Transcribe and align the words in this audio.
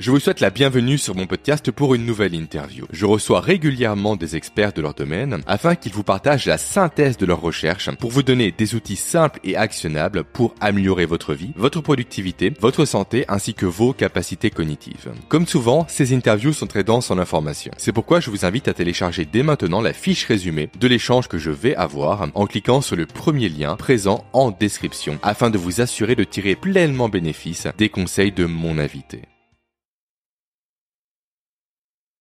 Je 0.00 0.12
vous 0.12 0.20
souhaite 0.20 0.38
la 0.38 0.50
bienvenue 0.50 0.96
sur 0.96 1.16
mon 1.16 1.26
podcast 1.26 1.72
pour 1.72 1.92
une 1.92 2.06
nouvelle 2.06 2.32
interview. 2.32 2.86
Je 2.92 3.04
reçois 3.04 3.40
régulièrement 3.40 4.14
des 4.14 4.36
experts 4.36 4.72
de 4.72 4.80
leur 4.80 4.94
domaine 4.94 5.42
afin 5.48 5.74
qu'ils 5.74 5.90
vous 5.92 6.04
partagent 6.04 6.46
la 6.46 6.56
synthèse 6.56 7.16
de 7.16 7.26
leurs 7.26 7.40
recherches 7.40 7.90
pour 7.96 8.12
vous 8.12 8.22
donner 8.22 8.52
des 8.52 8.76
outils 8.76 8.94
simples 8.94 9.40
et 9.42 9.56
actionnables 9.56 10.22
pour 10.22 10.54
améliorer 10.60 11.04
votre 11.04 11.34
vie, 11.34 11.50
votre 11.56 11.80
productivité, 11.80 12.54
votre 12.60 12.84
santé 12.84 13.24
ainsi 13.26 13.54
que 13.54 13.66
vos 13.66 13.92
capacités 13.92 14.50
cognitives. 14.50 15.10
Comme 15.26 15.48
souvent, 15.48 15.84
ces 15.88 16.14
interviews 16.14 16.52
sont 16.52 16.68
très 16.68 16.84
denses 16.84 17.10
en 17.10 17.18
informations. 17.18 17.72
C'est 17.76 17.90
pourquoi 17.90 18.20
je 18.20 18.30
vous 18.30 18.44
invite 18.44 18.68
à 18.68 18.74
télécharger 18.74 19.24
dès 19.24 19.42
maintenant 19.42 19.80
la 19.80 19.92
fiche 19.92 20.26
résumée 20.26 20.70
de 20.78 20.86
l'échange 20.86 21.26
que 21.26 21.38
je 21.38 21.50
vais 21.50 21.74
avoir 21.74 22.24
en 22.34 22.46
cliquant 22.46 22.82
sur 22.82 22.94
le 22.94 23.06
premier 23.06 23.48
lien 23.48 23.74
présent 23.74 24.24
en 24.32 24.52
description 24.52 25.18
afin 25.24 25.50
de 25.50 25.58
vous 25.58 25.80
assurer 25.80 26.14
de 26.14 26.22
tirer 26.22 26.54
pleinement 26.54 27.08
bénéfice 27.08 27.66
des 27.76 27.88
conseils 27.88 28.30
de 28.30 28.44
mon 28.44 28.78
invité. 28.78 29.22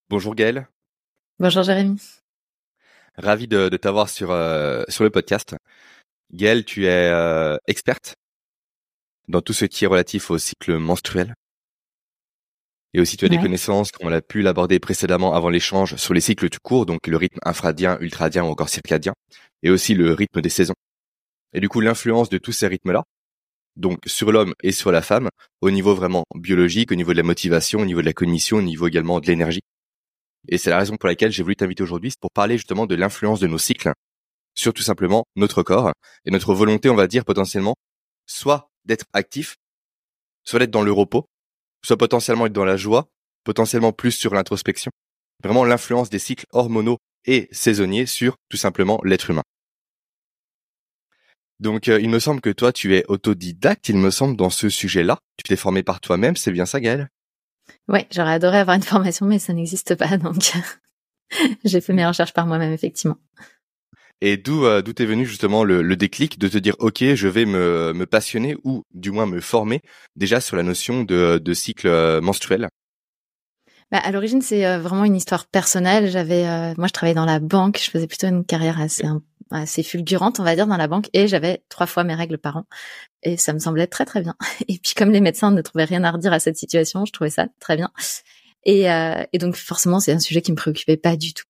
Bonjour 0.09 0.35
Gaëlle. 0.35 0.70
Bonjour 1.38 1.63
Jérémy. 1.63 1.99
Ravi 3.17 3.45
de, 3.49 3.67
t'avoir 3.75 4.07
sur, 4.07 4.31
euh, 4.31 4.83
sur 4.88 5.03
le 5.03 5.09
podcast. 5.09 5.57
Gaëlle, 6.31 6.63
tu 6.63 6.85
es 6.85 7.09
euh, 7.11 7.57
experte 7.67 8.16
dans 9.27 9.41
tout 9.41 9.52
ce 9.52 9.66
qui 9.66 9.83
est 9.83 9.88
relatif 9.88 10.31
au 10.31 10.38
cycle 10.38 10.77
menstruel. 10.77 11.33
Et 12.93 13.02
aussi, 13.02 13.17
tu 13.17 13.25
as 13.25 13.30
des 13.30 13.38
connaissances, 13.38 13.91
comme 13.91 14.07
on 14.07 14.13
a 14.13 14.21
pu 14.21 14.41
l'aborder 14.41 14.80
précédemment 14.80 15.33
avant 15.33 15.49
l'échange, 15.49 15.97
sur 15.97 16.13
les 16.13 16.21
cycles 16.21 16.49
du 16.49 16.59
cours, 16.59 16.85
donc 16.85 17.05
le 17.05 17.17
rythme 17.17 17.39
infradien, 17.44 17.97
ultradien 17.99 18.45
ou 18.45 18.47
encore 18.47 18.69
circadien, 18.69 19.13
et 19.61 19.69
aussi 19.69 19.94
le 19.94 20.13
rythme 20.13 20.39
des 20.39 20.49
saisons. 20.49 20.73
Et 21.53 21.59
du 21.59 21.67
coup, 21.67 21.81
l'influence 21.81 22.30
de 22.30 22.38
tous 22.38 22.53
ces 22.53 22.67
rythmes-là, 22.67 23.03
donc 23.75 23.99
sur 24.05 24.31
l'homme 24.31 24.53
et 24.63 24.71
sur 24.71 24.94
la 24.94 25.02
femme, 25.02 25.27
au 25.59 25.69
niveau 25.69 25.94
vraiment 25.95 26.23
biologique, 26.33 26.94
au 26.94 26.95
niveau 26.95 27.11
de 27.11 27.17
la 27.17 27.23
motivation, 27.23 27.81
au 27.81 27.85
niveau 27.85 27.99
de 27.99 28.05
la 28.05 28.13
cognition, 28.13 28.58
au 28.58 28.61
niveau 28.61 28.88
également 28.88 29.19
de 29.19 29.27
l'énergie. 29.27 29.61
Et 30.48 30.58
c'est 30.58 30.70
la 30.70 30.78
raison 30.78 30.98
pour 30.98 31.08
laquelle 31.08 31.32
j'ai 31.32 31.44
voulu 31.44 31.56
t'inviter 31.56 31.84
aujourd'hui, 31.84 32.12
c'est 32.12 32.20
pour 32.20 32.31
parler 32.31 32.58
justement 32.58 32.86
de 32.86 32.95
l'influence 32.95 33.40
de 33.40 33.48
nos 33.48 33.58
cycles 33.58 33.92
sur 34.56 34.73
tout 34.73 34.81
simplement 34.81 35.26
notre 35.36 35.62
corps 35.64 35.92
et 36.26 36.31
notre 36.31 36.54
volonté, 36.54 36.89
on 36.89 36.95
va 36.95 37.08
dire 37.08 37.26
potentiellement, 37.26 37.76
soit 38.26 38.70
d'être 38.86 39.06
actif, 39.14 39.56
soit 40.44 40.59
d'être 40.59 40.72
dans 40.72 40.81
le 40.81 40.92
repos, 40.92 41.26
soit 41.84 41.98
potentiellement 41.98 42.48
être 42.48 42.54
dans 42.54 42.66
la 42.66 42.78
joie, 42.78 43.08
potentiellement 43.44 43.92
plus 43.92 44.12
sur 44.12 44.34
l'introspection. 44.34 44.92
Vraiment 45.44 45.64
l'influence 45.64 46.09
des 46.09 46.20
cycles 46.20 46.45
hormonaux 46.52 46.98
et 47.26 47.48
saisonniers 47.52 48.06
sur 48.06 48.36
tout 48.50 48.58
simplement 48.58 49.00
l'être 49.04 49.30
humain. 49.30 49.44
Donc 51.59 51.88
euh, 51.88 52.00
il 52.00 52.09
me 52.09 52.20
semble 52.20 52.42
que 52.42 52.50
toi 52.50 52.72
tu 52.72 52.95
es 52.95 53.06
autodidacte, 53.08 53.89
il 53.89 53.98
me 53.98 54.11
semble, 54.11 54.38
dans 54.38 54.50
ce 54.50 54.70
sujet-là. 54.70 55.20
Tu 55.38 55.44
t'es 55.44 55.56
formé 55.56 55.84
par 55.84 56.00
toi-même, 56.00 56.36
c'est 56.36 56.52
bien 56.52 56.66
ça 56.66 56.80
Gaël 56.80 57.09
Ouais, 57.88 58.07
j'aurais 58.11 58.33
adoré 58.33 58.57
avoir 58.57 58.75
une 58.75 58.83
formation, 58.83 59.25
mais 59.25 59.39
ça 59.39 59.53
n'existe 59.53 59.95
pas, 59.95 60.17
donc 60.17 60.53
j'ai 61.63 61.81
fait 61.81 61.93
mes 61.93 62.05
recherches 62.05 62.33
par 62.33 62.45
moi-même, 62.45 62.73
effectivement. 62.73 63.17
Et 64.19 64.35
d'où 64.38 64.66
euh, 64.66 64.81
d'où 64.81 64.93
est 64.97 65.05
venu 65.05 65.25
justement 65.25 65.63
le, 65.63 65.95
déclic 65.95 66.39
de 66.39 66.47
te 66.47 66.58
dire 66.58 66.75
ok, 66.80 67.03
je 67.13 67.27
vais 67.27 67.45
me, 67.45 67.93
me 67.93 68.05
passionner 68.08 68.55
ou 68.63 68.83
du 68.93 69.11
moins 69.11 69.27
me 69.27 69.41
former 69.41 69.81
déjà 70.15 70.41
sur 70.41 70.58
la 70.58 70.63
notion 70.63 71.03
de, 71.03 71.38
de 71.38 71.53
cycle 71.53 71.88
euh, 71.88 72.19
menstruel? 72.19 72.67
Bah, 73.91 73.99
à 73.99 74.11
l'origine, 74.11 74.41
c'est 74.41 74.66
euh, 74.66 74.80
vraiment 74.80 75.05
une 75.05 75.16
histoire 75.16 75.45
personnelle. 75.47 76.09
J'avais, 76.09 76.43
moi, 76.77 76.88
je 76.88 76.93
travaillais 76.93 77.16
dans 77.16 77.25
la 77.25 77.39
banque. 77.39 77.80
Je 77.83 77.89
faisais 77.89 78.07
plutôt 78.07 78.27
une 78.27 78.45
carrière 78.45 78.81
assez 78.81 79.05
assez 79.52 79.83
fulgurante, 79.83 80.39
on 80.39 80.43
va 80.43 80.55
dire, 80.55 80.67
dans 80.67 80.77
la 80.77 80.88
banque, 80.88 81.09
et 81.13 81.27
j'avais 81.27 81.63
trois 81.69 81.85
fois 81.85 82.03
mes 82.03 82.15
règles 82.15 82.38
par 82.38 82.58
an, 82.58 82.65
et 83.23 83.38
ça 83.38 83.53
me 83.53 83.59
semblait 83.59 83.88
très 83.88 84.05
très 84.05 84.21
bien. 84.21 84.35
Et 84.67 84.80
puis 84.80 84.93
comme 84.95 85.11
les 85.11 85.21
médecins 85.21 85.52
ne 85.52 85.61
trouvaient 85.61 85.85
rien 85.85 86.03
à 86.03 86.11
redire 86.11 86.33
à 86.33 86.39
cette 86.39 86.58
situation, 86.58 87.05
je 87.05 87.11
trouvais 87.11 87.30
ça 87.30 87.47
très 87.59 87.75
bien. 87.75 87.91
Et, 88.65 88.91
euh, 88.91 89.23
et 89.33 89.38
donc 89.38 89.55
forcément, 89.55 89.99
c'est 89.99 90.11
un 90.11 90.19
sujet 90.19 90.41
qui 90.41 90.52
me 90.52 90.58
préoccupait 90.58 90.97
pas 90.97 91.15
du 91.15 91.33
tout. 91.33 91.45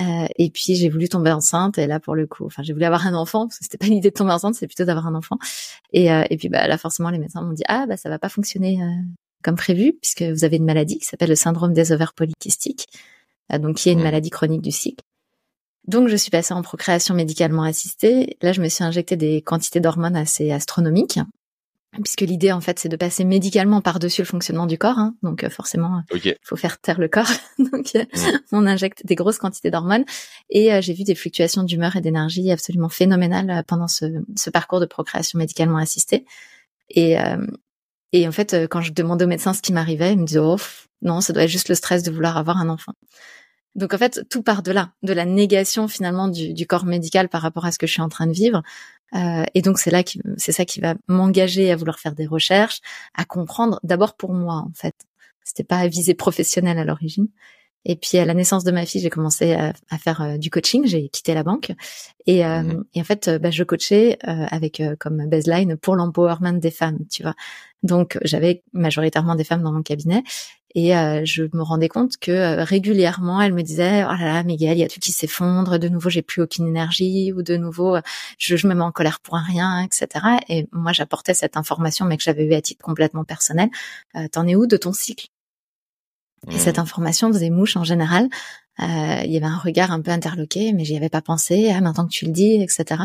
Euh, 0.00 0.26
et 0.36 0.50
puis 0.50 0.74
j'ai 0.74 0.90
voulu 0.90 1.08
tomber 1.08 1.30
enceinte, 1.32 1.78
et 1.78 1.86
là 1.86 2.00
pour 2.00 2.14
le 2.14 2.26
coup, 2.26 2.46
enfin 2.46 2.62
j'ai 2.62 2.72
voulu 2.72 2.84
avoir 2.84 3.06
un 3.06 3.14
enfant, 3.14 3.46
parce 3.46 3.58
que 3.58 3.64
c'était 3.64 3.78
pas 3.78 3.86
l'idée 3.86 4.10
de 4.10 4.14
tomber 4.14 4.32
enceinte, 4.32 4.54
c'est 4.54 4.66
plutôt 4.66 4.84
d'avoir 4.84 5.06
un 5.06 5.14
enfant. 5.14 5.38
Et, 5.92 6.12
euh, 6.12 6.24
et 6.30 6.36
puis 6.36 6.48
bah 6.48 6.66
là 6.66 6.78
forcément 6.78 7.10
les 7.10 7.18
médecins 7.18 7.42
m'ont 7.42 7.52
dit 7.52 7.64
ah 7.68 7.86
bah 7.86 7.96
ça 7.96 8.08
va 8.10 8.18
pas 8.18 8.28
fonctionner 8.28 8.82
euh, 8.82 8.86
comme 9.46 9.56
prévu, 9.56 9.92
puisque 10.02 10.22
vous 10.22 10.44
avez 10.44 10.56
une 10.56 10.64
maladie 10.64 10.98
qui 10.98 11.04
s'appelle 11.04 11.28
le 11.28 11.36
syndrome 11.36 11.72
des 11.72 11.92
ovaires 11.92 12.14
polykystiques, 12.14 12.88
euh, 13.52 13.58
donc 13.58 13.76
qui 13.76 13.88
est 13.88 13.92
une 13.92 14.02
maladie 14.02 14.30
chronique 14.30 14.60
du 14.60 14.72
cycle. 14.72 15.04
Donc, 15.86 16.08
je 16.08 16.16
suis 16.16 16.30
passée 16.30 16.52
en 16.52 16.62
procréation 16.62 17.14
médicalement 17.14 17.62
assistée. 17.62 18.36
Là, 18.42 18.50
je 18.50 18.60
me 18.60 18.68
suis 18.68 18.82
injecté 18.82 19.16
des 19.16 19.40
quantités 19.40 19.78
d'hormones 19.78 20.16
assez 20.16 20.50
astronomiques, 20.50 21.20
puisque 22.02 22.22
l'idée, 22.22 22.50
en 22.50 22.60
fait, 22.60 22.80
c'est 22.80 22.88
de 22.88 22.96
passer 22.96 23.24
médicalement 23.24 23.80
par-dessus 23.80 24.22
le 24.22 24.26
fonctionnement 24.26 24.66
du 24.66 24.78
corps. 24.78 24.98
Hein. 24.98 25.14
Donc, 25.22 25.44
euh, 25.44 25.48
forcément, 25.48 26.02
il 26.12 26.34
faut 26.42 26.56
faire 26.56 26.80
taire 26.80 26.98
le 26.98 27.06
corps. 27.06 27.30
Donc, 27.58 27.94
euh, 27.94 28.04
on 28.50 28.66
injecte 28.66 29.06
des 29.06 29.14
grosses 29.14 29.38
quantités 29.38 29.70
d'hormones. 29.70 30.04
Et 30.50 30.74
euh, 30.74 30.80
j'ai 30.80 30.92
vu 30.92 31.04
des 31.04 31.14
fluctuations 31.14 31.62
d'humeur 31.62 31.94
et 31.94 32.00
d'énergie 32.00 32.50
absolument 32.50 32.88
phénoménales 32.88 33.62
pendant 33.68 33.86
ce, 33.86 34.06
ce, 34.34 34.50
parcours 34.50 34.80
de 34.80 34.86
procréation 34.86 35.38
médicalement 35.38 35.78
assistée. 35.78 36.24
Et, 36.90 37.16
et 38.12 38.26
en 38.26 38.32
fait, 38.32 38.56
quand 38.70 38.80
je 38.80 38.92
demandais 38.92 39.24
au 39.24 39.28
médecin 39.28 39.52
ce 39.52 39.62
qui 39.62 39.72
m'arrivait, 39.72 40.12
il 40.12 40.18
me 40.18 40.24
disait, 40.26 40.38
oh, 40.38 40.56
non, 41.02 41.20
ça 41.20 41.32
doit 41.32 41.44
être 41.44 41.50
juste 41.50 41.68
le 41.68 41.74
stress 41.74 42.02
de 42.02 42.10
vouloir 42.10 42.36
avoir 42.36 42.58
un 42.58 42.68
enfant. 42.68 42.92
Donc 43.76 43.92
en 43.92 43.98
fait, 43.98 44.26
tout 44.30 44.42
part 44.42 44.62
de 44.62 44.72
là, 44.72 44.92
de 45.02 45.12
la 45.12 45.26
négation 45.26 45.86
finalement 45.86 46.28
du, 46.28 46.66
corps 46.66 46.86
médical 46.86 47.28
par 47.28 47.42
rapport 47.42 47.66
à 47.66 47.72
ce 47.72 47.78
que 47.78 47.86
je 47.86 47.92
suis 47.92 48.02
en 48.02 48.08
train 48.08 48.26
de 48.26 48.32
vivre. 48.32 48.62
Euh, 49.14 49.44
et 49.54 49.60
donc 49.60 49.78
c'est 49.78 49.90
là 49.90 50.02
qui, 50.02 50.20
c'est 50.38 50.52
ça 50.52 50.64
qui 50.64 50.80
va 50.80 50.94
m'engager 51.08 51.70
à 51.70 51.76
vouloir 51.76 51.98
faire 51.98 52.14
des 52.14 52.26
recherches, 52.26 52.80
à 53.14 53.26
comprendre. 53.26 53.78
D'abord 53.82 54.16
pour 54.16 54.32
moi 54.32 54.64
en 54.66 54.72
fait, 54.74 54.94
c'était 55.44 55.62
pas 55.62 55.76
à 55.76 55.88
viser 55.88 56.14
professionnelle 56.14 56.78
à 56.78 56.84
l'origine. 56.84 57.28
Et 57.88 57.96
puis 57.96 58.18
à 58.18 58.24
la 58.24 58.34
naissance 58.34 58.64
de 58.64 58.70
ma 58.72 58.84
fille, 58.84 59.00
j'ai 59.00 59.10
commencé 59.10 59.54
à, 59.54 59.72
faire 59.98 60.20
euh, 60.20 60.36
du 60.36 60.50
coaching. 60.50 60.86
J'ai 60.86 61.08
quitté 61.08 61.32
la 61.32 61.42
banque 61.42 61.72
et, 62.26 62.44
euh, 62.44 62.62
mmh 62.62 62.84
et 62.94 63.00
en 63.00 63.04
fait, 63.04 63.30
bah, 63.40 63.50
je 63.50 63.64
coachais 63.64 64.18
avec 64.22 64.82
comme 64.98 65.28
baseline 65.28 65.76
pour 65.76 65.96
l'empowerment 65.96 66.58
des 66.58 66.70
femmes, 66.70 66.98
tu 67.10 67.22
vois. 67.22 67.34
Donc 67.82 68.18
j'avais 68.22 68.62
majoritairement 68.72 69.34
des 69.36 69.44
femmes 69.44 69.62
dans 69.62 69.72
mon 69.72 69.82
cabinet 69.82 70.22
et 70.76 70.94
euh, 70.94 71.24
je 71.24 71.44
me 71.54 71.62
rendais 71.62 71.88
compte 71.88 72.18
que 72.18 72.30
euh, 72.30 72.62
régulièrement, 72.62 73.40
elle 73.40 73.54
me 73.54 73.62
disait 73.62 74.04
"Oh 74.04 74.12
là 74.12 74.26
là, 74.26 74.42
Miguel, 74.42 74.76
il 74.76 74.80
y 74.80 74.84
a 74.84 74.88
tout 74.88 75.00
qui 75.00 75.10
s'effondre. 75.10 75.78
De 75.78 75.88
nouveau, 75.88 76.10
j'ai 76.10 76.20
plus 76.20 76.42
aucune 76.42 76.68
énergie, 76.68 77.32
ou 77.32 77.42
de 77.42 77.56
nouveau, 77.56 77.96
je, 78.38 78.56
je 78.56 78.66
me 78.66 78.74
mets 78.74 78.82
en 78.82 78.92
colère 78.92 79.20
pour 79.20 79.36
un 79.36 79.42
rien, 79.42 79.80
etc." 79.80 80.06
Et 80.50 80.68
moi, 80.72 80.92
j'apportais 80.92 81.32
cette 81.32 81.56
information, 81.56 82.04
mais 82.04 82.18
que 82.18 82.22
j'avais 82.22 82.44
eu 82.44 82.52
à 82.52 82.60
titre 82.60 82.84
complètement 82.84 83.24
personnel. 83.24 83.70
Euh, 84.16 84.28
T'en 84.30 84.46
es 84.46 84.54
où 84.54 84.66
de 84.66 84.76
ton 84.76 84.92
cycle? 84.92 85.28
Et 86.50 86.58
cette 86.58 86.78
mmh. 86.78 86.80
information 86.80 87.32
faisait 87.32 87.50
mouche 87.50 87.76
en 87.76 87.84
général. 87.84 88.28
Euh, 88.80 89.22
il 89.24 89.32
y 89.32 89.36
avait 89.36 89.46
un 89.46 89.56
regard 89.56 89.90
un 89.90 90.00
peu 90.00 90.10
interloqué, 90.10 90.72
mais 90.72 90.84
j'y 90.84 90.96
avais 90.96 91.08
pas 91.08 91.22
pensé. 91.22 91.72
Ah, 91.74 91.80
maintenant 91.80 92.04
que 92.04 92.12
tu 92.12 92.26
le 92.26 92.32
dis, 92.32 92.62
etc. 92.62 93.04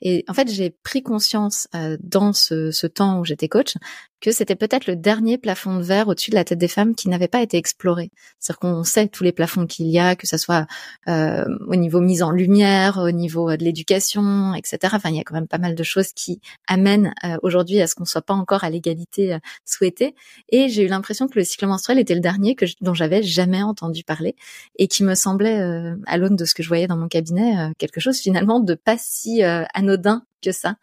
Et 0.00 0.24
en 0.28 0.34
fait, 0.34 0.50
j'ai 0.50 0.70
pris 0.70 1.02
conscience 1.02 1.68
euh, 1.74 1.98
dans 2.02 2.32
ce, 2.32 2.70
ce, 2.70 2.86
temps 2.86 3.20
où 3.20 3.24
j'étais 3.24 3.48
coach 3.48 3.74
que 4.20 4.32
c'était 4.32 4.56
peut-être 4.56 4.86
le 4.86 4.96
dernier 4.96 5.38
plafond 5.38 5.76
de 5.76 5.82
verre 5.82 6.08
au-dessus 6.08 6.30
de 6.30 6.36
la 6.36 6.44
tête 6.44 6.58
des 6.58 6.68
femmes 6.68 6.94
qui 6.94 7.08
n'avait 7.08 7.28
pas 7.28 7.40
été 7.40 7.56
exploré. 7.56 8.10
C'est-à-dire 8.38 8.58
qu'on 8.60 8.84
sait 8.84 9.08
tous 9.08 9.24
les 9.24 9.32
plafonds 9.32 9.66
qu'il 9.66 9.86
y 9.86 9.98
a, 9.98 10.14
que 10.16 10.26
ce 10.26 10.36
soit 10.36 10.66
euh, 11.08 11.44
au 11.66 11.76
niveau 11.76 12.00
mise 12.00 12.22
en 12.22 12.30
lumière, 12.30 12.98
au 12.98 13.10
niveau 13.10 13.56
de 13.56 13.64
l'éducation, 13.64 14.54
etc. 14.54 14.92
Enfin, 14.92 15.10
il 15.10 15.16
y 15.16 15.20
a 15.20 15.24
quand 15.24 15.34
même 15.34 15.48
pas 15.48 15.58
mal 15.58 15.74
de 15.74 15.82
choses 15.82 16.12
qui 16.12 16.40
amènent 16.66 17.14
euh, 17.24 17.36
aujourd'hui 17.42 17.80
à 17.80 17.86
ce 17.86 17.94
qu'on 17.94 18.04
soit 18.04 18.22
pas 18.22 18.34
encore 18.34 18.64
à 18.64 18.70
l'égalité 18.70 19.34
euh, 19.34 19.38
souhaitée. 19.64 20.14
Et 20.50 20.68
j'ai 20.68 20.84
eu 20.84 20.88
l'impression 20.88 21.26
que 21.26 21.38
le 21.38 21.44
cycle 21.44 21.66
menstruel 21.66 21.98
était 21.98 22.14
le 22.14 22.20
dernier 22.20 22.54
que 22.54 22.66
dont 22.80 22.94
j'avais 22.94 23.22
jamais 23.22 23.62
entendu 23.62 24.04
parler 24.04 24.36
et 24.78 24.88
qui 24.88 25.02
me 25.04 25.14
semblait, 25.14 25.60
euh, 25.60 25.96
à 26.06 26.18
l'aune 26.18 26.36
de 26.36 26.44
ce 26.44 26.54
que 26.54 26.62
je 26.62 26.68
voyais 26.68 26.86
dans 26.86 26.96
mon 26.96 27.08
cabinet, 27.08 27.72
quelque 27.78 28.00
chose 28.00 28.18
finalement 28.18 28.60
de 28.60 28.74
pas 28.74 28.96
si 28.98 29.42
anodin 29.42 30.24
que 30.42 30.52
ça 30.52 30.76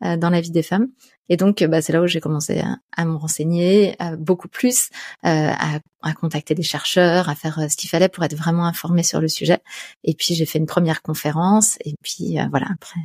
dans 0.00 0.30
la 0.30 0.40
vie 0.40 0.50
des 0.50 0.62
femmes. 0.62 0.88
Et 1.30 1.36
donc, 1.36 1.62
bah, 1.62 1.80
c'est 1.80 1.92
là 1.92 2.02
où 2.02 2.08
j'ai 2.08 2.20
commencé 2.20 2.60
à, 2.96 3.04
me 3.04 3.14
renseigner 3.14 3.96
beaucoup 4.18 4.48
plus, 4.48 4.90
euh, 5.24 5.52
à, 5.52 5.78
à, 6.02 6.12
contacter 6.12 6.56
des 6.56 6.64
chercheurs, 6.64 7.28
à 7.28 7.36
faire 7.36 7.60
euh, 7.60 7.68
ce 7.68 7.76
qu'il 7.76 7.88
fallait 7.88 8.08
pour 8.08 8.24
être 8.24 8.34
vraiment 8.34 8.66
informée 8.66 9.04
sur 9.04 9.20
le 9.20 9.28
sujet. 9.28 9.60
Et 10.02 10.14
puis, 10.14 10.34
j'ai 10.34 10.44
fait 10.44 10.58
une 10.58 10.66
première 10.66 11.02
conférence. 11.02 11.78
Et 11.84 11.94
puis, 12.02 12.40
euh, 12.40 12.44
voilà, 12.50 12.66
après, 12.74 13.00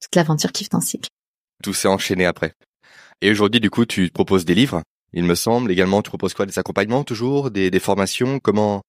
toute 0.00 0.14
l'aventure 0.16 0.50
fait 0.54 0.74
un 0.74 0.80
cycle. 0.80 1.08
Tout 1.62 1.72
s'est 1.72 1.86
enchaîné 1.86 2.26
après. 2.26 2.52
Et 3.20 3.30
aujourd'hui, 3.30 3.60
du 3.60 3.70
coup, 3.70 3.86
tu 3.86 4.10
proposes 4.10 4.44
des 4.44 4.56
livres, 4.56 4.82
il 5.12 5.22
me 5.22 5.36
semble. 5.36 5.70
Également, 5.70 6.02
tu 6.02 6.10
proposes 6.10 6.34
quoi? 6.34 6.46
Des 6.46 6.58
accompagnements 6.58 7.04
toujours? 7.04 7.52
Des, 7.52 7.70
des 7.70 7.80
formations? 7.80 8.40
Comment 8.40 8.82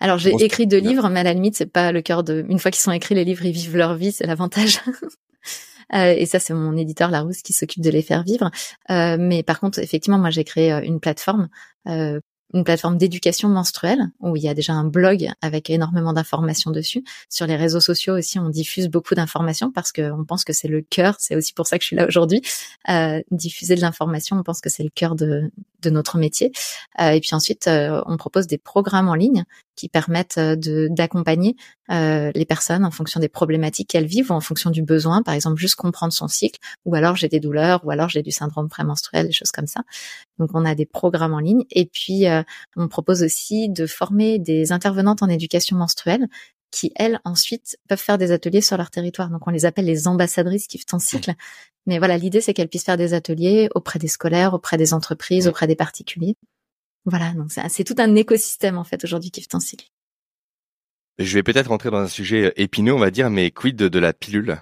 alors 0.00 0.16
j'ai 0.16 0.30
écrit 0.30 0.68
deux 0.68 0.78
livres, 0.78 1.08
mais 1.08 1.18
à 1.18 1.22
la 1.24 1.34
limite 1.34 1.56
c'est 1.56 1.66
pas 1.66 1.90
le 1.90 2.02
cœur 2.02 2.22
de. 2.22 2.46
Une 2.48 2.60
fois 2.60 2.70
qu'ils 2.70 2.82
sont 2.82 2.92
écrits, 2.92 3.16
les 3.16 3.24
livres 3.24 3.44
ils 3.44 3.50
vivent 3.50 3.76
leur 3.76 3.96
vie, 3.96 4.12
c'est 4.12 4.26
l'avantage. 4.26 4.78
Euh, 5.94 6.14
et 6.16 6.26
ça, 6.26 6.38
c'est 6.38 6.54
mon 6.54 6.76
éditeur 6.76 7.10
Larousse 7.10 7.42
qui 7.42 7.52
s'occupe 7.52 7.82
de 7.82 7.90
les 7.90 8.02
faire 8.02 8.22
vivre. 8.22 8.50
Euh, 8.90 9.16
mais 9.18 9.42
par 9.42 9.60
contre, 9.60 9.78
effectivement, 9.78 10.18
moi, 10.18 10.30
j'ai 10.30 10.44
créé 10.44 10.72
euh, 10.72 10.80
une 10.82 11.00
plateforme 11.00 11.48
une 12.54 12.64
plateforme 12.64 12.96
d'éducation 12.96 13.50
menstruelle 13.50 14.10
où 14.20 14.34
il 14.34 14.42
y 14.42 14.48
a 14.48 14.54
déjà 14.54 14.72
un 14.72 14.84
blog 14.84 15.30
avec 15.42 15.68
énormément 15.68 16.14
d'informations 16.14 16.70
dessus. 16.70 17.04
Sur 17.28 17.46
les 17.46 17.56
réseaux 17.56 17.80
sociaux 17.80 18.16
aussi, 18.16 18.38
on 18.38 18.48
diffuse 18.48 18.88
beaucoup 18.88 19.14
d'informations 19.14 19.70
parce 19.70 19.92
qu'on 19.92 20.24
pense 20.26 20.44
que 20.44 20.54
c'est 20.54 20.68
le 20.68 20.80
cœur. 20.80 21.16
C'est 21.18 21.36
aussi 21.36 21.52
pour 21.52 21.66
ça 21.66 21.76
que 21.76 21.82
je 21.82 21.88
suis 21.88 21.96
là 21.96 22.06
aujourd'hui. 22.06 22.40
Diffuser 23.30 23.74
de 23.74 23.82
l'information, 23.82 24.36
on 24.38 24.42
pense 24.42 24.62
que 24.62 24.70
c'est 24.70 24.82
le 24.82 24.88
cœur 24.88 25.14
de, 25.14 25.50
notre 25.84 26.16
métier. 26.16 26.52
Et 26.98 27.20
puis 27.20 27.34
ensuite, 27.34 27.68
on 27.68 28.16
propose 28.16 28.46
des 28.46 28.58
programmes 28.58 29.08
en 29.08 29.14
ligne 29.14 29.44
qui 29.78 29.88
permettent 29.88 30.38
euh, 30.38 30.88
d'accompagner 30.90 31.54
euh, 31.90 32.32
les 32.34 32.44
personnes 32.44 32.84
en 32.84 32.90
fonction 32.90 33.20
des 33.20 33.28
problématiques 33.28 33.88
qu'elles 33.88 34.06
vivent 34.06 34.32
ou 34.32 34.34
en 34.34 34.40
fonction 34.40 34.70
du 34.70 34.82
besoin. 34.82 35.22
Par 35.22 35.34
exemple, 35.34 35.56
juste 35.56 35.76
comprendre 35.76 36.12
son 36.12 36.26
cycle, 36.26 36.58
ou 36.84 36.96
alors 36.96 37.14
j'ai 37.14 37.28
des 37.28 37.38
douleurs, 37.38 37.84
ou 37.84 37.90
alors 37.92 38.08
j'ai 38.08 38.22
du 38.22 38.32
syndrome 38.32 38.68
prémenstruel, 38.68 39.28
des 39.28 39.32
choses 39.32 39.52
comme 39.52 39.68
ça. 39.68 39.82
Donc 40.38 40.50
on 40.52 40.64
a 40.64 40.74
des 40.74 40.84
programmes 40.84 41.32
en 41.32 41.38
ligne 41.38 41.64
et 41.70 41.86
puis 41.86 42.26
euh, 42.26 42.42
on 42.76 42.88
propose 42.88 43.22
aussi 43.22 43.68
de 43.68 43.86
former 43.86 44.40
des 44.40 44.72
intervenantes 44.72 45.22
en 45.22 45.28
éducation 45.28 45.76
menstruelle 45.76 46.26
qui 46.72 46.92
elles 46.96 47.20
ensuite 47.24 47.78
peuvent 47.88 48.00
faire 48.00 48.18
des 48.18 48.32
ateliers 48.32 48.60
sur 48.60 48.76
leur 48.76 48.90
territoire. 48.90 49.30
Donc 49.30 49.46
on 49.46 49.50
les 49.50 49.64
appelle 49.64 49.86
les 49.86 50.08
ambassadrices 50.08 50.66
qui 50.66 50.78
font 50.86 50.98
cycle. 50.98 51.34
Mais 51.86 51.98
voilà, 51.98 52.18
l'idée 52.18 52.40
c'est 52.40 52.52
qu'elles 52.52 52.68
puissent 52.68 52.84
faire 52.84 52.96
des 52.96 53.14
ateliers 53.14 53.68
auprès 53.76 54.00
des 54.00 54.08
scolaires, 54.08 54.54
auprès 54.54 54.76
des 54.76 54.92
entreprises, 54.92 55.46
auprès 55.46 55.68
des 55.68 55.76
particuliers. 55.76 56.34
Voilà, 57.04 57.32
donc 57.32 57.50
c'est 57.68 57.84
tout 57.84 57.94
un 57.98 58.14
écosystème 58.16 58.76
en 58.76 58.84
fait 58.84 59.02
aujourd'hui 59.04 59.30
qui 59.30 59.46
un 59.52 59.60
cycle. 59.60 59.88
Je 61.18 61.34
vais 61.34 61.42
peut-être 61.42 61.68
rentrer 61.68 61.90
dans 61.90 61.98
un 61.98 62.08
sujet 62.08 62.52
épineux, 62.56 62.94
on 62.94 62.98
va 62.98 63.10
dire, 63.10 63.28
mais 63.28 63.50
quid 63.50 63.76
de, 63.76 63.98
la 63.98 64.12
pilule 64.12 64.60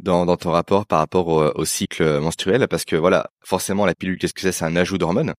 dans, 0.00 0.26
dans, 0.26 0.36
ton 0.36 0.50
rapport 0.50 0.84
par 0.84 0.98
rapport 0.98 1.28
au, 1.28 1.64
cycle 1.64 2.18
menstruel? 2.18 2.66
Parce 2.66 2.84
que 2.84 2.96
voilà, 2.96 3.30
forcément, 3.44 3.86
la 3.86 3.94
pilule, 3.94 4.18
qu'est-ce 4.18 4.34
que 4.34 4.40
c'est? 4.40 4.50
C'est 4.50 4.64
un 4.64 4.74
ajout 4.74 4.98
d'hormones, 4.98 5.32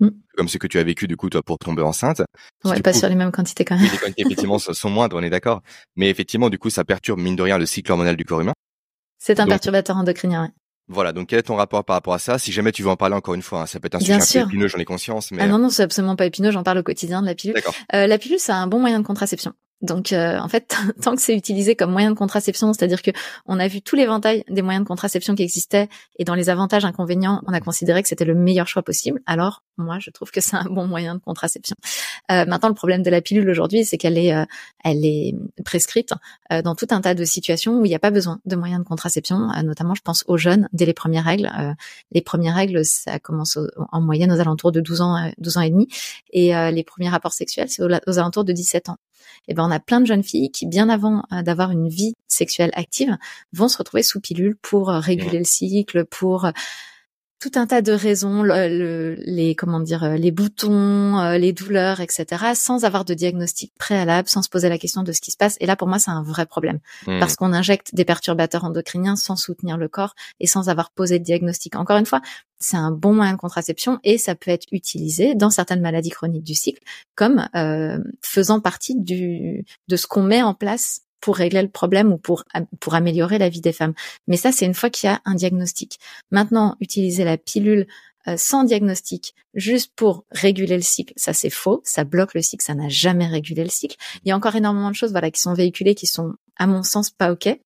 mm. 0.00 0.08
comme 0.36 0.48
ce 0.48 0.58
que 0.58 0.66
tu 0.66 0.78
as 0.78 0.82
vécu 0.82 1.06
du 1.06 1.16
coup 1.16 1.30
toi 1.30 1.42
pour 1.42 1.58
tomber 1.58 1.82
enceinte. 1.82 2.22
Ouais, 2.64 2.80
pas 2.82 2.92
sur 2.92 3.08
les 3.08 3.14
mêmes 3.14 3.30
quantités 3.30 3.64
quand 3.64 3.76
même. 3.76 3.88
Les 3.88 3.96
quantités 3.96 4.22
effectivement 4.22 4.58
sont 4.58 4.90
moindres, 4.90 5.16
on 5.16 5.22
est 5.22 5.30
d'accord. 5.30 5.62
Mais 5.94 6.10
effectivement, 6.10 6.50
du 6.50 6.58
coup, 6.58 6.70
ça 6.70 6.84
perturbe 6.84 7.20
mine 7.20 7.36
de 7.36 7.42
rien 7.42 7.58
le 7.58 7.66
cycle 7.66 7.92
hormonal 7.92 8.16
du 8.16 8.24
corps 8.24 8.40
humain. 8.40 8.54
C'est 9.18 9.38
un 9.38 9.46
perturbateur 9.46 9.96
endocrinien. 9.96 10.52
Voilà, 10.88 11.12
donc 11.12 11.28
quel 11.28 11.38
est 11.38 11.42
ton 11.42 11.56
rapport 11.56 11.84
par 11.84 11.94
rapport 11.94 12.14
à 12.14 12.18
ça 12.18 12.38
Si 12.38 12.50
jamais 12.50 12.72
tu 12.72 12.82
veux 12.82 12.88
en 12.88 12.96
parler 12.96 13.14
encore 13.14 13.34
une 13.34 13.42
fois, 13.42 13.62
hein, 13.62 13.66
ça 13.66 13.78
peut 13.78 13.86
être 13.86 13.96
un 13.96 14.00
sujet 14.00 14.14
un 14.14 14.44
peu 14.44 14.48
épineux, 14.48 14.68
j'en 14.68 14.78
ai 14.78 14.84
conscience. 14.84 15.30
Mais... 15.30 15.42
Ah 15.42 15.46
non, 15.46 15.58
non, 15.58 15.68
c'est 15.68 15.82
absolument 15.82 16.16
pas 16.16 16.26
épineux, 16.26 16.50
j'en 16.50 16.62
parle 16.62 16.78
au 16.78 16.82
quotidien 16.82 17.20
de 17.20 17.26
la 17.26 17.34
pilule. 17.34 17.56
Euh, 17.94 18.06
la 18.06 18.18
pilule, 18.18 18.38
c'est 18.38 18.52
un 18.52 18.66
bon 18.66 18.78
moyen 18.80 18.98
de 19.00 19.06
contraception. 19.06 19.52
Donc 19.80 20.12
euh, 20.12 20.38
en 20.38 20.48
fait, 20.48 20.76
tant 21.02 21.14
que 21.14 21.22
c'est 21.22 21.36
utilisé 21.36 21.76
comme 21.76 21.92
moyen 21.92 22.10
de 22.10 22.16
contraception, 22.16 22.72
c'est-à-dire 22.72 23.02
que 23.02 23.10
on 23.46 23.58
a 23.60 23.68
vu 23.68 23.80
les 23.92 23.98
l'éventail 23.98 24.44
des 24.48 24.62
moyens 24.62 24.84
de 24.84 24.88
contraception 24.88 25.34
qui 25.34 25.42
existaient 25.42 25.88
et 26.18 26.24
dans 26.24 26.34
les 26.34 26.50
avantages 26.50 26.84
inconvénients, 26.84 27.42
on 27.46 27.52
a 27.52 27.60
considéré 27.60 28.02
que 28.02 28.08
c'était 28.08 28.24
le 28.24 28.34
meilleur 28.34 28.66
choix 28.66 28.82
possible. 28.82 29.20
Alors 29.26 29.62
moi, 29.78 29.98
je 30.00 30.10
trouve 30.10 30.30
que 30.30 30.40
c'est 30.40 30.56
un 30.56 30.64
bon 30.64 30.86
moyen 30.86 31.14
de 31.14 31.20
contraception. 31.20 31.76
Euh, 32.30 32.44
maintenant, 32.46 32.68
le 32.68 32.74
problème 32.74 33.02
de 33.02 33.10
la 33.10 33.22
pilule 33.22 33.48
aujourd'hui, 33.48 33.84
c'est 33.84 33.96
qu'elle 33.96 34.18
est, 34.18 34.34
euh, 34.34 34.44
prescrite 35.64 36.12
euh, 36.52 36.62
dans 36.62 36.74
tout 36.74 36.86
un 36.90 37.00
tas 37.00 37.14
de 37.14 37.24
situations 37.24 37.78
où 37.78 37.84
il 37.84 37.88
n'y 37.88 37.94
a 37.94 38.00
pas 38.00 38.10
besoin 38.10 38.40
de 38.44 38.56
moyens 38.56 38.82
de 38.82 38.88
contraception. 38.88 39.48
notamment, 39.64 39.94
je 39.94 40.02
pense 40.02 40.24
aux 40.26 40.36
jeunes 40.36 40.68
dès 40.72 40.86
les 40.86 40.94
premières 40.94 41.24
règles. 41.24 41.50
les 42.12 42.22
premières 42.22 42.54
règles, 42.54 42.84
ça 42.84 43.18
commence 43.18 43.58
en 43.92 44.00
moyenne 44.00 44.32
aux 44.32 44.40
alentours 44.40 44.72
de 44.72 44.80
12 44.80 45.00
ans, 45.00 45.30
12 45.38 45.56
ans 45.58 45.60
et 45.60 45.70
demi, 45.70 45.88
et 46.32 46.52
les 46.72 46.84
premiers 46.84 47.08
rapports 47.08 47.32
sexuels, 47.32 47.68
c'est 47.68 47.82
aux 47.82 48.18
alentours 48.18 48.44
de 48.44 48.52
17 48.52 48.88
ans. 48.88 48.96
Et 49.48 49.54
ben 49.54 49.64
on 49.66 49.70
a 49.70 49.80
plein 49.80 50.00
de 50.00 50.06
jeunes 50.06 50.22
filles 50.22 50.50
qui, 50.50 50.66
bien 50.66 50.88
avant 50.88 51.22
euh, 51.32 51.42
d'avoir 51.42 51.70
une 51.70 51.88
vie 51.88 52.14
sexuelle 52.26 52.70
active, 52.74 53.16
vont 53.52 53.68
se 53.68 53.78
retrouver 53.78 54.02
sous 54.02 54.20
pilule 54.20 54.56
pour 54.56 54.90
euh, 54.90 54.98
réguler 54.98 55.38
le 55.38 55.44
cycle, 55.44 56.04
pour 56.04 56.44
euh, 56.44 56.50
tout 57.40 57.52
un 57.54 57.66
tas 57.66 57.82
de 57.82 57.92
raisons, 57.92 58.42
les 58.42 59.54
comment 59.56 59.80
dire, 59.80 60.02
euh, 60.02 60.16
les 60.16 60.30
boutons, 60.30 61.18
euh, 61.18 61.38
les 61.38 61.52
douleurs, 61.52 62.00
etc., 62.00 62.26
sans 62.54 62.84
avoir 62.84 63.04
de 63.04 63.14
diagnostic 63.14 63.72
préalable, 63.78 64.28
sans 64.28 64.42
se 64.42 64.48
poser 64.48 64.68
la 64.68 64.78
question 64.78 65.02
de 65.02 65.12
ce 65.12 65.20
qui 65.20 65.30
se 65.30 65.36
passe. 65.36 65.56
Et 65.60 65.66
là, 65.66 65.76
pour 65.76 65.86
moi, 65.86 65.98
c'est 65.98 66.10
un 66.10 66.22
vrai 66.22 66.46
problème 66.46 66.80
hmm. 67.06 67.20
parce 67.20 67.36
qu'on 67.36 67.52
injecte 67.52 67.94
des 67.94 68.04
perturbateurs 68.04 68.64
endocriniens 68.64 69.16
sans 69.16 69.36
soutenir 69.36 69.76
le 69.76 69.88
corps 69.88 70.14
et 70.40 70.46
sans 70.46 70.68
avoir 70.68 70.90
posé 70.90 71.18
de 71.18 71.24
diagnostic. 71.24 71.76
Encore 71.76 71.98
une 71.98 72.06
fois, 72.06 72.20
c'est 72.58 72.76
un 72.76 72.90
bon 72.90 73.14
moyen 73.14 73.34
de 73.34 73.38
contraception 73.38 74.00
et 74.02 74.18
ça 74.18 74.34
peut 74.34 74.50
être 74.50 74.66
utilisé 74.72 75.34
dans 75.34 75.50
certaines 75.50 75.80
maladies 75.80 76.10
chroniques 76.10 76.44
du 76.44 76.54
cycle 76.54 76.82
comme 77.14 77.48
euh, 77.54 77.98
faisant 78.20 78.60
partie 78.60 78.96
du 78.96 79.64
de 79.86 79.96
ce 79.96 80.06
qu'on 80.06 80.22
met 80.22 80.42
en 80.42 80.54
place 80.54 81.02
pour 81.20 81.36
régler 81.36 81.62
le 81.62 81.68
problème 81.68 82.12
ou 82.12 82.18
pour 82.18 82.44
pour 82.80 82.94
améliorer 82.94 83.38
la 83.38 83.48
vie 83.48 83.60
des 83.60 83.72
femmes. 83.72 83.94
Mais 84.26 84.36
ça, 84.36 84.52
c'est 84.52 84.66
une 84.66 84.74
fois 84.74 84.90
qu'il 84.90 85.08
y 85.08 85.12
a 85.12 85.20
un 85.24 85.34
diagnostic. 85.34 85.98
Maintenant, 86.30 86.76
utiliser 86.80 87.24
la 87.24 87.36
pilule 87.36 87.86
euh, 88.28 88.36
sans 88.36 88.64
diagnostic, 88.64 89.34
juste 89.54 89.92
pour 89.94 90.24
réguler 90.32 90.76
le 90.76 90.82
cycle, 90.82 91.14
ça 91.16 91.32
c'est 91.32 91.50
faux, 91.50 91.80
ça 91.84 92.04
bloque 92.04 92.34
le 92.34 92.42
cycle, 92.42 92.64
ça 92.64 92.74
n'a 92.74 92.88
jamais 92.88 93.26
régulé 93.26 93.62
le 93.62 93.70
cycle. 93.70 93.96
Il 94.24 94.28
y 94.28 94.32
a 94.32 94.36
encore 94.36 94.56
énormément 94.56 94.90
de 94.90 94.96
choses, 94.96 95.12
voilà, 95.12 95.30
qui 95.30 95.40
sont 95.40 95.54
véhiculées, 95.54 95.94
qui 95.94 96.06
sont, 96.06 96.34
à 96.56 96.66
mon 96.66 96.82
sens, 96.82 97.10
pas 97.10 97.32
ok. 97.32 97.58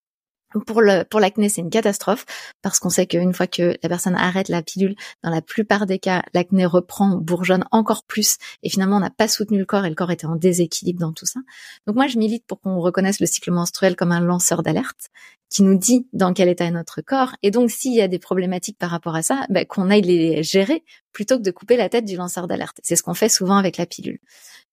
Pour 0.65 0.81
le 0.81 1.03
pour 1.03 1.19
l'acné, 1.19 1.49
c'est 1.49 1.61
une 1.61 1.69
catastrophe 1.69 2.25
parce 2.61 2.79
qu'on 2.79 2.89
sait 2.89 3.05
qu'une 3.05 3.33
fois 3.33 3.47
que 3.47 3.75
la 3.81 3.89
personne 3.89 4.15
arrête 4.15 4.49
la 4.49 4.61
pilule, 4.61 4.95
dans 5.23 5.29
la 5.29 5.41
plupart 5.41 5.85
des 5.85 5.99
cas, 5.99 6.23
l'acné 6.33 6.65
reprend, 6.65 7.17
bourgeonne 7.17 7.65
encore 7.71 8.03
plus 8.03 8.37
et 8.61 8.69
finalement 8.69 8.97
on 8.97 9.01
n'a 9.01 9.09
pas 9.09 9.27
soutenu 9.27 9.57
le 9.57 9.65
corps 9.65 9.85
et 9.85 9.89
le 9.89 9.95
corps 9.95 10.11
était 10.11 10.27
en 10.27 10.35
déséquilibre 10.35 10.99
dans 10.99 11.13
tout 11.13 11.25
ça. 11.25 11.39
Donc 11.87 11.95
moi 11.95 12.07
je 12.07 12.17
milite 12.17 12.45
pour 12.45 12.61
qu'on 12.61 12.79
reconnaisse 12.79 13.19
le 13.19 13.25
cycle 13.25 13.51
menstruel 13.51 13.95
comme 13.95 14.11
un 14.11 14.21
lanceur 14.21 14.63
d'alerte 14.63 15.09
qui 15.53 15.61
nous 15.61 15.77
dit 15.77 16.07
dans 16.13 16.33
quel 16.33 16.49
état 16.49 16.65
est 16.65 16.71
notre 16.71 17.01
corps 17.01 17.35
et 17.43 17.51
donc 17.51 17.69
s'il 17.69 17.93
y 17.93 18.01
a 18.01 18.07
des 18.07 18.17
problématiques 18.17 18.79
par 18.79 18.89
rapport 18.89 19.15
à 19.15 19.21
ça, 19.21 19.45
ben, 19.51 19.65
qu'on 19.65 19.91
aille 19.91 20.01
les 20.01 20.41
gérer 20.41 20.83
plutôt 21.11 21.37
que 21.37 21.43
de 21.43 21.51
couper 21.51 21.77
la 21.77 21.89
tête 21.89 22.05
du 22.05 22.15
lanceur 22.15 22.47
d'alerte. 22.47 22.79
C'est 22.81 22.95
ce 22.95 23.03
qu'on 23.03 23.13
fait 23.13 23.29
souvent 23.29 23.57
avec 23.57 23.77
la 23.77 23.85
pilule. 23.85 24.19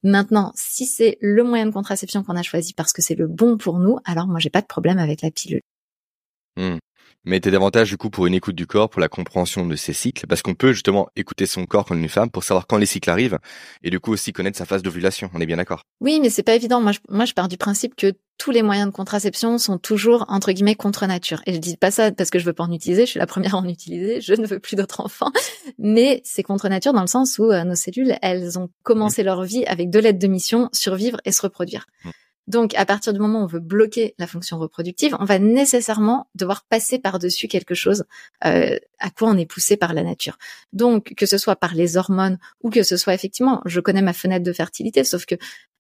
Maintenant, 0.03 0.53
si 0.57 0.87
c'est 0.87 1.19
le 1.21 1.45
moyen 1.45 1.67
de 1.67 1.71
contraception 1.71 2.25
qu'on 2.25 2.35
a 2.35 2.43
choisi 2.43 2.73
parce 2.73 2.95
que 2.95 3.03
c'est 3.03 3.15
le 3.15 3.29
bon 3.29 3.59
pour 3.59 3.79
nous, 3.79 3.99
alors 4.07 4.27
moi 4.27 4.41
j'ai 4.41 4.49
pas 4.49 4.63
de 4.63 4.67
problème 4.67 4.99
avec 4.99 5.21
la 5.21 5.31
pilule. 5.31 5.61
Mmh. 6.61 6.79
Mais 7.25 7.39
t'es 7.39 7.51
davantage 7.51 7.91
du 7.91 7.99
coup 7.99 8.09
pour 8.09 8.27
une 8.27 8.33
écoute 8.33 8.55
du 8.55 8.67
corps, 8.67 8.89
pour 8.89 9.01
la 9.01 9.09
compréhension 9.09 9.67
de 9.67 9.77
ses 9.77 9.93
cycles, 9.93 10.27
parce 10.27 10.41
qu'on 10.41 10.55
peut 10.55 10.73
justement 10.73 11.09
écouter 11.17 11.45
son 11.45 11.67
corps 11.67 11.85
comme 11.85 12.01
une 12.01 12.09
femme 12.09 12.31
pour 12.31 12.45
savoir 12.45 12.67
quand 12.67 12.79
les 12.79 12.87
cycles 12.87 13.11
arrivent, 13.11 13.39
et 13.83 13.91
du 13.91 14.01
coup 14.01 14.13
aussi 14.13 14.33
connaître 14.33 14.57
sa 14.57 14.65
phase 14.65 14.83
d'ovulation. 14.83 15.31
On 15.35 15.41
est 15.41 15.47
bien 15.47 15.59
d'accord 15.59 15.85
Oui, 16.01 16.19
mais 16.21 16.31
c'est 16.31 16.43
pas 16.43 16.55
évident. 16.55 16.81
Moi 16.81 16.93
je, 16.93 17.01
moi, 17.11 17.27
je 17.27 17.35
pars 17.35 17.49
du 17.49 17.59
principe 17.59 17.95
que 17.95 18.15
tous 18.39 18.53
les 18.53 18.63
moyens 18.63 18.89
de 18.89 18.95
contraception 18.95 19.59
sont 19.59 19.77
toujours 19.77 20.25
entre 20.29 20.51
guillemets 20.53 20.75
contre 20.75 21.05
nature. 21.07 21.43
Et 21.45 21.53
je 21.53 21.59
dis 21.59 21.77
pas 21.77 21.91
ça 21.91 22.11
parce 22.11 22.31
que 22.31 22.39
je 22.39 22.47
veux 22.47 22.55
pas 22.55 22.65
en 22.65 22.73
utiliser. 22.73 23.05
Je 23.05 23.11
suis 23.11 23.19
la 23.19 23.27
première 23.27 23.55
à 23.55 23.59
en 23.59 23.69
utiliser. 23.69 24.23
Je 24.23 24.33
ne 24.33 24.47
veux 24.47 24.59
plus 24.59 24.77
d'autres 24.77 25.03
enfants. 25.03 25.31
Mais 25.79 26.23
c'est 26.25 26.43
contre 26.43 26.71
nature 26.71 26.95
dans 26.95 27.03
le 27.03 27.07
sens 27.07 27.39
où 27.39 27.53
euh, 27.53 27.65
nos 27.65 27.75
cellules, 27.75 28.17
elles 28.23 28.59
ont 28.59 28.71
commencé 28.83 29.23
leur 29.23 29.45
vie 29.45 29.67
avec 29.67 29.91
deux 29.91 30.01
lettres 30.01 30.19
de 30.19 30.27
mission 30.27 30.71
survivre 30.73 31.21
et 31.27 31.33
se 31.33 31.43
reproduire. 31.43 31.85
Mmh. 32.05 32.11
Donc, 32.51 32.75
à 32.75 32.85
partir 32.85 33.13
du 33.13 33.21
moment 33.21 33.43
où 33.43 33.45
on 33.45 33.47
veut 33.47 33.61
bloquer 33.61 34.17
la 34.19 34.27
fonction 34.27 34.59
reproductive, 34.59 35.17
on 35.21 35.25
va 35.25 35.39
nécessairement 35.39 36.29
devoir 36.35 36.65
passer 36.65 36.99
par-dessus 36.99 37.47
quelque 37.47 37.77
chose 37.77 38.03
euh, 38.45 38.77
à 38.99 39.11
quoi 39.11 39.29
on 39.31 39.39
est 39.39 39.47
poussé 39.47 39.77
par 39.77 39.95
la 39.95 40.03
nature. 40.03 40.37
Donc, 40.73 41.15
que 41.17 41.27
ce 41.27 41.39
soit 41.39 41.55
par 41.55 41.75
les 41.75 41.97
hormones 41.97 42.39
ou 42.65 42.71
que 42.71 42.83
ce 42.83 42.97
soit 42.97 43.15
effectivement, 43.15 43.63
je 43.67 43.79
connais 43.79 44.03
ma 44.03 44.13
fenêtre 44.13 44.45
de 44.45 44.53
fertilité, 44.53 45.05
sauf 45.05 45.27
que 45.27 45.37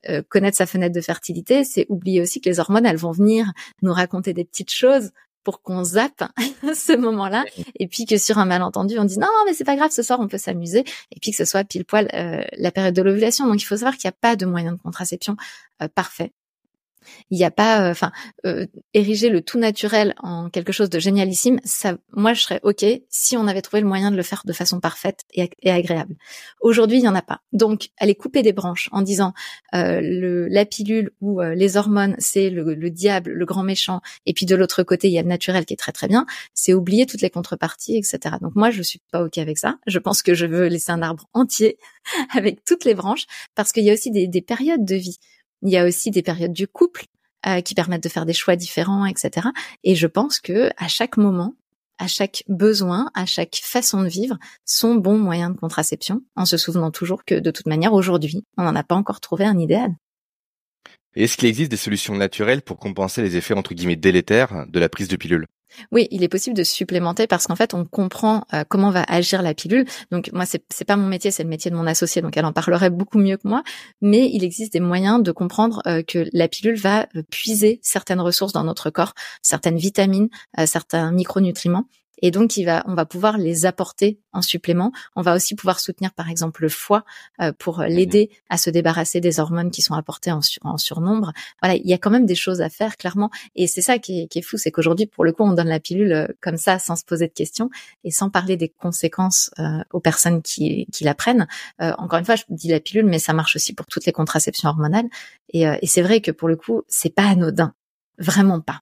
euh, 0.08 0.22
connaître 0.28 0.56
sa 0.56 0.66
fenêtre 0.66 0.94
de 0.94 1.00
fertilité, 1.00 1.64
c'est 1.64 1.87
oublier 1.88 2.21
aussi 2.23 2.40
que 2.40 2.49
les 2.49 2.61
hormones, 2.61 2.87
elles 2.87 2.97
vont 2.97 3.11
venir 3.11 3.50
nous 3.83 3.92
raconter 3.92 4.33
des 4.33 4.44
petites 4.44 4.73
choses 4.73 5.11
pour 5.42 5.62
qu'on 5.62 5.83
zappe 5.83 6.23
ce 6.73 6.97
moment-là. 6.97 7.44
Et 7.80 7.88
puis 7.88 8.04
que 8.04 8.16
sur 8.16 8.38
un 8.38 8.44
malentendu 8.44 8.97
on 8.97 9.04
dit 9.04 9.18
non 9.18 9.26
mais 9.47 9.54
c'est 9.54 9.64
pas 9.64 9.75
grave 9.75 9.90
ce 9.90 10.04
soir 10.04 10.21
on 10.21 10.28
peut 10.28 10.38
s'amuser. 10.38 10.85
Et 11.11 11.18
puis 11.21 11.33
que 11.33 11.37
ce 11.37 11.44
soit 11.44 11.64
pile 11.64 11.85
poil 11.85 12.09
euh, 12.14 12.44
la 12.59 12.71
période 12.71 12.94
de 12.94 13.02
l'ovulation. 13.02 13.49
Donc 13.49 13.61
il 13.61 13.64
faut 13.64 13.76
savoir 13.76 13.97
qu'il 13.97 14.06
n'y 14.06 14.12
a 14.14 14.18
pas 14.21 14.37
de 14.37 14.47
moyen 14.47 14.73
de 14.73 14.78
contraception 14.78 15.37
parfait 15.94 16.33
il 17.30 17.38
n'y 17.38 17.45
a 17.45 17.50
pas, 17.50 17.83
euh, 17.83 17.90
enfin, 17.90 18.12
euh, 18.47 18.66
ériger 18.95 19.28
le 19.28 19.40
tout 19.40 19.59
naturel 19.59 20.14
en 20.19 20.50
quelque 20.50 20.73
chose 20.73 20.90
de 20.90 20.99
génialissime. 20.99 21.61
Ça, 21.64 21.97
moi, 22.12 22.35
je 22.35 22.42
serais 22.42 22.61
ok 22.62 22.85
si 23.09 23.37
on 23.37 23.47
avait 23.47 23.62
trouvé 23.62 23.80
le 23.80 23.88
moyen 23.88 24.11
de 24.11 24.16
le 24.16 24.23
faire 24.23 24.42
de 24.45 24.52
façon 24.52 24.80
parfaite 24.80 25.21
et, 25.33 25.49
agréable. 25.71 26.16
Aujourd'hui, 26.61 26.99
il 26.99 27.04
y 27.04 27.09
en 27.09 27.14
a 27.14 27.23
pas. 27.23 27.40
Donc, 27.52 27.90
aller 27.99 28.14
couper 28.14 28.42
des 28.42 28.52
branches 28.52 28.88
en 28.92 29.02
disant 29.02 29.33
euh, 29.75 30.00
la 30.50 30.64
pilule 30.64 31.11
ou 31.21 31.40
les 31.40 31.76
hormones, 31.76 32.16
c'est 32.19 32.50
le, 32.50 32.75
le, 32.75 32.90
diable, 32.90 33.33
le 33.33 33.47
grand 33.47 33.62
méchant, 33.62 34.00
et 34.26 34.33
puis 34.33 34.47
de 34.47 34.54
l'autre 34.54 34.83
côté, 34.83 35.09
il 35.09 35.12
y 35.12 35.19
a 35.19 35.23
le 35.23 35.28
naturel 35.28 35.64
qui 35.64 35.75
est 35.75 35.76
très 35.76 35.92
très 35.92 36.09
bien. 36.09 36.26
C'est 36.54 36.75
oublier 36.75 37.07
toutes 37.07 37.23
les 37.23 37.30
contreparties, 37.30 37.97
etc. 37.97 38.37
Donc 38.40 38.54
moi, 38.54 38.71
je 38.71 38.83
suis 38.83 39.00
pas 39.11 39.23
ok 39.23 39.38
avec 39.38 39.59
ça. 39.59 39.78
Je 39.87 39.99
pense 39.99 40.23
que 40.23 40.35
je 40.35 40.47
veux 40.47 40.66
laisser 40.66 40.92
un 40.92 41.02
arbre 41.02 41.28
entier 41.33 41.78
avec 42.35 42.64
toutes 42.64 42.85
les 42.85 42.95
branches 42.95 43.26
parce 43.54 43.73
qu'il 43.73 43.85
y 43.85 43.90
a 43.90 43.92
aussi 43.92 44.11
des 44.11 44.42
périodes 44.42 44.85
de 44.85 44.97
vie 44.97 45.19
il 45.62 45.71
y 45.71 45.76
a 45.76 45.85
aussi 45.85 46.11
des 46.11 46.23
périodes 46.23 46.52
du 46.52 46.67
couple 46.67 47.07
euh, 47.47 47.61
qui 47.61 47.75
permettent 47.75 48.02
de 48.02 48.09
faire 48.09 48.26
des 48.26 48.33
choix 48.33 48.57
différents, 48.57 49.07
etc. 49.07 49.49
Et 49.85 49.95
je 49.95 50.07
pense 50.07 50.40
que 50.40 50.71
à 50.76 50.88
chaque 50.88 51.17
moment, 51.17 51.55
à 51.99 52.07
chaque 52.07 52.45
besoin, 52.49 53.11
à 53.14 53.26
chaque 53.26 53.61
façon 53.62 54.02
de 54.02 54.09
vivre, 54.09 54.38
sont 54.64 54.95
bons 54.95 55.19
moyens 55.19 55.55
de 55.55 55.59
contraception, 55.59 56.23
en 56.35 56.47
se 56.47 56.57
souvenant 56.57 56.90
toujours 56.90 57.25
que 57.25 57.35
de 57.35 57.50
toute 57.50 57.67
manière, 57.67 57.93
aujourd'hui, 57.93 58.45
on 58.57 58.64
n'en 58.64 58.75
a 58.75 58.83
pas 58.83 58.95
encore 58.95 59.21
trouvé 59.21 59.45
un 59.45 59.59
idéal. 59.59 59.95
Est-ce 61.14 61.37
qu'il 61.37 61.49
existe 61.49 61.71
des 61.71 61.76
solutions 61.76 62.14
naturelles 62.14 62.62
pour 62.62 62.79
compenser 62.79 63.23
les 63.23 63.37
effets 63.37 63.55
entre 63.55 63.75
guillemets 63.75 63.97
délétères 63.97 64.67
de 64.69 64.79
la 64.79 64.88
prise 64.88 65.09
de 65.09 65.17
pilule 65.17 65.47
oui, 65.93 66.09
il 66.11 66.23
est 66.23 66.29
possible 66.29 66.57
de 66.57 66.64
supplémenter 66.64 67.26
parce 67.26 67.47
qu'en 67.47 67.57
fait, 67.57 67.75
on 67.75 67.85
comprend 67.85 68.45
euh, 68.52 68.64
comment 68.69 68.90
va 68.90 69.05
agir 69.05 69.43
la 69.43 69.55
pilule. 69.55 69.87
Donc 70.11 70.31
moi, 70.33 70.47
c'est 70.47 70.64
c'est 70.69 70.85
pas 70.85 70.97
mon 70.97 71.07
métier, 71.07 71.31
c'est 71.31 71.43
le 71.43 71.49
métier 71.49 71.71
de 71.71 71.76
mon 71.76 71.87
associé, 71.87 72.23
donc 72.23 72.37
elle 72.37 72.45
en 72.45 72.52
parlerait 72.52 72.90
beaucoup 72.90 73.19
mieux 73.19 73.37
que 73.37 73.47
moi. 73.47 73.62
Mais 74.00 74.29
il 74.33 74.45
existe 74.45 74.73
des 74.73 74.81
moyens 74.81 75.23
de 75.23 75.33
comprendre 75.33 75.83
euh, 75.87 76.02
que 76.02 76.26
la 76.33 76.49
pilule 76.49 76.76
va 76.76 77.07
euh, 77.14 77.23
puiser 77.31 77.79
certaines 77.83 78.21
ressources 78.21 78.52
dans 78.52 78.64
notre 78.64 78.90
corps, 78.90 79.14
certaines 79.43 79.79
vitamines, 79.79 80.29
certains 80.67 81.12
micronutriments, 81.12 81.87
et 82.20 82.30
donc, 82.30 82.56
il 82.56 82.64
va, 82.64 82.84
on 82.86 82.94
va 82.94 83.06
pouvoir 83.06 83.38
les 83.38 83.66
apporter 83.66 84.20
en 84.32 84.42
supplément. 84.42 84.92
On 85.16 85.22
va 85.22 85.34
aussi 85.34 85.54
pouvoir 85.54 85.80
soutenir, 85.80 86.12
par 86.12 86.30
exemple, 86.30 86.62
le 86.62 86.68
foie 86.68 87.04
euh, 87.40 87.52
pour 87.58 87.78
mmh 87.80 87.86
l'aider 87.90 88.30
à 88.48 88.56
se 88.56 88.70
débarrasser 88.70 89.20
des 89.20 89.40
hormones 89.40 89.70
qui 89.70 89.82
sont 89.82 89.94
apportées 89.94 90.30
en, 90.30 90.40
surnombre. 90.76 91.32
Voilà, 91.60 91.76
il 91.76 91.86
y 91.86 91.92
a 91.92 91.98
quand 91.98 92.10
même 92.10 92.26
des 92.26 92.34
choses 92.34 92.60
à 92.60 92.68
faire, 92.68 92.96
clairement. 92.96 93.30
Et 93.56 93.66
c'est 93.66 93.80
ça 93.82 93.98
qui 93.98 94.22
est, 94.22 94.26
qui 94.28 94.38
est 94.38 94.42
fou, 94.42 94.58
c'est 94.58 94.70
qu'aujourd'hui, 94.70 95.06
pour 95.06 95.24
le 95.24 95.32
coup, 95.32 95.42
on 95.42 95.52
donne 95.52 95.68
la 95.68 95.80
pilule 95.80 96.12
euh, 96.12 96.26
comme 96.40 96.56
ça, 96.56 96.78
sans 96.78 96.96
se 96.96 97.04
poser 97.04 97.26
de 97.26 97.32
questions 97.32 97.70
et 98.04 98.10
sans 98.10 98.30
parler 98.30 98.56
des 98.56 98.68
conséquences 98.68 99.50
euh, 99.58 99.82
aux 99.92 100.00
personnes 100.00 100.42
qui, 100.42 100.86
qui 100.92 101.04
la 101.04 101.14
prennent. 101.14 101.46
encore 101.78 102.18
une 102.18 102.24
fois, 102.24 102.36
je 102.36 102.44
dis 102.48 102.68
la 102.68 102.80
pilule, 102.80 103.06
mais 103.06 103.18
ça 103.18 103.32
marche 103.32 103.56
aussi 103.56 103.72
pour 103.72 103.86
toutes 103.86 104.06
les 104.06 104.12
contraceptions 104.12 104.68
hormonales. 104.68 105.08
Et, 105.52 105.62
et 105.62 105.86
c'est 105.86 106.02
vrai 106.02 106.20
que 106.20 106.30
pour 106.30 106.48
le 106.48 106.56
coup, 106.56 106.82
c'est 106.88 107.14
pas 107.14 107.24
anodin. 107.24 107.74
Vraiment 108.18 108.60
pas. 108.60 108.80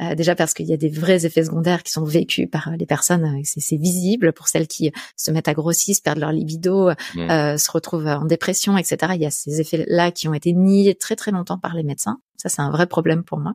Euh, 0.00 0.14
déjà 0.14 0.34
parce 0.34 0.54
qu'il 0.54 0.66
y 0.66 0.72
a 0.72 0.76
des 0.76 0.88
vrais 0.88 1.24
effets 1.24 1.44
secondaires 1.44 1.82
qui 1.82 1.92
sont 1.92 2.04
vécus 2.04 2.48
par 2.50 2.70
les 2.78 2.86
personnes, 2.86 3.24
euh, 3.24 3.42
c'est 3.44 3.76
visible 3.76 4.32
pour 4.32 4.48
celles 4.48 4.66
qui 4.66 4.92
se 5.16 5.30
mettent 5.30 5.48
à 5.48 5.54
grossir, 5.54 5.96
perdent 6.02 6.18
leur 6.18 6.32
libido, 6.32 6.90
mmh. 6.90 7.30
euh, 7.30 7.56
se 7.56 7.70
retrouvent 7.70 8.06
en 8.06 8.24
dépression, 8.24 8.76
etc. 8.76 9.12
Il 9.14 9.20
y 9.20 9.26
a 9.26 9.30
ces 9.30 9.60
effets-là 9.60 10.10
qui 10.10 10.28
ont 10.28 10.34
été 10.34 10.52
niés 10.52 10.94
très 10.94 11.16
très 11.16 11.30
longtemps 11.30 11.58
par 11.58 11.74
les 11.74 11.82
médecins. 11.82 12.18
Ça, 12.36 12.48
c'est 12.48 12.62
un 12.62 12.70
vrai 12.70 12.86
problème 12.86 13.24
pour 13.24 13.38
moi. 13.38 13.54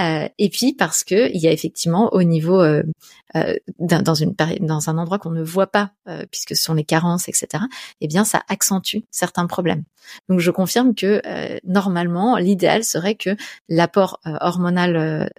Euh, 0.00 0.28
et 0.38 0.48
puis 0.48 0.72
parce 0.74 1.04
que 1.04 1.30
il 1.32 1.40
y 1.40 1.46
a 1.46 1.52
effectivement 1.52 2.12
au 2.12 2.22
niveau 2.22 2.60
euh, 2.60 2.82
euh 3.36 3.54
dans 3.78 4.14
une 4.14 4.34
dans 4.60 4.90
un 4.90 4.98
endroit 4.98 5.18
qu'on 5.18 5.30
ne 5.30 5.42
voit 5.42 5.66
pas, 5.68 5.92
euh, 6.08 6.24
puisque 6.30 6.56
ce 6.56 6.62
sont 6.62 6.74
les 6.74 6.84
carences, 6.84 7.28
etc. 7.28 7.64
Eh 8.00 8.08
bien, 8.08 8.24
ça 8.24 8.42
accentue 8.48 8.98
certains 9.10 9.46
problèmes. 9.46 9.84
Donc, 10.28 10.40
je 10.40 10.50
confirme 10.50 10.94
que 10.94 11.20
euh, 11.26 11.58
normalement, 11.64 12.36
l'idéal 12.36 12.84
serait 12.84 13.14
que 13.14 13.36
l'apport 13.68 14.20
hormonal 14.24 15.30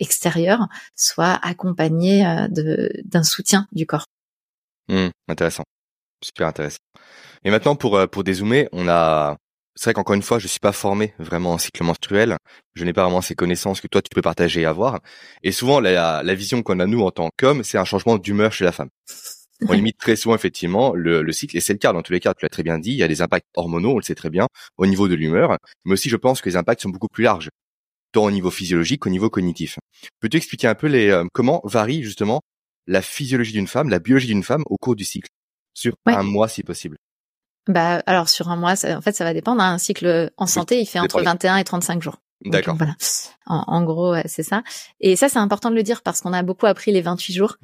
extérieur 0.00 0.68
soit 0.94 1.38
accompagné 1.42 2.24
de 2.50 2.90
d'un 3.04 3.22
soutien 3.22 3.66
du 3.72 3.86
corps. 3.86 4.04
Mmh, 4.88 5.08
intéressant, 5.28 5.64
super 6.24 6.46
intéressant. 6.46 6.78
Et 7.44 7.50
maintenant, 7.50 7.76
pour 7.76 7.98
pour 8.10 8.24
dézoomer, 8.24 8.68
on 8.72 8.88
a 8.88 9.36
c'est 9.78 9.84
vrai 9.84 9.94
qu'encore 9.94 10.16
une 10.16 10.22
fois, 10.22 10.40
je 10.40 10.48
suis 10.48 10.58
pas 10.58 10.72
formé 10.72 11.14
vraiment 11.20 11.52
en 11.52 11.58
cycle 11.58 11.84
menstruel. 11.84 12.36
Je 12.74 12.84
n'ai 12.84 12.92
pas 12.92 13.04
vraiment 13.04 13.20
ces 13.20 13.36
connaissances 13.36 13.80
que 13.80 13.86
toi 13.86 14.02
tu 14.02 14.08
peux 14.12 14.22
partager 14.22 14.62
et 14.62 14.64
avoir. 14.64 14.98
Et 15.44 15.52
souvent, 15.52 15.78
la, 15.78 16.24
la 16.24 16.34
vision 16.34 16.64
qu'on 16.64 16.80
a 16.80 16.86
nous 16.86 17.00
en 17.02 17.12
tant 17.12 17.30
qu'hommes, 17.36 17.62
c'est 17.62 17.78
un 17.78 17.84
changement 17.84 18.18
d'humeur 18.18 18.52
chez 18.52 18.64
la 18.64 18.72
femme. 18.72 18.88
On 19.68 19.72
limite 19.74 19.96
très 19.96 20.16
souvent 20.16 20.34
effectivement 20.34 20.94
le, 20.94 21.22
le 21.22 21.32
cycle, 21.32 21.56
et 21.56 21.60
c'est 21.60 21.74
le 21.74 21.78
cas 21.78 21.92
dans 21.92 22.02
tous 22.02 22.12
les 22.12 22.18
cas. 22.18 22.34
Tu 22.34 22.44
l'as 22.44 22.48
très 22.48 22.64
bien 22.64 22.80
dit. 22.80 22.90
Il 22.90 22.96
y 22.96 23.04
a 23.04 23.08
des 23.08 23.22
impacts 23.22 23.46
hormonaux, 23.54 23.92
on 23.92 23.98
le 23.98 24.02
sait 24.02 24.16
très 24.16 24.30
bien, 24.30 24.48
au 24.78 24.86
niveau 24.86 25.06
de 25.06 25.14
l'humeur, 25.14 25.56
mais 25.84 25.92
aussi 25.92 26.08
je 26.08 26.16
pense 26.16 26.40
que 26.40 26.48
les 26.48 26.56
impacts 26.56 26.82
sont 26.82 26.90
beaucoup 26.90 27.06
plus 27.06 27.22
larges, 27.22 27.48
tant 28.12 28.24
au 28.24 28.30
niveau 28.30 28.50
physiologique 28.50 29.00
qu'au 29.00 29.10
niveau 29.10 29.30
cognitif. 29.30 29.78
Peux-tu 30.20 30.36
expliquer 30.36 30.68
un 30.68 30.74
peu 30.74 30.86
les 30.86 31.08
euh, 31.08 31.24
comment 31.32 31.60
varie 31.64 32.02
justement 32.02 32.40
la 32.86 33.02
physiologie 33.02 33.52
d'une 33.52 33.66
femme, 33.66 33.88
la 33.88 33.98
biologie 33.98 34.28
d'une 34.28 34.42
femme 34.42 34.62
au 34.66 34.76
cours 34.76 34.96
du 34.96 35.04
cycle, 35.04 35.28
sur 35.74 35.94
un 36.06 36.22
mois 36.22 36.48
si 36.48 36.62
possible 36.62 36.96
bah, 37.66 38.02
alors 38.06 38.30
sur 38.30 38.48
un 38.48 38.56
mois, 38.56 38.72
en 38.82 39.02
fait, 39.02 39.12
ça 39.12 39.24
va 39.24 39.34
dépendre. 39.34 39.60
Hein. 39.60 39.74
Un 39.74 39.78
cycle 39.78 40.30
en 40.38 40.46
santé, 40.46 40.80
il 40.80 40.86
fait 40.86 41.00
entre 41.00 41.20
21 41.20 41.58
et 41.58 41.64
35 41.64 42.00
jours. 42.00 42.16
D'accord. 42.46 42.76
Voilà. 42.76 42.94
En, 43.44 43.82
gros, 43.82 44.16
c'est 44.24 44.42
ça. 44.42 44.62
Et 45.00 45.16
ça, 45.16 45.28
c'est 45.28 45.38
important 45.38 45.70
de 45.70 45.74
le 45.74 45.82
dire 45.82 46.00
parce 46.00 46.22
qu'on 46.22 46.32
a 46.32 46.42
beaucoup 46.42 46.64
appris 46.64 46.92
les 46.92 47.02
28 47.02 47.34
jours. 47.34 47.56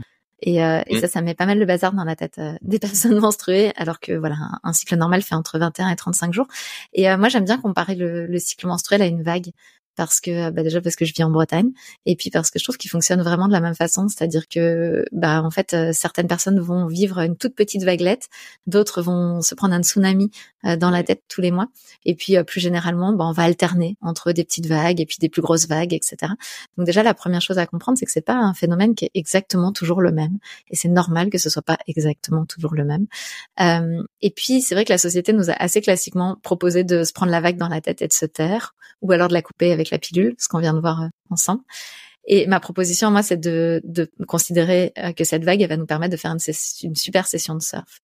Et, 0.43 0.63
euh, 0.63 0.83
et 0.87 0.97
mmh. 0.97 1.01
ça, 1.01 1.09
ça 1.09 1.23
met 1.23 1.35
pas 1.35 1.47
mal 1.47 1.59
de 1.59 1.65
bazar 1.65 1.95
dans 1.95 2.05
la 2.05 2.17
tête 2.17 2.39
euh, 2.39 2.53
des 2.61 2.79
personnes 2.81 3.19
menstruées, 3.19 3.73
alors 3.77 3.99
que 3.99 4.13
voilà, 4.13 4.37
un, 4.63 4.73
cycle 4.73 4.97
normal 4.97 5.23
fait 5.23 5.35
entre 5.35 5.59
21 5.59 5.89
et 5.89 5.97
35 5.97 6.35
jours. 6.35 6.49
Et 6.93 7.11
euh, 7.11 7.17
moi, 7.17 7.29
j'aime 7.29 7.45
bien 7.45 7.59
comparer 7.59 7.95
le, 7.95 8.27
le, 8.27 8.39
cycle 8.39 8.67
menstruel 8.67 9.01
à 9.01 9.07
une 9.07 9.23
vague 9.23 9.53
parce 9.97 10.21
que 10.21 10.51
bah 10.51 10.63
déjà 10.63 10.81
parce 10.81 10.97
que 10.97 11.05
je 11.05 11.13
vis 11.15 11.25
en 11.25 11.31
Bretagne 11.31 11.71
et 12.07 12.17
puis 12.17 12.31
parce 12.31 12.51
que 12.51 12.59
je 12.59 12.65
trouve 12.65 12.77
qu'il 12.77 12.91
fonctionne 12.91 13.23
vraiment 13.23 13.49
de 13.49 13.53
la 13.53 13.61
même 13.61 13.75
façon, 13.75 14.09
c'est-à-dire 14.09 14.49
que 14.49 15.05
bah 15.13 15.43
en 15.43 15.51
fait 15.51 15.75
euh, 15.75 15.91
certaines 15.93 16.27
personnes 16.27 16.61
vont 16.61 16.87
vivre 16.87 17.19
une 17.19 17.37
toute 17.37 17.55
petite 17.55 17.85
vaguelette, 17.85 18.29
d'autres 18.67 19.03
vont 19.03 19.41
se 19.41 19.55
prendre 19.55 19.75
un 19.75 19.83
tsunami 19.83 20.31
euh, 20.65 20.77
dans 20.77 20.91
la 20.91 21.03
tête 21.03 21.23
tous 21.29 21.41
les 21.41 21.51
mois 21.51 21.69
et 22.05 22.15
puis 22.15 22.37
euh, 22.37 22.45
plus 22.45 22.61
généralement 22.61 23.13
bah, 23.13 23.25
on 23.27 23.33
va 23.33 23.45
alterner 23.45 23.97
entre 24.01 24.33
des 24.33 24.45
petites 24.45 24.67
vagues 24.67 25.01
et 25.01 25.07
puis 25.07 25.19
des 25.21 25.29
plus 25.29 25.43
grosses 25.43 25.69
vagues 25.69 25.95
etc. 25.95 26.33
Donc 26.77 26.87
déjà 26.87 27.03
la 27.03 27.15
première 27.15 27.41
chose 27.41 27.59
à 27.59 27.67
comprendre 27.67 27.99
c'est 27.99 28.07
que 28.07 28.13
c'est 28.13 28.21
pas 28.21 28.37
un 28.37 28.55
phénomène 28.55 28.95
qui 28.95 29.07
est 29.07 29.11
exactement 29.15 29.73
toujours 29.73 30.01
le 30.01 30.13
même 30.13 30.39
et 30.71 30.77
c'est 30.77 30.89
normal 30.89 31.31
que 31.31 31.39
ce 31.39 31.51
soit 31.51 31.63
pas 31.63 31.79
exactement 31.87 32.45
toujours 32.47 32.75
le 32.75 32.85
même. 32.85 33.07
et 34.21 34.31
puis 34.31 34.63
c'est 34.63 34.75
vrai 34.75 34.85
que 34.85 34.93
la 34.93 34.99
société 34.99 35.33
nous 35.33 35.51
a 35.51 35.55
assez 35.55 35.81
classiquement 35.81 36.37
proposé 36.43 36.85
de 36.85 37.05
se 37.05 37.13
prendre 37.13 37.33
la 37.33 37.41
vague 37.41 37.57
dans 37.57 37.69
la 37.69 37.81
tête 37.81 38.03
et 38.03 38.09
de 38.09 38.13
se 38.13 38.27
taire 38.27 38.75
ou 39.03 39.13
alors 39.13 39.29
de 39.29 39.35
la 39.35 39.43
couper 39.43 39.73
avec 39.73 39.84
la 39.91 39.99
pilule, 39.99 40.35
ce 40.39 40.49
qu'on 40.49 40.59
vient 40.59 40.75
de 40.75 40.81
voir 40.81 41.03
euh, 41.03 41.09
ensemble. 41.31 41.63
Et 42.27 42.47
ma 42.47 42.61
proposition, 42.61 43.11
moi, 43.11 43.23
c'est 43.23 43.37
de, 43.37 43.83
de, 43.85 44.11
considérer 44.27 44.93
euh, 44.99 45.13
que 45.13 45.25
cette 45.25 45.45
vague, 45.45 45.61
elle 45.61 45.69
va 45.69 45.77
nous 45.77 45.87
permettre 45.87 46.13
de 46.13 46.17
faire 46.17 46.31
une, 46.33 46.55
une 46.83 46.95
super 46.95 47.27
session 47.27 47.55
de 47.55 47.63
surf. 47.63 48.01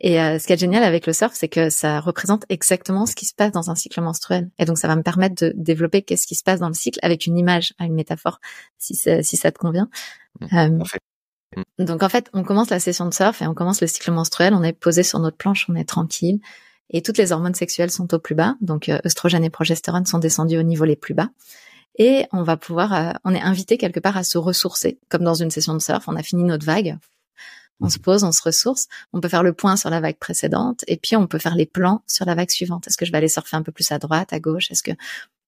Et 0.00 0.20
euh, 0.20 0.38
ce 0.38 0.46
qui 0.46 0.54
est 0.54 0.58
génial 0.58 0.82
avec 0.82 1.06
le 1.06 1.12
surf, 1.12 1.32
c'est 1.34 1.48
que 1.48 1.68
ça 1.68 2.00
représente 2.00 2.44
exactement 2.48 3.04
ce 3.04 3.14
qui 3.14 3.26
se 3.26 3.34
passe 3.34 3.52
dans 3.52 3.70
un 3.70 3.74
cycle 3.74 4.00
menstruel. 4.00 4.50
Et 4.58 4.64
donc, 4.64 4.78
ça 4.78 4.88
va 4.88 4.96
me 4.96 5.02
permettre 5.02 5.34
de 5.44 5.52
développer 5.56 6.02
qu'est-ce 6.02 6.26
qui 6.26 6.34
se 6.34 6.42
passe 6.42 6.58
dans 6.58 6.68
le 6.68 6.74
cycle 6.74 6.98
avec 7.02 7.26
une 7.26 7.36
image, 7.36 7.74
une 7.78 7.94
métaphore, 7.94 8.40
si 8.78 8.94
ça, 8.94 9.22
si 9.22 9.36
ça 9.36 9.52
te 9.52 9.58
convient. 9.58 9.90
Mmh, 10.40 10.78
mmh. 10.78 11.84
Donc, 11.84 12.02
en 12.02 12.08
fait, 12.08 12.30
on 12.32 12.44
commence 12.44 12.70
la 12.70 12.80
session 12.80 13.06
de 13.06 13.12
surf 13.12 13.42
et 13.42 13.46
on 13.46 13.54
commence 13.54 13.82
le 13.82 13.86
cycle 13.86 14.10
menstruel. 14.10 14.54
On 14.54 14.62
est 14.62 14.72
posé 14.72 15.02
sur 15.02 15.18
notre 15.18 15.36
planche, 15.36 15.66
on 15.68 15.74
est 15.74 15.84
tranquille 15.84 16.40
et 16.90 17.02
toutes 17.02 17.18
les 17.18 17.32
hormones 17.32 17.54
sexuelles 17.54 17.90
sont 17.90 18.12
au 18.14 18.18
plus 18.18 18.34
bas. 18.34 18.56
Donc 18.60 18.88
euh, 18.88 18.98
œstrogène 19.06 19.44
et 19.44 19.50
progestérone 19.50 20.06
sont 20.06 20.18
descendus 20.18 20.58
au 20.58 20.62
niveau 20.62 20.84
les 20.84 20.96
plus 20.96 21.14
bas. 21.14 21.30
Et 21.98 22.26
on 22.32 22.42
va 22.42 22.56
pouvoir, 22.56 22.92
euh, 22.92 23.12
on 23.24 23.34
est 23.34 23.40
invité 23.40 23.78
quelque 23.78 24.00
part 24.00 24.16
à 24.16 24.24
se 24.24 24.38
ressourcer, 24.38 24.98
comme 25.08 25.24
dans 25.24 25.34
une 25.34 25.50
session 25.50 25.74
de 25.74 25.80
surf. 25.80 26.06
On 26.08 26.16
a 26.16 26.22
fini 26.22 26.44
notre 26.44 26.64
vague, 26.64 26.98
on 27.80 27.88
se 27.88 27.98
pose, 27.98 28.24
on 28.24 28.32
se 28.32 28.42
ressource. 28.42 28.88
On 29.12 29.20
peut 29.20 29.28
faire 29.28 29.42
le 29.42 29.52
point 29.52 29.76
sur 29.76 29.90
la 29.90 30.00
vague 30.00 30.18
précédente, 30.18 30.84
et 30.86 30.96
puis 30.96 31.16
on 31.16 31.26
peut 31.26 31.38
faire 31.38 31.54
les 31.54 31.66
plans 31.66 32.02
sur 32.06 32.26
la 32.26 32.34
vague 32.34 32.50
suivante. 32.50 32.86
Est-ce 32.86 32.96
que 32.96 33.06
je 33.06 33.12
vais 33.12 33.18
aller 33.18 33.28
surfer 33.28 33.56
un 33.56 33.62
peu 33.62 33.72
plus 33.72 33.90
à 33.92 33.98
droite, 33.98 34.32
à 34.32 34.40
gauche? 34.40 34.70
Est-ce 34.70 34.82
que 34.82 34.92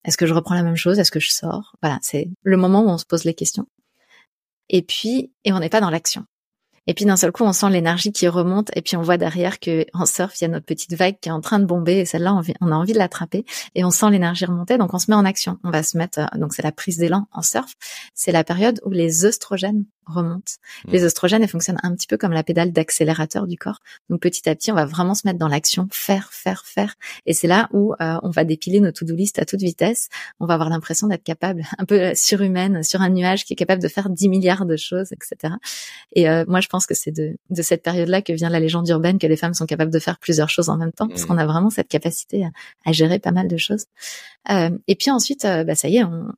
est-ce 0.05 0.17
que 0.17 0.27
je 0.27 0.35
reprends 0.35 0.57
la 0.57 0.65
même 0.65 0.77
chose? 0.77 0.99
Est-ce 0.99 1.13
que 1.13 1.21
je 1.21 1.31
sors? 1.31 1.77
Voilà, 1.81 1.99
c'est 2.03 2.29
le 2.43 2.57
moment 2.57 2.83
où 2.83 2.89
on 2.89 2.99
se 2.99 3.05
pose 3.05 3.25
les 3.25 3.35
questions. 3.35 3.69
Et 4.69 4.83
puis, 4.83 5.33
et 5.45 5.53
on 5.53 5.61
n'est 5.61 5.69
pas 5.69 5.81
dans 5.81 5.91
l'action. 5.91 6.25
Et 6.87 6.95
puis 6.95 7.05
d'un 7.05 7.17
seul 7.17 7.31
coup, 7.31 7.45
on 7.45 7.53
sent 7.53 7.71
l'énergie 7.71 8.12
qui 8.12 8.27
remonte 8.27 8.71
et 8.75 8.83
puis 8.83 8.97
on 8.97 9.03
voit 9.03 9.17
derrière 9.17 9.61
que 9.61 9.87
en 9.95 10.05
surf, 10.07 10.41
il 10.41 10.45
y 10.45 10.47
a 10.47 10.49
notre 10.49 10.67
petite 10.67 10.95
vague 10.95 11.17
qui 11.21 11.29
est 11.29 11.33
en 11.33 11.41
train 11.41 11.61
de 11.61 11.65
bomber 11.65 11.99
et 11.99 12.05
celle-là, 12.05 12.35
on, 12.61 12.73
a 12.73 12.75
envie 12.75 12.93
de 12.93 12.99
l'attraper 12.99 13.45
et 13.75 13.85
on 13.85 13.91
sent 13.91 14.11
l'énergie 14.11 14.45
remonter. 14.45 14.79
Donc 14.79 14.93
on 14.93 14.99
se 14.99 15.11
met 15.11 15.17
en 15.17 15.25
action. 15.25 15.59
On 15.62 15.71
va 15.71 15.83
se 15.83 15.97
mettre, 15.97 16.19
euh, 16.19 16.39
donc 16.39 16.55
c'est 16.55 16.62
la 16.62 16.73
prise 16.73 16.99
d'élan 16.99 17.29
en 17.33 17.43
surf. 17.43 17.75
C'est 18.15 18.33
la 18.33 18.45
période 18.45 18.81
où 18.85 18.91
les 18.91 19.25
œstrogènes 19.25 19.85
remontent. 20.06 20.52
Mmh. 20.85 20.92
Les 20.92 21.04
oestrogènes, 21.04 21.42
elles 21.42 21.49
fonctionnent 21.49 21.80
un 21.82 21.94
petit 21.94 22.06
peu 22.06 22.16
comme 22.16 22.32
la 22.32 22.42
pédale 22.42 22.73
d'accélérateur 22.73 23.47
du 23.47 23.56
corps. 23.56 23.80
Donc 24.11 24.21
petit 24.21 24.49
à 24.49 24.54
petit, 24.54 24.73
on 24.73 24.75
va 24.75 24.85
vraiment 24.85 25.14
se 25.14 25.26
mettre 25.26 25.38
dans 25.38 25.49
l'action, 25.49 25.88
faire, 25.90 26.32
faire, 26.32 26.64
faire. 26.64 26.94
Et 27.26 27.32
c'est 27.32 27.47
là 27.47 27.68
où 27.73 27.94
euh, 28.00 28.18
on 28.23 28.30
va 28.30 28.44
dépiler 28.44 28.80
nos 28.80 28.92
to-do 28.92 29.14
list 29.14 29.38
à 29.38 29.44
toute 29.44 29.61
vitesse. 29.61 30.09
On 30.40 30.47
va 30.47 30.54
avoir 30.54 30.71
l'impression 30.71 31.06
d'être 31.06 31.23
capable, 31.23 31.64
un 31.78 31.85
peu 31.85 32.14
surhumaine, 32.14 32.82
sur 32.82 33.00
un 33.00 33.11
nuage 33.11 33.44
qui 33.44 33.52
est 33.52 33.56
capable 33.56 33.82
de 33.82 33.88
faire 33.88 34.09
10 34.09 34.28
milliards 34.28 34.66
de 34.66 34.76
choses, 34.76 35.12
etc. 35.12 35.54
Et 36.12 36.28
euh, 36.28 36.44
moi, 36.49 36.61
je 36.61 36.68
pense 36.68 36.87
que 36.87 36.94
c'est 36.94 37.12
de, 37.12 37.37
de 37.50 37.62
cette 37.62 37.82
période-là 37.82 38.23
que 38.23 38.32
vient 38.32 38.50
la 38.50 38.61
légende 38.61 38.88
urbaine 38.88 39.18
que 39.18 39.26
les 39.26 39.37
femmes 39.37 39.54
sont 39.54 39.66
capables 39.66 39.92
de 39.92 39.99
faire 39.99 40.18
plusieurs 40.18 40.50
choses 40.50 40.68
en 40.68 40.76
même 40.76 40.92
temps, 40.92 41.09
parce 41.09 41.23
mmh. 41.23 41.26
qu'on 41.26 41.38
a 41.38 41.47
vraiment 41.47 41.71
cette 41.71 41.88
capacité 41.88 42.44
à, 42.85 42.92
gérer 42.92 43.18
pas 43.18 43.32
mal 43.32 43.49
de 43.49 43.56
choses. 43.56 43.87
Euh, 44.50 44.71
et 44.88 44.97
puis 44.97 45.11
ensuite, 45.11 45.44
bah, 45.44 45.75
ça 45.75 45.88
y 45.88 45.97
est, 45.97 46.04
on, 46.04 46.32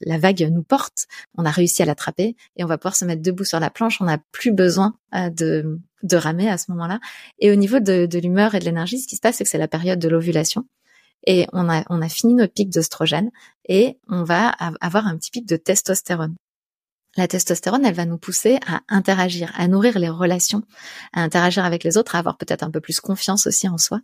la 0.00 0.18
vague 0.18 0.48
nous 0.52 0.62
porte. 0.62 1.06
On 1.36 1.44
a 1.44 1.50
réussi 1.50 1.82
à 1.82 1.84
l'attraper 1.84 2.36
et 2.56 2.64
on 2.64 2.66
va 2.66 2.78
pouvoir 2.78 2.96
se 2.96 3.01
mettre 3.04 3.22
debout 3.22 3.44
sur 3.44 3.60
la 3.60 3.70
planche, 3.70 4.00
on 4.00 4.04
n'a 4.04 4.18
plus 4.32 4.52
besoin 4.52 4.96
euh, 5.14 5.30
de, 5.30 6.16
ramer 6.16 6.48
à 6.48 6.58
ce 6.58 6.70
moment-là. 6.72 7.00
Et 7.38 7.50
au 7.50 7.54
niveau 7.54 7.80
de, 7.80 8.06
de 8.06 8.18
l'humeur 8.18 8.54
et 8.54 8.58
de 8.58 8.64
l'énergie, 8.64 8.98
ce 8.98 9.06
qui 9.08 9.16
se 9.16 9.20
passe, 9.20 9.36
c'est 9.36 9.44
que 9.44 9.50
c'est 9.50 9.58
la 9.58 9.68
période 9.68 9.98
de 9.98 10.08
l'ovulation. 10.08 10.66
Et 11.26 11.46
on 11.52 11.68
a, 11.68 11.84
on 11.88 12.02
a 12.02 12.08
fini 12.08 12.34
notre 12.34 12.52
pic 12.52 12.68
d'oestrogène 12.70 13.30
et 13.68 13.98
on 14.08 14.24
va 14.24 14.48
avoir 14.80 15.06
un 15.06 15.16
petit 15.16 15.30
pic 15.30 15.46
de 15.46 15.56
testostérone. 15.56 16.34
La 17.16 17.28
testostérone, 17.28 17.84
elle 17.84 17.94
va 17.94 18.06
nous 18.06 18.16
pousser 18.16 18.58
à 18.66 18.80
interagir, 18.88 19.52
à 19.56 19.68
nourrir 19.68 19.98
les 19.98 20.08
relations, 20.08 20.62
à 21.12 21.22
interagir 21.22 21.64
avec 21.64 21.84
les 21.84 21.98
autres, 21.98 22.16
à 22.16 22.18
avoir 22.18 22.38
peut-être 22.38 22.62
un 22.62 22.70
peu 22.70 22.80
plus 22.80 23.00
confiance 23.00 23.46
aussi 23.46 23.68
en 23.68 23.76
soi. 23.76 24.00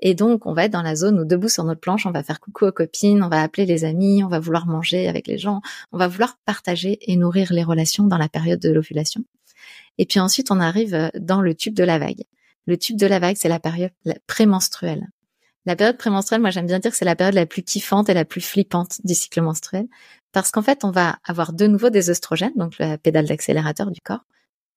Et 0.00 0.14
donc, 0.14 0.46
on 0.46 0.54
va 0.54 0.64
être 0.64 0.72
dans 0.72 0.82
la 0.82 0.94
zone 0.94 1.18
où 1.18 1.24
debout 1.24 1.48
sur 1.48 1.64
notre 1.64 1.80
planche, 1.80 2.06
on 2.06 2.12
va 2.12 2.22
faire 2.22 2.38
coucou 2.38 2.66
aux 2.66 2.72
copines, 2.72 3.22
on 3.22 3.28
va 3.28 3.42
appeler 3.42 3.66
les 3.66 3.84
amis, 3.84 4.22
on 4.22 4.28
va 4.28 4.38
vouloir 4.38 4.66
manger 4.66 5.08
avec 5.08 5.26
les 5.26 5.38
gens, 5.38 5.62
on 5.92 5.98
va 5.98 6.06
vouloir 6.06 6.38
partager 6.44 6.98
et 7.00 7.16
nourrir 7.16 7.52
les 7.52 7.64
relations 7.64 8.04
dans 8.04 8.18
la 8.18 8.28
période 8.28 8.60
de 8.60 8.70
l'ovulation. 8.70 9.24
Et 9.98 10.06
puis 10.06 10.20
ensuite, 10.20 10.50
on 10.50 10.60
arrive 10.60 11.10
dans 11.18 11.40
le 11.40 11.54
tube 11.54 11.74
de 11.74 11.84
la 11.84 11.98
vague. 11.98 12.22
Le 12.66 12.76
tube 12.76 12.96
de 12.96 13.06
la 13.06 13.18
vague, 13.18 13.36
c'est 13.36 13.48
la 13.48 13.60
période 13.60 13.92
prémenstruelle. 14.26 15.08
La 15.66 15.76
période 15.76 15.96
prémenstruelle, 15.96 16.42
moi 16.42 16.50
j'aime 16.50 16.66
bien 16.66 16.78
dire 16.78 16.90
que 16.90 16.96
c'est 16.96 17.04
la 17.04 17.16
période 17.16 17.34
la 17.34 17.46
plus 17.46 17.62
kiffante 17.62 18.08
et 18.08 18.14
la 18.14 18.24
plus 18.24 18.40
flippante 18.42 19.00
du 19.04 19.14
cycle 19.14 19.40
menstruel, 19.40 19.86
parce 20.32 20.50
qu'en 20.50 20.62
fait 20.62 20.84
on 20.84 20.90
va 20.90 21.18
avoir 21.24 21.52
de 21.52 21.66
nouveau 21.66 21.90
des 21.90 22.10
oestrogènes, 22.10 22.52
donc 22.56 22.78
la 22.78 22.98
pédale 22.98 23.26
d'accélérateur 23.26 23.90
du 23.90 24.00
corps, 24.00 24.24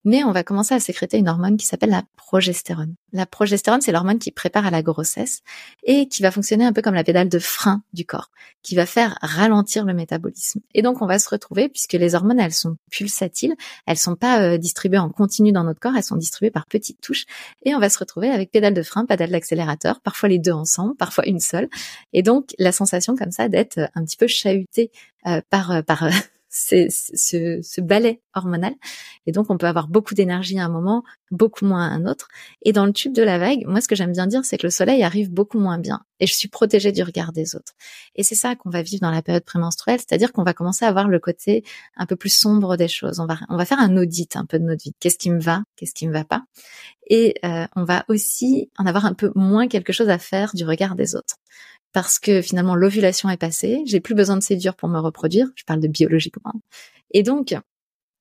mais 0.08 0.24
on 0.24 0.32
va 0.32 0.42
commencer 0.42 0.74
à 0.74 0.80
sécréter 0.80 1.18
une 1.18 1.28
hormone 1.28 1.58
qui 1.58 1.66
s'appelle 1.66 1.90
la 1.90 2.04
progestérone. 2.16 2.96
La 3.12 3.26
progestérone, 3.26 3.82
c'est 3.82 3.92
l'hormone 3.92 4.20
qui 4.20 4.32
prépare 4.32 4.66
à 4.66 4.72
la 4.72 4.82
grossesse 4.82 5.42
et 5.84 6.08
qui 6.08 6.22
va 6.22 6.32
fonctionner 6.32 6.64
un 6.64 6.72
peu 6.72 6.82
comme 6.82 6.94
la 6.94 7.04
pédale 7.04 7.28
de 7.28 7.40
frein 7.40 7.84
du 7.92 8.06
corps, 8.06 8.32
qui 8.64 8.76
va 8.76 8.86
faire 8.86 9.18
ralentir 9.22 9.84
le 9.84 9.94
métabolisme. 9.94 10.62
Et 10.74 10.82
donc, 10.82 11.02
on 11.02 11.08
va 11.08 11.20
se 11.20 11.28
retrouver, 11.28 11.68
puisque 11.68 11.92
les 11.92 12.16
hormones, 12.16 12.40
elles 12.40 12.54
sont 12.54 12.78
pulsatiles, 12.90 13.54
elles 13.86 13.98
sont 13.98 14.16
pas 14.16 14.40
euh, 14.40 14.58
distribuées 14.58 14.98
en 14.98 15.10
continu 15.10 15.52
dans 15.52 15.66
notre 15.66 15.82
corps, 15.82 15.98
elles 15.98 16.04
sont 16.04 16.16
distribuées 16.16 16.52
par 16.52 16.68
petites 16.68 17.02
touches, 17.02 17.26
et 17.66 17.76
on 17.76 17.80
va 17.80 17.90
se 17.90 18.00
retrouver 18.00 18.30
avec 18.30 18.50
pédale 18.50 18.74
de 18.74 18.84
frein, 18.84 19.06
pédale 19.06 19.32
d'accélérateur, 19.32 20.00
parfois 20.00 20.30
les 20.30 20.40
deux 20.40 20.54
ensemble, 20.54 20.96
parfois 20.96 21.28
une 21.28 21.42
seule. 21.42 21.68
Et 22.14 22.24
donc, 22.24 22.56
la 22.60 22.72
sensation 22.72 23.18
comme 23.18 23.32
ça 23.32 23.50
d'être 23.50 23.78
un 23.94 24.06
petit 24.06 24.16
peu 24.16 24.28
chahuté 24.28 24.90
euh, 25.26 25.42
par, 25.50 25.72
euh, 25.72 25.82
par 25.82 26.08
c'est 26.50 26.88
ce, 26.90 27.60
ce 27.62 27.82
balai 27.82 28.22
hormonal. 28.34 28.74
Et 29.26 29.32
donc, 29.32 29.50
on 29.50 29.58
peut 29.58 29.68
avoir 29.68 29.88
beaucoup 29.88 30.14
d'énergie 30.14 30.58
à 30.60 30.66
un 30.66 30.70
moment, 30.70 31.04
beaucoup 31.32 31.66
moins 31.66 31.86
à 31.86 31.90
un 31.90 32.06
autre. 32.06 32.28
Et 32.64 32.72
dans 32.72 32.86
le 32.86 32.94
tube 32.94 33.14
de 33.14 33.22
la 33.22 33.38
vague, 33.38 33.66
moi, 33.66 33.82
ce 33.82 33.88
que 33.88 33.96
j'aime 33.96 34.14
bien 34.14 34.28
dire, 34.28 34.46
c'est 34.46 34.58
que 34.58 34.66
le 34.66 34.72
soleil 34.72 35.04
arrive 35.04 35.32
beaucoup 35.32 35.60
moins 35.60 35.78
bien. 35.78 36.02
Et 36.20 36.28
je 36.28 36.34
suis 36.34 36.48
protégée 36.48 36.92
du 36.92 37.04
regard 37.04 37.34
des 37.34 37.56
autres. 37.56 37.74
Et 38.16 38.24
c'est 38.24 38.36
ça 38.36 38.56
qu'on 38.56 38.70
va 38.70 38.82
vivre 38.82 39.02
dans 39.02 39.12
la 39.12 39.22
période 39.22 39.44
prémenstruelle, 39.44 40.00
c'est-à-dire 40.00 40.32
qu'on 40.32 40.44
va 40.44 40.54
commencer 40.54 40.86
à 40.86 40.92
voir 40.92 41.08
le 41.08 41.20
côté 41.20 41.64
un 41.96 42.06
peu 42.06 42.16
plus 42.16 42.34
sombre 42.34 42.78
des 42.78 42.88
choses. 42.88 43.20
On 43.20 43.26
va, 43.26 43.38
on 43.50 43.58
va 43.58 43.66
faire 43.66 43.80
un 43.80 43.98
audit 43.98 44.36
un 44.36 44.46
peu 44.46 44.58
de 44.60 44.64
notre 44.64 44.84
vie. 44.84 44.94
Qu'est-ce 45.00 45.18
qui 45.18 45.30
me 45.30 45.40
va? 45.40 45.64
Qu'est-ce 45.76 45.94
qui 45.94 46.08
me 46.08 46.14
va 46.14 46.24
pas? 46.24 46.44
Et 47.10 47.36
euh, 47.46 47.68
on 47.76 47.84
va 47.84 48.06
aussi 48.08 48.70
en 48.78 48.86
avoir 48.86 49.06
un 49.06 49.14
peu 49.14 49.32
moins 49.36 49.68
quelque 49.68 49.94
chose 49.94 50.10
à 50.10 50.18
faire 50.18 50.52
du 50.54 50.66
regard 50.66 50.96
des 50.96 51.16
autres 51.16 51.38
parce 51.98 52.20
que 52.20 52.44
finalement 52.44 52.76
l'ovulation 52.76 53.28
est 53.28 53.38
passée, 53.38 53.82
j'ai 53.88 54.00
plus 54.00 54.14
besoin 54.14 54.38
de 54.38 54.44
séduire 54.44 54.76
pour 54.76 54.88
me 54.88 55.00
reproduire, 55.00 55.48
je 55.56 55.64
parle 55.64 55.80
de 55.80 55.88
biologiquement. 55.88 56.54
Et 57.10 57.24
donc, 57.24 57.56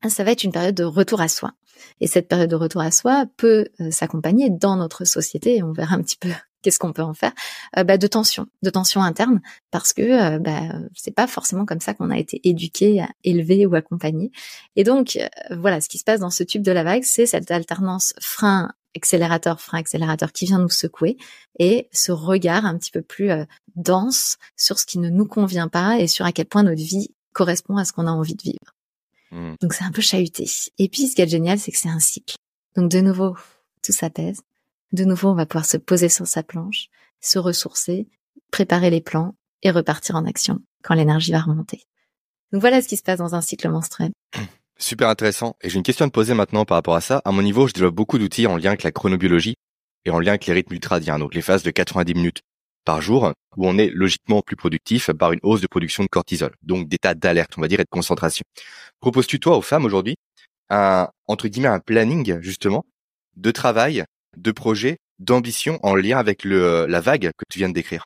ça 0.08 0.24
va 0.24 0.30
être 0.30 0.44
une 0.44 0.50
période 0.50 0.74
de 0.74 0.82
retour 0.82 1.20
à 1.20 1.28
soi. 1.28 1.52
Et 2.00 2.06
cette 2.06 2.26
période 2.26 2.48
de 2.48 2.56
retour 2.56 2.80
à 2.80 2.90
soi 2.90 3.26
peut 3.36 3.66
euh, 3.82 3.90
s'accompagner 3.90 4.48
dans 4.48 4.76
notre 4.76 5.04
société, 5.04 5.56
et 5.56 5.62
on 5.62 5.72
verra 5.72 5.94
un 5.94 6.00
petit 6.00 6.16
peu 6.16 6.30
qu'est-ce 6.62 6.78
qu'on 6.78 6.94
peut 6.94 7.02
en 7.02 7.12
faire, 7.12 7.32
euh, 7.76 7.84
bah, 7.84 7.98
de 7.98 8.06
tension, 8.06 8.46
de 8.62 8.70
tension 8.70 9.02
interne, 9.02 9.42
parce 9.70 9.92
que 9.92 10.00
euh, 10.00 10.38
bah, 10.38 10.62
c'est 10.94 11.14
pas 11.14 11.26
forcément 11.26 11.66
comme 11.66 11.80
ça 11.80 11.92
qu'on 11.92 12.08
a 12.08 12.16
été 12.16 12.40
éduqué, 12.48 13.04
élevé 13.24 13.66
ou 13.66 13.74
accompagné. 13.74 14.32
Et 14.76 14.84
donc 14.84 15.18
voilà, 15.50 15.82
ce 15.82 15.90
qui 15.90 15.98
se 15.98 16.04
passe 16.04 16.20
dans 16.20 16.30
ce 16.30 16.44
tube 16.44 16.62
de 16.62 16.72
la 16.72 16.82
vague, 16.82 17.04
c'est 17.04 17.26
cette 17.26 17.50
alternance 17.50 18.14
frein 18.20 18.72
accélérateur, 18.96 19.60
frein 19.60 19.78
accélérateur 19.78 20.32
qui 20.32 20.46
vient 20.46 20.58
nous 20.58 20.70
secouer 20.70 21.16
et 21.58 21.88
ce 21.92 22.12
regard 22.12 22.64
un 22.64 22.76
petit 22.76 22.90
peu 22.90 23.02
plus 23.02 23.30
euh, 23.30 23.44
dense 23.76 24.36
sur 24.56 24.78
ce 24.78 24.86
qui 24.86 24.98
ne 24.98 25.10
nous 25.10 25.26
convient 25.26 25.68
pas 25.68 26.00
et 26.00 26.08
sur 26.08 26.24
à 26.24 26.32
quel 26.32 26.46
point 26.46 26.62
notre 26.62 26.82
vie 26.82 27.14
correspond 27.32 27.76
à 27.76 27.84
ce 27.84 27.92
qu'on 27.92 28.06
a 28.06 28.10
envie 28.10 28.34
de 28.34 28.42
vivre. 28.42 28.74
Hmm. 29.30 29.54
Donc 29.60 29.74
c'est 29.74 29.84
un 29.84 29.92
peu 29.92 30.02
chahuté. 30.02 30.46
Et 30.78 30.88
puis 30.88 31.06
ce 31.06 31.14
qui 31.14 31.22
est 31.22 31.28
génial, 31.28 31.58
c'est 31.58 31.70
que 31.70 31.78
c'est 31.78 31.88
un 31.88 32.00
cycle. 32.00 32.36
Donc 32.74 32.90
de 32.90 33.00
nouveau, 33.00 33.36
tout 33.82 33.92
s'apaise. 33.92 34.40
De 34.92 35.04
nouveau, 35.04 35.28
on 35.28 35.34
va 35.34 35.46
pouvoir 35.46 35.66
se 35.66 35.76
poser 35.76 36.08
sur 36.08 36.26
sa 36.26 36.42
planche, 36.42 36.88
se 37.20 37.38
ressourcer, 37.38 38.08
préparer 38.50 38.90
les 38.90 39.00
plans 39.00 39.34
et 39.62 39.70
repartir 39.70 40.16
en 40.16 40.24
action 40.26 40.60
quand 40.82 40.94
l'énergie 40.94 41.32
va 41.32 41.40
remonter. 41.40 41.82
Donc 42.52 42.60
voilà 42.60 42.80
ce 42.80 42.88
qui 42.88 42.96
se 42.96 43.02
passe 43.02 43.18
dans 43.18 43.34
un 43.34 43.40
cycle 43.40 43.68
menstruel. 43.68 44.12
Super 44.78 45.08
intéressant. 45.08 45.56
Et 45.62 45.70
j'ai 45.70 45.76
une 45.76 45.82
question 45.82 46.04
à 46.04 46.08
te 46.08 46.12
poser 46.12 46.34
maintenant 46.34 46.64
par 46.64 46.76
rapport 46.76 46.96
à 46.96 47.00
ça. 47.00 47.22
À 47.24 47.32
mon 47.32 47.42
niveau, 47.42 47.66
je 47.66 47.72
développe 47.72 47.94
beaucoup 47.94 48.18
d'outils 48.18 48.46
en 48.46 48.56
lien 48.56 48.68
avec 48.68 48.82
la 48.82 48.92
chronobiologie 48.92 49.56
et 50.04 50.10
en 50.10 50.20
lien 50.20 50.32
avec 50.32 50.46
les 50.46 50.52
rythmes 50.52 50.74
ultradiens, 50.74 51.18
donc 51.18 51.34
les 51.34 51.42
phases 51.42 51.62
de 51.62 51.70
90 51.70 52.14
minutes 52.14 52.42
par 52.84 53.00
jour, 53.00 53.32
où 53.56 53.66
on 53.66 53.78
est 53.78 53.90
logiquement 53.90 54.42
plus 54.42 54.54
productif 54.54 55.10
par 55.12 55.32
une 55.32 55.40
hausse 55.42 55.60
de 55.60 55.66
production 55.66 56.04
de 56.04 56.08
cortisol, 56.08 56.54
donc 56.62 56.88
d'état 56.88 57.14
d'alerte, 57.14 57.54
on 57.58 57.60
va 57.60 57.68
dire, 57.68 57.80
et 57.80 57.84
de 57.84 57.88
concentration. 57.90 58.44
Proposes-tu 59.00 59.40
toi 59.40 59.56
aux 59.56 59.62
femmes 59.62 59.84
aujourd'hui 59.84 60.16
un, 60.70 61.08
entre 61.26 61.48
guillemets, 61.48 61.68
un 61.68 61.80
planning, 61.80 62.40
justement, 62.40 62.84
de 63.36 63.50
travail, 63.50 64.04
de 64.36 64.52
projet, 64.52 64.98
d'ambition 65.18 65.80
en 65.82 65.94
lien 65.96 66.18
avec 66.18 66.44
le, 66.44 66.86
la 66.86 67.00
vague 67.00 67.30
que 67.36 67.44
tu 67.50 67.58
viens 67.58 67.68
de 67.68 67.74
décrire? 67.74 68.04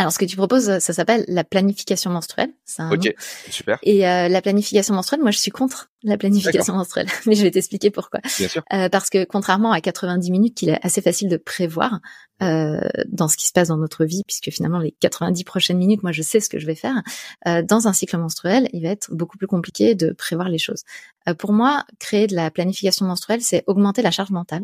Alors, 0.00 0.12
ce 0.12 0.18
que 0.18 0.24
tu 0.24 0.36
proposes, 0.36 0.78
ça 0.78 0.92
s'appelle 0.94 1.24
la 1.28 1.44
planification 1.44 2.10
menstruelle. 2.10 2.50
ok, 2.90 3.14
super. 3.50 3.78
Et 3.82 4.08
euh, 4.08 4.28
la 4.28 4.40
planification 4.40 4.94
menstruelle, 4.94 5.20
moi, 5.20 5.30
je 5.30 5.38
suis 5.38 5.50
contre 5.50 5.90
la 6.02 6.16
planification 6.16 6.74
menstruelle, 6.74 7.06
mais 7.26 7.34
je 7.34 7.42
vais 7.42 7.50
t'expliquer 7.50 7.90
pourquoi. 7.90 8.20
Bien 8.38 8.48
sûr. 8.48 8.62
Euh, 8.72 8.88
parce 8.88 9.10
que 9.10 9.24
contrairement 9.24 9.72
à 9.72 9.82
90 9.82 10.30
minutes, 10.30 10.56
qu'il 10.56 10.70
est 10.70 10.78
assez 10.82 11.02
facile 11.02 11.28
de 11.28 11.36
prévoir 11.36 12.00
euh, 12.42 12.80
dans 13.08 13.28
ce 13.28 13.36
qui 13.36 13.46
se 13.46 13.52
passe 13.52 13.68
dans 13.68 13.76
notre 13.76 14.06
vie, 14.06 14.22
puisque 14.26 14.50
finalement 14.50 14.78
les 14.78 14.92
90 15.00 15.44
prochaines 15.44 15.76
minutes, 15.76 16.02
moi, 16.02 16.12
je 16.12 16.22
sais 16.22 16.40
ce 16.40 16.48
que 16.48 16.58
je 16.58 16.64
vais 16.64 16.74
faire. 16.74 17.02
Euh, 17.46 17.60
dans 17.60 17.86
un 17.86 17.92
cycle 17.92 18.16
menstruel, 18.16 18.70
il 18.72 18.82
va 18.82 18.88
être 18.88 19.12
beaucoup 19.12 19.36
plus 19.36 19.46
compliqué 19.46 19.94
de 19.94 20.12
prévoir 20.12 20.48
les 20.48 20.56
choses. 20.56 20.84
Euh, 21.28 21.34
pour 21.34 21.52
moi, 21.52 21.84
créer 21.98 22.26
de 22.26 22.34
la 22.34 22.50
planification 22.50 23.04
menstruelle, 23.04 23.42
c'est 23.42 23.64
augmenter 23.66 24.00
la 24.00 24.10
charge 24.10 24.30
mentale 24.30 24.62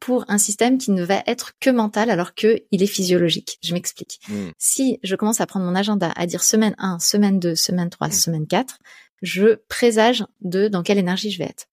pour 0.00 0.24
un 0.28 0.38
système 0.38 0.78
qui 0.78 0.90
ne 0.90 1.04
va 1.04 1.22
être 1.26 1.52
que 1.60 1.70
mental 1.70 2.10
alors 2.10 2.34
que 2.34 2.62
il 2.70 2.82
est 2.82 2.86
physiologique. 2.86 3.58
Je 3.62 3.74
m'explique. 3.74 4.20
Hmm. 4.28 4.50
Si 4.58 4.98
je 5.02 5.16
commence 5.16 5.40
à 5.40 5.46
prendre 5.46 5.66
mon 5.66 5.74
agenda 5.74 6.12
à 6.16 6.26
dire 6.26 6.42
semaine 6.42 6.74
1, 6.78 6.98
semaine 6.98 7.38
2, 7.38 7.54
semaine 7.54 7.90
3, 7.90 8.08
hmm. 8.08 8.12
semaine 8.12 8.46
4, 8.46 8.78
je 9.22 9.56
présage 9.68 10.24
de 10.40 10.68
dans 10.68 10.82
quelle 10.82 10.98
énergie 10.98 11.30
je 11.30 11.38
vais 11.38 11.44
être. 11.44 11.66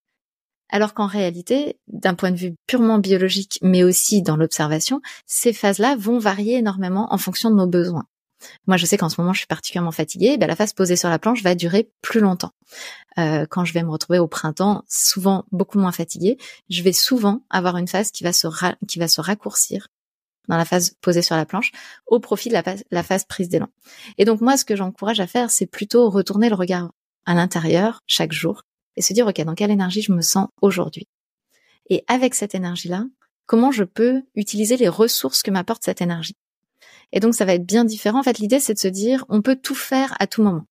Alors 0.69 0.93
qu'en 0.93 1.05
réalité, 1.05 1.77
d'un 1.88 2.15
point 2.15 2.31
de 2.31 2.38
vue 2.38 2.55
purement 2.65 2.97
biologique, 2.97 3.59
mais 3.62 3.83
aussi 3.83 4.23
dans 4.23 4.38
l'observation, 4.38 5.01
ces 5.27 5.53
phases-là 5.53 5.95
vont 5.95 6.17
varier 6.17 6.57
énormément 6.57 7.13
en 7.13 7.17
fonction 7.17 7.51
de 7.51 7.55
nos 7.55 7.67
besoins. 7.67 8.07
Moi, 8.67 8.77
je 8.77 8.86
sais 8.86 8.97
qu'en 8.97 9.10
ce 9.10 9.19
moment, 9.19 9.34
je 9.34 9.39
suis 9.39 9.47
particulièrement 9.47 9.91
fatiguée. 9.91 10.38
Ben, 10.38 10.47
la 10.47 10.56
phase 10.56 10.73
posée 10.73 10.95
sur 10.95 11.10
la 11.10 11.19
planche 11.19 11.43
va 11.43 11.56
durer 11.56 11.89
plus 12.01 12.19
longtemps. 12.19 12.51
Euh, 13.17 13.45
quand 13.49 13.65
je 13.65 13.73
vais 13.73 13.84
me 13.84 13.89
retrouver 13.89 14.19
au 14.19 14.27
printemps, 14.27 14.84
souvent 14.88 15.45
beaucoup 15.51 15.79
moins 15.79 15.91
fatiguée, 15.91 16.38
je 16.69 16.84
vais 16.84 16.93
souvent 16.93 17.45
avoir 17.49 17.77
une 17.77 17.88
phase 17.88 18.12
qui 18.12 18.23
va 18.23 18.34
se 18.34 18.47
qui 18.88 18.99
va 18.99 19.08
se 19.08 19.21
raccourcir 19.21 19.88
dans 20.47 20.58
la 20.58 20.65
phase 20.65 20.95
posée 21.01 21.21
sur 21.21 21.36
la 21.36 21.45
planche 21.45 21.71
au 22.08 22.19
profit 22.19 22.49
de 22.49 22.53
la, 22.53 22.63
la 22.91 23.03
phase 23.03 23.23
prise 23.23 23.49
d'élan. 23.49 23.69
Et 24.17 24.25
donc 24.25 24.41
moi, 24.41 24.58
ce 24.58 24.65
que 24.65 24.75
j'encourage 24.75 25.19
à 25.19 25.27
faire, 25.27 25.51
c'est 25.51 25.65
plutôt 25.65 26.10
retourner 26.10 26.49
le 26.49 26.56
regard 26.56 26.91
à 27.25 27.34
l'intérieur 27.34 28.01
chaque 28.08 28.34
jour 28.34 28.63
et 28.95 29.01
se 29.01 29.13
dire, 29.13 29.27
OK, 29.27 29.39
dans 29.41 29.56
quelle 29.56 29.71
énergie 29.71 30.01
je 30.01 30.12
me 30.12 30.21
sens 30.21 30.47
aujourd'hui? 30.62 31.08
Et 31.89 32.03
avec 32.08 32.36
cette 32.36 32.56
énergie-là, 32.56 33.06
comment 33.45 33.71
je 33.71 33.84
peux 33.84 34.23
utiliser 34.36 34.77
les 34.77 34.89
ressources 34.89 35.43
que 35.43 35.51
m'apporte 35.51 35.84
cette 35.84 36.01
énergie? 36.01 36.36
Et 37.13 37.21
donc, 37.21 37.36
ça 37.36 37.45
va 37.45 37.54
être 37.54 37.65
bien 37.65 37.86
différent. 37.86 38.19
En 38.19 38.23
fait, 38.23 38.39
l'idée, 38.39 38.60
c'est 38.60 38.73
de 38.73 38.80
se 38.80 38.89
dire, 38.89 39.23
on 39.30 39.41
peut 39.41 39.56
tout 39.56 39.76
faire 39.76 40.13
à 40.19 40.28
tout 40.28 40.43
moment. 40.43 40.65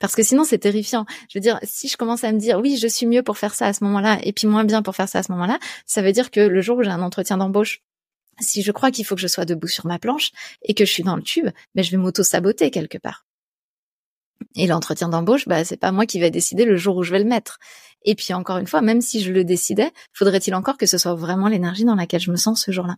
Parce 0.00 0.16
que 0.16 0.24
sinon, 0.24 0.42
c'est 0.42 0.58
terrifiant. 0.58 1.06
Je 1.30 1.38
veux 1.38 1.40
dire, 1.40 1.60
si 1.62 1.88
je 1.88 1.96
commence 1.96 2.24
à 2.24 2.32
me 2.32 2.38
dire, 2.38 2.58
oui, 2.58 2.76
je 2.76 2.88
suis 2.88 3.06
mieux 3.06 3.22
pour 3.22 3.38
faire 3.38 3.54
ça 3.54 3.68
à 3.68 3.72
ce 3.72 3.84
moment-là, 3.84 4.18
et 4.24 4.32
puis 4.32 4.48
moins 4.48 4.64
bien 4.64 4.82
pour 4.82 4.96
faire 4.96 5.08
ça 5.08 5.20
à 5.20 5.22
ce 5.22 5.30
moment-là, 5.30 5.60
ça 5.86 6.02
veut 6.02 6.10
dire 6.10 6.32
que 6.32 6.40
le 6.40 6.60
jour 6.60 6.78
où 6.78 6.82
j'ai 6.82 6.90
un 6.90 7.00
entretien 7.00 7.36
d'embauche, 7.36 7.82
si 8.40 8.62
je 8.62 8.72
crois 8.72 8.90
qu'il 8.90 9.04
faut 9.04 9.14
que 9.14 9.20
je 9.20 9.28
sois 9.28 9.44
debout 9.44 9.68
sur 9.68 9.86
ma 9.86 10.00
planche 10.00 10.32
et 10.62 10.74
que 10.74 10.84
je 10.84 10.90
suis 10.90 11.04
dans 11.04 11.14
le 11.14 11.22
tube, 11.22 11.48
ben, 11.76 11.84
je 11.84 11.92
vais 11.92 11.96
m'auto-saboter 11.98 12.72
quelque 12.72 12.98
part. 12.98 13.24
Et 14.54 14.66
l'entretien 14.66 15.08
d'embauche, 15.08 15.46
bah, 15.46 15.64
c'est 15.64 15.76
pas 15.76 15.92
moi 15.92 16.06
qui 16.06 16.20
vais 16.20 16.30
décider 16.30 16.64
le 16.64 16.76
jour 16.76 16.96
où 16.96 17.02
je 17.02 17.12
vais 17.12 17.18
le 17.18 17.28
mettre. 17.28 17.58
Et 18.04 18.14
puis 18.14 18.34
encore 18.34 18.58
une 18.58 18.66
fois, 18.66 18.80
même 18.80 19.00
si 19.00 19.22
je 19.22 19.32
le 19.32 19.44
décidais, 19.44 19.92
faudrait-il 20.12 20.54
encore 20.54 20.76
que 20.76 20.86
ce 20.86 20.98
soit 20.98 21.14
vraiment 21.14 21.48
l'énergie 21.48 21.84
dans 21.84 21.94
laquelle 21.94 22.20
je 22.20 22.30
me 22.30 22.36
sens 22.36 22.62
ce 22.64 22.70
jour-là? 22.70 22.96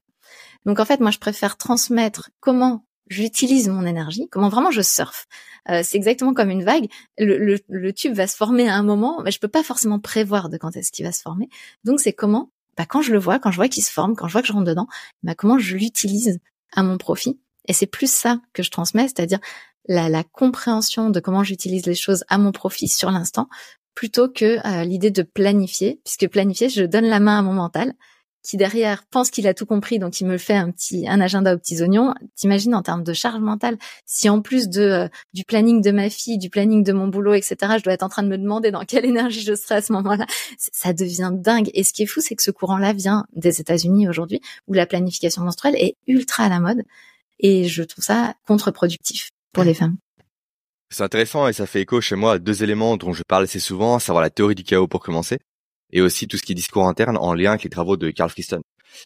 Donc 0.67 0.81
en 0.81 0.85
fait, 0.85 1.01
moi, 1.01 1.11
je 1.11 1.19
préfère 1.19 1.57
transmettre 1.57 2.31
comment 2.41 2.85
j'utilise 3.09 3.69
mon 3.69 3.85
énergie, 3.85 4.29
comment 4.31 4.49
vraiment 4.49 4.71
je 4.71 4.81
surfe. 4.81 5.27
Euh, 5.69 5.83
c'est 5.85 5.97
exactement 5.97 6.35
comme 6.35 6.51
une 6.51 6.65
vague. 6.65 6.89
Le, 7.19 7.91
tube 7.93 8.15
va 8.15 8.27
se 8.27 8.37
former 8.37 8.69
à 8.69 8.77
un 8.77 8.83
moment, 8.83 9.23
mais 9.23 9.31
je 9.31 9.39
peux 9.39 9.49
pas 9.49 9.63
forcément 9.63 9.99
prévoir 9.99 10.49
de 10.49 10.57
quand 10.57 10.77
est-ce 10.77 10.91
qu'il 10.91 11.05
va 11.05 11.13
se 11.13 11.21
former. 11.21 11.49
Donc 11.85 12.01
c'est 12.01 12.13
comment, 12.13 12.51
bah, 12.77 12.87
quand 12.87 13.03
je 13.03 13.13
le 13.13 13.19
vois, 13.19 13.39
quand 13.39 13.51
je 13.51 13.57
vois 13.57 13.69
qu'il 13.69 13.85
se 13.85 13.93
forme, 13.93 14.17
quand 14.17 14.27
je 14.27 14.33
vois 14.33 14.43
que 14.43 14.49
je 14.49 14.53
rentre 14.53 14.67
dedans, 14.67 14.87
bah, 15.23 15.35
comment 15.35 15.59
je 15.59 15.77
l'utilise 15.77 16.39
à 16.73 16.83
mon 16.83 16.99
profit. 16.99 17.39
Et 17.67 17.73
c'est 17.73 17.87
plus 17.87 18.11
ça 18.11 18.41
que 18.53 18.63
je 18.63 18.71
transmets, 18.71 19.05
c'est-à-dire 19.05 19.39
la, 19.87 20.09
la, 20.09 20.25
compréhension 20.25 21.11
de 21.11 21.21
comment 21.21 21.45
j'utilise 21.45 21.87
les 21.87 21.95
choses 21.95 22.25
à 22.29 22.39
mon 22.39 22.53
profit 22.53 22.89
sur 22.89 23.11
l'instant, 23.11 23.49
plutôt 23.95 24.29
que 24.29 24.67
euh, 24.67 24.85
l'idée 24.85 25.11
de 25.11 25.23
planifier, 25.23 26.01
puisque 26.05 26.29
planifier, 26.29 26.69
je 26.69 26.85
donne 26.85 27.07
la 27.07 27.21
main 27.21 27.39
à 27.39 27.43
mon 27.43 27.53
mental 27.53 27.95
qui 28.45 28.59
derrière 28.59 29.05
pense 29.07 29.31
qu'il 29.31 29.47
a 29.49 29.55
tout 29.55 29.65
compris, 29.65 29.99
donc 29.99 30.21
il 30.21 30.27
me 30.27 30.37
fait 30.37 30.55
un 30.55 30.71
petit 30.71 31.09
un 31.09 31.21
agenda 31.21 31.55
aux 31.55 31.59
petits 31.59 31.81
oignons. 31.81 32.13
T'imagines 32.37 32.75
en 32.75 32.83
termes 32.83 33.03
de 33.03 33.15
charge 33.15 33.41
mentale, 33.41 33.79
si 34.05 34.29
en 34.29 34.43
plus 34.43 34.69
de 34.69 34.83
euh, 34.83 35.09
du 35.33 35.45
planning 35.45 35.81
de 35.81 35.91
ma 35.91 36.11
fille, 36.11 36.37
du 36.37 36.51
planning 36.51 36.85
de 36.85 36.93
mon 36.93 37.09
boulot, 37.09 37.33
etc., 37.33 37.57
je 37.79 37.83
dois 37.83 37.95
être 37.95 38.03
en 38.03 38.11
train 38.11 38.23
de 38.23 38.29
me 38.29 38.37
demander 38.37 38.71
dans 38.71 38.85
quelle 38.85 39.07
énergie 39.07 39.41
je 39.41 39.55
serai 39.55 39.77
à 39.77 39.83
ce 39.83 39.93
moment-là, 39.95 40.27
ça 40.59 40.93
devient 40.93 41.31
dingue. 41.33 41.71
Et 41.73 41.85
ce 41.85 41.95
qui 41.95 42.03
est 42.03 42.07
fou, 42.07 42.21
c'est 42.21 42.37
que 42.37 42.43
ce 42.43 42.51
courant-là 42.51 42.93
vient 42.93 43.25
des 43.35 43.63
États-Unis 43.63 44.09
aujourd'hui, 44.09 44.43
où 44.69 44.75
la 44.75 44.85
planification 44.85 45.43
menstruelle 45.43 45.77
est 45.77 45.97
ultra 46.07 46.45
à 46.45 46.49
la 46.51 46.61
mode, 46.61 46.83
et 47.41 47.65
je 47.65 47.83
trouve 47.83 48.05
ça 48.05 48.35
contre-productif 48.47 49.31
pour 49.55 49.65
les 49.65 49.75
femmes. 49.75 49.97
C'est 50.91 51.03
intéressant 51.03 51.49
et 51.49 51.53
ça 51.53 51.67
fait 51.67 51.81
écho 51.81 52.01
chez 52.01 52.15
moi 52.15 52.35
à 52.35 52.39
deux 52.39 52.63
éléments 52.63 52.97
dont 52.97 53.13
je 53.13 53.23
parle 53.27 53.45
assez 53.45 53.59
souvent, 53.59 53.97
à 53.97 54.01
savoir 54.01 54.23
la 54.23 54.31
théorie 54.31 54.55
du 54.55 54.63
chaos 54.65 54.87
pour 54.87 55.01
commencer 55.01 55.39
et 55.93 56.01
aussi 56.01 56.29
tout 56.29 56.37
ce 56.37 56.43
qui 56.43 56.53
est 56.53 56.55
discours 56.55 56.87
interne 56.87 57.17
en 57.17 57.35
lien 57.35 57.51
avec 57.51 57.63
les 57.65 57.71
travaux 57.71 57.97
de 57.97 58.11
Carl 58.11 58.29
Friston. 58.29 58.61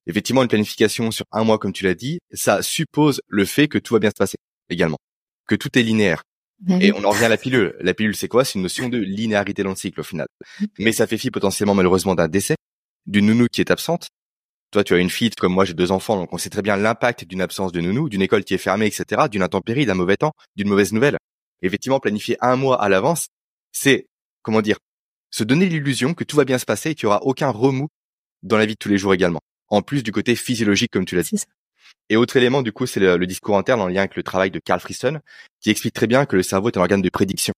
Effectivement, 0.06 0.42
une 0.42 0.48
planification 0.48 1.10
sur 1.10 1.24
un 1.32 1.44
mois, 1.44 1.58
comme 1.58 1.72
tu 1.72 1.84
l'as 1.84 1.94
dit, 1.94 2.18
ça 2.32 2.62
suppose 2.62 3.20
le 3.28 3.44
fait 3.44 3.68
que 3.68 3.78
tout 3.78 3.94
va 3.94 4.00
bien 4.00 4.10
se 4.10 4.16
passer 4.18 4.36
également, 4.68 4.98
que 5.46 5.54
tout 5.54 5.78
est 5.78 5.82
linéaire. 5.82 6.22
Ben 6.60 6.80
Et 6.80 6.90
oui. 6.90 6.98
on 7.00 7.04
en 7.04 7.10
revient 7.10 7.26
à 7.26 7.28
la 7.28 7.36
pilule. 7.36 7.76
La 7.80 7.94
pilule, 7.94 8.16
c'est 8.16 8.26
quoi? 8.26 8.44
C'est 8.44 8.54
une 8.54 8.62
notion 8.62 8.88
de 8.88 8.98
linéarité 8.98 9.62
dans 9.62 9.70
le 9.70 9.76
cycle 9.76 10.00
au 10.00 10.02
final. 10.02 10.26
Mais 10.78 10.92
ça 10.92 11.06
fait 11.06 11.18
fi 11.18 11.30
potentiellement 11.30 11.74
malheureusement 11.74 12.14
d'un 12.14 12.28
décès, 12.28 12.56
d'une 13.06 13.26
nounou 13.26 13.46
qui 13.50 13.60
est 13.60 13.70
absente. 13.70 14.08
Toi, 14.70 14.84
tu 14.84 14.94
as 14.94 14.98
une 14.98 15.08
fille, 15.08 15.30
comme 15.30 15.54
moi, 15.54 15.64
j'ai 15.64 15.72
deux 15.72 15.92
enfants, 15.92 16.16
donc 16.16 16.32
on 16.32 16.38
sait 16.38 16.50
très 16.50 16.60
bien 16.60 16.76
l'impact 16.76 17.24
d'une 17.24 17.40
absence 17.40 17.72
de 17.72 17.80
nounou, 17.80 18.10
d'une 18.10 18.20
école 18.20 18.44
qui 18.44 18.52
est 18.52 18.58
fermée, 18.58 18.86
etc., 18.86 19.22
d'une 19.30 19.42
intempérie, 19.42 19.86
d'un 19.86 19.94
mauvais 19.94 20.18
temps, 20.18 20.32
d'une 20.56 20.68
mauvaise 20.68 20.92
nouvelle. 20.92 21.16
Effectivement, 21.62 22.00
planifier 22.00 22.36
un 22.40 22.56
mois 22.56 22.80
à 22.82 22.90
l'avance, 22.90 23.28
c'est, 23.72 24.06
comment 24.42 24.60
dire, 24.60 24.76
se 25.30 25.42
donner 25.42 25.66
l'illusion 25.66 26.12
que 26.12 26.24
tout 26.24 26.36
va 26.36 26.44
bien 26.44 26.58
se 26.58 26.66
passer 26.66 26.90
et 26.90 26.94
qu'il 26.94 27.04
y 27.04 27.06
aura 27.06 27.22
aucun 27.22 27.48
remous 27.48 27.88
dans 28.42 28.58
la 28.58 28.66
vie 28.66 28.74
de 28.74 28.78
tous 28.78 28.90
les 28.90 28.98
jours 28.98 29.14
également. 29.14 29.40
En 29.68 29.80
plus 29.80 30.02
du 30.02 30.12
côté 30.12 30.36
physiologique, 30.36 30.90
comme 30.92 31.06
tu 31.06 31.16
l'as 31.16 31.22
dit. 31.22 31.42
Et 32.10 32.16
autre 32.16 32.36
élément, 32.36 32.62
du 32.62 32.72
coup, 32.72 32.86
c'est 32.86 33.00
le, 33.00 33.16
le 33.16 33.26
discours 33.26 33.56
interne 33.56 33.80
en 33.80 33.88
lien 33.88 34.00
avec 34.00 34.16
le 34.16 34.22
travail 34.22 34.50
de 34.50 34.58
Carl 34.58 34.80
Friston, 34.80 35.20
qui 35.60 35.70
explique 35.70 35.94
très 35.94 36.06
bien 36.06 36.26
que 36.26 36.36
le 36.36 36.42
cerveau 36.42 36.68
est 36.68 36.76
un 36.76 36.80
organe 36.82 37.02
de 37.02 37.10
prédiction. 37.10 37.54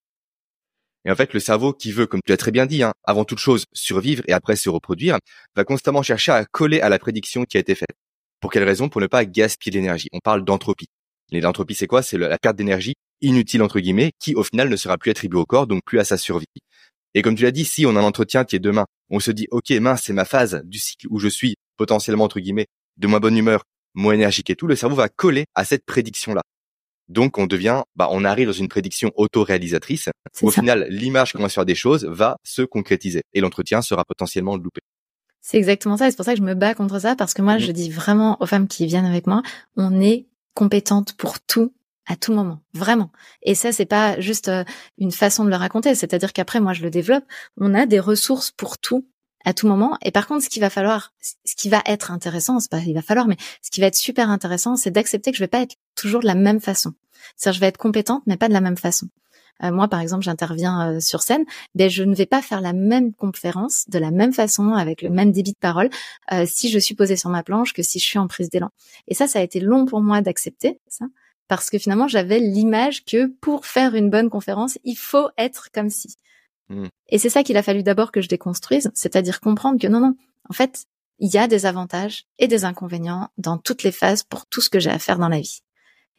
Et 1.05 1.11
en 1.11 1.17
fait, 1.17 1.33
le 1.33 1.41
cerveau 1.41 1.73
qui 1.73 1.93
veut, 1.93 2.07
comme 2.07 2.21
tu 2.25 2.31
l'as 2.31 2.37
très 2.37 2.51
bien 2.51 2.67
dit, 2.67 2.83
hein, 2.83 2.93
avant 3.05 3.25
toute 3.25 3.39
chose, 3.39 3.65
survivre 3.73 4.23
et 4.29 4.33
après 4.33 4.57
se 4.57 4.69
reproduire, 4.69 5.19
va 5.57 5.65
constamment 5.65 6.03
chercher 6.03 6.33
à 6.33 6.45
coller 6.45 6.81
à 6.81 6.89
la 6.89 6.99
prédiction 6.99 7.45
qui 7.45 7.57
a 7.57 7.61
été 7.61 7.75
faite. 7.75 7.97
Pour 8.41 8.53
quelle 8.53 8.65
raison? 8.65 8.89
Pour 8.89 9.01
ne 9.01 9.07
pas 9.07 9.25
gaspiller 9.25 9.79
l'énergie. 9.79 10.09
On 10.13 10.19
parle 10.19 10.45
d'entropie. 10.45 10.89
L'entropie, 11.33 11.75
c'est 11.75 11.87
quoi? 11.87 12.03
C'est 12.03 12.19
la 12.19 12.39
perte 12.39 12.57
d'énergie 12.57 12.95
inutile, 13.21 13.63
entre 13.63 13.81
guillemets, 13.81 14.13
qui 14.19 14.35
au 14.35 14.43
final 14.43 14.69
ne 14.69 14.77
sera 14.77 14.99
plus 14.99 15.11
attribuée 15.11 15.39
au 15.39 15.45
corps, 15.45 15.67
donc 15.67 15.83
plus 15.85 15.99
à 15.99 16.05
sa 16.05 16.17
survie. 16.17 16.47
Et 17.15 17.23
comme 17.23 17.35
tu 17.35 17.43
l'as 17.43 17.51
dit, 17.51 17.65
si 17.65 17.87
on 17.87 17.97
a 17.97 18.01
un 18.01 18.05
entretien 18.05 18.45
qui 18.45 18.57
est 18.57 18.61
demain, 18.61 18.87
on 19.11 19.21
se 19.21 19.31
dit, 19.31 19.47
OK, 19.51 19.71
mince, 19.71 20.03
c'est 20.05 20.13
ma 20.13 20.25
phase 20.25 20.63
du 20.65 20.79
cycle 20.79 21.07
où 21.11 21.19
je 21.19 21.29
suis 21.29 21.57
potentiellement, 21.77 22.25
entre 22.25 22.41
guillemets, 22.41 22.67
de 22.97 23.07
moins 23.07 23.21
bonne 23.21 23.37
humeur, 23.37 23.65
moins 23.95 24.15
énergique 24.15 24.51
et 24.51 24.57
tout, 24.57 24.67
le 24.67 24.77
cerveau 24.77 24.97
va 24.97 25.09
coller 25.09 25.45
à 25.55 25.65
cette 25.65 25.85
prédiction-là. 25.85 26.43
Donc, 27.11 27.37
on 27.39 27.47
devient, 27.47 27.83
bah, 27.97 28.09
on 28.11 28.25
arrive 28.25 28.47
dans 28.47 28.53
une 28.53 28.69
prédiction 28.69 29.11
auto-réalisatrice. 29.17 30.09
Au 30.43 30.51
ça. 30.51 30.61
final, 30.61 30.87
l'image 30.89 31.33
qu'on 31.33 31.43
va 31.43 31.49
faire 31.49 31.67
des 31.67 31.75
choses 31.75 32.05
va 32.07 32.37
se 32.45 32.63
concrétiser 32.63 33.23
et 33.35 33.41
l'entretien 33.41 33.83
sera 33.83 34.05
potentiellement 34.05 34.57
loupé. 34.57 34.81
C'est 35.43 35.57
exactement 35.59 35.97
ça. 35.97 36.07
Et 36.07 36.11
c'est 36.11 36.17
pour 36.17 36.25
ça 36.25 36.33
que 36.33 36.39
je 36.39 36.45
me 36.45 36.55
bats 36.55 36.75
contre 36.75 37.01
ça 37.01 37.17
parce 37.17 37.35
que 37.35 37.43
moi, 37.43 37.55
Mhm. 37.55 37.61
je 37.61 37.73
dis 37.73 37.91
vraiment 37.91 38.37
aux 38.41 38.47
femmes 38.47 38.69
qui 38.69 38.87
viennent 38.87 39.07
avec 39.07 39.27
moi, 39.27 39.43
on 39.77 40.01
est 40.01 40.27
compétente 40.55 41.15
pour 41.15 41.41
tout 41.41 41.73
à 42.07 42.17
tout 42.17 42.33
moment, 42.33 42.61
vraiment. 42.75 43.11
Et 43.43 43.55
ça, 43.55 43.71
c'est 43.73 43.87
pas 43.87 44.19
juste 44.21 44.49
euh, 44.49 44.65
une 44.99 45.13
façon 45.13 45.45
de 45.45 45.51
le 45.51 45.57
raconter. 45.57 45.95
C'est-à-dire 45.95 46.33
qu'après, 46.33 46.61
moi, 46.61 46.73
je 46.73 46.83
le 46.83 46.91
développe. 46.91 47.25
On 47.57 47.73
a 47.75 47.87
des 47.87 48.01
ressources 48.01 48.51
pour 48.51 48.79
tout 48.79 49.07
à 49.45 49.55
tout 49.55 49.67
moment. 49.67 49.97
Et 50.03 50.11
par 50.11 50.27
contre, 50.27 50.45
ce 50.45 50.49
qui 50.49 50.61
va 50.61 50.71
falloir, 50.71 51.13
ce 51.21 51.55
qui 51.57 51.69
va 51.69 51.83
être 51.87 52.11
intéressant, 52.11 52.61
c'est 52.61 52.71
pas 52.71 52.79
il 52.79 52.95
va 52.95 53.03
falloir, 53.03 53.27
mais 53.27 53.37
ce 53.63 53.71
qui 53.71 53.81
va 53.81 53.87
être 53.87 53.97
super 53.97 54.31
intéressant, 54.31 54.77
c'est 54.77 54.91
d'accepter 54.91 55.31
que 55.31 55.37
je 55.37 55.43
vais 55.43 55.49
pas 55.49 55.63
être 55.63 55.77
toujours 55.95 56.21
de 56.21 56.27
la 56.27 56.35
même 56.35 56.61
façon. 56.61 56.93
C'est-à-dire, 57.37 57.57
je 57.57 57.61
vais 57.61 57.67
être 57.69 57.79
compétente, 57.79 58.23
mais 58.27 58.37
pas 58.37 58.49
de 58.49 58.53
la 58.53 58.61
même 58.61 58.77
façon. 58.77 59.09
Euh, 59.63 59.71
moi, 59.71 59.89
par 59.89 60.01
exemple, 60.01 60.25
j'interviens 60.25 60.95
euh, 60.95 61.01
sur 61.01 61.23
scène, 61.23 61.45
ben 61.75 61.91
je 61.91 62.03
ne 62.03 62.15
vais 62.15 62.27
pas 62.27 62.43
faire 62.43 62.61
la 62.61 62.73
même 62.73 63.13
conférence 63.13 63.85
de 63.89 63.99
la 63.99 64.11
même 64.11 64.33
façon 64.33 64.73
avec 64.73 65.03
le 65.03 65.11
même 65.11 65.33
débit 65.33 65.53
de 65.53 65.59
parole 65.59 65.91
euh, 66.33 66.45
si 66.47 66.71
je 66.71 66.79
suis 66.79 66.95
posée 66.95 67.17
sur 67.17 67.31
ma 67.31 67.43
planche 67.43 67.73
que 67.73 67.83
si 67.83 67.99
je 67.99 68.05
suis 68.05 68.19
en 68.19 68.27
prise 68.27 68.49
d'élan. 68.49 68.71
Et 69.09 69.15
ça, 69.15 69.27
ça 69.27 69.39
a 69.39 69.43
été 69.43 69.61
long 69.61 69.87
pour 69.87 70.01
moi 70.01 70.23
d'accepter 70.23 70.81
ça, 70.89 71.07
parce 71.49 71.69
que 71.69 71.79
finalement, 71.79 72.09
j'avais 72.09 72.39
l'image 72.39 73.05
que 73.05 73.27
pour 73.41 73.67
faire 73.67 73.95
une 73.95 74.11
bonne 74.11 74.31
conférence, 74.31 74.79
il 74.85 74.97
faut 74.97 75.29
être 75.37 75.69
comme 75.73 75.91
si. 75.91 76.15
Mm. 76.71 76.87
Et 77.09 77.19
c'est 77.19 77.29
ça 77.29 77.43
qu'il 77.43 77.57
a 77.57 77.63
fallu 77.63 77.83
d'abord 77.83 78.13
que 78.13 78.23
je 78.23 78.29
déconstruise, 78.29 78.91
c'est-à-dire 78.95 79.41
comprendre 79.41 79.79
que 79.79 79.89
non, 79.89 80.01
non, 80.01 80.15
en 80.49 80.53
fait, 80.55 80.87
il 81.19 81.33
y 81.33 81.37
a 81.37 81.47
des 81.47 81.67
avantages 81.67 82.25
et 82.39 82.49
des 82.49 82.65
inconvénients 82.65 83.29
dans 83.37 83.59
toutes 83.59 83.83
les 83.83 83.93
phases 83.93 84.23
pour 84.23 84.47
tout 84.47 84.63
ce 84.63 84.71
que 84.71 84.81
j'ai 84.81 84.91
à 84.91 84.99
faire 84.99 85.19
dans 85.19 85.29
la 85.29 85.41
vie. 85.41 85.61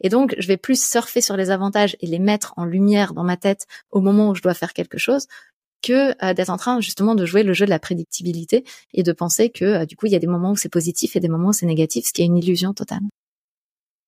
Et 0.00 0.08
donc, 0.08 0.34
je 0.38 0.46
vais 0.46 0.56
plus 0.56 0.80
surfer 0.82 1.20
sur 1.20 1.36
les 1.36 1.50
avantages 1.50 1.96
et 2.00 2.06
les 2.06 2.18
mettre 2.18 2.54
en 2.56 2.64
lumière 2.64 3.14
dans 3.14 3.24
ma 3.24 3.36
tête 3.36 3.66
au 3.90 4.00
moment 4.00 4.30
où 4.30 4.34
je 4.34 4.42
dois 4.42 4.54
faire 4.54 4.72
quelque 4.72 4.98
chose 4.98 5.26
que 5.80 6.14
euh, 6.24 6.34
d'être 6.34 6.50
en 6.50 6.56
train 6.56 6.80
justement 6.80 7.16
de 7.16 7.26
jouer 7.26 7.42
le 7.42 7.52
jeu 7.52 7.64
de 7.64 7.70
la 7.70 7.80
prédictibilité 7.80 8.64
et 8.94 9.02
de 9.02 9.12
penser 9.12 9.50
que 9.50 9.64
euh, 9.64 9.86
du 9.86 9.96
coup, 9.96 10.06
il 10.06 10.12
y 10.12 10.16
a 10.16 10.20
des 10.20 10.28
moments 10.28 10.52
où 10.52 10.56
c'est 10.56 10.68
positif 10.68 11.16
et 11.16 11.20
des 11.20 11.28
moments 11.28 11.48
où 11.48 11.52
c'est 11.52 11.66
négatif, 11.66 12.06
ce 12.06 12.12
qui 12.12 12.22
est 12.22 12.26
une 12.26 12.38
illusion 12.38 12.72
totale. 12.72 13.00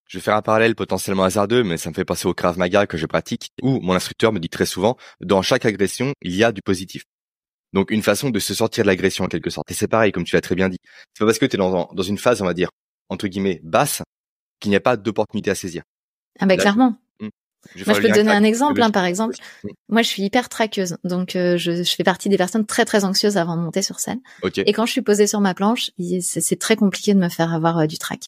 Je 0.07 0.19
vais 0.19 0.23
faire 0.23 0.37
un 0.37 0.43
parallèle 0.43 0.75
potentiellement 0.75 1.25
hasardeux, 1.25 1.65
mais 1.65 1.77
ça 1.77 1.91
me 1.91 1.95
fait 1.95 2.05
penser 2.05 2.29
au 2.29 2.35
Krav 2.35 2.59
Maga 2.59 2.87
que 2.87 2.97
je 2.97 3.07
pratique, 3.07 3.51
où 3.63 3.81
mon 3.81 3.95
instructeur 3.95 4.33
me 4.33 4.39
dit 4.39 4.49
très 4.49 4.67
souvent, 4.67 4.97
dans 5.21 5.43
chaque 5.43 5.65
agression, 5.65 6.13
il 6.23 6.35
y 6.35 6.45
a 6.45 6.53
du 6.53 6.63
positif. 6.63 7.05
Donc 7.73 7.91
une 7.91 8.03
façon 8.03 8.31
de 8.31 8.39
se 8.39 8.55
sortir 8.55 8.85
de 8.85 8.89
l'agression 8.89 9.25
en 9.25 9.29
quelque 9.29 9.51
sorte. 9.51 9.71
Et 9.71 9.75
c'est 9.75 9.89
pareil, 9.89 10.13
comme 10.13 10.25
tu 10.25 10.37
l'as 10.37 10.41
très 10.41 10.55
bien 10.55 10.69
dit. 10.69 10.79
C'est 11.13 11.21
pas 11.21 11.27
parce 11.27 11.39
que 11.39 11.47
tu 11.47 11.57
es 11.57 11.59
dans, 11.59 11.91
dans 11.93 12.03
une 12.03 12.19
phase, 12.19 12.41
on 12.41 12.45
va 12.45 12.55
dire, 12.55 12.69
entre 13.09 13.27
guillemets, 13.27 13.61
basse, 13.65 14.03
qu'il 14.61 14.71
n'y 14.71 14.77
a 14.77 14.81
pas 14.81 14.97
d'opportunité 14.97 15.51
à 15.51 15.55
saisir. 15.55 15.83
Ah 16.39 16.47
bah 16.47 16.57
Là, 16.57 16.63
clairement. 16.63 16.97
Moi, 17.87 17.95
je 17.95 18.01
peux 18.01 18.09
te 18.09 18.15
donner 18.15 18.31
un 18.31 18.45
exemple. 18.45 18.83
Hein, 18.83 18.91
par 18.91 19.05
exemple, 19.05 19.37
moi, 19.89 20.03
je 20.03 20.09
suis 20.09 20.23
hyper 20.23 20.49
traqueuse, 20.49 20.97
donc 21.05 21.37
euh, 21.37 21.57
je, 21.57 21.83
je 21.83 21.95
fais 21.95 22.05
partie 22.05 22.29
des 22.29 22.37
personnes 22.37 22.67
très 22.67 22.85
très 22.85 23.05
anxieuses 23.05 23.37
avant 23.37 23.57
de 23.57 23.63
monter 23.63 23.83
sur 23.83 24.01
scène. 24.01 24.21
Ok. 24.43 24.59
Et 24.59 24.73
quand 24.73 24.87
je 24.87 24.93
suis 24.93 25.03
posée 25.03 25.27
sur 25.27 25.41
ma 25.41 25.55
planche, 25.55 25.91
c'est 26.21 26.41
c'est 26.41 26.57
très 26.57 26.77
compliqué 26.77 27.15
de 27.15 27.19
me 27.19 27.29
faire 27.29 27.53
avoir 27.53 27.79
euh, 27.79 27.87
du 27.87 27.99
trac. 27.99 28.21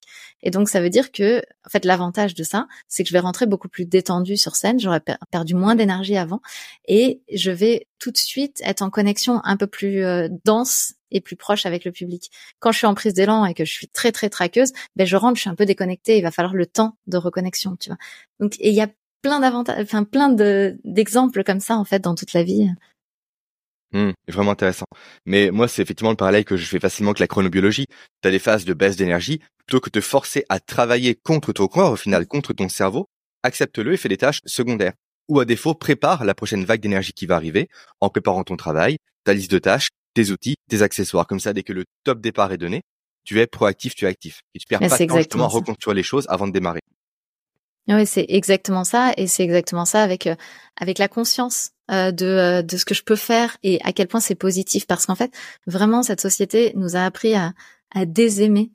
Et 0.42 0.51
donc 0.51 0.68
ça 0.68 0.81
veut 0.81 0.90
dire 0.90 1.12
que, 1.12 1.38
en 1.66 1.70
fait, 1.70 1.85
l'avantage 1.85 2.35
de 2.35 2.44
ça, 2.44 2.66
c'est 2.88 3.03
que 3.03 3.09
je 3.09 3.12
vais 3.12 3.20
rentrer 3.20 3.46
beaucoup 3.46 3.68
plus 3.68 3.87
détendue 3.87 4.37
sur 4.37 4.57
scène. 4.57 4.79
J'aurais 4.81 5.01
per- 5.01 5.16
perdu 5.31 5.55
moins 5.55 5.75
d'énergie 5.75 6.16
avant, 6.16 6.40
et 6.87 7.20
je 7.33 7.51
vais 7.51 7.87
tout 7.99 8.11
de 8.11 8.18
suite 8.18 8.61
être 8.64 8.83
en 8.83 8.90
connexion 8.90 9.40
un 9.44 9.57
peu 9.57 9.66
plus 9.66 10.05
euh, 10.05 10.29
dense 10.44 10.94
et 11.11 11.20
plus 11.20 11.37
proche 11.37 11.66
avec 11.66 11.85
le 11.85 11.92
public. 11.92 12.31
Quand 12.59 12.72
je 12.72 12.79
suis 12.79 12.87
en 12.87 12.94
prise 12.94 13.14
d'élan 13.14 13.46
et 13.46 13.55
que 13.55 13.64
je 13.64 13.72
suis 13.72 13.88
très 13.88 14.12
très 14.12 14.29
traqueuse, 14.29 14.72
ben 14.96 15.07
je 15.07 15.16
rentre, 15.16 15.37
je 15.37 15.42
suis 15.42 15.51
un 15.51 15.55
peu 15.55 15.64
déconnectée. 15.64 16.18
Il 16.18 16.22
va 16.22 16.33
falloir 16.33 16.55
le 16.55 16.66
temps 16.66 16.96
de 17.07 17.16
reconnexion, 17.16 17.77
tu 17.77 17.90
vois. 17.90 17.99
Donc 18.40 18.57
et 18.59 18.70
il 18.70 18.75
y 18.75 18.81
a 18.83 18.88
plein 19.27 19.41
d'avantages, 19.41 19.83
enfin 19.83 20.05
plein 20.05 20.29
de 20.29 20.79
d'exemples 20.85 21.43
comme 21.43 21.59
ça 21.59 21.77
en 21.77 21.85
fait 21.85 21.99
dans 21.99 22.15
toute 22.15 22.33
la 22.33 22.45
vie. 22.45 22.71
Hmm, 23.93 24.12
vraiment 24.29 24.53
intéressant. 24.53 24.87
Mais 25.25 25.51
moi, 25.51 25.67
c'est 25.67 25.83
effectivement 25.83 26.11
le 26.11 26.17
parallèle 26.17 26.45
que 26.45 26.57
je 26.57 26.65
fais 26.65 26.79
facilement 26.79 27.11
avec 27.11 27.19
la 27.19 27.27
chronobiologie. 27.27 27.87
Tu 28.23 28.29
as 28.29 28.31
des 28.31 28.39
phases 28.39 28.65
de 28.65 28.73
baisse 28.73 28.97
d'énergie. 28.97 29.41
Plutôt 29.67 29.81
que 29.81 29.91
de 29.91 29.99
te 29.99 30.01
forcer 30.01 30.45
à 30.49 30.61
travailler 30.61 31.17
contre 31.17 31.53
ton 31.53 31.67
corps, 31.67 31.93
au 31.93 31.97
final, 31.97 32.27
contre 32.27 32.53
ton 32.53 32.69
cerveau, 32.69 33.09
accepte-le 33.43 33.95
et 33.95 33.97
fais 33.97 34.09
des 34.09 34.17
tâches 34.17 34.41
secondaires. 34.45 34.93
Ou 35.29 35.41
à 35.41 35.45
défaut, 35.45 35.75
prépare 35.75 36.25
la 36.25 36.35
prochaine 36.35 36.65
vague 36.65 36.81
d'énergie 36.81 37.12
qui 37.12 37.27
va 37.27 37.35
arriver 37.35 37.69
en 38.01 38.09
préparant 38.09 38.45
ton 38.45 38.57
travail, 38.57 38.99
ta 39.25 39.35
liste 39.35 39.51
de 39.51 39.59
tâches, 39.59 39.89
tes 40.15 40.31
outils, 40.31 40.55
tes 40.69 40.83
accessoires. 40.83 41.27
Comme 41.27 41.41
ça, 41.41 41.53
dès 41.53 41.65
que 41.65 41.73
le 41.73 41.85
top 42.05 42.21
départ 42.21 42.53
est 42.53 42.59
donné, 42.59 42.83
tu 43.25 43.41
es 43.41 43.47
proactif, 43.49 43.97
tu 43.97 44.05
es 44.05 44.09
actif. 44.09 44.43
Et 44.55 44.61
tu 44.61 44.67
perds 44.69 44.81
Mais 44.81 44.89
pas 44.89 44.99
de 44.99 45.05
temps 45.05 45.17
justement 45.17 45.45
à 45.45 45.49
reconstruire 45.49 45.95
les 45.95 46.05
choses 46.05 46.27
avant 46.29 46.47
de 46.47 46.53
démarrer. 46.53 46.81
Oui, 47.88 48.05
c'est 48.05 48.27
exactement 48.29 48.83
ça, 48.83 49.12
et 49.16 49.29
c'est 49.29 49.44
exactement 49.44 49.85
ça 49.85 50.03
avec 50.03 50.27
euh, 50.27 50.35
avec 50.77 50.99
la 50.99 51.07
conscience 51.09 51.70
euh, 51.92 52.11
de 52.11 52.27
euh, 52.27 52.62
de 52.62 52.77
ce 52.77 52.85
que 52.85 52.94
je 52.94 53.05
peux 53.05 53.14
faire 53.16 53.57
et 53.62 53.79
à 53.85 53.92
quel 53.92 54.09
point 54.09 54.18
c'est 54.20 54.35
positif, 54.35 54.87
parce 54.88 55.07
qu'en 55.07 55.14
fait, 55.14 55.33
vraiment, 55.68 56.03
cette 56.03 56.20
société 56.20 56.72
nous 56.75 56.96
a 56.96 57.05
appris 57.05 57.35
à 57.35 57.53
à 57.94 58.05
désaimer 58.05 58.72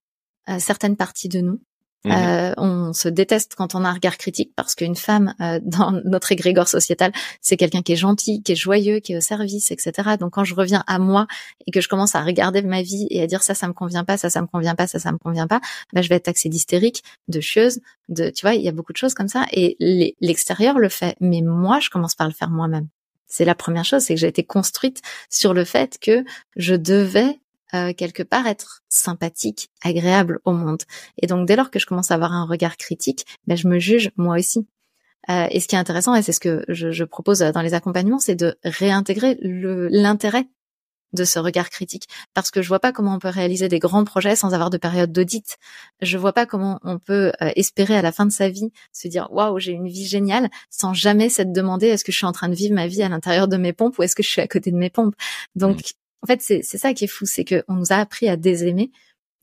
euh, 0.50 0.60
certaines 0.60 0.96
parties 0.96 1.28
de 1.30 1.42
nous. 1.42 1.62
Mhm. 2.04 2.12
Euh, 2.12 2.54
on 2.58 2.94
se 2.94 3.08
déteste 3.08 3.54
quand 3.56 3.76
on 3.76 3.86
a 3.86 3.90
un 3.90 3.94
regard 3.94 4.18
critique 4.18 4.52
parce 4.56 4.74
qu'une 4.74 4.96
femme 4.96 5.36
euh, 5.40 5.60
dans 5.64 5.92
notre 5.92 6.32
égrégore 6.32 6.68
sociétal, 6.68 7.12
c'est 7.42 7.58
quelqu'un 7.58 7.82
qui 7.82 7.94
est 7.94 7.98
gentil, 7.98 8.42
qui 8.42 8.54
est 8.54 8.56
joyeux, 8.56 9.00
qui 9.00 9.14
est 9.14 9.18
au 9.18 9.22
service, 9.22 9.72
etc. 9.72 10.16
Donc 10.20 10.32
quand 10.34 10.44
je 10.44 10.56
reviens 10.56 10.84
à 10.88 10.98
moi 10.98 11.28
et 11.68 11.72
que 11.72 11.80
je 11.80 11.88
commence 11.88 12.16
à 12.16 12.24
regarder 12.24 12.64
ma 12.64 12.82
vie 12.82 13.08
et 13.12 13.22
à 13.22 13.28
dire 13.28 13.44
ça, 13.44 13.54
ça 13.54 13.68
me 13.68 13.74
convient 13.74 14.04
pas, 14.04 14.18
ça, 14.18 14.30
ça 14.30 14.42
me 14.42 14.48
convient 14.48 14.76
pas, 14.76 14.88
ça, 14.88 14.98
ça 15.00 15.12
me 15.12 15.18
convient 15.20 15.48
pas, 15.48 15.62
ben 15.94 16.02
je 16.02 16.10
vais 16.10 16.16
être 16.16 16.24
taxée 16.26 16.50
d'hystérique, 16.50 17.04
de 17.28 17.40
chieuse, 17.40 17.82
de, 18.10 18.30
tu 18.30 18.46
vois, 18.46 18.56
il 18.56 18.62
y 18.62 18.68
a 18.68 18.72
beaucoup 18.72 18.94
de 18.94 18.98
choses 18.98 19.14
comme 19.14 19.28
ça. 19.28 19.46
Et 19.52 19.78
l'extérieur 20.20 20.80
le 20.80 20.90
fait, 20.90 21.16
mais 21.20 21.42
moi, 21.42 21.80
je 21.80 21.90
commence 21.90 22.16
par 22.16 22.28
le 22.28 22.34
faire 22.34 22.50
moi-même. 22.50 22.88
C'est 23.28 23.46
la 23.46 23.56
première 23.56 23.86
chose, 23.86 24.04
c'est 24.04 24.16
que 24.16 24.20
j'ai 24.20 24.28
été 24.28 24.44
construite 24.44 25.02
sur 25.30 25.54
le 25.54 25.64
fait 25.64 25.98
que 26.02 26.26
je 26.58 26.76
devais 26.76 27.40
euh, 27.74 27.94
quelque 27.94 28.24
part 28.24 28.48
être 28.48 28.84
sympathique, 28.90 29.70
agréable 29.84 30.40
au 30.46 30.54
monde. 30.54 30.84
Et 31.22 31.28
donc 31.28 31.48
dès 31.48 31.56
lors 31.56 31.72
que 31.72 31.80
je 31.80 31.86
commence 31.86 32.12
à 32.12 32.16
avoir 32.16 32.34
un 32.34 32.46
regard 32.46 32.78
critique, 32.78 33.26
ben, 33.48 33.56
je 33.56 33.68
me 33.68 33.80
juge 33.80 34.12
moi 34.18 34.38
aussi. 34.38 34.68
Euh, 35.30 35.48
et 35.52 35.60
ce 35.60 35.68
qui 35.68 35.76
est 35.76 35.80
intéressant, 35.80 36.16
et 36.16 36.22
c'est 36.22 36.34
ce 36.34 36.40
que 36.40 36.66
je, 36.68 36.92
je 36.92 37.04
propose 37.04 37.40
dans 37.40 37.62
les 37.62 37.74
accompagnements, 37.74 38.20
c'est 38.20 38.36
de 38.36 38.56
réintégrer 38.64 39.38
l'intérêt 39.42 40.48
de 41.14 41.24
ce 41.24 41.40
regard 41.40 41.70
critique. 41.70 42.08
Parce 42.34 42.52
que 42.52 42.62
je 42.62 42.68
vois 42.68 42.80
pas 42.80 42.92
comment 42.92 43.16
on 43.16 43.20
peut 43.20 43.30
réaliser 43.30 43.68
des 43.68 43.80
grands 43.80 44.04
projets 44.04 44.36
sans 44.36 44.54
avoir 44.54 44.70
de 44.70 44.78
période 44.78 45.12
d'audit. 45.12 45.58
Je 46.02 46.18
vois 46.18 46.34
pas 46.34 46.46
comment 46.46 46.80
on 46.84 47.00
peut 47.00 47.32
euh, 47.42 47.52
espérer 47.56 47.96
à 47.96 48.02
la 48.02 48.12
fin 48.12 48.26
de 48.26 48.32
sa 48.32 48.50
vie 48.50 48.72
se 48.94 49.08
dire 49.08 49.28
waouh 49.32 49.60
j'ai 49.60 49.72
une 49.72 49.88
vie 49.88 50.06
géniale 50.06 50.50
sans 50.70 50.94
jamais 50.94 51.30
s'être 51.30 51.52
demandé 51.52 51.88
est-ce 51.88 52.04
que 52.04 52.12
je 52.12 52.18
suis 52.18 52.26
en 52.26 52.32
train 52.32 52.50
de 52.50 52.56
vivre 52.56 52.74
ma 52.74 52.88
vie 52.88 53.04
à 53.04 53.10
l'intérieur 53.10 53.48
de 53.48 53.58
mes 53.58 53.74
pompes 53.74 53.98
ou 54.00 54.04
est-ce 54.04 54.16
que 54.16 54.24
je 54.24 54.30
suis 54.30 54.42
à 54.42 54.48
côté 54.48 54.72
de 54.72 54.78
mes 54.78 54.90
pompes? 54.90 55.16
Donc 55.56 55.94
en 56.24 56.28
fait 56.28 56.42
c'est 56.42 56.64
ça 56.64 56.94
qui 56.94 57.06
est 57.06 57.08
fou, 57.08 57.26
c'est 57.26 57.44
que 57.44 57.64
on 57.68 57.76
nous 57.76 57.92
a 57.92 57.96
appris 57.96 58.28
à 58.30 58.38
désaimer 58.38 58.92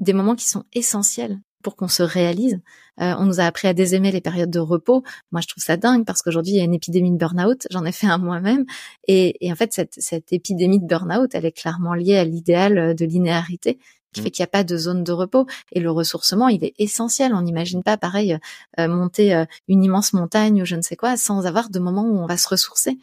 des 0.00 0.12
moments 0.12 0.36
qui 0.36 0.48
sont 0.48 0.64
essentiels 0.72 1.40
pour 1.62 1.76
qu'on 1.76 1.88
se 1.88 2.02
réalise. 2.02 2.60
Euh, 3.00 3.14
on 3.18 3.24
nous 3.24 3.40
a 3.40 3.44
appris 3.44 3.68
à 3.68 3.74
désaimer 3.74 4.12
les 4.12 4.20
périodes 4.20 4.50
de 4.50 4.60
repos. 4.60 5.02
Moi, 5.32 5.40
je 5.40 5.48
trouve 5.48 5.62
ça 5.62 5.76
dingue 5.76 6.04
parce 6.04 6.22
qu'aujourd'hui, 6.22 6.52
il 6.52 6.56
y 6.58 6.60
a 6.60 6.64
une 6.64 6.74
épidémie 6.74 7.10
de 7.10 7.16
burn-out. 7.16 7.66
J'en 7.70 7.84
ai 7.84 7.92
fait 7.92 8.06
un 8.06 8.18
moi-même. 8.18 8.64
Et, 9.06 9.44
et 9.44 9.52
en 9.52 9.56
fait, 9.56 9.72
cette, 9.72 9.94
cette 9.98 10.32
épidémie 10.32 10.80
de 10.80 10.86
burn-out, 10.86 11.30
elle 11.34 11.44
est 11.44 11.52
clairement 11.52 11.94
liée 11.94 12.16
à 12.16 12.24
l'idéal 12.24 12.94
de 12.94 13.04
linéarité 13.04 13.78
qui 14.12 14.20
mmh. 14.20 14.24
fait 14.24 14.30
qu'il 14.30 14.42
n'y 14.42 14.48
a 14.48 14.50
pas 14.50 14.64
de 14.64 14.76
zone 14.76 15.04
de 15.04 15.12
repos. 15.12 15.46
Et 15.72 15.80
le 15.80 15.90
ressourcement, 15.90 16.48
il 16.48 16.64
est 16.64 16.74
essentiel. 16.78 17.34
On 17.34 17.42
n'imagine 17.42 17.82
pas, 17.82 17.96
pareil, 17.96 18.38
euh, 18.78 18.88
monter 18.88 19.34
euh, 19.34 19.44
une 19.66 19.82
immense 19.82 20.12
montagne 20.12 20.62
ou 20.62 20.64
je 20.64 20.76
ne 20.76 20.82
sais 20.82 20.96
quoi 20.96 21.16
sans 21.16 21.46
avoir 21.46 21.70
de 21.70 21.78
moments 21.78 22.04
où 22.04 22.18
on 22.18 22.26
va 22.26 22.36
se 22.36 22.48
ressourcer. 22.48 22.98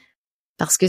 Parce 0.57 0.77
que 0.77 0.85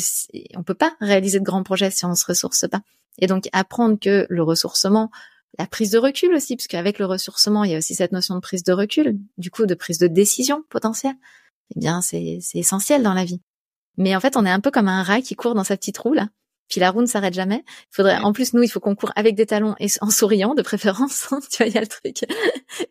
on 0.56 0.62
peut 0.62 0.74
pas 0.74 0.94
réaliser 1.00 1.40
de 1.40 1.44
grands 1.44 1.62
projets 1.62 1.90
si 1.90 2.04
on 2.04 2.10
ne 2.10 2.14
se 2.14 2.26
ressource 2.26 2.66
pas. 2.68 2.80
Et 3.18 3.26
donc 3.26 3.48
apprendre 3.52 3.98
que 3.98 4.26
le 4.28 4.42
ressourcement, 4.42 5.10
la 5.58 5.66
prise 5.66 5.90
de 5.90 5.98
recul 5.98 6.34
aussi, 6.34 6.56
parce 6.56 6.66
qu'avec 6.66 6.98
le 6.98 7.06
ressourcement, 7.06 7.64
il 7.64 7.72
y 7.72 7.74
a 7.74 7.78
aussi 7.78 7.94
cette 7.94 8.12
notion 8.12 8.34
de 8.34 8.40
prise 8.40 8.62
de 8.62 8.72
recul, 8.72 9.18
du 9.38 9.50
coup 9.50 9.66
de 9.66 9.74
prise 9.74 9.98
de 9.98 10.06
décision 10.06 10.62
potentielle. 10.68 11.16
Eh 11.74 11.80
bien, 11.80 12.00
c'est 12.00 12.38
essentiel 12.54 13.02
dans 13.02 13.14
la 13.14 13.24
vie. 13.24 13.40
Mais 13.96 14.14
en 14.14 14.20
fait, 14.20 14.36
on 14.36 14.44
est 14.44 14.50
un 14.50 14.60
peu 14.60 14.70
comme 14.70 14.88
un 14.88 15.02
rat 15.02 15.22
qui 15.22 15.34
court 15.34 15.54
dans 15.54 15.64
sa 15.64 15.76
petite 15.76 15.98
roue 15.98 16.12
là. 16.12 16.28
Puis 16.68 16.80
la 16.80 16.90
roue 16.90 17.00
ne 17.00 17.06
s'arrête 17.06 17.34
jamais. 17.34 17.62
Il 17.66 17.94
faudrait, 17.94 18.18
en 18.18 18.32
plus, 18.32 18.52
nous, 18.52 18.62
il 18.62 18.68
faut 18.68 18.80
qu'on 18.80 18.96
court 18.96 19.12
avec 19.14 19.36
des 19.36 19.46
talons 19.46 19.76
et 19.78 19.86
en 20.00 20.10
souriant, 20.10 20.54
de 20.54 20.62
préférence. 20.62 21.28
tu 21.50 21.58
vois, 21.58 21.66
il 21.66 21.74
y 21.74 21.78
a 21.78 21.80
le 21.80 21.86
truc. 21.86 22.24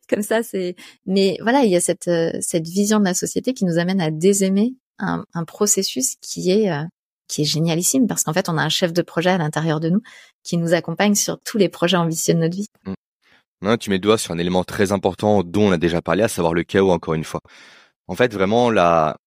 Comme 0.10 0.22
ça, 0.22 0.44
c'est. 0.44 0.76
Mais 1.06 1.38
voilà, 1.42 1.64
il 1.64 1.72
y 1.72 1.76
a 1.76 1.82
cette 1.82 2.08
euh, 2.08 2.32
cette 2.40 2.68
vision 2.68 3.00
de 3.00 3.06
la 3.06 3.14
société 3.14 3.54
qui 3.54 3.66
nous 3.66 3.78
amène 3.78 4.00
à 4.00 4.12
désaimer 4.12 4.76
un, 5.00 5.26
un 5.34 5.46
processus 5.46 6.16
qui 6.22 6.52
est 6.52 6.72
euh, 6.72 6.84
qui 7.28 7.42
est 7.42 7.46
génialissime 7.46 8.08
parce 8.08 8.24
qu'en 8.24 8.34
fait, 8.34 8.50
on 8.50 8.58
a 8.58 8.64
un 8.64 8.70
chef 8.70 8.94
de 8.94 9.02
projet 9.02 9.32
à 9.32 9.38
l'intérieur 9.38 9.80
de 9.80 9.90
nous 9.90 10.02
qui 10.44 10.58
nous 10.58 10.74
accompagne 10.74 11.16
sur 11.16 11.40
tous 11.44 11.58
les 11.58 11.70
projets 11.70 11.98
ambitieux 11.98 12.34
de 12.34 12.40
notre 12.40 12.56
vie. 12.56 12.68
Non, 13.62 13.78
tu 13.78 13.90
mets 13.90 13.96
le 13.96 14.02
doigt 14.02 14.18
sur 14.18 14.34
un 14.34 14.38
élément 14.38 14.64
très 14.64 14.92
important 14.92 15.44
dont 15.44 15.70
on 15.70 15.72
a 15.72 15.78
déjà 15.78 16.02
parlé, 16.02 16.24
à 16.24 16.28
savoir 16.28 16.54
le 16.54 16.64
chaos, 16.64 16.92
encore 16.92 17.14
une 17.14 17.24
fois. 17.24 17.42
En 18.08 18.16
fait, 18.16 18.32
vraiment, 18.34 18.70
la, 18.70 19.18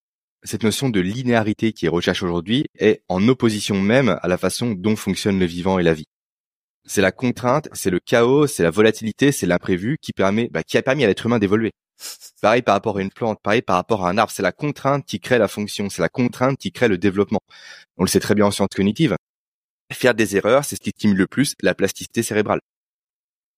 cette 0.45 0.63
notion 0.63 0.91
de 0.91 1.01
linéarité 1.01 1.73
qui 1.73 1.87
est 1.87 1.91
recherchée 1.91 2.25
aujourd'hui 2.25 2.67
est 2.79 3.03
en 3.09 3.27
opposition 3.27 3.81
même 3.81 4.19
à 4.23 4.29
la 4.29 4.39
façon 4.39 4.73
dont 4.73 4.97
fonctionne 4.97 5.39
le 5.39 5.47
vivant 5.47 5.79
et 5.79 5.83
la 5.83 5.95
vie. 5.95 6.07
C'est 6.85 7.03
la 7.03 7.13
contrainte, 7.13 7.69
c'est 7.73 7.91
le 7.91 7.99
chaos, 7.99 8.47
c'est 8.47 8.63
la 8.63 8.71
volatilité, 8.71 9.33
c'est 9.33 9.47
l'imprévu 9.47 9.97
qui 10.01 10.13
permet, 10.13 10.49
bah, 10.49 10.63
qui 10.63 10.79
a 10.79 10.83
permis 10.83 11.05
à 11.05 11.09
l'être 11.09 11.27
humain 11.27 11.39
d'évoluer. 11.39 11.73
Pareil 12.41 12.63
par 12.63 12.75
rapport 12.75 12.99
à 12.99 13.03
une 13.03 13.11
plante, 13.11 13.41
pareil 13.43 13.63
par 13.63 13.77
rapport 13.77 14.07
à 14.07 14.11
un 14.11 14.19
arbre, 14.19 14.33
c'est 14.33 14.43
la 14.43 14.53
contrainte 14.53 15.05
qui 15.05 15.21
crée 15.21 15.39
la 15.39 15.49
fonction, 15.49 15.91
c'est 15.91 16.03
la 16.03 16.09
contrainte 16.09 16.59
qui 16.59 16.73
crée 16.73 16.89
le 16.89 16.99
développement. 16.99 17.41
On 17.97 18.05
le 18.05 18.09
sait 18.09 18.21
très 18.21 18.35
bien 18.35 18.47
en 18.47 18.51
sciences 18.51 18.69
cognitives. 18.75 19.17
Faire 19.93 20.15
des 20.15 20.37
erreurs, 20.37 20.65
c'est 20.65 20.77
ce 20.77 20.81
qui 20.81 20.91
stimule 20.91 21.17
le 21.17 21.27
plus 21.27 21.55
la 21.63 21.75
plasticité 21.75 22.23
cérébrale. 22.23 22.61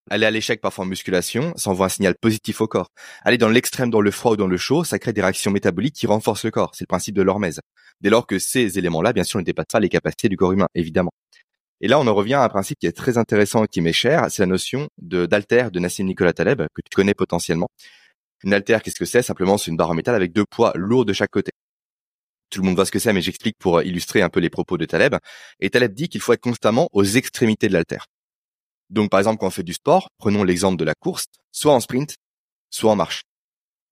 Aller 0.08 0.26
à 0.26 0.30
l'échec 0.30 0.60
parfois 0.60 0.84
en 0.84 0.88
musculation, 0.88 1.52
ça 1.56 1.70
envoie 1.70 1.86
un 1.86 1.90
signal 1.90 2.14
positif 2.20 2.60
au 2.60 2.66
corps. 2.66 2.88
Aller 3.22 3.38
dans 3.38 3.48
l'extrême 3.48 3.90
dans 3.90 4.00
le 4.00 4.10
froid 4.10 4.32
ou 4.32 4.36
dans 4.36 4.46
le 4.46 4.56
chaud, 4.56 4.82
ça 4.82 4.98
crée 4.98 5.12
des 5.12 5.20
réactions 5.20 5.50
métaboliques 5.50 5.94
qui 5.94 6.06
renforcent 6.06 6.44
le 6.44 6.50
corps. 6.50 6.72
C'est 6.74 6.82
le 6.84 6.88
principe 6.88 7.14
de 7.14 7.22
l'hormèse. 7.22 7.60
Dès 8.00 8.10
lors 8.10 8.26
que 8.26 8.38
ces 8.38 8.78
éléments-là, 8.78 9.12
bien 9.12 9.24
sûr, 9.24 9.38
ne 9.38 9.44
dépassent 9.44 9.66
pas 9.70 9.80
les 9.80 9.88
capacités 9.88 10.28
du 10.28 10.36
corps 10.36 10.52
humain, 10.52 10.68
évidemment. 10.74 11.12
Et 11.80 11.88
là, 11.88 11.98
on 11.98 12.06
en 12.06 12.14
revient 12.14 12.34
à 12.34 12.42
un 12.42 12.48
principe 12.48 12.78
qui 12.78 12.86
est 12.86 12.92
très 12.92 13.18
intéressant 13.18 13.64
et 13.64 13.68
qui 13.68 13.80
m'est 13.80 13.92
cher, 13.92 14.26
c'est 14.30 14.42
la 14.42 14.46
notion 14.46 14.88
d'alter 14.98 15.70
de 15.70 15.78
Nassim 15.78 16.04
Nicolas 16.04 16.32
Taleb, 16.32 16.62
que 16.74 16.82
tu 16.82 16.94
connais 16.94 17.14
potentiellement. 17.14 17.68
Une 18.42 18.54
alter, 18.54 18.78
qu'est-ce 18.82 18.98
que 18.98 19.04
c'est? 19.04 19.22
Simplement, 19.22 19.58
c'est 19.58 19.70
une 19.70 19.76
barre 19.76 19.90
en 19.90 19.94
métal 19.94 20.14
avec 20.14 20.32
deux 20.32 20.44
poids 20.44 20.72
lourds 20.74 21.04
de 21.04 21.12
chaque 21.12 21.30
côté. 21.30 21.50
Tout 22.50 22.60
le 22.60 22.66
monde 22.66 22.74
voit 22.74 22.86
ce 22.86 22.90
que 22.90 22.98
c'est, 22.98 23.12
mais 23.12 23.22
j'explique 23.22 23.56
pour 23.58 23.82
illustrer 23.82 24.22
un 24.22 24.28
peu 24.28 24.40
les 24.40 24.50
propos 24.50 24.76
de 24.76 24.84
Taleb. 24.84 25.16
Et 25.60 25.70
Taleb 25.70 25.92
dit 25.92 26.08
qu'il 26.08 26.20
faut 26.20 26.32
être 26.32 26.40
constamment 26.40 26.88
aux 26.92 27.04
extrémités 27.04 27.68
de 27.68 27.74
l'alter. 27.74 27.98
Donc, 28.88 29.10
par 29.10 29.20
exemple, 29.20 29.38
quand 29.38 29.46
on 29.46 29.50
fait 29.50 29.62
du 29.62 29.74
sport, 29.74 30.08
prenons 30.18 30.42
l'exemple 30.42 30.76
de 30.76 30.84
la 30.84 30.94
course, 30.94 31.26
soit 31.52 31.72
en 31.72 31.80
sprint, 31.80 32.16
soit 32.70 32.90
en 32.90 32.96
marche. 32.96 33.22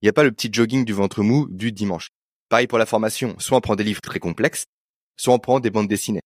Il 0.03 0.07
n'y 0.07 0.09
a 0.11 0.13
pas 0.13 0.25
le 0.25 0.33
petit 0.33 0.49
jogging 0.53 0.85
du 0.85 0.93
ventre 0.93 1.23
mou 1.23 1.47
du 1.51 1.71
dimanche. 1.71 2.09
Pareil 2.49 2.67
pour 2.67 2.79
la 2.79 2.87
formation, 2.87 3.37
soit 3.39 3.59
on 3.59 3.61
prend 3.61 3.77
des 3.77 3.85
livres 3.85 4.01
très 4.01 4.19
complexes, 4.19 4.65
soit 5.17 5.35
on 5.35 5.39
prend 5.39 5.61
des 5.61 5.71
bandes 5.71 5.89
dessinées. 5.89 6.23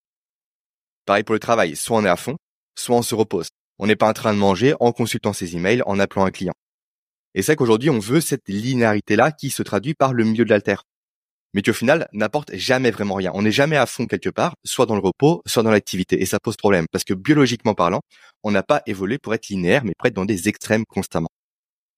Pareil 1.05 1.25
pour 1.25 1.35
le 1.35 1.41
travail, 1.41 1.77
soit 1.77 1.99
on 1.99 2.05
est 2.05 2.09
à 2.09 2.17
fond, 2.17 2.37
soit 2.79 2.97
on 2.97 3.03
se 3.03 3.15
repose. 3.15 3.49
On 3.79 3.87
n'est 3.87 3.97
pas 3.97 4.09
en 4.09 4.13
train 4.13 4.33
de 4.33 4.39
manger 4.39 4.75
en 4.81 4.93
consultant 4.93 5.33
ses 5.33 5.57
emails, 5.57 5.83
en 5.85 5.99
appelant 5.99 6.25
un 6.25 6.31
client. 6.31 6.55
Et 7.35 7.43
c'est 7.43 7.57
qu'aujourd'hui, 7.57 7.91
on 7.91 7.99
veut 7.99 8.21
cette 8.21 8.49
linéarité-là 8.49 9.33
qui 9.33 9.51
se 9.51 9.63
traduit 9.63 9.95
par 9.95 10.13
le 10.13 10.25
milieu 10.25 10.45
de 10.45 10.51
l'alter 10.51 10.77
mais 11.55 11.63
qui 11.63 11.71
au 11.71 11.75
final 11.75 12.09
n'apporte 12.13 12.55
jamais 12.55 12.91
vraiment 12.91 13.15
rien. 13.15 13.31
On 13.35 13.43
n'est 13.43 13.53
jamais 13.53 13.77
à 13.77 13.87
fond 13.87 14.07
quelque 14.07 14.31
part, 14.31 14.55
soit 14.65 14.87
dans 14.87 14.95
le 14.95 15.01
repos, 15.01 15.43
soit 15.47 15.63
dans 15.63 15.71
l'activité. 15.71 16.21
Et 16.23 16.27
ça 16.27 16.41
pose 16.41 16.57
problème, 16.57 16.87
parce 16.91 17.05
que 17.05 17.15
biologiquement 17.15 17.75
parlant, 17.75 18.01
on 18.43 18.51
n'a 18.51 18.63
pas 18.63 18.83
évolué 18.87 19.19
pour 19.19 19.35
être 19.35 19.49
linéaire, 19.49 19.85
mais 19.85 19.93
pour 19.99 20.07
être 20.07 20.15
dans 20.15 20.25
des 20.25 20.49
extrêmes 20.49 20.85
constamment. 20.87 21.29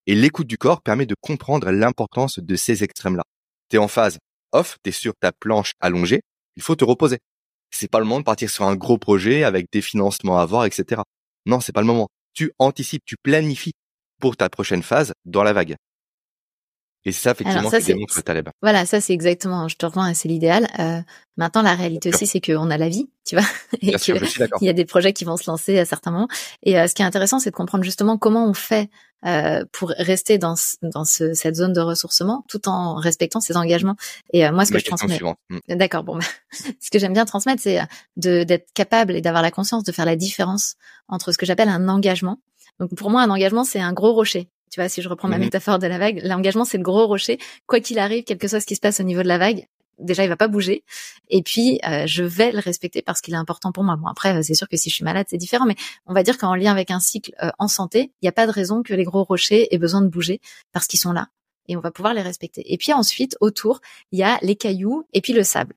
Et 0.06 0.14
l'écoute 0.14 0.46
du 0.46 0.58
corps 0.58 0.82
permet 0.82 1.06
de 1.06 1.14
comprendre 1.20 1.70
l'importance 1.70 2.38
de 2.38 2.56
ces 2.56 2.84
extrêmes-là. 2.84 3.22
T'es 3.68 3.78
en 3.78 3.88
phase 3.88 4.18
off, 4.52 4.76
t'es 4.82 4.92
sur 4.92 5.14
ta 5.18 5.32
planche 5.32 5.72
allongée, 5.80 6.20
il 6.56 6.62
faut 6.62 6.76
te 6.76 6.84
reposer. 6.84 7.18
C'est 7.70 7.90
pas 7.90 7.98
le 7.98 8.04
moment 8.04 8.20
de 8.20 8.24
partir 8.24 8.50
sur 8.50 8.64
un 8.64 8.76
gros 8.76 8.98
projet 8.98 9.42
avec 9.42 9.66
des 9.72 9.82
financements 9.82 10.38
à 10.38 10.42
avoir, 10.42 10.64
etc. 10.64 11.02
Non, 11.46 11.60
c'est 11.60 11.72
pas 11.72 11.80
le 11.80 11.86
moment. 11.86 12.08
Tu 12.34 12.52
anticipes, 12.58 13.02
tu 13.04 13.16
planifies 13.20 13.72
pour 14.24 14.38
ta 14.38 14.48
prochaine 14.48 14.82
phase 14.82 15.12
dans 15.26 15.42
la 15.42 15.52
vague. 15.52 15.76
Et 17.04 17.12
ça, 17.12 17.32
effectivement, 17.32 17.68
ça, 17.68 17.78
démontre 17.78 18.22
Taleb. 18.22 18.48
Voilà, 18.62 18.86
ça 18.86 18.98
c'est 19.02 19.12
exactement, 19.12 19.68
je 19.68 19.76
te 19.76 19.84
rejoins, 19.84 20.14
c'est 20.14 20.28
l'idéal. 20.28 20.66
Euh, 20.78 21.02
maintenant, 21.36 21.60
la 21.60 21.74
réalité 21.74 22.08
aussi, 22.08 22.26
c'est 22.26 22.40
qu'on 22.40 22.70
a 22.70 22.78
la 22.78 22.88
vie, 22.88 23.10
tu 23.26 23.36
vois, 23.36 23.44
et 23.82 23.88
Bien 23.88 23.98
sûr, 23.98 24.16
il 24.16 24.66
y 24.66 24.70
a 24.70 24.72
des 24.72 24.86
projets 24.86 25.12
qui 25.12 25.26
vont 25.26 25.36
se 25.36 25.50
lancer 25.50 25.78
à 25.78 25.84
certains 25.84 26.10
moments. 26.10 26.28
Et 26.62 26.80
euh, 26.80 26.86
ce 26.86 26.94
qui 26.94 27.02
est 27.02 27.04
intéressant, 27.04 27.38
c'est 27.38 27.50
de 27.50 27.54
comprendre 27.54 27.84
justement 27.84 28.16
comment 28.16 28.48
on 28.48 28.54
fait 28.54 28.88
euh, 29.26 29.62
pour 29.72 29.90
rester 29.90 30.38
dans, 30.38 30.54
dans 30.80 31.04
ce, 31.04 31.34
cette 31.34 31.56
zone 31.56 31.74
de 31.74 31.82
ressourcement, 31.82 32.46
tout 32.48 32.66
en 32.66 32.94
respectant 32.94 33.40
ses 33.40 33.58
engagements. 33.58 33.96
Et 34.32 34.50
moi, 34.50 34.64
ce 34.64 34.72
que 34.72 34.78
je 34.78 34.86
transmets, 34.86 35.20
mmh. 35.50 35.76
d'accord, 35.76 36.02
bon, 36.02 36.16
bah, 36.16 36.24
ce 36.80 36.90
que 36.90 36.98
j'aime 36.98 37.12
bien 37.12 37.26
transmettre, 37.26 37.60
c'est 37.60 37.80
de 38.16 38.42
d'être 38.44 38.72
capable 38.72 39.16
et 39.16 39.20
d'avoir 39.20 39.42
la 39.42 39.50
conscience 39.50 39.84
de 39.84 39.92
faire 39.92 40.06
la 40.06 40.16
différence 40.16 40.76
entre 41.08 41.30
ce 41.30 41.36
que 41.36 41.44
j'appelle 41.44 41.68
un 41.68 41.90
engagement. 41.90 42.38
Donc 42.80 42.94
pour 42.94 43.10
moi, 43.10 43.22
un 43.22 43.30
engagement, 43.30 43.64
c'est 43.64 43.80
un 43.80 43.92
gros 43.92 44.12
rocher 44.12 44.48
tu 44.74 44.80
vois, 44.80 44.88
si 44.88 45.02
je 45.02 45.08
reprends 45.08 45.28
ma 45.28 45.38
mmh 45.38 45.40
métaphore 45.40 45.78
de 45.78 45.86
la 45.86 45.98
vague, 45.98 46.20
l'engagement 46.24 46.64
c'est 46.64 46.78
le 46.78 46.82
gros 46.82 47.06
rocher. 47.06 47.38
Quoi 47.68 47.78
qu'il 47.78 48.00
arrive, 48.00 48.24
quel 48.24 48.38
que 48.38 48.48
soit 48.48 48.58
ce 48.58 48.66
qui 48.66 48.74
se 48.74 48.80
passe 48.80 48.98
au 48.98 49.04
niveau 49.04 49.22
de 49.22 49.28
la 49.28 49.38
vague, 49.38 49.68
déjà 50.00 50.24
il 50.24 50.28
va 50.28 50.36
pas 50.36 50.48
bouger 50.48 50.82
et 51.28 51.42
puis 51.42 51.78
euh, 51.86 52.08
je 52.08 52.24
vais 52.24 52.50
le 52.50 52.58
respecter 52.58 53.00
parce 53.00 53.20
qu'il 53.20 53.34
est 53.34 53.36
important 53.36 53.70
pour 53.70 53.84
moi. 53.84 53.94
Bon 53.94 54.08
après 54.08 54.42
c'est 54.42 54.54
sûr 54.54 54.68
que 54.68 54.76
si 54.76 54.90
je 54.90 54.96
suis 54.96 55.04
malade 55.04 55.26
c'est 55.28 55.36
différent 55.36 55.64
mais 55.64 55.76
on 56.06 56.12
va 56.12 56.24
dire 56.24 56.38
qu'en 56.38 56.56
lien 56.56 56.72
avec 56.72 56.90
un 56.90 56.98
cycle 56.98 57.32
euh, 57.40 57.50
en 57.60 57.68
santé, 57.68 58.10
il 58.20 58.24
n'y 58.24 58.28
a 58.28 58.32
pas 58.32 58.48
de 58.48 58.50
raison 58.50 58.82
que 58.82 58.94
les 58.94 59.04
gros 59.04 59.22
rochers 59.22 59.72
aient 59.72 59.78
besoin 59.78 60.02
de 60.02 60.08
bouger 60.08 60.40
parce 60.72 60.88
qu'ils 60.88 60.98
sont 60.98 61.12
là 61.12 61.28
et 61.68 61.76
on 61.76 61.80
va 61.80 61.92
pouvoir 61.92 62.12
les 62.12 62.22
respecter. 62.22 62.72
Et 62.72 62.76
puis 62.76 62.92
ensuite 62.92 63.36
autour, 63.40 63.80
il 64.10 64.18
y 64.18 64.24
a 64.24 64.38
les 64.42 64.56
cailloux 64.56 65.04
et 65.12 65.20
puis 65.20 65.34
le 65.34 65.44
sable. 65.44 65.74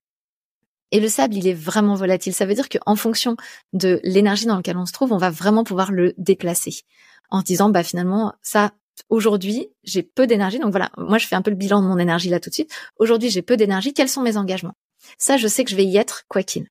Et 0.91 0.99
le 0.99 1.09
sable, 1.09 1.35
il 1.35 1.47
est 1.47 1.53
vraiment 1.53 1.95
volatile. 1.95 2.33
Ça 2.33 2.45
veut 2.45 2.53
dire 2.53 2.69
qu'en 2.69 2.95
fonction 2.95 3.35
de 3.73 3.99
l'énergie 4.03 4.45
dans 4.45 4.55
laquelle 4.55 4.77
on 4.77 4.85
se 4.85 4.93
trouve, 4.93 5.11
on 5.11 5.17
va 5.17 5.29
vraiment 5.29 5.63
pouvoir 5.63 5.91
le 5.91 6.13
déplacer 6.17 6.81
en 7.29 7.41
disant, 7.41 7.69
bah 7.69 7.83
finalement, 7.83 8.33
ça, 8.41 8.71
aujourd'hui, 9.09 9.67
j'ai 9.83 10.03
peu 10.03 10.27
d'énergie. 10.27 10.59
Donc 10.59 10.71
voilà, 10.71 10.91
moi 10.97 11.17
je 11.17 11.27
fais 11.27 11.35
un 11.35 11.41
peu 11.41 11.51
le 11.51 11.57
bilan 11.57 11.81
de 11.81 11.87
mon 11.87 11.97
énergie 11.97 12.29
là 12.29 12.39
tout 12.39 12.49
de 12.49 12.53
suite. 12.53 12.71
Aujourd'hui, 12.99 13.29
j'ai 13.29 13.41
peu 13.41 13.57
d'énergie. 13.57 13.93
Quels 13.93 14.09
sont 14.09 14.21
mes 14.21 14.37
engagements? 14.37 14.75
Ça, 15.17 15.37
je 15.37 15.47
sais 15.47 15.63
que 15.63 15.71
je 15.71 15.75
vais 15.75 15.85
y 15.85 15.97
être 15.97 16.23
quoi 16.27 16.43
qu'il. 16.43 16.67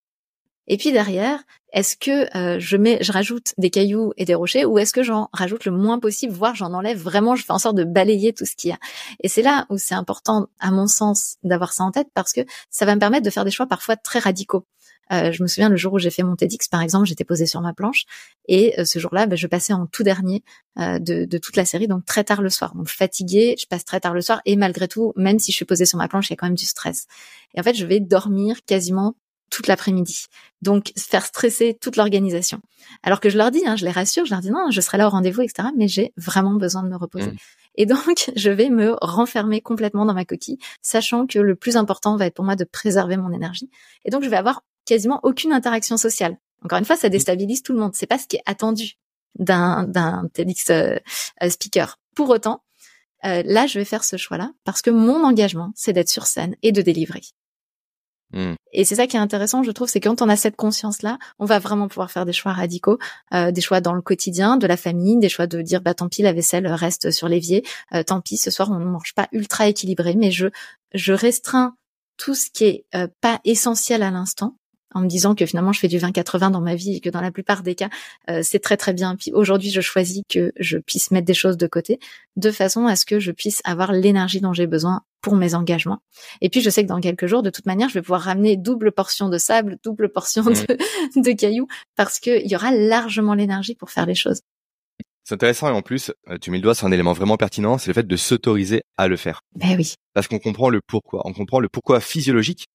Et 0.68 0.76
puis 0.76 0.92
derrière, 0.92 1.42
est-ce 1.72 1.96
que 1.96 2.36
euh, 2.36 2.58
je 2.58 2.76
mets, 2.76 2.98
je 3.02 3.12
rajoute 3.12 3.54
des 3.58 3.70
cailloux 3.70 4.12
et 4.16 4.24
des 4.24 4.34
rochers, 4.34 4.64
ou 4.64 4.78
est-ce 4.78 4.92
que 4.92 5.02
j'en 5.02 5.28
rajoute 5.32 5.64
le 5.64 5.72
moins 5.72 5.98
possible, 5.98 6.32
voire 6.32 6.54
j'en 6.54 6.72
enlève 6.72 6.98
vraiment, 6.98 7.36
je 7.36 7.44
fais 7.44 7.52
en 7.52 7.58
sorte 7.58 7.76
de 7.76 7.84
balayer 7.84 8.32
tout 8.32 8.46
ce 8.46 8.56
qu'il 8.56 8.70
y 8.70 8.72
a? 8.72 8.78
Et 9.22 9.28
c'est 9.28 9.42
là 9.42 9.66
où 9.70 9.78
c'est 9.78 9.94
important, 9.94 10.48
à 10.58 10.70
mon 10.70 10.86
sens, 10.86 11.36
d'avoir 11.42 11.72
ça 11.72 11.84
en 11.84 11.90
tête 11.90 12.08
parce 12.14 12.32
que 12.32 12.40
ça 12.70 12.86
va 12.86 12.94
me 12.94 13.00
permettre 13.00 13.24
de 13.24 13.30
faire 13.30 13.44
des 13.44 13.50
choix 13.50 13.66
parfois 13.66 13.96
très 13.96 14.18
radicaux. 14.18 14.66
Euh, 15.12 15.30
je 15.30 15.42
me 15.42 15.48
souviens 15.48 15.68
le 15.68 15.76
jour 15.76 15.92
où 15.92 15.98
j'ai 15.98 16.10
fait 16.10 16.22
mon 16.22 16.34
TEDx, 16.34 16.68
par 16.68 16.82
exemple, 16.82 17.06
j'étais 17.06 17.24
posée 17.24 17.46
sur 17.46 17.60
ma 17.60 17.72
planche 17.72 18.04
et 18.48 18.78
euh, 18.80 18.84
ce 18.84 18.98
jour-là, 18.98 19.26
ben, 19.26 19.36
je 19.36 19.46
passais 19.46 19.72
en 19.72 19.86
tout 19.86 20.02
dernier 20.02 20.42
euh, 20.78 20.98
de, 20.98 21.24
de, 21.24 21.38
toute 21.38 21.56
la 21.56 21.64
série, 21.64 21.86
donc 21.86 22.04
très 22.04 22.24
tard 22.24 22.42
le 22.42 22.50
soir. 22.50 22.74
Donc 22.74 22.88
fatiguée, 22.88 23.54
je 23.58 23.66
passe 23.66 23.84
très 23.84 24.00
tard 24.00 24.14
le 24.14 24.20
soir 24.20 24.40
et 24.46 24.56
malgré 24.56 24.88
tout, 24.88 25.12
même 25.16 25.38
si 25.38 25.52
je 25.52 25.56
suis 25.56 25.64
posée 25.64 25.86
sur 25.86 25.98
ma 25.98 26.08
planche, 26.08 26.28
il 26.28 26.32
y 26.32 26.34
a 26.34 26.36
quand 26.36 26.46
même 26.46 26.56
du 26.56 26.66
stress. 26.66 27.06
Et 27.54 27.60
en 27.60 27.62
fait, 27.62 27.74
je 27.74 27.86
vais 27.86 28.00
dormir 28.00 28.64
quasiment 28.66 29.14
toute 29.50 29.66
l'après-midi. 29.66 30.26
Donc 30.62 30.92
faire 30.96 31.24
stresser 31.24 31.76
toute 31.80 31.96
l'organisation. 31.96 32.60
Alors 33.02 33.20
que 33.20 33.30
je 33.30 33.38
leur 33.38 33.50
dis, 33.50 33.62
hein, 33.66 33.76
je 33.76 33.84
les 33.84 33.90
rassure, 33.90 34.24
je 34.24 34.30
leur 34.30 34.40
dis 34.40 34.50
non, 34.50 34.70
je 34.70 34.80
serai 34.80 34.98
là 34.98 35.06
au 35.06 35.10
rendez-vous, 35.10 35.42
etc. 35.42 35.68
Mais 35.76 35.88
j'ai 35.88 36.12
vraiment 36.16 36.54
besoin 36.54 36.82
de 36.82 36.88
me 36.88 36.96
reposer. 36.96 37.30
Mmh. 37.30 37.36
Et 37.76 37.86
donc, 37.86 38.30
je 38.36 38.50
vais 38.50 38.70
me 38.70 38.96
renfermer 39.00 39.60
complètement 39.60 40.04
dans 40.04 40.14
ma 40.14 40.24
coquille, 40.24 40.58
sachant 40.82 41.26
que 41.26 41.38
le 41.38 41.54
plus 41.54 41.76
important 41.76 42.16
va 42.16 42.26
être 42.26 42.34
pour 42.34 42.44
moi 42.44 42.56
de 42.56 42.64
préserver 42.64 43.16
mon 43.16 43.30
énergie. 43.32 43.70
Et 44.04 44.10
donc, 44.10 44.22
je 44.22 44.28
vais 44.28 44.36
avoir 44.36 44.62
quasiment 44.84 45.20
aucune 45.22 45.52
interaction 45.52 45.96
sociale. 45.96 46.38
Encore 46.64 46.78
une 46.78 46.84
fois, 46.84 46.96
ça 46.96 47.08
déstabilise 47.08 47.62
tout 47.62 47.72
le 47.72 47.78
monde. 47.78 47.94
C'est 47.94 48.06
pas 48.06 48.18
ce 48.18 48.26
qui 48.26 48.36
est 48.36 48.42
attendu 48.46 48.94
d'un 49.38 49.84
d'un 49.84 50.28
TEDx 50.32 50.70
euh, 50.70 50.96
euh, 51.42 51.50
speaker. 51.50 51.98
Pour 52.14 52.30
autant, 52.30 52.62
euh, 53.24 53.42
là, 53.44 53.66
je 53.66 53.78
vais 53.78 53.84
faire 53.84 54.04
ce 54.04 54.16
choix-là 54.16 54.52
parce 54.64 54.82
que 54.82 54.90
mon 54.90 55.24
engagement, 55.24 55.72
c'est 55.74 55.92
d'être 55.92 56.08
sur 56.08 56.26
scène 56.26 56.56
et 56.62 56.72
de 56.72 56.80
délivrer. 56.80 57.22
Hmm. 58.32 58.54
Et 58.72 58.84
c'est 58.84 58.96
ça 58.96 59.06
qui 59.06 59.16
est 59.16 59.20
intéressant, 59.20 59.62
je 59.62 59.70
trouve, 59.70 59.88
c'est 59.88 60.00
quand 60.00 60.20
on 60.20 60.28
a 60.28 60.36
cette 60.36 60.56
conscience-là, 60.56 61.18
on 61.38 61.44
va 61.44 61.58
vraiment 61.58 61.88
pouvoir 61.88 62.10
faire 62.10 62.26
des 62.26 62.32
choix 62.32 62.52
radicaux, 62.52 62.98
des 63.32 63.60
choix 63.60 63.80
dans 63.80 63.94
le 63.94 64.02
quotidien, 64.02 64.56
de 64.56 64.66
la 64.66 64.76
famille, 64.76 65.16
des 65.18 65.28
choix 65.28 65.46
de 65.46 65.62
dire 65.62 65.80
bah 65.80 65.94
tant 65.94 66.08
pis 66.08 66.22
la 66.22 66.32
vaisselle 66.32 66.66
reste 66.66 67.10
sur 67.12 67.28
l'évier, 67.28 67.64
tant 68.06 68.20
pis 68.20 68.36
ce 68.36 68.50
soir 68.50 68.70
on 68.70 68.78
ne 68.78 68.84
mange 68.84 69.14
pas 69.14 69.28
ultra 69.32 69.68
équilibré, 69.68 70.16
mais 70.16 70.30
je 70.30 70.48
je 70.92 71.12
restreins 71.12 71.76
tout 72.16 72.34
ce 72.34 72.50
qui 72.50 72.64
est 72.64 72.86
pas 73.20 73.40
essentiel 73.44 74.02
à 74.02 74.10
l'instant 74.10 74.56
en 74.96 75.00
me 75.00 75.08
disant 75.08 75.34
que 75.34 75.44
finalement 75.44 75.72
je 75.72 75.80
fais 75.80 75.88
du 75.88 75.98
20-80 75.98 76.50
dans 76.50 76.62
ma 76.62 76.74
vie 76.74 76.96
et 76.96 77.00
que 77.00 77.10
dans 77.10 77.20
la 77.20 77.30
plupart 77.30 77.62
des 77.62 77.74
cas 77.74 77.90
euh, 78.30 78.40
c'est 78.42 78.60
très 78.60 78.78
très 78.78 78.94
bien. 78.94 79.14
Puis 79.14 79.30
aujourd'hui 79.32 79.70
je 79.70 79.82
choisis 79.82 80.22
que 80.28 80.52
je 80.58 80.78
puisse 80.78 81.10
mettre 81.10 81.26
des 81.26 81.34
choses 81.34 81.58
de 81.58 81.66
côté 81.66 81.98
de 82.36 82.50
façon 82.50 82.86
à 82.86 82.96
ce 82.96 83.04
que 83.04 83.20
je 83.20 83.30
puisse 83.30 83.60
avoir 83.64 83.92
l'énergie 83.92 84.40
dont 84.40 84.54
j'ai 84.54 84.66
besoin 84.66 85.02
pour 85.26 85.34
mes 85.34 85.56
engagements. 85.56 85.98
Et 86.40 86.48
puis 86.48 86.60
je 86.60 86.70
sais 86.70 86.84
que 86.84 86.88
dans 86.88 87.00
quelques 87.00 87.26
jours 87.26 87.42
de 87.42 87.50
toute 87.50 87.66
manière 87.66 87.88
je 87.88 87.94
vais 87.94 88.00
pouvoir 88.00 88.20
ramener 88.20 88.56
double 88.56 88.92
portion 88.92 89.28
de 89.28 89.38
sable, 89.38 89.76
double 89.82 90.08
portion 90.08 90.44
mmh. 90.44 90.52
de, 91.16 91.20
de 91.20 91.32
cailloux 91.32 91.66
parce 91.96 92.20
qu'il 92.20 92.46
y 92.46 92.54
aura 92.54 92.70
largement 92.70 93.34
l'énergie 93.34 93.74
pour 93.74 93.90
faire 93.90 94.06
les 94.06 94.14
choses. 94.14 94.42
C'est 95.24 95.34
intéressant 95.34 95.66
et 95.66 95.72
en 95.72 95.82
plus, 95.82 96.12
euh, 96.28 96.38
tu 96.40 96.52
mets 96.52 96.58
le 96.58 96.62
doigt 96.62 96.76
sur 96.76 96.86
un 96.86 96.92
élément 96.92 97.12
vraiment 97.12 97.36
pertinent, 97.36 97.76
c'est 97.76 97.88
le 97.88 97.94
fait 97.94 98.06
de 98.06 98.16
s'autoriser 98.16 98.82
à 98.96 99.08
le 99.08 99.16
faire. 99.16 99.40
Ben 99.56 99.76
oui. 99.76 99.94
Parce 100.14 100.28
qu'on 100.28 100.38
comprend 100.38 100.70
le 100.70 100.80
pourquoi, 100.86 101.22
on 101.24 101.32
comprend 101.32 101.58
le 101.58 101.68
pourquoi 101.68 101.98
physiologique. 101.98 102.66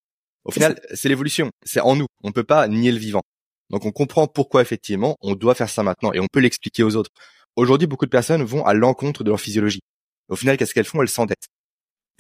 Au 0.43 0.51
final, 0.51 0.77
c'est 0.93 1.07
l'évolution, 1.07 1.51
c'est 1.63 1.79
en 1.79 1.95
nous, 1.95 2.07
on 2.21 2.33
peut 2.33 2.43
pas 2.43 2.67
nier 2.67 2.91
le 2.91 2.97
vivant. 2.97 3.21
Donc 3.69 3.85
on 3.85 3.91
comprend 3.91 4.27
pourquoi 4.27 4.61
effectivement 4.61 5.15
on 5.21 5.35
doit 5.35 5.55
faire 5.55 5.69
ça 5.69 5.83
maintenant 5.83 6.11
et 6.11 6.19
on 6.19 6.27
peut 6.29 6.41
l'expliquer 6.41 6.83
aux 6.83 6.97
autres. 6.97 7.11
Aujourd'hui, 7.55 7.87
beaucoup 7.87 8.05
de 8.05 8.09
personnes 8.09 8.43
vont 8.43 8.65
à 8.65 8.73
l'encontre 8.73 9.23
de 9.23 9.29
leur 9.29 9.39
physiologie. 9.39 9.79
Au 10.27 10.35
final, 10.35 10.57
qu'est-ce 10.57 10.73
qu'elles 10.73 10.83
font? 10.83 11.01
Elles 11.01 11.07
s'endettent. 11.07 11.47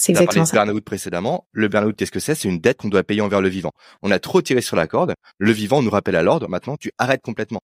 C'est 0.01 0.13
exactement 0.13 0.45
ça. 0.45 0.65
burn-out 0.65 0.83
précédemment. 0.83 1.47
Le 1.51 1.67
burn-out, 1.67 1.95
qu'est-ce 1.95 2.11
que 2.11 2.19
c'est? 2.19 2.33
C'est 2.33 2.49
une 2.49 2.59
dette 2.59 2.77
qu'on 2.77 2.89
doit 2.89 3.03
payer 3.03 3.21
envers 3.21 3.41
le 3.41 3.49
vivant. 3.49 3.71
On 4.01 4.09
a 4.09 4.17
trop 4.17 4.41
tiré 4.41 4.61
sur 4.61 4.75
la 4.75 4.87
corde. 4.87 5.13
Le 5.37 5.51
vivant 5.51 5.83
nous 5.83 5.91
rappelle 5.91 6.15
à 6.15 6.23
l'ordre. 6.23 6.49
Maintenant, 6.49 6.75
tu 6.75 6.91
arrêtes 6.97 7.21
complètement. 7.21 7.61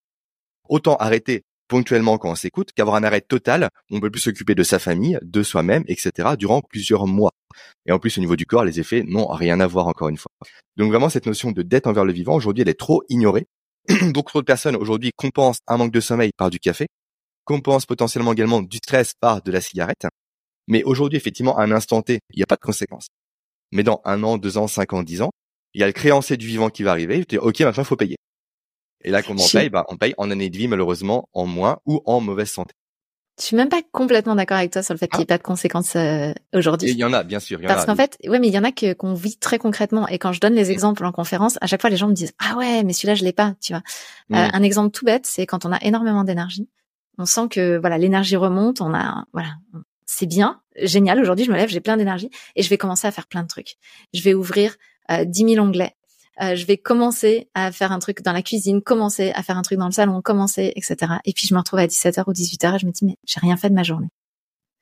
Autant 0.70 0.96
arrêter 0.98 1.44
ponctuellement 1.68 2.18
quand 2.18 2.30
on 2.30 2.36
s'écoute 2.36 2.70
qu'avoir 2.76 2.96
un 2.96 3.04
arrêt 3.04 3.22
total, 3.22 3.70
on 3.92 4.00
peut 4.00 4.12
plus 4.12 4.22
s'occuper 4.22 4.54
de 4.54 4.64
sa 4.64 4.78
famille, 4.78 5.18
de 5.24 5.42
soi-même, 5.44 5.84
etc. 5.88 6.30
durant 6.38 6.62
plusieurs 6.62 7.08
mois. 7.08 7.32
Et 7.88 7.92
en 7.92 8.00
plus, 8.00 8.18
au 8.18 8.22
niveau 8.22 8.36
du 8.36 8.46
corps, 8.46 8.64
les 8.64 8.80
effets 8.80 9.04
n'ont 9.04 9.28
rien 9.28 9.60
à 9.60 9.68
voir 9.68 9.88
encore 9.88 10.10
une 10.10 10.18
fois. 10.18 10.32
Donc 10.78 10.92
vraiment, 10.92 11.10
cette 11.10 11.26
notion 11.26 11.52
de 11.52 11.64
dette 11.64 11.88
envers 11.88 12.06
le 12.06 12.14
vivant, 12.14 12.36
aujourd'hui, 12.36 12.62
elle 12.62 12.70
est 12.70 12.80
trop 12.80 13.04
ignorée. 13.10 13.48
Beaucoup 14.14 14.30
trop 14.30 14.42
de 14.42 14.46
personnes 14.46 14.76
aujourd'hui 14.76 15.12
compensent 15.16 15.60
un 15.68 15.78
manque 15.78 15.92
de 15.92 16.00
sommeil 16.00 16.32
par 16.38 16.52
du 16.52 16.60
café, 16.60 16.88
compensent 17.46 17.88
potentiellement 17.88 18.34
également 18.34 18.62
du 18.62 18.78
stress 18.78 19.14
par 19.20 19.42
de 19.42 19.52
la 19.52 19.62
cigarette. 19.62 20.06
Mais 20.68 20.84
aujourd'hui, 20.84 21.18
effectivement, 21.18 21.58
à 21.58 21.64
un 21.64 21.72
instant 21.72 22.02
T, 22.02 22.20
il 22.34 22.38
n'y 22.38 22.44
a 22.44 22.48
pas 22.48 22.56
de 22.56 22.62
conséquences. 22.62 23.08
Mais 23.72 23.84
dans 23.84 24.02
un 24.06 24.24
an, 24.24 24.38
deux 24.38 24.58
ans, 24.58 24.68
cinq 24.68 24.94
ans, 24.94 25.04
dix 25.04 25.22
ans, 25.22 25.32
il 25.74 25.82
y 25.82 25.84
a 25.84 25.88
le 25.88 25.94
créancier 25.94 26.38
du 26.38 26.48
vivant 26.48 26.70
qui 26.70 26.84
va 26.84 26.92
arriver. 26.92 27.22
Je 27.22 27.26
dis, 27.26 27.38
OK, 27.38 27.60
maintenant, 27.62 27.84
il 27.84 27.88
faut 27.88 27.96
payer. 27.96 28.18
Et 29.04 29.12
là, 29.12 29.22
comment 29.22 29.44
on 29.44 29.50
paye? 29.50 29.70
Bah, 29.70 29.86
On 29.90 29.98
paye 29.98 30.14
en 30.18 30.32
année 30.32 30.50
de 30.50 30.58
vie, 30.58 30.68
malheureusement, 30.68 31.30
en 31.34 31.46
moins 31.46 31.80
ou 31.86 32.02
en 32.06 32.20
mauvaise 32.20 32.50
santé. 32.50 32.74
Je 33.40 33.46
suis 33.46 33.56
même 33.56 33.70
pas 33.70 33.82
complètement 33.92 34.34
d'accord 34.34 34.58
avec 34.58 34.72
toi 34.72 34.82
sur 34.82 34.96
le 34.96 34.98
fait 34.98 35.08
qu'il 35.08 35.20
n'y 35.20 35.24
ait 35.24 35.28
ah. 35.30 35.36
pas 35.36 35.38
de 35.38 35.44
conséquences 35.44 35.96
euh, 35.96 36.34
aujourd'hui. 36.56 36.90
Il 36.90 36.98
y 36.98 37.04
en 37.04 37.14
a, 37.14 37.24
bien 37.24 37.40
sûr. 37.40 37.60
Parce 37.68 37.86
qu'en 37.86 37.96
fait, 37.96 38.18
ouais, 38.26 38.40
mais 38.40 38.48
il 38.48 38.54
y 38.54 38.58
en 38.58 38.64
a 38.64 38.72
que 38.72 38.94
qu'on 38.94 39.14
vit 39.14 39.38
très 39.38 39.60
concrètement. 39.60 40.08
Et 40.08 40.18
quand 40.18 40.34
je 40.34 40.40
donne 40.40 40.56
les 40.56 40.72
exemples 40.72 41.06
en 41.06 41.12
conférence, 41.12 41.60
à 41.62 41.68
chaque 41.68 41.82
fois, 41.82 41.92
les 41.92 41.98
gens 41.98 42.08
me 42.08 42.14
disent 42.14 42.34
ah 42.40 42.58
ouais, 42.58 42.84
mais 42.84 42.94
celui-là 42.94 43.14
je 43.14 43.24
l'ai 43.24 43.34
pas, 43.34 43.54
tu 43.62 43.74
vois. 43.74 43.84
Euh, 44.32 44.48
mm. 44.48 44.52
un 44.54 44.64
exemple 44.64 44.90
tout 44.90 45.06
bête, 45.06 45.28
c'est 45.28 45.46
quand 45.46 45.66
on 45.66 45.72
a 45.72 45.78
énormément 45.84 46.24
d'énergie, 46.24 46.68
on 47.20 47.26
sent 47.26 47.48
que 47.52 47.78
voilà 47.78 48.00
l'énergie 48.00 48.38
remonte, 48.38 48.82
on 48.82 48.92
a 48.96 49.26
voilà, 49.34 49.50
c'est 50.08 50.26
bien, 50.26 50.62
génial. 50.82 51.20
Aujourd'hui, 51.20 51.46
je 51.46 51.52
me 51.52 51.56
lève, 51.56 51.70
j'ai 51.70 51.82
plein 51.82 51.98
d'énergie 51.98 52.32
et 52.56 52.64
je 52.64 52.70
vais 52.70 52.78
commencer 52.80 53.06
à 53.08 53.12
faire 53.12 53.28
plein 53.28 53.44
de 53.44 53.48
trucs. 53.48 53.76
Je 54.14 54.24
vais 54.24 54.34
ouvrir 54.34 54.76
euh, 55.12 55.24
10 55.26 55.54
000 55.54 55.66
onglets 55.66 55.94
euh, 56.42 56.56
je 56.56 56.66
vais 56.66 56.78
commencer 56.78 57.50
à 57.56 57.72
faire 57.72 57.92
un 57.92 58.00
truc 58.00 58.22
dans 58.22 58.32
la 58.32 58.42
cuisine, 58.42 58.82
commencer 58.82 59.32
à 59.32 59.42
faire 59.42 59.58
un 59.58 59.64
truc 59.64 59.80
dans 59.80 59.88
le 59.88 59.92
salon, 59.92 60.22
commencer, 60.22 60.72
etc. 60.76 61.14
Et 61.26 61.34
puis 61.34 61.48
je 61.48 61.54
me 61.54 61.60
retrouve 61.60 61.80
à 61.80 61.88
17h 61.88 62.24
ou 62.28 62.32
18h 62.32 62.76
et 62.76 62.80
je 62.80 62.86
me 62.86 62.92
dis 62.92 63.06
mais 63.06 63.18
j'ai 63.26 63.40
rien 63.40 63.58
fait 63.58 63.70
de 63.70 63.76
ma 63.76 63.84
journée. 63.84 64.10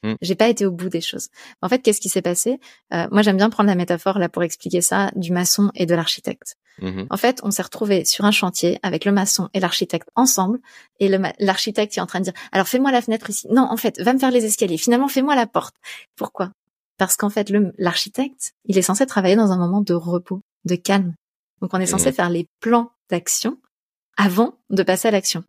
Hmm. 0.06 0.16
J'ai 0.22 0.36
pas 0.36 0.48
été 0.48 0.68
au 0.68 0.72
bout 0.72 0.90
des 0.90 1.02
choses. 1.02 1.30
En 1.64 1.70
fait, 1.70 1.80
qu'est-ce 1.80 2.00
qui 2.00 2.10
s'est 2.10 2.22
passé? 2.22 2.60
Euh, 2.94 3.08
Moi, 3.12 3.24
j'aime 3.24 3.38
bien 3.38 3.50
prendre 3.50 3.68
la 3.68 3.76
métaphore 3.76 4.20
là 4.20 4.30
pour 4.30 4.44
expliquer 4.44 4.82
ça 4.82 5.10
du 5.16 5.32
maçon 5.32 5.72
et 5.74 5.88
de 5.88 5.96
l'architecte. 5.96 6.58
Mm-hmm. 6.80 7.08
En 7.10 7.18
fait, 7.18 7.40
on 7.42 7.50
s'est 7.50 7.64
retrouvé 7.64 8.06
sur 8.06 8.24
un 8.24 8.32
chantier 8.32 8.78
avec 8.84 9.04
le 9.04 9.12
maçon 9.12 9.50
et 9.56 9.60
l'architecte 9.60 10.10
ensemble, 10.16 10.60
et 11.00 11.10
l'architecte 11.40 11.98
est 11.98 12.02
en 12.02 12.06
train 12.06 12.20
de 12.20 12.26
dire 12.26 12.34
alors 12.52 12.68
fais-moi 12.68 12.92
la 12.92 13.02
fenêtre 13.02 13.32
ici. 13.32 13.48
Non, 13.50 13.64
en 13.64 13.78
fait, 13.78 14.00
va 14.00 14.14
me 14.14 14.20
faire 14.20 14.30
les 14.30 14.46
escaliers. 14.46 14.78
Finalement, 14.78 15.08
fais-moi 15.08 15.36
la 15.36 15.48
porte. 15.48 15.76
Pourquoi? 16.16 16.52
Parce 16.98 17.16
qu'en 17.16 17.32
fait, 17.32 17.52
l'architecte, 17.80 18.54
il 18.66 18.78
est 18.78 18.84
censé 18.84 19.08
travailler 19.08 19.36
dans 19.36 19.52
un 19.52 19.58
moment 19.58 19.82
de 19.82 19.96
repos, 19.96 20.42
de 20.66 20.76
calme. 20.76 21.16
Donc 21.62 21.74
on 21.74 21.80
est 21.80 21.88
censé 21.88 22.12
faire 22.12 22.30
les 22.30 22.48
plans 22.60 22.92
d'action 23.10 23.58
avant 24.18 24.60
de 24.70 24.84
passer 24.84 25.08
à 25.08 25.12
l'action. 25.12 25.44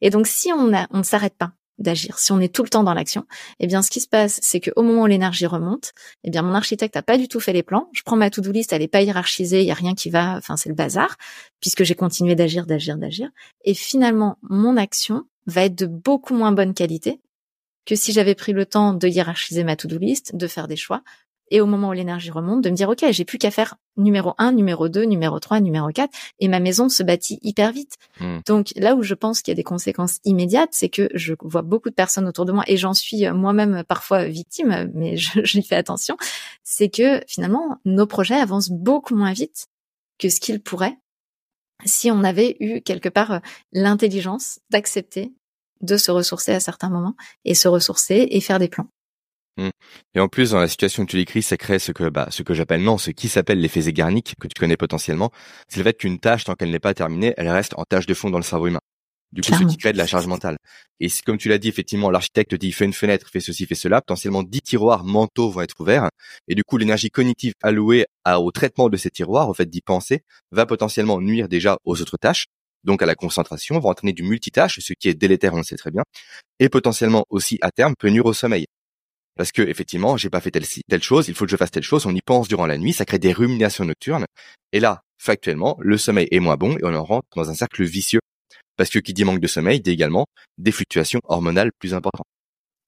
Et 0.00 0.10
donc 0.10 0.26
si 0.28 0.52
on, 0.52 0.70
on 0.90 0.98
ne 0.98 1.02
s'arrête 1.02 1.36
pas 1.36 1.52
d'agir, 1.78 2.18
si 2.18 2.32
on 2.32 2.40
est 2.40 2.52
tout 2.52 2.62
le 2.62 2.68
temps 2.68 2.84
dans 2.84 2.94
l'action, 2.94 3.24
eh 3.60 3.66
bien 3.66 3.82
ce 3.82 3.90
qui 3.90 4.00
se 4.00 4.08
passe, 4.08 4.38
c'est 4.42 4.60
qu'au 4.60 4.82
moment 4.82 5.02
où 5.02 5.06
l'énergie 5.06 5.46
remonte, 5.46 5.92
eh 6.24 6.30
bien 6.30 6.42
mon 6.42 6.54
architecte 6.54 6.96
a 6.96 7.02
pas 7.02 7.18
du 7.18 7.28
tout 7.28 7.40
fait 7.40 7.52
les 7.52 7.62
plans. 7.62 7.88
Je 7.92 8.02
prends 8.02 8.16
ma 8.16 8.30
to-do 8.30 8.52
list, 8.52 8.72
elle 8.72 8.82
est 8.82 8.88
pas 8.88 9.02
hiérarchisée, 9.02 9.60
il 9.60 9.66
y 9.66 9.70
a 9.70 9.74
rien 9.74 9.94
qui 9.94 10.10
va, 10.10 10.36
enfin 10.36 10.56
c'est 10.56 10.68
le 10.68 10.74
bazar, 10.74 11.16
puisque 11.60 11.84
j'ai 11.84 11.94
continué 11.94 12.34
d'agir, 12.34 12.66
d'agir, 12.66 12.96
d'agir. 12.96 13.30
Et 13.64 13.74
finalement, 13.74 14.38
mon 14.42 14.76
action 14.76 15.24
va 15.46 15.64
être 15.64 15.76
de 15.76 15.86
beaucoup 15.86 16.34
moins 16.34 16.52
bonne 16.52 16.74
qualité 16.74 17.20
que 17.86 17.94
si 17.94 18.12
j'avais 18.12 18.34
pris 18.34 18.52
le 18.52 18.66
temps 18.66 18.92
de 18.92 19.08
hiérarchiser 19.08 19.64
ma 19.64 19.74
to-do 19.74 19.96
list, 19.96 20.36
de 20.36 20.46
faire 20.46 20.68
des 20.68 20.76
choix, 20.76 21.02
et 21.50 21.60
au 21.60 21.66
moment 21.66 21.90
où 21.90 21.92
l'énergie 21.92 22.30
remonte, 22.30 22.62
de 22.62 22.70
me 22.70 22.74
dire, 22.74 22.88
OK, 22.88 23.04
j'ai 23.10 23.24
plus 23.24 23.38
qu'à 23.38 23.50
faire 23.50 23.76
numéro 23.96 24.34
1, 24.38 24.52
numéro 24.52 24.88
2, 24.88 25.04
numéro 25.04 25.38
3, 25.38 25.60
numéro 25.60 25.88
4, 25.88 26.10
et 26.40 26.48
ma 26.48 26.60
maison 26.60 26.88
se 26.88 27.02
bâtit 27.02 27.38
hyper 27.42 27.72
vite. 27.72 27.94
Hmm. 28.20 28.38
Donc 28.46 28.72
là 28.76 28.94
où 28.94 29.02
je 29.02 29.14
pense 29.14 29.42
qu'il 29.42 29.52
y 29.52 29.54
a 29.54 29.56
des 29.56 29.64
conséquences 29.64 30.18
immédiates, 30.24 30.70
c'est 30.72 30.88
que 30.88 31.08
je 31.14 31.34
vois 31.42 31.62
beaucoup 31.62 31.90
de 31.90 31.94
personnes 31.94 32.26
autour 32.26 32.44
de 32.44 32.52
moi, 32.52 32.64
et 32.66 32.76
j'en 32.76 32.94
suis 32.94 33.26
euh, 33.26 33.34
moi-même 33.34 33.84
parfois 33.86 34.24
victime, 34.24 34.90
mais 34.94 35.16
je, 35.16 35.42
j'y 35.44 35.62
fais 35.62 35.76
attention, 35.76 36.16
c'est 36.62 36.88
que 36.88 37.20
finalement, 37.26 37.78
nos 37.84 38.06
projets 38.06 38.36
avancent 38.36 38.70
beaucoup 38.70 39.16
moins 39.16 39.32
vite 39.32 39.66
que 40.18 40.28
ce 40.28 40.40
qu'ils 40.40 40.60
pourraient 40.60 40.96
si 41.84 42.10
on 42.10 42.24
avait 42.24 42.56
eu 42.60 42.80
quelque 42.80 43.08
part 43.08 43.32
euh, 43.32 43.38
l'intelligence 43.72 44.60
d'accepter 44.70 45.32
de 45.80 45.96
se 45.96 46.10
ressourcer 46.10 46.52
à 46.52 46.60
certains 46.60 46.90
moments 46.90 47.14
et 47.44 47.54
se 47.54 47.68
ressourcer 47.68 48.26
et 48.30 48.40
faire 48.40 48.58
des 48.58 48.68
plans. 48.68 48.88
Mmh. 49.58 49.70
Et 50.14 50.20
en 50.20 50.28
plus, 50.28 50.52
dans 50.52 50.60
la 50.60 50.68
situation 50.68 51.04
que 51.04 51.10
tu 51.10 51.16
décris, 51.16 51.42
ça 51.42 51.56
crée 51.56 51.80
ce 51.80 51.90
que, 51.90 52.08
bah, 52.08 52.28
ce 52.30 52.42
que 52.44 52.54
j'appelle 52.54 52.82
non, 52.82 52.96
ce 52.96 53.10
qui 53.10 53.28
s'appelle 53.28 53.60
l'effet 53.60 53.82
Zeigarnik, 53.82 54.34
que 54.40 54.46
tu 54.46 54.58
connais 54.58 54.76
potentiellement. 54.76 55.30
C'est 55.68 55.78
le 55.78 55.84
fait 55.84 55.98
qu'une 55.98 56.20
tâche, 56.20 56.44
tant 56.44 56.54
qu'elle 56.54 56.70
n'est 56.70 56.78
pas 56.78 56.94
terminée, 56.94 57.34
elle 57.36 57.48
reste 57.48 57.74
en 57.76 57.84
tâche 57.84 58.06
de 58.06 58.14
fond 58.14 58.30
dans 58.30 58.38
le 58.38 58.44
cerveau 58.44 58.68
humain. 58.68 58.80
Du 59.32 59.42
coup, 59.42 59.52
ce 59.52 59.64
qui 59.64 59.76
crée 59.76 59.92
de 59.92 59.98
la 59.98 60.06
charge 60.06 60.26
mentale. 60.26 60.56
Et 61.00 61.08
comme 61.26 61.36
tu 61.36 61.50
l'as 61.50 61.58
dit, 61.58 61.68
effectivement, 61.68 62.10
l'architecte 62.10 62.54
dit, 62.54 62.72
fais 62.72 62.86
une 62.86 62.94
fenêtre, 62.94 63.28
fais 63.30 63.40
ceci, 63.40 63.66
fais 63.66 63.74
cela. 63.74 64.00
Potentiellement, 64.00 64.42
dix 64.42 64.62
tiroirs 64.62 65.04
mentaux 65.04 65.50
vont 65.50 65.60
être 65.60 65.78
ouverts. 65.80 66.08
Et 66.46 66.54
du 66.54 66.64
coup, 66.64 66.78
l'énergie 66.78 67.10
cognitive 67.10 67.52
allouée 67.62 68.06
au 68.26 68.50
traitement 68.52 68.88
de 68.88 68.96
ces 68.96 69.10
tiroirs, 69.10 69.50
au 69.50 69.54
fait 69.54 69.68
d'y 69.68 69.82
penser, 69.82 70.22
va 70.50 70.64
potentiellement 70.64 71.20
nuire 71.20 71.48
déjà 71.48 71.76
aux 71.84 72.00
autres 72.00 72.16
tâches. 72.16 72.46
Donc, 72.84 73.02
à 73.02 73.06
la 73.06 73.16
concentration, 73.16 73.78
va 73.80 73.90
entraîner 73.90 74.14
du 74.14 74.22
multitâche, 74.22 74.78
ce 74.80 74.92
qui 74.94 75.08
est 75.08 75.14
délétère, 75.14 75.52
on 75.52 75.58
le 75.58 75.62
sait 75.62 75.76
très 75.76 75.90
bien. 75.90 76.04
Et 76.58 76.70
potentiellement 76.70 77.26
aussi, 77.28 77.58
à 77.60 77.70
terme, 77.70 77.94
peut 77.98 78.08
nuire 78.08 78.24
au 78.24 78.32
sommeil 78.32 78.66
parce 79.38 79.52
que 79.52 79.62
effectivement, 79.62 80.16
j'ai 80.16 80.30
pas 80.30 80.40
fait 80.40 80.50
telle, 80.50 80.66
telle 80.66 81.02
chose, 81.02 81.28
il 81.28 81.34
faut 81.34 81.44
que 81.44 81.50
je 81.50 81.56
fasse 81.56 81.70
telle 81.70 81.84
chose, 81.84 82.04
on 82.06 82.14
y 82.14 82.20
pense 82.20 82.48
durant 82.48 82.66
la 82.66 82.76
nuit, 82.76 82.92
ça 82.92 83.04
crée 83.04 83.20
des 83.20 83.32
ruminations 83.32 83.84
nocturnes. 83.84 84.26
Et 84.72 84.80
là, 84.80 85.02
factuellement, 85.16 85.76
le 85.80 85.96
sommeil 85.96 86.26
est 86.32 86.40
moins 86.40 86.56
bon 86.56 86.76
et 86.76 86.82
on 86.82 86.92
en 86.92 87.04
rentre 87.04 87.28
dans 87.36 87.48
un 87.48 87.54
cercle 87.54 87.84
vicieux. 87.84 88.20
Parce 88.76 88.90
que 88.90 88.98
qui 88.98 89.14
dit 89.14 89.24
manque 89.24 89.40
de 89.40 89.46
sommeil 89.46 89.80
dit 89.80 89.90
également 89.90 90.26
des 90.58 90.72
fluctuations 90.72 91.20
hormonales 91.22 91.70
plus 91.78 91.94
importantes. 91.94 92.26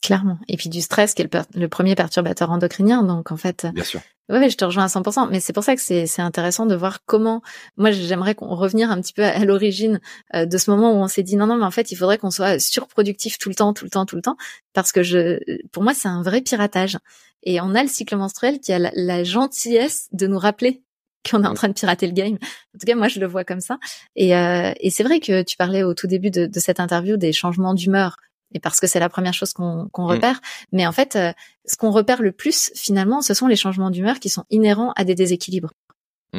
Clairement. 0.02 0.38
Et 0.48 0.56
puis 0.56 0.68
du 0.70 0.80
stress 0.80 1.14
qui 1.14 1.22
est 1.22 1.28
le, 1.54 1.68
premier 1.68 1.94
perturbateur 1.94 2.50
endocrinien. 2.50 3.02
Donc 3.02 3.32
en 3.32 3.36
fait, 3.36 3.66
Bien 3.74 3.84
sûr. 3.84 4.00
Ouais, 4.30 4.48
je 4.48 4.56
te 4.56 4.64
rejoins 4.64 4.84
à 4.84 4.86
100%. 4.86 5.28
Mais 5.30 5.40
c'est 5.40 5.52
pour 5.52 5.64
ça 5.64 5.74
que 5.74 5.82
c'est 5.82 6.22
intéressant 6.22 6.64
de 6.64 6.76
voir 6.76 7.04
comment. 7.04 7.42
Moi, 7.76 7.90
j'aimerais 7.90 8.36
qu'on 8.36 8.54
revenir 8.54 8.90
un 8.90 9.00
petit 9.00 9.12
peu 9.12 9.24
à, 9.24 9.44
l'origine 9.44 10.00
euh, 10.34 10.46
de 10.46 10.56
ce 10.56 10.70
moment 10.70 10.92
où 10.92 11.02
on 11.02 11.08
s'est 11.08 11.24
dit 11.24 11.36
non, 11.36 11.46
non, 11.46 11.56
mais 11.56 11.64
en 11.64 11.70
fait, 11.72 11.90
il 11.90 11.96
faudrait 11.96 12.16
qu'on 12.16 12.30
soit 12.30 12.60
surproductif 12.60 13.38
tout 13.38 13.48
le 13.48 13.56
temps, 13.56 13.72
tout 13.72 13.84
le 13.84 13.90
temps, 13.90 14.06
tout 14.06 14.14
le 14.14 14.22
temps, 14.22 14.36
parce 14.72 14.92
que 14.92 15.02
je, 15.02 15.40
pour 15.72 15.82
moi, 15.82 15.94
c'est 15.94 16.08
un 16.08 16.22
vrai 16.22 16.42
piratage. 16.42 16.96
Et 17.42 17.60
on 17.60 17.74
a 17.74 17.82
le 17.82 17.88
cycle 17.88 18.16
menstruel 18.16 18.60
qui 18.60 18.72
a 18.72 18.78
la, 18.78 19.24
gentillesse 19.24 20.08
de 20.12 20.28
nous 20.28 20.38
rappeler 20.38 20.82
qu'on 21.28 21.42
est 21.42 21.48
en 21.48 21.54
train 21.54 21.68
de 21.68 21.74
pirater 21.74 22.06
le 22.06 22.12
game. 22.12 22.34
En 22.74 22.78
tout 22.78 22.86
cas, 22.86 22.94
moi, 22.94 23.08
je 23.08 23.18
le 23.18 23.26
vois 23.26 23.44
comme 23.44 23.60
ça. 23.60 23.78
Et, 24.14 24.36
euh, 24.36 24.72
et 24.78 24.90
c'est 24.90 25.02
vrai 25.02 25.18
que 25.20 25.42
tu 25.42 25.56
parlais 25.56 25.82
au 25.82 25.92
tout 25.92 26.06
début 26.06 26.30
de, 26.30 26.46
de 26.46 26.60
cette 26.60 26.78
interview 26.78 27.16
des 27.16 27.32
changements 27.32 27.74
d'humeur 27.74 28.16
et 28.52 28.60
parce 28.60 28.80
que 28.80 28.86
c'est 28.86 29.00
la 29.00 29.08
première 29.08 29.34
chose 29.34 29.52
qu'on 29.52 29.84
mm. 29.84 29.90
repère. 29.98 30.40
Mais 30.72 30.86
en 30.86 30.92
fait, 30.92 31.16
euh, 31.16 31.32
ce 31.66 31.76
qu'on 31.76 31.90
repère 31.90 32.22
le 32.22 32.32
plus, 32.32 32.70
finalement, 32.74 33.22
ce 33.22 33.34
sont 33.34 33.46
les 33.46 33.56
changements 33.56 33.90
d'humeur 33.90 34.20
qui 34.20 34.28
sont 34.28 34.44
inhérents 34.50 34.92
à 34.96 35.04
des 35.04 35.14
déséquilibres. 35.14 35.72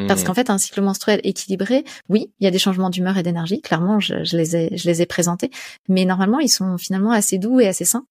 Parce 0.08 0.22
mm. 0.22 0.26
qu'en 0.26 0.34
fait, 0.34 0.50
un 0.50 0.58
cycle 0.58 0.82
menstruel 0.82 1.20
équilibré, 1.24 1.84
oui, 2.08 2.32
il 2.40 2.46
y 2.46 2.48
a 2.48 2.52
des 2.52 2.60
changements 2.60 2.90
d'humeur 2.90 3.18
et 3.18 3.24
d'énergie. 3.24 3.62
Clairement, 3.62 4.00
je, 4.00 4.24
je, 4.24 4.38
les 4.38 4.56
ai, 4.56 4.78
je 4.78 4.88
les 4.88 5.02
ai 5.02 5.06
présentés, 5.06 5.52
mais 5.90 6.06
normalement, 6.06 6.40
ils 6.40 6.50
sont 6.50 6.78
finalement 6.78 7.12
assez 7.12 7.38
doux 7.38 7.60
et 7.60 7.68
assez 7.68 7.86
sains. 7.86 8.06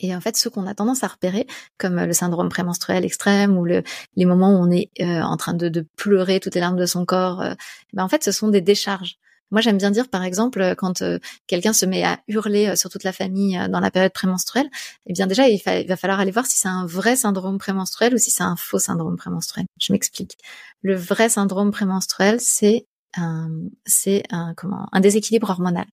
Et 0.00 0.14
en 0.14 0.20
fait, 0.20 0.36
ce 0.36 0.48
qu'on 0.48 0.66
a 0.66 0.74
tendance 0.74 1.02
à 1.02 1.08
repérer, 1.08 1.46
comme 1.76 2.02
le 2.02 2.12
syndrome 2.12 2.48
prémenstruel 2.48 3.04
extrême 3.04 3.58
ou 3.58 3.64
le, 3.64 3.82
les 4.16 4.24
moments 4.24 4.52
où 4.52 4.64
on 4.64 4.70
est 4.70 4.90
euh, 5.00 5.22
en 5.22 5.36
train 5.36 5.54
de, 5.54 5.68
de, 5.68 5.84
pleurer 5.96 6.38
toutes 6.38 6.54
les 6.54 6.60
larmes 6.60 6.78
de 6.78 6.86
son 6.86 7.04
corps, 7.04 7.42
euh, 7.42 7.54
ben 7.92 8.04
en 8.04 8.08
fait, 8.08 8.22
ce 8.22 8.30
sont 8.30 8.48
des 8.48 8.60
décharges. 8.60 9.18
Moi, 9.50 9.60
j'aime 9.60 9.78
bien 9.78 9.90
dire, 9.90 10.08
par 10.08 10.24
exemple, 10.24 10.60
euh, 10.60 10.74
quand 10.74 11.02
euh, 11.02 11.18
quelqu'un 11.46 11.72
se 11.72 11.86
met 11.86 12.04
à 12.04 12.20
hurler 12.28 12.68
euh, 12.68 12.76
sur 12.76 12.90
toute 12.90 13.04
la 13.04 13.12
famille 13.12 13.58
dans 13.70 13.80
la 13.80 13.90
période 13.90 14.12
prémenstruelle, 14.12 14.68
eh 15.06 15.12
bien 15.12 15.26
déjà, 15.26 15.48
il, 15.48 15.60
va 15.86 15.96
falloir 15.96 16.20
aller 16.20 16.30
voir 16.30 16.46
si 16.46 16.58
c'est 16.58 16.68
un 16.68 16.86
vrai 16.86 17.16
syndrome 17.16 17.58
prémenstruel 17.58 18.14
ou 18.14 18.18
si 18.18 18.30
c'est 18.30 18.42
un 18.42 18.56
faux 18.56 18.78
syndrome 18.78 19.16
prémenstruel. 19.16 19.66
Je 19.80 19.92
m'explique. 19.92 20.36
Le 20.82 20.94
vrai 20.94 21.28
syndrome 21.28 21.70
prémenstruel, 21.70 22.40
c'est 22.40 22.86
un, 23.16 23.50
c'est 23.86 24.22
un, 24.30 24.54
comment, 24.54 24.86
un 24.92 25.00
déséquilibre 25.00 25.48
hormonal. 25.48 25.86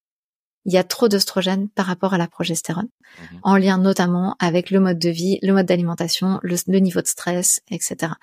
Il 0.68 0.74
y 0.74 0.78
a 0.78 0.84
trop 0.84 1.08
d'œstrogènes 1.08 1.70
par 1.70 1.86
rapport 1.86 2.16
à 2.16 2.18
la 2.18 2.28
progestérone, 2.28 2.90
mhm. 3.20 3.40
en 3.44 3.56
lien 3.56 3.78
notamment 3.78 4.36
avec 4.40 4.72
le 4.72 4.80
mode 4.80 4.98
de 4.98 5.10
vie, 5.10 5.38
le 5.44 5.54
mode 5.54 5.68
d'alimentation, 5.68 6.40
le, 6.42 6.80
niveau 6.80 7.02
de 7.02 7.08
stress, 7.08 7.62
etc. 7.70 8.14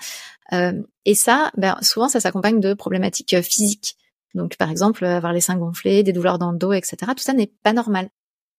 Et 1.05 1.15
ça, 1.15 1.53
ben, 1.57 1.79
souvent, 1.83 2.09
ça 2.09 2.21
s'accompagne 2.21 2.61
de 2.61 2.75
problématiques 2.75 3.41
physiques. 3.43 3.97
Donc, 4.35 4.57
par 4.57 4.71
exemple, 4.71 5.05
avoir 5.05 5.33
les 5.33 5.41
seins 5.41 5.57
gonflés, 5.57 6.03
des 6.03 6.13
douleurs 6.13 6.39
dans 6.39 6.53
le 6.53 6.59
dos, 6.59 6.73
etc. 6.73 6.97
Tout 7.17 7.23
ça 7.23 7.33
n'est 7.33 7.53
pas 7.63 7.73
normal. 7.73 8.09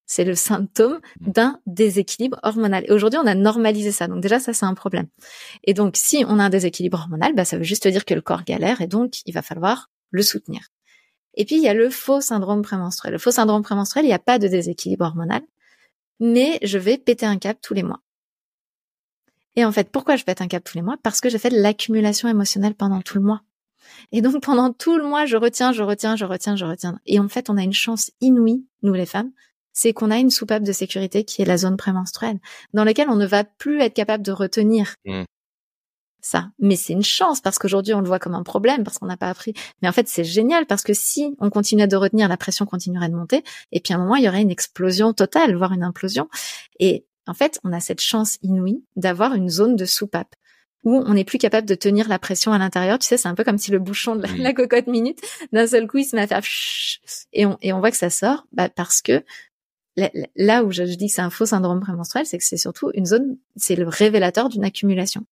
C'est 0.05 0.25
le 0.25 0.35
symptôme 0.35 0.99
mmh. 1.21 1.31
d'un 1.31 1.59
déséquilibre 1.65 2.39
hormonal. 2.43 2.83
Et 2.87 2.91
aujourd'hui, 2.91 3.19
on 3.23 3.25
a 3.27 3.35
normalisé 3.35 3.91
ça. 3.91 4.07
Donc 4.07 4.21
déjà, 4.21 4.39
ça, 4.39 4.53
c'est 4.53 4.65
un 4.65 4.73
problème. 4.73 5.07
Et 5.63 5.73
donc, 5.73 5.95
si 5.95 6.25
on 6.27 6.39
a 6.39 6.43
un 6.43 6.49
déséquilibre 6.49 6.99
hormonal, 6.99 7.33
bah, 7.33 7.45
ça 7.45 7.57
veut 7.57 7.63
juste 7.63 7.87
dire 7.87 8.05
que 8.05 8.13
le 8.13 8.21
corps 8.21 8.43
galère 8.43 8.81
et 8.81 8.87
donc 8.87 9.21
il 9.25 9.33
va 9.33 9.41
falloir 9.41 9.89
le 10.11 10.21
soutenir. 10.21 10.67
Et 11.35 11.45
puis, 11.45 11.55
il 11.55 11.63
y 11.63 11.67
a 11.67 11.73
le 11.73 11.89
faux 11.89 12.21
syndrome 12.21 12.61
prémenstruel. 12.61 13.13
Le 13.13 13.17
faux 13.17 13.31
syndrome 13.31 13.63
prémenstruel, 13.63 14.05
il 14.05 14.09
n'y 14.09 14.13
a 14.13 14.19
pas 14.19 14.37
de 14.37 14.47
déséquilibre 14.47 15.05
hormonal, 15.05 15.41
mais 16.19 16.59
je 16.61 16.77
vais 16.77 16.97
péter 16.97 17.25
un 17.25 17.37
cap 17.37 17.57
tous 17.61 17.73
les 17.73 17.83
mois. 17.83 18.01
Et 19.55 19.65
en 19.65 19.71
fait, 19.71 19.89
pourquoi 19.89 20.15
je 20.15 20.23
pète 20.23 20.41
un 20.41 20.47
cap 20.47 20.63
tous 20.63 20.77
les 20.77 20.81
mois? 20.81 20.97
Parce 21.03 21.21
que 21.21 21.29
j'ai 21.29 21.37
fait 21.37 21.49
de 21.49 21.59
l'accumulation 21.59 22.27
émotionnelle 22.27 22.75
pendant 22.75 23.01
tout 23.01 23.17
le 23.17 23.23
mois. 23.23 23.41
Et 24.11 24.21
donc 24.21 24.41
pendant 24.41 24.71
tout 24.71 24.97
le 24.97 25.03
mois, 25.03 25.25
je 25.25 25.37
retiens, 25.37 25.71
je 25.71 25.83
retiens, 25.83 26.15
je 26.15 26.25
retiens, 26.25 26.55
je 26.55 26.65
retiens. 26.65 26.99
Et 27.05 27.19
en 27.19 27.29
fait, 27.29 27.49
on 27.49 27.57
a 27.57 27.63
une 27.63 27.73
chance 27.73 28.11
inouïe, 28.21 28.65
nous 28.81 28.93
les 28.93 29.05
femmes, 29.05 29.31
c'est 29.73 29.91
qu'on 29.91 30.11
a 30.11 30.17
une 30.17 30.29
soupape 30.29 30.63
de 30.63 30.71
sécurité 30.71 31.25
qui 31.25 31.41
est 31.41 31.45
la 31.45 31.57
zone 31.57 31.77
prémenstruelle, 31.77 32.39
dans 32.73 32.83
laquelle 32.83 33.09
on 33.09 33.15
ne 33.15 33.25
va 33.25 33.43
plus 33.43 33.81
être 33.81 33.95
capable 33.95 34.23
de 34.23 34.31
retenir 34.31 34.95
mmh. 35.05 35.23
ça. 36.21 36.51
Mais 36.59 36.75
c'est 36.75 36.93
une 36.93 37.03
chance 37.03 37.41
parce 37.41 37.57
qu'aujourd'hui 37.57 37.93
on 37.93 38.01
le 38.01 38.07
voit 38.07 38.19
comme 38.19 38.35
un 38.35 38.43
problème 38.43 38.83
parce 38.83 38.99
qu'on 38.99 39.07
n'a 39.07 39.17
pas 39.17 39.29
appris. 39.29 39.53
Mais 39.81 39.89
en 39.89 39.91
fait 39.91 40.07
c'est 40.07 40.23
génial 40.23 40.67
parce 40.67 40.83
que 40.83 40.93
si 40.93 41.35
on 41.39 41.49
continuait 41.49 41.87
de 41.87 41.95
retenir, 41.95 42.29
la 42.29 42.37
pression 42.37 42.65
continuerait 42.65 43.09
de 43.09 43.15
monter 43.15 43.43
et 43.71 43.79
puis 43.79 43.93
à 43.93 43.97
un 43.97 43.99
moment 43.99 44.15
il 44.15 44.23
y 44.23 44.29
aurait 44.29 44.43
une 44.43 44.51
explosion 44.51 45.13
totale, 45.13 45.55
voire 45.55 45.73
une 45.73 45.83
implosion. 45.83 46.29
Et 46.79 47.05
en 47.25 47.33
fait 47.33 47.59
on 47.63 47.73
a 47.73 47.79
cette 47.79 48.01
chance 48.01 48.37
inouïe 48.43 48.83
d'avoir 48.95 49.33
une 49.33 49.49
zone 49.49 49.75
de 49.75 49.85
soupape 49.85 50.35
où 50.83 51.03
on 51.05 51.13
n'est 51.13 51.23
plus 51.23 51.37
capable 51.37 51.67
de 51.67 51.75
tenir 51.75 52.07
la 52.09 52.19
pression 52.19 52.51
à 52.51 52.57
l'intérieur. 52.57 52.99
Tu 52.99 53.07
sais, 53.07 53.17
c'est 53.17 53.27
un 53.27 53.35
peu 53.35 53.43
comme 53.43 53.57
si 53.57 53.71
le 53.71 53.79
bouchon 53.79 54.15
de 54.15 54.25
la, 54.37 54.53
cocotte 54.53 54.87
minute, 54.87 55.19
d'un 55.51 55.67
seul 55.67 55.87
coup, 55.87 55.99
il 55.99 56.05
se 56.05 56.15
met 56.15 56.23
à 56.23 56.27
faire 56.27 56.41
et 57.33 57.45
on, 57.45 57.57
et 57.61 57.73
on 57.73 57.79
voit 57.79 57.91
que 57.91 57.97
ça 57.97 58.09
sort, 58.09 58.45
bah 58.51 58.69
parce 58.69 59.01
que 59.01 59.23
là 60.35 60.63
où 60.63 60.71
je, 60.71 60.83
dis 60.83 61.07
que 61.07 61.13
c'est 61.13 61.21
un 61.21 61.29
faux 61.29 61.45
syndrome 61.45 61.79
prémenstruel, 61.79 62.25
c'est 62.25 62.37
que 62.37 62.43
c'est 62.43 62.57
surtout 62.57 62.91
une 62.93 63.05
zone, 63.05 63.37
c'est 63.55 63.75
le 63.75 63.87
révélateur 63.87 64.49
d'une 64.49 64.63
accumulation. 64.63 65.25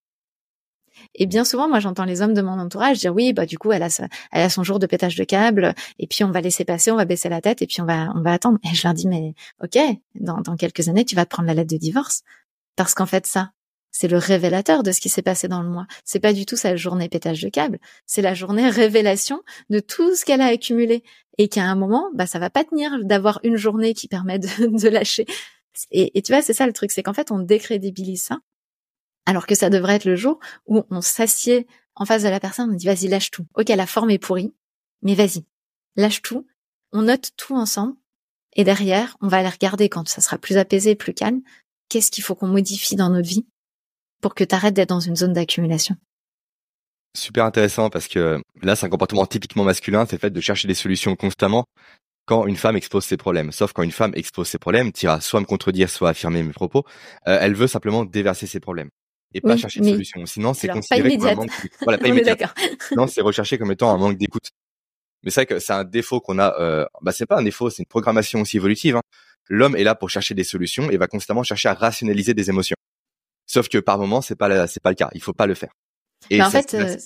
Et 1.14 1.26
bien 1.26 1.44
souvent, 1.44 1.68
moi, 1.68 1.80
j'entends 1.80 2.04
les 2.04 2.22
hommes 2.22 2.34
de 2.34 2.42
mon 2.42 2.58
entourage 2.58 2.98
dire 2.98 3.14
oui, 3.14 3.32
bah 3.32 3.44
du 3.44 3.58
coup, 3.58 3.72
elle 3.72 3.82
a, 3.82 3.88
elle 4.30 4.42
a 4.42 4.48
son 4.48 4.62
jour 4.62 4.78
de 4.78 4.86
pétage 4.86 5.16
de 5.16 5.24
câble, 5.24 5.74
et 5.98 6.06
puis 6.06 6.22
on 6.22 6.30
va 6.30 6.40
laisser 6.40 6.64
passer, 6.64 6.90
on 6.90 6.96
va 6.96 7.04
baisser 7.04 7.28
la 7.28 7.40
tête, 7.40 7.60
et 7.60 7.66
puis 7.66 7.80
on 7.80 7.84
va, 7.84 8.12
on 8.14 8.22
va 8.22 8.32
attendre. 8.32 8.58
Et 8.64 8.74
je 8.74 8.86
leur 8.86 8.94
dis 8.94 9.08
mais 9.08 9.34
ok, 9.62 9.78
dans, 10.14 10.40
dans 10.40 10.56
quelques 10.56 10.88
années, 10.88 11.04
tu 11.04 11.16
vas 11.16 11.24
te 11.24 11.30
prendre 11.30 11.48
la 11.48 11.54
lettre 11.54 11.72
de 11.72 11.78
divorce, 11.78 12.22
parce 12.76 12.94
qu'en 12.94 13.06
fait 13.06 13.26
ça, 13.26 13.50
c'est 13.92 14.08
le 14.08 14.18
révélateur 14.18 14.82
de 14.82 14.90
ce 14.90 15.00
qui 15.00 15.08
s'est 15.08 15.22
passé 15.22 15.46
dans 15.46 15.62
le 15.62 15.68
mois. 15.68 15.86
C'est 16.04 16.18
pas 16.18 16.32
du 16.32 16.46
tout 16.46 16.56
sa 16.56 16.74
journée 16.74 17.08
pétage 17.08 17.42
de 17.42 17.48
câble, 17.48 17.78
c'est 18.06 18.22
la 18.22 18.34
journée 18.34 18.68
révélation 18.70 19.42
de 19.70 19.78
tout 19.78 20.16
ce 20.16 20.24
qu'elle 20.24 20.40
a 20.40 20.46
accumulé 20.46 21.04
et 21.38 21.48
qu'à 21.48 21.64
un 21.64 21.76
moment, 21.76 22.10
bah 22.14 22.26
ça 22.26 22.38
va 22.38 22.50
pas 22.50 22.64
tenir 22.64 23.04
d'avoir 23.04 23.38
une 23.44 23.56
journée 23.56 23.94
qui 23.94 24.08
permet 24.08 24.38
de, 24.38 24.48
de 24.82 24.88
lâcher. 24.88 25.26
Et, 25.90 26.18
et, 26.18 26.22
tu 26.22 26.32
vois, 26.32 26.42
c'est 26.42 26.52
ça 26.52 26.66
le 26.66 26.72
truc, 26.72 26.90
c'est 26.90 27.02
qu'en 27.02 27.14
fait 27.14 27.30
on 27.30 27.38
décrédibilise 27.38 28.22
ça, 28.22 28.40
alors 29.26 29.46
que 29.46 29.54
ça 29.54 29.70
devrait 29.70 29.94
être 29.94 30.04
le 30.04 30.16
jour 30.16 30.40
où 30.66 30.82
on 30.90 31.00
s'assied 31.00 31.66
en 31.94 32.04
face 32.04 32.22
de 32.22 32.28
la 32.28 32.40
personne, 32.40 32.70
on 32.70 32.74
dit 32.74 32.86
vas-y 32.86 33.08
lâche 33.08 33.30
tout. 33.30 33.46
Ok, 33.54 33.68
la 33.68 33.86
forme 33.86 34.10
est 34.10 34.18
pourrie, 34.18 34.54
mais 35.02 35.14
vas-y, 35.14 35.44
lâche 35.96 36.22
tout. 36.22 36.46
On 36.92 37.02
note 37.02 37.30
tout 37.36 37.54
ensemble 37.54 37.94
et 38.54 38.64
derrière, 38.64 39.16
on 39.20 39.28
va 39.28 39.38
aller 39.38 39.48
regarder 39.48 39.88
quand 39.88 40.08
ça 40.08 40.20
sera 40.20 40.38
plus 40.38 40.56
apaisé, 40.58 40.94
plus 40.94 41.14
calme. 41.14 41.40
Qu'est-ce 41.88 42.10
qu'il 42.10 42.24
faut 42.24 42.34
qu'on 42.34 42.48
modifie 42.48 42.96
dans 42.96 43.10
notre 43.10 43.28
vie? 43.28 43.46
Pour 44.22 44.34
que 44.34 44.44
tu 44.44 44.54
arrêtes 44.54 44.72
d'être 44.72 44.88
dans 44.88 45.00
une 45.00 45.16
zone 45.16 45.34
d'accumulation. 45.34 45.96
Super 47.14 47.44
intéressant 47.44 47.90
parce 47.90 48.08
que 48.08 48.40
là, 48.62 48.74
c'est 48.74 48.86
un 48.86 48.88
comportement 48.88 49.26
typiquement 49.26 49.64
masculin, 49.64 50.06
c'est 50.08 50.16
le 50.16 50.20
fait 50.20 50.30
de 50.30 50.40
chercher 50.40 50.66
des 50.66 50.74
solutions 50.74 51.14
constamment 51.14 51.66
quand 52.24 52.46
une 52.46 52.56
femme 52.56 52.76
expose 52.76 53.04
ses 53.04 53.18
problèmes. 53.18 53.52
Sauf 53.52 53.74
quand 53.74 53.82
une 53.82 53.90
femme 53.90 54.12
expose 54.14 54.48
ses 54.48 54.58
problèmes, 54.58 54.92
tu 54.92 55.04
iras 55.04 55.20
soit 55.20 55.40
me 55.40 55.44
contredire, 55.44 55.90
soit 55.90 56.10
affirmer 56.10 56.42
mes 56.42 56.52
propos, 56.52 56.84
euh, 57.26 57.36
elle 57.40 57.54
veut 57.54 57.66
simplement 57.66 58.06
déverser 58.06 58.46
ses 58.46 58.60
problèmes 58.60 58.88
et 59.34 59.40
pas 59.40 59.56
chercher 59.56 59.80
de 59.80 59.86
solution. 59.86 60.24
Sinon, 60.26 60.54
c'est 60.54 60.68
considéré 60.68 61.16
comme 61.16 61.26
un 61.26 61.34
manque. 61.34 61.50
Voilà, 61.82 61.98
pas. 61.98 62.08
Non, 62.96 63.06
c'est 63.06 63.22
recherché 63.22 63.58
comme 63.58 63.72
étant 63.72 63.92
un 63.92 63.98
manque 63.98 64.16
d'écoute. 64.16 64.50
Mais 65.24 65.30
c'est 65.30 65.40
vrai 65.40 65.46
que 65.46 65.58
c'est 65.58 65.72
un 65.72 65.84
défaut 65.84 66.20
qu'on 66.20 66.38
a. 66.38 66.54
Euh, 66.60 66.84
bah, 67.00 67.12
c'est 67.12 67.26
pas 67.26 67.38
un 67.38 67.42
défaut, 67.42 67.70
c'est 67.70 67.82
une 67.82 67.86
programmation 67.86 68.40
aussi 68.40 68.56
évolutive. 68.56 68.96
Hein. 68.96 69.02
L'homme 69.48 69.76
est 69.76 69.84
là 69.84 69.94
pour 69.94 70.10
chercher 70.10 70.34
des 70.34 70.44
solutions 70.44 70.90
et 70.90 70.96
va 70.96 71.06
constamment 71.06 71.42
chercher 71.42 71.68
à 71.68 71.74
rationaliser 71.74 72.34
des 72.34 72.50
émotions. 72.50 72.76
Sauf 73.52 73.68
que 73.68 73.76
par 73.76 73.98
moment, 73.98 74.22
c'est 74.22 74.34
pas 74.34 74.66
c'est 74.66 74.82
pas 74.82 74.88
le 74.88 74.94
cas. 74.94 75.10
Il 75.12 75.20
faut 75.20 75.34
pas 75.34 75.46
le 75.46 75.54
faire. 75.54 75.74
Et 76.30 76.42
en 76.42 76.48
fait, 76.48 76.72
euh, 76.72 76.96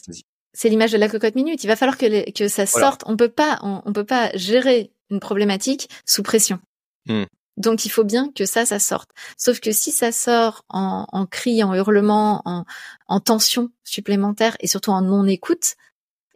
c'est 0.52 0.68
l'image 0.68 0.92
de 0.92 0.96
la 0.96 1.08
cocotte 1.08 1.34
minute. 1.34 1.64
Il 1.64 1.66
va 1.66 1.74
falloir 1.74 1.98
que, 1.98 2.30
que 2.30 2.46
ça 2.46 2.66
sorte. 2.66 3.02
On 3.06 3.16
peut 3.16 3.28
pas, 3.28 3.58
on, 3.62 3.92
peut 3.92 4.04
pas 4.04 4.30
gérer 4.34 4.92
une 5.10 5.18
problématique 5.18 5.88
sous 6.04 6.22
pression. 6.22 6.60
Hmm. 7.06 7.24
Donc 7.56 7.84
il 7.84 7.88
faut 7.88 8.04
bien 8.04 8.30
que 8.32 8.46
ça, 8.46 8.64
ça 8.64 8.78
sorte. 8.78 9.10
Sauf 9.36 9.58
que 9.58 9.72
si 9.72 9.90
ça 9.90 10.12
sort 10.12 10.64
en, 10.68 11.06
en 11.10 11.26
cri, 11.26 11.64
en 11.64 11.74
hurlement, 11.74 12.42
en, 12.44 12.64
en 13.08 13.18
tension 13.18 13.70
supplémentaire 13.82 14.56
et 14.60 14.68
surtout 14.68 14.92
en 14.92 15.02
non-écoute, 15.02 15.74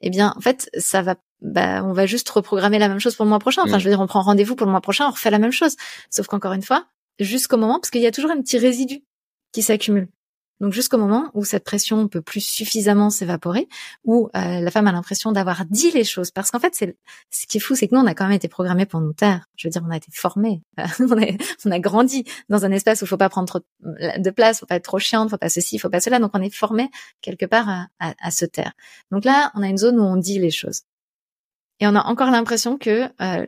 eh 0.02 0.10
bien 0.10 0.34
en 0.36 0.40
fait 0.40 0.70
ça 0.76 1.02
va, 1.02 1.14
bah 1.40 1.84
on 1.84 1.92
va 1.92 2.06
juste 2.06 2.28
reprogrammer 2.30 2.80
la 2.80 2.88
même 2.88 2.98
chose 2.98 3.14
pour 3.14 3.26
le 3.26 3.28
mois 3.28 3.38
prochain. 3.38 3.62
Enfin 3.62 3.76
hmm. 3.76 3.78
je 3.78 3.84
veux 3.84 3.90
dire 3.90 4.00
on 4.00 4.08
prend 4.08 4.22
rendez-vous 4.22 4.56
pour 4.56 4.66
le 4.66 4.72
mois 4.72 4.80
prochain, 4.80 5.06
on 5.06 5.12
refait 5.12 5.30
la 5.30 5.38
même 5.38 5.52
chose. 5.52 5.76
Sauf 6.10 6.26
qu'encore 6.26 6.54
une 6.54 6.62
fois, 6.62 6.86
jusqu'au 7.20 7.58
moment, 7.58 7.78
parce 7.78 7.90
qu'il 7.90 8.02
y 8.02 8.08
a 8.08 8.12
toujours 8.12 8.32
un 8.32 8.40
petit 8.42 8.58
résidu 8.58 9.04
qui 9.52 9.62
s'accumulent. 9.62 10.08
Donc 10.60 10.74
jusqu'au 10.74 10.98
moment 10.98 11.30
où 11.32 11.44
cette 11.44 11.64
pression 11.64 12.06
peut 12.06 12.20
plus 12.20 12.42
suffisamment 12.42 13.08
s'évaporer, 13.08 13.66
où 14.04 14.28
euh, 14.36 14.60
la 14.60 14.70
femme 14.70 14.86
a 14.86 14.92
l'impression 14.92 15.32
d'avoir 15.32 15.64
dit 15.64 15.90
les 15.90 16.04
choses, 16.04 16.30
parce 16.30 16.50
qu'en 16.50 16.58
fait, 16.58 16.74
c'est 16.74 16.96
ce 17.30 17.46
qui 17.46 17.56
est 17.56 17.60
fou, 17.60 17.74
c'est 17.74 17.88
que 17.88 17.94
nous, 17.94 18.00
on 18.00 18.06
a 18.06 18.14
quand 18.14 18.24
même 18.24 18.36
été 18.36 18.48
programmés 18.48 18.84
pour 18.84 19.00
nous 19.00 19.14
taire. 19.14 19.46
Je 19.56 19.66
veux 19.66 19.72
dire, 19.72 19.82
on 19.86 19.90
a 19.90 19.96
été 19.96 20.10
formés, 20.12 20.62
on, 21.00 21.22
a, 21.22 21.26
on 21.64 21.70
a 21.70 21.78
grandi 21.78 22.24
dans 22.50 22.64
un 22.66 22.70
espace 22.72 23.00
où 23.00 23.06
il 23.06 23.08
faut 23.08 23.16
pas 23.16 23.30
prendre 23.30 23.48
trop 23.48 23.60
de 23.80 24.30
place, 24.30 24.60
faut 24.60 24.66
pas 24.66 24.76
être 24.76 24.84
trop 24.84 24.98
chiante, 24.98 25.30
faut 25.30 25.38
pas 25.38 25.48
ceci, 25.48 25.78
faut 25.78 25.88
pas 25.88 26.00
cela. 26.00 26.18
Donc 26.18 26.32
on 26.34 26.42
est 26.42 26.54
formé 26.54 26.90
quelque 27.22 27.46
part 27.46 27.68
à, 27.68 27.88
à, 27.98 28.30
se 28.30 28.44
taire. 28.44 28.72
Donc 29.10 29.24
là, 29.24 29.50
on 29.54 29.62
a 29.62 29.68
une 29.68 29.78
zone 29.78 29.98
où 29.98 30.02
on 30.02 30.16
dit 30.16 30.38
les 30.38 30.50
choses, 30.50 30.82
et 31.80 31.86
on 31.86 31.94
a 31.94 32.02
encore 32.02 32.30
l'impression 32.30 32.76
que 32.76 33.08
euh, 33.22 33.46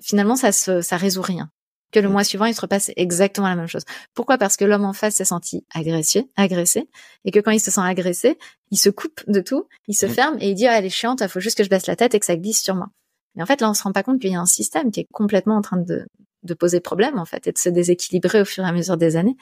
finalement, 0.00 0.36
ça 0.36 0.52
se, 0.52 0.82
ça 0.82 0.96
résout 0.96 1.22
rien 1.22 1.50
que 1.94 2.00
le 2.00 2.08
mois 2.08 2.24
suivant, 2.24 2.46
il 2.46 2.54
se 2.54 2.60
repasse 2.60 2.90
exactement 2.96 3.48
la 3.48 3.54
même 3.54 3.68
chose. 3.68 3.84
Pourquoi? 4.14 4.36
Parce 4.36 4.56
que 4.56 4.64
l'homme 4.64 4.84
en 4.84 4.92
face 4.92 5.14
s'est 5.14 5.24
senti 5.24 5.64
agressé, 5.72 6.28
agressé, 6.34 6.88
et 7.24 7.30
que 7.30 7.38
quand 7.38 7.52
il 7.52 7.60
se 7.60 7.70
sent 7.70 7.80
agressé, 7.80 8.36
il 8.72 8.78
se 8.78 8.90
coupe 8.90 9.22
de 9.28 9.40
tout, 9.40 9.68
il 9.86 9.94
se 9.94 10.06
mm. 10.06 10.10
ferme 10.10 10.36
et 10.40 10.50
il 10.50 10.54
dit 10.54 10.66
ah, 10.66 10.76
elle 10.76 10.84
est 10.84 10.90
chiante, 10.90 11.20
il 11.20 11.28
faut 11.28 11.38
juste 11.38 11.56
que 11.56 11.62
je 11.62 11.70
baisse 11.70 11.86
la 11.86 11.94
tête 11.94 12.12
et 12.14 12.18
que 12.18 12.26
ça 12.26 12.36
glisse 12.36 12.62
sur 12.62 12.74
moi. 12.74 12.88
Mais 13.36 13.44
en 13.44 13.46
fait, 13.46 13.60
là, 13.60 13.70
on 13.70 13.74
se 13.74 13.84
rend 13.84 13.92
pas 13.92 14.02
compte 14.02 14.20
qu'il 14.20 14.32
y 14.32 14.34
a 14.34 14.40
un 14.40 14.46
système 14.46 14.90
qui 14.90 15.00
est 15.00 15.08
complètement 15.12 15.56
en 15.56 15.62
train 15.62 15.76
de, 15.76 16.04
de 16.42 16.54
poser 16.54 16.80
problème 16.80 17.18
en 17.18 17.24
fait 17.24 17.46
et 17.46 17.52
de 17.52 17.58
se 17.58 17.68
déséquilibrer 17.68 18.40
au 18.40 18.44
fur 18.44 18.64
et 18.64 18.68
à 18.68 18.72
mesure 18.72 18.96
des 18.96 19.14
années. 19.16 19.36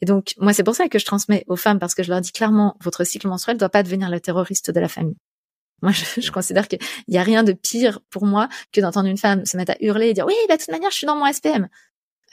Et 0.00 0.06
donc 0.06 0.34
moi 0.38 0.52
c'est 0.52 0.64
pour 0.64 0.76
ça 0.76 0.88
que 0.88 1.00
je 1.00 1.04
transmets 1.04 1.44
aux 1.48 1.56
femmes 1.56 1.80
parce 1.80 1.96
que 1.96 2.04
je 2.04 2.10
leur 2.10 2.20
dis 2.20 2.30
clairement 2.30 2.76
votre 2.80 3.02
cycle 3.02 3.26
menstruel 3.26 3.58
doit 3.58 3.68
pas 3.68 3.82
devenir 3.82 4.08
le 4.08 4.20
terroriste 4.20 4.70
de 4.70 4.78
la 4.78 4.88
famille. 4.88 5.16
Moi, 5.82 5.92
je, 5.92 6.20
je 6.20 6.30
considère 6.30 6.68
qu'il 6.68 6.80
y 7.08 7.18
a 7.18 7.22
rien 7.22 7.44
de 7.44 7.52
pire 7.52 8.00
pour 8.10 8.26
moi 8.26 8.48
que 8.72 8.80
d'entendre 8.80 9.08
une 9.08 9.18
femme 9.18 9.44
se 9.46 9.56
mettre 9.56 9.72
à 9.72 9.76
hurler 9.80 10.08
et 10.08 10.14
dire 10.14 10.26
oui, 10.26 10.34
bah, 10.48 10.56
de 10.56 10.60
toute 10.60 10.70
manière, 10.70 10.90
je 10.90 10.96
suis 10.96 11.06
dans 11.06 11.16
mon 11.16 11.30
SPM. 11.32 11.68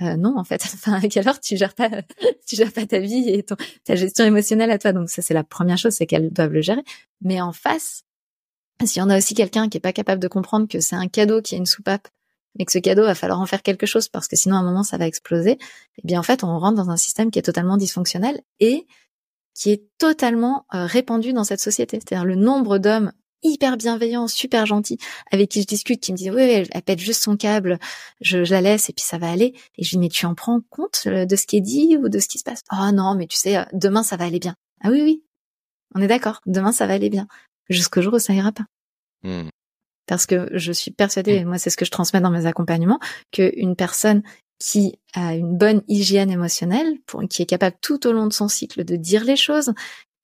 Euh, 0.02 0.16
non, 0.18 0.38
en 0.38 0.44
fait, 0.44 0.62
enfin, 0.74 0.94
à 0.94 1.02
quelle 1.08 1.28
heure 1.28 1.40
tu 1.40 1.58
gères 1.58 1.74
pas, 1.74 1.90
tu 2.48 2.56
gères 2.56 2.72
pas 2.72 2.86
ta 2.86 3.00
vie 3.00 3.30
et 3.30 3.44
ton, 3.44 3.56
ta 3.84 3.96
gestion 3.96 4.26
émotionnelle 4.26 4.72
à 4.72 4.78
toi? 4.78 4.94
Donc 4.94 5.10
ça, 5.10 5.22
c'est 5.22 5.34
la 5.34 5.44
première 5.44 5.78
chose, 5.78 5.94
c'est 5.94 6.06
qu'elles 6.06 6.32
doivent 6.32 6.54
le 6.54 6.62
gérer. 6.62 6.84
Mais 7.22 7.42
en 7.42 7.54
face, 7.54 8.04
s'il 8.84 9.00
y 9.00 9.02
en 9.02 9.10
a 9.10 9.18
aussi 9.18 9.34
quelqu'un 9.34 9.70
qui 9.70 9.78
est 9.78 9.82
pas 9.82 9.94
capable 9.94 10.22
de 10.22 10.28
comprendre 10.28 10.68
que 10.68 10.80
c'est 10.80 10.96
un 10.96 11.08
cadeau 11.08 11.42
qui 11.42 11.56
a 11.56 11.58
une 11.58 11.66
soupape, 11.66 12.08
mais 12.58 12.66
que 12.66 12.72
ce 12.72 12.80
cadeau 12.80 13.04
va 13.04 13.16
falloir 13.16 13.40
en 13.40 13.46
faire 13.46 13.64
quelque 13.64 13.86
chose 13.86 14.08
parce 14.10 14.28
que 14.28 14.36
sinon 14.36 14.56
à 14.56 14.60
un 14.60 14.64
moment 14.64 14.84
ça 14.84 14.98
va 14.98 15.08
exploser, 15.08 15.58
eh 15.98 16.02
bien 16.08 16.20
en 16.20 16.24
fait 16.24 16.44
on 16.44 16.58
rentre 16.60 16.76
dans 16.76 16.90
un 16.90 16.98
système 16.98 17.32
qui 17.32 17.40
est 17.40 17.44
totalement 17.44 17.78
dysfonctionnel 17.78 18.42
et 18.60 18.86
qui 19.54 19.72
est 19.72 19.86
totalement 19.98 20.66
euh, 20.74 20.86
répandu 20.86 21.34
dans 21.34 21.46
cette 21.46 21.62
société. 21.62 22.00
C'est-à-dire 22.00 22.26
le 22.26 22.36
nombre 22.36 22.78
d'hommes 22.78 23.14
hyper 23.44 23.78
bienveillant, 23.78 24.28
super 24.28 24.66
gentil, 24.66 24.98
avec 25.32 25.50
qui 25.50 25.62
je 25.62 25.68
discute, 25.68 26.02
qui 26.02 26.12
me 26.12 26.18
dit 26.18 26.32
oui, 26.32 26.42
elle, 26.42 26.82
pète 26.84 27.00
juste 27.00 27.24
son 27.24 27.38
câble, 27.38 27.80
je, 28.22 28.38
la 28.38 28.62
laisse 28.62 28.90
et 28.90 28.94
puis 28.94 29.06
ça 29.06 29.18
va 29.18 29.30
aller. 29.30 29.54
Et 29.78 29.84
je 29.84 29.92
lui 29.92 29.98
dis 29.98 30.00
mais 30.00 30.10
tu 30.10 30.26
en 30.26 30.36
prends 30.36 30.62
compte 30.70 31.04
euh, 31.08 31.26
de 31.26 31.36
ce 31.36 31.46
qui 31.46 31.58
est 31.58 31.62
dit 31.62 31.98
ou 31.98 32.10
de 32.10 32.20
ce 32.20 32.28
qui 32.28 32.40
se 32.40 32.44
passe? 32.44 32.62
Oh 32.72 32.92
non, 32.92 33.16
mais 33.16 33.28
tu 33.28 33.38
sais, 33.38 33.58
euh, 33.58 33.64
demain 33.74 34.04
ça 34.04 34.18
va 34.18 34.26
aller 34.26 34.40
bien. 34.40 34.56
Ah 34.82 34.90
oui 34.90 35.02
oui, 35.02 35.24
on 35.94 36.02
est 36.02 36.08
d'accord. 36.08 36.42
Demain 36.46 36.72
ça 36.72 36.88
va 36.88 36.94
aller 36.94 37.10
bien. 37.10 37.28
Jusqu'au 37.70 38.02
jour 38.02 38.14
où 38.14 38.20
ça 38.20 38.34
ira 38.34 38.52
pas. 38.52 38.66
Hmm. 39.24 39.50
Parce 40.08 40.26
que 40.26 40.50
je 40.54 40.72
suis 40.72 40.92
persuadée, 40.92 41.36
et 41.36 41.46
moi 41.46 41.58
c'est 41.58 41.70
ce 41.70 41.78
que 41.78 41.86
je 41.86 41.92
transmets 41.92 42.22
dans 42.22 42.30
mes 42.30 42.46
accompagnements, 42.46 43.00
qu'une 43.32 43.76
personne 43.76 44.22
qui 44.60 45.00
a 45.14 45.36
une 45.36 45.58
bonne 45.58 45.82
hygiène 45.88 46.32
émotionnelle, 46.32 46.98
pour, 47.06 47.24
qui 47.28 47.42
est 47.42 47.48
capable 47.48 47.76
tout 47.82 48.08
au 48.08 48.12
long 48.12 48.28
de 48.28 48.34
son 48.34 48.48
cycle 48.48 48.86
de 48.86 48.96
dire 48.96 49.24
les 49.24 49.36
choses, 49.36 49.74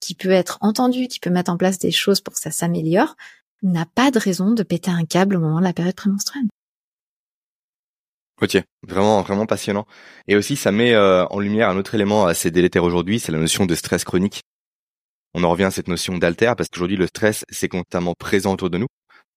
qui 0.01 0.15
peut 0.15 0.31
être 0.31 0.57
entendu, 0.59 1.07
qui 1.07 1.19
peut 1.19 1.29
mettre 1.29 1.51
en 1.51 1.57
place 1.57 1.79
des 1.79 1.91
choses 1.91 2.19
pour 2.19 2.33
que 2.33 2.39
ça 2.41 2.51
s'améliore, 2.51 3.15
n'a 3.63 3.85
pas 3.85 4.11
de 4.11 4.19
raison 4.19 4.51
de 4.51 4.63
péter 4.63 4.91
un 4.91 5.05
câble 5.05 5.37
au 5.37 5.39
moment 5.39 5.59
de 5.59 5.63
la 5.63 5.73
période 5.73 5.95
prémenstruelle. 5.95 6.47
Ok, 8.41 8.57
vraiment, 8.81 9.21
vraiment 9.21 9.45
passionnant. 9.45 9.85
Et 10.27 10.35
aussi, 10.35 10.55
ça 10.55 10.71
met 10.71 10.93
euh, 10.93 11.25
en 11.27 11.39
lumière 11.39 11.69
un 11.69 11.77
autre 11.77 11.93
élément 11.93 12.25
assez 12.25 12.49
délétère 12.49 12.83
aujourd'hui, 12.83 13.19
c'est 13.19 13.31
la 13.31 13.37
notion 13.37 13.67
de 13.67 13.75
stress 13.75 14.03
chronique. 14.03 14.41
On 15.35 15.43
en 15.43 15.49
revient 15.51 15.65
à 15.65 15.71
cette 15.71 15.87
notion 15.87 16.17
d'alter 16.17 16.51
parce 16.57 16.67
qu'aujourd'hui, 16.67 16.97
le 16.97 17.05
stress, 17.05 17.45
c'est 17.49 17.69
constamment 17.69 18.15
présent 18.17 18.53
autour 18.53 18.71
de 18.71 18.79
nous. 18.79 18.87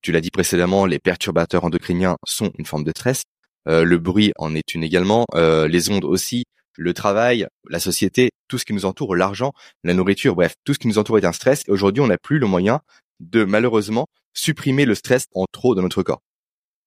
Tu 0.00 0.10
l'as 0.10 0.22
dit 0.22 0.30
précédemment, 0.30 0.86
les 0.86 0.98
perturbateurs 0.98 1.64
endocriniens 1.64 2.16
sont 2.26 2.50
une 2.58 2.64
forme 2.64 2.84
de 2.84 2.90
stress. 2.90 3.22
Euh, 3.68 3.84
le 3.84 3.98
bruit 3.98 4.32
en 4.36 4.54
est 4.54 4.74
une 4.74 4.82
également, 4.82 5.26
euh, 5.34 5.68
les 5.68 5.90
ondes 5.90 6.04
aussi, 6.04 6.44
le 6.76 6.94
travail, 6.94 7.46
la 7.68 7.80
société, 7.80 8.30
tout 8.48 8.58
ce 8.58 8.64
qui 8.64 8.72
nous 8.72 8.84
entoure, 8.84 9.16
l'argent, 9.16 9.52
la 9.84 9.94
nourriture, 9.94 10.34
bref, 10.34 10.54
tout 10.64 10.74
ce 10.74 10.78
qui 10.78 10.88
nous 10.88 10.98
entoure 10.98 11.18
est 11.18 11.24
un 11.24 11.32
stress. 11.32 11.62
Et 11.68 11.70
aujourd'hui, 11.70 12.02
on 12.02 12.06
n'a 12.06 12.18
plus 12.18 12.38
le 12.38 12.46
moyen 12.46 12.80
de 13.20 13.44
malheureusement 13.44 14.06
supprimer 14.32 14.84
le 14.84 14.94
stress 14.94 15.26
en 15.34 15.46
trop 15.50 15.74
dans 15.74 15.82
notre 15.82 16.02
corps 16.02 16.20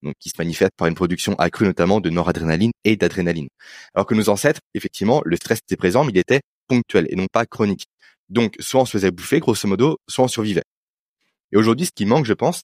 donc 0.04 0.16
qui 0.20 0.30
se 0.30 0.36
manifeste 0.38 0.74
par 0.78 0.88
une 0.88 0.96
production 0.96 1.36
accrue 1.36 1.66
notamment 1.66 2.00
de 2.00 2.10
noradrénaline 2.10 2.72
et 2.84 2.96
d'adrénaline. 2.96 3.48
Alors 3.94 4.06
que 4.06 4.16
nos 4.16 4.30
ancêtres, 4.30 4.62
effectivement, 4.74 5.22
le 5.26 5.36
stress 5.36 5.60
était 5.60 5.76
présent, 5.76 6.04
mais 6.04 6.12
il 6.12 6.18
était 6.18 6.42
ponctuel 6.68 7.08
et 7.10 7.16
non 7.16 7.28
pas 7.32 7.46
chronique. 7.46 7.88
Donc, 8.30 8.56
soit 8.60 8.82
on 8.82 8.86
se 8.86 8.92
faisait 8.92 9.12
bouffer, 9.12 9.40
grosso 9.40 9.68
modo, 9.68 9.98
soit 10.08 10.26
on 10.26 10.28
survivait. 10.28 10.64
Et 11.52 11.58
aujourd'hui, 11.58 11.86
ce 11.86 11.92
qui 11.92 12.06
manque, 12.06 12.26
je 12.26 12.34
pense, 12.34 12.64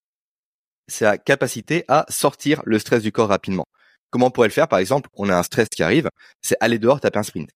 c'est 0.87 1.05
la 1.05 1.17
capacité 1.17 1.85
à 1.87 2.05
sortir 2.09 2.61
le 2.65 2.77
stress 2.79 3.01
du 3.01 3.11
corps 3.11 3.29
rapidement. 3.29 3.65
Comment 4.13 4.27
on 4.27 4.29
pourrait 4.29 4.47
le 4.47 4.53
faire 4.53 4.67
Par 4.67 4.77
exemple, 4.77 5.09
on 5.15 5.27
a 5.27 5.35
un 5.35 5.41
stress 5.41 5.67
qui 5.69 5.81
arrive, 5.81 6.07
c'est 6.39 6.55
aller 6.59 6.77
dehors 6.77 7.01
taper 7.01 7.17
un 7.17 7.23
sprint. 7.23 7.49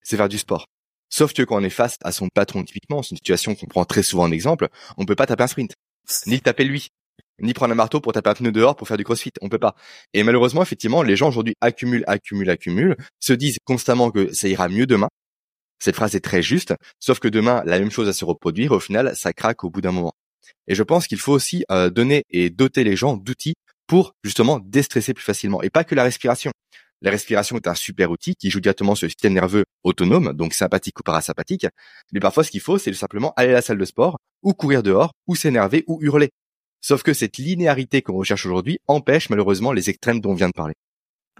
C'est 0.00 0.16
faire 0.16 0.30
du 0.30 0.38
sport. 0.38 0.64
Sauf 1.10 1.34
que 1.34 1.42
quand 1.42 1.56
on 1.56 1.62
est 1.62 1.68
face 1.68 1.98
à 2.02 2.10
son 2.10 2.28
patron, 2.32 2.64
typiquement, 2.64 3.02
c'est 3.02 3.10
une 3.10 3.18
situation 3.18 3.54
qu'on 3.54 3.66
prend 3.66 3.84
très 3.84 4.02
souvent 4.02 4.22
en 4.22 4.30
exemple, 4.30 4.68
on 4.96 5.04
peut 5.04 5.14
pas 5.14 5.26
taper 5.26 5.42
un 5.42 5.46
sprint. 5.46 5.74
Ni 6.26 6.36
le 6.36 6.40
taper 6.40 6.64
lui 6.64 6.88
ni 7.38 7.52
prendre 7.52 7.72
un 7.72 7.74
marteau 7.74 8.00
pour 8.00 8.14
taper 8.14 8.30
un 8.30 8.34
pneu 8.34 8.50
dehors 8.50 8.76
pour 8.76 8.88
faire 8.88 8.96
du 8.96 9.04
crossfit. 9.04 9.32
On 9.42 9.50
peut 9.50 9.58
pas. 9.58 9.74
Et 10.14 10.22
malheureusement, 10.22 10.62
effectivement, 10.62 11.02
les 11.02 11.16
gens 11.16 11.28
aujourd'hui 11.28 11.54
accumulent, 11.60 12.04
accumulent, 12.06 12.48
accumulent, 12.48 12.96
se 13.20 13.34
disent 13.34 13.58
constamment 13.64 14.10
que 14.10 14.32
ça 14.32 14.48
ira 14.48 14.68
mieux 14.68 14.86
demain. 14.86 15.08
Cette 15.80 15.96
phrase 15.96 16.14
est 16.14 16.20
très 16.20 16.40
juste, 16.40 16.74
sauf 16.98 17.18
que 17.18 17.28
demain, 17.28 17.62
la 17.66 17.78
même 17.78 17.90
chose 17.90 18.06
va 18.06 18.14
se 18.14 18.24
reproduire. 18.24 18.72
Au 18.72 18.80
final, 18.80 19.14
ça 19.16 19.34
craque 19.34 19.64
au 19.64 19.70
bout 19.70 19.82
d'un 19.82 19.92
moment. 19.92 20.14
Et 20.66 20.74
je 20.74 20.82
pense 20.82 21.06
qu'il 21.06 21.18
faut 21.18 21.32
aussi 21.32 21.64
euh, 21.70 21.90
donner 21.90 22.22
et 22.30 22.48
doter 22.48 22.84
les 22.84 22.96
gens 22.96 23.16
d'outils 23.16 23.54
pour 23.94 24.16
justement 24.24 24.58
déstresser 24.58 25.14
plus 25.14 25.22
facilement. 25.22 25.62
Et 25.62 25.70
pas 25.70 25.84
que 25.84 25.94
la 25.94 26.02
respiration. 26.02 26.50
La 27.00 27.12
respiration 27.12 27.54
est 27.54 27.68
un 27.68 27.76
super 27.76 28.10
outil 28.10 28.34
qui 28.34 28.50
joue 28.50 28.58
directement 28.58 28.96
sur 28.96 29.04
le 29.04 29.10
système 29.10 29.34
nerveux 29.34 29.62
autonome, 29.84 30.32
donc 30.32 30.52
sympathique 30.52 30.98
ou 30.98 31.04
parasympathique. 31.04 31.68
Mais 32.12 32.18
parfois, 32.18 32.42
ce 32.42 32.50
qu'il 32.50 32.60
faut, 32.60 32.76
c'est 32.76 32.92
simplement 32.92 33.32
aller 33.36 33.50
à 33.50 33.52
la 33.52 33.62
salle 33.62 33.78
de 33.78 33.84
sport, 33.84 34.18
ou 34.42 34.52
courir 34.52 34.82
dehors, 34.82 35.12
ou 35.28 35.36
s'énerver, 35.36 35.84
ou 35.86 36.02
hurler. 36.02 36.30
Sauf 36.80 37.04
que 37.04 37.12
cette 37.12 37.36
linéarité 37.36 38.02
qu'on 38.02 38.16
recherche 38.16 38.46
aujourd'hui 38.46 38.80
empêche 38.88 39.30
malheureusement 39.30 39.70
les 39.70 39.90
extrêmes 39.90 40.20
dont 40.20 40.32
on 40.32 40.34
vient 40.34 40.48
de 40.48 40.54
parler. 40.56 40.74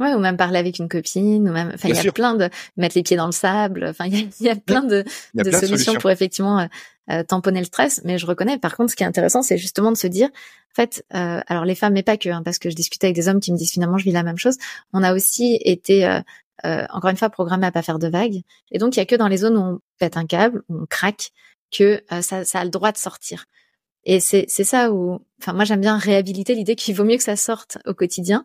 Ouais, 0.01 0.12
ou 0.12 0.18
même 0.18 0.36
parler 0.36 0.59
avec 0.59 0.80
une 0.80 0.88
copine, 0.88 1.49
ou 1.49 1.53
même, 1.53 1.70
enfin, 1.72 1.88
il 1.88 1.95
y 1.95 2.09
a 2.09 2.12
plein 2.12 2.34
de 2.34 2.51
mettre 2.76 2.97
les 2.97 3.05
pieds 3.05 3.16
dans 3.16 3.26
le 3.26 3.32
sable. 3.32 3.86
Enfin, 3.88 4.07
il 4.07 4.28
y 4.40 4.49
a, 4.49 4.57
plein 4.57 4.82
de, 4.82 5.05
solutions, 5.53 5.95
pour 5.95 6.11
effectivement 6.11 6.59
euh, 6.59 6.66
euh, 7.11 7.22
tamponner 7.22 7.61
le 7.61 7.66
stress. 7.66 8.01
Mais 8.05 8.18
je 8.18 8.26
reconnais, 8.26 8.59
par 8.59 8.76
contre, 8.76 8.90
ce 8.90 8.97
qui 8.97 9.05
est 9.05 9.07
intéressant, 9.07 9.42
c'est 9.42 9.57
justement 9.57 9.92
de 9.92 9.97
se 9.97 10.09
dire, 10.09 10.28
en 10.28 10.74
fait, 10.74 11.05
euh, 11.14 11.40
alors 11.47 11.64
les 11.64 11.76
femmes, 11.76 11.92
mais 11.92 12.03
pas 12.03 12.16
que, 12.16 12.28
hein, 12.28 12.42
parce 12.45 12.59
que 12.59 12.70
je 12.70 12.74
discutais 12.74 13.07
avec 13.07 13.14
des 13.14 13.28
hommes 13.28 13.38
qui 13.38 13.53
me 13.53 13.57
disent 13.57 13.70
finalement, 13.70 13.99
je 13.99 14.05
vis 14.05 14.12
la 14.12 14.24
même 14.24 14.38
chose. 14.38 14.57
On 14.92 15.05
a 15.05 15.14
aussi 15.14 15.61
été, 15.62 16.20
encore 16.64 17.11
une 17.11 17.16
fois, 17.16 17.30
programmés 17.30 17.66
à 17.68 17.72
pas 17.72 17.82
faire 17.82 18.01
de 18.01 18.09
vagues. 18.09 18.42
Et 18.72 18.78
donc, 18.78 18.97
il 18.97 18.99
y 18.99 19.03
a 19.03 19.07
que 19.07 19.16
dans 19.16 19.28
les 19.28 19.38
zones 19.38 19.57
où 19.57 19.61
on 19.61 19.80
pète 19.99 20.16
un 20.16 20.26
câble, 20.26 20.62
où 20.68 20.82
on 20.82 20.86
craque, 20.86 21.30
que 21.70 22.03
ça, 22.20 22.45
ça 22.45 22.61
a 22.61 22.64
le 22.64 22.70
droit 22.70 22.90
de 22.90 22.99
sortir. 22.99 23.47
Et 24.05 24.20
c'est 24.20 24.45
c'est 24.49 24.64
ça 24.64 24.92
où, 24.92 25.20
enfin 25.40 25.53
moi 25.53 25.64
j'aime 25.64 25.80
bien 25.80 25.97
réhabiliter 25.97 26.55
l'idée 26.55 26.76
qu'il 26.76 26.95
vaut 26.95 27.05
mieux 27.05 27.16
que 27.16 27.22
ça 27.22 27.36
sorte 27.36 27.78
au 27.86 27.95
quotidien, 27.95 28.45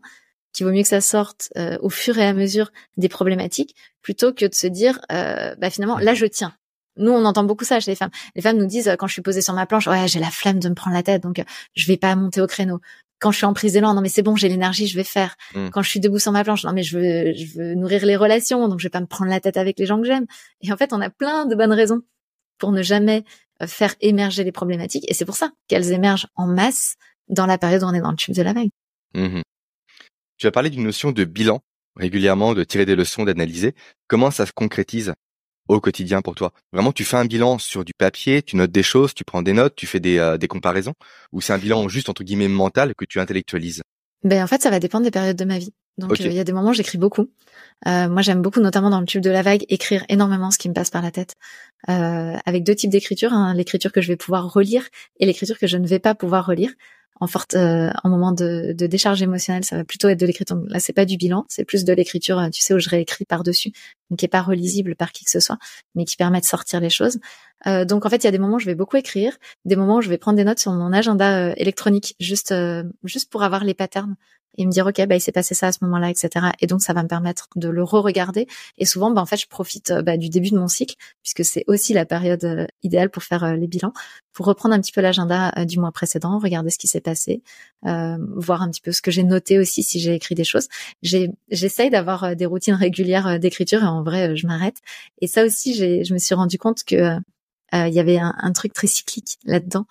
qu'il 0.60 0.68
vaut 0.68 0.74
mieux 0.74 0.82
que 0.82 0.90
ça 0.90 1.00
sorte 1.00 1.54
euh, 1.58 1.78
au 1.82 1.90
fur 1.90 2.18
et 2.18 2.26
à 2.26 2.34
mesure 2.34 2.72
des 2.98 3.08
problématiques, 3.08 3.76
plutôt 4.02 4.34
que 4.34 4.46
de 4.46 4.54
se 4.54 4.68
dire, 4.68 5.00
euh, 5.10 5.56
bah 5.58 5.70
finalement 5.70 5.98
là 5.98 6.14
je 6.14 6.26
tiens. 6.26 6.54
Nous 6.98 7.12
on 7.12 7.24
entend 7.24 7.46
beaucoup 7.46 7.64
ça 7.64 7.80
chez 7.80 7.92
les 7.92 7.96
femmes. 7.96 8.10
Les 8.36 8.42
femmes 8.42 8.58
nous 8.58 8.66
disent 8.66 8.90
euh, 8.90 8.98
quand 8.98 9.08
je 9.08 9.14
suis 9.14 9.22
posée 9.22 9.42
sur 9.42 9.54
ma 9.54 9.66
planche, 9.66 9.88
ouais 9.88 10.10
j'ai 10.10 10.20
la 10.20 10.30
flemme 10.30 10.60
de 10.60 10.68
me 10.68 10.76
prendre 10.76 10.98
la 10.98 11.02
tête, 11.02 11.24
donc 11.24 11.42
je 11.76 11.88
vais 11.88 11.96
pas 11.96 12.14
monter 12.18 12.42
au 12.42 12.48
créneau. 12.48 12.82
Quand 13.20 13.32
je 13.32 13.38
suis 13.38 13.46
en 13.46 13.54
prise 13.54 13.74
d'élan, 13.74 13.94
non 13.94 14.02
mais 14.02 14.10
c'est 14.10 14.22
bon, 14.22 14.36
j'ai 14.36 14.50
l'énergie, 14.50 14.88
je 14.88 14.98
vais 14.98 15.06
faire. 15.06 15.38
Mmh. 15.56 15.70
Quand 15.70 15.82
je 15.82 15.90
suis 15.90 16.02
debout 16.02 16.20
sur 16.20 16.34
ma 16.34 16.44
planche, 16.44 16.66
non 16.66 16.74
mais 16.74 16.84
je 16.84 16.98
veux, 16.98 17.34
je 17.34 17.58
veux 17.58 17.76
nourrir 17.76 18.06
les 18.06 18.18
relations, 18.18 18.68
donc 18.68 18.80
je 18.80 18.86
vais 18.86 18.92
pas 18.92 19.00
me 19.00 19.08
prendre 19.08 19.32
la 19.32 19.40
tête 19.40 19.56
avec 19.56 19.80
les 19.80 19.86
gens 19.86 20.02
que 20.02 20.08
j'aime. 20.08 20.26
Et 20.60 20.74
en 20.74 20.78
fait, 20.78 20.92
on 20.92 21.00
a 21.00 21.10
plein 21.10 21.46
de 21.46 21.56
bonnes 21.56 21.74
raisons 21.74 22.02
pour 22.58 22.74
ne 22.74 22.82
jamais 22.82 23.24
faire 23.66 23.96
émerger 24.02 24.44
les 24.44 24.52
problématiques. 24.52 25.10
Et 25.10 25.14
c'est 25.14 25.26
pour 25.26 25.38
ça 25.38 25.52
qu'elles 25.70 25.94
émergent 25.94 26.28
en 26.36 26.48
masse 26.48 26.96
dans 27.30 27.46
la 27.46 27.58
période 27.58 27.84
où 27.84 27.86
on 27.86 27.94
est 27.94 28.02
dans 28.02 28.12
le 28.12 28.18
tube 28.18 28.36
de 28.36 28.42
la 28.42 28.52
vague. 28.52 28.70
Mmh 29.16 29.42
tu 30.40 30.48
as 30.48 30.52
parlé 30.52 30.70
d'une 30.70 30.84
notion 30.84 31.12
de 31.12 31.24
bilan 31.26 31.62
régulièrement, 31.96 32.54
de 32.54 32.64
tirer 32.64 32.86
des 32.86 32.96
leçons, 32.96 33.26
d'analyser. 33.26 33.76
Comment 34.08 34.32
ça 34.32 34.46
se 34.46 34.54
concrétise 34.54 35.14
au 35.68 35.80
quotidien 35.80 36.22
pour 36.22 36.34
toi? 36.34 36.54
Vraiment, 36.72 36.94
tu 36.94 37.04
fais 37.04 37.18
un 37.18 37.26
bilan 37.26 37.60
sur 37.60 37.84
du 37.84 37.92
papier, 37.96 38.42
tu 38.42 38.56
notes 38.56 38.72
des 38.72 38.84
choses, 38.84 39.14
tu 39.14 39.24
prends 39.24 39.42
des 39.42 39.54
notes, 39.54 39.76
tu 39.76 39.86
fais 39.86 40.00
des, 40.00 40.18
euh, 40.18 40.38
des 40.38 40.48
comparaisons, 40.48 40.94
ou 41.32 41.42
c'est 41.42 41.54
un 41.54 41.58
bilan 41.58 41.88
juste 41.90 42.10
entre 42.10 42.24
guillemets 42.24 42.48
mental 42.48 42.96
que 42.96 43.06
tu 43.06 43.20
intellectualises? 43.20 43.82
Ben 44.24 44.44
en 44.44 44.48
fait, 44.48 44.62
ça 44.62 44.70
va 44.70 44.80
dépendre 44.80 45.04
des 45.04 45.12
périodes 45.12 45.38
de 45.38 45.46
ma 45.46 45.60
vie. 45.60 45.74
Donc 46.00 46.12
euh, 46.12 46.26
il 46.26 46.34
y 46.34 46.40
a 46.40 46.44
des 46.44 46.54
moments 46.54 46.72
où 46.72 46.74
j'écris 46.74 46.98
beaucoup. 46.98 47.30
Euh, 47.88 48.10
moi 48.10 48.22
j'aime 48.22 48.42
beaucoup, 48.42 48.60
notamment 48.60 48.90
dans 48.90 49.00
le 49.00 49.06
tube 49.06 49.22
de 49.22 49.30
la 49.30 49.42
vague, 49.42 49.66
écrire 49.70 50.04
énormément 50.10 50.52
ce 50.52 50.58
qui 50.58 50.70
me 50.70 50.74
passe 50.74 50.90
par 50.90 51.02
la 51.02 51.12
tête. 51.12 51.36
Euh, 51.90 52.36
avec 52.46 52.64
deux 52.64 52.76
types 52.76 52.90
d'écriture, 52.90 53.34
hein, 53.34 53.54
l'écriture 53.54 53.92
que 53.92 54.02
je 54.02 54.08
vais 54.08 54.18
pouvoir 54.18 54.52
relire 54.52 54.88
et 55.20 55.26
l'écriture 55.26 55.58
que 55.58 55.68
je 55.68 55.78
ne 55.78 55.88
vais 55.88 56.00
pas 56.00 56.16
pouvoir 56.16 56.46
relire 56.46 56.72
en 57.20 57.28
forte 57.28 57.56
euh, 57.56 57.92
en 58.04 58.10
moment 58.10 58.32
de, 58.32 58.74
de, 58.74 58.88
décharge 58.88 59.22
émotionnelle, 59.22 59.66
ça 59.66 59.76
va 59.76 59.84
plutôt 59.84 60.08
être 60.08 60.20
de 60.20 60.26
l'écriture. 60.26 60.58
Là, 60.68 60.80
c'est 60.80 60.94
pas 60.94 61.06
du 61.06 61.18
bilan, 61.18 61.46
c'est 61.50 61.66
plus 61.66 61.84
de 61.84 61.94
l'écriture, 61.94 62.40
euh, 62.40 62.50
tu 62.50 62.62
sais, 62.62 62.74
où 62.74 62.80
je 62.80 62.90
réécris 62.90 63.26
par 63.26 63.44
dessus, 63.44 63.72
donc 64.10 64.20
qui 64.20 64.26
est 64.26 64.30
pas 64.30 64.42
relisible 64.42 64.96
par 64.96 65.12
qui 65.12 65.26
que 65.26 65.32
ce 65.32 65.40
soit, 65.40 65.58
mais 65.96 66.06
qui 66.06 66.16
permet 66.16 66.40
de 66.40 66.46
sortir 66.46 66.80
les 66.80 66.90
choses. 66.90 67.20
Euh, 67.68 67.84
donc 67.84 68.06
en 68.06 68.10
fait, 68.10 68.18
il 68.18 68.24
y 68.24 68.28
a 68.28 68.32
des 68.32 68.40
moments 68.40 68.56
où 68.56 68.60
je 68.60 68.66
vais 68.66 68.76
beaucoup 68.76 68.98
écrire, 68.98 69.38
des 69.66 69.76
moments 69.76 69.98
où 69.98 70.02
je 70.02 70.10
vais 70.10 70.18
prendre 70.18 70.38
des 70.38 70.46
notes 70.46 70.60
sur 70.60 70.72
mon 70.72 70.94
agenda 70.94 71.54
électronique, 71.56 72.16
juste 72.20 72.54
juste 73.04 73.30
pour 73.30 73.44
avoir 73.44 73.64
les 73.66 73.74
patterns 73.74 74.16
et 74.60 74.66
me 74.66 74.72
dire 74.72 74.86
ok 74.86 75.06
bah 75.08 75.16
il 75.16 75.22
s'est 75.22 75.32
passé 75.32 75.56
ça 75.56 75.68
à 75.68 75.72
ce 75.72 75.80
moment-là 75.84 76.10
etc 76.10 76.48
et 76.60 76.68
donc 76.68 76.82
ça 76.82 76.94
va 76.94 77.02
me 77.02 77.08
permettre 77.08 77.48
de 77.56 77.70
le 77.70 77.84
re-regarder. 77.84 78.48
Et 78.78 78.86
souvent 78.86 79.10
bah 79.10 79.22
en 79.22 79.26
fait 79.26 79.38
je 79.38 79.48
profite 79.48 79.92
bah, 80.04 80.18
du 80.18 80.30
début 80.30 80.52
de 80.52 80.58
mon 80.58 80.68
cycle 80.68 80.96
puisque 81.24 81.44
c'est 81.46 81.64
aussi 81.68 81.94
la 81.94 82.06
période 82.06 82.68
idéale 82.84 83.10
pour 83.10 83.24
faire 83.24 83.56
les 83.56 83.68
bilans 83.68 83.94
pour 84.34 84.46
reprendre 84.46 84.76
un 84.76 84.80
petit 84.80 84.92
peu 84.92 85.02
l'agenda 85.02 85.52
du 85.66 85.80
mois 85.80 85.92
précédent 85.92 86.38
regarder 86.38 86.70
ce 86.70 86.78
qui 86.78 86.88
s'est 86.88 87.02
passé 87.02 87.42
euh, 87.88 88.18
voir 88.36 88.62
un 88.62 88.70
petit 88.70 88.82
peu 88.82 88.92
ce 88.92 89.02
que 89.02 89.12
j'ai 89.12 89.24
noté 89.24 89.58
aussi 89.58 89.82
si 89.82 90.00
j'ai 90.00 90.14
écrit 90.14 90.36
des 90.36 90.44
choses. 90.44 90.68
J'essaye 91.02 91.90
d'avoir 91.90 92.36
des 92.36 92.46
routines 92.46 92.76
régulières 92.76 93.40
d'écriture 93.40 93.82
et 93.82 93.88
en 93.88 94.04
vrai 94.04 94.36
je 94.36 94.46
m'arrête. 94.46 94.78
Et 95.22 95.28
ça 95.28 95.46
aussi 95.46 95.74
j'ai 95.74 96.04
je 96.04 96.14
me 96.14 96.20
suis 96.20 96.36
rendu 96.36 96.58
compte 96.58 96.84
que 96.84 97.20
euh, 97.74 97.88
il 97.88 97.94
y 97.94 98.00
avait 98.00 98.18
un, 98.18 98.52
truc 98.54 98.74
très 98.74 98.88
cyclique 98.88 99.38
là-dedans. 99.46 99.86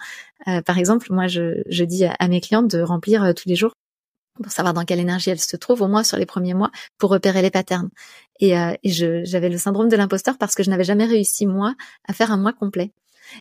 Euh, 0.48 0.62
par 0.62 0.78
exemple, 0.78 1.12
moi, 1.12 1.26
je, 1.28 1.62
je, 1.68 1.84
dis 1.84 2.04
à 2.04 2.28
mes 2.28 2.40
clientes 2.40 2.70
de 2.70 2.80
remplir 2.80 3.22
euh, 3.22 3.32
tous 3.32 3.48
les 3.48 3.56
jours 3.56 3.72
pour 4.42 4.52
savoir 4.52 4.74
dans 4.74 4.84
quelle 4.84 5.00
énergie 5.00 5.30
elles 5.30 5.40
se 5.40 5.56
trouvent, 5.56 5.82
au 5.82 5.88
moins 5.88 6.04
sur 6.04 6.16
les 6.16 6.26
premiers 6.26 6.54
mois, 6.54 6.70
pour 6.98 7.10
repérer 7.10 7.42
les 7.42 7.50
patterns. 7.50 7.90
Et, 8.40 8.52
et 8.52 9.24
j'avais 9.24 9.48
le 9.48 9.58
syndrome 9.58 9.88
de 9.88 9.96
l'imposteur 9.96 10.38
parce 10.38 10.54
que 10.54 10.62
je 10.62 10.70
n'avais 10.70 10.84
jamais 10.84 11.06
réussi, 11.06 11.46
moi, 11.46 11.74
à 12.06 12.12
faire 12.12 12.30
un 12.30 12.36
mois 12.36 12.52
complet. 12.52 12.92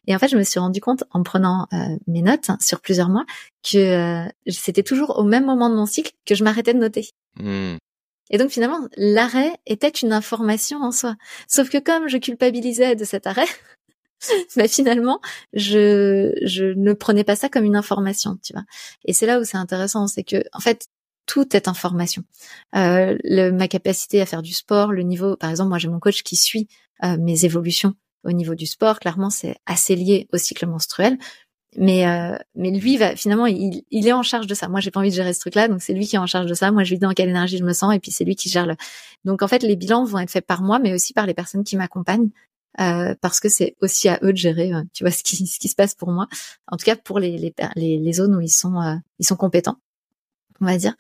Et 0.08 0.16
en 0.16 0.20
fait, 0.20 0.28
je 0.28 0.38
me 0.38 0.43
suis 0.43 0.60
rendu 0.60 0.82
compte 0.82 1.04
en 1.12 1.24
prenant 1.24 1.68
mes 2.08 2.22
notes 2.22 2.50
hein, 2.50 2.58
sur 2.60 2.82
plusieurs 2.82 3.10
mois 3.10 3.26
que 3.70 4.26
c'était 4.48 4.84
toujours 4.84 5.18
au 5.20 5.24
même 5.24 5.45
moment 5.45 5.70
de 5.70 5.76
mon 5.76 5.86
cycle 5.86 6.14
que 6.26 6.36
je 6.36 6.43
m'arrêtais 6.43 6.74
de 6.74 6.80
noter. 6.80 7.10
Mmh. 7.39 7.78
Et 8.30 8.38
donc 8.38 8.50
finalement, 8.50 8.88
l'arrêt 8.98 9.54
était 9.66 9.88
une 9.89 10.12
information 10.12 10.82
en 10.82 10.91
soi. 10.91 11.16
Sauf 11.48 11.70
que 11.70 11.78
comme 11.78 12.08
je 12.08 12.18
culpabilisais 12.18 12.95
de 12.95 13.06
cet 13.06 13.28
arrêt, 13.28 13.45
mais 14.55 14.68
finalement, 14.68 15.20
je, 15.53 16.34
je 16.43 16.65
ne 16.65 16.93
prenais 16.93 17.24
pas 17.24 17.36
ça 17.36 17.49
comme 17.49 17.65
une 17.65 17.76
information, 17.76 18.38
tu 18.43 18.53
vois. 18.53 18.63
Et 19.05 19.13
c'est 19.13 19.26
là 19.26 19.39
où 19.39 19.43
c'est 19.43 19.57
intéressant, 19.57 20.07
c'est 20.07 20.24
que 20.24 20.43
en 20.53 20.59
fait, 20.59 20.88
tout 21.26 21.55
est 21.55 21.68
information. 21.68 22.24
Euh, 22.76 23.18
le, 23.24 23.51
ma 23.51 23.68
capacité 23.68 24.22
à 24.22 24.26
faire 24.26 24.41
du 24.41 24.53
sport, 24.53 24.91
le 24.91 25.03
niveau, 25.03 25.36
par 25.36 25.49
exemple, 25.49 25.70
moi 25.70 25.78
j'ai 25.78 25.89
mon 25.89 25.99
coach 25.99 26.24
qui 26.24 26.36
suit 26.38 26.68
euh, 27.03 27.18
mes 27.20 27.45
évolutions 27.45 27.93
au 28.24 28.32
niveau 28.32 28.55
du 28.55 28.65
sport. 28.65 28.99
Clairement, 28.99 29.30
c'est 29.30 29.55
assez 29.65 29.95
lié 29.95 30.28
au 30.34 30.38
cycle 30.38 30.65
menstruel. 30.65 31.18
Mais 31.76 32.07
euh, 32.07 32.38
mais 32.55 32.72
lui 32.72 32.97
va 32.97 33.15
finalement 33.15 33.45
il, 33.45 33.84
il 33.91 34.07
est 34.07 34.13
en 34.13 34.24
charge 34.24 34.47
de 34.47 34.55
ça. 34.55 34.70
Moi 34.70 34.80
j'ai 34.80 34.89
pas 34.89 35.01
envie 35.01 35.09
de 35.09 35.15
gérer 35.15 35.34
ce 35.34 35.41
truc-là, 35.41 35.68
donc 35.68 35.82
c'est 35.82 35.93
lui 35.93 36.07
qui 36.07 36.15
est 36.15 36.20
en 36.20 36.26
charge 36.26 36.47
de 36.47 36.53
ça. 36.53 36.72
Moi 36.72 36.84
je 36.84 36.91
lui 36.91 36.95
dis 36.95 37.01
dans 37.01 37.11
quelle 37.13 37.30
énergie 37.30 37.57
je 37.57 37.63
me 37.63 37.74
sens 37.74 37.93
et 37.93 37.99
puis 37.99 38.09
c'est 38.09 38.24
lui 38.24 38.36
qui 38.36 38.49
gère 38.49 38.65
le. 38.65 38.76
Donc 39.26 39.43
en 39.43 39.47
fait 39.47 39.61
les 39.63 39.76
bilans 39.76 40.05
vont 40.05 40.20
être 40.20 40.32
faits 40.32 40.45
par 40.47 40.63
moi, 40.63 40.80
mais 40.80 40.93
aussi 40.93 41.13
par 41.13 41.26
les 41.28 41.34
personnes 41.34 41.65
qui 41.65 41.76
m'accompagnent 41.76 42.30
euh, 42.80 43.15
parce 43.21 43.39
que 43.39 43.49
c'est 43.49 43.75
aussi 43.82 44.09
à 44.09 44.19
eux 44.23 44.32
de 44.32 44.38
gérer, 44.38 44.73
euh, 44.73 44.82
tu 44.93 45.03
vois, 45.03 45.11
ce 45.11 45.23
qui, 45.23 45.47
ce 45.47 45.59
qui 45.59 45.67
se 45.67 45.75
passe 45.75 45.95
pour 45.95 46.11
moi. 46.11 46.28
En 46.67 46.78
tout 46.78 46.86
cas, 46.86 46.95
pour 46.95 47.19
les, 47.19 47.38
les, 47.38 47.97
les, 47.97 48.13
zones 48.13 48.36
où 48.36 48.41
ils 48.41 48.49
sont, 48.49 48.82
euh, 48.82 48.95
ils 49.19 49.25
sont 49.25 49.36
compétents, 49.36 49.78
on 50.61 50.65
va 50.65 50.78
dire. 50.78 50.93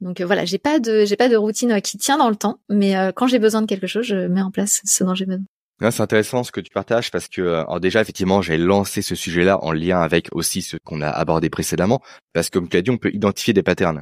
Donc 0.00 0.20
voilà, 0.20 0.44
j'ai 0.44 0.58
pas 0.58 0.80
de, 0.80 1.04
j'ai 1.04 1.16
pas 1.16 1.28
de 1.28 1.36
routine 1.36 1.80
qui 1.80 1.96
tient 1.96 2.18
dans 2.18 2.28
le 2.28 2.34
temps, 2.34 2.58
mais 2.68 3.12
quand 3.14 3.28
j'ai 3.28 3.38
besoin 3.38 3.62
de 3.62 3.66
quelque 3.66 3.86
chose, 3.86 4.04
je 4.04 4.26
mets 4.26 4.42
en 4.42 4.50
place 4.50 4.80
ce 4.84 5.04
dont 5.04 5.14
j'ai 5.14 5.26
besoin. 5.26 5.44
C'est 5.90 6.00
intéressant 6.00 6.42
ce 6.42 6.50
que 6.50 6.60
tu 6.60 6.70
partages 6.70 7.10
parce 7.12 7.28
que 7.28 7.42
alors 7.42 7.80
déjà 7.80 8.00
effectivement 8.00 8.42
j'ai 8.42 8.56
lancé 8.56 9.02
ce 9.02 9.14
sujet-là 9.14 9.62
en 9.64 9.72
lien 9.72 10.00
avec 10.00 10.28
aussi 10.32 10.62
ce 10.62 10.76
qu'on 10.76 11.00
a 11.00 11.08
abordé 11.08 11.50
précédemment 11.50 12.00
parce 12.32 12.50
que 12.50 12.58
comme 12.58 12.68
tu 12.68 12.76
as 12.76 12.82
dit 12.82 12.90
on 12.90 12.98
peut 12.98 13.12
identifier 13.12 13.52
des 13.52 13.62
patterns. 13.62 14.00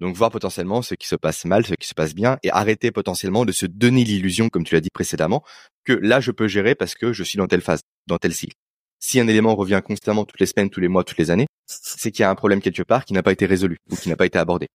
Donc 0.00 0.16
voir 0.16 0.30
potentiellement 0.30 0.82
ce 0.82 0.94
qui 0.94 1.06
se 1.06 1.14
passe 1.14 1.44
mal, 1.44 1.64
ce 1.66 1.74
qui 1.74 1.86
se 1.86 1.94
passe 1.94 2.14
bien 2.14 2.38
et 2.42 2.50
arrêter 2.50 2.90
potentiellement 2.90 3.44
de 3.44 3.52
se 3.52 3.66
donner 3.66 4.02
l'illusion 4.02 4.48
comme 4.48 4.64
tu 4.64 4.74
l'as 4.74 4.80
dit 4.80 4.90
précédemment 4.92 5.44
que 5.84 5.92
là 5.92 6.20
je 6.20 6.30
peux 6.30 6.48
gérer 6.48 6.74
parce 6.74 6.94
que 6.94 7.12
je 7.12 7.22
suis 7.22 7.36
dans 7.36 7.46
telle 7.46 7.60
phase, 7.60 7.80
dans 8.06 8.18
tel 8.18 8.34
cycle. 8.34 8.56
Si 8.98 9.20
un 9.20 9.28
élément 9.28 9.54
revient 9.54 9.80
constamment 9.84 10.24
toutes 10.24 10.40
les 10.40 10.46
semaines, 10.46 10.70
tous 10.70 10.80
les 10.80 10.88
mois, 10.88 11.04
toutes 11.04 11.18
les 11.18 11.30
années, 11.30 11.46
c'est 11.66 12.10
qu'il 12.10 12.22
y 12.22 12.24
a 12.24 12.30
un 12.30 12.34
problème 12.34 12.60
quelque 12.60 12.82
part 12.82 13.04
qui 13.04 13.12
n'a 13.12 13.22
pas 13.22 13.32
été 13.32 13.46
résolu 13.46 13.76
ou 13.90 13.96
qui 13.96 14.08
n'a 14.08 14.16
pas 14.16 14.26
été 14.26 14.38
abordé 14.38 14.66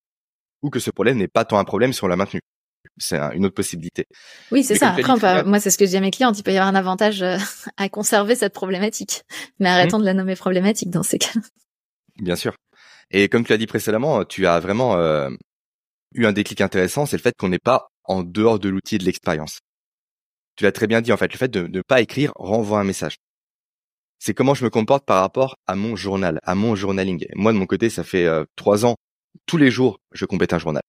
ou 0.61 0.69
que 0.69 0.79
ce 0.79 0.89
problème 0.89 1.17
n'est 1.17 1.27
pas 1.27 1.45
tant 1.45 1.59
un 1.59 1.63
problème 1.63 1.93
si 1.93 2.03
on 2.03 2.07
l'a 2.07 2.15
maintenu 2.15 2.39
c'est 2.97 3.17
une 3.33 3.45
autre 3.45 3.55
possibilité. 3.55 4.05
Oui, 4.51 4.63
c'est 4.63 4.75
ça. 4.75 4.91
Après, 4.91 5.43
moi, 5.43 5.59
c'est 5.59 5.69
ce 5.69 5.77
que 5.77 5.85
je 5.85 5.89
dis 5.89 5.97
à 5.97 6.01
mes 6.01 6.11
clients. 6.11 6.31
Il 6.31 6.43
peut 6.43 6.53
y 6.53 6.57
avoir 6.57 6.73
un 6.73 6.75
avantage 6.75 7.21
euh, 7.23 7.37
à 7.77 7.89
conserver 7.89 8.35
cette 8.35 8.53
problématique, 8.53 9.23
mais 9.59 9.69
arrêtons 9.69 9.97
mmh. 9.97 10.01
de 10.01 10.05
la 10.05 10.13
nommer 10.13 10.35
problématique 10.35 10.91
dans 10.91 11.03
ces 11.03 11.17
cas. 11.17 11.33
Bien 12.21 12.35
sûr. 12.35 12.55
Et 13.11 13.29
comme 13.29 13.45
tu 13.45 13.51
l'as 13.51 13.57
dit 13.57 13.67
précédemment, 13.67 14.25
tu 14.25 14.47
as 14.47 14.59
vraiment 14.59 14.97
euh, 14.97 15.29
eu 16.13 16.25
un 16.25 16.33
déclic 16.33 16.61
intéressant, 16.61 17.05
c'est 17.05 17.17
le 17.17 17.21
fait 17.21 17.35
qu'on 17.37 17.49
n'est 17.49 17.59
pas 17.59 17.87
en 18.03 18.23
dehors 18.23 18.59
de 18.59 18.69
l'outil 18.69 18.97
de 18.97 19.05
l'expérience. 19.05 19.59
Tu 20.55 20.63
l'as 20.63 20.71
très 20.71 20.87
bien 20.87 21.01
dit 21.01 21.11
en 21.11 21.17
fait, 21.17 21.31
le 21.31 21.37
fait 21.37 21.49
de 21.49 21.67
ne 21.67 21.81
pas 21.81 22.01
écrire 22.01 22.31
renvoie 22.35 22.79
un 22.79 22.83
message. 22.83 23.17
C'est 24.19 24.33
comment 24.33 24.53
je 24.53 24.63
me 24.63 24.69
comporte 24.69 25.05
par 25.05 25.21
rapport 25.21 25.55
à 25.67 25.75
mon 25.75 25.95
journal, 25.95 26.39
à 26.43 26.55
mon 26.55 26.75
journaling. 26.75 27.25
Moi 27.35 27.53
de 27.53 27.57
mon 27.57 27.65
côté, 27.65 27.89
ça 27.89 28.03
fait 28.03 28.25
euh, 28.25 28.45
trois 28.55 28.85
ans, 28.85 28.95
tous 29.45 29.57
les 29.57 29.71
jours, 29.71 29.99
je 30.13 30.25
complète 30.25 30.53
un 30.53 30.59
journal. 30.59 30.81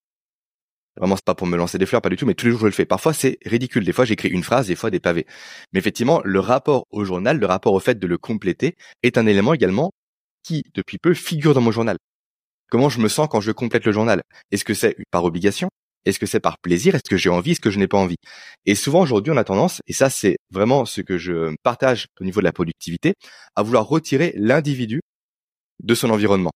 Vraiment, 0.96 1.16
c'est 1.16 1.24
pas 1.24 1.34
pour 1.34 1.46
me 1.46 1.56
lancer 1.56 1.76
des 1.78 1.84
fleurs, 1.84 2.00
pas 2.00 2.08
du 2.08 2.16
tout, 2.16 2.24
mais 2.24 2.34
tous 2.34 2.46
les 2.46 2.52
jours 2.52 2.60
je 2.60 2.66
le 2.66 2.72
fais. 2.72 2.86
Parfois, 2.86 3.12
c'est 3.12 3.38
ridicule. 3.44 3.84
Des 3.84 3.92
fois, 3.92 4.06
j'écris 4.06 4.28
une 4.28 4.42
phrase, 4.42 4.68
des 4.68 4.76
fois 4.76 4.90
des 4.90 5.00
pavés. 5.00 5.26
Mais 5.72 5.78
effectivement, 5.78 6.22
le 6.24 6.40
rapport 6.40 6.86
au 6.90 7.04
journal, 7.04 7.38
le 7.38 7.46
rapport 7.46 7.74
au 7.74 7.80
fait 7.80 7.98
de 7.98 8.06
le 8.06 8.16
compléter, 8.16 8.76
est 9.02 9.18
un 9.18 9.26
élément 9.26 9.52
également 9.52 9.92
qui, 10.42 10.62
depuis 10.74 10.98
peu, 10.98 11.12
figure 11.12 11.52
dans 11.52 11.60
mon 11.60 11.72
journal. 11.72 11.98
Comment 12.70 12.88
je 12.88 13.00
me 13.00 13.08
sens 13.08 13.28
quand 13.30 13.40
je 13.40 13.52
complète 13.52 13.84
le 13.84 13.92
journal? 13.92 14.22
Est-ce 14.50 14.64
que 14.64 14.74
c'est 14.74 14.96
par 15.10 15.24
obligation? 15.24 15.68
Est-ce 16.04 16.18
que 16.18 16.26
c'est 16.26 16.40
par 16.40 16.58
plaisir? 16.58 16.94
Est-ce 16.94 17.08
que 17.08 17.16
j'ai 17.16 17.30
envie? 17.30 17.52
Est-ce 17.52 17.60
que 17.60 17.70
je 17.70 17.78
n'ai 17.78 17.88
pas 17.88 17.98
envie? 17.98 18.16
Et 18.64 18.74
souvent, 18.74 19.00
aujourd'hui, 19.00 19.32
on 19.32 19.36
a 19.36 19.44
tendance, 19.44 19.80
et 19.86 19.92
ça, 19.92 20.10
c'est 20.10 20.36
vraiment 20.50 20.84
ce 20.84 21.00
que 21.00 21.18
je 21.18 21.54
partage 21.62 22.06
au 22.20 22.24
niveau 22.24 22.40
de 22.40 22.44
la 22.44 22.52
productivité, 22.52 23.14
à 23.56 23.62
vouloir 23.62 23.86
retirer 23.86 24.32
l'individu 24.36 25.00
de 25.82 25.94
son 25.94 26.10
environnement. 26.10 26.52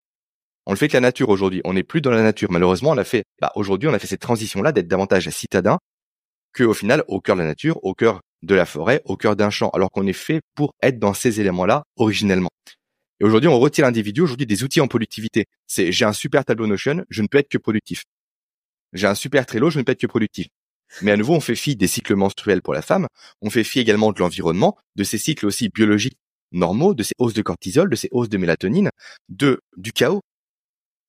On 0.67 0.73
le 0.73 0.77
fait 0.77 0.89
que 0.89 0.95
la 0.95 1.01
nature 1.01 1.31
aujourd'hui. 1.31 1.61
On 1.65 1.73
n'est 1.73 1.83
plus 1.83 2.01
dans 2.01 2.11
la 2.11 2.23
nature. 2.23 2.51
Malheureusement, 2.51 2.91
on 2.91 2.99
a 2.99 3.05
fait, 3.05 3.25
bah, 3.41 3.51
aujourd'hui, 3.55 3.89
on 3.89 3.93
a 3.93 3.99
fait 3.99 4.07
cette 4.07 4.21
transition-là 4.21 4.73
d'être 4.73 4.89
davantage 4.89 5.29
citadin 5.31 5.79
que, 6.53 6.65
au 6.65 6.75
final, 6.75 7.05
au 7.09 7.21
cœur 7.21 7.37
de 7.37 7.43
la 7.43 7.49
nature, 7.49 7.83
au 7.85 7.95
cœur 7.95 8.21
de 8.43 8.55
la 8.55 8.67
forêt, 8.67 9.03
au 9.05 9.17
cœur 9.17 9.37
d'un 9.37 9.51
champ, 9.51 9.71
alors 9.71 9.91
qu'on 9.91 10.07
est 10.07 10.13
fait 10.13 10.41
pour 10.55 10.73
être 10.83 10.99
dans 10.99 11.15
ces 11.15 11.41
éléments-là 11.41 11.83
originellement. 11.97 12.51
Et 13.21 13.25
aujourd'hui, 13.25 13.49
on 13.49 13.59
retire 13.59 13.85
l'individu 13.85 14.23
aujourd'hui 14.23 14.47
des 14.47 14.65
outils 14.65 14.81
en 14.81 14.89
productivité. 14.89 15.47
C'est 15.67 15.93
j'ai 15.93 16.05
un 16.05 16.13
super 16.13 16.45
tableau 16.45 16.67
Notion, 16.67 17.05
je 17.11 17.23
ne 17.23 17.29
peux 17.29 17.39
être 17.39 17.51
que 17.51 17.59
productif. 17.59 18.05
J'ai 18.93 19.07
un 19.07 19.15
super 19.15 19.47
Trello, 19.47 19.71
je 19.71 19.79
ne 19.79 19.85
peux 19.85 19.93
être 19.93 20.01
que 20.01 20.07
productif. 20.07 20.49
Mais 21.03 21.13
à 21.13 21.17
nouveau, 21.17 21.35
on 21.35 21.41
fait 21.41 21.55
fi 21.55 21.77
des 21.77 21.87
cycles 21.87 22.17
menstruels 22.17 22.63
pour 22.63 22.75
la 22.75 22.83
femme, 22.83 23.07
on 23.43 23.51
fait 23.51 23.63
fi 23.63 23.79
également 23.79 24.13
de 24.13 24.19
l'environnement, 24.19 24.77
de 24.97 25.05
ces 25.05 25.19
cycles 25.19 25.47
aussi 25.47 25.69
biologiques 25.69 26.19
normaux, 26.53 26.95
de 26.95 27.03
ces 27.03 27.15
hausses 27.19 27.35
de 27.35 27.43
cortisol, 27.43 27.89
de 27.89 27.95
ces 27.95 28.09
hausses 28.11 28.29
de 28.29 28.39
mélatonine, 28.39 28.91
de 29.29 29.61
du 29.77 29.93
chaos. 29.93 30.21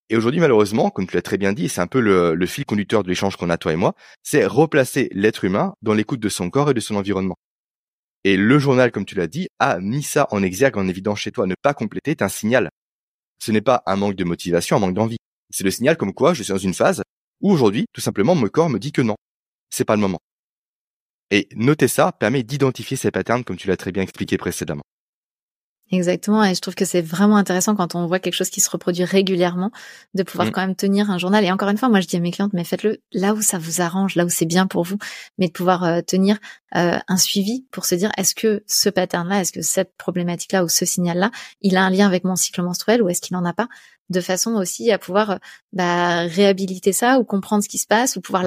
Et 0.09 0.17
aujourd'hui, 0.17 0.41
malheureusement, 0.41 0.89
comme 0.89 1.07
tu 1.07 1.15
l'as 1.15 1.21
très 1.21 1.37
bien 1.37 1.53
dit, 1.53 1.69
c'est 1.69 1.81
un 1.81 1.87
peu 1.87 2.01
le, 2.01 2.45
fil 2.45 2.65
conducteur 2.65 3.01
de 3.01 3.07
l'échange 3.07 3.37
qu'on 3.37 3.49
a 3.49 3.57
toi 3.57 3.71
et 3.71 3.77
moi, 3.77 3.93
c'est 4.23 4.45
replacer 4.45 5.09
l'être 5.13 5.45
humain 5.45 5.73
dans 5.81 5.93
l'écoute 5.93 6.19
de 6.19 6.29
son 6.29 6.49
corps 6.49 6.69
et 6.69 6.73
de 6.73 6.79
son 6.81 6.95
environnement. 6.95 7.37
Et 8.23 8.37
le 8.37 8.59
journal, 8.59 8.91
comme 8.91 9.05
tu 9.05 9.15
l'as 9.15 9.27
dit, 9.27 9.47
a 9.59 9.79
mis 9.79 10.03
ça 10.03 10.27
en 10.31 10.43
exergue, 10.43 10.77
en 10.77 10.87
évidence 10.87 11.19
chez 11.19 11.31
toi. 11.31 11.47
Ne 11.47 11.55
pas 11.61 11.73
compléter 11.73 12.11
est 12.11 12.21
un 12.21 12.29
signal. 12.29 12.69
Ce 13.39 13.51
n'est 13.51 13.61
pas 13.61 13.81
un 13.87 13.95
manque 13.95 14.15
de 14.15 14.23
motivation, 14.23 14.77
un 14.77 14.79
manque 14.79 14.93
d'envie. 14.93 15.17
C'est 15.49 15.63
le 15.63 15.71
signal 15.71 15.97
comme 15.97 16.13
quoi 16.13 16.33
je 16.33 16.43
suis 16.43 16.53
dans 16.53 16.59
une 16.59 16.73
phase 16.73 17.01
où 17.41 17.51
aujourd'hui, 17.51 17.85
tout 17.93 18.01
simplement, 18.01 18.35
mon 18.35 18.47
corps 18.47 18.69
me 18.69 18.77
dit 18.77 18.91
que 18.91 19.01
non, 19.01 19.15
c'est 19.71 19.85
pas 19.85 19.95
le 19.95 20.01
moment. 20.01 20.19
Et 21.31 21.47
noter 21.55 21.87
ça 21.87 22.11
permet 22.11 22.43
d'identifier 22.43 22.97
ces 22.97 23.09
patterns 23.09 23.43
comme 23.43 23.57
tu 23.57 23.67
l'as 23.67 23.77
très 23.77 23.91
bien 23.91 24.03
expliqué 24.03 24.37
précédemment. 24.37 24.83
Exactement, 25.91 26.41
et 26.45 26.55
je 26.55 26.61
trouve 26.61 26.75
que 26.75 26.85
c'est 26.85 27.01
vraiment 27.01 27.35
intéressant 27.35 27.75
quand 27.75 27.95
on 27.95 28.07
voit 28.07 28.19
quelque 28.19 28.35
chose 28.35 28.49
qui 28.49 28.61
se 28.61 28.69
reproduit 28.69 29.03
régulièrement, 29.03 29.71
de 30.13 30.23
pouvoir 30.23 30.47
mm. 30.47 30.51
quand 30.51 30.61
même 30.61 30.75
tenir 30.75 31.11
un 31.11 31.17
journal. 31.17 31.43
Et 31.43 31.51
encore 31.51 31.67
une 31.67 31.77
fois, 31.77 31.89
moi 31.89 31.99
je 31.99 32.07
dis 32.07 32.15
à 32.15 32.21
mes 32.21 32.31
clientes, 32.31 32.53
mais 32.53 32.63
faites-le 32.63 33.01
là 33.11 33.33
où 33.33 33.41
ça 33.41 33.57
vous 33.57 33.81
arrange, 33.81 34.15
là 34.15 34.23
où 34.23 34.29
c'est 34.29 34.45
bien 34.45 34.67
pour 34.67 34.85
vous, 34.85 34.97
mais 35.37 35.47
de 35.47 35.51
pouvoir 35.51 35.83
euh, 35.83 36.01
tenir 36.01 36.37
euh, 36.77 36.97
un 37.05 37.17
suivi 37.17 37.65
pour 37.71 37.83
se 37.83 37.95
dire, 37.95 38.09
est-ce 38.17 38.33
que 38.33 38.63
ce 38.67 38.87
pattern-là, 38.89 39.41
est-ce 39.41 39.51
que 39.51 39.61
cette 39.61 39.93
problématique-là 39.97 40.63
ou 40.63 40.69
ce 40.69 40.85
signal-là, 40.85 41.29
il 41.61 41.75
a 41.75 41.83
un 41.83 41.89
lien 41.89 42.07
avec 42.07 42.23
mon 42.23 42.37
cycle 42.37 42.61
menstruel 42.61 43.01
ou 43.01 43.09
est-ce 43.09 43.19
qu'il 43.19 43.35
n'en 43.35 43.43
a 43.43 43.51
pas? 43.51 43.67
De 44.11 44.21
façon 44.21 44.55
aussi 44.55 44.91
à 44.91 44.99
pouvoir 44.99 45.39
bah, 45.73 46.21
réhabiliter 46.21 46.93
ça 46.93 47.19
ou 47.19 47.23
comprendre 47.23 47.63
ce 47.63 47.69
qui 47.69 47.77
se 47.77 47.87
passe 47.87 48.15
ou 48.15 48.21
pouvoir 48.21 48.43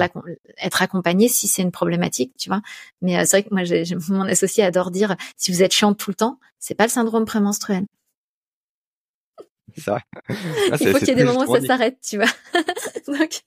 être 0.57 0.81
accompagné 0.81 1.27
si 1.27 1.47
c'est 1.47 1.61
une 1.61 1.71
problématique, 1.71 2.33
tu 2.37 2.49
vois. 2.49 2.61
Mais 3.01 3.17
euh, 3.17 3.23
c'est 3.25 3.41
vrai 3.41 3.43
que 3.43 3.53
moi, 3.53 3.63
j'ai, 3.63 3.83
mon 4.09 4.21
associé 4.21 4.63
adore 4.63 4.91
dire 4.91 5.15
si 5.37 5.51
vous 5.51 5.63
êtes 5.63 5.73
chiante 5.73 5.97
tout 5.97 6.11
le 6.11 6.15
temps, 6.15 6.39
c'est 6.59 6.75
pas 6.75 6.85
le 6.85 6.91
syndrome 6.91 7.25
prémenstruel. 7.25 7.85
Ça. 9.83 9.99
Ah, 10.71 10.77
Il 10.79 10.89
faut 10.91 10.97
qu'il 10.97 11.09
y 11.09 11.11
ait 11.11 11.15
des 11.15 11.23
moments 11.23 11.43
où 11.43 11.55
ça 11.55 11.61
s'arrête, 11.61 11.97
tu 12.01 12.17
vois. 12.17 12.29
Donc, 13.07 13.41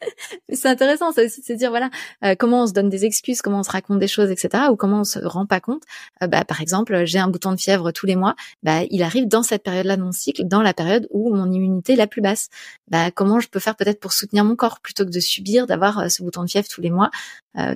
c'est 0.52 0.68
intéressant, 0.68 1.12
ça 1.12 1.24
aussi 1.24 1.40
de 1.40 1.46
se 1.46 1.52
dire 1.52 1.70
voilà 1.70 1.90
euh, 2.24 2.34
comment 2.38 2.62
on 2.62 2.66
se 2.66 2.72
donne 2.72 2.88
des 2.88 3.04
excuses, 3.04 3.42
comment 3.42 3.60
on 3.60 3.62
se 3.62 3.70
raconte 3.70 3.98
des 3.98 4.08
choses, 4.08 4.30
etc. 4.30 4.64
Ou 4.70 4.76
comment 4.76 5.00
on 5.00 5.04
se 5.04 5.18
rend 5.18 5.46
pas 5.46 5.60
compte. 5.60 5.82
Euh, 6.22 6.26
bah, 6.26 6.44
par 6.44 6.60
exemple, 6.60 7.04
j'ai 7.06 7.18
un 7.18 7.28
bouton 7.28 7.52
de 7.52 7.56
fièvre 7.56 7.90
tous 7.90 8.06
les 8.06 8.16
mois. 8.16 8.36
Bah, 8.62 8.82
il 8.90 9.02
arrive 9.02 9.26
dans 9.26 9.42
cette 9.42 9.62
période-là 9.62 9.96
de 9.96 10.02
mon 10.02 10.12
cycle, 10.12 10.44
dans 10.44 10.62
la 10.62 10.74
période 10.74 11.08
où 11.10 11.34
mon 11.34 11.50
immunité 11.50 11.94
est 11.94 11.96
la 11.96 12.06
plus 12.06 12.20
basse. 12.20 12.48
Bah, 12.88 13.10
comment 13.10 13.40
je 13.40 13.48
peux 13.48 13.60
faire 13.60 13.76
peut-être 13.76 14.00
pour 14.00 14.12
soutenir 14.12 14.44
mon 14.44 14.56
corps 14.56 14.80
plutôt 14.80 15.04
que 15.04 15.10
de 15.10 15.20
subir 15.20 15.66
d'avoir 15.66 15.98
euh, 15.98 16.08
ce 16.08 16.22
bouton 16.22 16.42
de 16.44 16.50
fièvre 16.50 16.68
tous 16.68 16.80
les 16.80 16.90
mois. 16.90 17.10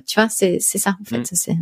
tu 0.05 0.19
vois, 0.19 0.29
c'est 0.29 0.59
ça 0.59 0.95
en 1.01 1.03
fait. 1.03 1.25
C'est 1.25 1.57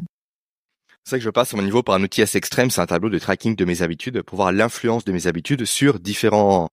c'est 1.04 1.12
vrai 1.12 1.20
que 1.20 1.26
je 1.26 1.30
passe 1.30 1.54
à 1.54 1.58
mon 1.58 1.64
niveau 1.64 1.84
par 1.84 1.96
un 1.96 2.04
outil 2.04 2.22
assez 2.22 2.38
extrême, 2.38 2.70
c'est 2.70 2.82
un 2.82 2.86
tableau 2.86 3.10
de 3.10 3.20
tracking 3.20 3.56
de 3.56 3.66
mes 3.66 3.82
habitudes 3.82 4.22
pour 4.22 4.38
voir 4.38 4.52
l'influence 4.52 5.04
de 5.04 5.12
mes 5.12 5.28
habitudes 5.28 5.66
sur 5.66 6.00
différents 6.00 6.70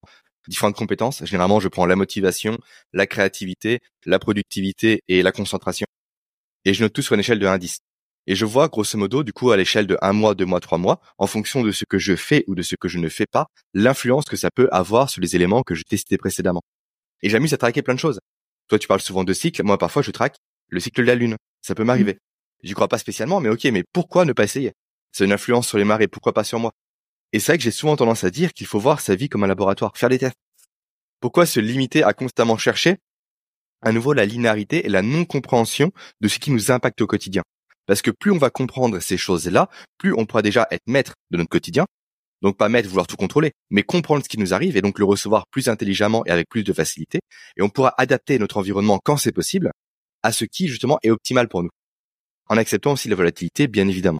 différentes 0.47 0.75
compétences. 0.75 1.23
Généralement, 1.25 1.59
je 1.59 1.67
prends 1.67 1.85
la 1.85 1.95
motivation, 1.95 2.57
la 2.93 3.07
créativité, 3.07 3.79
la 4.05 4.19
productivité 4.19 5.01
et 5.07 5.21
la 5.21 5.31
concentration. 5.31 5.85
Et 6.65 6.73
je 6.73 6.83
note 6.83 6.93
tout 6.93 7.01
sur 7.01 7.13
une 7.13 7.21
échelle 7.21 7.39
de 7.39 7.47
1 7.47 7.53
à 7.53 7.57
10. 7.57 7.79
Et 8.27 8.35
je 8.35 8.45
vois, 8.45 8.67
grosso 8.67 8.97
modo, 8.97 9.23
du 9.23 9.33
coup, 9.33 9.51
à 9.51 9.57
l'échelle 9.57 9.87
de 9.87 9.97
1 10.01 10.13
mois, 10.13 10.35
2 10.35 10.45
mois, 10.45 10.59
3 10.59 10.77
mois, 10.77 11.01
en 11.17 11.27
fonction 11.27 11.63
de 11.63 11.71
ce 11.71 11.85
que 11.87 11.97
je 11.97 12.15
fais 12.15 12.43
ou 12.47 12.55
de 12.55 12.61
ce 12.61 12.75
que 12.75 12.87
je 12.87 12.99
ne 12.99 13.09
fais 13.09 13.25
pas, 13.25 13.47
l'influence 13.73 14.25
que 14.25 14.37
ça 14.37 14.49
peut 14.53 14.69
avoir 14.71 15.09
sur 15.09 15.21
les 15.21 15.35
éléments 15.35 15.63
que 15.63 15.75
je 15.75 15.83
testais 15.83 16.17
précédemment. 16.17 16.61
Et 17.23 17.29
j'amuse 17.29 17.53
à 17.53 17.57
traquer 17.57 17.81
plein 17.81 17.95
de 17.95 17.99
choses. 17.99 18.19
Toi, 18.67 18.77
tu 18.77 18.87
parles 18.87 19.01
souvent 19.01 19.23
de 19.23 19.33
cycle. 19.33 19.63
Moi, 19.63 19.77
parfois, 19.77 20.01
je 20.01 20.11
traque 20.11 20.35
le 20.67 20.79
cycle 20.79 21.01
de 21.01 21.07
la 21.07 21.15
Lune. 21.15 21.37
Ça 21.61 21.75
peut 21.75 21.83
m'arriver. 21.83 22.19
J'y 22.63 22.73
crois 22.73 22.87
pas 22.87 22.97
spécialement, 22.97 23.39
mais 23.39 23.49
ok, 23.49 23.65
mais 23.65 23.83
pourquoi 23.93 24.25
ne 24.25 24.33
pas 24.33 24.43
essayer? 24.43 24.73
C'est 25.11 25.25
une 25.25 25.31
influence 25.31 25.67
sur 25.67 25.77
les 25.77 25.85
marées, 25.85 26.07
pourquoi 26.07 26.33
pas 26.33 26.43
sur 26.43 26.59
moi? 26.59 26.71
Et 27.31 27.39
c'est 27.39 27.53
vrai 27.53 27.57
que 27.57 27.63
j'ai 27.63 27.71
souvent 27.71 27.95
tendance 27.95 28.23
à 28.23 28.31
dire 28.31 28.53
qu'il 28.53 28.67
faut 28.67 28.79
voir 28.79 28.99
sa 28.99 29.15
vie 29.15 29.29
comme 29.29 29.43
un 29.43 29.47
laboratoire, 29.47 29.95
faire 29.95 30.09
des 30.09 30.19
tests. 30.19 30.35
Pourquoi 31.21 31.45
se 31.45 31.59
limiter 31.59 32.03
à 32.03 32.13
constamment 32.13 32.57
chercher? 32.57 32.97
À 33.81 33.91
nouveau 33.91 34.13
la 34.13 34.25
linéarité 34.25 34.85
et 34.85 34.89
la 34.89 35.01
non-compréhension 35.01 35.91
de 36.21 36.27
ce 36.27 36.39
qui 36.39 36.51
nous 36.51 36.71
impacte 36.71 37.01
au 37.01 37.07
quotidien 37.07 37.43
Parce 37.85 38.01
que 38.01 38.11
plus 38.11 38.31
on 38.31 38.37
va 38.37 38.49
comprendre 38.49 38.99
ces 38.99 39.17
choses-là, 39.17 39.69
plus 39.97 40.13
on 40.13 40.25
pourra 40.25 40.41
déjà 40.41 40.67
être 40.71 40.87
maître 40.87 41.13
de 41.31 41.37
notre 41.37 41.49
quotidien, 41.49 41.85
donc 42.41 42.57
pas 42.57 42.67
maître 42.67 42.89
vouloir 42.89 43.07
tout 43.07 43.15
contrôler, 43.15 43.51
mais 43.69 43.83
comprendre 43.83 44.23
ce 44.23 44.29
qui 44.29 44.37
nous 44.37 44.53
arrive 44.53 44.75
et 44.75 44.81
donc 44.81 44.99
le 44.99 45.05
recevoir 45.05 45.45
plus 45.51 45.69
intelligemment 45.69 46.25
et 46.25 46.31
avec 46.31 46.49
plus 46.49 46.63
de 46.63 46.73
facilité, 46.73 47.19
et 47.57 47.61
on 47.61 47.69
pourra 47.69 47.93
adapter 47.97 48.37
notre 48.39 48.57
environnement 48.57 48.99
quand 49.03 49.17
c'est 49.17 49.31
possible 49.31 49.71
à 50.23 50.31
ce 50.31 50.45
qui 50.45 50.67
justement 50.67 50.99
est 51.03 51.09
optimal 51.09 51.47
pour 51.47 51.63
nous, 51.63 51.69
en 52.49 52.57
acceptant 52.57 52.93
aussi 52.93 53.09
la 53.09 53.15
volatilité 53.15 53.67
bien 53.67 53.87
évidemment. 53.87 54.19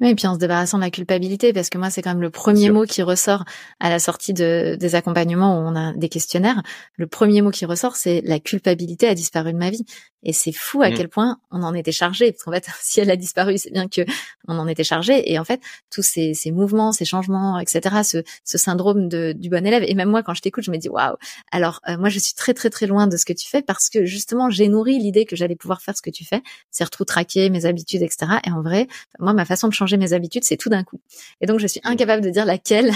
Oui, 0.00 0.10
et 0.10 0.14
puis 0.14 0.26
en 0.26 0.34
se 0.34 0.38
débarrassant 0.38 0.76
de 0.76 0.82
la 0.82 0.90
culpabilité, 0.90 1.54
parce 1.54 1.70
que 1.70 1.78
moi, 1.78 1.88
c'est 1.88 2.02
quand 2.02 2.10
même 2.10 2.20
le 2.20 2.30
premier 2.30 2.70
mot 2.70 2.84
qui 2.84 3.02
ressort 3.02 3.44
à 3.80 3.88
la 3.88 3.98
sortie 3.98 4.34
de, 4.34 4.76
des 4.78 4.94
accompagnements 4.94 5.58
où 5.58 5.62
on 5.62 5.74
a 5.74 5.94
des 5.94 6.10
questionnaires. 6.10 6.62
Le 6.96 7.06
premier 7.06 7.40
mot 7.40 7.50
qui 7.50 7.64
ressort, 7.64 7.96
c'est 7.96 8.20
la 8.22 8.38
culpabilité 8.38 9.08
a 9.08 9.14
disparu 9.14 9.54
de 9.54 9.58
ma 9.58 9.70
vie. 9.70 9.86
Et 10.22 10.32
c'est 10.32 10.52
fou 10.52 10.82
à 10.82 10.90
mmh. 10.90 10.94
quel 10.94 11.08
point 11.08 11.38
on 11.50 11.62
en 11.62 11.72
était 11.72 11.92
chargé. 11.92 12.32
Parce 12.32 12.42
qu'en 12.42 12.52
fait, 12.52 12.66
si 12.82 13.00
elle 13.00 13.10
a 13.10 13.16
disparu, 13.16 13.56
c'est 13.56 13.70
bien 13.70 13.88
que 13.88 14.02
on 14.48 14.58
en 14.58 14.66
était 14.66 14.84
chargé. 14.84 15.32
Et 15.32 15.38
en 15.38 15.44
fait, 15.44 15.60
tous 15.90 16.02
ces, 16.02 16.34
ces 16.34 16.50
mouvements, 16.50 16.92
ces 16.92 17.04
changements, 17.04 17.58
etc., 17.58 18.02
ce, 18.04 18.22
ce 18.44 18.58
syndrome 18.58 19.08
de, 19.08 19.32
du 19.32 19.48
bon 19.48 19.64
élève. 19.64 19.84
Et 19.86 19.94
même 19.94 20.10
moi, 20.10 20.22
quand 20.22 20.34
je 20.34 20.42
t'écoute, 20.42 20.64
je 20.64 20.72
me 20.72 20.76
dis 20.76 20.88
waouh. 20.88 21.16
Alors 21.52 21.80
euh, 21.88 21.96
moi, 21.96 22.08
je 22.08 22.18
suis 22.18 22.34
très 22.34 22.54
très 22.54 22.70
très 22.70 22.86
loin 22.86 23.06
de 23.06 23.16
ce 23.16 23.24
que 23.24 23.32
tu 23.32 23.48
fais 23.48 23.62
parce 23.62 23.88
que 23.88 24.04
justement, 24.04 24.50
j'ai 24.50 24.68
nourri 24.68 24.98
l'idée 24.98 25.24
que 25.24 25.36
j'allais 25.36 25.56
pouvoir 25.56 25.80
faire 25.80 25.96
ce 25.96 26.02
que 26.02 26.10
tu 26.10 26.24
fais, 26.24 26.42
c'est 26.70 26.88
tout 26.90 27.04
traquer 27.04 27.48
mes 27.48 27.64
habitudes, 27.64 28.02
etc. 28.02 28.32
Et 28.44 28.50
en 28.50 28.62
vrai, 28.62 28.88
moi, 29.18 29.32
ma 29.32 29.44
façon 29.44 29.68
de 29.68 29.72
changer 29.72 29.85
mes 29.94 30.12
habitudes, 30.12 30.44
c'est 30.44 30.56
tout 30.56 30.68
d'un 30.68 30.84
coup. 30.84 31.00
Et 31.40 31.46
donc, 31.46 31.60
je 31.60 31.66
suis 31.66 31.80
incapable 31.84 32.22
de 32.22 32.30
dire 32.30 32.44
laquelle 32.44 32.92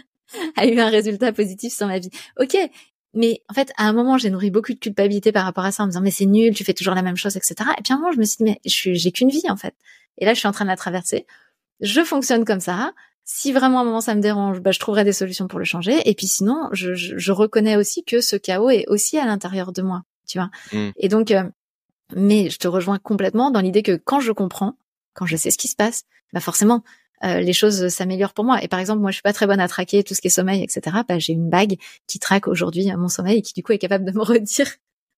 a 0.56 0.66
eu 0.66 0.78
un 0.78 0.88
résultat 0.88 1.32
positif 1.32 1.74
sur 1.74 1.86
ma 1.86 1.98
vie. 1.98 2.10
Ok, 2.38 2.56
mais 3.16 3.42
en 3.48 3.54
fait, 3.54 3.72
à 3.78 3.88
un 3.88 3.92
moment, 3.92 4.18
j'ai 4.18 4.28
nourri 4.28 4.50
beaucoup 4.50 4.74
de 4.74 4.78
culpabilité 4.78 5.32
par 5.32 5.44
rapport 5.44 5.64
à 5.64 5.72
ça, 5.72 5.82
en 5.82 5.86
me 5.86 5.90
disant 5.90 6.02
mais 6.02 6.10
c'est 6.10 6.26
nul, 6.26 6.54
tu 6.54 6.64
fais 6.64 6.74
toujours 6.74 6.94
la 6.94 7.02
même 7.02 7.16
chose, 7.16 7.36
etc. 7.36 7.54
Et 7.78 7.82
puis 7.82 7.92
à 7.92 7.96
un 7.96 7.98
moment, 7.98 8.12
je 8.12 8.18
me 8.18 8.24
suis 8.24 8.36
dit 8.38 8.44
mais 8.44 8.60
j'ai 8.64 9.10
qu'une 9.10 9.30
vie 9.30 9.48
en 9.48 9.56
fait. 9.56 9.74
Et 10.18 10.26
là, 10.26 10.34
je 10.34 10.38
suis 10.38 10.48
en 10.48 10.52
train 10.52 10.66
de 10.66 10.70
la 10.70 10.76
traverser. 10.76 11.26
Je 11.80 12.02
fonctionne 12.02 12.44
comme 12.44 12.60
ça. 12.60 12.92
Si 13.24 13.52
vraiment 13.52 13.78
à 13.78 13.82
un 13.82 13.84
moment 13.84 14.00
ça 14.00 14.14
me 14.14 14.20
dérange, 14.20 14.60
bah, 14.60 14.70
je 14.70 14.78
trouverai 14.78 15.02
des 15.02 15.12
solutions 15.12 15.48
pour 15.48 15.58
le 15.58 15.64
changer. 15.64 16.08
Et 16.08 16.14
puis 16.14 16.26
sinon, 16.26 16.68
je, 16.72 16.94
je, 16.94 17.32
reconnais 17.32 17.76
aussi 17.76 18.04
que 18.04 18.20
ce 18.20 18.36
chaos 18.36 18.70
est 18.70 18.84
aussi 18.86 19.18
à 19.18 19.26
l'intérieur 19.26 19.72
de 19.72 19.82
moi, 19.82 20.02
tu 20.28 20.38
vois. 20.38 20.50
Mmh. 20.72 20.90
Et 20.98 21.08
donc, 21.08 21.32
euh, 21.32 21.42
mais 22.14 22.50
je 22.50 22.58
te 22.58 22.68
rejoins 22.68 22.98
complètement 22.98 23.50
dans 23.50 23.60
l'idée 23.60 23.82
que 23.82 23.96
quand 23.96 24.20
je 24.20 24.30
comprends, 24.30 24.76
quand 25.14 25.26
je 25.26 25.36
sais 25.36 25.50
ce 25.50 25.58
qui 25.58 25.68
se 25.68 25.74
passe, 25.74 26.04
bah 26.32 26.40
forcément, 26.40 26.82
euh, 27.24 27.40
les 27.40 27.52
choses 27.52 27.88
s'améliorent 27.88 28.34
pour 28.34 28.44
moi. 28.44 28.62
Et 28.62 28.68
par 28.68 28.80
exemple, 28.80 29.00
moi, 29.00 29.10
je 29.10 29.16
suis 29.16 29.22
pas 29.22 29.32
très 29.32 29.46
bonne 29.46 29.60
à 29.60 29.68
traquer 29.68 30.02
tout 30.02 30.14
ce 30.14 30.20
qui 30.20 30.26
est 30.26 30.30
sommeil, 30.30 30.62
etc. 30.62 30.98
Bah, 31.08 31.18
j'ai 31.18 31.32
une 31.32 31.48
bague 31.48 31.76
qui 32.06 32.18
traque 32.18 32.46
aujourd'hui 32.46 32.90
mon 32.96 33.08
sommeil 33.08 33.38
et 33.38 33.42
qui 33.42 33.54
du 33.54 33.62
coup 33.62 33.72
est 33.72 33.78
capable 33.78 34.04
de 34.04 34.12
me 34.12 34.22
redire 34.22 34.68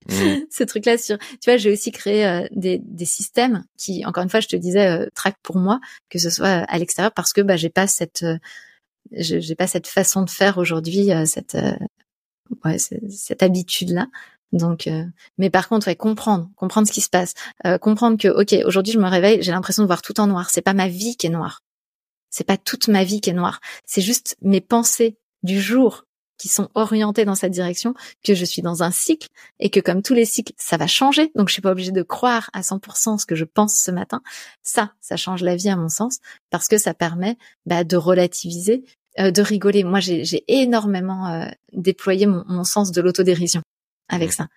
mmh. 0.08 0.44
ce 0.50 0.64
truc-là 0.64 0.98
sur. 0.98 1.18
Tu 1.18 1.50
vois, 1.50 1.56
j'ai 1.56 1.72
aussi 1.72 1.90
créé 1.90 2.26
euh, 2.26 2.46
des, 2.52 2.78
des, 2.78 3.04
systèmes 3.04 3.64
qui, 3.76 4.04
encore 4.06 4.22
une 4.22 4.30
fois, 4.30 4.40
je 4.40 4.48
te 4.48 4.56
disais, 4.56 4.86
euh, 4.86 5.06
traquent 5.14 5.42
pour 5.42 5.56
moi, 5.56 5.80
que 6.08 6.18
ce 6.18 6.30
soit 6.30 6.48
à 6.48 6.78
l'extérieur, 6.78 7.12
parce 7.12 7.32
que 7.32 7.40
bah, 7.40 7.56
j'ai 7.56 7.70
pas 7.70 7.86
cette, 7.86 8.24
j'ai 9.12 9.54
pas 9.56 9.66
cette 9.66 9.88
façon 9.88 10.22
de 10.22 10.30
faire 10.30 10.58
aujourd'hui, 10.58 11.10
cette, 11.26 11.56
ouais, 12.64 12.78
cette 12.78 13.42
habitude-là. 13.42 14.06
Donc, 14.52 14.88
mais 15.36 15.50
par 15.50 15.68
contre, 15.68 15.88
ouais, 15.88 15.96
comprendre, 15.96 16.48
comprendre 16.56 16.88
ce 16.88 16.92
qui 16.92 17.02
se 17.02 17.10
passe, 17.10 17.34
comprendre 17.80 18.16
que, 18.16 18.28
ok, 18.28 18.66
aujourd'hui 18.66 18.94
je 18.94 18.98
me 18.98 19.08
réveille, 19.08 19.42
j'ai 19.42 19.52
l'impression 19.52 19.82
de 19.82 19.86
voir 19.88 20.00
tout 20.00 20.18
en 20.20 20.26
noir. 20.26 20.48
C'est 20.50 20.62
pas 20.62 20.72
ma 20.72 20.88
vie 20.88 21.16
qui 21.16 21.26
est 21.26 21.30
noire. 21.30 21.60
C'est 22.30 22.44
pas 22.44 22.56
toute 22.56 22.88
ma 22.88 23.04
vie 23.04 23.20
qui 23.20 23.30
est 23.30 23.34
noire. 23.34 23.60
C'est 23.84 24.00
juste 24.00 24.36
mes 24.42 24.60
pensées 24.60 25.18
du 25.42 25.60
jour 25.60 26.04
qui 26.38 26.48
sont 26.48 26.68
orientées 26.74 27.24
dans 27.24 27.34
cette 27.34 27.52
direction, 27.52 27.94
que 28.24 28.34
je 28.34 28.44
suis 28.44 28.62
dans 28.62 28.82
un 28.82 28.92
cycle 28.92 29.28
et 29.58 29.70
que 29.70 29.80
comme 29.80 30.02
tous 30.02 30.14
les 30.14 30.24
cycles, 30.24 30.52
ça 30.56 30.76
va 30.76 30.86
changer. 30.86 31.32
Donc 31.34 31.48
je 31.48 31.52
suis 31.54 31.62
pas 31.62 31.72
obligée 31.72 31.90
de 31.90 32.02
croire 32.02 32.48
à 32.52 32.60
100% 32.60 33.18
ce 33.18 33.26
que 33.26 33.34
je 33.34 33.44
pense 33.44 33.74
ce 33.74 33.90
matin. 33.90 34.22
Ça, 34.62 34.92
ça 35.00 35.16
change 35.16 35.42
la 35.42 35.56
vie 35.56 35.68
à 35.68 35.76
mon 35.76 35.88
sens 35.88 36.18
parce 36.50 36.68
que 36.68 36.78
ça 36.78 36.94
permet 36.94 37.36
bah, 37.66 37.82
de 37.82 37.96
relativiser, 37.96 38.84
euh, 39.18 39.32
de 39.32 39.42
rigoler. 39.42 39.82
Moi, 39.82 39.98
j'ai 40.00 40.44
énormément 40.46 41.26
euh, 41.26 41.48
déployé 41.72 42.26
mon, 42.26 42.44
mon, 42.46 42.64
sens 42.64 42.92
de 42.92 43.00
l'autodérision 43.00 43.62
avec 44.08 44.32
ça 44.32 44.48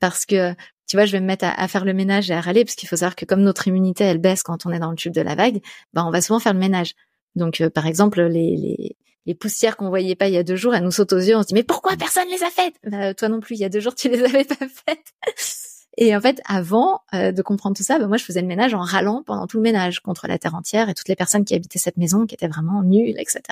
parce 0.00 0.26
que 0.26 0.54
tu 0.86 0.96
vois, 0.96 1.06
je 1.06 1.12
vais 1.12 1.20
me 1.20 1.26
mettre 1.26 1.46
à, 1.46 1.66
faire 1.66 1.84
le 1.84 1.94
ménage 1.94 2.30
et 2.30 2.34
à 2.34 2.40
râler 2.42 2.64
parce 2.64 2.74
qu'il 2.74 2.88
faut 2.88 2.96
savoir 2.96 3.16
que 3.16 3.24
comme 3.24 3.40
notre 3.40 3.66
immunité 3.68 4.04
elle 4.04 4.18
baisse 4.18 4.42
quand 4.42 4.66
on 4.66 4.70
est 4.70 4.78
dans 4.78 4.90
le 4.90 4.96
tube 4.96 5.14
de 5.14 5.22
la 5.22 5.34
vague, 5.34 5.60
ben 5.94 6.04
on 6.04 6.10
va 6.10 6.20
souvent 6.20 6.40
faire 6.40 6.52
le 6.52 6.58
ménage. 6.58 6.92
Donc, 7.36 7.62
euh, 7.62 7.70
par 7.70 7.86
exemple, 7.86 8.20
les, 8.22 8.54
les, 8.56 8.96
les 9.24 9.34
poussières 9.34 9.78
qu'on 9.78 9.88
voyait 9.88 10.14
pas 10.14 10.28
il 10.28 10.34
y 10.34 10.36
a 10.36 10.42
deux 10.42 10.56
jours, 10.56 10.74
elles 10.74 10.84
nous 10.84 10.90
sautent 10.90 11.14
aux 11.14 11.18
yeux. 11.18 11.36
On 11.36 11.42
se 11.42 11.48
dit 11.48 11.54
mais 11.54 11.62
pourquoi 11.62 11.96
personne 11.96 12.28
les 12.28 12.42
a 12.42 12.50
faites? 12.50 12.74
Bah, 12.84 13.14
Toi 13.14 13.28
non 13.30 13.40
plus, 13.40 13.54
il 13.56 13.60
y 13.60 13.64
a 13.64 13.70
deux 13.70 13.80
jours 13.80 13.94
tu 13.94 14.10
les 14.10 14.22
avais 14.24 14.44
pas 14.44 14.56
faites. 14.56 15.14
Et 15.96 16.14
en 16.16 16.20
fait, 16.20 16.40
avant 16.46 17.02
euh, 17.14 17.32
de 17.32 17.42
comprendre 17.42 17.76
tout 17.76 17.82
ça, 17.82 17.98
bah, 17.98 18.06
moi 18.06 18.16
je 18.16 18.24
faisais 18.24 18.40
le 18.40 18.46
ménage 18.46 18.74
en 18.74 18.80
râlant 18.80 19.22
pendant 19.24 19.46
tout 19.46 19.58
le 19.58 19.62
ménage 19.62 20.00
contre 20.00 20.26
la 20.26 20.38
terre 20.38 20.54
entière 20.54 20.88
et 20.88 20.94
toutes 20.94 21.08
les 21.08 21.16
personnes 21.16 21.44
qui 21.44 21.54
habitaient 21.54 21.78
cette 21.78 21.96
maison 21.96 22.26
qui 22.26 22.34
étaient 22.34 22.48
vraiment 22.48 22.82
nulles, 22.82 23.18
etc. 23.18 23.42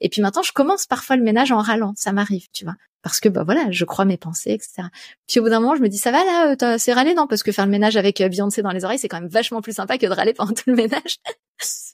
Et 0.00 0.08
puis 0.08 0.22
maintenant, 0.22 0.42
je 0.42 0.52
commence 0.52 0.86
parfois 0.86 1.16
le 1.16 1.22
ménage 1.22 1.52
en 1.52 1.58
râlant. 1.58 1.92
Ça 1.96 2.12
m'arrive, 2.12 2.46
tu 2.52 2.64
vois 2.64 2.74
parce 3.04 3.20
que 3.20 3.28
bah 3.28 3.44
voilà, 3.44 3.70
je 3.70 3.84
crois 3.84 4.06
mes 4.06 4.16
pensées, 4.16 4.52
etc. 4.52 4.88
Puis 5.28 5.38
au 5.38 5.42
bout 5.42 5.50
d'un 5.50 5.60
moment, 5.60 5.76
je 5.76 5.82
me 5.82 5.88
dis 5.88 5.98
ça 5.98 6.10
va 6.10 6.24
là, 6.24 6.56
t'as 6.56 6.70
assez 6.70 6.90
râlé 6.92 7.12
non? 7.12 7.26
Parce 7.26 7.42
que 7.42 7.52
faire 7.52 7.66
le 7.66 7.70
ménage 7.70 7.96
avec 7.96 8.20
euh, 8.22 8.30
Beyoncé 8.30 8.62
dans 8.62 8.70
les 8.70 8.82
oreilles, 8.84 8.98
c'est 8.98 9.08
quand 9.08 9.20
même 9.20 9.28
vachement 9.28 9.60
plus 9.60 9.74
sympa 9.74 9.98
que 9.98 10.06
de 10.06 10.10
râler 10.10 10.32
pendant 10.32 10.52
tout 10.54 10.64
le 10.68 10.74
ménage. 10.74 11.18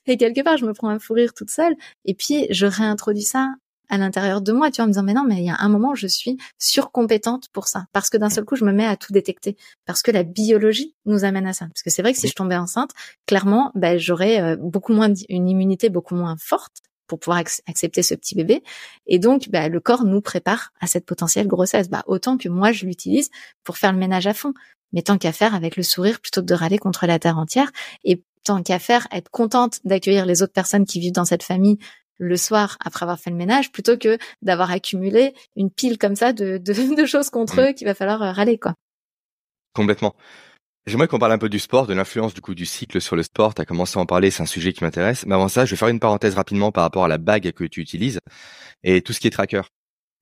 et 0.06 0.16
quelque 0.16 0.40
part, 0.42 0.56
je 0.56 0.64
me 0.64 0.72
prends 0.72 0.88
un 0.88 1.00
fou 1.00 1.14
rire 1.14 1.34
toute 1.34 1.50
seule. 1.50 1.74
Et 2.04 2.14
puis 2.14 2.46
je 2.50 2.64
réintroduis 2.64 3.24
ça 3.24 3.48
à 3.90 3.98
l'intérieur 3.98 4.40
de 4.40 4.52
moi, 4.52 4.70
tu 4.70 4.76
vois, 4.76 4.84
en 4.84 4.88
me 4.88 4.92
disant 4.92 5.02
mais 5.02 5.14
non, 5.14 5.24
mais 5.26 5.36
il 5.36 5.44
y 5.44 5.50
a 5.50 5.56
un 5.58 5.68
moment, 5.68 5.94
je 5.94 6.06
suis 6.06 6.38
surcompétente 6.58 7.48
pour 7.52 7.68
ça, 7.68 7.86
parce 7.92 8.08
que 8.08 8.16
d'un 8.16 8.30
seul 8.30 8.44
coup, 8.44 8.56
je 8.56 8.64
me 8.64 8.72
mets 8.72 8.86
à 8.86 8.96
tout 8.96 9.12
détecter, 9.12 9.56
parce 9.84 10.02
que 10.02 10.10
la 10.10 10.22
biologie 10.22 10.94
nous 11.04 11.24
amène 11.24 11.46
à 11.46 11.52
ça. 11.52 11.66
Parce 11.66 11.82
que 11.82 11.90
c'est 11.90 12.02
vrai 12.02 12.12
que 12.12 12.18
si 12.18 12.28
je 12.28 12.34
tombais 12.34 12.56
enceinte, 12.56 12.92
clairement, 13.26 13.72
ben, 13.74 13.98
j'aurais 13.98 14.40
euh, 14.40 14.56
beaucoup 14.56 14.92
moins 14.92 15.12
une 15.28 15.48
immunité 15.48 15.90
beaucoup 15.90 16.14
moins 16.14 16.36
forte 16.38 16.78
pour 17.10 17.18
pouvoir 17.18 17.38
accepter 17.38 18.02
ce 18.04 18.14
petit 18.14 18.36
bébé. 18.36 18.62
Et 19.06 19.18
donc, 19.18 19.48
bah, 19.50 19.68
le 19.68 19.80
corps 19.80 20.04
nous 20.04 20.20
prépare 20.20 20.72
à 20.80 20.86
cette 20.86 21.04
potentielle 21.04 21.48
grossesse. 21.48 21.90
Bah, 21.90 22.04
autant 22.06 22.38
que 22.38 22.48
moi, 22.48 22.70
je 22.70 22.86
l'utilise 22.86 23.30
pour 23.64 23.78
faire 23.78 23.92
le 23.92 23.98
ménage 23.98 24.28
à 24.28 24.34
fond. 24.34 24.54
Mais 24.92 25.02
tant 25.02 25.18
qu'à 25.18 25.32
faire 25.32 25.56
avec 25.56 25.76
le 25.76 25.82
sourire 25.82 26.20
plutôt 26.20 26.40
que 26.40 26.46
de 26.46 26.54
râler 26.54 26.78
contre 26.78 27.06
la 27.06 27.18
terre 27.18 27.36
entière. 27.36 27.72
Et 28.04 28.22
tant 28.44 28.62
qu'à 28.62 28.78
faire, 28.78 29.08
être 29.10 29.28
contente 29.28 29.80
d'accueillir 29.84 30.24
les 30.24 30.42
autres 30.42 30.52
personnes 30.52 30.86
qui 30.86 31.00
vivent 31.00 31.12
dans 31.12 31.24
cette 31.24 31.42
famille 31.42 31.78
le 32.20 32.36
soir 32.36 32.76
après 32.84 33.04
avoir 33.04 33.18
fait 33.18 33.30
le 33.30 33.36
ménage 33.36 33.72
plutôt 33.72 33.96
que 33.96 34.18
d'avoir 34.42 34.70
accumulé 34.70 35.34
une 35.56 35.70
pile 35.70 35.98
comme 35.98 36.14
ça 36.14 36.32
de, 36.32 36.58
de, 36.58 37.04
choses 37.06 37.30
contre 37.30 37.56
mmh. 37.56 37.60
eux 37.60 37.72
qu'il 37.72 37.86
va 37.86 37.94
falloir 37.94 38.22
euh, 38.22 38.30
râler 38.30 38.58
quoi. 38.58 38.74
Complètement. 39.74 40.14
J'aimerais 40.86 41.08
qu'on 41.08 41.18
parle 41.18 41.32
un 41.32 41.38
peu 41.38 41.48
du 41.48 41.58
sport, 41.58 41.86
de 41.86 41.94
l'influence 41.94 42.34
du 42.34 42.40
coup 42.40 42.54
du 42.54 42.66
cycle 42.66 43.00
sur 43.00 43.16
le 43.16 43.22
sport. 43.22 43.54
Tu 43.54 43.62
as 43.62 43.64
commencé 43.64 43.98
à 43.98 44.02
en 44.02 44.06
parler, 44.06 44.30
c'est 44.30 44.42
un 44.42 44.46
sujet 44.46 44.72
qui 44.72 44.82
m'intéresse. 44.82 45.26
Mais 45.26 45.34
avant 45.34 45.48
ça, 45.48 45.64
je 45.64 45.70
vais 45.70 45.76
faire 45.76 45.88
une 45.88 46.00
parenthèse 46.00 46.34
rapidement 46.34 46.72
par 46.72 46.82
rapport 46.82 47.04
à 47.04 47.08
la 47.08 47.18
bague 47.18 47.52
que 47.52 47.64
tu 47.64 47.80
utilises 47.80 48.18
et 48.82 49.02
tout 49.02 49.12
ce 49.12 49.20
qui 49.20 49.26
est 49.26 49.30
tracker. 49.30 49.62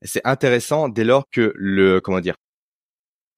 C'est 0.03 0.24
intéressant 0.24 0.88
dès 0.88 1.05
lors 1.05 1.24
que 1.30 1.53
le 1.57 2.01
comment 2.01 2.20
dire. 2.20 2.34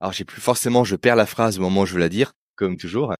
Alors 0.00 0.12
j'ai 0.12 0.24
plus 0.24 0.40
forcément, 0.40 0.84
je 0.84 0.96
perds 0.96 1.16
la 1.16 1.26
phrase 1.26 1.58
au 1.58 1.62
moment 1.62 1.82
où 1.82 1.86
je 1.86 1.94
veux 1.94 2.00
la 2.00 2.08
dire, 2.08 2.32
comme 2.56 2.76
toujours. 2.76 3.14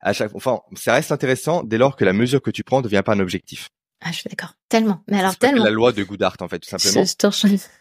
À 0.00 0.12
chaque, 0.12 0.34
enfin, 0.34 0.60
ça 0.74 0.92
reste 0.92 1.10
intéressant 1.10 1.64
dès 1.64 1.78
lors 1.78 1.96
que 1.96 2.04
la 2.04 2.12
mesure 2.12 2.42
que 2.42 2.50
tu 2.50 2.62
prends 2.62 2.78
ne 2.78 2.84
devient 2.84 3.02
pas 3.04 3.14
un 3.14 3.20
objectif. 3.20 3.68
Ah, 4.02 4.12
je 4.12 4.18
suis 4.18 4.28
d'accord. 4.28 4.54
Tellement. 4.68 5.02
Mais 5.08 5.18
alors 5.18 5.36
tellement. 5.36 5.64
La 5.64 5.70
loi 5.70 5.92
de 5.92 6.02
Goodhart, 6.02 6.36
en 6.40 6.48
fait, 6.48 6.58
tout 6.58 6.68
simplement. 6.68 6.92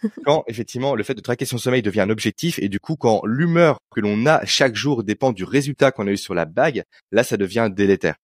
quand, 0.25 0.43
effectivement, 0.47 0.95
le 0.95 1.03
fait 1.03 1.13
de 1.13 1.21
traquer 1.21 1.45
son 1.45 1.57
sommeil 1.57 1.81
devient 1.81 2.01
un 2.01 2.09
objectif 2.09 2.57
et 2.59 2.69
du 2.69 2.79
coup, 2.79 2.95
quand 2.95 3.21
l'humeur 3.25 3.79
que 3.91 3.99
l'on 3.99 4.25
a 4.25 4.45
chaque 4.45 4.75
jour 4.75 5.03
dépend 5.03 5.33
du 5.33 5.43
résultat 5.43 5.91
qu'on 5.91 6.07
a 6.07 6.11
eu 6.11 6.17
sur 6.17 6.33
la 6.33 6.45
bague, 6.45 6.83
là, 7.11 7.23
ça 7.23 7.37
devient 7.37 7.69
délétère. 7.71 8.15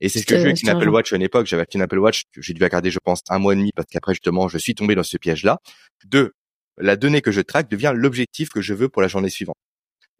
Et 0.00 0.08
c'est 0.08 0.20
ce 0.20 0.26
que 0.26 0.36
j'ai 0.36 0.42
eu 0.42 0.46
avec 0.46 0.62
une 0.62 0.70
Apple 0.70 0.88
Watch 0.88 1.12
à 1.12 1.16
une 1.16 1.22
époque. 1.22 1.46
J'avais 1.46 1.64
une 1.72 1.82
Apple 1.82 1.98
Watch 1.98 2.24
j'ai 2.36 2.54
dû 2.54 2.60
garder, 2.66 2.90
je 2.90 2.98
pense, 3.02 3.20
un 3.28 3.38
mois 3.38 3.52
et 3.52 3.56
demi 3.56 3.70
parce 3.74 3.86
qu'après, 3.90 4.14
justement, 4.14 4.48
je 4.48 4.58
suis 4.58 4.74
tombé 4.74 4.94
dans 4.94 5.02
ce 5.02 5.16
piège-là. 5.16 5.58
Deux, 6.06 6.32
la 6.78 6.96
donnée 6.96 7.20
que 7.20 7.30
je 7.30 7.40
traque 7.40 7.70
devient 7.70 7.92
l'objectif 7.94 8.48
que 8.48 8.60
je 8.60 8.74
veux 8.74 8.88
pour 8.88 9.02
la 9.02 9.08
journée 9.08 9.30
suivante. 9.30 9.56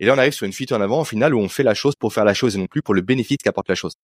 Et 0.01 0.07
là, 0.07 0.15
on 0.15 0.19
arrive 0.19 0.33
sur 0.33 0.47
une 0.47 0.53
fuite 0.53 0.73
en 0.73 0.81
avant, 0.81 1.01
au 1.01 1.05
final, 1.05 1.35
où 1.35 1.39
on 1.39 1.49
fait 1.49 1.63
la 1.63 1.75
chose 1.75 1.95
pour 1.97 2.13
faire 2.13 2.25
la 2.25 2.35
chose 2.35 2.57
et 2.57 2.59
non 2.59 2.67
plus 2.67 2.83
pour 2.83 2.95
le 2.95 3.01
bénéfice 3.01 3.39
qu'apporte 3.43 3.69
la 3.69 3.75
chose. 3.75 3.95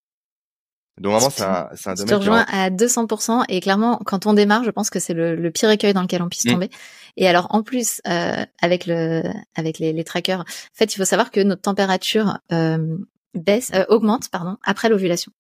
Donc 1.01 1.13
vraiment, 1.13 1.31
c'est 1.31 1.43
un, 1.43 1.69
c'est 1.75 1.89
un 1.89 1.95
domaine. 1.95 2.09
Je 2.09 2.15
te 2.15 2.19
rejoins 2.19 2.45
à 2.49 2.69
200% 2.71 3.45
et 3.49 3.61
clairement, 3.61 3.99
quand 4.05 4.27
on 4.27 4.35
démarre, 4.35 4.65
je 4.65 4.71
pense 4.71 4.91
que 4.91 5.01
c'est 5.01 5.15
le, 5.15 5.35
le 5.35 5.51
pire 5.51 5.71
écueil 5.71 5.95
dans 5.95 6.03
lequel 6.03 6.23
on 6.23 6.29
puisse 6.29 6.45
mm. 6.45 6.53
tomber. 6.53 6.71
Et 7.17 7.27
alors, 7.27 7.47
en 7.51 7.63
plus, 7.63 8.03
euh, 8.07 8.45
avec 8.61 8.87
le, 8.87 9.23
avec 9.55 9.79
les, 9.79 9.95
les, 9.95 10.05
trackers, 10.05 10.41
en 10.41 10.45
fait, 10.75 10.95
il 10.95 10.99
faut 10.99 11.07
savoir 11.07 11.31
que 11.31 11.41
notre 11.41 11.63
température 11.63 12.39
euh, 12.53 12.99
baisse, 13.35 13.71
euh, 13.75 13.85
augmente, 13.89 14.29
pardon, 14.31 14.59
après 14.63 14.91
l'ovulation, 14.91 15.33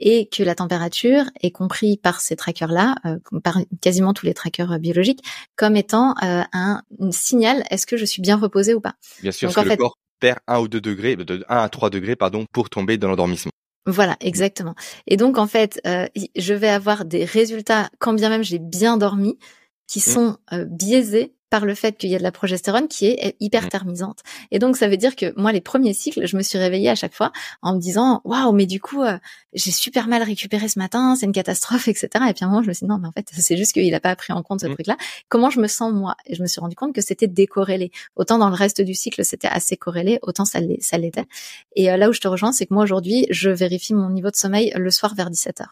et 0.00 0.28
que 0.28 0.42
la 0.42 0.56
température 0.56 1.24
est 1.40 1.52
comprise 1.52 1.96
par 1.96 2.20
ces 2.20 2.34
trackers-là, 2.34 2.96
euh, 3.04 3.18
par 3.44 3.58
quasiment 3.80 4.12
tous 4.12 4.26
les 4.26 4.34
trackers 4.34 4.80
biologiques, 4.80 5.22
comme 5.54 5.76
étant 5.76 6.14
euh, 6.24 6.42
un, 6.52 6.82
signal. 7.10 7.62
Est-ce 7.70 7.86
que 7.86 7.96
je 7.96 8.04
suis 8.04 8.22
bien 8.22 8.36
reposée 8.36 8.74
ou 8.74 8.80
pas? 8.80 8.94
Bien 9.22 9.30
sûr, 9.30 9.52
parce 9.52 9.66
que 9.66 9.70
le 9.70 9.76
corps 9.76 9.98
perd 10.18 10.38
un 10.48 10.58
ou 10.58 10.68
deux 10.68 10.80
degrés, 10.80 11.16
de 11.16 11.44
1 11.48 11.56
à 11.56 11.68
3 11.68 11.90
degrés, 11.90 12.16
pardon, 12.16 12.44
pour 12.52 12.70
tomber 12.70 12.98
dans 12.98 13.08
l'endormissement. 13.08 13.52
Voilà, 13.86 14.16
exactement. 14.20 14.74
Et 15.06 15.16
donc 15.16 15.38
en 15.38 15.46
fait, 15.46 15.80
euh, 15.86 16.06
je 16.36 16.54
vais 16.54 16.68
avoir 16.68 17.04
des 17.04 17.24
résultats, 17.24 17.90
quand 17.98 18.12
bien 18.12 18.28
même 18.28 18.44
j'ai 18.44 18.58
bien 18.58 18.96
dormi, 18.96 19.38
qui 19.86 19.98
mmh. 19.98 20.02
sont 20.02 20.36
euh, 20.52 20.64
biaisés 20.66 21.34
par 21.50 21.66
le 21.66 21.74
fait 21.74 21.96
qu'il 21.98 22.10
y 22.10 22.14
a 22.14 22.18
de 22.18 22.22
la 22.22 22.32
progestérone 22.32 22.88
qui 22.88 23.06
est 23.06 23.36
hyperthermisante. 23.40 24.20
Et 24.50 24.58
donc 24.58 24.76
ça 24.76 24.88
veut 24.88 24.96
dire 24.96 25.16
que 25.16 25.34
moi 25.38 25.52
les 25.52 25.60
premiers 25.60 25.92
cycles, 25.92 26.26
je 26.26 26.36
me 26.36 26.42
suis 26.42 26.58
réveillée 26.58 26.88
à 26.88 26.94
chaque 26.94 27.14
fois 27.14 27.32
en 27.60 27.74
me 27.74 27.80
disant 27.80 28.20
waouh 28.24 28.52
mais 28.52 28.66
du 28.66 28.80
coup 28.80 29.02
euh, 29.02 29.18
j'ai 29.52 29.72
super 29.72 30.06
mal 30.06 30.22
récupéré 30.22 30.68
ce 30.68 30.78
matin, 30.78 31.16
c'est 31.16 31.26
une 31.26 31.32
catastrophe 31.32 31.88
etc. 31.88 32.08
Et 32.28 32.32
puis 32.32 32.44
à 32.44 32.46
un 32.46 32.50
moment 32.50 32.62
je 32.62 32.68
me 32.68 32.72
suis 32.72 32.86
dit 32.86 32.90
non 32.90 32.98
mais 32.98 33.08
en 33.08 33.12
fait 33.12 33.26
c'est 33.32 33.56
juste 33.56 33.72
qu'il 33.72 33.94
a 33.94 34.00
pas 34.00 34.14
pris 34.16 34.32
en 34.32 34.42
compte 34.42 34.60
ce 34.60 34.66
mmh. 34.66 34.74
truc 34.74 34.86
là. 34.86 34.96
Comment 35.28 35.50
je 35.50 35.60
me 35.60 35.66
sens 35.66 35.92
moi? 35.92 36.16
Et 36.26 36.34
je 36.34 36.42
me 36.42 36.46
suis 36.46 36.60
rendu 36.60 36.76
compte 36.76 36.94
que 36.94 37.02
c'était 37.02 37.28
décorrélé. 37.28 37.90
Autant 38.16 38.38
dans 38.38 38.48
le 38.48 38.56
reste 38.56 38.80
du 38.80 38.94
cycle 38.94 39.24
c'était 39.24 39.48
assez 39.48 39.76
corrélé, 39.76 40.18
autant 40.22 40.44
ça 40.44 40.60
l'était. 40.60 41.26
Et 41.74 41.90
euh, 41.90 41.96
là 41.96 42.08
où 42.08 42.12
je 42.12 42.20
te 42.20 42.28
rejoins 42.28 42.52
c'est 42.52 42.66
que 42.66 42.74
moi 42.74 42.84
aujourd'hui 42.84 43.26
je 43.30 43.50
vérifie 43.50 43.94
mon 43.94 44.10
niveau 44.10 44.30
de 44.30 44.36
sommeil 44.36 44.72
le 44.76 44.90
soir 44.90 45.14
vers 45.14 45.30
17 45.30 45.62
h 45.62 45.66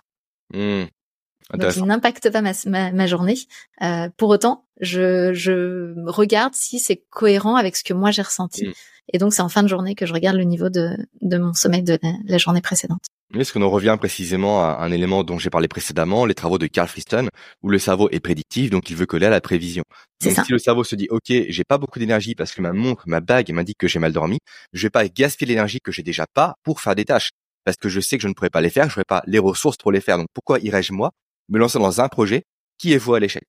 donc 1.55 1.77
il 1.77 1.85
n'impacte 1.85 2.31
pas 2.31 2.43
ma, 2.43 2.53
ma, 2.93 3.07
journée. 3.07 3.37
Euh, 3.83 4.09
pour 4.17 4.29
autant, 4.29 4.67
je, 4.81 5.33
je 5.33 5.95
regarde 6.07 6.55
si 6.55 6.79
c'est 6.79 7.03
cohérent 7.11 7.57
avec 7.57 7.77
ce 7.77 7.85
que 7.85 7.95
moi 7.95 8.11
j'ai 8.11 8.23
ressenti. 8.23 8.67
Mm. 8.67 8.73
Et 9.13 9.19
donc 9.19 9.33
c'est 9.33 9.43
en 9.43 9.49
fin 9.49 9.63
de 9.63 9.69
journée 9.69 9.95
que 9.95 10.07
je 10.07 10.13
regarde 10.13 10.37
le 10.37 10.45
niveau 10.45 10.69
de, 10.69 10.97
de 11.23 11.39
mon 11.39 11.55
sommeil 11.55 11.83
de 11.83 11.99
la, 12.03 12.39
journée 12.39 12.61
précédente. 12.61 13.01
Est-ce 13.35 13.53
qu'on 13.53 13.63
en 13.63 13.71
revient 13.71 13.97
précisément 13.99 14.63
à 14.63 14.79
un 14.81 14.91
élément 14.91 15.25
dont 15.25 15.39
j'ai 15.39 15.51
parlé 15.51 15.69
précédemment, 15.69 16.27
les 16.27 16.35
travaux 16.35 16.59
de 16.59 16.67
Carl 16.67 16.89
Friston, 16.89 17.29
où 17.63 17.71
le 17.71 17.79
cerveau 17.79 18.09
est 18.11 18.21
prédictif, 18.21 18.71
donc 18.71 18.91
il 18.91 18.97
veut 18.97 19.07
coller 19.07 19.27
à 19.27 19.31
la 19.31 19.41
prévision. 19.41 19.85
Donc 20.23 20.33
ça. 20.35 20.45
si 20.45 20.53
le 20.53 20.59
cerveau 20.59 20.85
se 20.85 20.95
dit, 20.95 21.09
OK, 21.11 21.27
j'ai 21.29 21.65
pas 21.65 21.79
beaucoup 21.79 21.99
d'énergie 21.99 22.35
parce 22.35 22.53
que 22.53 22.61
ma 22.61 22.73
montre, 22.73 23.05
ma 23.07 23.21
bague 23.21 23.51
m'indique 23.51 23.79
que 23.79 23.89
j'ai 23.89 23.99
mal 23.99 24.13
dormi, 24.13 24.39
je 24.73 24.83
vais 24.83 24.91
pas 24.91 25.07
gaspiller 25.09 25.55
l'énergie 25.55 25.81
que 25.83 25.93
j'ai 25.93 26.03
déjà 26.03 26.27
pas 26.33 26.55
pour 26.63 26.81
faire 26.81 26.95
des 26.95 27.05
tâches. 27.05 27.31
Parce 27.65 27.77
que 27.77 27.89
je 27.89 28.01
sais 28.01 28.17
que 28.17 28.23
je 28.23 28.29
ne 28.29 28.33
pourrais 28.33 28.51
pas 28.51 28.63
les 28.63 28.71
faire, 28.71 28.85
je 28.85 28.95
n'aurai 28.95 29.05
pas 29.05 29.23
les 29.27 29.39
ressources 29.39 29.77
pour 29.77 29.93
les 29.93 30.01
faire. 30.01 30.17
Donc 30.17 30.29
pourquoi 30.33 30.59
irais-je 30.59 30.93
moi 30.93 31.11
me 31.49 31.59
lancer 31.59 31.79
dans 31.79 32.01
un 32.01 32.09
projet 32.09 32.45
qui 32.79 32.93
est 32.93 32.99
voué 32.99 33.17
à 33.17 33.21
l'échec. 33.21 33.45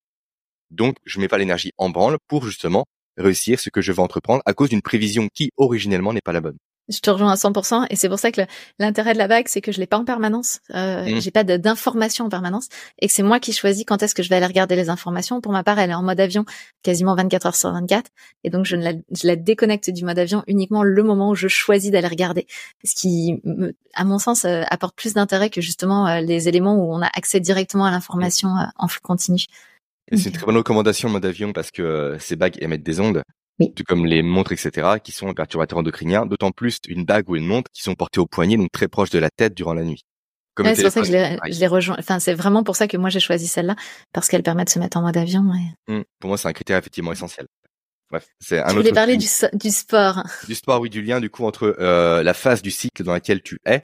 Donc, 0.71 0.97
je 1.05 1.19
mets 1.19 1.27
pas 1.27 1.37
l'énergie 1.37 1.71
en 1.77 1.89
branle 1.89 2.17
pour 2.27 2.45
justement 2.45 2.85
réussir 3.17 3.59
ce 3.59 3.69
que 3.69 3.81
je 3.81 3.91
veux 3.91 3.99
entreprendre 3.99 4.41
à 4.45 4.53
cause 4.53 4.69
d'une 4.69 4.81
prévision 4.81 5.27
qui 5.33 5.51
originellement 5.57 6.13
n'est 6.13 6.21
pas 6.21 6.33
la 6.33 6.41
bonne. 6.41 6.57
Je 6.89 6.99
te 6.99 7.09
rejoins 7.09 7.31
à 7.31 7.35
100% 7.35 7.87
et 7.89 7.95
c'est 7.95 8.09
pour 8.09 8.19
ça 8.19 8.31
que 8.31 8.41
l'intérêt 8.79 9.13
de 9.13 9.17
la 9.17 9.27
bague, 9.27 9.47
c'est 9.47 9.61
que 9.61 9.71
je 9.71 9.79
l'ai 9.79 9.87
pas 9.87 9.97
en 9.97 10.05
permanence. 10.05 10.59
Euh, 10.73 11.05
mmh. 11.05 11.21
J'ai 11.21 11.31
pas 11.31 11.43
d'informations 11.43 12.25
en 12.25 12.29
permanence 12.29 12.67
et 12.99 13.07
que 13.07 13.13
c'est 13.13 13.23
moi 13.23 13.39
qui 13.39 13.53
choisis 13.53 13.85
quand 13.85 14.01
est-ce 14.03 14.15
que 14.15 14.23
je 14.23 14.29
vais 14.29 14.35
aller 14.35 14.45
regarder 14.45 14.75
les 14.75 14.89
informations. 14.89 15.41
Pour 15.41 15.51
ma 15.51 15.63
part, 15.63 15.79
elle 15.79 15.91
est 15.91 15.95
en 15.95 16.03
mode 16.03 16.19
avion 16.19 16.45
quasiment 16.83 17.15
24 17.15 17.45
heures 17.45 17.55
sur 17.55 17.71
24 17.71 18.09
et 18.43 18.49
donc 18.49 18.65
je, 18.65 18.75
la, 18.75 18.93
je 18.93 19.27
la 19.27 19.35
déconnecte 19.35 19.89
du 19.89 20.03
mode 20.03 20.19
avion 20.19 20.43
uniquement 20.47 20.83
le 20.83 21.03
moment 21.03 21.29
où 21.29 21.35
je 21.35 21.47
choisis 21.47 21.91
d'aller 21.91 22.07
regarder. 22.07 22.47
Ce 22.83 22.95
qui, 22.95 23.39
me, 23.43 23.73
à 23.93 24.03
mon 24.03 24.19
sens, 24.19 24.45
euh, 24.45 24.63
apporte 24.69 24.95
plus 24.95 25.13
d'intérêt 25.13 25.49
que 25.49 25.61
justement 25.61 26.07
euh, 26.07 26.21
les 26.21 26.47
éléments 26.47 26.75
où 26.75 26.93
on 26.93 27.01
a 27.01 27.09
accès 27.15 27.39
directement 27.39 27.85
à 27.85 27.91
l'information 27.91 28.49
euh, 28.49 28.65
en 28.77 28.87
flux 28.87 29.01
continu. 29.01 29.45
C'est 30.11 30.29
une 30.29 30.31
très 30.31 30.45
bonne 30.45 30.57
recommandation 30.57 31.09
mode 31.09 31.25
avion 31.25 31.53
parce 31.53 31.69
que 31.69 32.17
ces 32.19 32.35
bagues 32.35 32.57
émettent 32.61 32.83
des 32.83 32.99
ondes 32.99 33.23
tout 33.75 33.83
comme 33.87 34.05
les 34.05 34.21
montres, 34.21 34.51
etc., 34.51 34.99
qui 35.03 35.11
sont 35.11 35.33
perturbateurs 35.33 35.79
endocriniens, 35.79 36.25
d'autant 36.25 36.51
plus 36.51 36.79
une 36.87 37.05
bague 37.05 37.29
ou 37.29 37.35
une 37.35 37.45
montre 37.45 37.69
qui 37.71 37.81
sont 37.81 37.95
portées 37.95 38.19
au 38.19 38.25
poignet, 38.25 38.57
donc 38.57 38.71
très 38.71 38.87
proche 38.87 39.09
de 39.09 39.19
la 39.19 39.29
tête 39.29 39.53
durant 39.53 39.73
la 39.73 39.83
nuit. 39.83 40.03
c'est 40.57 40.81
pour 40.81 40.91
ça 40.91 41.01
que 41.01 41.07
je 41.07 41.59
l'ai 41.59 41.67
rejoint. 41.67 41.95
Enfin, 41.99 42.19
c'est 42.19 42.33
vraiment 42.33 42.63
pour 42.63 42.75
ça 42.75 42.87
que 42.87 42.97
moi 42.97 43.09
j'ai 43.09 43.19
choisi 43.19 43.47
celle-là, 43.47 43.75
parce 44.13 44.27
qu'elle 44.27 44.43
permet 44.43 44.65
de 44.65 44.69
se 44.69 44.79
mettre 44.79 44.97
en 44.97 45.01
mode 45.01 45.17
avion. 45.17 45.43
Mmh. 45.87 46.01
Pour 46.19 46.29
moi, 46.29 46.37
c'est 46.37 46.47
un 46.47 46.53
critère 46.53 46.77
effectivement 46.77 47.11
essentiel. 47.11 47.47
Bref, 48.09 48.27
c'est 48.39 48.59
un 48.59 48.69
tu 48.69 48.75
voulais 48.75 48.91
parler 48.91 49.17
du, 49.17 49.27
du, 49.53 49.69
sport. 49.69 50.23
Du 50.47 50.55
sport, 50.55 50.81
oui, 50.81 50.89
du 50.89 51.01
lien 51.01 51.19
du 51.19 51.29
coup 51.29 51.45
entre 51.45 51.75
euh, 51.79 52.23
la 52.23 52.33
phase 52.33 52.61
du 52.61 52.71
cycle 52.71 53.03
dans 53.03 53.13
laquelle 53.13 53.43
tu 53.43 53.59
es 53.65 53.83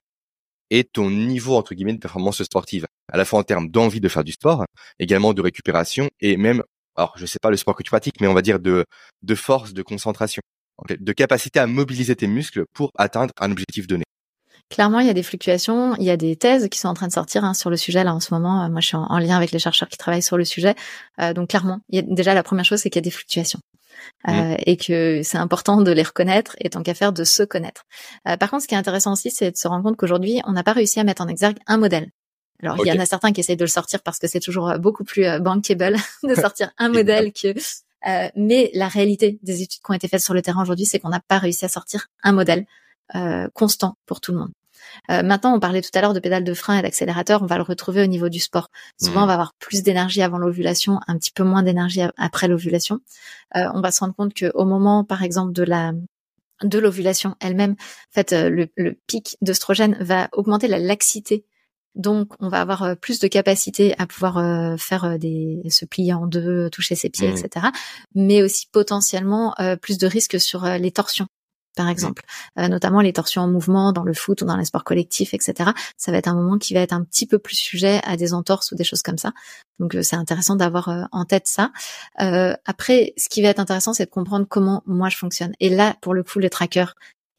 et 0.72 0.84
ton 0.84 1.12
niveau 1.12 1.56
entre 1.56 1.76
guillemets 1.76 1.94
de 1.94 2.00
performance 2.00 2.42
sportive, 2.42 2.88
à 3.12 3.18
la 3.18 3.26
fois 3.26 3.40
en 3.40 3.44
termes 3.44 3.70
d'envie 3.70 4.02
de 4.02 4.10
faire 4.10 4.24
du 4.24 4.32
sport, 4.32 4.66
également 4.98 5.34
de 5.34 5.42
récupération 5.42 6.10
et 6.22 6.38
même 6.38 6.64
alors 6.96 7.14
je 7.16 7.26
sais 7.26 7.40
pas 7.42 7.50
le 7.50 7.58
sport 7.58 7.76
que 7.76 7.84
tu 7.84 7.90
pratiques, 7.90 8.22
mais 8.22 8.28
on 8.28 8.34
va 8.34 8.42
dire 8.42 8.60
de, 8.60 8.86
de 9.24 9.36
force, 9.36 9.74
de 9.74 9.82
concentration, 9.82 10.42
de 10.90 11.14
capacité 11.14 11.60
à 11.60 11.68
mobiliser 11.68 12.16
tes 12.16 12.28
muscles 12.28 12.66
pour 12.74 12.92
atteindre 12.98 13.34
un 13.40 13.52
objectif 13.52 13.88
donné. 13.88 14.04
Clairement, 14.70 15.00
il 15.00 15.06
y 15.06 15.12
a 15.12 15.14
des 15.14 15.24
fluctuations, 15.24 15.96
il 15.98 16.04
y 16.04 16.10
a 16.10 16.18
des 16.18 16.36
thèses 16.36 16.70
qui 16.70 16.80
sont 16.80 16.88
en 16.88 16.96
train 16.96 17.08
de 17.08 17.14
sortir 17.14 17.44
hein, 17.44 17.54
sur 17.54 17.70
le 17.70 17.78
sujet 17.78 18.04
là 18.04 18.16
en 18.16 18.20
ce 18.20 18.34
moment. 18.34 18.68
Moi, 18.70 18.82
je 18.82 18.88
suis 18.88 18.98
en, 18.98 19.20
lien 19.20 19.38
avec 19.38 19.52
les 19.52 19.60
chercheurs 19.60 19.88
qui 19.88 19.98
travaillent 19.98 20.24
sur 20.24 20.38
le 20.38 20.46
sujet. 20.46 20.74
Euh, 21.22 21.34
donc 21.34 21.50
clairement, 21.50 21.82
il 21.90 21.98
y 21.98 22.00
a, 22.00 22.02
déjà 22.02 22.34
la 22.34 22.42
première 22.42 22.66
chose, 22.66 22.80
c'est 22.80 22.90
qu'il 22.90 23.00
y 23.00 23.04
a 23.04 23.08
des 23.08 23.12
fluctuations. 23.12 23.60
Euh, 24.28 24.32
mmh. 24.32 24.58
et 24.66 24.78
que 24.78 25.22
c'est 25.24 25.38
important 25.38 25.82
de 25.82 25.92
les 25.92 26.04
reconnaître 26.04 26.56
et 26.60 26.70
tant 26.70 26.84
qu'à 26.84 26.94
faire 26.94 27.14
de 27.14 27.24
se 27.24 27.44
connaître. 27.44 27.84
Euh, 28.28 28.38
par 28.38 28.50
contre, 28.50 28.64
ce 28.64 28.68
qui 28.68 28.76
est 28.76 28.78
intéressant 28.78 29.14
aussi, 29.14 29.32
c'est 29.32 29.52
de 29.52 29.58
se 29.58 29.68
rendre 29.68 29.84
compte 29.84 29.98
qu'aujourd'hui, 29.98 30.42
on 30.46 30.52
n'a 30.52 30.64
pas 30.64 30.74
réussi 30.74 31.00
à 31.00 31.04
mettre 31.04 31.22
en 31.22 31.28
exergue 31.28 31.58
un 31.66 31.78
modèle. 31.78 32.10
Alors, 32.64 32.78
il 32.86 32.88
y 32.88 32.92
en 32.92 33.00
a 33.00 33.06
certains 33.06 33.32
qui 33.32 33.42
essayent 33.42 33.58
de 33.58 33.64
le 33.64 33.70
sortir 33.70 34.02
parce 34.02 34.18
que 34.18 34.28
c'est 34.28 34.40
toujours 34.40 34.70
euh, 34.70 34.78
beaucoup 34.78 35.04
plus 35.04 35.26
euh, 35.26 35.40
bankable 35.40 35.98
de 36.24 36.36
sortir 36.36 36.72
un 36.78 36.90
modèle 36.90 37.32
que. 37.34 37.54
Euh, 38.08 38.30
mais 38.36 38.70
la 38.74 38.88
réalité 38.88 39.40
des 39.42 39.62
études 39.62 39.82
qui 39.82 39.92
ont 39.92 39.94
été 39.94 40.08
faites 40.08 40.22
sur 40.22 40.34
le 40.34 40.42
terrain 40.42 40.62
aujourd'hui, 40.62 40.86
c'est 40.86 41.00
qu'on 41.00 41.10
n'a 41.10 41.22
pas 41.22 41.40
réussi 41.40 41.66
à 41.66 41.70
sortir 41.70 42.08
un 42.24 42.34
modèle 42.34 42.66
euh, 43.14 43.48
constant 43.54 43.98
pour 44.08 44.20
tout 44.20 44.32
le 44.32 44.40
monde. 44.40 44.52
Euh, 45.12 45.22
maintenant, 45.22 45.56
on 45.56 45.60
parlait 45.60 45.82
tout 45.82 45.92
à 45.94 46.02
l'heure 46.02 46.14
de 46.14 46.20
pédale 46.20 46.44
de 46.44 46.54
frein 46.56 46.80
et 46.80 46.82
d'accélérateur, 46.82 47.44
on 47.44 47.46
va 47.46 47.58
le 47.58 47.64
retrouver 47.64 48.02
au 48.02 48.08
niveau 48.08 48.30
du 48.30 48.40
sport. 48.40 48.70
Souvent, 49.00 49.22
on 49.22 49.26
mmh. 49.26 49.28
va 49.28 49.34
avoir 49.34 49.54
plus 49.60 49.84
d'énergie 49.84 50.24
avant 50.24 50.40
l'ovulation, 50.40 51.00
un 51.08 51.18
petit 51.18 51.32
peu 51.32 51.44
moins 51.44 51.62
d'énergie 51.62 52.02
après 52.18 52.48
l'ovulation. 52.48 53.02
Euh, 53.56 53.70
on 53.76 53.82
va 53.82 53.92
se 53.92 54.00
rendre 54.00 54.16
compte 54.16 54.34
que 54.34 54.52
au 54.56 54.66
moment, 54.66 55.04
par 55.04 55.22
exemple, 55.22 55.54
de 55.54 55.64
la 55.64 55.94
de 56.64 56.80
l'ovulation 56.80 57.36
elle-même, 57.42 57.74
en 57.74 58.14
fait, 58.14 58.32
le, 58.32 58.70
le 58.76 58.98
pic 59.08 59.38
d'œstrogène 59.42 59.98
va 60.00 60.30
augmenter 60.32 60.68
la 60.68 60.80
laxité 60.80 61.46
donc, 61.96 62.34
on 62.40 62.50
va 62.50 62.62
avoir 62.62 62.84
euh, 62.84 62.96
plus 62.96 63.20
de 63.20 63.28
capacité 63.28 63.96
à 63.98 64.06
pouvoir 64.06 64.38
euh, 64.38 64.76
faire 64.78 65.06
euh, 65.06 65.18
des 65.18 65.62
se 65.70 65.86
plier 65.86 66.14
en 66.14 66.28
deux, 66.28 66.70
toucher 66.70 66.96
ses 66.96 67.10
pieds, 67.10 67.32
mmh. 67.32 67.38
etc. 67.38 67.68
Mais 68.14 68.44
aussi 68.44 68.68
potentiellement 68.72 69.56
plus 69.82 69.98
de 69.98 70.08
risques 70.08 70.40
sur 70.40 70.66
les 70.66 70.92
torsions, 70.92 71.28
par 71.76 71.88
mmh. 71.88 71.90
exemple, 71.90 72.24
notamment 72.58 73.02
les 73.02 73.14
torsions 73.14 73.42
en 73.42 73.48
mouvement 73.48 73.92
dans 73.92 74.04
le 74.04 74.14
foot 74.14 74.42
ou 74.42 74.46
dans 74.46 74.58
les 74.58 74.66
sports 74.66 74.84
collectifs, 74.84 75.34
etc. 75.34 75.72
Ça 75.98 76.12
va 76.12 76.18
être 76.18 76.28
un 76.28 76.36
moment 76.36 76.58
qui 76.58 76.74
va 76.74 76.82
être 76.82 76.94
un 76.94 77.04
petit 77.04 77.26
peu 77.26 77.40
plus 77.40 77.56
sujet 77.56 78.02
à 78.04 78.16
des 78.16 78.34
entorses 78.34 78.72
ou 78.72 78.76
des 78.76 78.84
choses 78.84 79.02
comme 79.02 79.18
ça. 79.18 79.34
Donc, 79.80 79.98
c'est 80.02 80.16
intéressant 80.16 80.56
d'avoir 80.56 81.08
en 81.12 81.26
tête 81.26 81.48
ça. 81.48 81.72
après, 82.18 83.14
ce 83.18 83.30
qui 83.30 83.42
va 83.42 83.50
être 83.50 83.60
intéressant, 83.60 83.94
c'est 83.94 84.06
de 84.06 84.12
comprendre 84.12 84.46
comment 84.48 84.84
moi 84.86 85.10
je 85.10 85.18
fonctionne. 85.18 85.54
Et 85.60 85.70
là, 85.70 85.96
pour 86.02 86.14
le 86.14 86.24
coup, 86.24 86.40
le 86.40 86.50
tracker, 86.50 86.86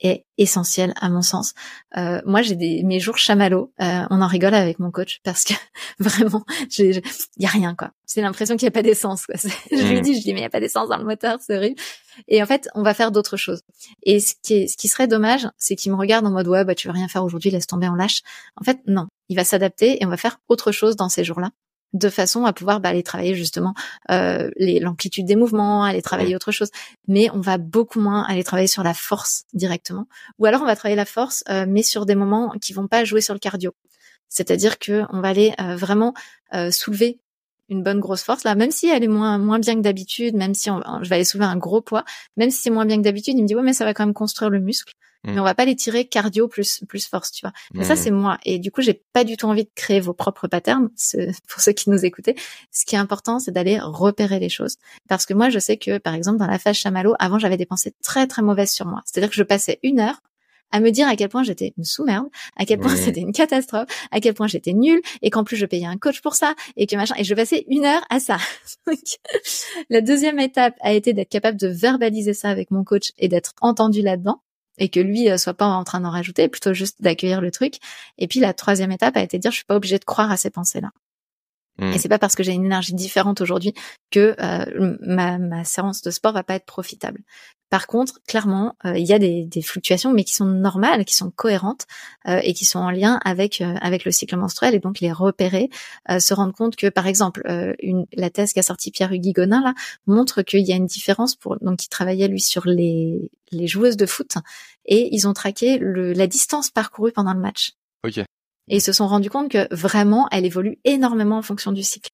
est 0.01 0.25
essentiel 0.39 0.93
à 1.01 1.09
mon 1.09 1.23
sens. 1.23 1.55
Euh, 1.97 2.21
moi, 2.27 2.43
j'ai 2.43 2.57
des 2.57 2.83
mes 2.83 3.01
jours 3.01 3.19
chamallows. 3.19 3.73
Euh, 3.81 4.03
on 4.11 4.21
en 4.21 4.27
rigole 4.27 4.55
avec 4.55 4.79
mon 4.79 4.91
coach 4.91 5.21
parce 5.25 5.45
que 5.45 5.55
vraiment, 5.99 6.45
il 6.79 7.03
y 7.39 7.47
a 7.47 7.49
rien 7.49 7.75
quoi. 7.75 7.93
C'est 8.05 8.21
l'impression 8.21 8.57
qu'il 8.57 8.67
n'y 8.67 8.71
a 8.71 8.73
pas 8.73 8.83
d'essence. 8.83 9.27
Quoi. 9.27 9.37
Je 9.71 9.93
lui 9.93 10.01
dis, 10.01 10.17
je 10.17 10.23
dis 10.23 10.33
mais 10.33 10.41
il 10.41 10.43
n'y 10.43 10.47
a 10.47 10.51
pas 10.51 10.61
d'essence 10.61 10.89
dans 10.89 10.99
le 10.99 11.05
moteur, 11.05 11.39
c'est 11.41 11.57
horrible. 11.57 11.81
Et 12.29 12.43
en 12.43 12.47
fait, 12.47 12.69
on 12.75 12.83
va 12.83 12.95
faire 12.95 13.11
d'autres 13.11 13.37
choses. 13.37 13.63
Et 14.03 14.21
ce 14.21 14.35
qui 14.43 14.55
est, 14.55 14.67
ce 14.69 14.77
qui 14.77 14.89
serait 14.89 15.09
dommage, 15.09 15.49
c'est 15.59 15.77
qu'il 15.77 15.93
me 15.93 15.97
regarde 15.97 16.27
en 16.27 16.31
mode 16.31 16.49
ouais, 16.49 16.65
bah 16.65 16.75
tu 16.75 16.89
veux 16.89 16.95
rien 16.95 17.09
faire 17.09 17.25
aujourd'hui, 17.25 17.51
laisse 17.51 17.67
tomber, 17.67 17.89
on 17.89 17.95
lâche. 17.95 18.23
En 18.61 18.65
fait, 18.65 18.79
non. 18.87 19.07
Il 19.29 19.37
va 19.37 19.45
s'adapter 19.45 20.01
et 20.01 20.07
on 20.07 20.09
va 20.09 20.17
faire 20.17 20.39
autre 20.49 20.71
chose 20.73 20.97
dans 20.97 21.09
ces 21.09 21.25
jours-là 21.25 21.51
de 21.97 22.09
façon 22.09 22.45
à 22.45 22.53
pouvoir 22.53 22.81
bah, 22.81 22.91
aller 22.91 23.03
travailler 23.03 23.35
justement 23.35 23.75
euh, 24.11 24.51
l'amplitude 24.59 25.27
des 25.27 25.37
mouvements, 25.37 25.85
aller 25.85 26.03
travailler 26.03 26.37
autre 26.37 26.53
chose. 26.53 26.71
Mais 27.09 27.29
on 27.33 27.41
va 27.41 27.59
beaucoup 27.59 28.01
moins 28.01 28.25
aller 28.25 28.45
travailler 28.45 28.69
sur 28.69 28.83
la 28.83 28.95
force 28.95 29.45
directement. 29.53 30.07
Ou 30.39 30.47
alors 30.47 30.63
on 30.63 30.67
va 30.67 30.77
travailler 30.77 30.97
la 30.97 31.05
force, 31.05 31.43
euh, 31.49 31.67
mais 31.69 31.83
sur 31.83 32.07
des 32.07 32.15
moments 32.15 32.51
qui 32.61 32.73
vont 32.73 32.89
pas 32.89 33.05
jouer 33.05 33.21
sur 33.21 33.35
le 33.35 33.41
cardio. 33.41 33.73
C'est-à-dire 34.29 34.79
que 34.79 35.05
on 35.11 35.21
va 35.21 35.29
aller 35.29 35.55
euh, 35.61 35.77
vraiment 35.77 36.15
euh, 36.55 36.71
soulever 36.71 37.21
une 37.69 37.83
bonne 37.83 37.99
grosse 37.99 38.23
force 38.23 38.45
là, 38.45 38.55
même 38.55 38.71
si 38.71 38.87
elle 38.89 39.03
est 39.03 39.09
moins 39.09 39.39
moins 39.39 39.59
bien 39.59 39.75
que 39.75 39.81
d'habitude, 39.81 40.37
même 40.37 40.55
si 40.55 40.71
on, 40.71 40.81
je 41.03 41.09
vais 41.09 41.17
aller 41.17 41.25
soulever 41.25 41.49
un 41.49 41.57
gros 41.57 41.81
poids, 41.81 42.05
même 42.37 42.51
si 42.51 42.61
c'est 42.63 42.71
moins 42.71 42.87
bien 42.87 42.97
que 42.97 43.03
d'habitude, 43.03 43.35
il 43.37 43.43
me 43.43 43.49
dit 43.49 43.57
ouais 43.57 43.63
mais 43.63 43.73
ça 43.73 43.85
va 43.85 43.93
quand 43.93 44.05
même 44.05 44.15
construire 44.15 44.51
le 44.51 44.61
muscle. 44.61 44.95
Mm. 45.25 45.33
mais 45.33 45.41
on 45.41 45.45
va 45.45 45.55
pas 45.55 45.65
les 45.65 45.77
tirer 45.77 46.07
cardio 46.07 46.49
plus 46.49 46.85
plus 46.89 47.07
force, 47.07 47.33
tu 47.33 47.43
vois. 47.43 47.53
Mais 47.75 47.85
ça 47.85 47.95
mm. 47.95 47.97
c'est 47.97 48.11
moi 48.11 48.39
et 48.45 48.59
du 48.59 48.71
coup 48.71 48.83
j'ai 48.83 49.03
pas 49.13 49.25
du 49.25 49.37
tout 49.37 49.47
envie 49.47 49.65
de 49.65 49.71
créer 49.75 50.01
vos 50.01 50.15
propres 50.15 50.49
patterns. 50.49 50.89
Pour 51.49 51.61
ceux 51.61 51.73
qui 51.73 51.91
nous 51.91 52.05
écoutaient, 52.05 52.37
ce 52.71 52.85
qui 52.85 52.95
est 52.95 52.99
important 52.99 53.39
c'est 53.39 53.53
d'aller 53.53 53.79
repérer 53.81 54.39
les 54.39 54.49
choses 54.49 54.77
parce 55.09 55.27
que 55.27 55.35
moi 55.35 55.51
je 55.51 55.59
sais 55.59 55.77
que 55.77 55.99
par 55.99 56.15
exemple 56.15 56.39
dans 56.39 56.47
la 56.47 56.59
phase 56.59 56.77
chamallow, 56.77 57.15
avant 57.19 57.39
j'avais 57.39 57.57
des 57.57 57.67
pensées 57.67 57.95
très 58.03 58.27
très 58.27 58.43
mauvaises 58.43 58.71
sur 58.71 58.87
moi. 58.87 59.03
C'est-à-dire 59.05 59.31
que 59.31 59.37
je 59.37 59.43
passais 59.43 59.79
une 59.83 60.01
heure 60.01 60.21
à 60.73 60.81
me 60.81 60.91
dire 60.91 61.09
à 61.09 61.17
quel 61.17 61.29
point 61.29 61.43
j'étais 61.43 61.73
une 61.77 61.85
sous-merde, 61.85 62.27
à 62.57 62.65
quel 62.65 62.79
point 62.79 62.95
c'était 62.97 63.21
une 63.21 63.33
catastrophe, 63.33 63.89
à 64.11 64.21
quel 64.21 64.35
point 64.35 64.47
j'étais 64.47 64.73
nulle 64.73 65.01
et 65.23 65.31
qu'en 65.31 65.45
plus 65.45 65.57
je 65.57 65.67
payais 65.67 65.87
un 65.87 65.97
coach 65.97 66.21
pour 66.21 66.35
ça 66.35 66.55
et 66.77 66.87
que 66.87 66.97
machin 66.97 67.15
et 67.19 67.25
je 67.25 67.35
passais 67.35 67.65
une 67.69 67.85
heure 67.85 68.05
à 68.11 68.21
ça. 68.21 68.39
la 69.91 70.01
deuxième 70.01 70.39
étape 70.39 70.75
a 70.81 70.93
été 70.93 71.13
d'être 71.13 71.29
capable 71.29 71.59
de 71.59 71.69
verbaliser 71.69 72.35
ça 72.35 72.49
avec 72.49 72.71
mon 72.71 72.85
coach 72.85 73.13
et 73.19 73.29
d'être 73.29 73.53
entendu 73.61 74.03
là-dedans 74.03 74.43
et 74.79 74.89
que 74.89 75.01
lui 75.01 75.31
euh, 75.31 75.39
soit 75.39 75.55
pas 75.55 75.67
en 75.67 75.85
train 75.85 76.01
d'en 76.01 76.11
rajouter, 76.11 76.49
plutôt 76.49 76.75
juste 76.75 77.03
d'accueillir 77.03 77.41
le 77.41 77.51
truc. 77.51 77.77
Et 78.19 78.29
puis 78.29 78.41
la 78.41 78.55
troisième 78.55 78.93
étape 78.93 79.17
a 79.17 79.23
été 79.23 79.39
de 79.39 79.43
dire 79.43 79.51
je 79.51 79.57
suis 79.57 79.65
pas 79.65 79.77
obligée 79.77 79.99
de 79.99 80.05
croire 80.05 80.31
à 80.31 80.37
ces 80.37 80.51
pensées-là. 80.51 80.91
Mmh. 81.79 81.93
Et 81.93 81.99
c'est 81.99 82.09
pas 82.09 82.19
parce 82.19 82.35
que 82.35 82.43
j'ai 82.43 82.53
une 82.53 82.65
énergie 82.65 82.95
différente 82.95 83.41
aujourd'hui 83.41 83.75
que 84.11 84.35
euh, 84.41 84.97
ma, 85.01 85.39
ma, 85.39 85.65
séance 85.65 86.03
de 86.03 86.11
sport 86.11 86.33
va 86.33 86.43
pas 86.43 86.55
être 86.55 86.65
profitable. 86.65 87.21
Par 87.69 87.89
contre, 87.89 88.21
clairement, 88.29 88.77
euh, 88.85 88.97
il 88.97 89.05
y 89.05 89.13
a 89.13 89.19
des, 89.19 89.45
des, 89.45 89.61
fluctuations, 89.61 90.13
mais 90.13 90.23
qui 90.23 90.35
sont 90.35 90.45
normales, 90.45 91.05
qui 91.05 91.15
sont 91.15 91.33
cohérentes 91.33 91.87
euh, 92.29 92.41
et 92.45 92.55
qui 92.55 92.65
sont 92.65 92.79
en 92.79 92.91
lien 92.91 93.19
avec 93.25 93.61
avec 93.61 94.05
le 94.05 94.13
cycle 94.13 94.37
menstruel 94.37 94.75
et 94.75 94.79
donc 94.79 95.01
les 95.01 95.11
repérer, 95.13 95.69
se 96.09 96.33
rendre 96.33 96.55
compte 96.55 96.77
que, 96.77 96.87
par 96.87 97.07
exemple, 97.07 97.43
une, 97.81 98.07
la 98.13 98.31
thèse 98.31 98.53
qu'a 98.53 98.63
sorti 98.63 98.91
Pierre 98.91 99.13
Hugues-Gonin 99.13 99.63
là 99.63 99.75
montre 100.07 100.43
qu'il 100.43 100.67
y 100.67 100.73
a 100.73 100.77
une 100.77 100.87
différence 100.87 101.35
pour 101.35 101.59
donc 101.61 101.85
il 101.85 101.89
travaillait 101.89 102.29
lui 102.29 102.41
sur 102.41 102.67
les 102.67 103.31
les 103.51 103.67
joueuses 103.67 103.97
de 103.97 104.07
foot 104.07 104.37
et 104.87 105.09
ils 105.13 105.27
ont 105.27 105.33
traqué 105.33 105.79
le, 105.79 106.13
la 106.13 106.27
distance 106.27 106.71
parcourue 106.71 107.13
pendant 107.13 107.35
le 107.35 107.41
match. 107.41 107.73
Ok. 108.05 108.25
Et 108.69 108.77
ils 108.77 108.83
se 108.83 108.93
sont 108.93 109.07
rendus 109.07 109.31
compte 109.31 109.51
que 109.51 109.73
vraiment, 109.75 110.29
elle 110.31 110.45
évolue 110.45 110.79
énormément 110.85 111.39
en 111.39 111.43
fonction 111.43 111.73
du 111.73 111.83
cycle. 111.83 112.11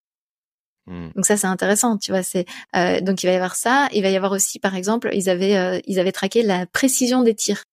Hmm. 0.87 1.11
Donc 1.15 1.25
ça 1.27 1.37
c'est 1.37 1.47
intéressant, 1.47 1.97
tu 1.97 2.11
vois. 2.11 2.23
C'est 2.23 2.45
euh, 2.77 3.01
donc 3.01 3.23
il 3.23 3.27
va 3.27 3.33
y 3.33 3.37
avoir 3.37 3.55
ça. 3.55 3.89
Il 3.93 4.03
va 4.03 4.11
y 4.11 4.17
avoir 4.17 4.33
aussi, 4.33 4.59
par 4.59 4.75
exemple, 4.75 5.11
ils 5.13 5.31
avaient 5.31 5.57
euh, 5.57 5.81
ils 5.87 6.01
avaient 6.01 6.13
traqué 6.13 6.43
la 6.43 6.67
précision 6.67 7.23
des 7.23 7.35
tirs. 7.35 7.65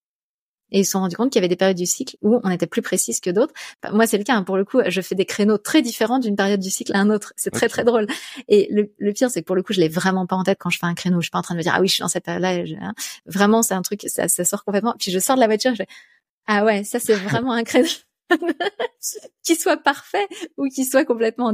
Et 0.72 0.82
ils 0.82 0.86
se 0.86 0.92
sont 0.92 1.00
rendus 1.00 1.16
compte 1.16 1.32
qu'il 1.32 1.40
y 1.40 1.42
avait 1.42 1.48
des 1.48 1.56
périodes 1.56 1.78
du 1.78 1.88
cycle 1.88 2.16
où 2.22 2.40
on 2.44 2.50
était 2.52 2.68
plus 2.68 2.84
précise 2.84 3.20
que 3.20 3.32
d'autres. 3.32 3.54
moi, 3.92 4.06
c'est 4.06 4.20
le 4.20 4.24
cas. 4.24 4.36
Hein. 4.36 4.44
Pour 4.44 4.56
le 4.56 4.66
coup, 4.66 4.80
je 4.88 5.02
fais 5.02 5.16
des 5.16 5.26
créneaux 5.26 5.58
très 5.58 5.82
différents 5.82 6.20
d'une 6.20 6.36
période 6.36 6.60
du 6.60 6.70
cycle 6.70 6.94
à 6.96 7.00
un 7.00 7.10
autre. 7.10 7.34
C'est 7.38 7.50
très 7.50 7.68
très 7.68 7.84
drôle. 7.84 8.06
Et 8.48 8.68
le, 8.70 8.94
le 9.00 9.14
pire, 9.14 9.32
c'est 9.32 9.42
que 9.42 9.48
pour 9.48 9.56
le 9.56 9.64
coup, 9.64 9.74
je 9.74 9.80
l'ai 9.80 9.90
vraiment 9.90 10.28
pas 10.28 10.36
en 10.36 10.44
tête 10.44 10.60
quand 10.60 10.70
je 10.70 10.78
fais 10.78 10.86
un 10.86 10.94
créneau. 10.94 11.22
Je 11.22 11.26
suis 11.26 11.32
pas 11.32 11.40
en 11.40 11.42
train 11.42 11.56
de 11.56 11.58
me 11.58 11.64
dire 11.64 11.74
ah 11.76 11.82
oui, 11.82 11.88
je 11.88 11.94
suis 11.94 12.02
dans 12.02 12.08
cette 12.08 12.26
période-là. 12.26 12.78
Hein. 12.82 12.94
Vraiment, 13.26 13.64
c'est 13.64 13.74
un 13.74 13.82
truc, 13.82 14.04
ça, 14.06 14.28
ça 14.28 14.46
sort 14.46 14.64
complètement. 14.64 14.94
Puis 15.00 15.12
je 15.12 15.18
sors 15.18 15.36
de 15.36 15.42
la 15.42 15.48
voiture, 15.48 15.72
je 15.72 15.78
fais 15.78 15.88
ah 16.52 16.66
ouais, 16.66 16.84
ça 16.84 17.00
c'est 17.00 17.14
vraiment 17.30 17.54
un 17.54 17.64
créneau. 17.64 17.88
qu'il 19.44 19.58
soit 19.58 19.78
parfait 19.78 20.28
ou 20.58 20.68
qu'il 20.68 20.86
soit 20.86 21.06
complètement 21.06 21.48
en. 21.48 21.54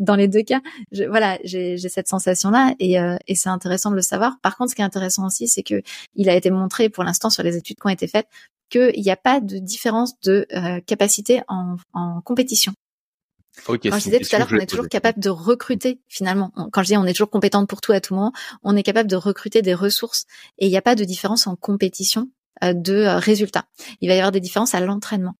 Dans 0.00 0.16
les 0.16 0.28
deux 0.28 0.42
cas, 0.42 0.60
je, 0.92 1.04
voilà, 1.04 1.38
j'ai 1.44 1.76
cette 1.78 2.08
sensation-là 2.08 2.74
et, 2.78 2.98
euh, 2.98 3.16
et 3.26 3.34
c'est 3.34 3.48
intéressant 3.48 3.90
de 3.90 3.96
le 3.96 4.02
savoir. 4.02 4.38
Par 4.42 4.56
contre, 4.56 4.70
ce 4.70 4.74
qui 4.74 4.82
est 4.82 4.84
intéressant 4.84 5.26
aussi, 5.26 5.48
c'est 5.48 5.62
que 5.62 5.82
il 6.14 6.28
a 6.28 6.34
été 6.34 6.50
montré 6.50 6.88
pour 6.88 7.04
l'instant 7.04 7.30
sur 7.30 7.42
les 7.42 7.56
études 7.56 7.76
qui 7.76 7.86
ont 7.86 7.90
été 7.90 8.06
faites 8.06 8.28
qu'il 8.70 9.00
n'y 9.00 9.10
a 9.10 9.16
pas 9.16 9.40
de 9.40 9.58
différence 9.58 10.18
de 10.20 10.46
euh, 10.52 10.80
capacité 10.86 11.42
en, 11.48 11.76
en 11.92 12.20
compétition. 12.22 12.72
Quand 13.66 13.74
je 13.74 14.04
disais 14.04 14.18
tout 14.18 14.34
à 14.34 14.38
l'heure 14.38 14.48
qu'on 14.48 14.56
est 14.56 14.66
toujours 14.66 14.88
capable 14.88 15.20
de 15.20 15.30
recruter, 15.30 16.00
finalement, 16.08 16.50
quand 16.72 16.82
je 16.82 16.88
dis 16.88 16.96
on 16.96 17.04
est 17.04 17.12
toujours 17.12 17.30
compétente 17.30 17.68
pour 17.68 17.80
tout 17.80 17.92
à 17.92 18.00
tout 18.00 18.14
moment, 18.14 18.32
on 18.62 18.76
est 18.76 18.82
capable 18.82 19.08
de 19.08 19.16
recruter 19.16 19.62
des 19.62 19.74
ressources 19.74 20.24
et 20.58 20.66
il 20.66 20.70
n'y 20.70 20.76
a 20.76 20.82
pas 20.82 20.96
de 20.96 21.04
différence 21.04 21.46
en 21.46 21.54
compétition 21.54 22.28
euh, 22.62 22.72
de 22.72 22.94
euh, 22.94 23.18
résultats. 23.18 23.66
Il 24.00 24.08
va 24.08 24.14
y 24.14 24.18
avoir 24.18 24.32
des 24.32 24.40
différences 24.40 24.74
à 24.74 24.80
l'entraînement. 24.80 25.34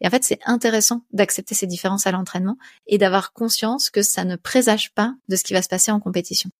Et 0.00 0.06
en 0.06 0.10
fait, 0.10 0.24
c'est 0.24 0.40
intéressant 0.44 1.02
d'accepter 1.12 1.54
ces 1.54 1.66
différences 1.66 2.06
à 2.06 2.12
l'entraînement 2.12 2.56
et 2.86 2.98
d'avoir 2.98 3.32
conscience 3.32 3.90
que 3.90 4.02
ça 4.02 4.24
ne 4.24 4.36
présage 4.36 4.92
pas 4.94 5.14
de 5.28 5.36
ce 5.36 5.44
qui 5.44 5.52
va 5.52 5.62
se 5.62 5.68
passer 5.68 5.90
en 5.90 6.00
compétition. 6.00 6.50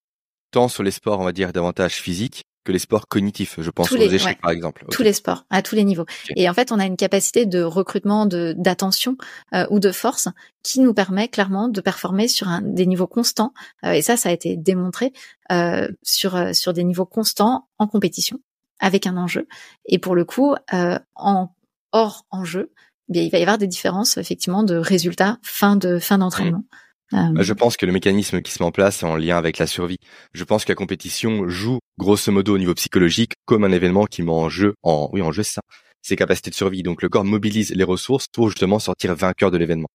Tant 0.50 0.68
sur 0.68 0.82
les 0.82 0.90
sports, 0.90 1.20
on 1.20 1.24
va 1.24 1.32
dire, 1.32 1.52
davantage 1.52 1.94
physiques 1.94 2.44
que 2.64 2.72
les 2.72 2.78
sports 2.78 3.08
cognitifs. 3.08 3.56
Je 3.58 3.70
pense 3.70 3.90
aux 3.90 3.96
échecs, 3.96 4.40
par 4.40 4.50
exemple. 4.50 4.84
Tous 4.90 5.02
les 5.02 5.12
sports, 5.12 5.46
à 5.50 5.62
tous 5.62 5.74
les 5.74 5.84
niveaux. 5.84 6.04
Et 6.36 6.48
en 6.48 6.54
fait, 6.54 6.72
on 6.72 6.78
a 6.78 6.84
une 6.84 6.96
capacité 6.96 7.46
de 7.46 7.62
recrutement, 7.62 8.26
de 8.26 8.54
d'attention 8.56 9.16
euh, 9.54 9.66
ou 9.70 9.78
de 9.80 9.92
force 9.92 10.28
qui 10.62 10.80
nous 10.80 10.92
permet 10.92 11.28
clairement 11.28 11.68
de 11.68 11.80
performer 11.80 12.28
sur 12.28 12.48
un, 12.48 12.60
des 12.60 12.86
niveaux 12.86 13.06
constants. 13.06 13.54
Euh, 13.84 13.92
et 13.92 14.02
ça, 14.02 14.16
ça 14.16 14.28
a 14.28 14.32
été 14.32 14.56
démontré 14.56 15.12
euh, 15.50 15.88
sur 16.02 16.54
sur 16.54 16.72
des 16.72 16.84
niveaux 16.84 17.06
constants 17.06 17.68
en 17.78 17.86
compétition 17.86 18.38
avec 18.78 19.06
un 19.06 19.16
enjeu. 19.16 19.46
Et 19.86 19.98
pour 19.98 20.14
le 20.14 20.24
coup, 20.24 20.54
en 21.14 21.54
hors 21.92 22.24
enjeu, 22.30 22.72
bien, 23.10 23.22
il 23.22 23.30
va 23.30 23.38
y 23.38 23.42
avoir 23.42 23.58
des 23.58 23.66
différences 23.66 24.16
effectivement 24.16 24.62
de 24.62 24.76
résultats 24.76 25.38
fin 25.42 25.76
de 25.76 25.98
fin 25.98 26.18
d'entraînement. 26.18 26.64
Mmh. 27.12 27.34
Bah, 27.34 27.42
je 27.42 27.52
pense 27.52 27.76
que 27.76 27.86
le 27.86 27.92
mécanisme 27.92 28.40
qui 28.40 28.52
se 28.52 28.62
met 28.62 28.66
en 28.66 28.70
place 28.70 29.02
est 29.02 29.06
en 29.06 29.16
lien 29.16 29.36
avec 29.36 29.58
la 29.58 29.66
survie. 29.66 29.98
Je 30.32 30.44
pense 30.44 30.64
que 30.64 30.70
la 30.70 30.76
compétition 30.76 31.48
joue 31.48 31.80
grosso 31.98 32.30
modo 32.30 32.54
au 32.54 32.58
niveau 32.58 32.74
psychologique 32.74 33.32
comme 33.46 33.64
un 33.64 33.72
événement 33.72 34.06
qui 34.06 34.22
met 34.22 34.30
en 34.30 34.48
jeu, 34.48 34.74
en 34.84 35.10
oui 35.12 35.20
en 35.20 35.32
jeu 35.32 35.42
ça, 35.42 35.60
ses 36.02 36.14
capacités 36.14 36.50
de 36.50 36.54
survie. 36.54 36.82
Donc 36.82 37.02
le 37.02 37.08
corps 37.08 37.24
mobilise 37.24 37.74
les 37.74 37.84
ressources 37.84 38.26
pour 38.32 38.48
justement 38.48 38.78
sortir 38.78 39.14
vainqueur 39.16 39.50
de 39.50 39.58
l'événement. 39.58 39.88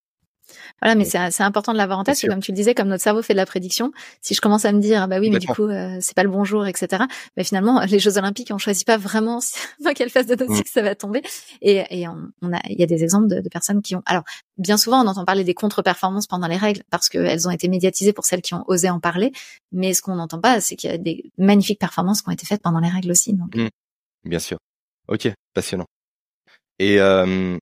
Voilà, 0.80 0.94
mais 0.94 1.04
c'est 1.04 1.42
important 1.42 1.72
de 1.72 1.78
l'avoir 1.78 1.98
en 1.98 2.04
tête, 2.04 2.20
comme 2.28 2.40
tu 2.40 2.52
le 2.52 2.56
disais, 2.56 2.74
comme 2.74 2.88
notre 2.88 3.02
cerveau 3.02 3.22
fait 3.22 3.34
de 3.34 3.38
la 3.38 3.46
prédiction, 3.46 3.92
si 4.20 4.34
je 4.34 4.40
commence 4.40 4.64
à 4.64 4.72
me 4.72 4.80
dire, 4.80 5.08
bah 5.08 5.18
oui, 5.20 5.30
mais 5.30 5.38
du 5.38 5.46
coup, 5.46 5.64
euh, 5.64 5.96
c'est 6.00 6.14
pas 6.14 6.22
le 6.22 6.28
bon 6.28 6.44
jour, 6.44 6.66
etc. 6.66 7.04
Mais 7.36 7.44
finalement, 7.44 7.80
les 7.80 7.98
Jeux 7.98 8.18
Olympiques, 8.18 8.50
on 8.52 8.58
choisit 8.58 8.86
pas 8.86 8.96
vraiment 8.96 9.40
dans 9.84 9.92
quelle 9.92 10.10
phase 10.10 10.26
de 10.26 10.34
notre 10.34 10.52
mmh. 10.52 10.56
cycle 10.56 10.70
ça 10.70 10.82
va 10.82 10.94
tomber. 10.94 11.22
Et, 11.62 11.84
et 11.90 12.08
on, 12.08 12.52
a, 12.52 12.60
il 12.68 12.78
y 12.78 12.82
a 12.82 12.86
des 12.86 13.02
exemples 13.02 13.28
de, 13.28 13.40
de, 13.40 13.48
personnes 13.48 13.82
qui 13.82 13.96
ont. 13.96 14.02
Alors, 14.06 14.24
bien 14.58 14.76
souvent, 14.76 15.02
on 15.04 15.06
entend 15.06 15.24
parler 15.24 15.44
des 15.44 15.54
contre-performances 15.54 16.26
pendant 16.26 16.46
les 16.46 16.56
règles 16.56 16.82
parce 16.90 17.08
qu'elles 17.08 17.48
ont 17.48 17.50
été 17.50 17.68
médiatisées 17.68 18.12
pour 18.12 18.24
celles 18.24 18.42
qui 18.42 18.54
ont 18.54 18.64
osé 18.66 18.90
en 18.90 19.00
parler. 19.00 19.32
Mais 19.72 19.94
ce 19.94 20.02
qu'on 20.02 20.16
n'entend 20.16 20.40
pas, 20.40 20.60
c'est 20.60 20.76
qu'il 20.76 20.90
y 20.90 20.92
a 20.92 20.98
des 20.98 21.30
magnifiques 21.38 21.80
performances 21.80 22.22
qui 22.22 22.28
ont 22.28 22.32
été 22.32 22.46
faites 22.46 22.62
pendant 22.62 22.80
les 22.80 22.88
règles 22.88 23.10
aussi. 23.10 23.32
Donc. 23.32 23.54
Mmh. 23.56 23.68
Bien 24.24 24.38
sûr. 24.38 24.58
Ok, 25.08 25.28
passionnant. 25.52 25.86
Et 26.78 26.98
euh, 27.00 27.58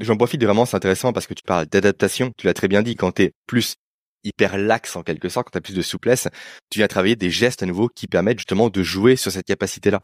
J'en 0.00 0.16
profite 0.16 0.42
vraiment, 0.42 0.66
c'est 0.66 0.76
intéressant 0.76 1.12
parce 1.12 1.26
que 1.26 1.34
tu 1.34 1.42
parles 1.44 1.66
d'adaptation. 1.66 2.32
Tu 2.36 2.46
l'as 2.46 2.54
très 2.54 2.68
bien 2.68 2.82
dit, 2.82 2.96
quand 2.96 3.12
tu 3.12 3.22
es 3.22 3.32
plus 3.46 3.74
hyper 4.24 4.58
lax 4.58 4.96
en 4.96 5.02
quelque 5.02 5.28
sorte, 5.28 5.46
quand 5.46 5.52
tu 5.52 5.58
as 5.58 5.60
plus 5.60 5.74
de 5.74 5.82
souplesse, 5.82 6.28
tu 6.70 6.80
viens 6.80 6.88
travailler 6.88 7.16
des 7.16 7.30
gestes 7.30 7.62
à 7.62 7.66
nouveau 7.66 7.88
qui 7.88 8.06
permettent 8.06 8.38
justement 8.38 8.70
de 8.70 8.82
jouer 8.82 9.16
sur 9.16 9.30
cette 9.30 9.46
capacité-là. 9.46 10.00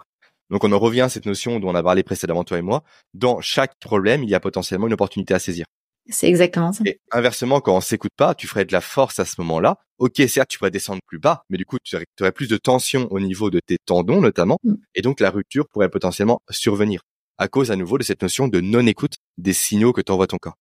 Donc 0.51 0.65
on 0.65 0.73
en 0.73 0.79
revient 0.79 1.03
à 1.03 1.09
cette 1.09 1.27
notion 1.27 1.59
dont 1.61 1.71
on 1.71 1.75
a 1.75 1.83
parlé 1.83 2.03
précédemment 2.03 2.45
toi 2.45 2.59
et 2.59 2.63
moi. 2.63 2.83
Dans 3.15 3.41
chaque 3.41 3.73
problème, 3.81 4.23
il 4.23 4.31
y 4.31 4.35
a 4.35 4.41
potentiellement 4.41 4.87
une 4.87 4.93
opportunité 4.93 5.35
à 5.35 5.39
saisir. 5.39 5.65
C'est 6.09 6.29
exactement 6.29 6.73
ça. 6.73 6.83
Et 6.87 6.99
inversement, 7.13 7.61
quand 7.61 7.77
on 7.77 7.81
s'écoute 7.81 8.13
pas, 8.17 8.35
tu 8.35 8.49
ferais 8.49 8.65
de 8.65 8.73
la 8.73 8.81
force 8.81 9.21
à 9.21 9.25
ce 9.25 9.41
moment-là. 9.41 9.77
Ok, 9.99 10.21
certes, 10.29 10.49
tu 10.49 10.59
pourrais 10.59 10.71
descendre 10.71 11.01
plus 11.07 11.19
bas, 11.19 11.45
mais 11.51 11.59
du 11.59 11.65
coup, 11.65 11.77
tu 11.85 11.97
aurais 12.21 12.33
plus 12.33 12.49
de 12.49 12.57
tension 12.57 13.07
au 13.11 13.21
niveau 13.21 13.51
de 13.51 13.61
tes 13.65 13.77
tendons 13.85 14.21
notamment, 14.21 14.59
mm. 14.65 14.75
et 14.95 15.03
donc 15.03 15.21
la 15.21 15.31
rupture 15.31 15.69
pourrait 15.69 15.91
potentiellement 15.91 16.41
survenir 16.51 17.03
à 17.41 17.49
cause 17.49 17.71
à 17.71 17.77
nouveau 17.77 17.99
de 17.99 18.05
cette 18.05 18.23
notion 18.23 18.47
de 18.47 18.61
non-écoute 18.61 19.15
des 19.39 19.55
signaux 19.55 19.93
que 19.93 20.03
t'envoie 20.03 20.27
ton 20.27 20.37
corps. 20.37 20.59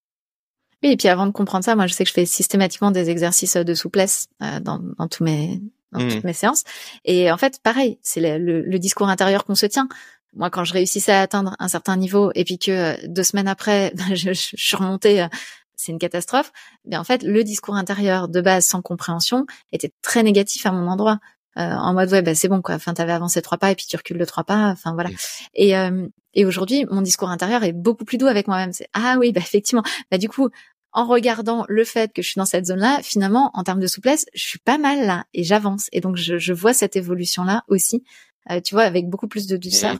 Oui, 0.82 0.92
et 0.92 0.96
puis 0.96 1.08
avant 1.08 1.26
de 1.26 1.30
comprendre 1.30 1.62
ça, 1.62 1.76
moi 1.76 1.86
je 1.86 1.92
sais 1.92 2.04
que 2.04 2.08
je 2.08 2.14
fais 2.14 2.24
systématiquement 2.24 2.90
des 2.90 3.10
exercices 3.10 3.56
de 3.56 3.74
souplesse 3.74 4.28
euh, 4.42 4.60
dans, 4.60 4.80
dans, 4.98 5.06
tous 5.06 5.22
mes, 5.22 5.60
dans 5.92 6.00
toutes 6.00 6.24
mmh. 6.24 6.26
mes 6.26 6.32
séances. 6.32 6.64
Et 7.04 7.30
en 7.30 7.36
fait, 7.36 7.60
pareil, 7.62 7.98
c'est 8.00 8.38
le, 8.38 8.62
le, 8.62 8.78
discours 8.78 9.08
intérieur 9.10 9.44
qu'on 9.44 9.54
se 9.54 9.66
tient. 9.66 9.88
Moi, 10.34 10.48
quand 10.48 10.64
je 10.64 10.72
réussissais 10.72 11.12
à 11.12 11.20
atteindre 11.20 11.54
un 11.58 11.68
certain 11.68 11.98
niveau 11.98 12.30
et 12.34 12.44
puis 12.44 12.58
que 12.58 12.70
euh, 12.70 12.96
deux 13.08 13.24
semaines 13.24 13.48
après, 13.48 13.92
je, 14.14 14.32
je, 14.32 14.56
suis 14.56 14.76
remontée, 14.76 15.22
euh, 15.22 15.28
c'est 15.76 15.92
une 15.92 15.98
catastrophe. 15.98 16.50
Mais 16.86 16.96
en 16.96 17.04
fait, 17.04 17.22
le 17.22 17.44
discours 17.44 17.74
intérieur 17.74 18.28
de 18.28 18.40
base 18.40 18.64
sans 18.64 18.80
compréhension 18.80 19.44
était 19.72 19.92
très 20.00 20.22
négatif 20.22 20.64
à 20.64 20.72
mon 20.72 20.88
endroit. 20.88 21.18
Euh, 21.58 21.62
en 21.62 21.94
mode 21.94 22.12
ouais 22.12 22.22
bah 22.22 22.36
c'est 22.36 22.46
bon 22.46 22.62
quoi 22.62 22.76
enfin 22.76 22.94
t'avais 22.94 23.10
avancé 23.10 23.42
trois 23.42 23.58
pas 23.58 23.72
et 23.72 23.74
puis 23.74 23.84
tu 23.84 23.96
recules 23.96 24.18
de 24.18 24.24
trois 24.24 24.44
pas 24.44 24.68
enfin 24.68 24.92
voilà 24.94 25.10
et 25.52 25.76
euh, 25.76 26.06
et 26.32 26.44
aujourd'hui 26.44 26.86
mon 26.88 27.02
discours 27.02 27.28
intérieur 27.28 27.64
est 27.64 27.72
beaucoup 27.72 28.04
plus 28.04 28.18
doux 28.18 28.28
avec 28.28 28.46
moi-même 28.46 28.72
c'est 28.72 28.86
ah 28.92 29.16
oui 29.18 29.32
bah 29.32 29.40
effectivement 29.40 29.82
bah 30.12 30.18
du 30.18 30.28
coup 30.28 30.48
en 30.92 31.06
regardant 31.06 31.64
le 31.68 31.84
fait 31.84 32.12
que 32.12 32.22
je 32.22 32.28
suis 32.28 32.38
dans 32.38 32.44
cette 32.44 32.66
zone-là, 32.66 33.00
finalement, 33.02 33.50
en 33.54 33.62
termes 33.62 33.80
de 33.80 33.86
souplesse, 33.86 34.26
je 34.34 34.42
suis 34.42 34.58
pas 34.58 34.78
mal 34.78 35.06
là 35.06 35.24
et 35.34 35.44
j'avance. 35.44 35.88
Et 35.92 36.00
donc, 36.00 36.16
je, 36.16 36.38
je, 36.38 36.52
vois 36.52 36.74
cette 36.74 36.96
évolution-là 36.96 37.62
aussi, 37.68 38.02
euh, 38.50 38.60
tu 38.60 38.74
vois, 38.74 38.82
avec 38.82 39.08
beaucoup 39.08 39.28
plus 39.28 39.46
de 39.46 39.56
douceur 39.56 39.96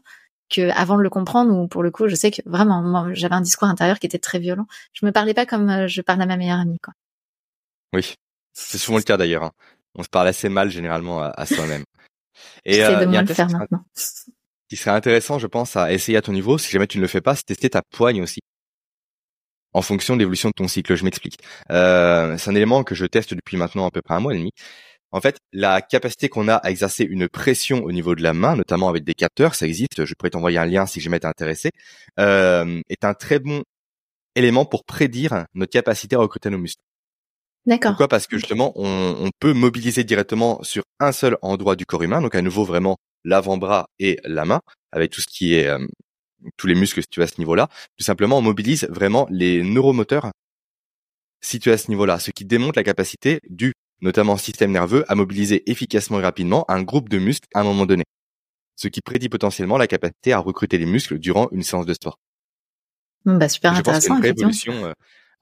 que 0.48 0.68
avant 0.70 0.96
de 0.96 1.02
le 1.02 1.10
comprendre. 1.10 1.56
Ou 1.56 1.68
pour 1.68 1.82
le 1.82 1.92
coup, 1.92 2.08
je 2.08 2.16
sais 2.16 2.32
que 2.32 2.42
vraiment, 2.44 2.82
moi, 2.82 3.08
j'avais 3.12 3.36
un 3.36 3.40
discours 3.40 3.68
intérieur 3.68 4.00
qui 4.00 4.06
était 4.06 4.18
très 4.18 4.40
violent. 4.40 4.66
Je 4.92 5.06
me 5.06 5.12
parlais 5.12 5.34
pas 5.34 5.46
comme 5.46 5.86
je 5.86 6.02
parle 6.02 6.22
à 6.22 6.26
ma 6.26 6.36
meilleure 6.36 6.58
amie, 6.58 6.78
quoi. 6.80 6.94
Oui, 7.94 8.14
c'est 8.52 8.78
souvent 8.78 8.98
le 8.98 9.04
cas 9.04 9.16
d'ailleurs. 9.16 9.44
Hein 9.44 9.52
on 9.94 10.02
se 10.02 10.08
parle 10.08 10.28
assez 10.28 10.48
mal 10.48 10.70
généralement 10.70 11.22
à, 11.22 11.46
soi-même. 11.46 11.84
Et 12.64 12.82
euh, 12.82 13.04
de 13.04 13.18
le 13.18 13.26
faire 13.26 13.48
maintenant. 13.48 13.84
Qui 14.68 14.76
serait 14.76 14.92
intéressant, 14.92 15.38
je 15.38 15.46
pense, 15.46 15.76
à 15.76 15.92
essayer 15.92 16.16
à 16.16 16.22
ton 16.22 16.32
niveau, 16.32 16.56
si 16.56 16.70
jamais 16.70 16.86
tu 16.86 16.98
ne 16.98 17.02
le 17.02 17.08
fais 17.08 17.20
pas, 17.20 17.34
c'est 17.34 17.44
tester 17.44 17.70
ta 17.70 17.82
poigne 17.82 18.22
aussi. 18.22 18.40
En 19.72 19.82
fonction 19.82 20.14
de 20.14 20.20
l'évolution 20.20 20.48
de 20.48 20.54
ton 20.54 20.68
cycle, 20.68 20.94
je 20.94 21.04
m'explique. 21.04 21.38
Euh, 21.70 22.36
c'est 22.38 22.50
un 22.50 22.54
élément 22.54 22.82
que 22.82 22.94
je 22.94 23.06
teste 23.06 23.34
depuis 23.34 23.56
maintenant 23.56 23.86
à 23.86 23.90
peu 23.90 24.02
près 24.02 24.14
un 24.14 24.20
mois 24.20 24.34
et 24.34 24.38
demi. 24.38 24.52
En 25.12 25.20
fait, 25.20 25.38
la 25.52 25.82
capacité 25.82 26.28
qu'on 26.28 26.48
a 26.48 26.54
à 26.54 26.70
exercer 26.70 27.04
une 27.04 27.28
pression 27.28 27.82
au 27.82 27.90
niveau 27.90 28.14
de 28.14 28.22
la 28.22 28.32
main, 28.32 28.54
notamment 28.54 28.88
avec 28.88 29.04
des 29.04 29.14
capteurs, 29.14 29.54
ça 29.54 29.66
existe. 29.66 30.04
Je 30.04 30.14
pourrais 30.14 30.30
t'envoyer 30.30 30.58
un 30.58 30.66
lien 30.66 30.86
si 30.86 31.00
jamais 31.00 31.18
t'es 31.18 31.26
intéressé. 31.26 31.70
Euh, 32.20 32.80
est 32.88 33.04
un 33.04 33.14
très 33.14 33.40
bon 33.40 33.62
élément 34.36 34.64
pour 34.64 34.84
prédire 34.84 35.46
notre 35.54 35.72
capacité 35.72 36.16
à 36.16 36.20
recruter 36.20 36.50
nos 36.50 36.58
muscles. 36.58 36.82
D'accord. 37.66 37.92
Pourquoi? 37.92 38.08
Parce 38.08 38.26
que 38.26 38.38
justement, 38.38 38.72
on, 38.76 39.16
on, 39.20 39.30
peut 39.38 39.52
mobiliser 39.52 40.02
directement 40.04 40.62
sur 40.62 40.82
un 40.98 41.12
seul 41.12 41.36
endroit 41.42 41.76
du 41.76 41.86
corps 41.86 42.02
humain, 42.02 42.22
donc 42.22 42.34
à 42.34 42.42
nouveau 42.42 42.64
vraiment 42.64 42.96
l'avant-bras 43.24 43.86
et 43.98 44.18
la 44.24 44.44
main, 44.44 44.60
avec 44.92 45.10
tout 45.10 45.20
ce 45.20 45.26
qui 45.26 45.54
est 45.54 45.66
euh, 45.66 45.86
tous 46.56 46.66
les 46.66 46.74
muscles 46.74 47.02
situés 47.02 47.22
à 47.22 47.26
ce 47.26 47.38
niveau-là. 47.38 47.68
Tout 47.98 48.04
simplement, 48.04 48.38
on 48.38 48.42
mobilise 48.42 48.86
vraiment 48.90 49.26
les 49.30 49.62
neuromoteurs 49.62 50.30
situés 51.42 51.72
à 51.72 51.78
ce 51.78 51.90
niveau-là, 51.90 52.18
ce 52.18 52.30
qui 52.30 52.44
démontre 52.44 52.78
la 52.78 52.84
capacité 52.84 53.40
du 53.48 53.72
notamment 54.02 54.36
système 54.36 54.72
nerveux 54.72 55.04
à 55.08 55.14
mobiliser 55.14 55.70
efficacement 55.70 56.20
et 56.20 56.22
rapidement 56.22 56.64
un 56.70 56.82
groupe 56.82 57.08
de 57.08 57.18
muscles 57.18 57.48
à 57.54 57.60
un 57.60 57.64
moment 57.64 57.86
donné, 57.86 58.04
ce 58.76 58.88
qui 58.88 59.00
prédit 59.00 59.28
potentiellement 59.28 59.76
la 59.76 59.86
capacité 59.86 60.32
à 60.32 60.38
recruter 60.38 60.78
les 60.78 60.86
muscles 60.86 61.18
durant 61.18 61.48
une 61.52 61.62
séance 61.62 61.86
de 61.86 61.94
sport. 61.94 62.18
Bah 63.26 63.48
super 63.48 63.74
intéressant. 63.74 64.18
Pense 64.20 64.66
euh. 64.68 64.92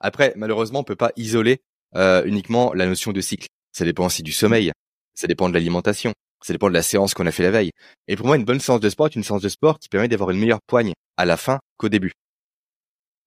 Après, 0.01 0.33
malheureusement, 0.35 0.79
on 0.79 0.83
peut 0.83 0.97
pas 0.97 1.11
isoler 1.15 1.59
euh, 1.95 2.23
uniquement 2.25 2.73
la 2.73 2.85
notion 2.85 3.11
de 3.11 3.21
cycle. 3.21 3.47
Ça 3.71 3.85
dépend 3.85 4.05
aussi 4.05 4.23
du 4.23 4.31
sommeil, 4.31 4.71
ça 5.13 5.27
dépend 5.27 5.49
de 5.49 5.53
l'alimentation, 5.53 6.13
ça 6.43 6.53
dépend 6.53 6.69
de 6.69 6.73
la 6.73 6.81
séance 6.81 7.13
qu'on 7.13 7.25
a 7.25 7.31
fait 7.31 7.43
la 7.43 7.51
veille. 7.51 7.71
Et 8.07 8.15
pour 8.15 8.25
moi, 8.25 8.35
une 8.35 8.45
bonne 8.45 8.59
séance 8.59 8.79
de 8.79 8.89
sport 8.89 9.07
est 9.07 9.15
une 9.15 9.23
séance 9.23 9.41
de 9.41 9.49
sport 9.49 9.79
qui 9.79 9.89
permet 9.89 10.07
d'avoir 10.07 10.31
une 10.31 10.39
meilleure 10.39 10.61
poigne 10.67 10.93
à 11.17 11.25
la 11.25 11.37
fin 11.37 11.59
qu'au 11.77 11.89
début. 11.89 12.13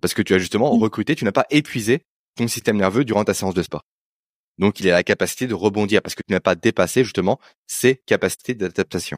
Parce 0.01 0.15
que 0.15 0.23
tu 0.23 0.35
as 0.35 0.39
justement 0.39 0.71
recruté, 0.71 1.15
tu 1.15 1.25
n'as 1.25 1.33
pas 1.33 1.47
épuisé 1.51 2.03
ton 2.37 2.49
système 2.49 2.77
nerveux 2.77 3.05
durant 3.05 3.25
ta 3.25 3.35
séance 3.35 3.55
de 3.55 3.63
sport. 3.63 3.83
Donc 4.59 4.81
il 4.81 4.89
a 4.91 4.93
la 4.93 5.03
capacité 5.03 5.47
de 5.47 5.55
rebondir 5.55 6.03
parce 6.03 6.15
que 6.15 6.23
tu 6.27 6.33
n'as 6.33 6.41
pas 6.41 6.55
dépassé 6.55 7.05
justement 7.05 7.39
ses 7.67 7.97
capacités 8.07 8.55
d'adaptation. 8.55 9.17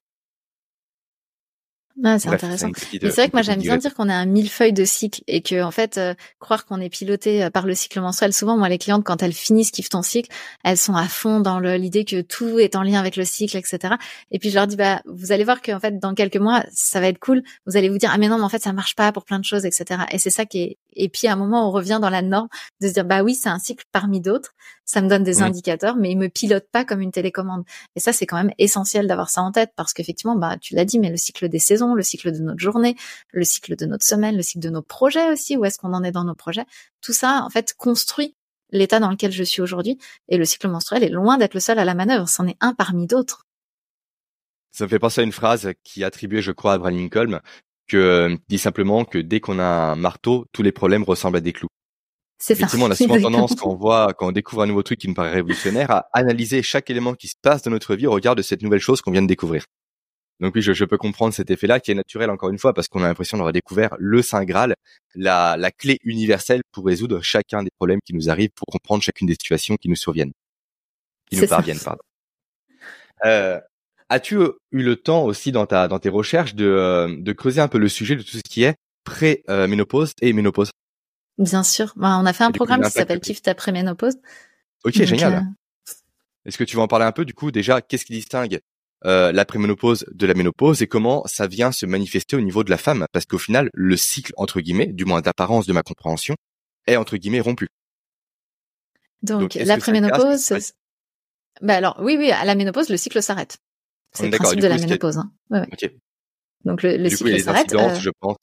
Ah, 2.02 2.18
c'est 2.18 2.28
intéressant. 2.28 2.70
c'est 2.74 2.98
vrai 2.98 3.28
que 3.28 3.34
moi 3.34 3.42
j'aime 3.42 3.60
bien 3.60 3.76
dire 3.76 3.94
qu'on 3.94 4.08
a 4.08 4.14
un 4.14 4.26
millefeuille 4.26 4.72
de 4.72 4.84
cycle 4.84 5.22
et 5.28 5.42
que 5.42 5.62
en 5.62 5.70
fait 5.70 5.96
euh, 5.96 6.14
croire 6.40 6.66
qu'on 6.66 6.80
est 6.80 6.88
piloté 6.88 7.44
euh, 7.44 7.50
par 7.50 7.66
le 7.66 7.74
cycle 7.74 8.00
mensuel. 8.00 8.32
Souvent 8.32 8.56
moi 8.56 8.68
les 8.68 8.78
clientes 8.78 9.04
quand 9.04 9.22
elles 9.22 9.32
finissent 9.32 9.70
kiffent 9.70 9.90
ton 9.90 10.02
cycle, 10.02 10.28
elles 10.64 10.76
sont 10.76 10.96
à 10.96 11.06
fond 11.06 11.38
dans 11.38 11.60
l'idée 11.60 12.04
que 12.04 12.20
tout 12.20 12.58
est 12.58 12.74
en 12.74 12.82
lien 12.82 12.98
avec 12.98 13.14
le 13.14 13.24
cycle, 13.24 13.56
etc. 13.56 13.94
Et 14.32 14.40
puis 14.40 14.50
je 14.50 14.56
leur 14.56 14.66
dis 14.66 14.74
bah 14.74 15.02
vous 15.06 15.30
allez 15.30 15.44
voir 15.44 15.62
qu'en 15.62 15.78
fait 15.78 16.00
dans 16.00 16.14
quelques 16.14 16.36
mois 16.36 16.64
ça 16.72 16.98
va 17.00 17.06
être 17.06 17.20
cool. 17.20 17.44
Vous 17.64 17.76
allez 17.76 17.88
vous 17.88 17.98
dire 17.98 18.10
ah 18.12 18.18
mais 18.18 18.26
non 18.26 18.38
mais 18.38 18.44
en 18.44 18.48
fait 18.48 18.62
ça 18.62 18.72
marche 18.72 18.96
pas 18.96 19.12
pour 19.12 19.24
plein 19.24 19.38
de 19.38 19.44
choses, 19.44 19.64
etc. 19.64 20.02
Et 20.10 20.18
c'est 20.18 20.30
ça 20.30 20.46
qui 20.46 20.62
est. 20.62 20.78
Et 20.96 21.08
puis 21.08 21.28
à 21.28 21.34
un 21.34 21.36
moment 21.36 21.68
on 21.68 21.70
revient 21.70 22.00
dans 22.02 22.10
la 22.10 22.22
norme 22.22 22.48
de 22.80 22.88
se 22.88 22.92
dire 22.92 23.04
bah 23.04 23.22
oui 23.22 23.36
c'est 23.36 23.48
un 23.48 23.60
cycle 23.60 23.84
parmi 23.92 24.20
d'autres. 24.20 24.52
Ça 24.84 25.00
me 25.00 25.08
donne 25.08 25.22
des 25.22 25.42
indicateurs 25.42 25.94
mais 25.96 26.10
il 26.10 26.18
me 26.18 26.28
pilote 26.28 26.66
pas 26.72 26.84
comme 26.84 27.00
une 27.00 27.12
télécommande. 27.12 27.62
Et 27.94 28.00
ça 28.00 28.12
c'est 28.12 28.26
quand 28.26 28.36
même 28.36 28.52
essentiel 28.58 29.06
d'avoir 29.06 29.30
ça 29.30 29.42
en 29.42 29.52
tête 29.52 29.70
parce 29.76 29.92
qu'effectivement 29.92 30.34
bah 30.34 30.56
tu 30.60 30.74
l'as 30.74 30.84
dit 30.84 30.98
mais 30.98 31.10
le 31.10 31.16
cycle 31.16 31.48
des 31.48 31.60
saisons 31.60 31.83
le 31.92 32.02
cycle 32.02 32.32
de 32.32 32.38
notre 32.38 32.60
journée, 32.60 32.96
le 33.32 33.44
cycle 33.44 33.76
de 33.76 33.84
notre 33.84 34.06
semaine, 34.06 34.36
le 34.36 34.42
cycle 34.42 34.64
de 34.64 34.70
nos 34.70 34.80
projets 34.80 35.30
aussi, 35.30 35.58
où 35.58 35.64
est-ce 35.66 35.76
qu'on 35.76 35.92
en 35.92 36.02
est 36.02 36.12
dans 36.12 36.24
nos 36.24 36.34
projets. 36.34 36.64
Tout 37.02 37.12
ça, 37.12 37.42
en 37.44 37.50
fait, 37.50 37.74
construit 37.76 38.34
l'état 38.70 39.00
dans 39.00 39.10
lequel 39.10 39.32
je 39.32 39.44
suis 39.44 39.60
aujourd'hui. 39.60 39.98
Et 40.28 40.36
le 40.36 40.44
cycle 40.44 40.68
menstruel 40.68 41.04
est 41.04 41.08
loin 41.08 41.36
d'être 41.36 41.54
le 41.54 41.60
seul 41.60 41.78
à 41.78 41.84
la 41.84 41.94
manœuvre. 41.94 42.28
C'en 42.28 42.46
est 42.46 42.56
un 42.60 42.74
parmi 42.74 43.06
d'autres. 43.06 43.44
Ça 44.70 44.84
me 44.84 44.88
fait 44.88 44.98
penser 44.98 45.20
à 45.20 45.24
une 45.24 45.32
phrase 45.32 45.72
qui 45.84 46.02
est 46.02 46.04
attribuée, 46.04 46.42
je 46.42 46.50
crois, 46.50 46.72
à 46.72 46.74
Abraham 46.76 46.96
Lincoln, 46.96 47.40
que 47.86 48.36
dit 48.48 48.58
simplement 48.58 49.04
que 49.04 49.18
dès 49.18 49.40
qu'on 49.40 49.58
a 49.58 49.64
un 49.64 49.94
marteau, 49.94 50.46
tous 50.52 50.62
les 50.62 50.72
problèmes 50.72 51.04
ressemblent 51.04 51.36
à 51.36 51.40
des 51.40 51.52
clous. 51.52 51.68
C'est 52.38 52.54
ça. 52.54 52.64
Effectivement, 52.64 52.86
on 52.86 52.90
a 52.90 52.96
souvent 52.96 53.20
tendance, 53.20 53.54
quand 53.54 53.70
on 53.70 53.76
voit, 53.76 54.12
quand 54.14 54.28
on 54.28 54.32
découvre 54.32 54.62
un 54.62 54.66
nouveau 54.66 54.82
truc 54.82 54.98
qui 54.98 55.08
nous 55.08 55.14
paraît 55.14 55.32
révolutionnaire, 55.32 55.90
à 55.90 56.08
analyser 56.12 56.62
chaque 56.62 56.90
élément 56.90 57.14
qui 57.14 57.28
se 57.28 57.36
passe 57.40 57.62
dans 57.62 57.70
notre 57.70 57.94
vie 57.94 58.06
au 58.06 58.12
regard 58.12 58.34
de 58.34 58.42
cette 58.42 58.62
nouvelle 58.62 58.80
chose 58.80 59.00
qu'on 59.00 59.12
vient 59.12 59.22
de 59.22 59.28
découvrir. 59.28 59.64
Donc 60.40 60.54
oui, 60.56 60.62
je, 60.62 60.72
je 60.72 60.84
peux 60.84 60.98
comprendre 60.98 61.32
cet 61.32 61.50
effet-là 61.50 61.78
qui 61.80 61.90
est 61.92 61.94
naturel 61.94 62.28
encore 62.30 62.50
une 62.50 62.58
fois 62.58 62.74
parce 62.74 62.88
qu'on 62.88 63.02
a 63.04 63.06
l'impression 63.06 63.36
d'avoir 63.38 63.52
découvert 63.52 63.94
le 63.98 64.20
Saint 64.20 64.44
Graal, 64.44 64.74
la, 65.14 65.56
la 65.56 65.70
clé 65.70 65.98
universelle 66.02 66.62
pour 66.72 66.84
résoudre 66.86 67.20
chacun 67.20 67.62
des 67.62 67.70
problèmes 67.78 68.00
qui 68.04 68.14
nous 68.14 68.28
arrivent, 68.30 68.50
pour 68.54 68.66
comprendre 68.66 69.02
chacune 69.02 69.26
des 69.28 69.34
situations 69.34 69.76
qui 69.76 69.88
nous 69.88 69.96
surviennent, 69.96 70.32
qui 71.30 71.36
nous 71.36 71.46
ça. 71.46 71.56
parviennent, 71.56 71.78
pardon. 71.78 72.02
Euh, 73.24 73.60
As-tu 74.10 74.36
eu 74.36 74.82
le 74.82 74.96
temps 74.96 75.24
aussi 75.24 75.50
dans 75.50 75.64
ta 75.66 75.88
dans 75.88 75.98
tes 75.98 76.10
recherches 76.10 76.54
de 76.54 76.66
euh, 76.66 77.16
de 77.18 77.32
creuser 77.32 77.60
un 77.62 77.68
peu 77.68 77.78
le 77.78 77.88
sujet 77.88 78.16
de 78.16 78.22
tout 78.22 78.36
ce 78.36 78.42
qui 78.42 78.62
est 78.62 78.74
pré-ménopause 79.04 80.12
et 80.20 80.32
ménopause? 80.32 80.70
Bien 81.38 81.62
sûr. 81.62 81.92
Bah, 81.96 82.18
on 82.20 82.26
a 82.26 82.32
fait 82.32 82.44
un 82.44 82.48
coup, 82.48 82.54
programme 82.58 82.82
qui 82.82 82.90
s'appelle 82.90 83.20
Kiff 83.20 83.40
après 83.46 83.72
ménopause. 83.72 84.16
Ok, 84.84 84.98
Donc, 84.98 85.06
génial. 85.06 85.34
euh, 85.34 85.90
Est-ce 86.44 86.58
que 86.58 86.64
tu 86.64 86.76
veux 86.76 86.82
en 86.82 86.86
parler 86.86 87.06
un 87.06 87.12
peu 87.12 87.24
du 87.24 87.32
coup 87.34 87.50
déjà 87.50 87.80
Qu'est-ce 87.80 88.04
qui 88.04 88.12
distingue 88.12 88.60
euh, 89.06 89.32
l'après-ménopause 89.32 90.06
de 90.12 90.26
la 90.26 90.34
ménopause 90.34 90.82
et 90.82 90.86
comment 90.86 91.24
ça 91.26 91.46
vient 91.46 91.72
se 91.72 91.86
manifester 91.86 92.36
au 92.36 92.40
niveau 92.40 92.64
de 92.64 92.70
la 92.70 92.78
femme 92.78 93.06
Parce 93.12 93.26
qu'au 93.26 93.38
final, 93.38 93.68
le 93.74 93.96
cycle 93.96 94.32
entre 94.36 94.60
guillemets, 94.60 94.86
du 94.86 95.04
moins 95.04 95.20
d'apparence 95.20 95.66
de 95.66 95.72
ma 95.72 95.82
compréhension, 95.82 96.36
est 96.86 96.96
entre 96.96 97.16
guillemets 97.16 97.40
rompu. 97.40 97.68
donc, 99.22 99.40
Donc, 99.40 99.52
ça 99.52 99.66
casse- 100.56 100.74
Bah 101.62 101.76
alors, 101.76 101.96
oui, 102.00 102.16
oui, 102.18 102.30
à 102.30 102.44
la 102.44 102.54
ménopause, 102.54 102.88
le 102.88 102.96
cycle 102.96 103.22
s'arrête. 103.22 103.58
C'est 104.12 104.24
est 104.26 104.30
le 104.30 104.36
principe 104.38 104.60
de 104.60 104.66
coup, 104.66 104.68
la 104.68 104.78
ménopause. 104.86 105.18
Hein. 105.18 105.32
Ouais, 105.50 105.60
ouais. 105.60 105.68
Ok. 105.72 105.90
Donc 106.64 106.82
le, 106.82 106.96
le 106.96 107.08
cycle 107.10 107.30
s'arrête. 107.42 107.72
euh, 107.74 107.94
je 108.00 108.10
pense. 108.20 108.36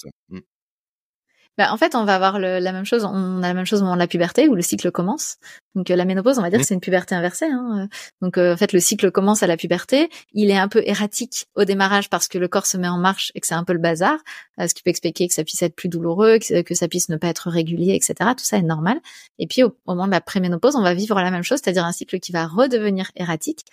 Bah, 1.57 1.71
en 1.73 1.77
fait, 1.77 1.95
on 1.95 2.05
va 2.05 2.15
avoir 2.15 2.39
le- 2.39 2.59
la 2.59 2.71
même 2.71 2.85
chose. 2.85 3.03
On 3.03 3.43
a 3.43 3.47
la 3.47 3.53
même 3.53 3.65
chose 3.65 3.79
au 3.81 3.83
moment 3.83 3.95
de 3.95 3.99
la 3.99 4.07
puberté 4.07 4.47
où 4.47 4.55
le 4.55 4.61
cycle 4.61 4.89
commence. 4.89 5.35
Donc 5.75 5.91
euh, 5.91 5.95
la 5.97 6.05
ménopause, 6.05 6.39
on 6.39 6.41
va 6.41 6.49
dire 6.49 6.63
c'est 6.63 6.73
une 6.73 6.79
puberté 6.79 7.13
inversée. 7.13 7.45
Hein. 7.51 7.87
Donc 8.21 8.37
euh, 8.37 8.53
en 8.53 8.57
fait, 8.57 8.71
le 8.73 8.79
cycle 8.79 9.11
commence 9.11 9.43
à 9.43 9.47
la 9.47 9.57
puberté. 9.57 10.09
Il 10.33 10.49
est 10.49 10.57
un 10.57 10.69
peu 10.69 10.81
erratique 10.85 11.47
au 11.55 11.65
démarrage 11.65 12.09
parce 12.09 12.27
que 12.29 12.37
le 12.37 12.47
corps 12.47 12.65
se 12.65 12.77
met 12.77 12.87
en 12.87 12.97
marche 12.97 13.31
et 13.35 13.41
que 13.41 13.47
c'est 13.47 13.53
un 13.53 13.63
peu 13.65 13.73
le 13.73 13.79
bazar, 13.79 14.17
euh, 14.59 14.67
ce 14.67 14.73
qui 14.73 14.81
peut 14.81 14.89
expliquer 14.89 15.27
que 15.27 15.33
ça 15.33 15.43
puisse 15.43 15.61
être 15.61 15.75
plus 15.75 15.89
douloureux, 15.89 16.39
que, 16.39 16.61
que 16.61 16.73
ça 16.73 16.87
puisse 16.87 17.09
ne 17.09 17.17
pas 17.17 17.27
être 17.27 17.49
régulier, 17.49 17.95
etc. 17.95 18.15
Tout 18.37 18.45
ça 18.45 18.57
est 18.57 18.61
normal. 18.63 18.99
Et 19.37 19.45
puis 19.47 19.63
au, 19.63 19.67
au 19.85 19.93
moment 19.93 20.07
de 20.07 20.11
la 20.11 20.21
préménopause, 20.21 20.75
on 20.77 20.81
va 20.83 20.93
vivre 20.93 21.19
la 21.21 21.31
même 21.31 21.43
chose, 21.43 21.59
c'est-à-dire 21.63 21.85
un 21.85 21.91
cycle 21.91 22.19
qui 22.19 22.31
va 22.31 22.47
redevenir 22.47 23.11
erratique, 23.17 23.65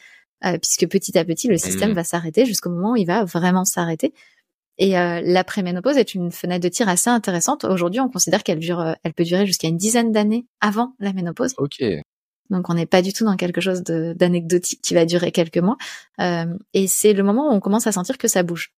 euh, 0.45 0.59
puisque 0.59 0.87
petit 0.89 1.17
à 1.19 1.25
petit 1.25 1.47
le 1.49 1.57
système 1.59 1.91
Mhm. 1.91 1.95
va 1.97 2.05
s'arrêter 2.05 2.45
jusqu'au 2.45 2.71
moment 2.71 2.93
où 2.93 2.97
il 2.97 3.07
va 3.07 3.25
vraiment 3.25 3.65
s'arrêter. 3.65 4.13
Et 4.79 4.97
euh, 4.97 5.21
la 5.23 5.45
préménopause 5.45 5.97
est 5.97 6.15
une 6.15 6.31
fenêtre 6.31 6.63
de 6.63 6.69
tir 6.69 6.89
assez 6.89 7.11
intéressante. 7.11 7.65
Aujourd'hui, 7.65 8.01
on 8.01 8.09
considère 8.09 8.45
qu'elle 8.45 8.61
dure, 8.61 8.81
euh, 8.81 8.93
elle 9.03 9.13
peut 9.13 9.25
durer 9.25 9.45
jusqu'à 9.45 9.69
une 9.69 9.77
dizaine 9.77 10.13
d'années 10.13 10.47
avant 10.61 10.95
la 11.01 11.13
ménopause. 11.13 11.55
Ok. 11.59 11.83
Donc, 12.51 12.71
on 12.71 12.75
n'est 12.75 12.87
pas 12.87 13.03
du 13.03 13.13
tout 13.13 13.25
dans 13.25 13.37
quelque 13.37 13.61
chose 13.61 13.83
d'anecdotique 13.83 14.81
qui 14.83 14.95
va 14.95 15.05
durer 15.05 15.33
quelques 15.33 15.59
mois. 15.59 15.77
Euh, 16.21 16.47
et 16.73 16.87
c'est 16.87 17.13
le 17.13 17.23
moment 17.23 17.51
où 17.51 17.53
on 17.53 17.61
commence 17.61 17.87
à 17.87 17.93
sentir 17.93 18.17
que 18.17 18.29
ça 18.29 18.43
bouge. 18.43 18.73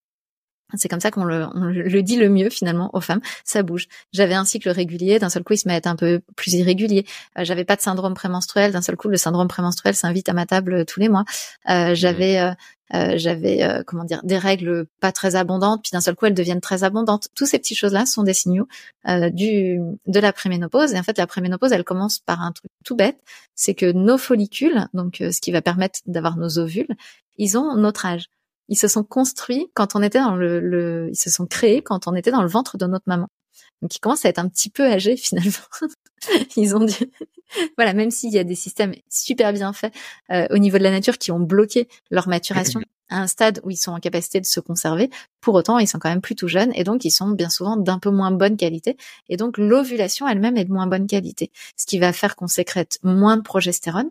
C'est 0.74 0.88
comme 0.88 1.00
ça 1.00 1.10
qu'on 1.10 1.24
le, 1.24 1.46
on 1.54 1.64
le 1.64 2.02
dit 2.02 2.16
le 2.16 2.28
mieux 2.28 2.50
finalement 2.50 2.90
aux 2.92 3.00
femmes. 3.00 3.20
Ça 3.44 3.62
bouge. 3.62 3.86
J'avais 4.12 4.34
un 4.34 4.44
cycle 4.44 4.68
régulier, 4.70 5.18
d'un 5.18 5.30
seul 5.30 5.42
coup 5.44 5.54
il 5.54 5.58
se 5.58 5.68
met 5.68 5.74
à 5.74 5.76
être 5.78 5.86
un 5.86 5.96
peu 5.96 6.20
plus 6.36 6.52
irrégulier. 6.54 7.04
Euh, 7.38 7.44
J'avais 7.44 7.64
pas 7.64 7.76
de 7.76 7.80
syndrome 7.80 8.14
prémenstruel, 8.14 8.72
d'un 8.72 8.82
seul 8.82 8.96
coup 8.96 9.08
le 9.08 9.16
syndrome 9.16 9.48
prémenstruel 9.48 9.94
s'invite 9.94 10.28
à 10.28 10.32
ma 10.32 10.46
table 10.46 10.74
euh, 10.74 10.84
tous 10.84 11.00
les 11.00 11.08
mois. 11.08 11.24
Euh, 11.68 11.94
J'avais, 11.94 12.38
euh, 12.38 12.52
euh, 12.92 13.12
j'avais 13.16 13.62
euh, 13.62 13.82
comment 13.86 14.04
dire, 14.04 14.20
des 14.24 14.36
règles 14.38 14.86
pas 15.00 15.12
très 15.12 15.36
abondantes, 15.36 15.82
puis 15.82 15.90
d'un 15.92 16.00
seul 16.00 16.16
coup 16.16 16.26
elles 16.26 16.34
deviennent 16.34 16.60
très 16.60 16.82
abondantes. 16.82 17.28
Tous 17.36 17.46
ces 17.46 17.58
petits 17.58 17.76
choses 17.76 17.92
là 17.92 18.04
sont 18.06 18.24
des 18.24 18.34
signaux 18.34 18.66
euh, 19.08 19.30
du 19.30 19.78
de 20.06 20.20
la 20.20 20.32
préménopause. 20.32 20.92
Et 20.92 20.98
en 20.98 21.02
fait 21.04 21.16
la 21.18 21.26
préménopause 21.26 21.72
elle 21.72 21.84
commence 21.84 22.18
par 22.18 22.42
un 22.42 22.52
truc 22.52 22.70
tout 22.84 22.96
bête, 22.96 23.18
c'est 23.54 23.74
que 23.74 23.92
nos 23.92 24.18
follicules, 24.18 24.88
donc 24.94 25.16
ce 25.20 25.40
qui 25.40 25.52
va 25.52 25.62
permettre 25.62 26.00
d'avoir 26.06 26.36
nos 26.36 26.58
ovules, 26.58 26.88
ils 27.38 27.56
ont 27.56 27.76
notre 27.76 28.06
âge 28.06 28.26
ils 28.70 28.76
se 28.76 28.88
sont 28.88 29.04
construits 29.04 29.70
quand 29.74 29.94
on 29.94 30.02
était 30.02 30.20
dans 30.20 30.36
le, 30.36 30.60
le, 30.60 31.10
ils 31.10 31.18
se 31.18 31.28
sont 31.28 31.46
créés 31.46 31.82
quand 31.82 32.06
on 32.06 32.14
était 32.14 32.30
dans 32.30 32.42
le 32.42 32.48
ventre 32.48 32.78
de 32.78 32.86
notre 32.86 33.04
maman. 33.06 33.28
Donc 33.82 33.94
ils 33.94 33.98
commencent 33.98 34.24
à 34.24 34.28
être 34.28 34.38
un 34.38 34.48
petit 34.48 34.70
peu 34.70 34.86
âgés 34.86 35.16
finalement. 35.18 35.52
ils 36.56 36.74
ont 36.76 36.84
dû, 36.84 36.94
voilà, 37.76 37.92
même 37.94 38.10
s'il 38.10 38.32
y 38.32 38.38
a 38.38 38.44
des 38.44 38.54
systèmes 38.54 38.94
super 39.10 39.52
bien 39.52 39.72
faits 39.72 39.92
euh, 40.30 40.46
au 40.50 40.58
niveau 40.58 40.78
de 40.78 40.84
la 40.84 40.90
nature 40.90 41.18
qui 41.18 41.32
ont 41.32 41.40
bloqué 41.40 41.88
leur 42.10 42.28
maturation 42.28 42.80
à 43.08 43.20
un 43.20 43.26
stade 43.26 43.60
où 43.64 43.70
ils 43.70 43.76
sont 43.76 43.90
en 43.90 43.98
capacité 43.98 44.40
de 44.40 44.46
se 44.46 44.60
conserver, 44.60 45.10
pour 45.40 45.54
autant 45.56 45.78
ils 45.78 45.88
sont 45.88 45.98
quand 45.98 46.10
même 46.10 46.20
plus 46.20 46.36
tout 46.36 46.46
jeunes 46.46 46.70
et 46.76 46.84
donc 46.84 47.04
ils 47.04 47.10
sont 47.10 47.30
bien 47.30 47.50
souvent 47.50 47.76
d'un 47.76 47.98
peu 47.98 48.10
moins 48.10 48.30
bonne 48.30 48.56
qualité 48.56 48.96
et 49.28 49.36
donc 49.36 49.58
l'ovulation 49.58 50.28
elle-même 50.28 50.56
est 50.56 50.64
de 50.64 50.72
moins 50.72 50.86
bonne 50.86 51.08
qualité, 51.08 51.50
ce 51.76 51.86
qui 51.86 51.98
va 51.98 52.12
faire 52.12 52.36
qu'on 52.36 52.46
sécrète 52.46 52.98
moins 53.02 53.36
de 53.36 53.42
progestérone 53.42 54.10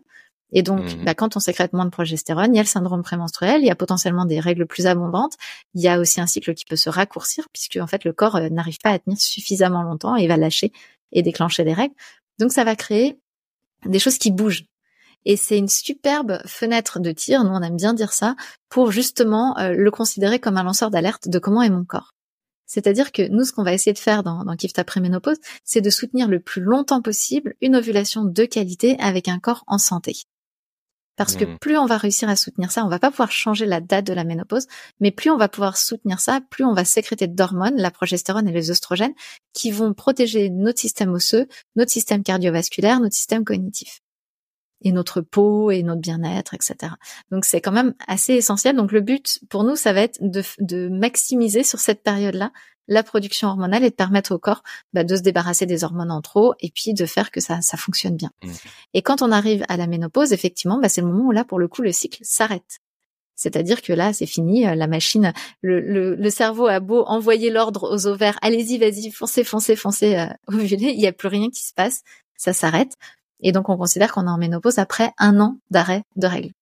et 0.52 0.62
donc, 0.62 0.82
Mhm. 0.82 1.04
bah, 1.04 1.14
quand 1.14 1.36
on 1.36 1.40
sécrète 1.40 1.72
moins 1.72 1.84
de 1.84 1.90
progestérone, 1.90 2.54
il 2.54 2.56
y 2.56 2.60
a 2.60 2.62
le 2.62 2.68
syndrome 2.68 3.02
prémenstruel, 3.02 3.60
il 3.60 3.66
y 3.66 3.70
a 3.70 3.74
potentiellement 3.76 4.24
des 4.24 4.40
règles 4.40 4.66
plus 4.66 4.86
abondantes, 4.86 5.34
il 5.74 5.82
y 5.82 5.88
a 5.88 5.98
aussi 5.98 6.20
un 6.20 6.26
cycle 6.26 6.54
qui 6.54 6.64
peut 6.64 6.76
se 6.76 6.90
raccourcir 6.90 7.48
puisque 7.52 7.76
en 7.76 7.86
fait 7.86 8.04
le 8.04 8.12
corps 8.12 8.36
euh, 8.36 8.48
n'arrive 8.48 8.78
pas 8.82 8.90
à 8.90 8.98
tenir 8.98 9.18
suffisamment 9.18 9.82
longtemps 9.82 10.16
et 10.16 10.26
va 10.26 10.36
lâcher 10.36 10.72
et 11.12 11.22
déclencher 11.22 11.64
les 11.64 11.74
règles. 11.74 11.94
Donc 12.38 12.52
ça 12.52 12.64
va 12.64 12.76
créer 12.76 13.18
des 13.86 13.98
choses 13.98 14.18
qui 14.18 14.30
bougent. 14.30 14.64
Et 15.26 15.36
c'est 15.36 15.58
une 15.58 15.68
superbe 15.68 16.38
fenêtre 16.46 16.98
de 16.98 17.12
tir, 17.12 17.44
nous 17.44 17.50
on 17.50 17.62
aime 17.62 17.76
bien 17.76 17.92
dire 17.92 18.12
ça, 18.12 18.36
pour 18.70 18.90
justement 18.90 19.58
euh, 19.58 19.72
le 19.74 19.90
considérer 19.90 20.38
comme 20.38 20.56
un 20.56 20.62
lanceur 20.62 20.90
d'alerte 20.90 21.28
de 21.28 21.38
comment 21.38 21.62
est 21.62 21.70
mon 21.70 21.84
corps. 21.84 22.12
C'est-à-dire 22.66 23.10
que 23.10 23.26
nous, 23.28 23.44
ce 23.44 23.52
qu'on 23.52 23.64
va 23.64 23.72
essayer 23.72 23.92
de 23.92 23.98
faire 23.98 24.22
dans, 24.22 24.44
dans 24.44 24.54
Kift 24.54 24.78
après 24.78 25.00
ménopause, 25.00 25.38
c'est 25.64 25.80
de 25.80 25.90
soutenir 25.90 26.28
le 26.28 26.38
plus 26.38 26.62
longtemps 26.62 27.02
possible 27.02 27.54
une 27.60 27.74
ovulation 27.74 28.24
de 28.24 28.44
qualité 28.44 28.96
avec 29.00 29.26
un 29.26 29.40
corps 29.40 29.64
en 29.66 29.76
santé. 29.76 30.14
Parce 31.20 31.36
que 31.36 31.44
Mhm. 31.44 31.58
plus 31.58 31.76
on 31.76 31.84
va 31.84 31.98
réussir 31.98 32.30
à 32.30 32.34
soutenir 32.34 32.70
ça, 32.72 32.82
on 32.82 32.88
va 32.88 32.98
pas 32.98 33.10
pouvoir 33.10 33.30
changer 33.30 33.66
la 33.66 33.82
date 33.82 34.06
de 34.06 34.14
la 34.14 34.24
ménopause, 34.24 34.66
mais 35.00 35.10
plus 35.10 35.28
on 35.28 35.36
va 35.36 35.48
pouvoir 35.50 35.76
soutenir 35.76 36.18
ça, 36.18 36.40
plus 36.48 36.64
on 36.64 36.72
va 36.72 36.86
sécréter 36.86 37.26
d'hormones, 37.26 37.76
la 37.76 37.90
progestérone 37.90 38.48
et 38.48 38.52
les 38.52 38.70
oestrogènes, 38.70 39.12
qui 39.52 39.70
vont 39.70 39.92
protéger 39.92 40.48
notre 40.48 40.80
système 40.80 41.12
osseux, 41.12 41.46
notre 41.76 41.90
système 41.90 42.22
cardiovasculaire, 42.22 43.00
notre 43.00 43.14
système 43.14 43.44
cognitif. 43.44 44.00
Et 44.82 44.92
notre 44.92 45.20
peau 45.20 45.70
et 45.70 45.82
notre 45.82 46.00
bien-être, 46.00 46.54
etc. 46.54 46.94
Donc 47.30 47.44
c'est 47.44 47.60
quand 47.60 47.70
même 47.70 47.92
assez 48.08 48.32
essentiel. 48.32 48.74
Donc 48.76 48.90
le 48.92 49.02
but 49.02 49.40
pour 49.50 49.62
nous, 49.62 49.76
ça 49.76 49.92
va 49.92 50.00
être 50.00 50.16
de, 50.22 50.42
de 50.60 50.88
maximiser 50.88 51.64
sur 51.64 51.80
cette 51.80 52.02
période-là 52.02 52.50
la 52.90 53.02
production 53.02 53.48
hormonale 53.48 53.84
et 53.84 53.90
de 53.90 53.94
permettre 53.94 54.34
au 54.34 54.38
corps 54.38 54.62
bah, 54.92 55.04
de 55.04 55.16
se 55.16 55.22
débarrasser 55.22 55.64
des 55.64 55.84
hormones 55.84 56.10
en 56.10 56.20
trop 56.20 56.54
et 56.60 56.70
puis 56.70 56.92
de 56.92 57.06
faire 57.06 57.30
que 57.30 57.40
ça, 57.40 57.62
ça 57.62 57.78
fonctionne 57.78 58.16
bien. 58.16 58.30
Mhm. 58.42 58.52
Et 58.92 59.00
quand 59.00 59.22
on 59.22 59.30
arrive 59.30 59.64
à 59.68 59.78
la 59.78 59.86
ménopause, 59.86 60.32
effectivement, 60.32 60.78
bah, 60.78 60.90
c'est 60.90 61.00
le 61.00 61.06
moment 61.06 61.28
où 61.28 61.30
là, 61.30 61.44
pour 61.44 61.58
le 61.58 61.68
coup, 61.68 61.80
le 61.80 61.92
cycle 61.92 62.18
s'arrête. 62.22 62.80
C'est-à-dire 63.36 63.80
que 63.80 63.94
là, 63.94 64.12
c'est 64.12 64.26
fini, 64.26 64.66
euh, 64.66 64.74
la 64.74 64.86
machine, 64.86 65.32
le, 65.62 65.80
le, 65.80 66.14
le 66.14 66.30
cerveau 66.30 66.66
a 66.66 66.78
beau 66.78 67.04
envoyer 67.04 67.48
l'ordre 67.48 67.90
aux 67.90 68.06
ovaires, 68.06 68.38
allez-y, 68.42 68.76
vas-y, 68.76 69.10
foncez, 69.10 69.44
foncez, 69.44 69.76
foncez, 69.76 70.18
euh, 70.18 70.26
ovuler, 70.48 70.90
il 70.90 70.98
n'y 70.98 71.06
a 71.06 71.12
plus 71.12 71.28
rien 71.28 71.48
qui 71.48 71.64
se 71.64 71.72
passe, 71.72 72.02
ça 72.36 72.52
s'arrête. 72.52 72.96
Et 73.40 73.52
donc, 73.52 73.70
on 73.70 73.78
considère 73.78 74.12
qu'on 74.12 74.26
est 74.26 74.30
en 74.30 74.36
ménopause 74.36 74.78
après 74.78 75.12
un 75.16 75.40
an 75.40 75.58
d'arrêt 75.70 76.02
de 76.16 76.26
règles. 76.26 76.52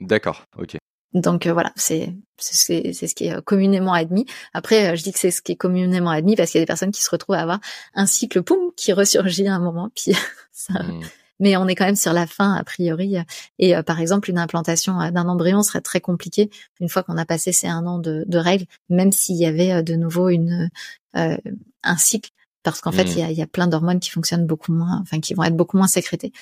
D'accord. 0.00 0.46
Ok. 0.58 0.76
Donc 1.14 1.46
euh, 1.46 1.52
voilà, 1.52 1.72
c'est 1.76 2.14
c'est 2.38 3.06
ce 3.06 3.14
qui 3.14 3.26
est 3.26 3.34
euh, 3.34 3.40
communément 3.40 3.92
admis. 3.92 4.26
Après, 4.52 4.92
euh, 4.92 4.96
je 4.96 5.02
dis 5.02 5.12
que 5.12 5.18
c'est 5.18 5.30
ce 5.30 5.42
qui 5.42 5.52
est 5.52 5.56
communément 5.56 6.10
admis 6.10 6.36
parce 6.36 6.50
qu'il 6.50 6.58
y 6.58 6.62
a 6.62 6.64
des 6.64 6.66
personnes 6.66 6.90
qui 6.90 7.02
se 7.02 7.10
retrouvent 7.10 7.36
à 7.36 7.40
avoir 7.40 7.60
un 7.94 8.06
cycle 8.06 8.42
poum 8.42 8.72
qui 8.76 8.92
ressurgit 8.92 9.46
à 9.46 9.54
un 9.54 9.60
moment, 9.60 9.90
puis 9.94 10.12
ça. 10.52 10.82
Mm. 10.82 11.00
Mais 11.40 11.56
on 11.56 11.66
est 11.66 11.74
quand 11.74 11.84
même 11.84 11.96
sur 11.96 12.12
la 12.12 12.28
fin 12.28 12.54
a 12.54 12.62
priori. 12.62 13.16
Et 13.58 13.76
euh, 13.76 13.82
par 13.82 14.00
exemple, 14.00 14.30
une 14.30 14.38
implantation 14.38 14.98
d'un 15.10 15.28
embryon 15.28 15.62
serait 15.62 15.80
très 15.80 16.00
compliquée 16.00 16.48
une 16.80 16.88
fois 16.88 17.02
qu'on 17.02 17.18
a 17.18 17.24
passé 17.24 17.50
ces 17.50 17.66
un 17.66 17.86
an 17.86 17.98
de, 17.98 18.24
de 18.28 18.38
règles, 18.38 18.66
même 18.88 19.10
s'il 19.10 19.36
y 19.36 19.46
avait 19.46 19.82
de 19.82 19.94
nouveau 19.94 20.28
une 20.28 20.70
euh, 21.16 21.36
un 21.82 21.96
cycle, 21.96 22.30
parce 22.62 22.80
qu'en 22.80 22.92
fait, 22.92 23.04
Mm. 23.04 23.08
il 23.08 23.18
y 23.18 23.22
a, 23.22 23.30
y 23.32 23.42
a 23.42 23.46
plein 23.46 23.66
d'hormones 23.66 24.00
qui 24.00 24.10
fonctionnent 24.10 24.46
beaucoup 24.46 24.72
moins, 24.72 25.00
enfin 25.02 25.20
qui 25.20 25.34
vont 25.34 25.42
être 25.42 25.56
beaucoup 25.56 25.76
moins 25.76 25.88
sécrétées. 25.88 26.32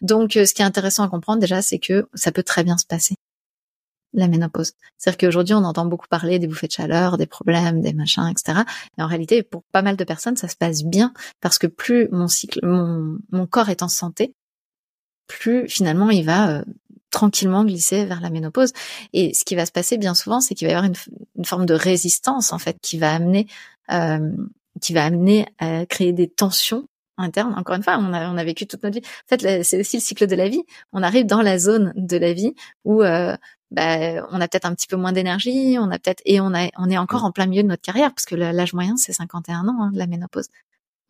Donc, 0.00 0.32
ce 0.32 0.52
qui 0.52 0.62
est 0.62 0.64
intéressant 0.64 1.04
à 1.04 1.08
comprendre 1.08 1.40
déjà, 1.40 1.62
c'est 1.62 1.78
que 1.78 2.08
ça 2.14 2.32
peut 2.32 2.42
très 2.42 2.64
bien 2.64 2.76
se 2.76 2.84
passer 2.84 3.14
la 4.14 4.28
ménopause. 4.28 4.72
C'est-à-dire 4.98 5.18
qu'aujourd'hui, 5.18 5.54
on 5.54 5.64
entend 5.64 5.86
beaucoup 5.86 6.08
parler 6.08 6.38
des 6.38 6.46
bouffées 6.46 6.66
de 6.66 6.72
chaleur, 6.72 7.18
des 7.18 7.26
problèmes, 7.26 7.80
des 7.80 7.92
machins, 7.92 8.26
etc. 8.28 8.60
Et 8.98 9.02
en 9.02 9.06
réalité, 9.06 9.42
pour 9.42 9.62
pas 9.72 9.82
mal 9.82 9.96
de 9.96 10.04
personnes, 10.04 10.36
ça 10.36 10.48
se 10.48 10.56
passe 10.56 10.84
bien 10.84 11.12
parce 11.40 11.58
que 11.58 11.66
plus 11.66 12.08
mon 12.10 12.28
cycle, 12.28 12.60
mon, 12.62 13.18
mon 13.30 13.46
corps 13.46 13.70
est 13.70 13.82
en 13.82 13.88
santé, 13.88 14.34
plus 15.26 15.68
finalement 15.68 16.10
il 16.10 16.24
va 16.24 16.50
euh, 16.50 16.64
tranquillement 17.10 17.64
glisser 17.64 18.04
vers 18.04 18.20
la 18.20 18.30
ménopause. 18.30 18.72
Et 19.12 19.32
ce 19.34 19.44
qui 19.44 19.54
va 19.54 19.66
se 19.66 19.72
passer 19.72 19.98
bien 19.98 20.14
souvent, 20.14 20.40
c'est 20.40 20.54
qu'il 20.54 20.66
va 20.66 20.72
y 20.72 20.74
avoir 20.74 20.90
une, 20.90 20.96
une 21.36 21.44
forme 21.44 21.66
de 21.66 21.74
résistance 21.74 22.52
en 22.52 22.58
fait 22.58 22.76
qui 22.82 22.98
va 22.98 23.14
amener, 23.14 23.46
euh, 23.92 24.32
qui 24.80 24.92
va 24.92 25.04
amener 25.04 25.46
à 25.58 25.86
créer 25.86 26.12
des 26.12 26.28
tensions 26.28 26.88
internes. 27.18 27.54
Encore 27.56 27.76
une 27.76 27.82
fois, 27.82 27.98
on 27.98 28.12
a, 28.12 28.28
on 28.30 28.36
a 28.36 28.44
vécu 28.44 28.66
toute 28.66 28.82
notre 28.82 28.98
vie. 28.98 29.06
En 29.06 29.36
fait, 29.36 29.62
c'est 29.62 29.80
aussi 29.80 29.96
le 29.98 30.02
cycle 30.02 30.26
de 30.26 30.34
la 30.34 30.48
vie. 30.48 30.62
On 30.92 31.02
arrive 31.02 31.26
dans 31.26 31.42
la 31.42 31.58
zone 31.58 31.92
de 31.96 32.16
la 32.16 32.32
vie 32.32 32.54
où 32.84 33.02
euh, 33.02 33.36
bah, 33.72 34.26
on 34.30 34.40
a 34.40 34.48
peut-être 34.48 34.66
un 34.66 34.74
petit 34.74 34.86
peu 34.86 34.96
moins 34.96 35.12
d'énergie, 35.12 35.76
on 35.78 35.90
a 35.90 35.98
peut-être 35.98 36.22
et 36.26 36.40
on 36.40 36.54
a 36.54 36.68
on 36.76 36.90
est 36.90 36.98
encore 36.98 37.24
en 37.24 37.32
plein 37.32 37.46
milieu 37.46 37.62
de 37.62 37.68
notre 37.68 37.82
carrière 37.82 38.12
parce 38.14 38.26
que 38.26 38.34
l'âge 38.34 38.74
moyen 38.74 38.96
c'est 38.96 39.12
51 39.12 39.66
ans 39.66 39.76
hein, 39.80 39.90
la 39.94 40.06
ménopause. 40.06 40.48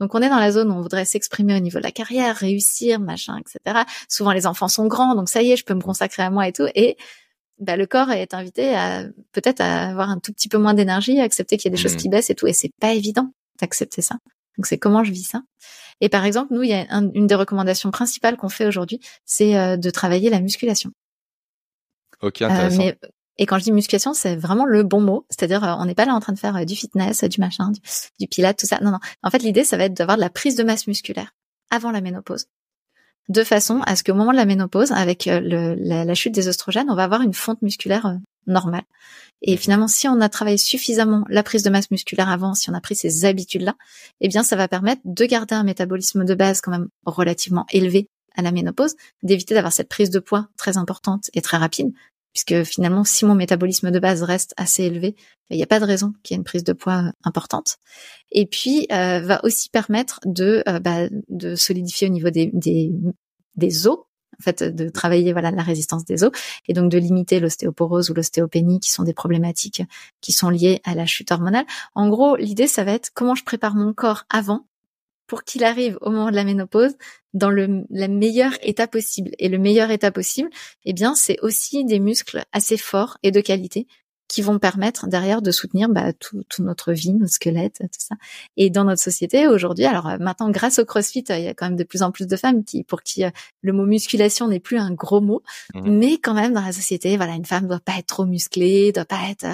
Donc 0.01 0.15
on 0.15 0.23
est 0.23 0.29
dans 0.29 0.39
la 0.39 0.53
zone 0.53 0.71
où 0.71 0.75
on 0.75 0.81
voudrait 0.81 1.05
s'exprimer 1.05 1.57
au 1.57 1.61
niveau 1.61 1.79
de 1.79 1.85
la 1.85 1.91
carrière, 1.91 2.37
réussir, 2.37 3.01
machin, 3.01 3.37
etc. 3.39 3.83
Souvent 4.09 4.33
les 4.33 4.47
enfants 4.47 4.69
sont 4.69 4.87
grands, 4.87 5.15
donc 5.15 5.29
ça 5.29 5.43
y 5.43 5.53
est, 5.53 5.57
je 5.57 5.65
peux 5.65 5.75
me 5.75 5.81
consacrer 5.81 6.23
à 6.23 6.31
moi 6.31 6.47
et 6.49 6.53
tout. 6.53 6.67
Et 6.75 6.97
bah, 7.59 7.77
le 7.77 7.87
corps 7.87 8.11
est 8.11 8.33
invité 8.33 8.75
à 8.75 9.05
peut-être 9.33 9.61
à 9.61 9.89
avoir 9.89 10.11
un 10.11 10.19
tout 10.19 10.33
petit 10.33 10.49
peu 10.49 10.59
moins 10.59 10.75
d'énergie, 10.75 11.21
à 11.21 11.25
accepter 11.25 11.57
qu'il 11.57 11.71
y 11.71 11.75
a 11.75 11.77
des 11.77 11.83
choses 11.83 11.95
mmh. 11.95 11.99
qui 11.99 12.09
baissent 12.09 12.31
et 12.31 12.35
tout. 12.35 12.47
Et 12.47 12.53
c'est 12.53 12.73
pas 12.81 12.93
évident 12.93 13.33
d'accepter 13.61 14.03
ça. 14.03 14.17
Donc 14.57 14.67
c'est 14.67 14.79
comment 14.79 15.03
je 15.03 15.13
vis 15.13 15.25
ça. 15.25 15.43
Et 16.01 16.09
par 16.09 16.25
exemple, 16.25 16.53
nous, 16.55 16.63
il 16.63 16.71
y 16.71 16.75
a 16.75 16.87
une 17.15 17.27
des 17.27 17.35
recommandations 17.35 17.91
principales 17.91 18.37
qu'on 18.37 18.49
fait 18.49 18.67
aujourd'hui, 18.67 19.01
c'est 19.25 19.57
euh, 19.57 19.77
de 19.77 19.91
travailler 19.91 20.31
la 20.31 20.41
musculation. 20.41 20.91
Ok, 22.23 22.43
euh, 22.43 22.47
intéressant. 22.47 22.79
mais, 22.79 22.99
et 23.39 23.47
quand 23.47 23.59
je 23.59 23.65
dis 23.65 23.73
musculation, 23.73 24.15
c'est 24.15 24.37
vraiment 24.37 24.65
le 24.65 24.83
bon 24.83 25.01
mot. 25.01 25.27
C'est-à-dire, 25.31 25.65
euh, 25.65 25.75
on 25.79 25.85
n'est 25.85 25.95
pas 25.95 26.05
là 26.05 26.15
en 26.15 26.21
train 26.21 26.33
de 26.33 26.39
faire 26.39 26.65
du 26.65 26.77
fitness, 26.77 27.25
du 27.25 27.41
machin, 27.41 27.71
du, 27.71 27.81
du 28.21 28.29
pilate, 28.29 28.59
tout 28.59 28.67
ça. 28.67 28.79
Non, 28.81 28.91
non. 28.91 28.99
En 29.23 29.31
fait, 29.31 29.43
l'idée, 29.43 29.65
ça 29.65 29.77
va 29.77 29.85
être 29.85 29.95
d'avoir 29.95 30.17
de 30.17 30.23
la 30.23 30.31
prise 30.31 30.57
de 30.57 30.63
masse 30.63 30.87
musculaire 30.87 31.35
avant 31.71 31.91
la 31.91 32.01
ménopause 32.01 32.47
de 33.29 33.45
façon 33.45 33.81
à 33.87 33.97
ce 33.97 34.03
qu'au 34.03 34.15
moment 34.15 34.33
de 34.33 34.37
la 34.37 34.45
ménopause, 34.45 34.93
avec 34.93 35.27
euh, 35.27 35.41
le, 35.41 35.75
la, 35.75 36.15
chute 36.15 36.35
des 36.35 36.49
oestrogènes, 36.49 36.91
on 36.91 36.95
va 36.95 37.05
avoir 37.05 37.23
une 37.23 37.35
fonte 37.35 37.63
musculaire 37.63 38.07
euh, 38.07 38.17
normale. 38.47 38.83
Et 39.43 39.57
finalement, 39.57 39.89
si 39.89 40.09
on 40.09 40.21
a 40.21 40.29
travaillé 40.29 40.57
suffisamment 40.57 41.25
la 41.29 41.43
prise 41.43 41.63
de 41.63 41.71
masse 41.71 41.91
musculaire 41.91 42.29
avant, 42.29 42.55
si 42.55 42.71
on 42.71 42.75
a 42.75 42.81
pris 42.81 42.97
ces 42.97 43.25
habitudes-là, 43.25 43.75
eh 44.21 44.29
bien, 44.29 44.43
ça 44.43 44.57
va 44.57 44.69
permettre 44.69 45.03
de 45.05 45.25
garder 45.25 45.55
un 45.55 45.65
métabolisme 45.65 46.25
de 46.25 46.35
base 46.35 46.61
quand 46.61 46.71
même 46.71 46.89
relativement 47.07 47.67
élevé 47.71 48.09
à 48.35 48.43
la 48.43 48.51
ménopause, 48.51 48.95
d'éviter 49.23 49.55
d'avoir 49.55 49.73
cette 49.73 49.89
prise 49.89 50.11
de 50.11 50.19
poids 50.19 50.49
très 50.57 50.79
importante 50.79 51.29
et 51.35 51.43
très 51.43 51.59
rapide, 51.59 51.93
puisque 52.33 52.65
finalement, 52.65 53.05
si 53.05 53.25
mon 53.25 53.35
métabolisme 53.35 53.91
de 53.91 53.99
base 53.99 54.23
reste 54.23 54.55
assez 54.57 54.85
élevé, 54.85 55.15
il 55.51 55.57
n'y 55.57 55.63
a 55.63 55.67
pas 55.67 55.81
de 55.81 55.85
raison 55.85 56.13
qu'il 56.23 56.35
y 56.35 56.37
ait 56.37 56.39
une 56.39 56.45
prise 56.45 56.65
de 56.65 56.73
poids 56.73 57.05
euh, 57.05 57.13
importante. 57.25 57.77
Et 58.31 58.47
puis, 58.47 58.87
euh, 58.91 59.21
va 59.21 59.45
aussi 59.45 59.69
permettre 59.69 60.21
de, 60.25 60.63
euh, 60.69 60.81
bah, 60.81 61.09
de 61.29 61.55
solidifier 61.55 62.09
au 62.09 62.11
niveau 62.11 62.31
des, 62.31 62.51
des, 62.55 62.91
des 63.57 63.87
os, 63.87 63.99
en 63.99 64.43
fait, 64.43 64.63
de 64.63 64.89
travailler 64.89 65.33
voilà 65.33 65.51
la 65.51 65.63
résistance 65.63 66.05
des 66.05 66.25
os, 66.25 66.31
et 66.67 66.73
donc 66.73 66.91
de 66.91 66.99
limiter 66.99 67.39
l'ostéoporose 67.39 68.11
ou 68.11 68.15
l'ostéopénie, 68.15 68.81
qui 68.81 68.91
sont 68.91 69.05
des 69.05 69.13
problématiques 69.13 69.83
qui 70.21 70.33
sont 70.33 70.49
liées 70.49 70.81
à 70.85 70.95
la 70.95 71.07
chute 71.07 71.31
hormonale. 71.31 71.67
En 71.95 72.09
gros, 72.09 72.37
l'idée, 72.37 72.67
ça 72.67 72.83
va 72.83 72.93
être 72.93 73.11
comment 73.15 73.35
je 73.35 73.45
prépare 73.45 73.75
mon 73.75 73.93
corps 73.93 74.25
avant 74.31 74.67
pour 75.33 75.45
qu'il 75.45 75.65
arrive 75.65 75.97
au 76.03 76.11
moment 76.11 76.31
de 76.31 76.37
la 76.37 76.45
ménopause 76.45 76.93
dans 77.33 77.49
le 77.49 77.85
la 77.89 78.07
meilleure 78.07 78.53
état 78.61 78.87
possible. 78.87 79.31
Et 79.39 79.49
le 79.49 79.57
meilleur 79.57 79.91
état 79.91 80.11
possible, 80.11 80.51
eh 80.85 80.93
bien, 80.93 81.15
c'est 81.15 81.39
aussi 81.41 81.87
des 81.87 82.01
muscles 82.01 82.45
assez 82.53 82.77
forts 82.77 83.17
et 83.23 83.31
de 83.31 83.41
qualité 83.41 83.87
qui 84.29 84.43
vont 84.43 84.59
permettre 84.59 85.07
derrière 85.07 85.41
de 85.41 85.51
soutenir 85.51 85.89
bah, 85.89 86.13
tout, 86.13 86.45
notre 86.59 86.93
vie, 86.93 87.15
notre 87.15 87.33
squelette, 87.33 87.79
tout 87.79 87.99
ça. 87.99 88.15
Et 88.59 88.69
dans 88.69 88.85
notre 88.85 89.01
société 89.01 89.49
aujourd'hui, 89.49 89.87
alors 89.87 90.07
euh, 90.07 90.19
maintenant 90.21 90.51
grâce 90.51 90.79
au 90.79 90.85
CrossFit, 90.85 91.25
il 91.31 91.41
y 91.41 91.49
a 91.49 91.55
quand 91.55 91.67
même 91.67 91.77
de 91.77 91.85
plus 91.85 92.03
en 92.03 92.13
plus 92.13 92.27
de 92.27 92.37
femmes 92.37 92.63
qui, 92.63 92.85
pour 92.85 93.03
qui 93.03 93.25
euh, 93.25 93.31
le 93.63 93.73
mot 93.73 93.87
musculation 93.87 94.49
n'est 94.49 94.61
plus 94.61 94.79
un 94.79 94.93
gros 94.93 95.23
mot, 95.23 95.43
mmh. 95.75 95.91
mais 95.91 96.19
quand 96.19 96.35
même 96.35 96.53
dans 96.53 96.61
la 96.61 96.73
société, 96.73 97.17
voilà, 97.17 97.33
une 97.35 97.47
femme 97.47 97.69
doit 97.69 97.81
pas 97.81 97.99
être 97.99 98.07
trop 98.07 98.27
musclée, 98.27 98.93
doit 98.93 99.07
pas 99.07 99.31
être. 99.31 99.47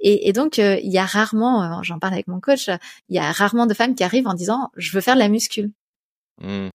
Euh, 0.00 0.04
et, 0.04 0.28
et 0.28 0.32
donc 0.32 0.58
il 0.58 0.90
y 0.90 0.98
a 0.98 1.06
rarement, 1.06 1.82
j'en 1.82 1.98
parle 1.98 2.14
avec 2.14 2.28
mon 2.28 2.40
coach, 2.40 2.68
il 3.08 3.16
y 3.16 3.18
a 3.18 3.30
rarement 3.32 3.66
de 3.66 3.74
femmes 3.74 3.94
qui 3.94 4.04
arrivent 4.04 4.28
en 4.28 4.34
disant 4.34 4.70
je 4.76 4.92
veux 4.92 5.00
faire 5.00 5.14
de 5.14 5.20
la 5.20 5.28
muscule. 5.28 5.70
Mmh. 6.40 6.68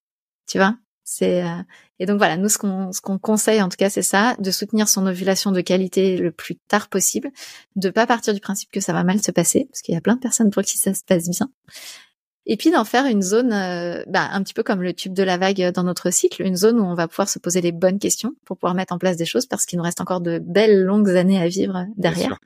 Tu 0.47 0.57
vois? 0.57 0.75
C'est 1.03 1.43
euh, 1.43 1.61
et 1.99 2.05
donc 2.05 2.17
voilà, 2.17 2.37
nous 2.37 2.49
ce 2.49 2.57
qu'on 2.57 2.91
ce 2.91 3.01
qu'on 3.01 3.19
conseille 3.19 3.61
en 3.61 3.69
tout 3.69 3.77
cas 3.77 3.89
c'est 3.89 4.01
ça, 4.01 4.35
de 4.39 4.51
soutenir 4.51 4.87
son 4.87 5.05
ovulation 5.05 5.51
de 5.51 5.61
qualité 5.61 6.17
le 6.17 6.31
plus 6.31 6.55
tard 6.55 6.87
possible, 6.87 7.29
de 7.75 7.89
pas 7.89 8.07
partir 8.07 8.33
du 8.33 8.39
principe 8.39 8.71
que 8.71 8.79
ça 8.79 8.93
va 8.93 9.03
mal 9.03 9.21
se 9.21 9.31
passer 9.31 9.67
parce 9.69 9.81
qu'il 9.81 9.93
y 9.93 9.97
a 9.97 10.01
plein 10.01 10.15
de 10.15 10.21
personnes 10.21 10.49
pour 10.49 10.63
qui 10.63 10.77
ça 10.77 10.93
se 10.93 11.03
passe 11.03 11.29
bien. 11.29 11.49
Et 12.45 12.57
puis 12.57 12.71
d'en 12.71 12.83
faire 12.83 13.05
une 13.05 13.21
zone 13.21 13.53
euh, 13.53 14.03
bah, 14.07 14.27
un 14.31 14.43
petit 14.43 14.53
peu 14.53 14.63
comme 14.63 14.81
le 14.81 14.93
tube 14.93 15.13
de 15.13 15.23
la 15.23 15.37
vague 15.37 15.71
dans 15.71 15.83
notre 15.83 16.11
cycle, 16.11 16.41
une 16.41 16.57
zone 16.57 16.79
où 16.79 16.83
on 16.83 16.95
va 16.95 17.07
pouvoir 17.07 17.29
se 17.29 17.39
poser 17.39 17.61
les 17.61 17.71
bonnes 17.71 17.99
questions 17.99 18.33
pour 18.45 18.57
pouvoir 18.57 18.73
mettre 18.73 18.93
en 18.93 18.97
place 18.97 19.15
des 19.15 19.25
choses 19.25 19.45
parce 19.45 19.65
qu'il 19.65 19.77
nous 19.77 19.83
reste 19.83 20.01
encore 20.01 20.19
de 20.19 20.39
belles 20.39 20.83
longues 20.83 21.09
années 21.11 21.41
à 21.41 21.47
vivre 21.47 21.85
derrière. 21.95 22.39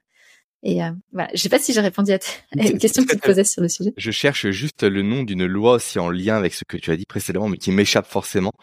Et 0.63 0.83
euh, 0.83 0.91
voilà, 1.11 1.29
je 1.33 1.41
sais 1.41 1.49
pas 1.49 1.59
si 1.59 1.73
j'ai 1.73 1.81
répondu 1.81 2.11
à, 2.11 2.19
une 2.55 2.79
question 2.79 3.03
que 3.03 3.11
tu 3.11 3.19
te 3.19 3.25
posais 3.25 3.43
sur 3.43 3.61
le 3.61 3.69
sujet. 3.69 3.93
Je 3.95 4.11
cherche 4.11 4.49
juste 4.49 4.83
le 4.83 5.01
nom 5.01 5.23
d'une 5.23 5.45
loi 5.45 5.73
aussi 5.73 5.99
en 5.99 6.09
lien 6.09 6.35
avec 6.35 6.53
ce 6.53 6.63
que 6.65 6.77
tu 6.77 6.91
as 6.91 6.97
dit 6.97 7.05
précédemment, 7.05 7.49
mais 7.49 7.57
qui 7.57 7.71
m'échappe 7.71 8.07
forcément. 8.07 8.53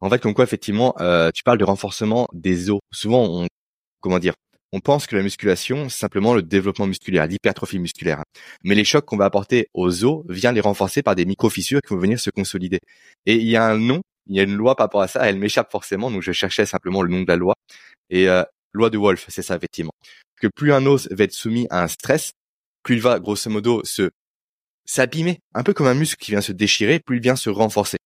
En 0.00 0.08
fait, 0.10 0.20
comme 0.20 0.34
quoi, 0.34 0.44
effectivement, 0.44 0.94
euh, 1.00 1.30
tu 1.32 1.42
parles 1.42 1.58
de 1.58 1.64
renforcement 1.64 2.26
des 2.32 2.70
os. 2.70 2.80
Souvent, 2.90 3.24
on, 3.24 3.46
comment 4.00 4.18
dire, 4.18 4.34
on 4.72 4.80
pense 4.80 5.06
que 5.06 5.16
la 5.16 5.22
musculation, 5.22 5.88
c'est 5.88 5.98
simplement 5.98 6.34
le 6.34 6.42
développement 6.42 6.86
musculaire, 6.86 7.26
l'hypertrophie 7.26 7.78
musculaire. 7.78 8.22
Mais 8.62 8.74
les 8.74 8.84
chocs 8.84 9.04
qu'on 9.04 9.16
va 9.16 9.24
apporter 9.24 9.68
aux 9.74 10.04
os 10.04 10.24
viennent 10.28 10.54
les 10.54 10.60
renforcer 10.60 11.02
par 11.02 11.16
des 11.16 11.24
micro-fissures 11.26 11.80
qui 11.82 11.92
vont 11.92 12.00
venir 12.00 12.20
se 12.20 12.30
consolider. 12.30 12.78
Et 13.26 13.34
il 13.34 13.48
y 13.48 13.56
a 13.56 13.66
un 13.66 13.78
nom, 13.78 14.00
il 14.26 14.36
y 14.36 14.40
a 14.40 14.44
une 14.44 14.54
loi 14.54 14.76
par 14.76 14.84
rapport 14.84 15.02
à 15.02 15.08
ça, 15.08 15.28
elle 15.28 15.38
m'échappe 15.38 15.70
forcément, 15.72 16.10
donc 16.10 16.22
je 16.22 16.32
cherchais 16.32 16.66
simplement 16.66 17.02
le 17.02 17.10
nom 17.10 17.22
de 17.22 17.28
la 17.28 17.36
loi. 17.36 17.54
Et 18.10 18.28
euh, 18.28 18.44
loi 18.72 18.90
de 18.90 18.98
Wolf, 18.98 19.26
c'est 19.28 19.42
ça 19.42 19.56
effectivement 19.56 19.92
que 20.40 20.48
plus 20.48 20.72
un 20.72 20.84
os 20.86 21.06
va 21.12 21.24
être 21.24 21.32
soumis 21.32 21.68
à 21.70 21.84
un 21.84 21.88
stress, 21.88 22.32
plus 22.82 22.96
il 22.96 23.02
va 23.02 23.20
grosso 23.20 23.48
modo 23.48 23.82
se 23.84 24.10
s'abîmer, 24.84 25.38
un 25.54 25.62
peu 25.62 25.72
comme 25.72 25.86
un 25.86 25.94
muscle 25.94 26.16
qui 26.16 26.32
vient 26.32 26.40
se 26.40 26.50
déchirer, 26.50 26.98
plus 26.98 27.18
il 27.18 27.22
vient 27.22 27.36
se 27.36 27.50
renforcer. 27.50 27.98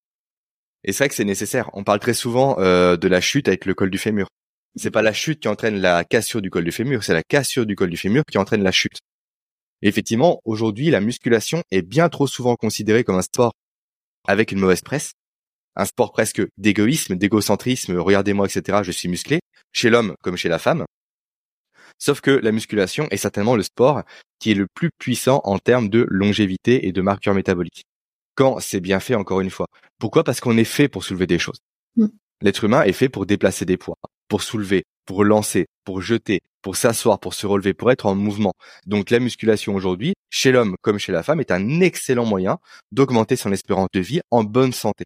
Et 0.82 0.92
c'est 0.92 1.04
vrai 1.04 1.08
que 1.08 1.14
c'est 1.14 1.24
nécessaire. 1.24 1.70
On 1.72 1.82
parle 1.82 2.00
très 2.00 2.12
souvent 2.12 2.58
euh, 2.58 2.98
de 2.98 3.08
la 3.08 3.22
chute 3.22 3.48
avec 3.48 3.64
le 3.64 3.72
col 3.72 3.88
du 3.88 3.96
fémur. 3.96 4.26
C'est 4.76 4.90
pas 4.90 5.00
la 5.00 5.14
chute 5.14 5.40
qui 5.40 5.48
entraîne 5.48 5.80
la 5.80 6.04
cassure 6.04 6.42
du 6.42 6.50
col 6.50 6.64
du 6.64 6.72
fémur, 6.72 7.04
c'est 7.04 7.14
la 7.14 7.22
cassure 7.22 7.64
du 7.64 7.76
col 7.76 7.88
du 7.88 7.96
fémur 7.96 8.24
qui 8.30 8.36
entraîne 8.36 8.62
la 8.62 8.72
chute. 8.72 8.98
effectivement, 9.82 10.40
aujourd'hui, 10.44 10.90
la 10.90 11.00
musculation 11.00 11.62
est 11.70 11.82
bien 11.82 12.08
trop 12.08 12.26
souvent 12.26 12.56
considérée 12.56 13.04
comme 13.04 13.16
un 13.16 13.22
sport 13.22 13.52
avec 14.26 14.50
une 14.50 14.58
mauvaise 14.58 14.80
presse, 14.80 15.12
un 15.76 15.84
sport 15.84 16.10
presque 16.10 16.42
d'égoïsme, 16.56 17.14
d'égocentrisme, 17.14 17.96
regardez-moi, 17.98 18.46
etc., 18.46 18.80
je 18.82 18.90
suis 18.90 19.08
musclé, 19.08 19.40
chez 19.74 19.90
l'homme 19.90 20.14
comme 20.22 20.36
chez 20.36 20.48
la 20.48 20.58
femme. 20.58 20.86
Sauf 21.98 22.20
que 22.20 22.30
la 22.30 22.52
musculation 22.52 23.06
est 23.10 23.18
certainement 23.18 23.56
le 23.56 23.62
sport 23.62 24.02
qui 24.38 24.50
est 24.50 24.54
le 24.54 24.66
plus 24.72 24.90
puissant 24.98 25.40
en 25.44 25.58
termes 25.58 25.88
de 25.88 26.06
longévité 26.08 26.86
et 26.86 26.92
de 26.92 27.02
marqueurs 27.02 27.34
métaboliques. 27.34 27.84
Quand 28.34 28.58
c'est 28.60 28.80
bien 28.80 29.00
fait, 29.00 29.14
encore 29.14 29.40
une 29.40 29.50
fois. 29.50 29.66
Pourquoi? 29.98 30.24
Parce 30.24 30.40
qu'on 30.40 30.56
est 30.56 30.64
fait 30.64 30.88
pour 30.88 31.04
soulever 31.04 31.26
des 31.26 31.38
choses. 31.38 31.58
Mm. 31.96 32.06
L'être 32.40 32.64
humain 32.64 32.82
est 32.82 32.92
fait 32.92 33.08
pour 33.08 33.26
déplacer 33.26 33.64
des 33.64 33.76
poids, 33.76 33.96
pour 34.28 34.42
soulever, 34.42 34.84
pour 35.06 35.24
lancer, 35.24 35.66
pour 35.84 36.02
jeter, 36.02 36.40
pour 36.62 36.76
s'asseoir, 36.76 37.20
pour 37.20 37.34
se 37.34 37.46
relever, 37.46 37.74
pour 37.74 37.92
être 37.92 38.06
en 38.06 38.14
mouvement. 38.14 38.54
Donc 38.86 39.10
la 39.10 39.20
musculation 39.20 39.74
aujourd'hui, 39.74 40.14
chez 40.30 40.50
l'homme 40.50 40.74
comme 40.82 40.98
chez 40.98 41.12
la 41.12 41.22
femme, 41.22 41.40
est 41.40 41.52
un 41.52 41.80
excellent 41.80 42.24
moyen 42.24 42.58
d'augmenter 42.90 43.36
son 43.36 43.52
espérance 43.52 43.88
de 43.92 44.00
vie 44.00 44.20
en 44.30 44.42
bonne 44.44 44.72
santé. 44.72 45.04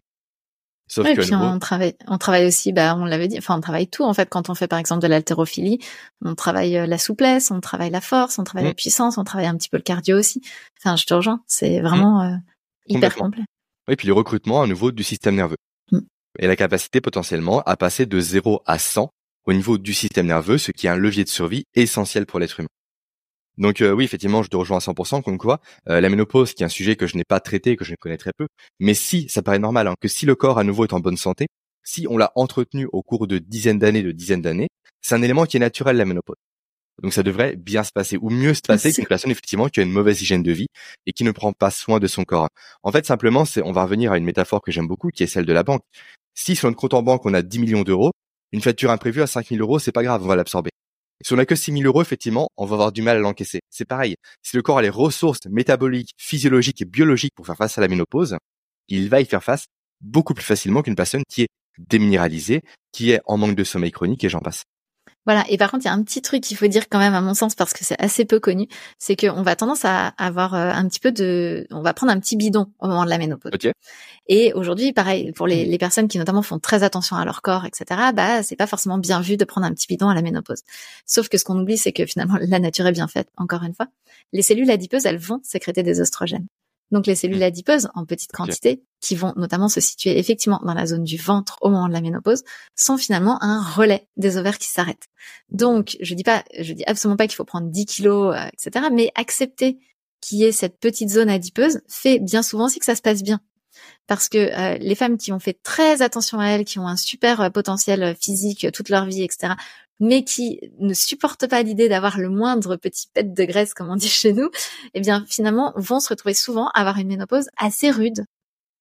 Sauf 0.89 1.05
que 1.05 1.21
puis 1.21 1.35
on 1.35 1.59
travaille, 1.59 1.95
on 2.07 2.17
travaille 2.17 2.47
aussi, 2.47 2.73
bah, 2.73 2.95
on 2.97 3.05
l'avait 3.05 3.27
dit, 3.27 3.37
enfin, 3.37 3.55
on 3.55 3.61
travaille 3.61 3.87
tout, 3.87 4.03
en 4.03 4.13
fait, 4.15 4.27
quand 4.27 4.49
on 4.49 4.55
fait, 4.55 4.67
par 4.67 4.79
exemple, 4.79 5.03
de 5.03 5.07
l'haltérophilie, 5.07 5.77
on 6.25 6.33
travaille 6.33 6.77
euh, 6.77 6.87
la 6.87 6.97
souplesse, 6.97 7.51
on 7.51 7.61
travaille 7.61 7.91
la 7.91 8.01
force, 8.01 8.39
on 8.39 8.43
travaille 8.43 8.65
la 8.65 8.71
mmh. 8.71 8.75
puissance, 8.75 9.19
on 9.19 9.23
travaille 9.23 9.45
un 9.45 9.55
petit 9.55 9.69
peu 9.69 9.77
le 9.77 9.83
cardio 9.83 10.17
aussi. 10.17 10.41
Enfin, 10.79 10.95
je 10.95 11.05
te 11.05 11.13
rejoins, 11.13 11.41
c'est 11.45 11.79
vraiment 11.79 12.23
mmh. 12.23 12.33
euh, 12.33 12.37
hyper 12.87 13.15
complet. 13.15 13.43
Oui, 13.87 13.95
puis 13.95 14.07
le 14.07 14.13
recrutement 14.13 14.63
à 14.63 14.67
nouveau 14.67 14.91
du 14.91 15.03
système 15.03 15.35
nerveux. 15.35 15.57
Mmh. 15.91 15.99
Et 16.39 16.47
la 16.47 16.55
capacité 16.55 17.01
potentiellement 17.01 17.61
à 17.61 17.77
passer 17.77 18.07
de 18.07 18.19
0 18.19 18.63
à 18.65 18.79
100 18.79 19.11
au 19.45 19.53
niveau 19.53 19.77
du 19.77 19.93
système 19.93 20.25
nerveux, 20.25 20.57
ce 20.57 20.71
qui 20.71 20.87
est 20.87 20.89
un 20.89 20.97
levier 20.97 21.23
de 21.23 21.29
survie 21.29 21.65
essentiel 21.75 22.25
pour 22.25 22.39
l'être 22.39 22.59
humain. 22.59 22.69
Donc 23.59 23.81
euh, 23.81 23.91
oui, 23.91 24.05
effectivement, 24.05 24.41
je 24.41 24.47
te 24.47 24.55
rejoins 24.55 24.77
à 24.77 24.79
100%, 24.79 25.21
comme 25.21 25.37
quoi 25.37 25.59
euh, 25.89 26.01
la 26.01 26.09
ménopause, 26.09 26.53
qui 26.53 26.63
est 26.63 26.65
un 26.65 26.69
sujet 26.69 26.95
que 26.95 27.05
je 27.05 27.17
n'ai 27.17 27.25
pas 27.25 27.41
traité, 27.41 27.75
que 27.75 27.85
je 27.85 27.93
connais 27.99 28.17
très 28.17 28.31
peu, 28.35 28.47
mais 28.79 28.93
si, 28.93 29.27
ça 29.29 29.41
paraît 29.41 29.59
normal, 29.59 29.87
hein, 29.87 29.95
que 29.99 30.07
si 30.07 30.25
le 30.25 30.35
corps 30.35 30.57
à 30.57 30.63
nouveau 30.63 30.85
est 30.85 30.93
en 30.93 31.01
bonne 31.01 31.17
santé, 31.17 31.47
si 31.83 32.07
on 32.09 32.17
l'a 32.17 32.31
entretenu 32.35 32.87
au 32.93 33.03
cours 33.03 33.27
de 33.27 33.37
dizaines 33.37 33.77
d'années, 33.77 34.01
de 34.01 34.11
dizaines 34.11 34.41
d'années, 34.41 34.69
c'est 35.01 35.15
un 35.15 35.21
élément 35.21 35.45
qui 35.45 35.57
est 35.57 35.59
naturel, 35.59 35.97
la 35.97 36.05
ménopause. 36.05 36.37
Donc 37.03 37.13
ça 37.13 37.23
devrait 37.23 37.55
bien 37.55 37.83
se 37.83 37.91
passer, 37.91 38.17
ou 38.21 38.29
mieux 38.29 38.53
se 38.53 38.61
passer 38.61 38.93
qu'une 38.93 39.05
personne 39.05 39.31
effectivement 39.31 39.67
qui 39.67 39.79
a 39.79 39.83
une 39.83 39.91
mauvaise 39.91 40.21
hygiène 40.21 40.43
de 40.43 40.51
vie 40.51 40.67
et 41.05 41.13
qui 41.13 41.23
ne 41.23 41.31
prend 41.31 41.53
pas 41.53 41.71
soin 41.71 41.99
de 41.99 42.07
son 42.07 42.23
corps. 42.23 42.49
En 42.83 42.91
fait, 42.91 43.05
simplement, 43.05 43.45
c'est, 43.45 43.61
on 43.61 43.71
va 43.71 43.83
revenir 43.83 44.11
à 44.11 44.17
une 44.17 44.25
métaphore 44.25 44.61
que 44.61 44.71
j'aime 44.71 44.87
beaucoup, 44.87 45.09
qui 45.09 45.23
est 45.23 45.27
celle 45.27 45.45
de 45.45 45.53
la 45.53 45.63
banque. 45.63 45.81
Si 46.33 46.55
sur 46.55 46.69
notre 46.69 46.79
compte 46.79 46.93
en 46.93 47.03
banque 47.03 47.25
on 47.25 47.33
a 47.33 47.41
10 47.41 47.59
millions 47.59 47.83
d'euros, 47.83 48.11
une 48.51 48.61
facture 48.61 48.91
imprévue 48.91 49.21
à 49.21 49.27
5 49.27 49.47
000 49.47 49.61
euros, 49.61 49.79
c'est 49.79 49.91
pas 49.91 50.03
grave, 50.03 50.23
on 50.23 50.27
va 50.27 50.35
l'absorber. 50.35 50.71
Si 51.21 51.33
on 51.33 51.35
n'a 51.35 51.45
que 51.45 51.55
6 51.55 51.73
000 51.73 51.83
euros, 51.83 52.01
effectivement, 52.01 52.49
on 52.55 52.65
va 52.65 52.75
avoir 52.75 52.91
du 52.91 53.01
mal 53.01 53.17
à 53.17 53.19
l'encaisser. 53.19 53.59
C'est 53.69 53.85
pareil. 53.85 54.15
Si 54.41 54.55
le 54.55 54.61
corps 54.61 54.77
a 54.77 54.81
les 54.81 54.89
ressources 54.89 55.45
métaboliques, 55.49 56.11
physiologiques 56.17 56.81
et 56.81 56.85
biologiques 56.85 57.33
pour 57.35 57.45
faire 57.45 57.57
face 57.57 57.77
à 57.77 57.81
la 57.81 57.87
ménopause, 57.89 58.37
il 58.87 59.09
va 59.09 59.19
y 59.19 59.25
faire 59.25 59.43
face 59.43 59.65
beaucoup 60.01 60.33
plus 60.33 60.45
facilement 60.45 60.81
qu'une 60.81 60.95
personne 60.95 61.23
qui 61.27 61.43
est 61.43 61.49
déminéralisée, 61.77 62.61
qui 62.91 63.11
est 63.11 63.21
en 63.25 63.37
manque 63.37 63.55
de 63.55 63.63
sommeil 63.63 63.91
chronique 63.91 64.23
et 64.23 64.29
j'en 64.29 64.39
passe. 64.39 64.63
Voilà. 65.25 65.45
Et 65.49 65.57
par 65.57 65.69
contre, 65.71 65.85
il 65.85 65.87
y 65.87 65.91
a 65.91 65.93
un 65.93 66.03
petit 66.03 66.21
truc 66.21 66.41
qu'il 66.41 66.57
faut 66.57 66.67
dire 66.67 66.89
quand 66.89 66.99
même 66.99 67.13
à 67.13 67.21
mon 67.21 67.33
sens 67.33 67.55
parce 67.55 67.73
que 67.73 67.83
c'est 67.83 67.99
assez 68.01 68.25
peu 68.25 68.39
connu, 68.39 68.67
c'est 68.97 69.15
qu'on 69.15 69.43
va 69.43 69.55
tendance 69.55 69.85
à 69.85 70.07
avoir 70.17 70.55
euh, 70.55 70.71
un 70.71 70.87
petit 70.87 70.99
peu 70.99 71.11
de, 71.11 71.67
on 71.71 71.81
va 71.81 71.93
prendre 71.93 72.11
un 72.11 72.19
petit 72.19 72.35
bidon 72.35 72.71
au 72.79 72.87
moment 72.87 73.05
de 73.05 73.09
la 73.09 73.17
ménopause. 73.17 73.51
Et 74.27 74.53
aujourd'hui, 74.53 74.93
pareil 74.93 75.31
pour 75.33 75.47
les, 75.47 75.65
les, 75.65 75.77
personnes 75.77 76.07
qui 76.07 76.17
notamment 76.17 76.41
font 76.41 76.59
très 76.59 76.83
attention 76.83 77.15
à 77.15 77.25
leur 77.25 77.41
corps, 77.41 77.65
etc. 77.65 78.11
Bah, 78.13 78.43
c'est 78.43 78.55
pas 78.55 78.67
forcément 78.67 78.97
bien 78.97 79.21
vu 79.21 79.37
de 79.37 79.45
prendre 79.45 79.67
un 79.67 79.73
petit 79.73 79.87
bidon 79.87 80.09
à 80.09 80.15
la 80.15 80.21
ménopause. 80.21 80.61
Sauf 81.05 81.29
que 81.29 81.37
ce 81.37 81.43
qu'on 81.43 81.59
oublie, 81.59 81.77
c'est 81.77 81.91
que 81.91 82.05
finalement 82.05 82.37
la 82.39 82.59
nature 82.59 82.87
est 82.87 82.91
bien 82.91 83.07
faite. 83.07 83.29
Encore 83.37 83.63
une 83.63 83.73
fois, 83.73 83.87
les 84.33 84.41
cellules 84.41 84.71
adipeuses, 84.71 85.05
elles 85.05 85.17
vont 85.17 85.39
sécréter 85.43 85.83
des 85.83 85.99
oestrogènes. 86.01 86.47
Donc 86.91 87.05
les 87.05 87.15
cellules 87.15 87.41
adipeuses 87.43 87.89
en 87.93 88.05
petite 88.05 88.31
quantité, 88.31 88.83
qui 89.01 89.15
vont 89.15 89.33
notamment 89.35 89.69
se 89.69 89.79
situer 89.79 90.17
effectivement 90.17 90.59
dans 90.63 90.73
la 90.73 90.85
zone 90.85 91.03
du 91.03 91.17
ventre 91.17 91.57
au 91.61 91.69
moment 91.69 91.87
de 91.87 91.93
la 91.93 92.01
ménopause, 92.01 92.43
sont 92.75 92.97
finalement 92.97 93.41
un 93.43 93.61
relais 93.61 94.07
des 94.17 94.37
ovaires 94.37 94.57
qui 94.57 94.67
s'arrêtent. 94.67 95.07
Donc 95.49 95.97
je 96.01 96.13
dis 96.15 96.23
pas, 96.23 96.43
je 96.59 96.73
dis 96.73 96.83
absolument 96.85 97.17
pas 97.17 97.27
qu'il 97.27 97.35
faut 97.35 97.45
prendre 97.45 97.69
10 97.69 97.85
kilos, 97.85 98.35
euh, 98.35 98.47
etc. 98.53 98.87
Mais 98.91 99.11
accepter 99.15 99.79
qu'il 100.21 100.39
y 100.39 100.43
ait 100.43 100.51
cette 100.51 100.79
petite 100.79 101.09
zone 101.09 101.29
adipeuse 101.29 101.81
fait 101.87 102.19
bien 102.19 102.43
souvent 102.43 102.65
aussi 102.65 102.79
que 102.79 102.85
ça 102.85 102.95
se 102.95 103.01
passe 103.01 103.23
bien. 103.23 103.39
Parce 104.07 104.27
que 104.27 104.37
euh, 104.37 104.77
les 104.79 104.95
femmes 104.95 105.17
qui 105.17 105.31
ont 105.31 105.39
fait 105.39 105.57
très 105.61 106.01
attention 106.01 106.39
à 106.39 106.47
elles, 106.47 106.65
qui 106.65 106.79
ont 106.79 106.87
un 106.87 106.97
super 106.97 107.41
euh, 107.41 107.49
potentiel 107.49 108.15
physique 108.19 108.67
toute 108.73 108.89
leur 108.89 109.05
vie, 109.05 109.23
etc., 109.23 109.53
mais 109.99 110.23
qui 110.23 110.59
ne 110.79 110.93
supportent 110.93 111.47
pas 111.47 111.61
l'idée 111.61 111.89
d'avoir 111.89 112.19
le 112.19 112.29
moindre 112.29 112.75
petit 112.75 113.07
pet 113.13 113.33
de 113.33 113.43
graisse, 113.43 113.73
comme 113.73 113.89
on 113.89 113.95
dit 113.95 114.09
chez 114.09 114.33
nous, 114.33 114.49
eh 114.93 115.01
bien 115.01 115.25
finalement 115.27 115.73
vont 115.75 115.99
se 115.99 116.09
retrouver 116.09 116.33
souvent 116.33 116.67
à 116.69 116.81
avoir 116.81 116.97
une 116.97 117.07
ménopause 117.07 117.49
assez 117.57 117.91
rude 117.91 118.25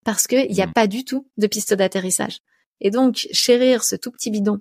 parce 0.05 0.27
qu'il 0.27 0.51
n'y 0.51 0.63
a 0.63 0.67
mmh. 0.67 0.73
pas 0.73 0.87
du 0.87 1.05
tout 1.05 1.27
de 1.37 1.47
piste 1.47 1.75
d'atterrissage. 1.75 2.39
Et 2.81 2.91
donc 2.91 3.29
chérir 3.33 3.85
ce 3.85 3.97
tout 3.97 4.11
petit 4.11 4.31
bidon 4.31 4.61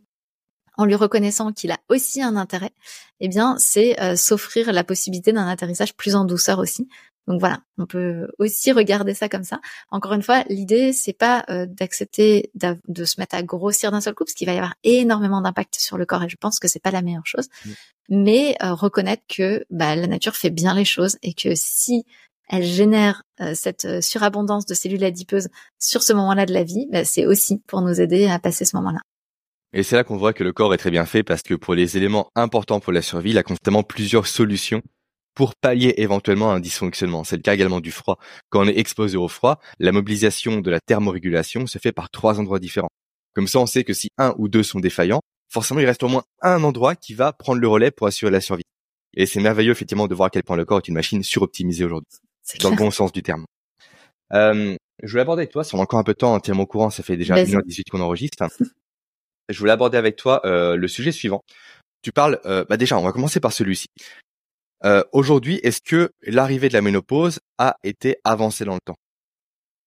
en 0.77 0.85
lui 0.85 0.95
reconnaissant 0.95 1.51
qu'il 1.51 1.71
a 1.71 1.79
aussi 1.89 2.21
un 2.21 2.35
intérêt, 2.35 2.71
eh 3.19 3.27
bien 3.27 3.55
c'est 3.59 3.99
euh, 4.01 4.15
s'offrir 4.15 4.71
la 4.71 4.83
possibilité 4.83 5.33
d'un 5.33 5.47
atterrissage 5.47 5.95
plus 5.95 6.15
en 6.15 6.25
douceur 6.25 6.59
aussi, 6.59 6.87
donc 7.27 7.41
voilà, 7.41 7.59
on 7.77 7.85
peut 7.85 8.29
aussi 8.39 8.71
regarder 8.71 9.13
ça 9.13 9.27
comme 9.27 9.43
ça. 9.43 9.59
Encore 9.91 10.13
une 10.13 10.23
fois, 10.23 10.43
l'idée 10.47 10.93
c'est 10.93 11.13
pas 11.13 11.43
euh, 11.49 11.65
d'accepter 11.65 12.51
de 12.55 13.05
se 13.05 13.19
mettre 13.19 13.35
à 13.35 13.43
grossir 13.43 13.91
d'un 13.91 13.99
seul 13.99 14.13
coup, 14.15 14.23
parce 14.23 14.33
qu'il 14.33 14.47
va 14.47 14.53
y 14.53 14.57
avoir 14.57 14.75
énormément 14.83 15.41
d'impact 15.41 15.75
sur 15.75 15.97
le 15.97 16.05
corps, 16.05 16.23
et 16.23 16.29
je 16.29 16.37
pense 16.37 16.59
que 16.59 16.69
c'est 16.69 16.79
pas 16.79 16.91
la 16.91 17.01
meilleure 17.01 17.25
chose. 17.25 17.49
Mais 18.09 18.55
euh, 18.63 18.73
reconnaître 18.73 19.23
que 19.27 19.65
bah, 19.69 19.95
la 19.97 20.07
nature 20.07 20.37
fait 20.37 20.49
bien 20.49 20.73
les 20.73 20.85
choses 20.85 21.17
et 21.21 21.33
que 21.33 21.53
si 21.53 22.05
elle 22.47 22.63
génère 22.63 23.23
euh, 23.41 23.53
cette 23.53 24.01
surabondance 24.01 24.65
de 24.65 24.73
cellules 24.73 25.03
adipeuses 25.03 25.49
sur 25.79 26.03
ce 26.03 26.13
moment-là 26.13 26.45
de 26.45 26.53
la 26.53 26.63
vie, 26.63 26.87
bah, 26.89 27.03
c'est 27.03 27.25
aussi 27.25 27.61
pour 27.67 27.81
nous 27.81 27.99
aider 27.99 28.27
à 28.27 28.39
passer 28.39 28.63
ce 28.63 28.77
moment-là. 28.77 29.01
Et 29.73 29.83
c'est 29.83 29.95
là 29.95 30.03
qu'on 30.03 30.17
voit 30.17 30.33
que 30.33 30.43
le 30.43 30.53
corps 30.53 30.73
est 30.73 30.77
très 30.77 30.91
bien 30.91 31.05
fait 31.05 31.23
parce 31.23 31.41
que 31.41 31.53
pour 31.53 31.75
les 31.75 31.97
éléments 31.97 32.29
importants 32.35 32.79
pour 32.79 32.93
la 32.93 33.01
survie, 33.01 33.31
il 33.31 33.37
a 33.37 33.43
constamment 33.43 33.83
plusieurs 33.83 34.27
solutions 34.27 34.81
pour 35.35 35.53
pallier 35.55 35.93
éventuellement 35.97 36.51
un 36.51 36.59
dysfonctionnement. 36.59 37.23
C'est 37.23 37.35
le 37.35 37.41
cas 37.41 37.53
également 37.53 37.79
du 37.79 37.91
froid. 37.91 38.17
Quand 38.49 38.61
on 38.63 38.67
est 38.67 38.77
exposé 38.79 39.17
au 39.17 39.27
froid, 39.27 39.59
la 39.77 39.91
mobilisation 39.91 40.61
de 40.61 40.71
la 40.71 40.79
thermorégulation 40.79 41.67
se 41.67 41.77
fait 41.77 41.91
par 41.91 42.09
trois 42.09 42.39
endroits 42.39 42.59
différents. 42.59 42.89
Comme 43.35 43.47
ça, 43.47 43.59
on 43.59 43.67
sait 43.67 43.83
que 43.83 43.93
si 43.93 44.09
un 44.17 44.33
ou 44.39 44.47
deux 44.47 44.63
sont 44.63 44.79
défaillants, 44.79 45.21
forcément, 45.47 45.79
il 45.79 45.85
reste 45.85 46.01
au 46.01 46.07
moins 46.07 46.23
un 46.41 46.63
endroit 46.63 46.95
qui 46.95 47.13
va 47.13 47.33
prendre 47.33 47.61
le 47.61 47.67
relais 47.67 47.91
pour 47.91 48.07
assurer 48.07 48.31
la 48.31 48.41
survie. 48.41 48.63
Et 49.15 49.27
c'est 49.27 49.39
merveilleux, 49.39 49.71
effectivement, 49.71 50.07
de 50.07 50.15
voir 50.15 50.27
à 50.27 50.29
quel 50.31 50.43
point 50.43 50.55
le 50.55 50.65
corps 50.65 50.79
est 50.79 50.87
une 50.87 50.95
machine 50.95 51.21
suroptimisée 51.21 51.85
aujourd'hui. 51.85 52.07
Dans 52.61 52.71
le 52.71 52.75
bon 52.75 52.89
sens 52.89 53.11
du 53.11 53.21
terme. 53.21 53.45
Euh, 54.33 54.75
je 55.03 55.11
voulais 55.11 55.21
aborder 55.21 55.41
avec 55.41 55.51
toi, 55.51 55.63
si 55.63 55.75
on 55.75 55.79
a 55.79 55.83
encore 55.83 55.99
un 55.99 56.03
peu 56.03 56.13
de 56.13 56.17
temps, 56.17 56.33
hein, 56.33 56.39
tiens 56.39 56.55
mon 56.55 56.65
courant, 56.65 56.89
ça 56.89 57.03
fait 57.03 57.17
déjà 57.17 57.35
1h18 57.35 57.83
qu'on 57.91 58.01
enregistre. 58.01 58.43
Je 59.49 59.59
voulais 59.59 59.71
aborder 59.71 59.97
avec 59.97 60.15
toi 60.15 60.41
euh, 60.45 60.75
le 60.75 60.87
sujet 60.87 61.11
suivant. 61.11 61.43
Tu 62.01 62.11
parles, 62.11 62.39
euh, 62.45 62.65
bah 62.69 62.77
déjà, 62.77 62.97
on 62.97 63.03
va 63.03 63.11
commencer 63.11 63.39
par 63.39 63.53
celui-ci. 63.53 63.87
Euh, 64.85 65.03
aujourd'hui, 65.11 65.59
est-ce 65.63 65.81
que 65.81 66.11
l'arrivée 66.21 66.69
de 66.69 66.73
la 66.73 66.81
ménopause 66.81 67.39
a 67.57 67.77
été 67.83 68.17
avancée 68.23 68.65
dans 68.65 68.75
le 68.75 68.79
temps? 68.83 68.97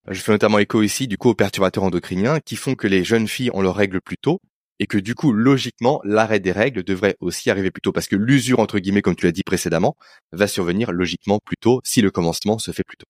Je 0.09 0.20
fais 0.20 0.32
notamment 0.32 0.59
écho 0.59 0.82
ici 0.82 1.07
du 1.07 1.19
coup 1.19 1.28
aux 1.28 1.35
perturbateurs 1.35 1.85
endocriniens 1.85 2.41
qui 2.41 2.57
font 2.57 2.74
que 2.74 2.87
les 2.87 3.05
jeunes 3.05 3.28
filles 3.28 3.51
ont 3.53 3.61
leurs 3.61 3.77
règles 3.77 4.01
plus 4.01 4.16
tôt 4.16 4.41
et 4.81 4.87
que 4.87 4.97
du 4.97 5.15
coup, 5.15 5.32
logiquement, 5.32 6.01
l'arrêt 6.05 6.41
des 6.41 6.53
règles 6.53 6.82
devrait 6.82 7.16
aussi 7.20 7.51
arriver 7.51 7.70
plus 7.70 7.82
tôt 7.82 7.93
parce 7.93 8.09
que 8.09 8.16
l'usure, 8.16 8.61
entre 8.61 8.78
guillemets, 8.78 9.03
comme 9.03 9.15
tu 9.15 9.27
l'as 9.27 9.32
dit 9.32 9.43
précédemment, 9.45 9.95
va 10.32 10.49
survenir 10.49 10.91
logiquement 10.91 11.39
plus 11.45 11.57
tôt 11.61 11.81
si 11.85 12.01
le 12.01 12.11
commencement 12.11 12.59
se 12.59 12.73
fait 12.73 12.82
plus 12.82 12.97
tôt. 12.97 13.07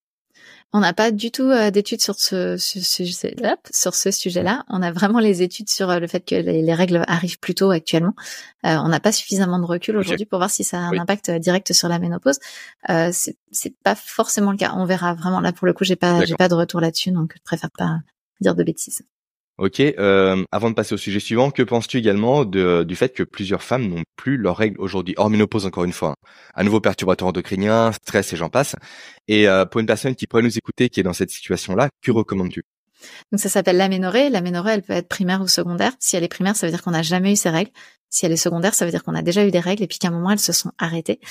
On 0.73 0.79
n'a 0.79 0.93
pas 0.93 1.11
du 1.11 1.31
tout 1.31 1.49
euh, 1.49 1.69
d'études 1.69 2.01
sur 2.01 2.15
ce, 2.15 2.55
sujet-là. 2.57 3.57
Sur 3.71 3.93
ce 3.93 4.09
sujet-là, 4.09 4.63
on 4.69 4.81
a 4.81 4.91
vraiment 4.91 5.19
les 5.19 5.41
études 5.41 5.69
sur 5.69 5.89
euh, 5.89 5.99
le 5.99 6.07
fait 6.07 6.21
que 6.21 6.35
les, 6.35 6.73
règles 6.73 7.03
arrivent 7.07 7.39
plus 7.39 7.55
tôt 7.55 7.71
actuellement. 7.71 8.13
Euh, 8.65 8.77
on 8.77 8.87
n'a 8.87 9.01
pas 9.01 9.11
suffisamment 9.11 9.59
de 9.59 9.65
recul 9.65 9.97
aujourd'hui 9.97 10.25
pour 10.25 10.39
voir 10.39 10.49
si 10.49 10.63
ça 10.63 10.77
a 10.77 10.81
un 10.81 10.97
impact 10.97 11.29
direct 11.31 11.73
sur 11.73 11.89
la 11.89 11.99
ménopause. 11.99 12.39
Euh, 12.89 13.11
c'est 13.51 13.75
pas 13.83 13.95
forcément 13.95 14.51
le 14.51 14.57
cas. 14.57 14.73
On 14.75 14.85
verra 14.85 15.13
vraiment. 15.13 15.41
Là, 15.41 15.51
pour 15.51 15.67
le 15.67 15.73
coup, 15.73 15.83
j'ai 15.83 15.97
pas, 15.97 16.23
j'ai 16.23 16.35
pas 16.35 16.47
de 16.47 16.55
retour 16.55 16.79
là-dessus, 16.79 17.11
donc 17.11 17.33
je 17.35 17.41
préfère 17.43 17.71
pas 17.71 17.99
dire 18.39 18.55
de 18.55 18.63
bêtises. 18.63 19.03
Ok, 19.57 19.79
euh, 19.79 20.43
avant 20.51 20.69
de 20.69 20.75
passer 20.75 20.95
au 20.95 20.97
sujet 20.97 21.19
suivant, 21.19 21.51
que 21.51 21.61
penses-tu 21.61 21.97
également 21.97 22.45
de, 22.45 22.83
du 22.83 22.95
fait 22.95 23.13
que 23.13 23.21
plusieurs 23.21 23.61
femmes 23.61 23.87
n'ont 23.87 24.03
plus 24.15 24.37
leurs 24.37 24.57
règles 24.57 24.79
aujourd'hui 24.79 25.13
Hors 25.17 25.29
ménopause 25.29 25.65
encore 25.67 25.83
une 25.83 25.93
fois, 25.93 26.15
un 26.55 26.63
nouveau 26.63 26.81
perturbateur 26.81 27.27
endocrinien, 27.27 27.91
stress 27.91 28.33
et 28.33 28.37
j'en 28.37 28.49
passe. 28.49 28.75
Et 29.27 29.47
euh, 29.47 29.65
pour 29.65 29.79
une 29.79 29.85
personne 29.87 30.15
qui 30.15 30.25
pourrait 30.25 30.41
nous 30.43 30.57
écouter, 30.57 30.89
qui 30.89 30.99
est 30.99 31.03
dans 31.03 31.13
cette 31.13 31.29
situation-là, 31.29 31.89
que 32.01 32.11
recommandes-tu? 32.11 32.63
Donc 33.31 33.39
ça 33.39 33.49
s'appelle 33.49 33.77
l'aménorrhée. 33.77 34.29
L'aménorrhée, 34.29 34.73
elle 34.73 34.81
peut 34.81 34.93
être 34.93 35.07
primaire 35.07 35.41
ou 35.41 35.47
secondaire. 35.47 35.93
Si 35.99 36.15
elle 36.15 36.23
est 36.23 36.27
primaire, 36.27 36.55
ça 36.55 36.67
veut 36.67 36.71
dire 36.71 36.81
qu'on 36.81 36.91
n'a 36.91 37.01
jamais 37.01 37.33
eu 37.33 37.35
ses 37.35 37.49
règles. 37.49 37.71
Si 38.09 38.25
elle 38.25 38.33
est 38.33 38.37
secondaire, 38.37 38.73
ça 38.73 38.83
veut 38.83 38.91
dire 38.91 39.03
qu'on 39.03 39.15
a 39.15 39.21
déjà 39.21 39.45
eu 39.45 39.51
des 39.51 39.59
règles 39.59 39.83
et 39.83 39.87
puis 39.87 39.97
qu'à 39.97 40.09
un 40.09 40.11
moment 40.11 40.31
elles 40.31 40.39
se 40.39 40.51
sont 40.51 40.71
arrêtées. 40.77 41.21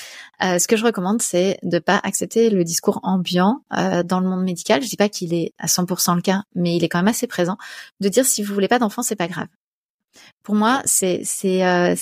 Euh, 0.43 0.57
ce 0.57 0.67
que 0.67 0.75
je 0.75 0.83
recommande, 0.83 1.21
c'est 1.21 1.59
de 1.61 1.77
pas 1.77 1.99
accepter 2.03 2.49
le 2.49 2.63
discours 2.63 2.99
ambiant 3.03 3.63
euh, 3.77 4.01
dans 4.01 4.19
le 4.19 4.27
monde 4.27 4.43
médical. 4.43 4.81
Je 4.81 4.89
dis 4.89 4.97
pas 4.97 5.07
qu'il 5.07 5.33
est 5.35 5.53
à 5.59 5.67
100% 5.67 6.15
le 6.15 6.21
cas, 6.21 6.43
mais 6.55 6.75
il 6.75 6.83
est 6.83 6.89
quand 6.89 6.97
même 6.97 7.07
assez 7.07 7.27
présent. 7.27 7.57
De 7.99 8.09
dire 8.09 8.25
si 8.25 8.41
vous 8.41 8.53
voulez 8.53 8.67
pas 8.67 8.79
d'enfant, 8.79 9.03
c'est 9.03 9.15
pas 9.15 9.27
grave. 9.27 9.47
Pour 10.41 10.55
moi, 10.55 10.81
c'est 10.85 11.23
euh, 11.45 11.95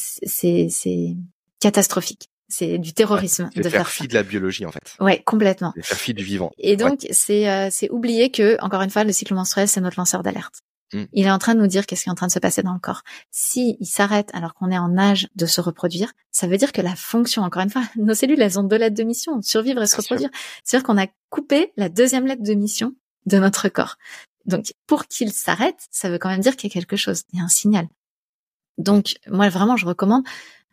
catastrophique. 1.60 2.30
C'est 2.50 2.78
du 2.80 2.94
terrorisme 2.94 3.50
de 3.56 3.70
faire 3.70 3.90
fi 3.90 4.08
de 4.08 4.14
la 4.14 4.24
biologie 4.24 4.66
en 4.66 4.72
fait. 4.72 4.96
Ouais, 5.00 5.22
complètement. 5.24 5.72
C'est 5.76 5.86
faire 5.86 5.98
fi 5.98 6.14
du 6.14 6.24
vivant. 6.24 6.52
Et 6.58 6.76
donc 6.76 7.08
c'est 7.12 7.50
euh, 7.50 7.70
c'est 7.72 7.90
oublier 7.92 8.32
que 8.32 8.58
encore 8.62 8.82
une 8.82 8.90
fois 8.90 9.04
le 9.04 9.12
cycle 9.12 9.34
menstruel 9.36 9.68
c'est 9.68 9.82
notre 9.82 10.00
lanceur 10.00 10.24
d'alerte. 10.24 10.64
Mm. 10.94 11.04
Il 11.14 11.26
est 11.26 11.32
en 11.32 11.38
train 11.38 11.56
de 11.56 11.60
nous 11.60 11.68
dire 11.68 11.86
qu'est-ce 11.86 12.04
qui 12.04 12.10
est 12.10 12.12
en 12.12 12.16
train 12.16 12.28
de 12.28 12.32
se 12.32 12.40
passer 12.40 12.64
dans 12.64 12.74
le 12.74 12.80
corps. 12.80 13.04
Si 13.32 13.78
il 13.80 13.86
s'arrête 13.86 14.30
alors 14.34 14.54
qu'on 14.54 14.72
est 14.72 14.78
en 14.78 14.98
âge 14.98 15.28
de 15.36 15.46
se 15.46 15.62
reproduire, 15.62 16.14
ça 16.32 16.48
veut 16.48 16.58
dire 16.58 16.72
que 16.72 16.82
la 16.82 16.96
fonction, 16.96 17.44
encore 17.44 17.62
une 17.62 17.70
fois, 17.70 17.84
nos 17.96 18.14
cellules, 18.14 18.42
elles 18.42 18.60
ont 18.60 18.64
deux 18.64 18.78
lettres 18.78 18.96
de 18.96 19.04
mission, 19.04 19.42
survivre 19.42 19.82
et 19.82 19.88
se 19.88 19.98
reproduire. 19.98 20.30
C'est-à-dire 20.64 20.86
qu'on 20.86 20.98
a 20.98 21.08
coupé 21.30 21.74
la 21.78 21.90
deuxième 21.90 22.26
lettre 22.26 22.44
de 22.44 22.54
mission 22.54 22.96
de 23.26 23.38
notre 23.38 23.70
corps. 23.70 23.98
Donc, 24.46 24.74
pour 24.88 25.06
qu'il 25.06 25.32
s'arrête, 25.32 25.88
ça 25.92 26.10
veut 26.10 26.18
quand 26.18 26.30
même 26.30 26.40
dire 26.40 26.56
qu'il 26.56 26.70
y 26.70 26.72
a 26.72 26.74
quelque 26.74 26.96
chose, 26.96 27.24
il 27.32 27.40
y 27.40 27.42
a 27.42 27.46
un 27.46 27.50
signal. 27.50 27.88
Donc, 28.78 29.16
moi, 29.28 29.50
vraiment, 29.50 29.78
je 29.78 29.86
recommande 29.86 30.24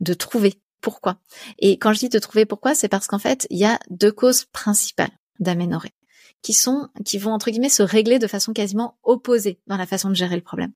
de 0.01 0.15
trouver 0.15 0.55
pourquoi. 0.87 1.19
Et 1.59 1.79
quand 1.79 1.93
je 1.93 1.99
dis 1.99 2.09
de 2.09 2.19
trouver 2.21 2.47
pourquoi, 2.47 2.77
c'est 2.77 2.87
parce 2.87 3.09
qu'en 3.09 3.19
fait, 3.19 3.49
il 3.51 3.59
y 3.59 3.65
a 3.65 3.81
deux 3.91 4.13
causes 4.13 4.45
principales 4.45 5.11
d'aménorrhée 5.41 5.97
qui 6.43 6.53
sont, 6.53 6.91
qui 7.05 7.19
vont 7.19 7.33
entre 7.33 7.51
guillemets 7.51 7.69
se 7.69 7.83
régler 7.83 8.21
de 8.21 8.29
façon 8.29 8.53
quasiment 8.53 8.97
opposée 9.03 9.59
dans 9.67 9.77
la 9.77 9.87
façon 9.87 10.11
de 10.11 10.15
gérer 10.15 10.37
le 10.37 10.43
problème. 10.43 10.73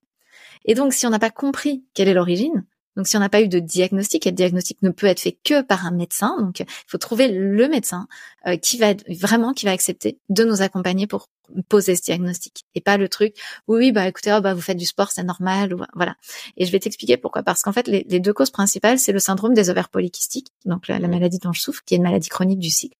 Et 0.65 0.75
donc, 0.75 0.91
si 0.91 1.07
on 1.07 1.11
n'a 1.11 1.17
pas 1.17 1.29
compris 1.29 1.85
quelle 1.93 2.09
est 2.09 2.13
l'origine, 2.13 2.65
donc 3.01 3.07
si 3.07 3.17
on 3.17 3.19
n'a 3.19 3.29
pas 3.29 3.41
eu 3.41 3.47
de 3.47 3.57
diagnostic, 3.57 4.27
et 4.27 4.29
le 4.29 4.35
diagnostic 4.35 4.79
ne 4.83 4.91
peut 4.91 5.07
être 5.07 5.21
fait 5.21 5.35
que 5.43 5.63
par 5.63 5.87
un 5.87 5.91
médecin, 5.91 6.37
donc 6.39 6.59
il 6.59 6.67
faut 6.85 6.99
trouver 6.99 7.29
le 7.29 7.67
médecin 7.67 8.07
euh, 8.45 8.57
qui 8.57 8.77
va 8.77 8.93
vraiment 9.09 9.53
qui 9.53 9.65
va 9.65 9.71
accepter 9.71 10.19
de 10.29 10.43
nous 10.43 10.61
accompagner 10.61 11.07
pour 11.07 11.27
poser 11.67 11.95
ce 11.95 12.03
diagnostic 12.03 12.65
et 12.75 12.79
pas 12.79 12.97
le 12.97 13.09
truc 13.09 13.35
oui 13.67 13.77
oui 13.77 13.91
bah 13.91 14.07
écoutez 14.07 14.31
oh, 14.31 14.39
bah 14.39 14.53
vous 14.53 14.61
faites 14.61 14.77
du 14.77 14.85
sport 14.85 15.11
c'est 15.11 15.23
normal 15.23 15.73
ou 15.73 15.81
voilà. 15.95 16.15
Et 16.57 16.67
je 16.67 16.71
vais 16.71 16.77
t'expliquer 16.77 17.17
pourquoi. 17.17 17.41
Parce 17.41 17.63
qu'en 17.63 17.71
fait 17.73 17.87
les, 17.87 18.19
deux 18.19 18.33
causes 18.33 18.51
principales 18.51 18.99
c'est 18.99 19.13
le 19.13 19.19
syndrome 19.19 19.55
des 19.55 19.71
ovaires 19.71 19.89
polykystiques 19.89 20.49
donc 20.65 20.87
la, 20.87 20.99
maladie 20.99 21.39
dont 21.39 21.53
je 21.53 21.61
souffre 21.61 21.81
qui 21.83 21.95
est 21.95 21.97
une 21.97 22.03
maladie 22.03 22.29
chronique 22.29 22.59
du 22.59 22.69
cycle 22.69 22.95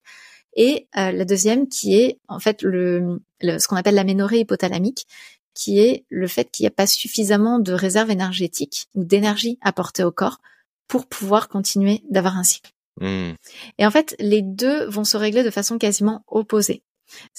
et 0.55 0.87
euh, 0.97 1.11
la 1.11 1.25
deuxième 1.25 1.67
qui 1.67 1.95
est 1.95 2.19
en 2.27 2.39
fait 2.39 2.61
le, 2.63 3.21
ce 3.41 3.67
qu'on 3.67 3.77
appelle 3.77 3.95
l'aménorrhée 3.95 4.39
hypothalamique, 4.39 5.07
qui 5.53 5.79
est 5.79 6.05
le 6.09 6.27
fait 6.27 6.49
qu'il 6.51 6.63
n'y 6.63 6.67
a 6.67 6.71
pas 6.71 6.87
suffisamment 6.87 7.59
de 7.59 7.73
réserve 7.73 8.11
énergétique 8.11 8.87
ou 8.95 9.03
d'énergie 9.03 9.57
apportée 9.61 10.03
au 10.03 10.11
corps 10.11 10.39
pour 10.87 11.07
pouvoir 11.07 11.47
continuer 11.49 12.03
d'avoir 12.09 12.37
un 12.37 12.43
cycle. 12.43 12.71
Hmm. 12.99 13.33
Et 13.77 13.85
en 13.85 13.91
fait, 13.91 14.15
les 14.19 14.41
deux 14.41 14.85
vont 14.85 15.03
se 15.03 15.17
régler 15.17 15.43
de 15.43 15.49
façon 15.49 15.77
quasiment 15.77 16.23
opposée. 16.27 16.83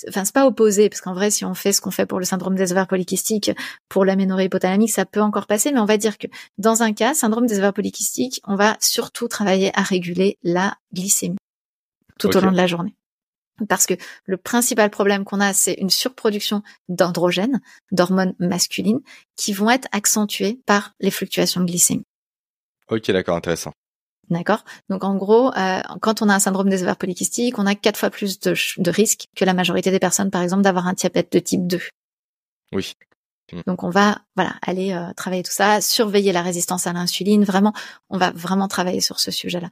Enfin, 0.08 0.24
c'est 0.24 0.34
pas 0.34 0.46
opposé, 0.46 0.88
parce 0.88 1.00
qu'en 1.00 1.14
vrai, 1.14 1.30
si 1.30 1.44
on 1.44 1.54
fait 1.54 1.72
ce 1.72 1.80
qu'on 1.80 1.90
fait 1.90 2.06
pour 2.06 2.18
le 2.18 2.24
syndrome 2.24 2.54
des 2.54 2.72
ovaires 2.72 2.86
polykystiques, 2.86 3.50
pour 3.88 4.04
l'aménorrhée 4.04 4.44
hypothalamique, 4.44 4.90
ça 4.90 5.06
peut 5.06 5.22
encore 5.22 5.46
passer, 5.46 5.72
mais 5.72 5.80
on 5.80 5.86
va 5.86 5.96
dire 5.96 6.18
que 6.18 6.26
dans 6.58 6.82
un 6.82 6.92
cas, 6.92 7.14
syndrome 7.14 7.46
des 7.46 7.58
ovaires 7.58 7.72
polykystiques, 7.72 8.40
on 8.44 8.56
va 8.56 8.76
surtout 8.80 9.28
travailler 9.28 9.70
à 9.74 9.82
réguler 9.82 10.38
la 10.42 10.76
glycémie 10.92 11.38
tout 12.18 12.36
au 12.36 12.40
long 12.40 12.52
de 12.52 12.56
la 12.56 12.66
journée. 12.66 12.94
Parce 13.66 13.86
que 13.86 13.94
le 14.24 14.36
principal 14.36 14.90
problème 14.90 15.24
qu'on 15.24 15.40
a, 15.40 15.52
c'est 15.52 15.74
une 15.74 15.90
surproduction 15.90 16.62
d'androgènes, 16.88 17.60
d'hormones 17.90 18.34
masculines, 18.38 19.00
qui 19.36 19.52
vont 19.52 19.70
être 19.70 19.88
accentuées 19.92 20.60
par 20.66 20.94
les 21.00 21.10
fluctuations 21.10 21.60
de 21.60 21.66
glycémie. 21.66 22.04
Ok, 22.88 23.10
d'accord, 23.10 23.36
intéressant. 23.36 23.72
D'accord? 24.30 24.64
Donc 24.88 25.04
en 25.04 25.16
gros, 25.16 25.52
euh, 25.56 25.80
quand 26.00 26.22
on 26.22 26.28
a 26.28 26.34
un 26.34 26.38
syndrome 26.38 26.68
des 26.68 26.82
ovaires 26.82 26.96
polykystiques, 26.96 27.58
on 27.58 27.66
a 27.66 27.74
quatre 27.74 27.98
fois 27.98 28.10
plus 28.10 28.38
de, 28.40 28.54
de 28.78 28.90
risques 28.90 29.26
que 29.36 29.44
la 29.44 29.54
majorité 29.54 29.90
des 29.90 29.98
personnes, 29.98 30.30
par 30.30 30.42
exemple, 30.42 30.62
d'avoir 30.62 30.86
un 30.86 30.92
diabète 30.92 31.32
de 31.32 31.38
type 31.38 31.66
2. 31.66 31.80
Oui. 32.72 32.94
Mm. 33.52 33.60
Donc 33.66 33.82
on 33.82 33.90
va 33.90 34.22
voilà 34.36 34.54
aller 34.62 34.92
euh, 34.92 35.12
travailler 35.14 35.42
tout 35.42 35.52
ça, 35.52 35.80
surveiller 35.80 36.32
la 36.32 36.42
résistance 36.42 36.86
à 36.86 36.92
l'insuline. 36.92 37.44
Vraiment, 37.44 37.72
on 38.10 38.18
va 38.18 38.32
vraiment 38.32 38.68
travailler 38.68 39.00
sur 39.00 39.20
ce 39.20 39.30
sujet-là. 39.30 39.70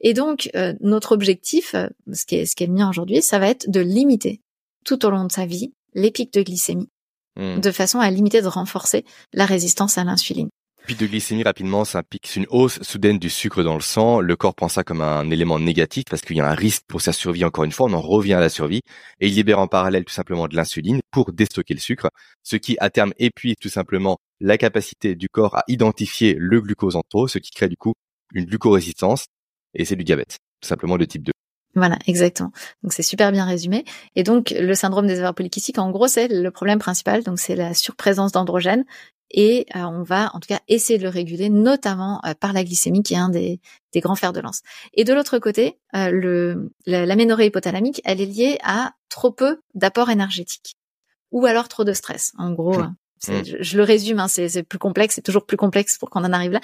Et 0.00 0.14
donc 0.14 0.50
euh, 0.54 0.74
notre 0.80 1.12
objectif, 1.12 1.74
euh, 1.74 1.88
ce 2.12 2.24
qui 2.24 2.36
est 2.36 2.46
ce 2.46 2.56
qui 2.56 2.64
est 2.64 2.68
le 2.68 2.74
mien 2.74 2.88
aujourd'hui, 2.88 3.22
ça 3.22 3.38
va 3.38 3.48
être 3.48 3.70
de 3.70 3.80
limiter 3.80 4.40
tout 4.84 5.04
au 5.06 5.10
long 5.10 5.24
de 5.24 5.32
sa 5.32 5.46
vie 5.46 5.72
les 5.94 6.10
pics 6.10 6.32
de 6.32 6.42
glycémie 6.42 6.88
Hmm. 7.36 7.60
de 7.60 7.70
façon 7.70 7.98
à 7.98 8.10
limiter 8.10 8.42
de 8.42 8.46
renforcer 8.46 9.06
la 9.32 9.46
résistance 9.46 9.96
à 9.96 10.04
l'insuline. 10.04 10.50
Pic 10.86 10.98
de 10.98 11.06
glycémie 11.06 11.44
rapidement, 11.44 11.84
pic, 12.10 12.26
c'est 12.26 12.40
une 12.40 12.46
hausse 12.50 12.82
soudaine 12.82 13.18
du 13.18 13.30
sucre 13.30 13.62
dans 13.62 13.74
le 13.74 13.80
sang. 13.80 14.18
Le 14.20 14.34
corps 14.34 14.54
prend 14.54 14.68
ça 14.68 14.82
comme 14.82 15.00
un 15.00 15.30
élément 15.30 15.60
négatif 15.60 16.04
parce 16.10 16.22
qu'il 16.22 16.36
y 16.36 16.40
a 16.40 16.48
un 16.48 16.54
risque 16.54 16.82
pour 16.88 17.00
sa 17.00 17.12
survie. 17.12 17.44
Encore 17.44 17.62
une 17.62 17.70
fois, 17.70 17.86
on 17.88 17.92
en 17.92 18.00
revient 18.00 18.34
à 18.34 18.40
la 18.40 18.48
survie 18.48 18.80
et 19.20 19.28
il 19.28 19.34
libère 19.34 19.60
en 19.60 19.68
parallèle 19.68 20.04
tout 20.04 20.12
simplement 20.12 20.48
de 20.48 20.56
l'insuline 20.56 21.00
pour 21.12 21.32
déstocker 21.32 21.74
le 21.74 21.80
sucre, 21.80 22.08
ce 22.42 22.56
qui 22.56 22.76
à 22.80 22.90
terme 22.90 23.12
épuise 23.18 23.54
tout 23.60 23.68
simplement 23.68 24.18
la 24.40 24.58
capacité 24.58 25.14
du 25.14 25.28
corps 25.28 25.56
à 25.56 25.62
identifier 25.68 26.34
le 26.36 26.60
glucose 26.60 26.96
en 26.96 27.02
trop, 27.08 27.28
ce 27.28 27.38
qui 27.38 27.52
crée 27.52 27.68
du 27.68 27.76
coup 27.76 27.94
une 28.34 28.46
glucorésistance 28.46 29.26
et 29.74 29.84
c'est 29.84 29.96
du 29.96 30.04
diabète, 30.04 30.38
tout 30.60 30.68
simplement 30.68 30.98
de 30.98 31.04
type 31.04 31.22
2. 31.22 31.32
Voilà, 31.74 31.98
exactement. 32.06 32.52
Donc 32.82 32.92
c'est 32.92 33.02
super 33.02 33.32
bien 33.32 33.46
résumé. 33.46 33.84
Et 34.14 34.22
donc 34.24 34.50
le 34.50 34.74
syndrome 34.74 35.06
des 35.06 35.18
ovaires 35.18 35.34
polykystiques, 35.34 35.78
en 35.78 35.90
gros, 35.90 36.06
c'est 36.06 36.28
le 36.28 36.50
problème 36.50 36.78
principal. 36.78 37.22
Donc 37.22 37.38
c'est 37.38 37.56
la 37.56 37.72
surprésence 37.74 38.32
d'androgènes. 38.32 38.84
Et 39.34 39.64
euh, 39.74 39.80
on 39.84 40.02
va 40.02 40.30
en 40.34 40.40
tout 40.40 40.48
cas 40.48 40.60
essayer 40.68 40.98
de 40.98 41.04
le 41.04 41.08
réguler, 41.08 41.48
notamment 41.48 42.20
euh, 42.26 42.34
par 42.34 42.52
la 42.52 42.64
glycémie, 42.64 43.02
qui 43.02 43.14
est 43.14 43.18
un 43.18 43.30
des, 43.30 43.60
des 43.94 44.00
grands 44.00 44.16
fers 44.16 44.34
de 44.34 44.40
lance. 44.40 44.60
Et 44.92 45.04
de 45.04 45.14
l'autre 45.14 45.38
côté, 45.38 45.78
euh, 45.94 46.10
le, 46.10 46.70
la- 46.84 47.06
l'aménorrhée 47.06 47.46
hypothalamique, 47.46 48.02
elle 48.04 48.20
est 48.20 48.26
liée 48.26 48.58
à 48.62 48.92
trop 49.08 49.30
peu 49.32 49.62
d'apport 49.74 50.10
énergétique, 50.10 50.76
ou 51.30 51.46
alors 51.46 51.68
trop 51.68 51.84
de 51.84 51.94
stress. 51.94 52.32
En 52.36 52.50
gros, 52.52 52.80
euh, 52.80 52.86
Mm. 53.28 53.44
je, 53.44 53.56
je 53.60 53.76
le 53.76 53.82
résume, 53.84 54.18
hein, 54.18 54.28
c'est, 54.28 54.62
plus 54.62 54.78
complexe, 54.78 55.14
c'est 55.16 55.22
toujours 55.22 55.46
plus 55.46 55.56
complexe 55.56 55.98
pour 55.98 56.10
qu'on 56.10 56.24
en 56.24 56.32
arrive 56.32 56.52
là. 56.52 56.60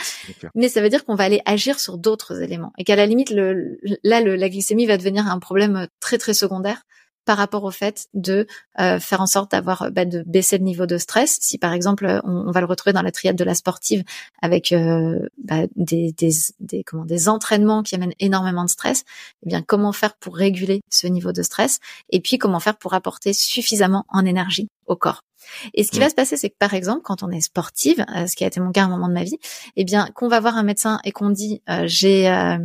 Mais 0.55 0.69
ça 0.69 0.81
veut 0.81 0.89
dire 0.89 1.05
qu'on 1.05 1.15
va 1.15 1.25
aller 1.25 1.41
agir 1.45 1.79
sur 1.79 1.99
d'autres 1.99 2.43
éléments 2.43 2.73
et 2.79 2.85
qu'à 2.85 2.97
la 2.97 3.07
limite, 3.07 3.31
le, 3.31 3.79
là, 4.03 4.21
le- 4.21 4.37
la 4.37 4.49
glycémie 4.49 4.87
va 4.87 4.97
devenir 4.97 5.27
un 5.27 5.39
problème 5.39 5.87
très 6.01 6.19
très 6.19 6.35
secondaire 6.35 6.83
par 7.25 7.37
rapport 7.37 7.65
au 7.65 7.71
fait 7.71 8.07
de 8.15 8.47
euh, 8.81 8.99
faire 8.99 9.21
en 9.21 9.27
sorte 9.27 9.51
d'avoir 9.51 9.91
bah, 9.93 10.07
de 10.07 10.23
baisser 10.27 10.57
le 10.57 10.65
niveau 10.65 10.87
de 10.87 10.97
stress. 10.97 11.37
Si 11.43 11.59
par 11.59 11.75
exemple, 11.75 12.21
on, 12.25 12.49
on 12.49 12.51
va 12.51 12.61
le 12.61 12.67
retrouver 12.67 12.95
dans 12.95 13.03
la 13.03 13.13
triade 13.13 13.37
de 13.37 13.45
la 13.45 13.55
sportive 13.55 14.03
avec 14.41 14.73
euh, 14.73 15.19
bah, 15.37 15.67
des, 15.77 16.13
des, 16.13 16.31
des 16.59 16.83
comment 16.85 17.05
des 17.05 17.29
entraînements 17.29 17.83
qui 17.83 17.95
amènent 17.95 18.15
énormément 18.19 18.65
de 18.65 18.71
stress, 18.71 19.05
eh 19.45 19.49
bien 19.51 19.61
comment 19.61 19.93
faire 19.93 20.17
pour 20.17 20.37
réguler 20.37 20.81
ce 20.91 21.07
niveau 21.07 21.33
de 21.33 21.43
stress 21.43 21.81
et 22.09 22.21
puis 22.21 22.39
comment 22.39 22.61
faire 22.61 22.79
pour 22.79 22.95
apporter 22.95 23.35
suffisamment 23.35 24.07
en 24.09 24.25
énergie 24.25 24.69
au 24.87 24.97
corps? 24.97 25.23
Et 25.75 25.85
ce 25.85 25.91
qui 25.91 25.99
Mm. 25.99 26.03
va 26.03 26.09
se 26.11 26.15
passer, 26.15 26.37
c'est 26.37 26.51
que 26.51 26.57
par 26.59 26.75
exemple, 26.75 27.03
quand 27.03 27.23
on 27.23 27.31
est 27.31 27.41
sportive, 27.41 28.05
euh, 28.17 28.27
ce 28.27 28.37
qui 28.37 28.45
a 28.45 28.47
été 28.47 28.61
mon 28.61 28.73
cas 28.73 28.83
à 28.83 28.85
un 28.85 28.89
moment 28.89 29.09
de 29.09 29.15
ma 29.15 29.25
vie, 29.25 29.39
eh 29.77 29.85
bien, 29.85 30.09
qu'on 30.15 30.29
va 30.29 30.41
voir 30.41 30.57
un 30.57 30.63
médecin 30.63 31.01
et 31.05 31.13
qu'on 31.13 31.31
dit 31.31 31.63
euh, 31.69 31.85
j'ai 31.87 32.29
euh, 32.29 32.59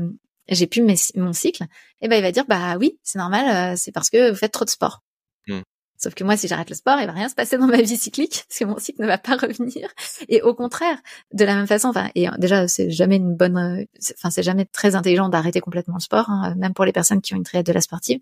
j'ai 0.49 0.67
plus 0.67 0.81
mes- 0.81 0.95
mon 1.15 1.31
cycle, 1.33 1.63
eh 2.01 2.07
ben 2.07 2.17
il 2.17 2.21
va 2.21 2.31
dire 2.31 2.45
bah 2.47 2.75
oui, 2.77 2.99
c'est 3.03 3.17
normal, 3.19 3.73
euh, 3.73 3.75
c'est 3.77 3.91
parce 3.91 4.09
que 4.09 4.29
vous 4.31 4.35
faites 4.35 4.51
trop 4.51 4.65
de 4.65 4.69
sport. 4.69 5.01
Mm. 5.47 5.61
Sauf 5.97 6.15
que 6.15 6.25
moi, 6.25 6.35
si 6.35 6.49
j'arrête 6.49 6.69
le 6.69 6.75
sport, 6.75 6.99
il 6.99 7.05
va 7.05 7.13
rien 7.13 7.29
se 7.29 7.35
passer 7.35 7.57
dans 7.57 7.67
ma 7.67 7.81
vie 7.81 7.95
cyclique 7.95 8.43
parce 8.49 8.59
que 8.59 8.65
mon 8.65 8.77
cycle 8.77 9.01
ne 9.01 9.07
va 9.07 9.17
pas 9.17 9.37
revenir. 9.37 9.87
Et 10.27 10.41
au 10.41 10.53
contraire, 10.53 10.97
de 11.33 11.45
la 11.45 11.55
même 11.55 11.67
façon, 11.67 11.87
enfin, 11.87 12.09
et 12.15 12.27
déjà, 12.39 12.67
c'est 12.67 12.91
jamais 12.91 13.15
une 13.15 13.35
bonne, 13.37 13.55
euh, 13.57 13.85
enfin, 14.17 14.29
c'est 14.29 14.43
jamais 14.43 14.65
très 14.65 14.95
intelligent 14.95 15.29
d'arrêter 15.29 15.61
complètement 15.61 15.93
le 15.95 16.01
sport, 16.01 16.29
hein, 16.29 16.55
même 16.57 16.73
pour 16.73 16.83
les 16.83 16.91
personnes 16.91 17.21
qui 17.21 17.33
ont 17.33 17.37
une 17.37 17.43
triade 17.45 17.65
de 17.65 17.71
la 17.71 17.79
sportive. 17.79 18.19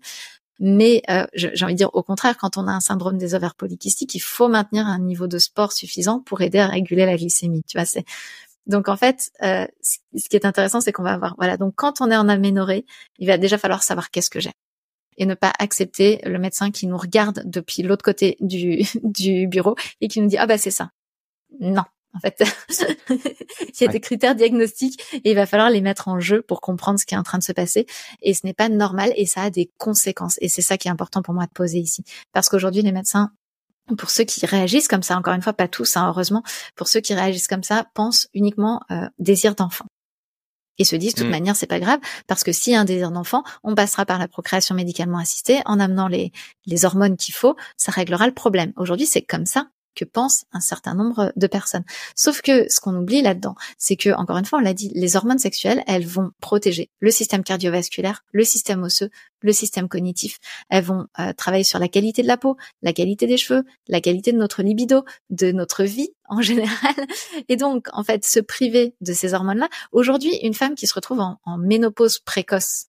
Mais 0.60 1.02
euh, 1.10 1.26
j'ai 1.34 1.64
envie 1.64 1.74
de 1.74 1.78
dire, 1.78 1.90
au 1.94 2.02
contraire, 2.02 2.36
quand 2.36 2.56
on 2.56 2.68
a 2.68 2.72
un 2.72 2.80
syndrome 2.80 3.18
des 3.18 3.34
ovaires 3.34 3.54
polykystiques, 3.54 4.14
il 4.14 4.20
faut 4.20 4.48
maintenir 4.48 4.86
un 4.86 4.98
niveau 4.98 5.26
de 5.26 5.38
sport 5.38 5.72
suffisant 5.72 6.20
pour 6.20 6.40
aider 6.42 6.58
à 6.58 6.68
réguler 6.68 7.06
la 7.06 7.16
glycémie. 7.16 7.62
Tu 7.66 7.78
vois, 7.78 7.86
donc 8.66 8.88
en 8.88 8.96
fait, 8.96 9.30
euh, 9.42 9.66
ce 9.80 9.98
ce 10.16 10.28
qui 10.28 10.36
est 10.36 10.46
intéressant, 10.46 10.80
c'est 10.80 10.92
qu'on 10.92 11.02
va 11.02 11.14
avoir 11.14 11.34
voilà. 11.36 11.56
Donc 11.56 11.74
quand 11.76 12.00
on 12.00 12.10
est 12.10 12.16
en 12.16 12.28
aménorrhée, 12.28 12.86
il 13.18 13.26
va 13.26 13.38
déjà 13.38 13.58
falloir 13.58 13.82
savoir 13.82 14.10
qu'est-ce 14.10 14.30
que 14.30 14.40
j'ai 14.40 14.52
et 15.18 15.26
ne 15.26 15.34
pas 15.34 15.52
accepter 15.58 16.20
le 16.24 16.38
médecin 16.38 16.70
qui 16.70 16.86
nous 16.86 16.96
regarde 16.96 17.42
depuis 17.44 17.82
l'autre 17.82 18.04
côté 18.04 18.36
du 18.40 18.82
du 19.02 19.46
bureau 19.48 19.76
et 20.00 20.08
qui 20.08 20.20
nous 20.20 20.28
dit 20.28 20.38
ah 20.38 20.46
bah 20.46 20.58
c'est 20.58 20.70
ça. 20.70 20.90
Non. 21.60 21.84
En 22.14 22.20
fait, 22.20 22.42
il 23.10 23.16
y 23.80 23.84
a 23.84 23.86
Ouais. 23.86 23.92
des 23.92 24.00
critères 24.00 24.34
diagnostiques 24.34 25.02
et 25.14 25.30
il 25.30 25.34
va 25.34 25.46
falloir 25.46 25.70
les 25.70 25.80
mettre 25.80 26.08
en 26.08 26.20
jeu 26.20 26.42
pour 26.42 26.60
comprendre 26.60 26.98
ce 27.00 27.06
qui 27.06 27.14
est 27.14 27.18
en 27.18 27.22
train 27.22 27.38
de 27.38 27.42
se 27.42 27.52
passer. 27.52 27.86
Et 28.20 28.34
ce 28.34 28.40
n'est 28.44 28.52
pas 28.54 28.68
normal 28.68 29.12
et 29.16 29.26
ça 29.26 29.42
a 29.42 29.50
des 29.50 29.70
conséquences. 29.78 30.36
Et 30.42 30.48
c'est 30.48 30.62
ça 30.62 30.76
qui 30.76 30.88
est 30.88 30.90
important 30.90 31.22
pour 31.22 31.32
moi 31.34 31.44
de 31.46 31.52
poser 31.52 31.78
ici. 31.78 32.04
Parce 32.32 32.48
qu'aujourd'hui, 32.48 32.82
les 32.82 32.92
médecins, 32.92 33.32
pour 33.98 34.10
ceux 34.10 34.24
qui 34.24 34.44
réagissent 34.46 34.88
comme 34.88 35.02
ça, 35.02 35.16
encore 35.16 35.34
une 35.34 35.42
fois, 35.42 35.54
pas 35.54 35.68
tous, 35.68 35.96
hein, 35.96 36.06
heureusement, 36.08 36.42
pour 36.76 36.86
ceux 36.88 37.00
qui 37.00 37.14
réagissent 37.14 37.48
comme 37.48 37.62
ça, 37.64 37.86
pensent 37.94 38.28
uniquement 38.34 38.82
euh, 38.90 39.08
désir 39.18 39.54
d'enfant. 39.54 39.86
Et 40.78 40.84
se 40.84 40.96
disent, 40.96 41.14
de 41.14 41.18
toute 41.20 41.28
Mm. 41.28 41.30
manière, 41.32 41.56
c'est 41.56 41.66
pas 41.66 41.80
grave, 41.80 41.98
parce 42.26 42.44
que 42.44 42.52
s'il 42.52 42.72
y 42.72 42.76
a 42.76 42.80
un 42.80 42.84
désir 42.84 43.10
d'enfant, 43.10 43.42
on 43.62 43.74
passera 43.74 44.06
par 44.06 44.18
la 44.18 44.28
procréation 44.28 44.74
médicalement 44.74 45.18
assistée, 45.18 45.60
en 45.66 45.80
amenant 45.80 46.08
les, 46.08 46.32
les 46.66 46.84
hormones 46.84 47.16
qu'il 47.16 47.34
faut, 47.34 47.56
ça 47.76 47.92
réglera 47.92 48.26
le 48.26 48.32
problème. 48.34 48.72
Aujourd'hui, 48.76 49.06
c'est 49.06 49.22
comme 49.22 49.46
ça 49.46 49.68
que 49.94 50.04
pensent 50.04 50.44
un 50.52 50.60
certain 50.60 50.94
nombre 50.94 51.32
de 51.36 51.46
personnes. 51.46 51.84
Sauf 52.14 52.40
que 52.42 52.70
ce 52.70 52.80
qu'on 52.80 52.96
oublie 52.96 53.22
là-dedans, 53.22 53.54
c'est 53.78 53.96
que, 53.96 54.10
encore 54.10 54.38
une 54.38 54.44
fois, 54.44 54.58
on 54.58 54.62
l'a 54.62 54.74
dit, 54.74 54.90
les 54.94 55.16
hormones 55.16 55.38
sexuelles, 55.38 55.82
elles 55.86 56.06
vont 56.06 56.30
protéger 56.40 56.90
le 57.00 57.10
système 57.10 57.42
cardiovasculaire, 57.42 58.24
le 58.32 58.44
système 58.44 58.82
osseux, 58.82 59.10
le 59.40 59.52
système 59.52 59.88
cognitif. 59.88 60.38
Elles 60.68 60.84
vont 60.84 61.06
euh, 61.18 61.32
travailler 61.32 61.64
sur 61.64 61.78
la 61.78 61.88
qualité 61.88 62.22
de 62.22 62.28
la 62.28 62.36
peau, 62.36 62.56
la 62.82 62.92
qualité 62.92 63.26
des 63.26 63.36
cheveux, 63.36 63.64
la 63.88 64.00
qualité 64.00 64.32
de 64.32 64.38
notre 64.38 64.62
libido, 64.62 65.04
de 65.30 65.52
notre 65.52 65.84
vie 65.84 66.10
en 66.28 66.40
général. 66.42 66.94
Et 67.48 67.56
donc, 67.56 67.88
en 67.92 68.04
fait, 68.04 68.24
se 68.24 68.40
priver 68.40 68.94
de 69.00 69.12
ces 69.12 69.34
hormones-là. 69.34 69.68
Aujourd'hui, 69.92 70.36
une 70.42 70.54
femme 70.54 70.74
qui 70.74 70.86
se 70.86 70.94
retrouve 70.94 71.20
en, 71.20 71.40
en 71.44 71.58
ménopause 71.58 72.18
précoce 72.18 72.86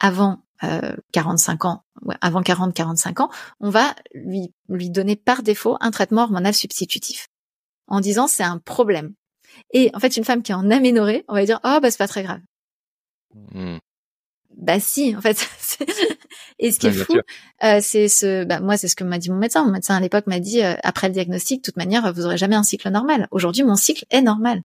avant 0.00 0.45
euh, 0.64 0.94
45 1.12 1.64
ans, 1.64 1.84
ouais, 2.02 2.16
avant 2.20 2.42
40-45 2.42 3.22
ans, 3.22 3.30
on 3.60 3.70
va 3.70 3.94
lui, 4.14 4.52
lui 4.68 4.90
donner 4.90 5.16
par 5.16 5.42
défaut 5.42 5.76
un 5.80 5.90
traitement 5.90 6.22
hormonal 6.22 6.54
substitutif 6.54 7.28
en 7.88 8.00
disant 8.00 8.26
c'est 8.26 8.42
un 8.42 8.58
problème. 8.58 9.14
Et 9.72 9.90
en 9.94 10.00
fait, 10.00 10.16
une 10.16 10.24
femme 10.24 10.42
qui 10.42 10.52
est 10.52 10.56
en 10.56 10.70
aménorrhée, 10.70 11.24
on 11.28 11.34
va 11.34 11.44
dire 11.44 11.60
oh 11.64 11.78
bah 11.80 11.90
c'est 11.90 11.98
pas 11.98 12.08
très 12.08 12.22
grave. 12.22 12.40
Hmm. 13.52 13.78
Bah 14.56 14.80
si, 14.80 15.14
en 15.14 15.20
fait. 15.20 15.46
Et 16.58 16.72
ce 16.72 16.78
qui 16.78 16.86
est 16.86 16.92
fou, 16.92 17.14
euh, 17.62 17.78
c'est 17.82 18.08
ce. 18.08 18.44
Bah, 18.44 18.60
moi, 18.60 18.78
c'est 18.78 18.88
ce 18.88 18.96
que 18.96 19.04
m'a 19.04 19.18
dit 19.18 19.30
mon 19.30 19.36
médecin. 19.36 19.64
Mon 19.64 19.72
médecin 19.72 19.94
à 19.94 20.00
l'époque 20.00 20.26
m'a 20.26 20.40
dit 20.40 20.64
euh, 20.64 20.74
après 20.82 21.08
le 21.08 21.12
diagnostic, 21.12 21.60
de 21.60 21.62
toute 21.62 21.76
manière, 21.76 22.10
vous 22.14 22.24
aurez 22.24 22.38
jamais 22.38 22.56
un 22.56 22.62
cycle 22.62 22.88
normal. 22.88 23.28
Aujourd'hui, 23.30 23.64
mon 23.64 23.76
cycle 23.76 24.06
est 24.10 24.22
normal. 24.22 24.62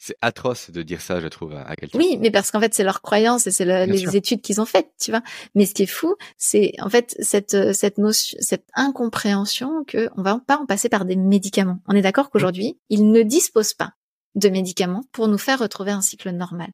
C'est 0.00 0.16
atroce 0.20 0.70
de 0.70 0.82
dire 0.82 1.00
ça, 1.00 1.20
je 1.20 1.26
trouve, 1.26 1.54
à 1.54 1.74
quelqu'un. 1.74 1.98
Oui, 1.98 2.18
mais 2.20 2.30
parce 2.30 2.52
qu'en 2.52 2.60
fait, 2.60 2.72
c'est 2.72 2.84
leur 2.84 3.02
croyance 3.02 3.48
et 3.48 3.50
c'est 3.50 3.64
le- 3.64 3.84
les 3.90 3.98
sûr. 3.98 4.14
études 4.14 4.40
qu'ils 4.42 4.60
ont 4.60 4.64
faites, 4.64 4.92
tu 5.00 5.10
vois. 5.10 5.22
Mais 5.56 5.66
ce 5.66 5.74
qui 5.74 5.82
est 5.82 5.86
fou, 5.86 6.14
c'est 6.36 6.72
en 6.80 6.88
fait 6.88 7.16
cette 7.18 7.54
euh, 7.54 7.72
cette 7.72 7.98
notion, 7.98 8.38
cette 8.40 8.64
incompréhension 8.74 9.84
que 9.84 10.08
on 10.16 10.22
va 10.22 10.40
pas 10.46 10.56
en 10.58 10.66
passer 10.66 10.88
par 10.88 11.04
des 11.04 11.16
médicaments. 11.16 11.80
On 11.88 11.94
est 11.94 12.02
d'accord 12.02 12.30
qu'aujourd'hui, 12.30 12.78
ils 12.90 13.10
ne 13.10 13.22
disposent 13.22 13.74
pas 13.74 13.92
de 14.34 14.48
médicaments 14.48 15.02
pour 15.12 15.26
nous 15.28 15.38
faire 15.38 15.58
retrouver 15.58 15.90
un 15.90 16.00
cycle 16.02 16.30
normal. 16.30 16.70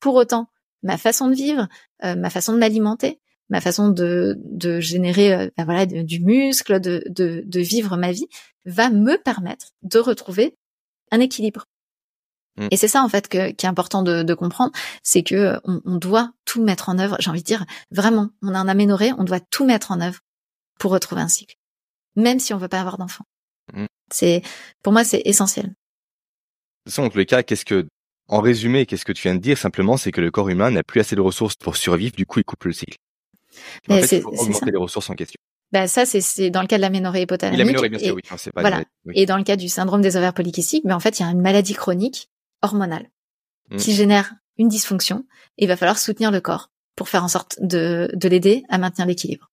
Pour 0.00 0.14
autant, 0.16 0.48
ma 0.82 0.98
façon 0.98 1.28
de 1.28 1.34
vivre, 1.34 1.68
euh, 2.04 2.14
ma 2.16 2.28
façon 2.30 2.52
de 2.52 2.58
m'alimenter, 2.58 3.20
ma 3.48 3.60
façon 3.60 3.88
de 3.88 4.36
de 4.44 4.80
générer 4.80 5.32
euh, 5.32 5.48
ben 5.56 5.64
voilà 5.64 5.86
de- 5.86 6.02
du 6.02 6.20
muscle, 6.20 6.78
de, 6.80 7.02
de 7.08 7.42
de 7.46 7.60
vivre 7.60 7.96
ma 7.96 8.12
vie, 8.12 8.26
va 8.66 8.90
me 8.90 9.16
permettre 9.16 9.68
de 9.82 9.98
retrouver 9.98 10.56
un 11.10 11.20
équilibre. 11.20 11.64
Mm. 12.60 12.68
Et 12.70 12.76
c'est 12.76 12.88
ça 12.88 13.02
en 13.02 13.08
fait 13.08 13.26
que, 13.28 13.50
qui 13.50 13.66
est 13.66 13.68
important 13.68 14.02
de, 14.02 14.22
de 14.22 14.34
comprendre, 14.34 14.72
c'est 15.02 15.22
que 15.22 15.34
euh, 15.34 15.58
on, 15.64 15.80
on 15.84 15.96
doit 15.96 16.32
tout 16.44 16.62
mettre 16.62 16.88
en 16.88 16.98
œuvre. 16.98 17.16
J'ai 17.18 17.30
envie 17.30 17.40
de 17.40 17.46
dire 17.46 17.64
vraiment, 17.90 18.30
on 18.42 18.54
a 18.54 18.58
un 18.58 18.68
aménorrhée, 18.68 19.12
on 19.18 19.24
doit 19.24 19.40
tout 19.40 19.64
mettre 19.66 19.90
en 19.90 20.00
œuvre 20.00 20.20
pour 20.78 20.92
retrouver 20.92 21.22
un 21.22 21.28
cycle, 21.28 21.56
même 22.16 22.38
si 22.38 22.54
on 22.54 22.58
veut 22.58 22.68
pas 22.68 22.80
avoir 22.80 22.98
d'enfant. 22.98 23.24
Mm. 23.74 23.86
C'est 24.12 24.42
pour 24.82 24.92
moi 24.92 25.02
c'est 25.04 25.22
essentiel. 25.24 25.66
De 25.66 25.70
toute 25.70 26.92
façon, 26.92 27.02
dans 27.02 27.10
tous 27.10 27.18
les 27.18 27.26
cas, 27.26 27.42
qu'est-ce 27.42 27.64
que, 27.64 27.86
en 28.28 28.40
résumé, 28.40 28.86
qu'est-ce 28.86 29.04
que 29.04 29.12
tu 29.12 29.22
viens 29.22 29.34
de 29.34 29.40
dire 29.40 29.58
simplement, 29.58 29.96
c'est 29.96 30.12
que 30.12 30.20
le 30.20 30.30
corps 30.30 30.48
humain 30.48 30.70
n'a 30.70 30.82
plus 30.82 31.00
assez 31.00 31.14
de 31.16 31.20
ressources 31.20 31.56
pour 31.56 31.76
survivre, 31.76 32.14
du 32.16 32.24
coup, 32.26 32.38
il 32.40 32.44
coupe 32.44 32.64
le 32.64 32.72
cycle. 32.72 32.96
En 33.88 33.94
Mais 33.94 34.00
fait, 34.02 34.06
c'est- 34.06 34.16
il 34.18 34.22
faut 34.22 34.28
augmenter 34.30 34.52
ça. 34.60 34.66
les 34.66 34.78
ressources 34.78 35.10
en 35.10 35.14
question. 35.14 35.36
Bah 35.72 35.86
ça 35.86 36.04
c'est 36.04 36.20
c'est 36.20 36.50
dans 36.50 36.62
le 36.62 36.66
cas 36.66 36.76
de 36.78 36.80
l'aménorrhée 36.82 37.22
hypothalamique. 37.22 37.60
améliore, 37.60 37.88
bien 37.88 37.98
et- 37.98 38.04
sûr, 38.06 38.14
oui. 38.16 38.22
C'est 38.38 38.52
pas 38.52 38.60
voilà. 38.62 38.82
oui. 39.04 39.12
Et 39.16 39.26
dans 39.26 39.36
le 39.36 39.44
cas 39.44 39.54
du 39.56 39.68
syndrome 39.68 40.00
des 40.02 40.16
ovaires 40.16 40.34
polykystiques, 40.34 40.84
mais 40.84 40.94
en 40.94 40.98
fait, 41.00 41.18
il 41.20 41.22
y 41.22 41.26
a 41.26 41.28
une 41.30 41.40
maladie 41.42 41.74
chronique 41.74 42.28
hormonale 42.62 43.08
Mm. 43.70 43.76
qui 43.76 43.94
génère 43.94 44.34
une 44.58 44.68
dysfonction 44.68 45.24
et 45.56 45.64
il 45.64 45.68
va 45.68 45.76
falloir 45.76 45.98
soutenir 45.98 46.30
le 46.30 46.40
corps 46.40 46.70
pour 46.96 47.08
faire 47.08 47.24
en 47.24 47.28
sorte 47.28 47.56
de, 47.60 48.10
de 48.14 48.28
l'aider 48.28 48.64
à 48.68 48.78
maintenir 48.78 49.06
l'équilibre. 49.06 49.50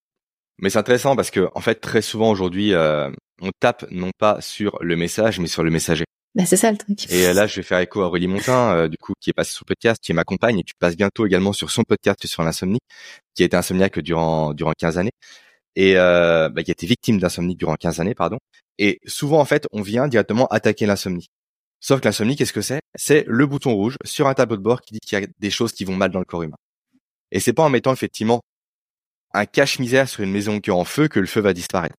Mais 0.59 0.71
c'est 0.71 0.79
intéressant 0.79 1.15
parce 1.15 1.29
que, 1.29 1.49
en 1.53 1.61
fait, 1.61 1.75
très 1.75 2.01
souvent 2.01 2.31
aujourd'hui, 2.31 2.73
euh, 2.73 3.11
on 3.41 3.51
tape 3.59 3.85
non 3.91 4.09
pas 4.17 4.41
sur 4.41 4.79
le 4.81 4.95
message, 4.95 5.39
mais 5.39 5.47
sur 5.47 5.63
le 5.63 5.69
messager. 5.69 6.03
Bah, 6.33 6.45
c'est 6.47 6.57
ça 6.57 6.71
le 6.71 6.77
truc. 6.77 7.09
Et 7.11 7.27
euh, 7.27 7.33
là, 7.33 7.45
je 7.45 7.57
vais 7.57 7.61
faire 7.63 7.77
écho 7.79 8.01
à 8.01 8.07
Aurélie 8.07 8.27
Montin, 8.27 8.73
euh, 8.75 8.87
du 8.87 8.97
coup, 8.97 9.13
qui 9.19 9.29
est 9.29 9.33
passé 9.33 9.51
sur 9.51 9.65
le 9.67 9.75
podcast, 9.75 10.01
qui 10.03 10.13
m'accompagne, 10.13 10.59
et 10.59 10.63
tu 10.63 10.73
passes 10.79 10.97
bientôt 10.97 11.27
également 11.27 11.53
sur 11.53 11.69
son 11.69 11.83
podcast 11.83 12.25
sur 12.25 12.41
l'insomnie, 12.41 12.79
qui 13.35 13.43
a 13.43 13.45
été 13.45 13.55
insomniaque 13.55 13.99
durant 13.99 14.53
durant 14.55 14.73
15 14.75 14.97
années, 14.97 15.11
et 15.75 15.95
euh, 15.95 16.49
bah, 16.49 16.63
qui 16.63 16.71
a 16.71 16.73
été 16.73 16.87
victime 16.87 17.19
d'insomnie 17.19 17.55
durant 17.55 17.75
15 17.75 17.99
années, 17.99 18.15
pardon. 18.15 18.39
Et 18.79 18.99
souvent, 19.05 19.39
en 19.39 19.45
fait, 19.45 19.67
on 19.71 19.83
vient 19.83 20.07
directement 20.07 20.47
attaquer 20.47 20.87
l'insomnie. 20.87 21.27
Sauf 21.79 22.01
que 22.01 22.05
l'insomnie, 22.05 22.35
qu'est-ce 22.35 22.53
que 22.53 22.61
c'est? 22.61 22.81
C'est 22.95 23.25
le 23.27 23.45
bouton 23.45 23.73
rouge 23.73 23.97
sur 24.03 24.27
un 24.27 24.33
tableau 24.33 24.57
de 24.57 24.61
bord 24.61 24.81
qui 24.81 24.93
dit 24.93 24.99
qu'il 24.99 25.19
y 25.19 25.23
a 25.23 25.27
des 25.39 25.49
choses 25.49 25.73
qui 25.73 25.85
vont 25.85 25.95
mal 25.95 26.11
dans 26.11 26.19
le 26.19 26.25
corps 26.25 26.43
humain. 26.43 26.57
Et 27.31 27.39
c'est 27.39 27.53
pas 27.53 27.63
en 27.63 27.69
mettant 27.69 27.93
effectivement 27.93 28.41
un 29.33 29.45
cache-misère 29.45 30.09
sur 30.09 30.23
une 30.23 30.31
maison 30.31 30.59
qui 30.59 30.69
est 30.69 30.73
en 30.73 30.85
feu 30.85 31.07
que 31.07 31.19
le 31.19 31.27
feu 31.27 31.41
va 31.41 31.53
disparaître. 31.53 31.95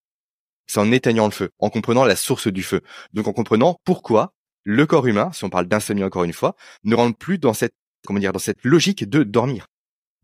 C'est 0.66 0.80
en 0.80 0.90
éteignant 0.90 1.26
le 1.26 1.30
feu, 1.30 1.50
en 1.58 1.70
comprenant 1.70 2.04
la 2.04 2.16
source 2.16 2.48
du 2.48 2.62
feu. 2.62 2.80
Donc 3.12 3.28
en 3.28 3.32
comprenant 3.32 3.76
pourquoi 3.84 4.32
le 4.64 4.84
corps 4.86 5.06
humain, 5.06 5.30
si 5.32 5.44
on 5.44 5.50
parle 5.50 5.66
d'insomnie 5.66 6.04
encore 6.04 6.24
une 6.24 6.32
fois, 6.32 6.56
ne 6.84 6.94
rentre 6.94 7.16
plus 7.16 7.38
dans 7.38 7.54
cette, 7.54 7.72
comment 8.06 8.18
dire, 8.18 8.32
dans 8.32 8.38
cette 8.38 8.64
logique 8.64 9.08
de 9.08 9.22
dormir. 9.22 9.66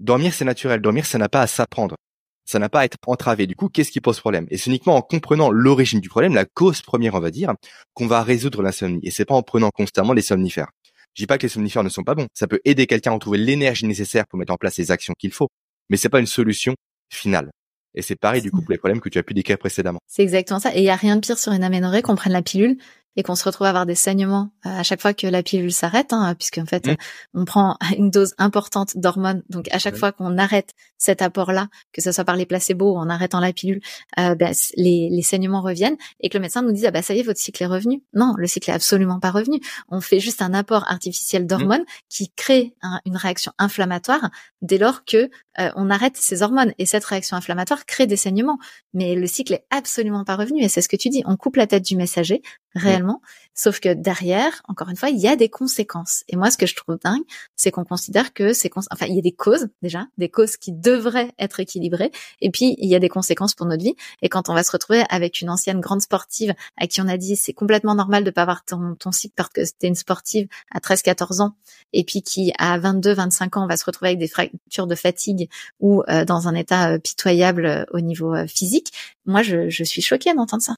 Dormir, 0.01 0.35
c'est 0.35 0.45
naturel. 0.45 0.81
Dormir, 0.81 1.07
ça 1.07 1.19
n'a 1.19 1.29
pas 1.29 1.41
à 1.41 1.47
s'apprendre. 1.47 1.97
Ça 2.45 2.59
n'a 2.59 2.69
pas 2.69 2.81
à 2.81 2.85
être 2.85 2.99
entravé. 3.07 3.47
Du 3.47 3.57
coup, 3.57 3.69
qu'est-ce 3.69 3.91
qui 3.91 4.01
pose 4.01 4.21
problème? 4.21 4.47
Et 4.51 4.59
c'est 4.59 4.69
uniquement 4.69 4.97
en 4.97 5.03
comprenant 5.03 5.51
l'origine 5.51 6.01
du 6.01 6.09
problème, 6.09 6.35
la 6.35 6.45
cause 6.45 6.83
première, 6.83 7.15
on 7.15 7.21
va 7.21 7.31
dire, 7.31 7.55
qu'on 7.95 8.07
va 8.07 8.23
résoudre 8.23 8.63
l'insomnie. 8.63 9.01
Et 9.03 9.11
c'est 9.11 9.25
pas 9.25 9.35
en 9.35 9.43
prenant 9.43 9.71
constamment 9.71 10.13
les 10.13 10.23
somnifères. 10.23 10.69
Je 11.15 11.23
dis 11.23 11.27
pas 11.27 11.39
que 11.39 11.45
les 11.45 11.49
somnifères 11.49 11.85
ne 11.85 11.89
sont 11.89 12.03
pas 12.03 12.15
bons. 12.15 12.27
Ça 12.35 12.47
peut 12.47 12.61
aider 12.65 12.87
quelqu'un 12.87 13.15
à 13.15 13.19
trouver 13.19 13.39
l'énergie 13.39 13.87
nécessaire 13.87 14.27
pour 14.27 14.39
mettre 14.39 14.53
en 14.53 14.57
place 14.57 14.77
les 14.79 14.91
actions 14.91 15.15
qu'il 15.19 15.33
faut. 15.33 15.49
Mais 15.89 15.97
c'est 15.97 16.09
pas 16.09 16.21
une 16.21 16.27
solution 16.27 16.75
finale. 17.11 17.51
Et 17.95 18.03
c'est 18.03 18.17
pareil 18.17 18.43
du 18.43 18.51
coup 18.51 18.61
pour 18.61 18.73
les 18.73 18.79
problèmes 18.79 19.01
que 19.01 19.09
tu 19.09 19.19
as 19.19 19.23
pu 19.23 19.35
décrire 19.35 19.57
précédemment. 19.57 20.01
C'est 20.09 20.23
exactement 20.23 20.59
ça. 20.59 20.75
Et 20.75 20.79
il 20.79 20.85
y 20.85 20.91
a 20.91 20.97
rien 20.97 21.15
de 21.17 21.21
pire 21.21 21.39
sur 21.39 21.53
une 21.53 21.63
aménorrhée 21.63 22.03
qu'on 22.03 22.17
prenne 22.17 22.33
la 22.33 22.43
pilule 22.43 22.77
et 23.17 23.23
qu'on 23.23 23.35
se 23.35 23.45
retrouve 23.45 23.67
à 23.67 23.71
avoir 23.71 23.87
des 23.87 23.95
saignements 23.95 24.51
euh, 24.67 24.71
à 24.71 24.83
chaque 24.83 25.01
fois 25.01 25.15
que 25.15 25.27
la 25.27 25.43
pilule 25.43 25.73
s'arrête, 25.73 26.13
hein, 26.13 26.35
puisque 26.35 26.59
en 26.59 26.67
fait, 26.67 26.87
mmh. 26.87 26.97
on 27.35 27.45
prend 27.45 27.77
une 27.99 28.11
dose 28.11 28.35
importante 28.39 28.97
d'hormones. 28.97 29.43
Donc, 29.49 29.69
à 29.73 29.79
chaque 29.79 29.97
fois 29.97 30.13
qu'on 30.13 30.39
arrête 30.39 30.71
cet 30.99 31.23
apport-là, 31.23 31.69
que 31.93 32.01
ce 32.01 32.13
soit 32.13 32.25
par 32.25 32.37
les 32.37 32.47
placebos 32.47 32.95
ou 32.95 32.97
en 32.97 33.09
arrêtant 33.09 33.41
la 33.41 33.53
pilule, 33.53 33.81
euh, 34.19 34.35
ben, 34.35 34.55
les, 34.77 35.09
les, 35.11 35.23
saignements 35.23 35.61
reviennent 35.61 35.97
et 36.21 36.29
que 36.29 36.39
le 36.39 36.43
médecin 36.43 36.63
nous 36.63 36.73
dise 36.73 36.87
ah 36.87 36.91
bah 36.91 37.03
ça 37.03 37.15
y 37.15 37.21
est, 37.21 37.23
votre 37.23 37.41
cycle 37.41 37.63
est 37.63 37.67
revenu. 37.67 38.03
Non, 38.15 38.35
le 38.37 38.47
cycle 38.47 38.71
est 38.71 38.75
absolument 38.75 39.21
pas 39.21 39.31
revenu. 39.31 39.61
On 39.89 40.01
fait 40.01 40.21
juste 40.21 40.43
un 40.43 40.55
apport 40.55 40.85
artificiel 40.91 41.47
d'hormones 41.47 41.83
mmh. 41.83 42.05
qui 42.09 42.33
crée 42.35 42.75
une 43.05 43.17
réaction 43.17 43.53
inflammatoire 43.59 44.31
dès 44.63 44.79
lors 44.79 45.05
que 45.05 45.31
euh, 45.59 45.71
on 45.77 45.91
arrête 45.91 46.17
ces 46.17 46.43
hormones 46.43 46.73
et 46.79 46.87
cette 46.87 47.05
réaction 47.05 47.37
inflammatoire 47.37 47.87
crée 47.87 48.07
des 48.07 48.17
saignements. 48.17 48.59
Mais 48.93 49.15
le 49.15 49.27
cycle 49.27 49.55
est 49.55 49.65
absolument 49.71 50.25
pas 50.25 50.37
revenu 50.37 50.63
et 50.63 50.69
c'est 50.69 50.83
ce 50.83 50.89
que 50.89 50.97
tu 50.97 51.09
dis. 51.09 51.23
On 51.27 51.37
coupe 51.37 51.57
la 51.57 51.67
tête 51.67 51.85
du 51.85 51.97
messager 51.97 52.43
réellement. 52.75 53.21
Sauf 53.55 53.79
que 53.79 53.95
derrière, 53.95 54.63
encore 54.69 54.89
une 54.89 54.97
fois, 54.97 55.11
il 55.11 55.19
y 55.19 55.29
a 55.29 55.37
des 55.37 55.49
conséquences. 55.49 56.25
Et 56.29 56.37
moi, 56.37 56.51
ce 56.51 56.59
que 56.59 56.67
je 56.67 56.75
trouve 56.75 56.99
dingue, 57.03 57.23
c'est 57.55 57.71
qu'on 57.71 57.85
considère 57.85 58.33
que 58.33 58.53
c'est, 58.53 58.71
enfin, 58.77 59.07
il 59.07 59.15
y 59.15 59.19
a 59.19 59.23
des 59.23 59.33
causes 59.33 59.69
déjà, 59.81 60.07
des 60.19 60.29
causes 60.29 60.57
qui 60.57 60.73
devraient 60.73 61.33
être 61.39 61.61
équilibrées. 61.61 62.11
Et 62.41 62.51
puis, 62.51 62.75
il 62.79 62.89
y 62.89 62.97
a 62.97 62.99
des 62.99 63.09
conséquences 63.09 63.55
pour 63.55 63.67
notre 63.67 63.85
vie. 63.85 63.95
Et 64.23 64.29
quand 64.29 64.49
on 64.49 64.55
va 64.55 64.65
se 64.65 64.73
retrouver 64.73 65.05
avec 65.09 65.41
une 65.41 65.51
ancienne 65.51 65.81
grande 65.81 66.03
sportive 66.03 66.55
à 66.77 66.87
qui 66.87 67.01
on 67.01 67.09
a 67.09 67.17
dit 67.17 67.37
c'est 67.37 67.53
complètement 67.53 67.95
normal 67.95 68.25
de 68.25 68.31
pas 68.31 68.43
avoir 68.43 68.65
ton, 68.65 68.97
ton 68.97 69.13
cycle 69.13 69.35
parce 69.37 69.51
que 69.51 69.65
c'était 69.65 69.89
une 69.89 69.95
sportive 69.95 70.49
à 70.73 70.81
13, 70.81 71.03
14 71.03 71.41
ans. 71.41 71.55
Et 71.93 72.03
puis 72.05 72.23
qui, 72.23 72.53
à 72.59 72.79
22, 72.79 73.13
25 73.15 73.57
ans, 73.57 73.67
va 73.69 73.77
se 73.77 73.85
retrouver 73.85 74.11
avec 74.11 74.19
des 74.19 74.29
fractures 74.29 74.89
de 74.89 74.95
fatigue 74.97 75.49
ou 75.79 76.03
euh, 76.09 76.25
dans 76.25 76.49
un 76.49 76.55
état 76.55 76.93
euh, 76.93 76.99
pitoyable 76.99 77.67
euh, 77.67 77.85
au 77.93 78.01
niveau 78.01 78.35
physique. 78.49 78.93
Moi, 79.27 79.43
je, 79.43 79.69
je 79.69 79.85
suis 79.85 80.03
choquée 80.03 80.35
d'entendre 80.35 80.63
ça. 80.63 80.75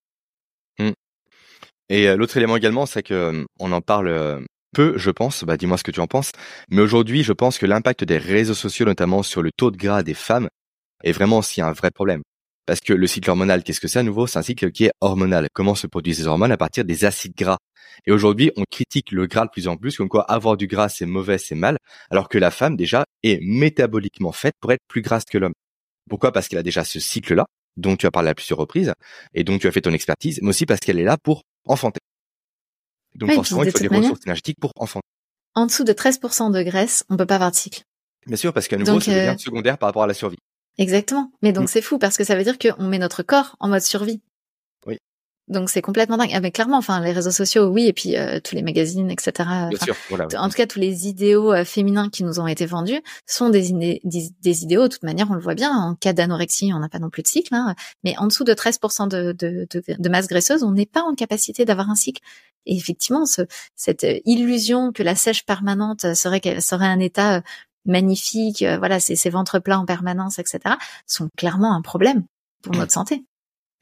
Et 1.89 2.09
euh, 2.09 2.17
l'autre 2.17 2.37
élément 2.37 2.57
également, 2.57 2.87
c'est 2.87 3.03
que 3.03 3.15
euh, 3.15 3.45
on 3.61 3.73
en 3.73 3.81
parle 3.81 4.09
euh, 4.09 4.41
peu, 4.75 4.95
je 4.97 5.11
pense. 5.11 5.45
Bah, 5.45 5.57
dis-moi 5.57 5.79
ce 5.79 5.85
que 5.85 5.91
tu 5.91 6.01
en 6.01 6.07
penses. 6.07 6.33
Mais 6.71 6.83
aujourd'hui, 6.83 7.23
je 7.23 7.33
pense 7.33 7.59
que 7.59 7.67
l'impact 7.67 8.05
des 8.05 8.19
réseaux 8.19 8.55
sociaux, 8.55 8.87
notamment 8.87 9.23
sur 9.23 9.43
le 9.43 9.51
taux 9.57 9.71
de 9.71 9.77
gras 9.77 10.03
des 10.03 10.15
femmes, 10.15 10.49
est 11.05 11.13
vraiment 11.13 11.39
aussi 11.39 11.61
un 11.61 11.73
vrai 11.73 11.91
problème. 11.91 12.23
Parce 12.67 12.81
que 12.81 12.93
le 12.93 13.07
cycle 13.07 13.31
hormonal, 13.31 13.63
qu'est-ce 13.63 13.81
que 13.81 13.87
c'est 13.87 14.01
à 14.01 14.03
nouveau? 14.03 14.27
C'est 14.27 14.39
un 14.39 14.43
cycle 14.43 14.73
qui 14.73 14.87
est 14.87 14.93
hormonal. 15.01 15.47
Comment 15.53 15.77
se 15.77 15.87
produisent 15.87 16.19
ces 16.19 16.27
hormones? 16.27 16.51
À 16.51 16.57
partir 16.57 16.85
des 16.85 17.05
acides 17.05 17.37
gras 17.37 17.59
Et 18.07 18.11
aujourd'hui, 18.11 18.51
on 18.57 18.65
critique 18.69 19.13
le 19.13 19.27
gras 19.29 19.45
de 19.45 19.51
plus 19.51 19.69
en 19.69 19.77
plus, 19.77 19.97
comme 19.97 20.09
quoi 20.09 20.23
avoir 20.23 20.57
du 20.57 20.67
gras, 20.67 20.89
c'est 20.89 21.07
mauvais, 21.07 21.39
c'est 21.39 21.55
mal, 21.55 21.79
alors 22.11 22.29
que 22.29 22.39
la 22.39 22.51
femme, 22.51 22.77
déjà, 22.77 23.05
est 23.23 23.39
métaboliquement 23.41 24.33
faite 24.33 24.55
pour 24.61 24.73
être 24.73 24.83
plus 24.89 25.01
grasse 25.01 25.25
que 25.25 25.39
l'homme. 25.39 25.55
Pourquoi? 26.11 26.33
Parce 26.33 26.49
qu'elle 26.49 26.59
a 26.59 26.65
déjà 26.65 26.85
ce 26.85 26.99
cycle-là, 26.99 27.47
dont 27.77 27.97
tu 27.97 28.07
as 28.07 28.11
parlé 28.11 28.31
à 28.31 28.35
plusieurs 28.35 28.59
reprises, 28.59 28.93
et 29.33 29.45
dont 29.45 29.59
tu 29.59 29.69
as 29.69 29.73
fait 29.73 29.83
ton 29.83 29.93
expertise, 29.93 30.41
mais 30.43 30.49
aussi 30.49 30.67
parce 30.67 30.81
qu'elle 30.81 30.99
est 30.99 31.05
là 31.05 31.17
pour 31.23 31.43
enfanter. 31.67 32.01
Donc 33.15 33.33
forcément, 33.33 33.63
il 33.65 33.71
faut 33.71 33.79
des 33.79 33.89
ressources 33.89 34.21
énergétiques 34.27 34.59
pour 34.61 34.73
enfanter. 34.77 35.07
En 35.55 35.67
dessous 35.67 35.85
de 35.85 35.93
13% 35.93 36.53
de 36.53 36.63
graisse, 36.63 37.05
on 37.09 37.17
peut 37.17 37.27
pas 37.27 37.37
avoir 37.37 37.51
de 37.51 37.57
cycle. 37.57 37.83
Bien 38.27 38.37
sûr, 38.37 38.53
parce 38.53 38.69
qu'à 38.69 38.77
nouveau, 38.77 39.01
c'est 39.01 39.29
euh... 39.29 39.37
secondaire 39.39 39.79
par 39.79 39.89
rapport 39.89 40.03
à 40.03 40.07
la 40.07 40.15
survie. 40.15 40.37
Exactement. 40.79 41.31
Mais 41.43 41.53
donc 41.53 41.65
mm. 41.65 41.69
c'est 41.69 41.83
fou 41.83 41.99
parce 41.99 42.17
que 42.17 42.25
ça 42.25 42.37
veut 42.37 42.45
dire 42.45 42.59
qu'on 42.59 42.85
met 42.85 42.99
notre 42.99 43.23
corps 43.23 43.57
en 43.61 43.69
mode 43.69 43.81
survie. 43.81 44.21
Donc 45.49 45.71
c'est 45.71 45.83
complètement 45.83 46.17
dingue. 46.17 46.31
Ah, 46.35 46.41
mais 46.41 46.51
clairement, 46.51 46.79
enfin 46.79 47.01
les 47.01 47.13
réseaux 47.13 47.31
sociaux, 47.31 47.67
oui, 47.67 47.87
et 47.87 47.93
puis 47.93 48.17
euh, 48.17 48.41
tous 48.43 48.57
les 48.57 48.63
magazines, 48.63 49.11
etc. 49.11 49.49
Bien 49.71 49.79
sûr, 49.81 49.95
voilà, 50.09 50.27
En 50.41 50.49
tout 50.49 50.57
cas, 50.57 50.67
tous 50.67 50.81
les 50.81 51.07
idéaux 51.07 51.53
euh, 51.53 51.65
féminins 51.65 52.09
qui 52.09 52.25
nous 52.25 52.41
ont 52.41 52.49
été 52.49 52.67
vendus 52.67 53.01
sont 53.27 53.49
des, 53.49 54.01
des, 54.03 54.63
idéaux. 54.63 54.85
De 54.85 54.89
toute 54.89 55.05
manière, 55.05 55.31
on 55.31 55.35
le 55.35 55.41
voit 55.41 55.55
bien. 55.55 55.71
En 55.71 55.95
cas 55.95 56.13
d'anorexie, 56.13 56.73
on 56.75 56.81
n'a 56.81 56.89
pas 56.89 56.99
non 56.99 57.11
plus 57.11 57.23
de 57.23 57.29
cycle. 57.29 57.55
Hein. 57.55 57.77
Mais 58.03 58.17
en 58.19 58.27
dessous 58.27 58.43
de 58.43 58.55
13% 58.55 59.09
de, 59.09 59.33
de, 59.33 59.69
de, 59.71 59.83
de, 59.97 60.09
masse 60.09 60.27
graisseuse, 60.27 60.65
on 60.65 60.73
n'est 60.73 60.87
pas 60.87 61.03
en 61.03 61.15
capacité 61.15 61.65
d'avoir 61.65 61.91
un 61.91 61.95
cycle. 61.95 62.23
Et 62.65 62.77
effectivement, 62.77 63.25
ce, 63.25 63.43
cette 63.77 64.05
illusion 64.25 64.91
que 64.91 65.05
la 65.05 65.15
sèche 65.15 65.47
permanente 65.47 66.15
serait 66.15 66.61
serait 66.61 66.87
un 66.87 66.99
état 66.99 67.37
euh, 67.37 67.41
magnifique, 67.85 68.65
voilà, 68.79 68.99
ces, 68.99 69.15
ces 69.15 69.31
ventres 69.31 69.61
plats 69.61 69.79
en 69.79 69.87
permanence, 69.87 70.41
etc., 70.41 70.75
sont 71.07 71.29
clairement 71.37 71.73
un 71.73 71.83
problème 71.83 72.25
pour 72.63 72.75
notre 72.75 72.93
santé. 72.93 73.25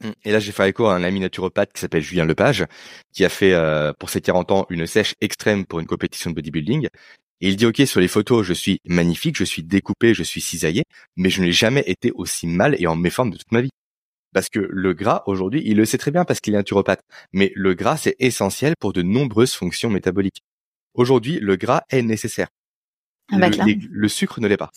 Mmh. 0.04 0.10
Et 0.24 0.32
là, 0.32 0.38
j'ai 0.38 0.52
fait 0.52 0.68
écho 0.68 0.86
à 0.86 0.94
un 0.94 1.02
ami 1.02 1.20
naturopathe 1.20 1.72
qui 1.72 1.80
s'appelle 1.80 2.02
Julien 2.02 2.24
Lepage, 2.26 2.64
qui 3.12 3.24
a 3.24 3.28
fait 3.28 3.52
euh, 3.52 3.92
pour 3.98 4.10
ses 4.10 4.20
40 4.20 4.52
ans 4.52 4.66
une 4.70 4.86
sèche 4.86 5.14
extrême 5.20 5.64
pour 5.64 5.80
une 5.80 5.86
compétition 5.86 6.30
de 6.30 6.34
bodybuilding. 6.34 6.88
Et 7.40 7.48
il 7.48 7.56
dit, 7.56 7.66
OK, 7.66 7.82
sur 7.86 8.00
les 8.00 8.08
photos, 8.08 8.44
je 8.46 8.52
suis 8.52 8.80
magnifique, 8.86 9.36
je 9.36 9.44
suis 9.44 9.62
découpé, 9.62 10.14
je 10.14 10.22
suis 10.22 10.40
cisaillé, 10.40 10.84
mais 11.16 11.30
je 11.30 11.42
n'ai 11.42 11.52
jamais 11.52 11.82
été 11.86 12.12
aussi 12.12 12.46
mal 12.46 12.76
et 12.78 12.86
en 12.86 12.96
méforme 12.96 13.30
de 13.30 13.36
toute 13.36 13.52
ma 13.52 13.60
vie. 13.60 13.70
Parce 14.32 14.48
que 14.48 14.60
le 14.60 14.94
gras, 14.94 15.22
aujourd'hui, 15.26 15.62
il 15.64 15.76
le 15.76 15.84
sait 15.84 15.98
très 15.98 16.10
bien 16.10 16.24
parce 16.24 16.40
qu'il 16.40 16.54
est 16.54 16.56
naturopathe. 16.56 17.02
Mais 17.32 17.52
le 17.54 17.74
gras, 17.74 17.96
c'est 17.96 18.16
essentiel 18.18 18.74
pour 18.78 18.92
de 18.92 19.02
nombreuses 19.02 19.54
fonctions 19.54 19.90
métaboliques. 19.90 20.42
Aujourd'hui, 20.94 21.38
le 21.40 21.56
gras 21.56 21.82
est 21.88 22.02
nécessaire. 22.02 22.48
Ah 23.32 23.38
bah, 23.38 23.48
le 23.66 24.08
sucre 24.08 24.40
ne 24.40 24.48
l'est 24.48 24.56
pas. 24.56 24.70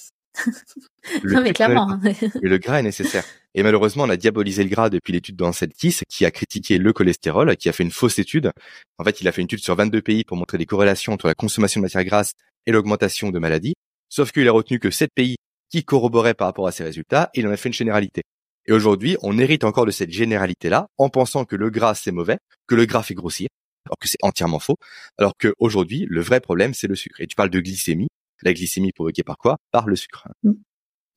Le 1.24 1.34
non 1.34 1.42
mais 1.42 1.54
clairement. 1.54 2.00
Et 2.44 2.48
le 2.48 2.58
gras 2.58 2.80
est 2.80 2.84
nécessaire. 2.84 3.24
Et 3.54 3.64
malheureusement, 3.64 4.04
on 4.04 4.10
a 4.10 4.18
diabolisé 4.18 4.64
le 4.64 4.70
gras 4.70 4.90
depuis 4.90 5.14
l'étude 5.14 5.36
d'Anseltis, 5.36 6.02
qui 6.10 6.26
a 6.26 6.32
critiqué 6.32 6.78
le 6.78 6.94
cholestérol, 6.94 7.56
qui 7.58 7.70
a 7.70 7.74
fait 7.74 7.84
une 7.84 7.92
fausse 7.92 8.20
étude. 8.20 8.52
En 8.98 9.04
fait, 9.04 9.22
il 9.22 9.28
a 9.28 9.32
fait 9.32 9.42
une 9.42 9.46
étude 9.46 9.64
sur 9.64 9.76
22 9.76 10.02
pays 10.02 10.24
pour 10.24 10.38
montrer 10.38 10.58
des 10.58 10.66
corrélations 10.66 11.14
entre 11.14 11.28
la 11.28 11.34
consommation 11.34 11.82
de 11.82 11.86
matières 11.86 12.04
grasses 12.04 12.34
et 12.66 12.72
l'augmentation 12.72 13.32
de 13.32 13.40
maladies. 13.40 13.74
Sauf 14.10 14.32
qu'il 14.32 14.48
a 14.48 14.52
retenu 14.52 14.80
que 14.80 14.92
7 14.92 15.10
pays 15.14 15.38
qui 15.70 15.84
corroboraient 15.84 16.34
par 16.34 16.48
rapport 16.48 16.68
à 16.68 16.72
ces 16.72 16.84
résultats, 16.84 17.30
et 17.34 17.40
il 17.40 17.48
en 17.48 17.52
a 17.52 17.58
fait 17.58 17.70
une 17.70 17.74
généralité. 17.74 18.22
Et 18.68 18.74
aujourd'hui, 18.74 19.18
on 19.22 19.38
hérite 19.38 19.64
encore 19.64 19.86
de 19.86 19.92
cette 19.92 20.12
généralité-là, 20.12 20.88
en 20.98 21.10
pensant 21.10 21.46
que 21.46 21.56
le 21.56 21.70
gras 21.70 21.96
c'est 21.96 22.12
mauvais, 22.12 22.38
que 22.68 22.76
le 22.76 22.86
gras 22.86 23.04
fait 23.04 23.14
grossir, 23.14 23.48
alors 23.86 23.98
que 24.00 24.08
c'est 24.08 24.18
entièrement 24.22 24.60
faux. 24.60 24.78
Alors 25.18 25.34
qu'aujourd'hui, 25.40 26.06
le 26.10 26.22
vrai 26.22 26.42
problème 26.42 26.74
c'est 26.74 26.88
le 26.88 26.96
sucre. 26.96 27.22
Et 27.22 27.28
tu 27.28 27.36
parles 27.36 27.50
de 27.50 27.60
glycémie. 27.60 28.10
La 28.44 28.54
glycémie 28.54 28.92
provoquée 28.92 29.24
par 29.24 29.38
quoi? 29.38 29.58
Par 29.72 29.88
le 29.88 29.96
sucre. 29.96 30.28
Mm. 30.44 30.54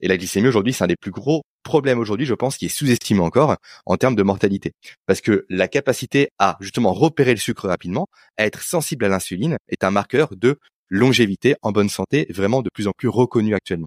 Et 0.03 0.09
la 0.09 0.17
glycémie 0.17 0.49
aujourd'hui, 0.49 0.73
c'est 0.73 0.85
un 0.85 0.89
des 0.89 0.97
plus 0.97 1.11
gros 1.11 1.43
problèmes 1.63 1.99
aujourd'hui, 1.99 2.27
je 2.27 2.35
pense, 2.35 2.57
qui 2.57 2.67
est 2.67 2.71
sous-estimé 2.71 3.21
encore 3.21 3.57
en 3.85 3.97
termes 3.97 4.17
de 4.17 4.23
mortalité. 4.23 4.73
Parce 5.07 5.21
que 5.21 5.45
la 5.51 5.69
capacité 5.69 6.31
à 6.39 6.57
justement 6.61 6.93
repérer 6.93 7.33
le 7.33 7.37
sucre 7.39 7.69
rapidement, 7.69 8.07
à 8.39 8.47
être 8.47 8.63
sensible 8.63 9.05
à 9.05 9.09
l'insuline, 9.09 9.57
est 9.69 9.85
un 9.85 9.91
marqueur 9.91 10.31
de 10.37 10.59
longévité 10.89 11.55
en 11.63 11.71
bonne 11.71 11.89
santé, 11.89 12.27
vraiment 12.31 12.63
de 12.63 12.71
plus 12.73 12.89
en 12.89 12.93
plus 12.97 13.09
reconnu 13.09 13.55
actuellement. 13.55 13.87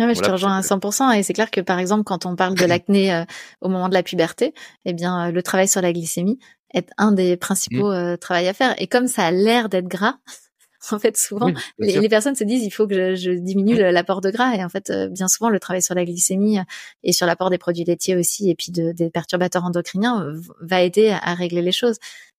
Ah 0.00 0.14
je 0.14 0.20
te 0.20 0.30
rejoins 0.30 0.56
à 0.56 0.60
100%. 0.60 1.18
Et 1.18 1.22
c'est 1.22 1.32
clair 1.32 1.50
que, 1.50 1.60
par 1.60 1.78
exemple, 1.78 2.04
quand 2.04 2.24
on 2.24 2.36
parle 2.36 2.54
de 2.54 2.64
l'acné 2.66 3.12
euh, 3.12 3.24
au 3.60 3.68
moment 3.68 3.88
de 3.88 3.94
la 3.94 4.02
puberté, 4.02 4.54
eh 4.84 4.92
bien, 4.92 5.28
euh, 5.28 5.32
le 5.32 5.42
travail 5.42 5.68
sur 5.68 5.80
la 5.80 5.92
glycémie 5.92 6.38
est 6.72 6.90
un 6.98 7.12
des 7.12 7.36
principaux 7.36 7.90
mmh. 7.90 7.94
euh, 7.94 8.16
travaux 8.16 8.46
à 8.46 8.52
faire. 8.52 8.74
Et 8.80 8.86
comme 8.86 9.08
ça 9.08 9.26
a 9.26 9.30
l'air 9.30 9.68
d'être 9.68 9.88
gras, 9.88 10.18
En 10.92 10.98
fait, 10.98 11.16
souvent, 11.16 11.50
les, 11.78 12.08
personnes 12.08 12.34
se 12.34 12.44
disent 12.44 12.64
il 12.64 12.70
faut 12.70 12.86
que 12.86 13.14
je, 13.14 13.32
diminue 13.32 13.76
l'apport 13.76 14.20
de 14.20 14.30
gras. 14.30 14.54
Et 14.54 14.64
en 14.64 14.68
fait, 14.68 14.90
euh, 14.90 15.08
bien 15.08 15.28
souvent, 15.28 15.50
le 15.50 15.58
travail 15.58 15.82
sur 15.82 15.94
la 15.94 16.04
glycémie 16.04 16.58
euh, 16.58 16.64
et 17.02 17.12
sur 17.12 17.26
l'apport 17.26 17.50
des 17.50 17.58
produits 17.58 17.84
laitiers 17.84 18.16
aussi, 18.16 18.50
et 18.50 18.54
puis 18.54 18.72
de, 18.72 18.92
des 18.92 19.10
perturbateurs 19.10 19.64
endocriniens, 19.64 20.24
euh, 20.24 20.40
va 20.60 20.82
aider 20.82 21.08
à, 21.08 21.34
régler 21.34 21.62
les 21.62 21.72
choses. 21.72 21.96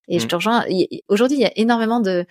Et 0.08 0.20
je 0.20 0.26
mmh. 0.26 0.28
te 0.28 0.36
rejoins. 0.36 0.66
Aujourd'hui, 1.08 1.38
il 1.38 1.42
y 1.42 1.46
a 1.46 1.52
énormément 1.56 2.00
de, 2.00 2.26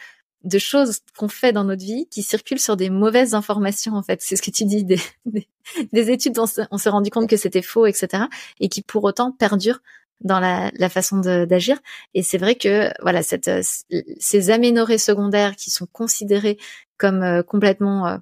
de 0.45 0.59
choses 0.59 1.01
qu'on 1.17 1.29
fait 1.29 1.53
dans 1.53 1.65
notre 1.65 1.85
vie 1.85 2.07
qui 2.11 2.23
circulent 2.23 2.61
sur 2.61 2.77
des 2.77 2.91
mauvaises 2.91 3.35
informations 3.35 3.95
en 3.95 4.05
fait 4.05 4.23
c'est 4.23 4.37
ce 4.37 4.43
que 4.43 4.53
tu 4.53 4.65
dis 4.65 4.85
des, 4.85 5.01
des, 5.93 6.11
études 6.13 6.35
dont 6.35 6.47
on 6.71 6.79
s'est 6.79 6.91
rendu 6.91 7.11
compte 7.11 7.29
que 7.29 7.37
c'était 7.37 7.61
faux 7.61 7.87
etc 7.87 8.25
et 8.61 8.69
qui 8.69 8.83
pour 8.83 9.03
autant 9.03 9.33
perdurent 9.33 9.81
dans 10.21 10.41
la, 10.41 10.71
la 10.75 10.89
façon 10.89 11.19
d'agir. 11.19 11.79
Et 12.15 12.23
c'est 12.23 12.39
vrai 12.39 12.55
que 12.55 12.91
voilà, 13.03 13.23
cette, 13.23 13.49
euh, 13.49 13.63
ces 14.19 14.51
aménorrhées 14.51 14.99
secondaires 14.99 15.57
qui 15.57 15.71
sont 15.71 15.87
considérées 15.87 16.59
comme 16.97 17.23
euh, 17.23 17.43
complètement 17.43 18.07
euh, 18.07 18.19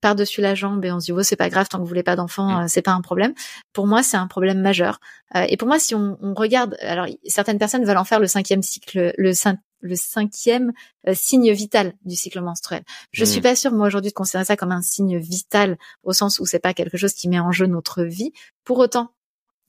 par-dessus 0.00 0.40
la 0.40 0.54
jambe 0.54 0.84
et 0.84 0.92
on 0.92 1.00
se 1.00 1.06
dit 1.06 1.12
oh 1.12 1.22
c'est 1.22 1.36
pas 1.36 1.48
grave 1.48 1.68
tant 1.68 1.78
que 1.78 1.82
vous 1.82 1.88
voulez 1.88 2.02
pas 2.02 2.16
d'enfant 2.16 2.64
mmh. 2.64 2.68
c'est 2.68 2.82
pas 2.82 2.92
un 2.92 3.00
problème 3.00 3.32
pour 3.72 3.86
moi 3.86 4.02
c'est 4.02 4.18
un 4.18 4.26
problème 4.26 4.60
majeur 4.60 5.00
et 5.48 5.56
pour 5.56 5.66
moi 5.66 5.78
si 5.78 5.94
on, 5.94 6.18
on, 6.20 6.34
regarde 6.34 6.76
alors 6.82 7.06
certaines 7.24 7.56
personnes 7.56 7.82
veulent 7.86 7.96
en 7.96 8.04
faire 8.04 8.20
le 8.20 8.26
cinquième 8.26 8.60
cycle 8.60 9.14
le, 9.16 9.32
le 9.80 9.96
cinquième 9.96 10.72
euh, 11.06 11.14
signe 11.14 11.52
vital 11.52 11.94
du 12.04 12.16
cycle 12.16 12.40
menstruel. 12.40 12.82
Je 13.12 13.24
suis 13.24 13.40
Hmm. 13.40 13.42
pas 13.42 13.56
sûre 13.56 13.72
moi 13.72 13.86
aujourd'hui 13.86 14.10
de 14.10 14.14
considérer 14.14 14.44
ça 14.44 14.56
comme 14.56 14.72
un 14.72 14.82
signe 14.82 15.18
vital 15.18 15.78
au 16.02 16.12
sens 16.12 16.38
où 16.38 16.46
c'est 16.46 16.58
pas 16.58 16.74
quelque 16.74 16.96
chose 16.96 17.12
qui 17.14 17.28
met 17.28 17.40
en 17.40 17.52
jeu 17.52 17.66
notre 17.66 18.02
vie. 18.02 18.32
Pour 18.64 18.78
autant, 18.78 19.12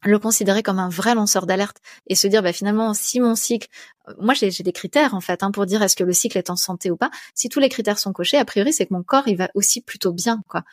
le 0.04 0.20
considérer 0.20 0.64
comme 0.64 0.80
un 0.80 0.90
vrai 0.90 1.16
lanceur 1.16 1.46
d'alerte 1.46 1.78
et 2.08 2.16
se 2.16 2.28
dire 2.28 2.44
bah 2.44 2.54
finalement 2.54 2.94
si 2.94 3.20
mon 3.20 3.36
cycle 3.36 3.68
euh, 4.08 4.14
moi 4.20 4.34
j'ai 4.34 4.50
des 4.50 4.72
critères 4.72 5.14
en 5.16 5.22
fait 5.22 5.44
hein, 5.44 5.52
pour 5.52 5.66
dire 5.66 5.82
est-ce 5.82 5.96
que 5.96 6.04
le 6.04 6.14
cycle 6.14 6.38
est 6.38 6.50
en 6.50 6.56
santé 6.56 6.92
ou 6.92 6.98
pas. 6.98 7.12
Si 7.34 7.50
tous 7.50 7.60
les 7.60 7.70
critères 7.70 8.00
sont 8.00 8.14
cochés 8.14 8.38
a 8.38 8.46
priori 8.46 8.74
c'est 8.74 8.86
que 8.86 8.94
mon 8.94 9.04
corps 9.04 9.28
il 9.28 9.38
va 9.38 9.50
aussi 9.56 9.82
plutôt 9.82 10.14
bien 10.14 10.44
quoi. 10.48 10.64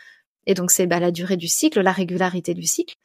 Et 0.46 0.54
donc 0.54 0.70
c'est 0.70 0.86
bah, 0.86 1.00
la 1.00 1.10
durée 1.10 1.36
du 1.36 1.48
cycle 1.48 1.80
la 1.80 1.92
régularité 1.92 2.54
du 2.54 2.64
cycle 2.64 2.96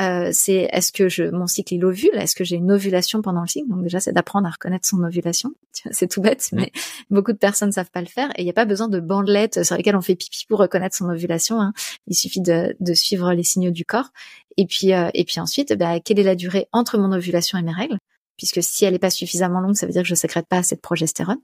euh, 0.00 0.30
c'est 0.32 0.68
est-ce 0.72 0.92
que 0.92 1.08
je 1.08 1.24
mon 1.24 1.46
cycle 1.46 1.74
il 1.74 1.84
ovule? 1.84 2.14
Est-ce 2.14 2.36
que 2.36 2.44
j'ai 2.44 2.56
une 2.56 2.70
ovulation 2.70 3.20
pendant 3.20 3.40
le 3.40 3.48
cycle? 3.48 3.68
Donc 3.68 3.82
déjà 3.82 3.98
c'est 4.00 4.12
d'apprendre 4.12 4.46
à 4.46 4.50
reconnaître 4.50 4.86
son 4.86 5.02
ovulation. 5.02 5.50
C'est 5.92 6.08
tout 6.08 6.20
bête 6.20 6.48
mais 6.52 6.72
beaucoup 7.08 7.32
de 7.32 7.38
personnes 7.38 7.70
savent 7.70 7.90
pas 7.90 8.00
le 8.00 8.06
faire 8.06 8.30
et 8.36 8.42
il 8.42 8.44
n'y 8.44 8.50
a 8.50 8.54
pas 8.54 8.64
besoin 8.64 8.88
de 8.88 8.98
bandelettes 8.98 9.62
sur 9.62 9.76
lesquelles 9.76 9.94
on 9.94 10.00
fait 10.00 10.16
pipi 10.16 10.44
pour 10.48 10.58
reconnaître 10.58 10.96
son 10.96 11.08
ovulation 11.08 11.60
hein. 11.60 11.72
il 12.08 12.16
suffit 12.16 12.40
de, 12.40 12.74
de 12.80 12.94
suivre 12.94 13.32
les 13.32 13.44
signaux 13.44 13.70
du 13.70 13.84
corps. 13.84 14.10
Et 14.56 14.66
puis 14.66 14.92
euh, 14.92 15.10
et 15.14 15.24
puis 15.24 15.40
ensuite 15.40 15.72
bah, 15.74 16.00
quelle 16.00 16.18
est 16.18 16.24
la 16.24 16.34
durée 16.34 16.68
entre 16.72 16.98
mon 16.98 17.12
ovulation 17.12 17.58
et 17.58 17.62
mes 17.62 17.72
règles? 17.72 17.98
Puisque 18.36 18.62
si 18.62 18.84
elle 18.84 18.94
est 18.94 18.98
pas 18.98 19.10
suffisamment 19.10 19.60
longue 19.60 19.76
ça 19.76 19.86
veut 19.86 19.92
dire 19.92 20.02
que 20.02 20.08
je 20.08 20.14
sécrète 20.14 20.46
pas 20.48 20.58
assez 20.58 20.74
de 20.74 20.80
progestérone. 20.80 21.40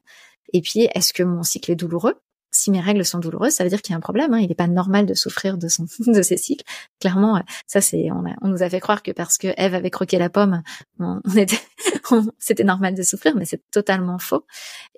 Et 0.52 0.60
puis 0.60 0.88
est-ce 0.94 1.12
que 1.12 1.22
mon 1.22 1.42
cycle 1.42 1.70
est 1.72 1.76
douloureux? 1.76 2.14
Si 2.54 2.70
mes 2.70 2.80
règles 2.80 3.04
sont 3.04 3.18
douloureuses, 3.18 3.52
ça 3.52 3.64
veut 3.64 3.70
dire 3.70 3.82
qu'il 3.82 3.92
y 3.92 3.94
a 3.94 3.98
un 3.98 4.00
problème. 4.00 4.32
Hein. 4.32 4.38
Il 4.40 4.48
n'est 4.48 4.54
pas 4.54 4.66
normal 4.68 5.06
de 5.06 5.14
souffrir 5.14 5.58
de 5.58 5.68
son 5.68 5.86
de 6.06 6.22
ses 6.22 6.36
cycles. 6.36 6.64
Clairement, 7.00 7.36
euh, 7.36 7.40
ça 7.66 7.80
c'est 7.80 8.10
on, 8.10 8.48
nous 8.48 8.62
a 8.62 8.70
fait 8.70 8.80
croire 8.80 9.02
que 9.02 9.10
parce 9.12 9.36
que 9.38 9.48
Eve 9.56 9.74
avait 9.74 9.90
croqué 9.90 10.18
la 10.18 10.30
pomme, 10.30 10.62
c'était 12.38 12.64
normal 12.64 12.94
de 12.94 13.02
souffrir, 13.02 13.34
mais 13.36 13.44
c'est 13.44 13.62
totalement 13.70 14.18
faux. 14.18 14.44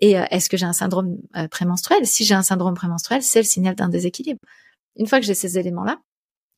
Et 0.01 0.19
euh, 0.19 0.25
est-ce 0.31 0.49
que 0.49 0.57
j'ai 0.57 0.67
un 0.67 0.73
syndrome 0.73 1.17
euh, 1.37 1.49
prémenstruel? 1.49 2.07
Si 2.07 2.25
j'ai 2.25 2.35
un 2.35 2.43
syndrome 2.43 2.75
prémenstruel, 2.75 3.23
c'est 3.23 3.41
le 3.41 3.45
signal 3.47 3.75
d'un 3.75 3.89
déséquilibre. 3.89 4.41
Une 4.97 5.07
fois 5.07 5.21
que 5.21 5.27
j'ai 5.27 5.35
ces 5.35 5.59
éléments-là, 5.59 5.99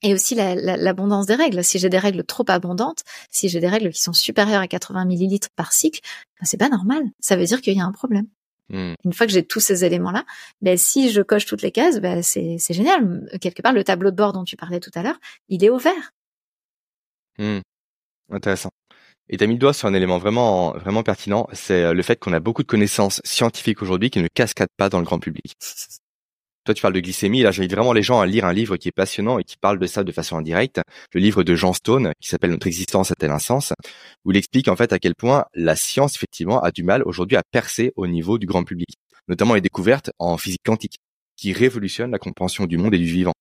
et 0.03 0.15
aussi 0.15 0.37
la- 0.37 0.55
la- 0.55 0.77
l'abondance 0.77 1.27
des 1.27 1.35
règles. 1.35 1.65
Si 1.65 1.81
j'ai 1.81 1.89
des 1.89 1.99
règles 1.99 2.23
trop 2.25 2.45
abondantes, 2.49 3.03
si 3.31 3.49
j'ai 3.49 3.59
des 3.59 3.67
règles 3.69 3.91
qui 3.91 4.01
sont 4.01 4.13
supérieures 4.13 4.61
à 4.63 4.69
80 4.69 5.05
millilitres 5.07 5.49
par 5.57 5.73
cycle, 5.73 6.01
ben, 6.41 6.47
c'est 6.47 6.57
pas 6.57 6.69
normal. 6.69 7.03
Ça 7.19 7.37
veut 7.37 7.45
dire 7.45 7.61
qu'il 7.61 7.77
y 7.77 7.81
a 7.81 7.85
un 7.85 7.91
problème. 7.91 8.27
Hmm. 8.71 8.95
Une 9.05 9.13
fois 9.13 9.27
que 9.27 9.33
j'ai 9.33 9.47
tous 9.47 9.61
ces 9.61 9.85
éléments-là, 9.85 10.25
ben, 10.61 10.77
si 10.77 11.11
je 11.11 11.23
coche 11.23 11.47
toutes 11.47 11.63
les 11.63 11.73
cases, 11.73 12.01
ben, 12.01 12.23
c'est 12.23 12.57
c'est 12.59 12.75
génial. 12.75 13.29
Quelque 13.41 13.63
part, 13.63 13.73
le 13.73 13.85
tableau 13.85 14.11
de 14.11 14.17
bord 14.17 14.33
dont 14.33 14.45
tu 14.45 14.57
parlais 14.57 14.81
tout 14.81 14.91
à 14.95 15.03
l'heure, 15.03 15.19
il 15.49 15.65
est 15.65 15.71
au 15.71 15.79
vert. 15.79 16.13
Hmm. 17.39 17.61
Intéressant. 18.31 18.71
Et 19.31 19.37
t'as 19.37 19.47
mis 19.47 19.55
le 19.55 19.59
doigt 19.59 19.75
sur 19.75 19.89
un 19.89 19.95
élément 19.95 20.19
vraiment, 20.19 20.73
vraiment 20.73 21.03
pertinent, 21.03 21.49
c'est 21.53 21.83
euh, 21.85 21.93
le 21.93 22.03
fait 22.03 22.19
qu'on 22.19 22.33
a 22.33 22.41
beaucoup 22.41 22.63
de 22.63 22.69
connaissances 22.69 23.21
scientifiques 23.25 23.83
aujourd'hui 23.83 24.11
qui 24.11 24.21
ne 24.21 24.29
cascadent 24.29 24.69
pas 24.77 24.89
dans 24.89 24.99
le 24.99 25.05
grand 25.05 25.19
public. 25.19 25.55
Toi, 26.69 26.75
tu 26.75 26.83
parles 26.83 26.93
de 26.93 27.01
glycémie. 27.01 27.41
Là, 27.41 27.51
j'invite 27.51 27.73
vraiment 27.73 27.95
les 27.95 28.03
gens 28.03 28.21
à 28.21 28.27
lire 28.27 28.45
un 28.45 28.53
livre 28.53 28.77
qui 28.77 28.89
est 28.89 28.93
passionnant 28.93 29.39
et 29.39 29.45
qui 29.45 29.57
parle 29.57 29.79
de 29.79 29.87
ça 29.87 30.05
de 30.05 30.13
façon 30.13 30.37
indirecte. 30.37 30.83
Le 31.15 31.19
livre 31.19 31.43
de 31.43 31.55
Jean 31.55 31.73
Stone, 31.73 32.13
qui 32.21 32.29
s'appelle 32.29 32.51
Notre 32.51 32.67
existence 32.67 33.11
a-t-elle 33.11 33.31
un 33.31 33.39
sens, 33.39 33.73
où 34.27 34.33
il 34.33 34.37
explique 34.37 34.69
en 34.69 34.77
fait 34.77 34.93
à 34.93 34.99
quel 34.99 35.15
point 35.15 35.47
la 35.55 35.77
science, 35.77 36.17
effectivement, 36.17 36.61
a 36.61 36.71
du 36.71 36.83
mal 36.83 37.03
aujourd'hui 37.07 37.39
à 37.39 37.43
percer 37.43 37.95
au 37.97 38.07
niveau 38.07 38.37
du 38.37 38.45
grand 38.45 38.65
public. 38.65 38.99
Notamment 39.29 39.55
les 39.55 39.63
découvertes 39.63 40.11
en 40.19 40.37
physique 40.37 40.61
quantique, 40.63 40.99
qui 41.39 41.55
révolutionnent 41.55 42.11
la 42.11 42.19
compréhension 42.19 42.67
du 42.67 42.77
monde 42.77 42.93
et 42.93 42.99
du 42.99 43.07
vivant. 43.07 43.33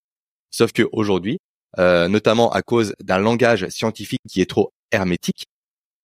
Sauf 0.49 0.71
que 0.71 0.87
aujourd'hui, 0.93 1.37
euh, 1.79 2.07
notamment 2.07 2.49
à 2.53 2.61
cause 2.61 2.93
d'un 3.03 3.17
langage 3.17 3.67
scientifique 3.67 4.21
qui 4.29 4.39
est 4.39 4.49
trop 4.49 4.71
hermétique, 4.93 5.43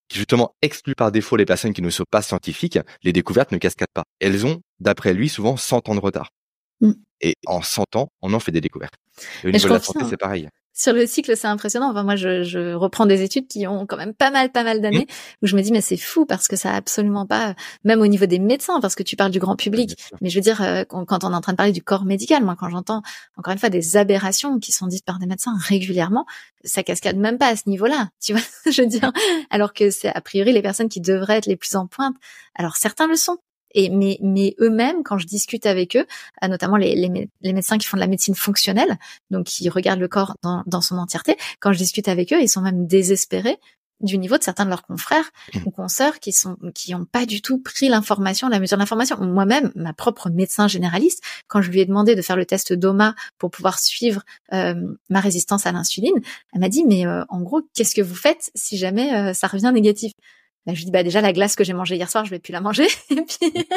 qui 0.09 0.17
justement 0.17 0.55
exclut 0.61 0.95
par 0.95 1.09
défaut 1.13 1.37
les 1.37 1.45
personnes 1.45 1.71
qui 1.71 1.81
ne 1.81 1.89
sont 1.89 2.03
pas 2.11 2.21
scientifiques, 2.21 2.79
les 3.01 3.13
découvertes 3.13 3.53
ne 3.53 3.59
cascadent 3.59 3.87
pas. 3.93 4.03
Elles 4.19 4.45
ont, 4.45 4.59
d'après 4.81 5.13
lui, 5.13 5.29
souvent 5.29 5.55
100 5.55 5.87
ans 5.87 5.95
de 5.95 6.01
retard. 6.01 6.27
Mm. 6.83 6.93
Et 7.21 7.35
en 7.47 7.61
100 7.61 7.95
ans, 7.95 8.09
on 8.21 8.33
en 8.33 8.39
fait 8.39 8.51
des 8.51 8.61
découvertes. 8.61 8.95
Et 9.43 9.47
au 9.47 9.51
niveau 9.51 9.69
de 9.69 9.73
la 9.73 9.79
santé, 9.79 9.99
c'est 10.09 10.17
pareil. 10.17 10.49
Sur 10.75 10.91
le 10.91 11.05
cycle, 11.05 11.37
c'est 11.37 11.47
impressionnant. 11.47 11.91
Enfin, 11.91 12.03
moi, 12.03 12.15
je, 12.15 12.41
je 12.43 12.73
reprends 12.73 13.05
des 13.05 13.21
études 13.21 13.47
qui 13.47 13.67
ont 13.67 13.85
quand 13.85 13.95
même 13.95 14.13
pas 14.13 14.31
mal, 14.31 14.51
pas 14.51 14.63
mal 14.63 14.81
d'années, 14.81 15.05
où 15.41 15.47
je 15.47 15.55
me 15.55 15.61
dis, 15.61 15.71
mais 15.71 15.81
c'est 15.81 15.97
fou 15.97 16.25
parce 16.25 16.47
que 16.47 16.55
ça 16.55 16.71
a 16.71 16.75
absolument 16.75 17.27
pas, 17.27 17.53
même 17.83 18.01
au 18.01 18.07
niveau 18.07 18.25
des 18.25 18.39
médecins, 18.39 18.81
parce 18.81 18.95
que 18.95 19.03
tu 19.03 19.15
parles 19.15 19.31
du 19.31 19.39
grand 19.39 19.55
public. 19.55 19.95
Mais 20.19 20.29
je 20.29 20.35
veux 20.35 20.41
dire, 20.41 20.61
euh, 20.63 20.83
quand 20.83 21.05
quand 21.05 21.23
on 21.23 21.31
est 21.31 21.35
en 21.35 21.41
train 21.41 21.53
de 21.53 21.57
parler 21.57 21.71
du 21.71 21.83
corps 21.83 22.05
médical, 22.05 22.43
moi, 22.43 22.55
quand 22.59 22.69
j'entends 22.69 23.03
encore 23.37 23.53
une 23.53 23.59
fois 23.59 23.69
des 23.69 23.97
aberrations 23.97 24.59
qui 24.59 24.71
sont 24.71 24.87
dites 24.87 25.05
par 25.05 25.19
des 25.19 25.27
médecins 25.27 25.55
régulièrement, 25.59 26.25
ça 26.63 26.81
cascade 26.81 27.17
même 27.17 27.37
pas 27.37 27.49
à 27.49 27.55
ce 27.55 27.69
niveau-là. 27.69 28.09
Tu 28.19 28.33
vois, 28.33 28.41
je 28.65 28.81
veux 28.81 28.87
dire, 28.87 29.11
alors 29.51 29.73
que 29.73 29.91
c'est 29.91 30.09
a 30.13 30.21
priori 30.21 30.53
les 30.53 30.63
personnes 30.63 30.89
qui 30.89 31.01
devraient 31.01 31.37
être 31.37 31.45
les 31.45 31.55
plus 31.55 31.75
en 31.75 31.85
pointe. 31.85 32.15
Alors 32.55 32.77
certains 32.77 33.07
le 33.07 33.15
sont. 33.15 33.37
Et 33.73 33.89
mais, 33.89 34.17
mais 34.21 34.55
eux-mêmes, 34.59 35.03
quand 35.03 35.17
je 35.17 35.25
discute 35.25 35.65
avec 35.65 35.95
eux, 35.95 36.05
euh, 36.43 36.47
notamment 36.47 36.77
les, 36.77 36.95
les, 36.95 37.29
les 37.41 37.53
médecins 37.53 37.77
qui 37.77 37.87
font 37.87 37.97
de 37.97 38.01
la 38.01 38.07
médecine 38.07 38.35
fonctionnelle, 38.35 38.97
donc 39.31 39.45
qui 39.45 39.69
regardent 39.69 39.99
le 40.01 40.07
corps 40.07 40.35
dans, 40.43 40.63
dans 40.65 40.81
son 40.81 40.97
entièreté, 40.97 41.37
quand 41.59 41.73
je 41.73 41.77
discute 41.77 42.07
avec 42.07 42.33
eux, 42.33 42.41
ils 42.41 42.49
sont 42.49 42.61
même 42.61 42.87
désespérés 42.87 43.57
du 44.01 44.17
niveau 44.17 44.37
de 44.37 44.43
certains 44.43 44.65
de 44.65 44.69
leurs 44.69 44.83
confrères 44.83 45.31
Mmh. 45.53 45.59
ou 45.65 45.71
consoeurs 45.71 46.19
qui 46.19 46.31
sont 46.31 46.57
qui 46.73 46.93
ont 46.95 47.05
pas 47.05 47.25
du 47.25 47.41
tout 47.41 47.59
pris 47.59 47.89
l'information, 47.89 48.49
la 48.49 48.59
mesure 48.59 48.77
de 48.77 48.81
l'information. 48.81 49.17
Moi-même, 49.21 49.71
ma 49.75 49.93
propre 49.93 50.29
médecin 50.29 50.67
généraliste, 50.67 51.23
quand 51.47 51.61
je 51.61 51.71
lui 51.71 51.79
ai 51.79 51.85
demandé 51.85 52.15
de 52.15 52.21
faire 52.21 52.35
le 52.35 52.45
test 52.45 52.73
d'OMA 52.73 53.15
pour 53.37 53.51
pouvoir 53.51 53.79
suivre 53.79 54.21
euh, 54.53 54.75
ma 55.09 55.19
résistance 55.19 55.65
à 55.65 55.71
l'insuline, 55.71 56.15
elle 56.53 56.61
m'a 56.61 56.69
dit 56.69 56.83
mais 56.85 57.05
euh, 57.05 57.23
en 57.29 57.41
gros, 57.41 57.61
qu'est-ce 57.73 57.95
que 57.95 58.01
vous 58.01 58.15
faites 58.15 58.51
si 58.55 58.77
jamais 58.77 59.13
euh, 59.13 59.33
ça 59.33 59.47
revient 59.47 59.71
négatif? 59.73 60.13
Bah, 60.65 60.73
je 60.73 60.79
lui 60.79 60.85
dis 60.85 60.91
bah 60.91 61.03
déjà 61.03 61.21
la 61.21 61.33
glace 61.33 61.55
que 61.55 61.63
j'ai 61.63 61.73
mangée 61.73 61.95
hier 61.95 62.09
soir, 62.09 62.25
je 62.25 62.29
vais 62.31 62.39
plus 62.39 62.51
la 62.53 62.61
manger. 62.61 62.87
Et 63.09 63.15
puis 63.21 63.67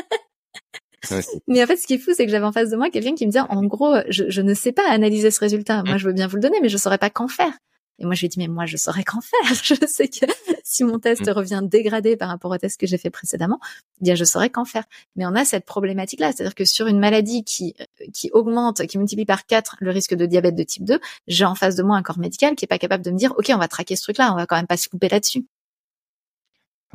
Ouais, 1.11 1.21
mais 1.47 1.63
en 1.63 1.67
fait, 1.67 1.77
ce 1.77 1.87
qui 1.87 1.95
est 1.95 1.99
fou, 1.99 2.11
c'est 2.17 2.25
que 2.25 2.33
j'avais 2.33 2.47
en 2.47 2.53
face 2.53 2.71
de 2.71 2.77
moi 2.77 2.91
quelqu'un 2.91 3.15
qui 3.15 3.27
me 3.27 3.31
disait, 3.31 3.45
en 3.49 3.63
gros, 3.65 3.95
je, 4.09 4.25
je 4.29 4.41
ne 4.43 4.55
sais 4.55 4.73
pas 4.73 4.91
analyser 4.91 5.31
ce 5.31 5.39
résultat. 5.39 5.85
Moi, 5.85 5.99
je 5.99 6.07
veux 6.07 6.13
bien 6.13 6.27
vous 6.27 6.37
le 6.37 6.43
donner, 6.43 6.59
mais 6.61 6.69
je 6.69 6.77
saurais 6.77 6.99
pas 6.99 7.11
qu'en 7.11 7.29
faire. 7.29 7.53
Et 7.99 8.05
moi, 8.05 8.15
je 8.15 8.21
lui 8.21 8.27
ai 8.27 8.29
dit, 8.29 8.39
mais 8.41 8.49
moi, 8.49 8.67
je 8.67 8.77
saurais 8.77 9.05
qu'en 9.05 9.21
faire. 9.21 9.55
Je 9.63 9.75
sais 9.87 10.09
que 10.09 10.27
si 10.65 10.83
mon 10.85 10.99
test 10.99 11.23
Mm. 11.27 11.31
revient 11.31 11.61
dégradé 11.63 12.17
par 12.17 12.29
rapport 12.29 12.51
au 12.51 12.59
test 12.59 12.79
que 12.81 12.87
j'ai 12.87 12.99
fait 12.99 13.09
précédemment, 13.11 13.59
eh 14.01 14.05
bien, 14.05 14.15
je 14.17 14.25
saurais 14.25 14.51
qu'en 14.51 14.65
faire. 14.67 14.85
Mais 15.15 15.25
on 15.27 15.35
a 15.35 15.45
cette 15.47 15.65
problématique-là. 15.65 16.33
C'est-à-dire 16.33 16.55
que 16.57 16.65
sur 16.65 16.89
une 16.89 16.99
maladie 16.99 17.45
qui, 17.45 17.75
qui 18.13 18.31
augmente, 18.33 18.85
qui 18.87 18.99
multiplie 18.99 19.25
par 19.27 19.47
4 19.47 19.77
le 19.81 19.93
risque 19.93 20.15
de 20.15 20.27
diabète 20.27 20.57
de 20.57 20.63
type 20.65 20.85
2, 20.85 20.99
j'ai 21.29 21.45
en 21.45 21.55
face 21.55 21.77
de 21.77 21.83
moi 21.85 21.97
un 21.97 22.03
corps 22.03 22.19
médical 22.19 22.55
qui 22.57 22.65
est 22.65 22.69
pas 22.69 22.79
capable 22.79 23.05
de 23.05 23.11
me 23.13 23.17
dire, 23.17 23.33
OK, 23.39 23.47
on 23.55 23.59
va 23.59 23.69
traquer 23.69 23.97
ce 23.97 24.03
truc-là, 24.03 24.33
on 24.33 24.37
va 24.37 24.47
quand 24.47 24.57
même 24.57 24.67
pas 24.67 24.77
se 24.77 24.89
couper 24.89 25.09
là-dessus. 25.09 25.47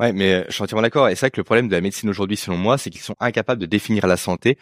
Ouais, 0.02 0.12
mais 0.12 0.34
euh, 0.34 0.44
je 0.48 0.54
suis 0.54 0.62
entièrement 0.64 0.82
d'accord. 0.82 1.08
Et 1.08 1.14
c'est 1.14 1.20
vrai 1.20 1.30
que 1.30 1.38
le 1.38 1.44
problème 1.44 1.68
de 1.68 1.76
la 1.76 1.80
médecine 1.80 2.10
aujourd'hui, 2.10 2.36
selon 2.36 2.56
moi, 2.56 2.76
c'est 2.76 2.90
qu'ils 2.90 3.02
sont 3.02 3.14
incapables 3.20 3.60
de 3.60 3.66
définir 3.66 4.08
la 4.08 4.16
santé 4.16 4.58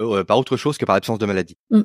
euh, 0.00 0.24
par 0.24 0.38
autre 0.38 0.56
chose 0.56 0.78
que 0.78 0.86
par 0.86 0.94
l'absence 0.94 1.18
de 1.18 1.26
maladie. 1.26 1.58
Mm. 1.68 1.82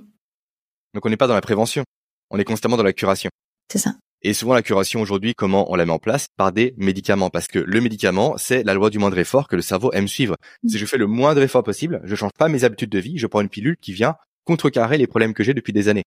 Donc 0.94 1.06
on 1.06 1.10
n'est 1.10 1.18
pas 1.18 1.28
dans 1.28 1.34
la 1.34 1.42
prévention, 1.42 1.84
on 2.30 2.40
est 2.40 2.46
constamment 2.46 2.78
dans 2.78 2.84
la 2.84 2.94
curation. 2.94 3.30
C'est 3.70 3.80
ça. 3.80 3.96
Et 4.22 4.34
souvent 4.34 4.54
la 4.54 4.62
curation 4.62 5.02
aujourd'hui, 5.02 5.34
comment 5.36 5.70
on 5.70 5.76
la 5.76 5.86
met 5.86 5.92
en 5.92 6.00
place? 6.00 6.28
Par 6.38 6.54
des 6.54 6.74
médicaments, 6.78 7.30
parce 7.30 7.48
que 7.48 7.60
le 7.60 7.82
médicament, 7.82 8.38
c'est 8.38 8.64
la 8.64 8.74
loi 8.74 8.90
du 8.90 9.00
moindre 9.00 9.18
effort 9.18 9.50
que 9.50 9.58
le 9.58 9.62
cerveau 9.62 9.92
aime 9.92 10.08
suivre. 10.08 10.38
Mm. 10.64 10.70
Si 10.70 10.78
je 10.78 10.86
fais 10.86 10.98
le 10.98 11.08
moindre 11.08 11.42
effort 11.42 11.64
possible, 11.64 12.00
je 12.06 12.16
change 12.16 12.32
pas 12.40 12.48
mes 12.48 12.64
habitudes 12.64 12.90
de 12.90 13.00
vie, 13.00 13.18
je 13.18 13.28
prends 13.28 13.42
une 13.42 13.50
pilule 13.50 13.76
qui 13.82 13.92
vient 13.92 14.16
contrecarrer 14.46 14.98
les 14.98 15.08
problèmes 15.08 15.34
que 15.34 15.44
j'ai 15.44 15.54
depuis 15.54 15.74
des 15.74 15.90
années. 15.90 16.06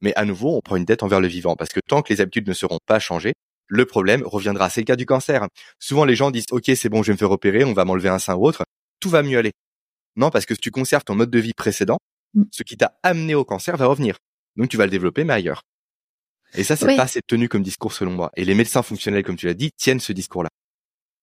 Mais 0.00 0.12
à 0.16 0.24
nouveau, 0.24 0.56
on 0.56 0.60
prend 0.60 0.74
une 0.74 0.84
dette 0.84 1.04
envers 1.04 1.20
le 1.20 1.28
vivant, 1.28 1.54
parce 1.54 1.70
que 1.70 1.78
tant 1.86 2.02
que 2.02 2.12
les 2.12 2.20
habitudes 2.20 2.48
ne 2.48 2.52
seront 2.52 2.80
pas 2.84 2.98
changées, 2.98 3.34
le 3.66 3.86
problème 3.86 4.22
reviendra. 4.24 4.70
C'est 4.70 4.80
le 4.82 4.86
cas 4.86 4.96
du 4.96 5.06
cancer. 5.06 5.46
Souvent 5.78 6.04
les 6.04 6.14
gens 6.16 6.30
disent, 6.30 6.46
ok, 6.50 6.64
c'est 6.76 6.88
bon, 6.88 7.02
je 7.02 7.08
vais 7.08 7.12
me 7.14 7.18
faire 7.18 7.30
opérer, 7.30 7.64
on 7.64 7.72
va 7.72 7.84
m'enlever 7.84 8.08
un 8.08 8.18
sein 8.18 8.34
ou 8.34 8.46
autre, 8.46 8.64
tout 9.00 9.08
va 9.10 9.22
mieux 9.22 9.38
aller. 9.38 9.52
Non, 10.16 10.30
parce 10.30 10.46
que 10.46 10.54
si 10.54 10.60
tu 10.60 10.70
conserves 10.70 11.04
ton 11.04 11.14
mode 11.14 11.30
de 11.30 11.38
vie 11.38 11.54
précédent, 11.54 11.98
Mm. 12.34 12.42
ce 12.50 12.62
qui 12.64 12.76
t'a 12.76 12.98
amené 13.04 13.36
au 13.36 13.44
cancer 13.44 13.76
va 13.76 13.86
revenir. 13.86 14.16
Donc 14.56 14.68
tu 14.68 14.76
vas 14.76 14.86
le 14.86 14.90
développer, 14.90 15.22
mais 15.22 15.34
ailleurs. 15.34 15.62
Et 16.54 16.64
ça, 16.64 16.74
c'est 16.76 16.86
Oui. 16.86 16.96
pas 16.96 17.04
assez 17.04 17.20
tenu 17.26 17.48
comme 17.48 17.62
discours 17.62 17.92
selon 17.92 18.10
moi. 18.12 18.30
Et 18.36 18.44
les 18.44 18.54
médecins 18.54 18.82
fonctionnels, 18.82 19.22
comme 19.24 19.36
tu 19.36 19.46
l'as 19.46 19.54
dit, 19.54 19.70
tiennent 19.76 20.00
ce 20.00 20.12
discours-là. 20.12 20.48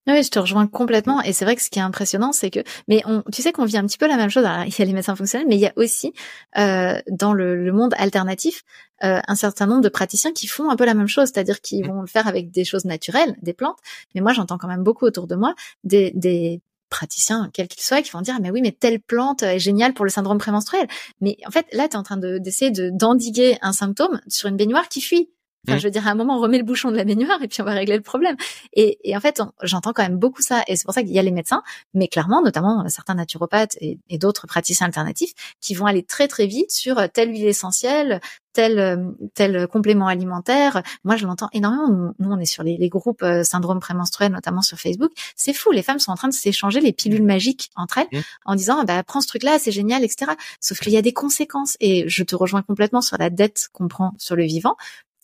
Oui, 0.08 0.20
je 0.24 0.30
te 0.30 0.38
rejoins 0.40 0.66
complètement. 0.66 1.22
Et 1.22 1.32
c'est 1.32 1.44
vrai 1.44 1.54
que 1.54 1.62
ce 1.62 1.70
qui 1.70 1.78
est 1.78 1.82
impressionnant, 1.82 2.32
c'est 2.32 2.50
que, 2.50 2.58
mais 2.88 3.02
on, 3.06 3.22
tu 3.32 3.40
sais 3.40 3.52
qu'on 3.52 3.64
vit 3.64 3.76
un 3.76 3.86
petit 3.86 3.98
peu 3.98 4.08
la 4.08 4.16
même 4.16 4.30
chose. 4.30 4.44
Alors, 4.44 4.64
il 4.64 4.76
y 4.76 4.82
a 4.82 4.84
les 4.84 4.92
médecins 4.92 5.14
fonctionnels, 5.14 5.46
mais 5.48 5.54
il 5.54 5.60
y 5.60 5.66
a 5.66 5.72
aussi 5.76 6.12
euh, 6.58 7.00
dans 7.08 7.32
le, 7.32 7.54
le 7.64 7.72
monde 7.72 7.94
alternatif 7.96 8.64
euh, 9.04 9.20
un 9.28 9.34
certain 9.36 9.66
nombre 9.66 9.80
de 9.82 9.88
praticiens 9.88 10.32
qui 10.32 10.48
font 10.48 10.70
un 10.70 10.76
peu 10.76 10.84
la 10.86 10.94
même 10.94 11.06
chose, 11.06 11.28
c'est-à-dire 11.32 11.60
qu'ils 11.60 11.86
vont 11.86 12.00
le 12.00 12.08
faire 12.08 12.26
avec 12.26 12.50
des 12.50 12.64
choses 12.64 12.84
naturelles, 12.84 13.36
des 13.42 13.52
plantes. 13.52 13.78
Mais 14.16 14.20
moi, 14.20 14.32
j'entends 14.32 14.58
quand 14.58 14.66
même 14.68 14.82
beaucoup 14.82 15.04
autour 15.04 15.28
de 15.28 15.36
moi 15.36 15.54
des, 15.84 16.10
des 16.16 16.60
praticiens, 16.90 17.48
quels 17.54 17.68
qu'ils 17.68 17.82
soient, 17.84 18.02
qui 18.02 18.10
vont 18.10 18.20
dire, 18.22 18.34
ah, 18.36 18.40
mais 18.42 18.50
oui, 18.50 18.60
mais 18.60 18.72
telle 18.72 19.00
plante 19.00 19.44
est 19.44 19.60
géniale 19.60 19.94
pour 19.94 20.04
le 20.04 20.10
syndrome 20.10 20.38
prémenstruel. 20.38 20.88
Mais 21.20 21.36
en 21.46 21.50
fait, 21.52 21.66
là, 21.72 21.86
tu 21.88 21.94
es 21.94 21.96
en 21.96 22.02
train 22.02 22.16
de- 22.16 22.38
d'essayer 22.38 22.72
de, 22.72 22.90
d'endiguer 22.90 23.56
un 23.62 23.72
symptôme 23.72 24.20
sur 24.28 24.48
une 24.48 24.56
baignoire 24.56 24.88
qui 24.88 25.00
fuit. 25.00 25.30
Enfin, 25.66 25.76
mmh. 25.76 25.80
je 25.80 25.86
veux 25.86 25.90
dire, 25.90 26.06
à 26.08 26.10
un 26.10 26.14
moment, 26.14 26.38
on 26.38 26.40
remet 26.40 26.58
le 26.58 26.64
bouchon 26.64 26.90
de 26.90 26.96
la 26.96 27.04
baignoire 27.04 27.40
et 27.42 27.48
puis 27.48 27.62
on 27.62 27.64
va 27.64 27.72
régler 27.72 27.96
le 27.96 28.02
problème. 28.02 28.36
Et, 28.72 28.98
et 29.04 29.16
en 29.16 29.20
fait, 29.20 29.40
j'entends 29.62 29.92
quand 29.92 30.02
même 30.02 30.18
beaucoup 30.18 30.42
ça. 30.42 30.62
Et 30.66 30.76
c'est 30.76 30.84
pour 30.84 30.94
ça 30.94 31.02
qu'il 31.02 31.12
y 31.12 31.18
a 31.18 31.22
les 31.22 31.30
médecins, 31.30 31.62
mais 31.94 32.08
clairement, 32.08 32.42
notamment 32.42 32.88
certains 32.88 33.14
naturopathes 33.14 33.76
et, 33.80 33.98
et 34.08 34.18
d'autres 34.18 34.46
praticiens 34.46 34.86
alternatifs, 34.86 35.32
qui 35.60 35.74
vont 35.74 35.86
aller 35.86 36.02
très 36.02 36.26
très 36.26 36.46
vite 36.46 36.72
sur 36.72 37.08
telle 37.12 37.30
huile 37.30 37.46
essentielle, 37.46 38.20
tel 38.52 39.14
tel 39.34 39.66
complément 39.68 40.08
alimentaire. 40.08 40.82
Moi, 41.04 41.16
je 41.16 41.26
l'entends 41.26 41.48
énormément. 41.52 42.12
Nous, 42.18 42.30
on 42.30 42.38
est 42.38 42.44
sur 42.44 42.62
les, 42.62 42.76
les 42.76 42.88
groupes 42.88 43.22
euh, 43.22 43.44
syndrome 43.44 43.80
prémenstruel, 43.80 44.32
notamment 44.32 44.62
sur 44.62 44.78
Facebook. 44.78 45.12
C'est 45.36 45.52
fou. 45.52 45.70
Les 45.70 45.82
femmes 45.82 45.98
sont 45.98 46.10
en 46.10 46.16
train 46.16 46.28
de 46.28 46.34
s'échanger 46.34 46.80
les 46.80 46.92
pilules 46.92 47.22
mmh. 47.22 47.26
magiques 47.26 47.70
entre 47.76 47.98
elles, 47.98 48.08
mmh. 48.12 48.22
en 48.46 48.54
disant 48.54 48.84
bah 48.84 49.02
prends 49.02 49.20
ce 49.20 49.28
truc-là, 49.28 49.58
c'est 49.58 49.72
génial, 49.72 50.04
etc. 50.04 50.32
Sauf 50.60 50.80
qu'il 50.80 50.92
y 50.92 50.96
a 50.96 51.02
des 51.02 51.12
conséquences. 51.12 51.76
Et 51.80 52.08
je 52.08 52.22
te 52.24 52.34
rejoins 52.34 52.62
complètement 52.62 53.00
sur 53.00 53.16
la 53.18 53.30
dette 53.30 53.68
qu'on 53.72 53.88
prend 53.88 54.12
sur 54.18 54.36
le 54.36 54.44
vivant. 54.44 54.76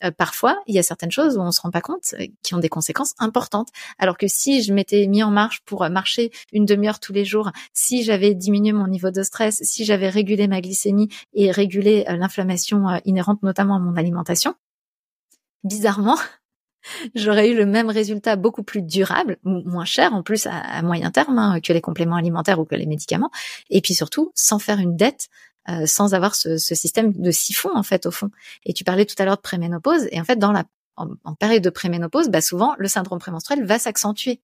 Euh, 0.05 0.11
parfois, 0.11 0.61
il 0.67 0.75
y 0.75 0.79
a 0.79 0.83
certaines 0.83 1.11
choses 1.11 1.37
où 1.37 1.41
on 1.41 1.51
se 1.51 1.61
rend 1.61 1.71
pas 1.71 1.81
compte 1.81 2.15
euh, 2.15 2.27
qui 2.43 2.55
ont 2.55 2.59
des 2.59 2.69
conséquences 2.69 3.15
importantes. 3.19 3.69
Alors 3.99 4.17
que 4.17 4.29
si 4.29 4.63
je 4.63 4.73
m'étais 4.73 5.07
mis 5.07 5.23
en 5.23 5.31
marche 5.31 5.61
pour 5.65 5.85
euh, 5.85 5.89
marcher 5.89 6.31
une 6.53 6.65
demi-heure 6.65 7.01
tous 7.01 7.13
les 7.13 7.25
jours, 7.25 7.51
si 7.73 8.03
j'avais 8.03 8.35
diminué 8.35 8.73
mon 8.73 8.87
niveau 8.87 9.11
de 9.11 9.23
stress, 9.23 9.61
si 9.63 9.85
j'avais 9.85 10.09
régulé 10.09 10.49
ma 10.49 10.61
glycémie 10.61 11.09
et 11.35 11.51
régulé 11.51 12.05
l'inflammation 12.09 13.01
inhérente 13.05 13.43
notamment 13.43 13.77
à 13.77 13.79
mon 13.79 13.97
alimentation, 13.97 14.55
bizarrement, 15.65 16.17
j'aurais 17.15 17.51
eu 17.51 17.57
le 17.57 17.67
même 17.67 17.89
résultat 17.89 18.37
beaucoup 18.37 18.63
plus 18.63 18.83
durable, 18.83 19.37
moins 19.45 19.85
cher 19.85 20.15
en 20.15 20.23
plus 20.23 20.47
à, 20.47 20.83
moyen 20.83 21.11
terme 21.11 21.39
hein, 21.39 21.61
que 21.61 21.73
les 21.73 21.81
compléments 21.81 22.17
alimentaires 22.17 22.59
ou 22.59 22.65
que 22.65 22.75
les 22.75 22.87
médicaments, 22.87 23.31
et 23.71 23.81
puis 23.81 23.95
surtout 23.95 24.33
sans 24.35 24.59
faire 24.59 24.79
une 24.79 24.97
dette 24.97 25.29
euh, 25.69 25.85
sans 25.85 26.15
avoir 26.15 26.35
ce, 26.35 26.57
système 26.57 27.13
de 27.13 27.31
siphon 27.31 27.71
en 27.75 27.83
fait 27.83 28.07
au 28.07 28.11
fond. 28.11 28.31
Et 28.65 28.73
tu 28.73 28.85
parlais 28.85 29.05
tout 29.05 29.17
à 29.19 29.25
l'heure 29.25 29.37
de 29.37 29.43
préménopause 29.43 30.09
et 30.11 30.21
en 30.21 30.25
fait 30.25 30.37
dans 30.37 30.53
la 30.53 30.65
en, 30.97 31.35
période 31.35 31.63
de 31.63 31.71
préménopause, 31.71 32.29
bah 32.29 32.41
souvent 32.41 32.75
le 32.79 32.89
syndrome 32.89 33.19
prémenstruel 33.19 33.65
va 33.65 33.79
s'accentuer. 33.79 34.41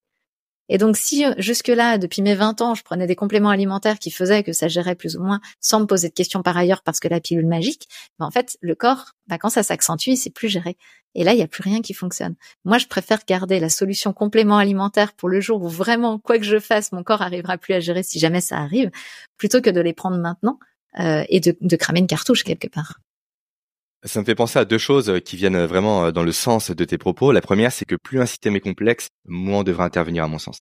Et 0.69 0.79
donc 0.79 0.97
si 0.97 1.25
euh, 1.25 1.35
jusque-là, 1.39 1.99
depuis 1.99 2.23
mes 2.23 2.35
20 2.35 2.61
ans, 2.63 2.75
je 2.75 2.83
prenais 2.83 3.07
des 3.07 3.17
compléments 3.17 3.51
alimentaires 3.51 3.99
qui 3.99 4.11
faisaient 4.11 4.43
que 4.43 4.53
ça 4.53 4.69
gérait 4.69 4.95
plus 4.95 5.17
ou 5.17 5.23
moins 5.23 5.41
sans 5.61 5.81
me 5.81 5.87
poser 5.87 6.09
de 6.09 6.15
questions 6.15 6.43
par 6.43 6.57
ailleurs 6.57 6.83
parce 6.83 7.01
que 7.01 7.09
la 7.09 7.21
pilule 7.21 7.47
magique, 7.47 7.89
bah 8.19 8.27
en 8.27 8.31
fait, 8.31 8.57
le 8.61 8.75
corps, 8.75 9.13
bah 9.27 9.39
quand 9.39 9.51
ça 9.51 9.63
s'accentue, 9.63 10.15
c'est 10.17 10.31
plus 10.31 10.49
géré. 10.49 10.77
Et 11.15 11.23
là, 11.23 11.33
il 11.33 11.37
n'y 11.37 11.43
a 11.43 11.49
plus 11.49 11.63
rien 11.63 11.81
qui 11.81 11.95
fonctionne. 11.95 12.35
Moi, 12.65 12.79
je 12.79 12.87
préfère 12.87 13.21
garder 13.27 13.61
la 13.61 13.69
solution 13.69 14.13
complément 14.13 14.59
alimentaire 14.59 15.13
pour 15.13 15.29
le 15.29 15.41
jour 15.41 15.63
où 15.63 15.69
vraiment, 15.69 16.19
quoi 16.19 16.39
que 16.39 16.45
je 16.45 16.59
fasse, 16.59 16.91
mon 16.93 17.05
corps 17.05 17.23
arrivera 17.23 17.57
plus 17.57 17.75
à 17.75 17.81
gérer 17.81 18.03
si 18.03 18.19
jamais 18.19 18.41
ça 18.41 18.59
arrive, 18.59 18.91
plutôt 19.37 19.61
que 19.61 19.71
de 19.71 19.81
les 19.81 19.93
prendre 19.93 20.19
maintenant 20.19 20.59
euh, 20.99 21.25
et 21.29 21.41
de 21.41 21.77
cramer 21.77 22.01
une 22.01 22.09
cartouche 22.09 22.43
quelque 22.43 22.69
part. 22.69 22.99
Ça 24.05 24.21
me 24.21 24.25
fait 24.25 24.35
penser 24.35 24.59
à 24.59 24.65
deux 24.65 24.79
choses 24.79 25.21
qui 25.25 25.37
viennent 25.37 25.65
vraiment 25.65 26.13
dans 26.13 26.23
le 26.23 26.33
sens 26.33 26.71
de 26.71 26.85
tes 26.85 26.99
propos. 26.99 27.33
La 27.33 27.41
première, 27.41 27.73
c'est 27.73 27.87
que 27.87 27.97
plus 27.97 28.21
un 28.21 28.27
système 28.27 28.55
est 28.55 28.61
complexe, 28.61 29.09
moins 29.27 29.61
on 29.61 29.63
devrait 29.63 29.85
intervenir 29.85 30.25
à 30.25 30.29
mon 30.29 30.39
sens. 30.39 30.59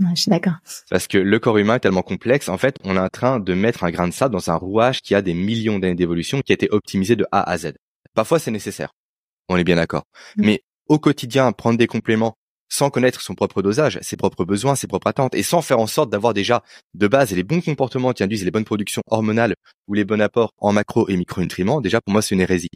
Ouais, 0.00 0.08
je 0.14 0.22
suis 0.22 0.30
d'accord. 0.30 0.54
Parce 0.88 1.06
que 1.06 1.18
le 1.18 1.38
corps 1.38 1.58
humain 1.58 1.76
est 1.76 1.80
tellement 1.80 2.02
complexe, 2.02 2.48
en 2.48 2.56
fait, 2.56 2.76
on 2.84 2.96
est 2.96 3.00
en 3.00 3.08
train 3.08 3.38
de 3.38 3.54
mettre 3.54 3.84
un 3.84 3.90
grain 3.90 4.08
de 4.08 4.12
sable 4.12 4.32
dans 4.32 4.50
un 4.50 4.54
rouage 4.54 5.02
qui 5.02 5.14
a 5.14 5.22
des 5.22 5.34
millions 5.34 5.78
d'années 5.78 5.94
d'évolution, 5.94 6.40
qui 6.40 6.52
a 6.52 6.54
été 6.54 6.68
optimisé 6.70 7.16
de 7.16 7.26
A 7.32 7.48
à 7.48 7.58
Z. 7.58 7.74
Parfois, 8.14 8.38
c'est 8.38 8.50
nécessaire. 8.50 8.92
On 9.48 9.56
est 9.56 9.64
bien 9.64 9.76
d'accord. 9.76 10.04
Mm. 10.36 10.44
Mais 10.44 10.62
au 10.88 10.98
quotidien, 10.98 11.52
prendre 11.52 11.78
des 11.78 11.86
compléments, 11.86 12.36
sans 12.70 12.88
connaître 12.88 13.20
son 13.20 13.34
propre 13.34 13.60
dosage, 13.60 13.98
ses 14.00 14.16
propres 14.16 14.44
besoins, 14.44 14.76
ses 14.76 14.86
propres 14.86 15.08
attentes, 15.08 15.34
et 15.34 15.42
sans 15.42 15.60
faire 15.60 15.78
en 15.78 15.86
sorte 15.86 16.08
d'avoir 16.08 16.32
déjà 16.32 16.62
de 16.94 17.08
base 17.08 17.32
les 17.32 17.42
bons 17.42 17.60
comportements 17.60 18.12
qui 18.12 18.22
induisent 18.22 18.44
les 18.44 18.50
bonnes 18.50 18.64
productions 18.64 19.02
hormonales 19.08 19.54
ou 19.88 19.94
les 19.94 20.04
bons 20.04 20.20
apports 20.20 20.52
en 20.58 20.72
macro 20.72 21.08
et 21.08 21.16
micronutriments, 21.16 21.80
déjà 21.80 22.00
pour 22.00 22.12
moi 22.12 22.22
c'est 22.22 22.34
une 22.34 22.40
hérésie. 22.40 22.70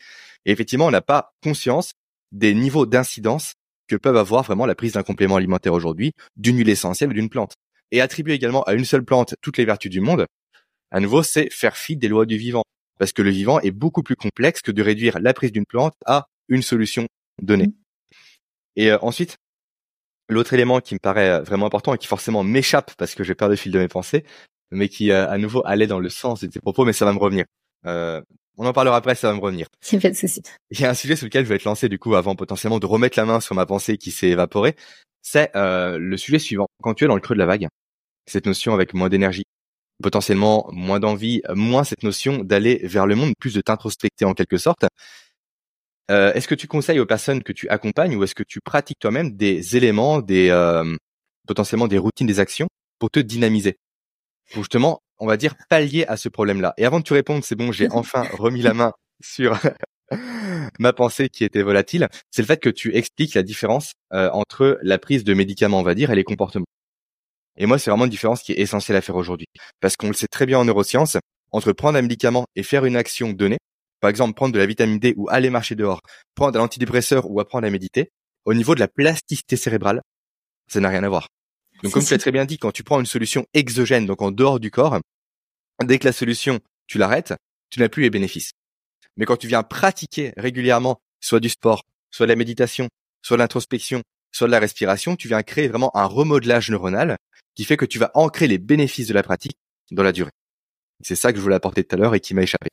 Et 0.44 0.52
effectivement, 0.52 0.86
on 0.86 0.90
n'a 0.90 1.00
pas 1.00 1.32
conscience 1.42 1.92
des 2.32 2.54
niveaux 2.54 2.84
d'incidence 2.84 3.54
que 3.88 3.96
peuvent 3.96 4.16
avoir 4.16 4.42
vraiment 4.42 4.66
la 4.66 4.74
prise 4.74 4.92
d'un 4.92 5.02
complément 5.02 5.36
alimentaire 5.36 5.72
aujourd'hui, 5.72 6.12
d'une 6.36 6.58
huile 6.58 6.68
essentielle 6.68 7.10
ou 7.10 7.14
d'une 7.14 7.30
plante. 7.30 7.54
Et 7.92 8.00
attribuer 8.00 8.34
également 8.34 8.62
à 8.64 8.74
une 8.74 8.84
seule 8.84 9.04
plante 9.04 9.36
toutes 9.40 9.58
les 9.58 9.64
vertus 9.64 9.90
du 9.90 10.00
monde, 10.00 10.26
à 10.94 11.00
nouveau, 11.00 11.24
c'est 11.24 11.52
faire 11.52 11.76
fi 11.76 11.96
des 11.96 12.06
lois 12.06 12.24
du 12.24 12.36
vivant. 12.36 12.62
Parce 13.00 13.12
que 13.12 13.22
le 13.22 13.30
vivant 13.30 13.58
est 13.58 13.72
beaucoup 13.72 14.04
plus 14.04 14.14
complexe 14.14 14.62
que 14.62 14.70
de 14.70 14.80
réduire 14.80 15.18
la 15.18 15.34
prise 15.34 15.50
d'une 15.50 15.66
plante 15.66 15.94
à 16.06 16.28
une 16.48 16.62
solution 16.62 17.08
donnée. 17.42 17.66
Mmh. 17.66 17.72
Et 18.76 18.92
euh, 18.92 18.98
ensuite, 19.02 19.36
L'autre 20.28 20.54
élément 20.54 20.80
qui 20.80 20.94
me 20.94 20.98
paraît 20.98 21.30
euh, 21.30 21.42
vraiment 21.42 21.66
important 21.66 21.94
et 21.94 21.98
qui 21.98 22.06
forcément 22.06 22.42
m'échappe 22.42 22.92
parce 22.96 23.14
que 23.14 23.24
j'ai 23.24 23.34
perdu 23.34 23.52
le 23.52 23.56
fil 23.56 23.72
de 23.72 23.78
mes 23.78 23.88
pensées, 23.88 24.24
mais 24.70 24.88
qui 24.88 25.10
euh, 25.10 25.28
à 25.28 25.36
nouveau 25.38 25.62
allait 25.66 25.86
dans 25.86 25.98
le 25.98 26.08
sens 26.08 26.40
de 26.40 26.46
tes 26.46 26.60
propos, 26.60 26.84
mais 26.84 26.92
ça 26.92 27.04
va 27.04 27.12
me 27.12 27.18
revenir. 27.18 27.44
Euh, 27.86 28.22
on 28.56 28.66
en 28.66 28.72
parlera 28.72 28.96
après, 28.96 29.14
ça 29.14 29.28
va 29.28 29.34
me 29.34 29.40
revenir. 29.40 29.66
Il 29.92 30.00
pas 30.00 30.10
de 30.10 30.14
souci. 30.14 30.42
Il 30.70 30.80
y 30.80 30.84
a 30.84 30.90
un 30.90 30.94
sujet 30.94 31.16
sur 31.16 31.26
lequel 31.26 31.44
je 31.44 31.50
vais 31.50 31.58
te 31.58 31.64
lancer 31.64 31.88
du 31.88 31.98
coup 31.98 32.14
avant 32.14 32.36
potentiellement 32.36 32.78
de 32.78 32.86
remettre 32.86 33.18
la 33.18 33.26
main 33.26 33.40
sur 33.40 33.54
ma 33.54 33.66
pensée 33.66 33.98
qui 33.98 34.10
s'est 34.10 34.28
évaporée. 34.28 34.76
C'est 35.20 35.50
le 35.54 36.16
sujet 36.16 36.38
suivant. 36.38 36.66
Quand 36.82 36.94
tu 36.94 37.04
es 37.04 37.08
dans 37.08 37.14
le 37.14 37.20
creux 37.20 37.34
de 37.34 37.38
la 37.40 37.46
vague, 37.46 37.66
cette 38.26 38.46
notion 38.46 38.74
avec 38.74 38.92
moins 38.92 39.08
d'énergie, 39.08 39.44
potentiellement 40.02 40.68
moins 40.70 41.00
d'envie, 41.00 41.40
moins 41.54 41.82
cette 41.82 42.02
notion 42.02 42.44
d'aller 42.44 42.80
vers 42.84 43.06
le 43.06 43.14
monde, 43.14 43.32
plus 43.40 43.54
de 43.54 43.60
t'introspecter 43.60 44.26
en 44.26 44.34
quelque 44.34 44.58
sorte. 44.58 44.84
Euh, 46.10 46.32
est-ce 46.34 46.48
que 46.48 46.54
tu 46.54 46.66
conseilles 46.66 47.00
aux 47.00 47.06
personnes 47.06 47.42
que 47.42 47.52
tu 47.52 47.68
accompagnes 47.68 48.16
ou 48.16 48.24
est-ce 48.24 48.34
que 48.34 48.42
tu 48.42 48.60
pratiques 48.60 48.98
toi-même 48.98 49.36
des 49.36 49.76
éléments, 49.76 50.20
des 50.20 50.50
euh, 50.50 50.96
potentiellement 51.46 51.88
des 51.88 51.98
routines, 51.98 52.26
des 52.26 52.40
actions 52.40 52.68
pour 52.98 53.10
te 53.10 53.20
dynamiser, 53.20 53.76
pour 54.52 54.62
justement, 54.62 55.00
on 55.18 55.26
va 55.26 55.36
dire 55.36 55.54
pallier 55.70 56.06
à 56.06 56.16
ce 56.16 56.28
problème-là. 56.28 56.74
Et 56.76 56.84
avant 56.84 57.00
de 57.00 57.04
te 57.04 57.14
répondre, 57.14 57.42
c'est 57.44 57.56
bon, 57.56 57.72
j'ai 57.72 57.88
enfin 57.90 58.24
remis 58.32 58.62
la 58.62 58.74
main 58.74 58.92
sur 59.22 59.58
ma 60.78 60.92
pensée 60.92 61.28
qui 61.28 61.44
était 61.44 61.62
volatile. 61.62 62.08
C'est 62.30 62.42
le 62.42 62.46
fait 62.46 62.60
que 62.60 62.70
tu 62.70 62.94
expliques 62.94 63.34
la 63.34 63.42
différence 63.42 63.92
euh, 64.12 64.30
entre 64.32 64.78
la 64.82 64.98
prise 64.98 65.24
de 65.24 65.32
médicaments, 65.34 65.80
on 65.80 65.84
va 65.84 65.94
dire, 65.94 66.10
et 66.10 66.16
les 66.16 66.24
comportements. 66.24 66.66
Et 67.56 67.66
moi, 67.66 67.78
c'est 67.78 67.90
vraiment 67.90 68.04
une 68.04 68.10
différence 68.10 68.42
qui 68.42 68.52
est 68.52 68.58
essentielle 68.58 68.96
à 68.96 69.00
faire 69.00 69.16
aujourd'hui, 69.16 69.46
parce 69.80 69.96
qu'on 69.96 70.08
le 70.08 70.14
sait 70.14 70.26
très 70.26 70.44
bien 70.44 70.58
en 70.58 70.64
neurosciences, 70.64 71.16
entre 71.52 71.72
prendre 71.72 71.96
un 71.96 72.02
médicament 72.02 72.46
et 72.56 72.64
faire 72.64 72.84
une 72.84 72.96
action 72.96 73.32
donnée, 73.32 73.58
par 74.04 74.10
exemple 74.10 74.34
prendre 74.34 74.52
de 74.52 74.58
la 74.58 74.66
vitamine 74.66 74.98
D 74.98 75.14
ou 75.16 75.30
aller 75.30 75.48
marcher 75.48 75.76
dehors, 75.76 76.02
prendre 76.34 76.60
un 76.60 76.62
antidépresseur 76.62 77.30
ou 77.30 77.40
apprendre 77.40 77.66
à 77.66 77.70
méditer, 77.70 78.10
au 78.44 78.52
niveau 78.52 78.74
de 78.74 78.80
la 78.80 78.86
plasticité 78.86 79.56
cérébrale, 79.56 80.02
ça 80.68 80.78
n'a 80.78 80.90
rien 80.90 81.02
à 81.04 81.08
voir. 81.08 81.28
Donc 81.82 81.94
comme 81.94 82.04
tu 82.04 82.12
l'as 82.12 82.18
très 82.18 82.30
bien 82.30 82.44
dit, 82.44 82.58
quand 82.58 82.70
tu 82.70 82.82
prends 82.82 83.00
une 83.00 83.06
solution 83.06 83.46
exogène, 83.54 84.04
donc 84.04 84.20
en 84.20 84.30
dehors 84.30 84.60
du 84.60 84.70
corps, 84.70 85.00
dès 85.82 85.98
que 85.98 86.04
la 86.04 86.12
solution, 86.12 86.60
tu 86.86 86.98
l'arrêtes, 86.98 87.32
tu 87.70 87.80
n'as 87.80 87.88
plus 87.88 88.02
les 88.02 88.10
bénéfices. 88.10 88.50
Mais 89.16 89.24
quand 89.24 89.38
tu 89.38 89.46
viens 89.46 89.62
pratiquer 89.62 90.34
régulièrement, 90.36 91.00
soit 91.20 91.40
du 91.40 91.48
sport, 91.48 91.82
soit 92.10 92.26
de 92.26 92.32
la 92.32 92.36
méditation, 92.36 92.90
soit 93.22 93.38
de 93.38 93.42
l'introspection, 93.42 94.02
soit 94.32 94.48
de 94.48 94.52
la 94.52 94.60
respiration, 94.60 95.16
tu 95.16 95.28
viens 95.28 95.42
créer 95.42 95.68
vraiment 95.68 95.96
un 95.96 96.04
remodelage 96.04 96.68
neuronal 96.68 97.16
qui 97.54 97.64
fait 97.64 97.78
que 97.78 97.86
tu 97.86 97.98
vas 97.98 98.10
ancrer 98.12 98.48
les 98.48 98.58
bénéfices 98.58 99.08
de 99.08 99.14
la 99.14 99.22
pratique 99.22 99.56
dans 99.92 100.02
la 100.02 100.12
durée. 100.12 100.32
C'est 101.00 101.16
ça 101.16 101.32
que 101.32 101.38
je 101.38 101.42
voulais 101.42 101.56
apporter 101.56 101.84
tout 101.84 101.96
à 101.96 101.98
l'heure 101.98 102.14
et 102.14 102.20
qui 102.20 102.34
m'a 102.34 102.42
échappé. 102.42 102.68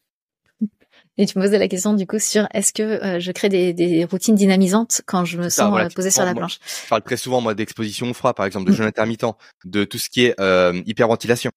Et 1.17 1.25
tu 1.25 1.37
me 1.37 1.43
posais 1.43 1.59
la 1.59 1.67
question 1.67 1.93
du 1.93 2.07
coup 2.07 2.19
sur 2.19 2.47
est-ce 2.53 2.71
que 2.71 2.83
euh, 2.83 3.19
je 3.19 3.31
crée 3.31 3.49
des, 3.49 3.73
des, 3.73 4.05
routines 4.05 4.35
dynamisantes 4.35 5.01
quand 5.05 5.25
je 5.25 5.37
me 5.37 5.49
sens 5.49 5.77
euh, 5.77 5.87
posé 5.93 6.09
sur 6.09 6.23
la 6.23 6.33
planche? 6.33 6.57
je 6.83 6.89
parle 6.89 7.01
très 7.01 7.17
souvent 7.17 7.41
moi 7.41 7.53
d'exposition 7.53 8.09
au 8.09 8.13
froid 8.13 8.33
par 8.33 8.45
exemple, 8.45 8.65
de 8.67 8.71
mm. 8.71 8.75
jeûne 8.75 8.87
intermittent, 8.87 9.25
de 9.65 9.83
tout 9.83 9.97
ce 9.97 10.09
qui 10.09 10.25
est 10.25 10.39
euh, 10.39 10.81
hyperventilation. 10.85 11.51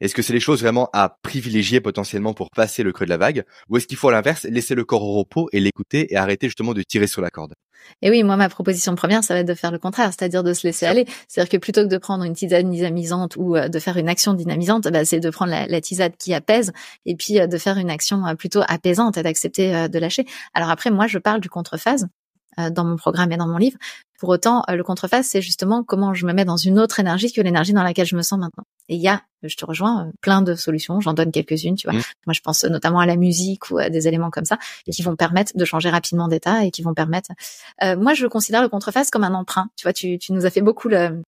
Est-ce 0.00 0.14
que 0.14 0.22
c'est 0.22 0.32
les 0.32 0.40
choses 0.40 0.62
vraiment 0.62 0.88
à 0.92 1.16
privilégier 1.22 1.80
potentiellement 1.80 2.34
pour 2.34 2.50
passer 2.50 2.82
le 2.82 2.92
creux 2.92 3.04
de 3.04 3.10
la 3.10 3.16
vague 3.16 3.44
ou 3.68 3.76
est-ce 3.76 3.86
qu'il 3.86 3.96
faut 3.96 4.08
à 4.08 4.12
l'inverse 4.12 4.44
laisser 4.44 4.74
le 4.74 4.84
corps 4.84 5.02
au 5.02 5.12
repos 5.18 5.48
et 5.52 5.60
l'écouter 5.60 6.12
et 6.12 6.16
arrêter 6.16 6.46
justement 6.48 6.74
de 6.74 6.82
tirer 6.82 7.06
sur 7.06 7.20
la 7.20 7.30
corde? 7.30 7.54
Et 8.02 8.10
oui, 8.10 8.22
moi 8.22 8.36
ma 8.36 8.48
proposition 8.48 8.94
première 8.94 9.24
ça 9.24 9.34
va 9.34 9.40
être 9.40 9.48
de 9.48 9.54
faire 9.54 9.70
le 9.70 9.78
contraire, 9.78 10.08
c'est-à-dire 10.08 10.42
de 10.42 10.52
se 10.52 10.66
laisser 10.66 10.86
aller. 10.86 11.06
C'est-à-dire 11.28 11.50
que 11.50 11.56
plutôt 11.56 11.82
que 11.82 11.88
de 11.88 11.98
prendre 11.98 12.24
une 12.24 12.34
tisane 12.34 12.70
dynamisante 12.70 13.36
ou 13.36 13.56
euh, 13.56 13.68
de 13.68 13.78
faire 13.78 13.96
une 13.96 14.08
action 14.08 14.34
dynamisante, 14.34 14.88
bah, 14.88 15.04
c'est 15.04 15.20
de 15.20 15.30
prendre 15.30 15.50
la, 15.50 15.66
la, 15.66 15.80
tisane 15.80 16.12
qui 16.18 16.34
apaise 16.34 16.72
et 17.06 17.14
puis 17.16 17.40
euh, 17.40 17.46
de 17.46 17.58
faire 17.58 17.78
une 17.78 17.90
action 17.90 18.26
euh, 18.26 18.34
plutôt 18.34 18.62
apaisante 18.68 19.16
et 19.16 19.22
d'accepter 19.22 19.88
de 19.88 19.98
lâcher. 19.98 20.24
Alors 20.54 20.70
après 20.70 20.90
moi 20.90 21.06
je 21.06 21.18
parle 21.18 21.40
du 21.40 21.48
contrephase 21.48 22.06
dans 22.68 22.84
mon 22.84 22.96
programme 22.96 23.32
et 23.32 23.36
dans 23.38 23.48
mon 23.48 23.56
livre. 23.56 23.78
Pour 24.18 24.28
autant, 24.28 24.62
le 24.68 24.82
contrephase, 24.84 25.26
c'est 25.26 25.40
justement 25.40 25.82
comment 25.82 26.12
je 26.12 26.26
me 26.26 26.34
mets 26.34 26.44
dans 26.44 26.58
une 26.58 26.78
autre 26.78 27.00
énergie 27.00 27.32
que 27.32 27.40
l'énergie 27.40 27.72
dans 27.72 27.82
laquelle 27.82 28.04
je 28.04 28.16
me 28.16 28.20
sens 28.20 28.38
maintenant. 28.38 28.64
Et 28.90 28.96
il 28.96 29.00
y 29.00 29.08
a, 29.08 29.22
je 29.42 29.56
te 29.56 29.64
rejoins, 29.64 30.08
euh, 30.08 30.10
plein 30.20 30.42
de 30.42 30.54
solutions. 30.54 31.00
J'en 31.00 31.14
donne 31.14 31.30
quelques-unes, 31.30 31.76
tu 31.76 31.88
vois. 31.88 31.98
Mmh. 31.98 32.02
Moi, 32.26 32.34
je 32.34 32.40
pense 32.40 32.64
notamment 32.64 33.00
à 33.00 33.06
la 33.06 33.16
musique 33.16 33.70
ou 33.70 33.78
à 33.78 33.88
des 33.88 34.08
éléments 34.08 34.30
comme 34.30 34.44
ça 34.44 34.58
qui 34.90 35.02
vont 35.02 35.16
permettre 35.16 35.52
de 35.56 35.64
changer 35.64 35.88
rapidement 35.88 36.28
d'état 36.28 36.66
et 36.66 36.70
qui 36.70 36.82
vont 36.82 36.92
permettre. 36.92 37.30
Euh, 37.82 37.96
moi, 37.96 38.12
je 38.12 38.26
considère 38.26 38.60
le 38.60 38.68
contreface 38.68 39.10
comme 39.10 39.24
un 39.24 39.32
emprunt. 39.32 39.68
Tu 39.76 39.84
vois, 39.84 39.94
tu, 39.94 40.18
tu 40.18 40.34
nous 40.34 40.44
as 40.44 40.50
fait 40.50 40.60
beaucoup 40.60 40.88
le, 40.88 41.22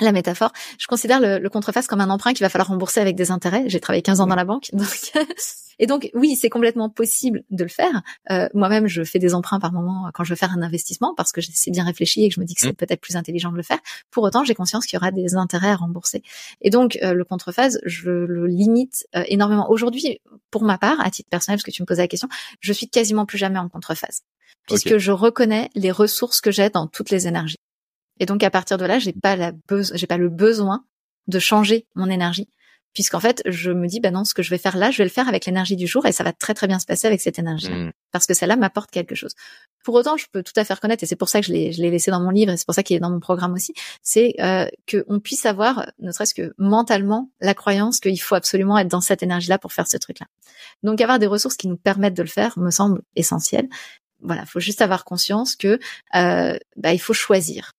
la 0.00 0.12
métaphore. 0.12 0.52
Je 0.78 0.86
considère 0.86 1.20
le, 1.20 1.38
le 1.38 1.48
contreface 1.48 1.86
comme 1.86 2.00
un 2.00 2.10
emprunt 2.10 2.32
qu'il 2.32 2.44
va 2.44 2.48
falloir 2.48 2.68
rembourser 2.68 3.00
avec 3.00 3.16
des 3.16 3.30
intérêts. 3.30 3.64
J'ai 3.66 3.80
travaillé 3.80 4.02
15 4.02 4.20
ans 4.20 4.26
dans 4.26 4.34
la 4.34 4.44
banque, 4.44 4.70
donc 4.72 5.12
et 5.78 5.86
donc 5.86 6.10
oui, 6.14 6.36
c'est 6.36 6.50
complètement 6.50 6.88
possible 6.88 7.42
de 7.50 7.64
le 7.64 7.70
faire. 7.70 8.02
Euh, 8.30 8.48
moi-même, 8.54 8.86
je 8.86 9.02
fais 9.02 9.18
des 9.18 9.34
emprunts 9.34 9.60
par 9.60 9.72
moment 9.72 10.10
quand 10.14 10.24
je 10.24 10.30
veux 10.30 10.36
faire 10.36 10.52
un 10.52 10.62
investissement 10.62 11.14
parce 11.16 11.32
que 11.32 11.40
c'est 11.40 11.70
bien 11.70 11.84
réfléchi 11.84 12.24
et 12.24 12.28
que 12.28 12.34
je 12.34 12.40
me 12.40 12.44
dis 12.44 12.54
que 12.54 12.60
c'est 12.60 12.72
mmh. 12.72 12.76
peut-être 12.76 13.00
plus 13.00 13.16
intelligent 13.16 13.50
de 13.50 13.56
le 13.56 13.62
faire. 13.62 13.78
Pour 14.10 14.22
autant, 14.24 14.44
j'ai 14.44 14.54
conscience 14.54 14.86
qu'il 14.86 14.96
y 14.96 14.98
aura 14.98 15.10
des 15.10 15.34
intérêts 15.34 15.70
à 15.70 15.76
rembourser. 15.76 16.22
Et 16.60 16.70
donc 16.70 16.98
euh, 17.02 17.14
le 17.14 17.24
contrephase, 17.24 17.80
je 17.84 18.10
le 18.10 18.46
limite 18.46 19.06
euh, 19.16 19.24
énormément. 19.28 19.70
Aujourd'hui, 19.70 20.20
pour 20.50 20.62
ma 20.62 20.78
part, 20.78 21.00
à 21.00 21.10
titre 21.10 21.28
personnel, 21.28 21.58
parce 21.58 21.64
que 21.64 21.70
tu 21.70 21.82
me 21.82 21.86
posais 21.86 22.02
la 22.02 22.08
question, 22.08 22.28
je 22.60 22.72
suis 22.72 22.88
quasiment 22.88 23.26
plus 23.26 23.38
jamais 23.38 23.58
en 23.58 23.68
contrephase. 23.68 24.22
puisque 24.66 24.98
je 24.98 25.12
reconnais 25.12 25.70
les 25.74 25.90
ressources 25.90 26.40
que 26.40 26.50
j'ai 26.50 26.70
dans 26.70 26.86
toutes 26.86 27.10
les 27.10 27.26
énergies. 27.26 27.58
Et 28.20 28.26
donc 28.26 28.42
à 28.42 28.50
partir 28.50 28.78
de 28.78 28.84
là, 28.84 28.98
j'ai 28.98 29.12
pas 29.12 29.36
la 29.36 29.52
j'ai 29.94 30.06
pas 30.06 30.16
le 30.16 30.28
besoin 30.28 30.84
de 31.26 31.38
changer 31.38 31.86
mon 31.94 32.10
énergie 32.10 32.48
puisqu'en 32.94 33.20
fait, 33.20 33.42
je 33.44 33.72
me 33.72 33.88
dis, 33.88 34.00
bah 34.00 34.12
non, 34.12 34.24
ce 34.24 34.34
que 34.34 34.42
je 34.42 34.50
vais 34.50 34.58
faire 34.58 34.76
là, 34.76 34.90
je 34.90 34.98
vais 34.98 35.04
le 35.04 35.10
faire 35.10 35.28
avec 35.28 35.46
l'énergie 35.46 35.74
du 35.76 35.86
jour 35.86 36.06
et 36.06 36.12
ça 36.12 36.22
va 36.22 36.32
très 36.32 36.54
très 36.54 36.68
bien 36.68 36.78
se 36.78 36.86
passer 36.86 37.08
avec 37.08 37.20
cette 37.20 37.40
énergie, 37.40 37.70
mmh. 37.70 37.92
parce 38.12 38.24
que 38.26 38.34
celle-là 38.34 38.56
m'apporte 38.56 38.90
quelque 38.90 39.16
chose. 39.16 39.34
Pour 39.84 39.96
autant, 39.96 40.16
je 40.16 40.26
peux 40.32 40.42
tout 40.44 40.52
à 40.56 40.64
fait 40.64 40.74
reconnaître, 40.74 41.02
et 41.02 41.06
c'est 41.06 41.16
pour 41.16 41.28
ça 41.28 41.40
que 41.40 41.46
je 41.46 41.52
l'ai, 41.52 41.72
je 41.72 41.82
l'ai 41.82 41.90
laissé 41.90 42.12
dans 42.12 42.20
mon 42.20 42.30
livre, 42.30 42.52
et 42.52 42.56
c'est 42.56 42.64
pour 42.64 42.74
ça 42.74 42.84
qu'il 42.84 42.96
est 42.96 43.00
dans 43.00 43.10
mon 43.10 43.20
programme 43.20 43.52
aussi, 43.52 43.74
c'est 44.02 44.34
euh, 44.40 44.66
qu'on 44.88 45.18
puisse 45.18 45.44
avoir, 45.44 45.90
ne 45.98 46.12
serait-ce 46.12 46.34
que 46.34 46.54
mentalement, 46.56 47.30
la 47.40 47.54
croyance 47.54 47.98
qu'il 47.98 48.20
faut 48.20 48.36
absolument 48.36 48.78
être 48.78 48.88
dans 48.88 49.00
cette 49.00 49.24
énergie-là 49.24 49.58
pour 49.58 49.72
faire 49.72 49.88
ce 49.88 49.96
truc-là. 49.96 50.26
Donc, 50.84 51.00
avoir 51.00 51.18
des 51.18 51.26
ressources 51.26 51.56
qui 51.56 51.66
nous 51.66 51.76
permettent 51.76 52.14
de 52.14 52.22
le 52.22 52.28
faire 52.28 52.56
me 52.58 52.70
semble 52.70 53.02
essentiel. 53.16 53.68
Voilà, 54.20 54.46
faut 54.46 54.60
juste 54.60 54.80
avoir 54.80 55.04
conscience 55.04 55.56
que 55.56 55.78
euh, 56.14 56.56
bah, 56.76 56.92
il 56.94 57.00
faut 57.00 57.12
choisir 57.12 57.73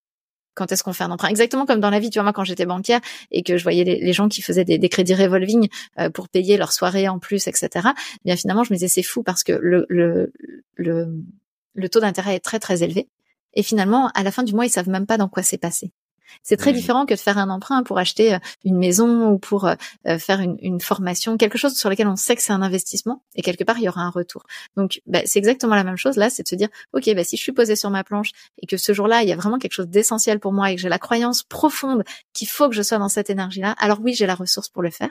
quand 0.56 0.72
est-ce 0.72 0.84
qu'on 0.84 0.94
fait 0.94 1.04
un 1.04 1.12
emprunt 1.12 1.28
Exactement 1.28 1.66
comme 1.66 1.80
dans 1.80 1.90
la 1.90 2.00
vie, 2.00 2.10
tu 2.10 2.20
vois, 2.20 2.24
moi 2.24 2.34
quand 2.34 2.44
j'étais 2.44 2.66
banquière 2.66 3.02
et 3.32 3.44
que 3.44 3.58
je 3.58 3.64
voyais 3.64 3.84
les, 3.84 4.14
gens 4.14 4.28
qui 4.28 4.42
faisaient 4.42 4.66
des, 4.66 4.90
crédits 4.90 5.16
revolving 5.16 5.70
euh, 6.00 6.10
pour 6.10 6.30
payer 6.30 6.58
leur 6.58 6.72
soirée 6.72 7.08
en 7.08 7.20
plus, 7.20 7.48
etc. 7.48 7.70
Eh 7.76 8.20
bien 8.26 8.36
finalement, 8.36 8.64
je 8.64 8.74
me 8.74 8.78
disais 8.78 8.88
c'est 8.88 9.04
fou 9.04 9.24
parce 9.24 9.44
que 9.44 9.54
le, 9.54 9.86
le, 9.90 10.34
le, 10.76 11.08
le 11.74 11.90
taux 11.90 12.00
d'intérêt 12.00 12.36
est 12.36 12.40
très 12.40 12.60
très 12.60 12.84
élevé 12.84 13.10
et 13.54 13.64
finalement 13.64 14.10
à 14.16 14.24
la 14.24 14.32
fin 14.32 14.44
du 14.44 14.54
mois 14.54 14.66
ils 14.66 14.70
savent 14.70 14.90
même 14.90 15.06
pas 15.06 15.18
dans 15.18 15.30
quoi 15.30 15.44
c'est 15.44 15.58
passé. 15.58 15.92
C'est 16.44 16.58
très 16.58 16.72
mmh. 16.72 16.76
différent 16.76 17.06
que 17.06 17.14
de 17.14 17.20
faire 17.20 17.38
un 17.38 17.50
emprunt 17.50 17.84
pour 17.84 17.98
acheter 17.98 18.36
euh, 18.36 18.40
une 18.64 18.78
maison 18.78 19.30
ou 19.30 19.38
pour 19.38 19.66
euh, 19.66 19.76
euh, 20.08 20.18
faire 20.18 20.40
une, 20.40 20.58
une, 20.62 20.82
formation, 20.82 21.38
quelque 21.38 21.58
chose 21.58 21.76
sur 21.76 21.90
lequel 21.90 22.08
on 22.08 22.16
sait 22.16 22.36
que 22.36 22.42
c'est 22.42 22.54
un 22.54 22.62
investissement 22.62 23.24
et 23.36 23.42
quelque 23.42 23.64
part 23.64 23.78
il 23.78 23.84
y 23.84 23.90
aura 23.90 24.02
un 24.02 24.10
retour. 24.10 24.44
Donc 24.76 25.02
bah, 25.06 25.22
c'est 25.26 25.40
exactement 25.40 25.76
la 25.76 25.84
même 25.84 25.98
chose 25.98 26.18
là, 26.18 26.30
c'est 26.30 26.44
de 26.44 26.48
se 26.48 26.56
dire 26.56 26.70
ok 26.94 27.14
bah, 27.16 27.24
si 27.24 27.38
je 27.38 27.42
suis 27.42 27.52
posé 27.52 27.76
sur 27.76 27.90
ma 27.90 28.04
planche 28.04 28.32
et 28.62 28.68
que 28.68 28.78
ce 28.78 28.94
jour-là 28.94 29.24
il 29.24 29.30
y 29.30 29.32
a 29.32 29.36
vraiment 29.36 29.58
quelque 29.58 29.74
chose 29.74 29.88
d'essentiel 29.88 30.40
pour 30.40 30.54
moi 30.54 30.72
et 30.72 30.76
que 30.76 30.82
j'ai 30.82 30.90
la 30.90 31.00
croyance 31.00 31.44
profonde 31.44 32.04
qu'il 32.34 32.48
faut 32.48 32.70
que 32.70 32.76
je 32.76 32.82
sois 32.82 32.98
dans 32.98 33.10
cette 33.10 33.30
énergie-là, 33.30 33.76
alors 33.80 34.00
oui 34.02 34.14
j'ai 34.14 34.26
la 34.26 34.36
ressource 34.36 34.70
pour 34.70 34.82
le 34.82 34.92
faire 34.92 35.10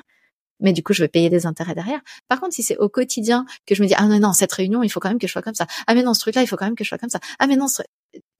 mais 0.60 0.72
du 0.72 0.82
coup 0.82 0.92
je 0.92 1.02
vais 1.02 1.08
payer 1.08 1.30
des 1.30 1.46
intérêts 1.46 1.74
derrière. 1.74 2.00
Par 2.28 2.40
contre, 2.40 2.54
si 2.54 2.62
c'est 2.62 2.76
au 2.78 2.88
quotidien 2.88 3.44
que 3.66 3.74
je 3.74 3.82
me 3.82 3.88
dis 3.88 3.94
ah 3.96 4.06
non 4.06 4.18
non 4.18 4.32
cette 4.32 4.52
réunion 4.52 4.82
il 4.82 4.88
faut 4.88 5.00
quand 5.00 5.08
même 5.08 5.18
que 5.18 5.26
je 5.26 5.32
sois 5.32 5.42
comme 5.42 5.54
ça, 5.54 5.66
ah 5.86 5.94
mais 5.94 6.02
non 6.02 6.14
ce 6.14 6.20
truc 6.20 6.34
là 6.34 6.42
il 6.42 6.46
faut 6.46 6.56
quand 6.56 6.64
même 6.64 6.76
que 6.76 6.84
je 6.84 6.88
sois 6.88 6.98
comme 6.98 7.10
ça, 7.10 7.20
ah 7.38 7.46
mais 7.46 7.56
non 7.56 7.68
ce... 7.68 7.82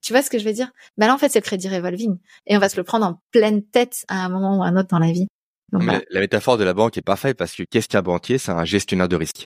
Tu 0.01 0.13
vois 0.13 0.21
ce 0.21 0.29
que 0.29 0.37
je 0.37 0.45
veux 0.45 0.53
dire? 0.53 0.71
Ben 0.97 1.07
là, 1.07 1.15
en 1.15 1.17
fait, 1.17 1.29
c'est 1.29 1.39
le 1.39 1.43
crédit 1.43 1.67
revolving. 1.67 2.17
Et 2.45 2.55
on 2.55 2.59
va 2.59 2.69
se 2.69 2.77
le 2.77 2.83
prendre 2.83 3.05
en 3.05 3.21
pleine 3.31 3.65
tête 3.65 4.05
à 4.07 4.23
un 4.23 4.29
moment 4.29 4.59
ou 4.59 4.63
à 4.63 4.67
un 4.67 4.77
autre 4.77 4.89
dans 4.89 4.99
la 4.99 5.11
vie. 5.11 5.27
La 5.71 6.19
métaphore 6.19 6.57
de 6.57 6.63
la 6.63 6.73
banque 6.73 6.97
est 6.97 7.01
parfaite 7.01 7.37
parce 7.37 7.55
que 7.55 7.63
qu'est-ce 7.63 7.87
qu'un 7.87 8.01
banquier? 8.01 8.37
C'est 8.37 8.51
un 8.51 8.65
gestionnaire 8.65 9.09
de 9.09 9.15
risque. 9.15 9.45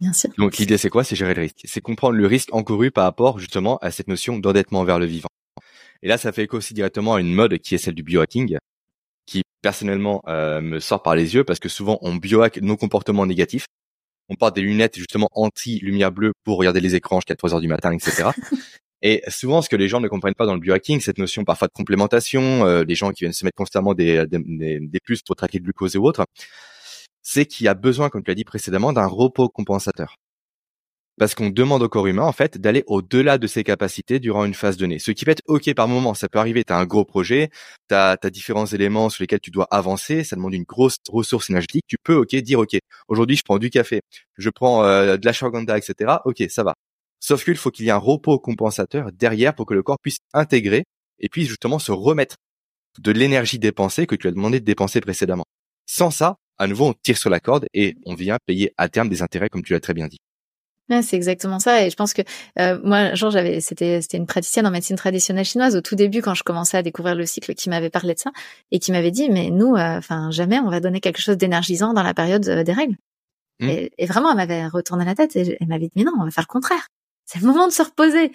Bien 0.00 0.12
sûr. 0.12 0.30
Donc 0.38 0.56
l'idée, 0.56 0.78
c'est 0.78 0.90
quoi? 0.90 1.04
C'est 1.04 1.16
gérer 1.16 1.34
le 1.34 1.42
risque. 1.42 1.60
C'est 1.64 1.80
comprendre 1.80 2.16
le 2.16 2.26
risque 2.26 2.54
encouru 2.54 2.90
par 2.90 3.04
rapport 3.04 3.38
justement 3.38 3.78
à 3.78 3.90
cette 3.90 4.08
notion 4.08 4.38
d'endettement 4.38 4.84
vers 4.84 4.98
le 4.98 5.06
vivant. 5.06 5.28
Et 6.02 6.08
là, 6.08 6.18
ça 6.18 6.32
fait 6.32 6.44
écho 6.44 6.56
aussi 6.56 6.74
directement 6.74 7.14
à 7.14 7.20
une 7.20 7.34
mode 7.34 7.58
qui 7.58 7.74
est 7.74 7.78
celle 7.78 7.94
du 7.94 8.02
biohacking, 8.02 8.56
qui 9.26 9.42
personnellement 9.62 10.22
euh, 10.28 10.60
me 10.60 10.78
sort 10.78 11.02
par 11.02 11.16
les 11.16 11.34
yeux 11.34 11.44
parce 11.44 11.58
que 11.58 11.68
souvent 11.68 11.98
on 12.02 12.14
biohack 12.16 12.58
nos 12.62 12.76
comportements 12.76 13.26
négatifs. 13.26 13.66
On 14.28 14.36
porte 14.36 14.54
des 14.54 14.62
lunettes 14.62 14.96
justement 14.96 15.28
anti-lumière 15.32 16.12
bleue 16.12 16.32
pour 16.44 16.58
regarder 16.58 16.80
les 16.80 16.94
écrans 16.94 17.18
jusqu'à 17.18 17.34
3 17.34 17.54
heures 17.54 17.60
du 17.60 17.68
matin, 17.68 17.92
etc. 17.92 18.30
Et 19.02 19.22
souvent, 19.28 19.62
ce 19.62 19.68
que 19.68 19.76
les 19.76 19.88
gens 19.88 20.00
ne 20.00 20.08
comprennent 20.08 20.34
pas 20.34 20.46
dans 20.46 20.54
le 20.54 20.60
biohacking, 20.60 21.00
cette 21.00 21.18
notion 21.18 21.44
parfois 21.44 21.68
de 21.68 21.72
complémentation, 21.72 22.66
euh, 22.66 22.84
les 22.84 22.94
gens 22.94 23.10
qui 23.12 23.24
viennent 23.24 23.32
se 23.32 23.44
mettre 23.44 23.56
constamment 23.56 23.94
des, 23.94 24.26
des, 24.26 24.80
des 24.80 25.00
plus 25.00 25.22
pour 25.22 25.36
traquer 25.36 25.58
le 25.58 25.64
glucose 25.64 25.94
et 25.94 25.98
autres, 25.98 26.26
c'est 27.22 27.46
qu'il 27.46 27.66
y 27.66 27.68
a 27.68 27.74
besoin, 27.74 28.08
comme 28.10 28.22
tu 28.22 28.30
l'as 28.30 28.34
dit 28.34 28.44
précédemment, 28.44 28.92
d'un 28.92 29.06
repos 29.06 29.48
compensateur. 29.48 30.16
Parce 31.18 31.34
qu'on 31.34 31.50
demande 31.50 31.82
au 31.82 31.88
corps 31.88 32.06
humain, 32.06 32.22
en 32.22 32.32
fait, 32.32 32.58
d'aller 32.58 32.84
au-delà 32.86 33.38
de 33.38 33.46
ses 33.48 33.64
capacités 33.64 34.20
durant 34.20 34.44
une 34.44 34.54
phase 34.54 34.76
donnée. 34.76 35.00
Ce 35.00 35.10
qui 35.10 35.24
peut 35.24 35.32
être 35.32 35.42
OK 35.46 35.74
par 35.74 35.88
moment, 35.88 36.14
ça 36.14 36.28
peut 36.28 36.38
arriver, 36.38 36.62
tu 36.64 36.72
as 36.72 36.78
un 36.78 36.86
gros 36.86 37.04
projet, 37.04 37.50
tu 37.88 37.94
as, 37.94 38.16
différents 38.30 38.66
éléments 38.66 39.10
sur 39.10 39.22
lesquels 39.24 39.40
tu 39.40 39.50
dois 39.50 39.66
avancer, 39.70 40.22
ça 40.22 40.36
demande 40.36 40.54
une 40.54 40.62
grosse 40.62 40.98
ressource 41.08 41.50
énergétique, 41.50 41.84
tu 41.88 41.96
peux 42.02 42.14
OK 42.14 42.34
dire 42.36 42.60
OK, 42.60 42.78
aujourd'hui 43.08 43.36
je 43.36 43.42
prends 43.42 43.58
du 43.58 43.68
café, 43.68 44.00
je 44.36 44.48
prends 44.50 44.84
euh, 44.84 45.16
de 45.16 45.26
la 45.26 45.32
shawaganda, 45.32 45.76
etc. 45.76 46.18
OK, 46.24 46.42
ça 46.48 46.62
va. 46.62 46.74
Sauf 47.20 47.44
qu'il 47.44 47.56
faut 47.56 47.70
qu'il 47.70 47.86
y 47.86 47.88
ait 47.88 47.92
un 47.92 47.96
repos 47.96 48.38
compensateur 48.38 49.10
derrière 49.12 49.54
pour 49.54 49.66
que 49.66 49.74
le 49.74 49.82
corps 49.82 49.98
puisse 50.00 50.18
intégrer 50.32 50.84
et 51.18 51.28
puisse 51.28 51.48
justement 51.48 51.78
se 51.78 51.92
remettre 51.92 52.36
de 52.98 53.12
l'énergie 53.12 53.58
dépensée 53.58 54.06
que 54.06 54.14
tu 54.14 54.28
as 54.28 54.30
demandé 54.30 54.60
de 54.60 54.64
dépenser 54.64 55.00
précédemment. 55.00 55.44
Sans 55.86 56.10
ça, 56.10 56.36
à 56.58 56.66
nouveau, 56.66 56.86
on 56.86 56.94
tire 56.94 57.16
sur 57.16 57.30
la 57.30 57.40
corde 57.40 57.66
et 57.74 57.96
on 58.04 58.14
vient 58.14 58.38
payer 58.46 58.72
à 58.76 58.88
terme 58.88 59.08
des 59.08 59.22
intérêts 59.22 59.48
comme 59.48 59.62
tu 59.62 59.72
l'as 59.72 59.80
très 59.80 59.94
bien 59.94 60.08
dit. 60.08 60.18
c'est 61.02 61.16
exactement 61.16 61.58
ça 61.58 61.84
et 61.84 61.90
je 61.90 61.96
pense 61.96 62.14
que 62.14 62.22
euh, 62.58 62.80
moi 62.82 63.14
genre 63.14 63.30
j'avais 63.30 63.60
c'était 63.60 64.00
c'était 64.00 64.16
une 64.16 64.26
praticienne 64.26 64.66
en 64.66 64.70
médecine 64.70 64.96
traditionnelle 64.96 65.44
chinoise 65.44 65.76
au 65.76 65.80
tout 65.80 65.94
début 65.94 66.22
quand 66.22 66.34
je 66.34 66.42
commençais 66.42 66.76
à 66.76 66.82
découvrir 66.82 67.14
le 67.14 67.26
cycle 67.26 67.54
qui 67.54 67.68
m'avait 67.68 67.90
parlé 67.90 68.14
de 68.14 68.18
ça 68.18 68.30
et 68.70 68.78
qui 68.78 68.90
m'avait 68.90 69.10
dit 69.10 69.28
mais 69.28 69.50
nous 69.50 69.76
euh, 69.76 69.98
enfin 69.98 70.30
jamais 70.30 70.58
on 70.58 70.70
va 70.70 70.80
donner 70.80 71.00
quelque 71.00 71.20
chose 71.20 71.36
d'énergisant 71.36 71.92
dans 71.92 72.02
la 72.02 72.14
période 72.14 72.48
euh, 72.48 72.64
des 72.64 72.72
règles. 72.72 72.96
Mmh. 73.60 73.68
Et, 73.68 73.92
et, 73.98 74.06
vraiment 74.06 74.30
elle 74.30 74.36
m'avait 74.36 74.66
retourné 74.66 75.04
la 75.04 75.14
tête 75.14 75.36
et 75.36 75.56
elle 75.60 75.68
m'avait 75.68 75.86
dit 75.86 75.92
mais 75.96 76.04
non 76.04 76.12
on 76.18 76.24
va 76.24 76.30
faire 76.30 76.44
le 76.48 76.52
contraire 76.52 76.88
c'est 77.28 77.42
le 77.42 77.46
moment 77.46 77.66
de 77.66 77.72
se 77.72 77.82
reposer. 77.82 78.32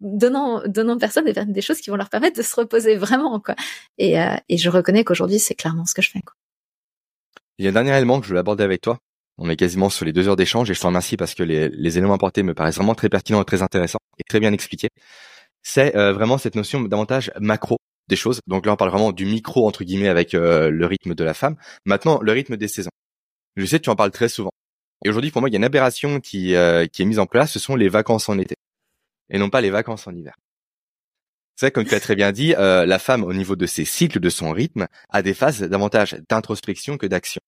Donnant, 0.00 0.62
donnant 0.66 0.98
personne 0.98 1.24
des, 1.24 1.32
des 1.32 1.62
choses 1.62 1.80
qui 1.80 1.90
vont 1.90 1.96
leur 1.96 2.10
permettre 2.10 2.36
de 2.36 2.42
se 2.42 2.56
reposer 2.56 2.96
vraiment, 2.96 3.38
quoi. 3.38 3.54
Et, 3.98 4.20
euh, 4.20 4.34
et 4.48 4.58
je 4.58 4.68
reconnais 4.68 5.04
qu'aujourd'hui, 5.04 5.38
c'est 5.38 5.54
clairement 5.54 5.84
ce 5.86 5.94
que 5.94 6.02
je 6.02 6.10
fais, 6.10 6.20
quoi. 6.20 6.34
Il 7.58 7.64
y 7.64 7.68
a 7.68 7.70
un 7.70 7.74
dernier 7.74 7.96
élément 7.96 8.18
que 8.18 8.24
je 8.24 8.30
voulais 8.30 8.40
aborder 8.40 8.64
avec 8.64 8.80
toi. 8.80 8.98
On 9.38 9.48
est 9.48 9.54
quasiment 9.54 9.90
sur 9.90 10.04
les 10.04 10.12
deux 10.12 10.26
heures 10.26 10.34
d'échange 10.34 10.68
et 10.70 10.74
je 10.74 10.80
te 10.80 10.86
remercie 10.86 11.16
parce 11.16 11.34
que 11.34 11.44
les, 11.44 11.68
les 11.68 11.98
éléments 11.98 12.14
apportés 12.14 12.42
me 12.42 12.52
paraissent 12.52 12.76
vraiment 12.76 12.96
très 12.96 13.08
pertinents 13.08 13.40
et 13.40 13.44
très 13.44 13.62
intéressants 13.62 14.00
et 14.18 14.24
très 14.28 14.40
bien 14.40 14.52
expliqués. 14.52 14.88
C'est 15.62 15.94
euh, 15.94 16.12
vraiment 16.12 16.36
cette 16.36 16.56
notion 16.56 16.80
davantage 16.80 17.30
macro 17.38 17.76
des 18.08 18.16
choses. 18.16 18.40
Donc 18.48 18.66
là, 18.66 18.72
on 18.72 18.76
parle 18.76 18.90
vraiment 18.90 19.12
du 19.12 19.24
micro 19.24 19.68
entre 19.68 19.84
guillemets 19.84 20.08
avec 20.08 20.34
euh, 20.34 20.68
le 20.68 20.86
rythme 20.86 21.14
de 21.14 21.22
la 21.22 21.34
femme. 21.34 21.54
Maintenant, 21.84 22.18
le 22.20 22.32
rythme 22.32 22.56
des 22.56 22.66
saisons. 22.66 22.90
Je 23.54 23.64
sais 23.66 23.78
tu 23.78 23.88
en 23.88 23.94
parles 23.94 24.10
très 24.10 24.28
souvent. 24.28 24.50
Et 25.04 25.08
aujourd'hui, 25.08 25.30
pour 25.30 25.42
moi, 25.42 25.48
il 25.48 25.52
y 25.52 25.56
a 25.56 25.58
une 25.58 25.64
aberration 25.64 26.20
qui, 26.20 26.54
euh, 26.54 26.86
qui 26.86 27.02
est 27.02 27.04
mise 27.04 27.18
en 27.18 27.26
place, 27.26 27.52
ce 27.52 27.58
sont 27.58 27.76
les 27.76 27.88
vacances 27.88 28.28
en 28.28 28.38
été, 28.38 28.54
et 29.30 29.38
non 29.38 29.50
pas 29.50 29.60
les 29.60 29.70
vacances 29.70 30.06
en 30.06 30.14
hiver. 30.14 30.36
C'est 31.56 31.70
comme 31.70 31.84
tu 31.84 31.94
as 31.94 32.00
très 32.00 32.16
bien 32.16 32.32
dit, 32.32 32.54
euh, 32.56 32.86
la 32.86 32.98
femme, 32.98 33.24
au 33.24 33.32
niveau 33.32 33.56
de 33.56 33.66
ses 33.66 33.84
cycles, 33.84 34.20
de 34.20 34.30
son 34.30 34.50
rythme, 34.52 34.86
a 35.10 35.22
des 35.22 35.34
phases 35.34 35.60
davantage 35.60 36.16
d'introspection 36.28 36.96
que 36.96 37.06
d'action. 37.06 37.40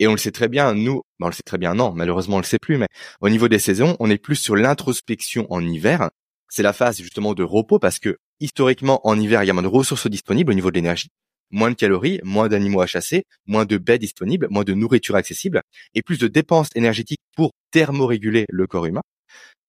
Et 0.00 0.06
on 0.06 0.12
le 0.12 0.18
sait 0.18 0.30
très 0.30 0.48
bien, 0.48 0.74
nous, 0.74 1.02
ben 1.18 1.26
on 1.26 1.28
le 1.28 1.34
sait 1.34 1.42
très 1.42 1.58
bien, 1.58 1.74
non, 1.74 1.92
malheureusement 1.92 2.36
on 2.36 2.40
le 2.40 2.44
sait 2.44 2.58
plus, 2.60 2.78
mais 2.78 2.86
au 3.20 3.28
niveau 3.28 3.48
des 3.48 3.58
saisons, 3.58 3.96
on 3.98 4.10
est 4.10 4.18
plus 4.18 4.36
sur 4.36 4.54
l'introspection 4.54 5.46
en 5.50 5.60
hiver. 5.60 6.10
C'est 6.48 6.62
la 6.62 6.72
phase 6.72 6.98
justement 6.98 7.34
de 7.34 7.42
repos 7.42 7.80
parce 7.80 7.98
que 7.98 8.18
historiquement 8.38 9.00
en 9.06 9.18
hiver, 9.18 9.42
il 9.42 9.46
y 9.48 9.50
a 9.50 9.52
moins 9.52 9.62
de 9.62 9.68
ressources 9.68 10.06
disponibles 10.06 10.52
au 10.52 10.54
niveau 10.54 10.70
de 10.70 10.76
l'énergie 10.76 11.10
moins 11.50 11.70
de 11.70 11.76
calories, 11.76 12.20
moins 12.24 12.48
d'animaux 12.48 12.80
à 12.80 12.86
chasser, 12.86 13.24
moins 13.46 13.64
de 13.64 13.78
baies 13.78 13.98
disponibles, 13.98 14.48
moins 14.50 14.64
de 14.64 14.74
nourriture 14.74 15.16
accessible 15.16 15.62
et 15.94 16.02
plus 16.02 16.18
de 16.18 16.28
dépenses 16.28 16.68
énergétiques 16.74 17.20
pour 17.36 17.52
thermoréguler 17.70 18.46
le 18.50 18.66
corps 18.66 18.86
humain. 18.86 19.02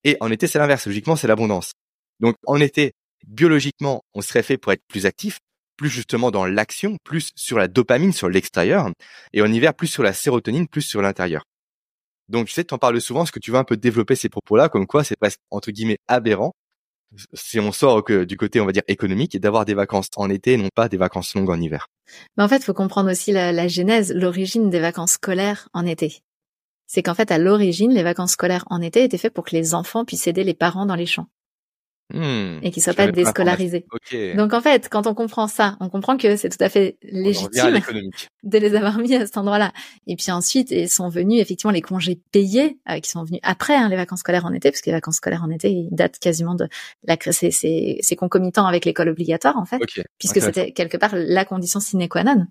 Et 0.03 0.17
en 0.21 0.31
été, 0.31 0.47
c'est 0.47 0.59
l'inverse. 0.59 0.87
Logiquement, 0.87 1.15
c'est 1.15 1.27
l'abondance. 1.27 1.73
Donc, 2.19 2.35
en 2.45 2.59
été, 2.59 2.93
biologiquement, 3.27 4.01
on 4.13 4.21
serait 4.21 4.43
fait 4.43 4.57
pour 4.57 4.71
être 4.71 4.83
plus 4.87 5.05
actif, 5.05 5.39
plus 5.77 5.89
justement 5.89 6.31
dans 6.31 6.45
l'action, 6.45 6.97
plus 7.03 7.31
sur 7.35 7.57
la 7.57 7.67
dopamine, 7.67 8.13
sur 8.13 8.29
l'extérieur, 8.29 8.89
et 9.33 9.41
en 9.41 9.51
hiver, 9.51 9.73
plus 9.73 9.87
sur 9.87 10.03
la 10.03 10.13
sérotonine, 10.13 10.67
plus 10.67 10.81
sur 10.81 11.01
l'intérieur. 11.01 11.43
Donc, 12.27 12.47
tu 12.47 12.53
sais, 12.53 12.63
tu 12.63 12.73
en 12.73 12.77
parles 12.77 13.01
souvent, 13.01 13.25
ce 13.25 13.31
que 13.31 13.39
tu 13.39 13.51
veux 13.51 13.57
un 13.57 13.63
peu 13.63 13.77
développer 13.77 14.15
ces 14.15 14.29
propos-là, 14.29 14.69
comme 14.69 14.87
quoi 14.87 15.03
c'est 15.03 15.15
presque, 15.15 15.39
entre 15.49 15.71
guillemets, 15.71 15.97
aberrant? 16.07 16.53
Si 17.33 17.59
on 17.59 17.71
sort 17.71 18.03
que 18.03 18.23
du 18.23 18.37
côté, 18.37 18.59
on 18.61 18.65
va 18.65 18.71
dire, 18.71 18.83
économique, 18.87 19.35
et 19.35 19.39
d'avoir 19.39 19.65
des 19.65 19.73
vacances 19.73 20.09
en 20.15 20.29
été 20.29 20.53
et 20.53 20.57
non 20.57 20.69
pas 20.73 20.89
des 20.89 20.97
vacances 20.97 21.33
longues 21.35 21.49
en 21.49 21.59
hiver. 21.59 21.87
Mais 22.37 22.43
en 22.43 22.47
fait, 22.47 22.57
il 22.57 22.63
faut 22.63 22.73
comprendre 22.73 23.11
aussi 23.11 23.31
la, 23.31 23.51
la 23.51 23.67
genèse, 23.67 24.13
l'origine 24.13 24.69
des 24.69 24.79
vacances 24.79 25.13
scolaires 25.13 25.69
en 25.73 25.85
été. 25.85 26.21
C'est 26.87 27.03
qu'en 27.03 27.13
fait, 27.13 27.31
à 27.31 27.37
l'origine, 27.37 27.93
les 27.93 28.03
vacances 28.03 28.31
scolaires 28.31 28.65
en 28.69 28.81
été 28.81 29.03
étaient 29.03 29.17
faites 29.17 29.33
pour 29.33 29.45
que 29.45 29.55
les 29.55 29.75
enfants 29.75 30.05
puissent 30.05 30.27
aider 30.27 30.43
les 30.43 30.55
parents 30.55 30.85
dans 30.85 30.95
les 30.95 31.05
champs. 31.05 31.27
Hmm, 32.11 32.57
et 32.63 32.71
qui 32.71 32.81
soient 32.81 32.95
pas 32.95 33.11
déscolarisés. 33.11 33.85
Donc 34.35 34.53
en 34.53 34.61
fait, 34.61 34.89
quand 34.89 35.05
on 35.05 35.13
comprend 35.13 35.47
ça, 35.47 35.77
on 35.79 35.89
comprend 35.89 36.17
que 36.17 36.37
c'est 36.37 36.49
tout 36.49 36.63
à 36.63 36.67
fait 36.67 36.97
légitime 37.03 37.79
de 38.43 38.57
les 38.57 38.73
avoir 38.73 38.97
mis 38.97 39.13
à 39.13 39.27
cet 39.27 39.37
endroit-là. 39.37 39.71
Et 40.07 40.15
puis 40.15 40.31
ensuite, 40.31 40.71
ils 40.71 40.89
sont 40.89 41.09
venus 41.09 41.39
effectivement 41.39 41.71
les 41.71 41.81
congés 41.81 42.19
payés 42.31 42.79
euh, 42.89 42.99
qui 42.99 43.11
sont 43.11 43.23
venus 43.23 43.39
après 43.43 43.75
hein, 43.75 43.89
les 43.89 43.95
vacances 43.95 44.21
scolaires 44.21 44.45
en 44.45 44.53
été, 44.53 44.71
parce 44.71 44.81
que 44.81 44.87
les 44.87 44.95
vacances 44.95 45.17
scolaires 45.17 45.43
en 45.43 45.51
été, 45.51 45.69
ils 45.69 45.89
datent 45.91 46.17
quasiment 46.17 46.55
de 46.55 46.67
la 47.03 47.15
c'est 47.19 47.51
c'est 47.51 48.15
concomitant 48.15 48.65
avec 48.65 48.85
l'école 48.85 49.09
obligatoire 49.09 49.57
en 49.57 49.65
fait, 49.65 49.79
puisque 50.17 50.41
c'était 50.41 50.71
quelque 50.71 50.97
part 50.97 51.11
la 51.13 51.45
condition 51.45 51.79
sine 51.79 52.07
qua 52.07 52.23
non 52.23 52.47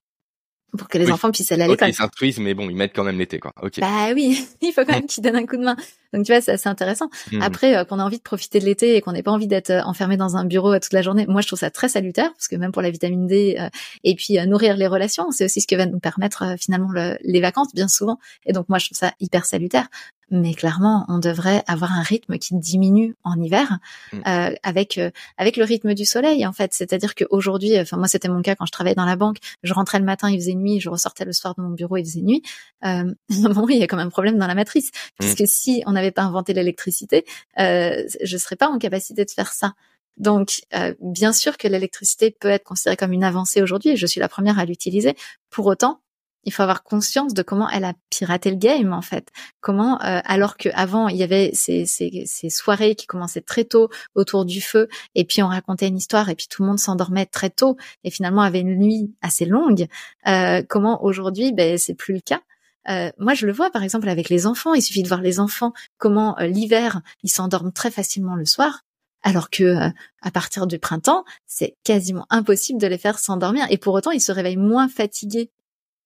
pour 0.77 0.89
que 0.89 0.99
les 0.99 1.11
enfants 1.11 1.31
puissent 1.31 1.51
aller 1.53 1.63
à 1.63 1.69
l'école. 1.69 1.89
Ils 1.89 1.95
s'instruisent, 1.95 2.39
mais 2.39 2.55
bon, 2.55 2.69
ils 2.69 2.77
mettent 2.77 2.95
quand 2.95 3.05
même 3.05 3.19
l'été, 3.19 3.39
quoi. 3.39 3.53
Bah 3.79 4.11
oui, 4.15 4.47
il 4.61 4.73
faut 4.73 4.85
quand 4.85 4.93
même 4.93 5.07
qu'ils 5.07 5.25
donnent 5.25 5.37
un 5.37 5.47
coup 5.47 5.57
de 5.57 5.65
main. 5.65 5.77
Donc 6.13 6.25
tu 6.25 6.33
vois, 6.33 6.41
c'est 6.41 6.53
assez 6.53 6.69
intéressant. 6.69 7.09
Mmh. 7.33 7.43
Après, 7.43 7.77
euh, 7.77 7.85
qu'on 7.85 7.99
a 7.99 8.05
envie 8.05 8.19
de 8.19 8.23
profiter 8.23 8.61
de 8.61 8.65
l'été 8.65 8.97
et 8.97 9.01
qu'on 9.01 9.13
n'ait 9.13 9.23
pas 9.23 9.33
envie 9.33 9.47
d'être 9.47 9.71
euh, 9.71 9.83
enfermé 9.83 10.17
dans 10.17 10.37
un 10.37 10.45
bureau 10.45 10.79
toute 10.79 10.93
la 10.93 11.03
journée, 11.03 11.27
moi 11.29 11.41
je 11.41 11.47
trouve 11.47 11.59
ça 11.59 11.71
très 11.71 11.89
salutaire 11.89 12.33
parce 12.33 12.49
que 12.49 12.57
même 12.57 12.73
pour 12.73 12.83
la 12.83 12.91
vitamine 12.91 13.27
D 13.27 13.59
et 14.05 14.15
puis 14.15 14.39
nourrir 14.47 14.77
les 14.77 14.87
relations, 14.87 15.31
c'est 15.31 15.45
aussi 15.45 15.61
ce 15.61 15.67
que 15.67 15.77
va 15.77 15.87
nous 15.87 15.99
permettre 15.99 16.57
finalement 16.59 16.91
les 16.93 17.41
vacances 17.41 17.75
bien 17.75 17.89
souvent. 17.89 18.19
Et 18.47 18.53
donc 18.53 18.69
moi 18.69 18.79
je 18.79 18.87
trouve 18.87 18.99
ça 18.99 19.13
hyper 19.21 19.45
salutaire 19.45 19.89
mais 20.31 20.55
clairement, 20.55 21.07
on 21.09 21.19
devrait 21.19 21.63
avoir 21.67 21.93
un 21.93 22.03
rythme 22.03 22.39
qui 22.39 22.55
diminue 22.57 23.17
en 23.25 23.41
hiver 23.41 23.79
mm. 24.13 24.19
euh, 24.27 24.55
avec 24.63 24.99
euh, 24.99 25.11
avec 25.39 25.57
le 25.57 25.65
rythme 25.65 25.95
du 25.95 26.05
soleil 26.05 26.47
en 26.47 26.53
fait. 26.53 26.73
C'est-à-dire 26.75 27.15
qu'aujourd'hui, 27.15 27.79
enfin 27.81 27.97
moi 27.97 28.09
c'était 28.09 28.29
mon 28.29 28.43
cas 28.43 28.55
quand 28.55 28.67
je 28.67 28.73
travaillais 28.73 28.95
dans 28.95 29.07
la 29.07 29.17
banque, 29.17 29.39
je 29.63 29.73
rentrais 29.73 29.99
le 29.99 30.05
matin, 30.05 30.31
il 30.31 30.39
faisait 30.39 30.55
nuit, 30.55 30.81
je 30.81 30.91
ressortais 30.91 31.25
le 31.25 31.33
soir 31.33 31.55
de 31.57 31.63
mon 31.63 31.71
bureau, 31.71 31.97
il 31.97 32.05
faisait 32.05 32.21
nuit. 32.21 32.43
Euh, 32.85 33.13
bon, 33.31 33.67
il 33.69 33.79
y 33.79 33.83
a 33.83 33.87
quand 33.87 33.97
même 33.97 34.09
un 34.09 34.11
problème 34.11 34.39
dans 34.39 34.47
la 34.47 34.55
matrice, 34.55 34.89
mm. 34.89 34.91
puisque 35.19 35.45
si 35.47 35.83
on 35.87 35.97
n'avait 35.99 36.11
pas 36.11 36.23
inventé 36.23 36.53
l'électricité, 36.55 37.25
euh, 37.59 38.05
je 38.23 38.37
serais 38.37 38.57
pas 38.57 38.69
en 38.69 38.79
capacité 38.79 39.25
de 39.25 39.31
faire 39.31 39.53
ça. 39.53 39.75
Donc, 40.17 40.63
euh, 40.75 40.95
bien 41.01 41.33
sûr 41.33 41.57
que 41.57 41.69
l'électricité 41.69 42.31
peut 42.31 42.49
être 42.49 42.65
considérée 42.65 42.97
comme 42.97 43.13
une 43.13 43.25
avancée 43.25 43.63
aujourd'hui, 43.63 43.91
et 43.91 43.97
je 43.97 44.07
suis 44.07 44.21
la 44.21 44.29
première 44.29 44.59
à 44.59 44.65
l'utiliser. 44.65 45.15
Pour 45.51 45.67
autant, 45.67 46.01
il 46.45 46.53
faut 46.53 46.63
avoir 46.63 46.83
conscience 46.83 47.35
de 47.35 47.43
comment 47.43 47.69
elle 47.69 47.85
a 47.85 47.95
piraté 48.11 48.51
le 48.51 48.57
game 48.57 48.93
en 48.93 49.03
fait. 49.03 49.29
Comment, 49.61 50.01
euh, 50.03 50.21
alors 50.25 50.57
qu'avant 50.57 51.09
il 51.09 51.17
y 51.17 51.23
avait 51.23 51.51
ces, 51.53 51.85
ces, 51.85 52.25
ces, 52.27 52.49
soirées 52.49 52.95
qui 52.95 53.07
commençaient 53.07 53.43
très 53.43 53.65
tôt 53.65 53.91
autour 54.15 54.45
du 54.45 54.61
feu, 54.61 54.89
et 55.15 55.25
puis 55.25 55.43
on 55.43 55.49
racontait 55.49 55.89
une 55.89 55.99
histoire, 55.99 56.29
et 56.29 56.35
puis 56.35 56.47
tout 56.49 56.63
le 56.63 56.69
monde 56.69 56.79
s'endormait 56.79 57.27
très 57.27 57.51
tôt, 57.51 57.77
et 58.05 58.11
finalement 58.11 58.43
avait 58.43 58.61
une 58.61 58.79
nuit 58.79 59.15
assez 59.21 59.45
longue. 59.45 59.87
Euh, 60.27 60.63
comment 60.69 61.05
aujourd'hui, 61.05 61.53
ben 61.53 61.77
c'est 61.77 61.95
plus 61.95 62.15
le 62.15 62.21
cas. 62.21 62.41
Euh, 62.89 63.11
moi, 63.19 63.35
je 63.35 63.47
le 63.47 63.53
vois 63.53 63.71
par 63.71 63.83
exemple 63.83 64.09
avec 64.09 64.29
les 64.29 64.47
enfants. 64.47 64.75
Il 64.75 64.83
suffit 64.83 65.03
de 65.03 65.09
voir 65.09 65.21
les 65.21 65.41
enfants 65.41 65.73
comment 65.99 66.39
euh, 66.39 66.47
l'hiver 66.47 67.01
ils 67.23 67.31
s'endorment 67.31 67.73
très 67.73 67.91
facilement 67.91 68.35
le 68.35 68.45
soir, 68.45 68.85
alors 69.23 69.51
que 69.51 69.65
euh, 69.65 69.91
à 70.23 70.31
partir 70.31 70.67
du 70.67 70.79
printemps, 70.79 71.25
c'est 71.47 71.77
quasiment 71.85 72.27
impossible 72.31 72.81
de 72.81 72.87
les 72.87 72.99
faire 72.99 73.19
s'endormir. 73.19 73.67
Et 73.71 73.79
pour 73.79 73.95
autant, 73.95 74.11
ils 74.11 74.21
se 74.21 74.33
réveillent 74.33 74.57
moins 74.57 74.89
fatigués 74.89 75.51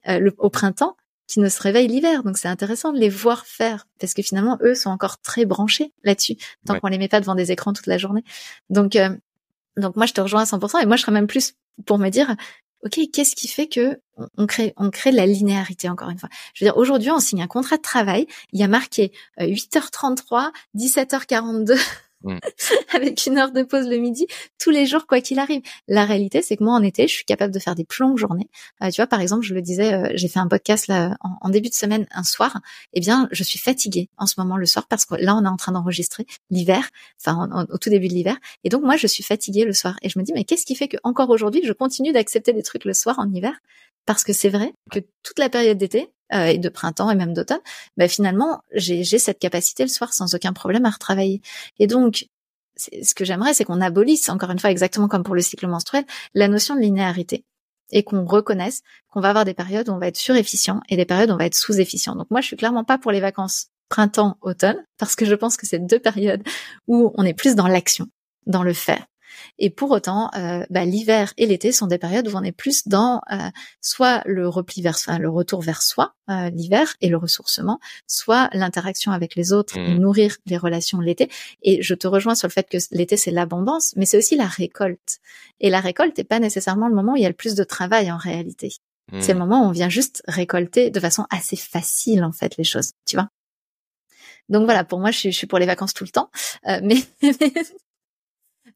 euh, 0.08 0.18
le, 0.18 0.34
au 0.38 0.50
printemps 0.50 0.96
qui 1.28 1.40
ne 1.40 1.48
se 1.48 1.62
réveillent 1.62 1.88
l'hiver. 1.88 2.24
Donc 2.24 2.36
c'est 2.36 2.48
intéressant 2.48 2.92
de 2.92 2.98
les 2.98 3.08
voir 3.08 3.46
faire 3.46 3.86
parce 4.00 4.14
que 4.14 4.22
finalement 4.22 4.58
eux 4.62 4.74
sont 4.74 4.90
encore 4.90 5.18
très 5.18 5.44
branchés 5.44 5.92
là-dessus 6.02 6.36
tant 6.66 6.78
qu'on 6.78 6.88
les 6.88 6.98
met 6.98 7.08
pas 7.08 7.20
devant 7.20 7.34
des 7.34 7.52
écrans 7.52 7.72
toute 7.72 7.86
la 7.86 7.98
journée. 7.98 8.24
Donc 8.68 8.96
euh, 8.96 9.16
donc 9.76 9.96
moi 9.96 10.06
je 10.06 10.12
te 10.12 10.20
rejoins 10.20 10.42
à 10.42 10.44
100% 10.44 10.82
et 10.82 10.86
moi 10.86 10.96
je 10.96 11.02
serais 11.02 11.12
même 11.12 11.28
plus 11.28 11.54
pour 11.86 11.98
me 11.98 12.08
dire 12.08 12.34
ok 12.82 13.00
qu'est-ce 13.12 13.34
qui 13.34 13.48
fait 13.48 13.68
que 13.68 14.00
on 14.36 14.46
crée 14.46 14.74
on 14.76 14.90
crée 14.90 15.10
de 15.10 15.16
la 15.16 15.26
linéarité 15.26 15.88
encore 15.88 16.10
une 16.10 16.18
fois? 16.18 16.28
Je 16.54 16.64
veux 16.64 16.70
dire 16.70 16.76
aujourd'hui 16.76 17.10
on 17.10 17.20
signe 17.20 17.42
un 17.42 17.46
contrat 17.46 17.76
de 17.76 17.82
travail, 17.82 18.26
il 18.52 18.60
y 18.60 18.62
a 18.62 18.68
marqué 18.68 19.12
8h33, 19.38 20.46
euh, 20.46 20.50
17h42 20.76 21.78
Mm. 22.24 22.38
avec 22.94 23.26
une 23.26 23.38
heure 23.38 23.52
de 23.52 23.62
pause 23.62 23.88
le 23.88 23.96
midi 23.96 24.26
tous 24.58 24.70
les 24.70 24.86
jours 24.86 25.06
quoi 25.06 25.20
qu'il 25.20 25.38
arrive. 25.38 25.62
La 25.88 26.04
réalité 26.04 26.42
c'est 26.42 26.56
que 26.56 26.64
moi 26.64 26.74
en 26.74 26.82
été 26.82 27.08
je 27.08 27.14
suis 27.14 27.24
capable 27.24 27.52
de 27.52 27.58
faire 27.58 27.74
des 27.74 27.84
plombs 27.84 28.16
journées. 28.16 28.48
Euh, 28.82 28.90
tu 28.90 28.96
vois 28.96 29.06
par 29.06 29.20
exemple 29.20 29.44
je 29.44 29.54
le 29.54 29.62
disais 29.62 29.94
euh, 29.94 30.12
j'ai 30.14 30.28
fait 30.28 30.38
un 30.38 30.48
podcast 30.48 30.86
là 30.86 31.16
en, 31.20 31.48
début 31.48 31.68
de 31.68 31.74
semaine 31.74 32.06
un 32.12 32.24
soir. 32.24 32.60
Eh 32.92 33.00
bien 33.00 33.28
je 33.32 33.42
suis 33.42 33.58
fatiguée 33.58 34.08
en 34.16 34.26
ce 34.26 34.34
moment 34.38 34.56
le 34.56 34.66
soir 34.66 34.86
parce 34.88 35.04
que 35.04 35.14
là 35.16 35.34
on 35.36 35.44
est 35.44 35.48
en 35.48 35.56
train 35.56 35.72
d'enregistrer 35.72 36.26
l'hiver, 36.50 36.88
enfin 37.20 37.66
au 37.70 37.78
tout 37.78 37.90
début 37.90 38.08
de 38.08 38.14
l'hiver 38.14 38.36
et 38.64 38.68
donc 38.68 38.82
moi 38.82 38.96
je 38.96 39.06
suis 39.06 39.22
fatiguée 39.22 39.64
le 39.64 39.72
soir 39.72 39.96
et 40.02 40.08
je 40.08 40.18
me 40.18 40.24
dis 40.24 40.32
mais 40.32 40.44
qu'est-ce 40.44 40.66
qui 40.66 40.74
fait 40.74 40.88
que 40.88 40.96
encore 41.02 41.30
aujourd'hui 41.30 41.62
je 41.64 41.72
continue 41.72 42.12
d'accepter 42.12 42.52
des 42.52 42.62
trucs 42.62 42.84
le 42.84 42.94
soir 42.94 43.18
en 43.18 43.30
hiver? 43.32 43.54
Parce 44.04 44.24
que 44.24 44.32
c'est 44.32 44.48
vrai 44.48 44.72
que 44.90 44.98
toute 45.22 45.38
la 45.38 45.48
période 45.48 45.78
d'été 45.78 46.10
euh, 46.32 46.46
et 46.46 46.58
de 46.58 46.68
printemps 46.68 47.10
et 47.10 47.14
même 47.14 47.34
d'automne, 47.34 47.60
bah, 47.96 48.08
finalement, 48.08 48.62
j'ai 48.74 49.04
cette 49.04 49.38
capacité 49.38 49.82
le 49.82 49.88
soir 49.88 50.12
sans 50.12 50.34
aucun 50.34 50.52
problème 50.52 50.84
à 50.86 50.90
retravailler. 50.90 51.42
Et 51.78 51.86
donc, 51.86 52.26
ce 52.76 53.14
que 53.14 53.24
j'aimerais, 53.24 53.54
c'est 53.54 53.64
qu'on 53.64 53.80
abolisse, 53.80 54.28
encore 54.28 54.50
une 54.50 54.58
fois, 54.58 54.70
exactement 54.70 55.08
comme 55.08 55.22
pour 55.22 55.34
le 55.34 55.42
cycle 55.42 55.66
menstruel, 55.66 56.04
la 56.34 56.48
notion 56.48 56.74
de 56.74 56.80
linéarité 56.80 57.44
et 57.90 58.02
qu'on 58.02 58.24
reconnaisse 58.24 58.82
qu'on 59.10 59.20
va 59.20 59.28
avoir 59.28 59.44
des 59.44 59.54
périodes 59.54 59.88
où 59.88 59.92
on 59.92 59.98
va 59.98 60.08
être 60.08 60.16
surefficient 60.16 60.80
et 60.88 60.96
des 60.96 61.04
périodes 61.04 61.30
où 61.30 61.34
on 61.34 61.38
va 61.38 61.46
être 61.46 61.54
sous-efficient. 61.54 62.16
Donc 62.16 62.30
moi, 62.30 62.40
je 62.40 62.46
suis 62.46 62.56
clairement 62.56 62.84
pas 62.84 62.98
pour 62.98 63.12
les 63.12 63.20
vacances 63.20 63.68
printemps-automne 63.88 64.82
parce 64.98 65.14
que 65.14 65.26
je 65.26 65.34
pense 65.34 65.58
que 65.58 65.66
c'est 65.66 65.78
deux 65.78 65.98
périodes 65.98 66.42
où 66.86 67.12
on 67.16 67.24
est 67.24 67.34
plus 67.34 67.54
dans 67.54 67.68
l'action, 67.68 68.06
dans 68.46 68.62
le 68.62 68.72
faire. 68.72 69.04
Et 69.58 69.70
pour 69.70 69.90
autant, 69.90 70.30
euh, 70.36 70.64
bah, 70.70 70.84
l'hiver 70.84 71.32
et 71.36 71.46
l'été 71.46 71.72
sont 71.72 71.86
des 71.86 71.98
périodes 71.98 72.28
où 72.28 72.36
on 72.36 72.42
est 72.42 72.52
plus 72.52 72.86
dans 72.88 73.20
euh, 73.30 73.36
soit 73.80 74.22
le 74.26 74.48
repli 74.48 74.82
vers, 74.82 74.94
enfin, 74.94 75.18
le 75.18 75.28
retour 75.28 75.60
vers 75.60 75.82
soi, 75.82 76.14
euh, 76.30 76.50
l'hiver 76.50 76.94
et 77.00 77.08
le 77.08 77.16
ressourcement, 77.16 77.78
soit 78.06 78.48
l'interaction 78.52 79.12
avec 79.12 79.34
les 79.34 79.52
autres, 79.52 79.78
mmh. 79.78 79.98
nourrir 79.98 80.36
les 80.46 80.56
relations 80.56 81.00
l'été. 81.00 81.28
Et 81.62 81.82
je 81.82 81.94
te 81.94 82.06
rejoins 82.06 82.34
sur 82.34 82.48
le 82.48 82.52
fait 82.52 82.68
que 82.68 82.78
l'été 82.90 83.16
c'est 83.16 83.30
l'abondance, 83.30 83.94
mais 83.96 84.06
c'est 84.06 84.18
aussi 84.18 84.36
la 84.36 84.46
récolte. 84.46 85.18
Et 85.60 85.70
la 85.70 85.80
récolte 85.80 86.16
n'est 86.18 86.24
pas 86.24 86.40
nécessairement 86.40 86.88
le 86.88 86.94
moment 86.94 87.12
où 87.12 87.16
il 87.16 87.22
y 87.22 87.26
a 87.26 87.30
le 87.30 87.34
plus 87.34 87.54
de 87.54 87.64
travail 87.64 88.10
en 88.10 88.16
réalité. 88.18 88.70
C'est 89.20 89.32
le 89.32 89.34
mmh. 89.34 89.38
moment 89.38 89.64
où 89.64 89.68
on 89.68 89.72
vient 89.72 89.88
juste 89.90 90.22
récolter 90.26 90.90
de 90.90 91.00
façon 91.00 91.26
assez 91.28 91.56
facile 91.56 92.24
en 92.24 92.32
fait 92.32 92.56
les 92.56 92.64
choses, 92.64 92.92
tu 93.04 93.16
vois. 93.16 93.28
Donc 94.48 94.64
voilà, 94.64 94.84
pour 94.84 95.00
moi, 95.00 95.10
je 95.10 95.18
suis, 95.18 95.32
je 95.32 95.36
suis 95.36 95.46
pour 95.46 95.58
les 95.58 95.66
vacances 95.66 95.94
tout 95.94 96.04
le 96.04 96.10
temps, 96.10 96.30
euh, 96.68 96.80
mais, 96.82 96.96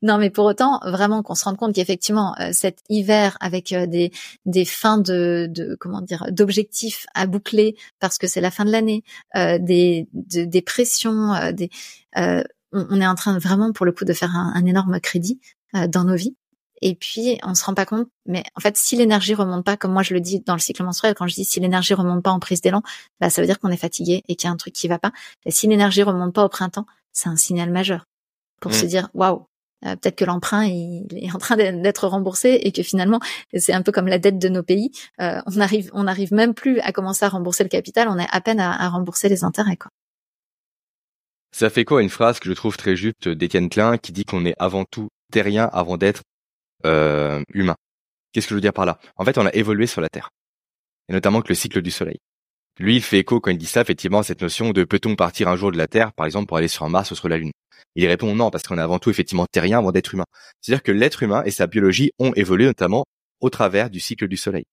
Non, 0.02 0.18
mais 0.18 0.30
pour 0.30 0.44
autant, 0.44 0.80
vraiment 0.84 1.22
qu'on 1.22 1.34
se 1.34 1.44
rende 1.44 1.56
compte 1.56 1.74
qu'effectivement, 1.74 2.34
euh, 2.40 2.50
cet 2.52 2.80
hiver 2.88 3.36
avec 3.40 3.72
euh, 3.72 3.86
des 3.86 4.12
des 4.44 4.64
fins 4.64 4.98
de, 4.98 5.46
de 5.50 5.76
comment 5.80 6.00
dire 6.00 6.26
d'objectifs 6.30 7.06
à 7.14 7.26
boucler 7.26 7.76
parce 7.98 8.18
que 8.18 8.26
c'est 8.26 8.40
la 8.40 8.50
fin 8.50 8.64
de 8.64 8.70
l'année, 8.70 9.04
euh, 9.36 9.58
des 9.58 10.08
des 10.12 10.62
pressions, 10.62 11.52
des 11.52 11.70
on, 12.72 13.00
est 13.00 13.06
en 13.06 13.14
train 13.14 13.38
vraiment 13.38 13.72
pour 13.72 13.86
le 13.86 13.92
coup 13.92 14.04
de 14.04 14.12
faire 14.12 14.34
un, 14.34 14.52
un 14.54 14.66
énorme 14.66 15.00
crédit 15.00 15.40
dans 15.88 16.04
nos 16.04 16.16
vies. 16.16 16.36
Et 16.82 16.94
puis 16.94 17.38
on 17.42 17.54
se 17.54 17.64
rend 17.64 17.74
pas 17.74 17.86
compte, 17.86 18.08
mais 18.26 18.44
en 18.54 18.60
fait, 18.60 18.76
si 18.76 18.96
l'énergie 18.96 19.34
remonte 19.34 19.64
pas, 19.64 19.76
comme 19.76 19.92
moi 19.92 20.02
je 20.02 20.12
le 20.12 20.20
dis 20.20 20.40
dans 20.40 20.54
le 20.54 20.60
cycle 20.60 20.82
menstruel, 20.82 21.14
quand 21.14 21.26
je 21.26 21.34
dis 21.34 21.44
si 21.44 21.58
l'énergie 21.58 21.94
remonte 21.94 22.22
pas 22.22 22.30
en 22.30 22.38
prise 22.38 22.60
d'élan, 22.60 22.82
bah 23.20 23.30
ça 23.30 23.40
veut 23.40 23.46
dire 23.46 23.58
qu'on 23.58 23.70
est 23.70 23.78
fatigué 23.78 24.22
et 24.28 24.36
qu'il 24.36 24.46
y 24.46 24.50
a 24.50 24.52
un 24.52 24.56
truc 24.56 24.74
qui 24.74 24.88
va 24.88 24.98
pas. 24.98 25.12
Et 25.46 25.50
si 25.50 25.66
l'énergie 25.66 26.02
remonte 26.02 26.34
pas 26.34 26.44
au 26.44 26.48
printemps, 26.48 26.86
c'est 27.12 27.28
un 27.28 27.36
signal 27.36 27.70
majeur 27.70 28.04
pour 28.60 28.74
se 28.74 28.84
mmh. 28.84 28.88
dire 28.88 29.08
waouh, 29.14 29.46
euh, 29.84 29.94
peut-être 29.96 30.16
que 30.16 30.24
l'emprunt 30.24 30.62
est 30.64 31.32
en 31.34 31.38
train 31.38 31.56
d'être 31.56 32.08
remboursé 32.08 32.58
et 32.62 32.72
que 32.72 32.82
finalement 32.82 33.20
c'est 33.54 33.72
un 33.72 33.82
peu 33.82 33.92
comme 33.92 34.08
la 34.08 34.18
dette 34.18 34.38
de 34.38 34.48
nos 34.48 34.62
pays. 34.62 34.90
Euh, 35.20 35.40
on 35.46 35.60
arrive, 35.60 35.90
on 35.92 36.06
arrive 36.06 36.32
même 36.32 36.54
plus 36.54 36.80
à 36.80 36.92
commencer 36.92 37.24
à 37.24 37.28
rembourser 37.28 37.62
le 37.62 37.68
capital, 37.68 38.08
on 38.08 38.18
est 38.18 38.28
à 38.30 38.40
peine 38.40 38.60
à, 38.60 38.88
rembourser 38.88 39.28
les 39.28 39.44
intérêts. 39.44 39.78
Ça 41.52 41.70
fait 41.70 41.84
quoi 41.84 42.02
une 42.02 42.10
phrase 42.10 42.38
que 42.38 42.48
je 42.48 42.54
trouve 42.54 42.76
très 42.76 42.96
juste 42.96 43.28
d'Étienne 43.28 43.68
Klein 43.68 43.98
qui 43.98 44.12
dit 44.12 44.24
qu'on 44.24 44.44
est 44.44 44.54
avant 44.58 44.84
tout 44.84 45.08
terrien 45.32 45.68
avant 45.72 45.96
d'être 45.96 46.22
euh, 46.84 47.42
humain? 47.52 47.76
Qu'est-ce 48.32 48.46
que 48.46 48.50
je 48.50 48.54
veux 48.56 48.60
dire 48.60 48.72
par 48.72 48.86
là? 48.86 48.98
En 49.16 49.24
fait, 49.24 49.38
on 49.38 49.46
a 49.46 49.54
évolué 49.54 49.86
sur 49.86 50.00
la 50.00 50.08
Terre, 50.08 50.30
et 51.08 51.12
notamment 51.12 51.40
que 51.40 51.48
le 51.48 51.54
cycle 51.54 51.80
du 51.80 51.90
Soleil. 51.90 52.18
Lui, 52.78 52.96
il 52.96 53.02
fait 53.02 53.20
écho 53.20 53.40
quand 53.40 53.50
il 53.50 53.56
dit 53.56 53.66
ça, 53.66 53.80
effectivement, 53.80 54.22
cette 54.22 54.42
notion 54.42 54.70
de 54.70 54.84
peut-on 54.84 55.16
partir 55.16 55.48
un 55.48 55.56
jour 55.56 55.72
de 55.72 55.78
la 55.78 55.86
Terre, 55.86 56.12
par 56.12 56.26
exemple, 56.26 56.46
pour 56.46 56.58
aller 56.58 56.68
sur 56.68 56.86
Mars 56.90 57.10
ou 57.10 57.14
sur 57.14 57.28
la 57.28 57.38
Lune? 57.38 57.52
Il 57.94 58.06
répond 58.06 58.34
non, 58.34 58.50
parce 58.50 58.64
qu'on 58.64 58.76
est 58.76 58.82
avant 58.82 58.98
tout 58.98 59.08
effectivement 59.08 59.46
terrien 59.50 59.78
avant 59.78 59.92
d'être 59.92 60.12
humain. 60.12 60.26
C'est-à-dire 60.60 60.82
que 60.82 60.92
l'être 60.92 61.22
humain 61.22 61.42
et 61.46 61.50
sa 61.50 61.66
biologie 61.66 62.10
ont 62.18 62.34
évolué 62.34 62.66
notamment 62.66 63.04
au 63.40 63.48
travers 63.48 63.88
du 63.88 64.00
cycle 64.00 64.28
du 64.28 64.36
soleil. 64.36 64.64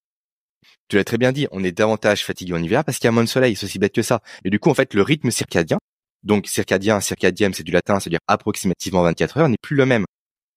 Tu 0.89 0.97
l'as 0.97 1.05
très 1.05 1.17
bien 1.17 1.31
dit, 1.31 1.47
on 1.51 1.63
est 1.63 1.71
davantage 1.71 2.25
fatigué 2.25 2.53
en 2.53 2.61
hiver 2.61 2.84
parce 2.84 2.97
qu'il 2.97 3.05
y 3.05 3.07
a 3.07 3.11
moins 3.11 3.23
de 3.23 3.30
soleil, 3.30 3.55
c'est 3.55 3.65
aussi 3.65 3.80
bête 3.80 3.95
que 3.95 4.01
ça. 4.01 4.21
Et 4.43 4.49
du 4.49 4.59
coup, 4.59 4.69
en 4.69 4.73
fait, 4.73 4.93
le 4.93 5.01
rythme 5.01 5.31
circadien, 5.31 5.77
donc 6.23 6.47
circadien, 6.47 6.99
circadième, 6.99 7.53
c'est 7.53 7.63
du 7.63 7.71
latin, 7.71 7.99
c'est-à-dire 7.99 8.19
approximativement 8.27 9.03
24 9.03 9.38
heures, 9.38 9.49
n'est 9.49 9.57
plus 9.61 9.77
le 9.77 9.85
même. 9.85 10.05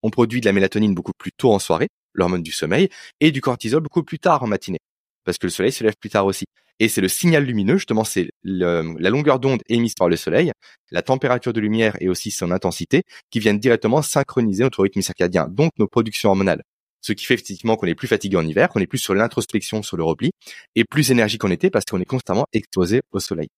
On 0.02 0.10
produit 0.10 0.40
de 0.40 0.47
la 0.47 0.52
mélatonine 0.52 0.94
beaucoup 0.94 1.14
plus 1.16 1.31
tôt 1.36 1.52
en 1.52 1.60
soirée, 1.60 1.89
l'hormone 2.12 2.43
du 2.43 2.52
sommeil, 2.52 2.89
et 3.20 3.31
du 3.31 3.40
cortisol 3.40 3.82
beaucoup 3.82 4.02
plus 4.02 4.18
tard 4.18 4.43
en 4.43 4.47
matinée, 4.47 4.78
parce 5.27 5.36
que 5.36 5.47
le 5.47 5.51
soleil 5.51 5.73
se 5.73 5.85
lève 5.85 5.97
plus 6.01 6.09
tard 6.09 6.24
aussi. 6.24 6.47
Et 6.78 6.89
c'est 6.89 7.01
le 7.01 7.09
signal 7.09 7.44
lumineux, 7.44 7.77
justement, 7.77 8.05
c'est 8.05 8.31
la 8.44 9.11
longueur 9.11 9.40
d'onde 9.40 9.61
émise 9.69 9.94
par 9.94 10.09
le 10.09 10.16
soleil, 10.16 10.53
la 10.90 11.03
température 11.03 11.53
de 11.53 11.61
lumière 11.61 11.97
et 12.01 12.09
aussi 12.09 12.31
son 12.31 12.51
intensité 12.51 13.03
qui 13.31 13.40
viennent 13.40 13.59
directement 13.59 14.03
synchroniser 14.03 14.62
notre 14.62 14.82
rythme 14.82 15.01
circadien, 15.01 15.48
donc 15.48 15.73
nos 15.78 15.89
productions 15.89 16.31
hormonales. 16.31 16.62
Ce 17.01 17.12
qui 17.12 17.24
fait 17.24 17.35
effectivement 17.35 17.77
qu'on 17.77 17.86
est 17.86 17.94
plus 17.94 18.09
fatigué 18.09 18.36
en 18.36 18.47
hiver, 18.47 18.69
qu'on 18.69 18.81
est 18.81 18.86
plus 18.86 18.98
sur 18.98 19.15
l'introspection, 19.15 19.82
sur 19.82 19.97
le 19.97 20.05
repli, 20.05 20.32
et 20.74 20.85
plus 20.85 21.11
énergique 21.11 21.44
en 21.44 21.51
été 21.51 21.70
parce 21.70 21.85
qu'on 21.85 22.01
est 22.01 22.07
constamment 22.07 22.47
exposé 22.53 23.01
au 23.12 23.20
soleil. 23.20 23.48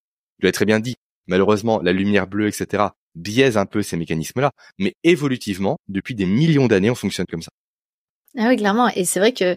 Je 0.40 0.46
l'ai 0.46 0.52
très 0.52 0.64
bien 0.64 0.80
dit, 0.80 0.96
malheureusement, 1.26 1.80
la 1.82 1.92
lumière 1.92 2.26
bleue, 2.26 2.46
etc., 2.46 2.84
biaise 3.14 3.56
un 3.56 3.66
peu 3.66 3.82
ces 3.82 3.96
mécanismes-là, 3.96 4.52
mais 4.78 4.94
évolutivement, 5.02 5.78
depuis 5.88 6.14
des 6.14 6.26
millions 6.26 6.66
d'années, 6.66 6.90
on 6.90 6.94
fonctionne 6.94 7.26
comme 7.28 7.42
ça. 7.42 7.50
Ah 8.40 8.48
oui, 8.48 8.56
clairement. 8.56 8.88
Et 8.94 9.04
c'est 9.04 9.18
vrai 9.18 9.32
que, 9.32 9.56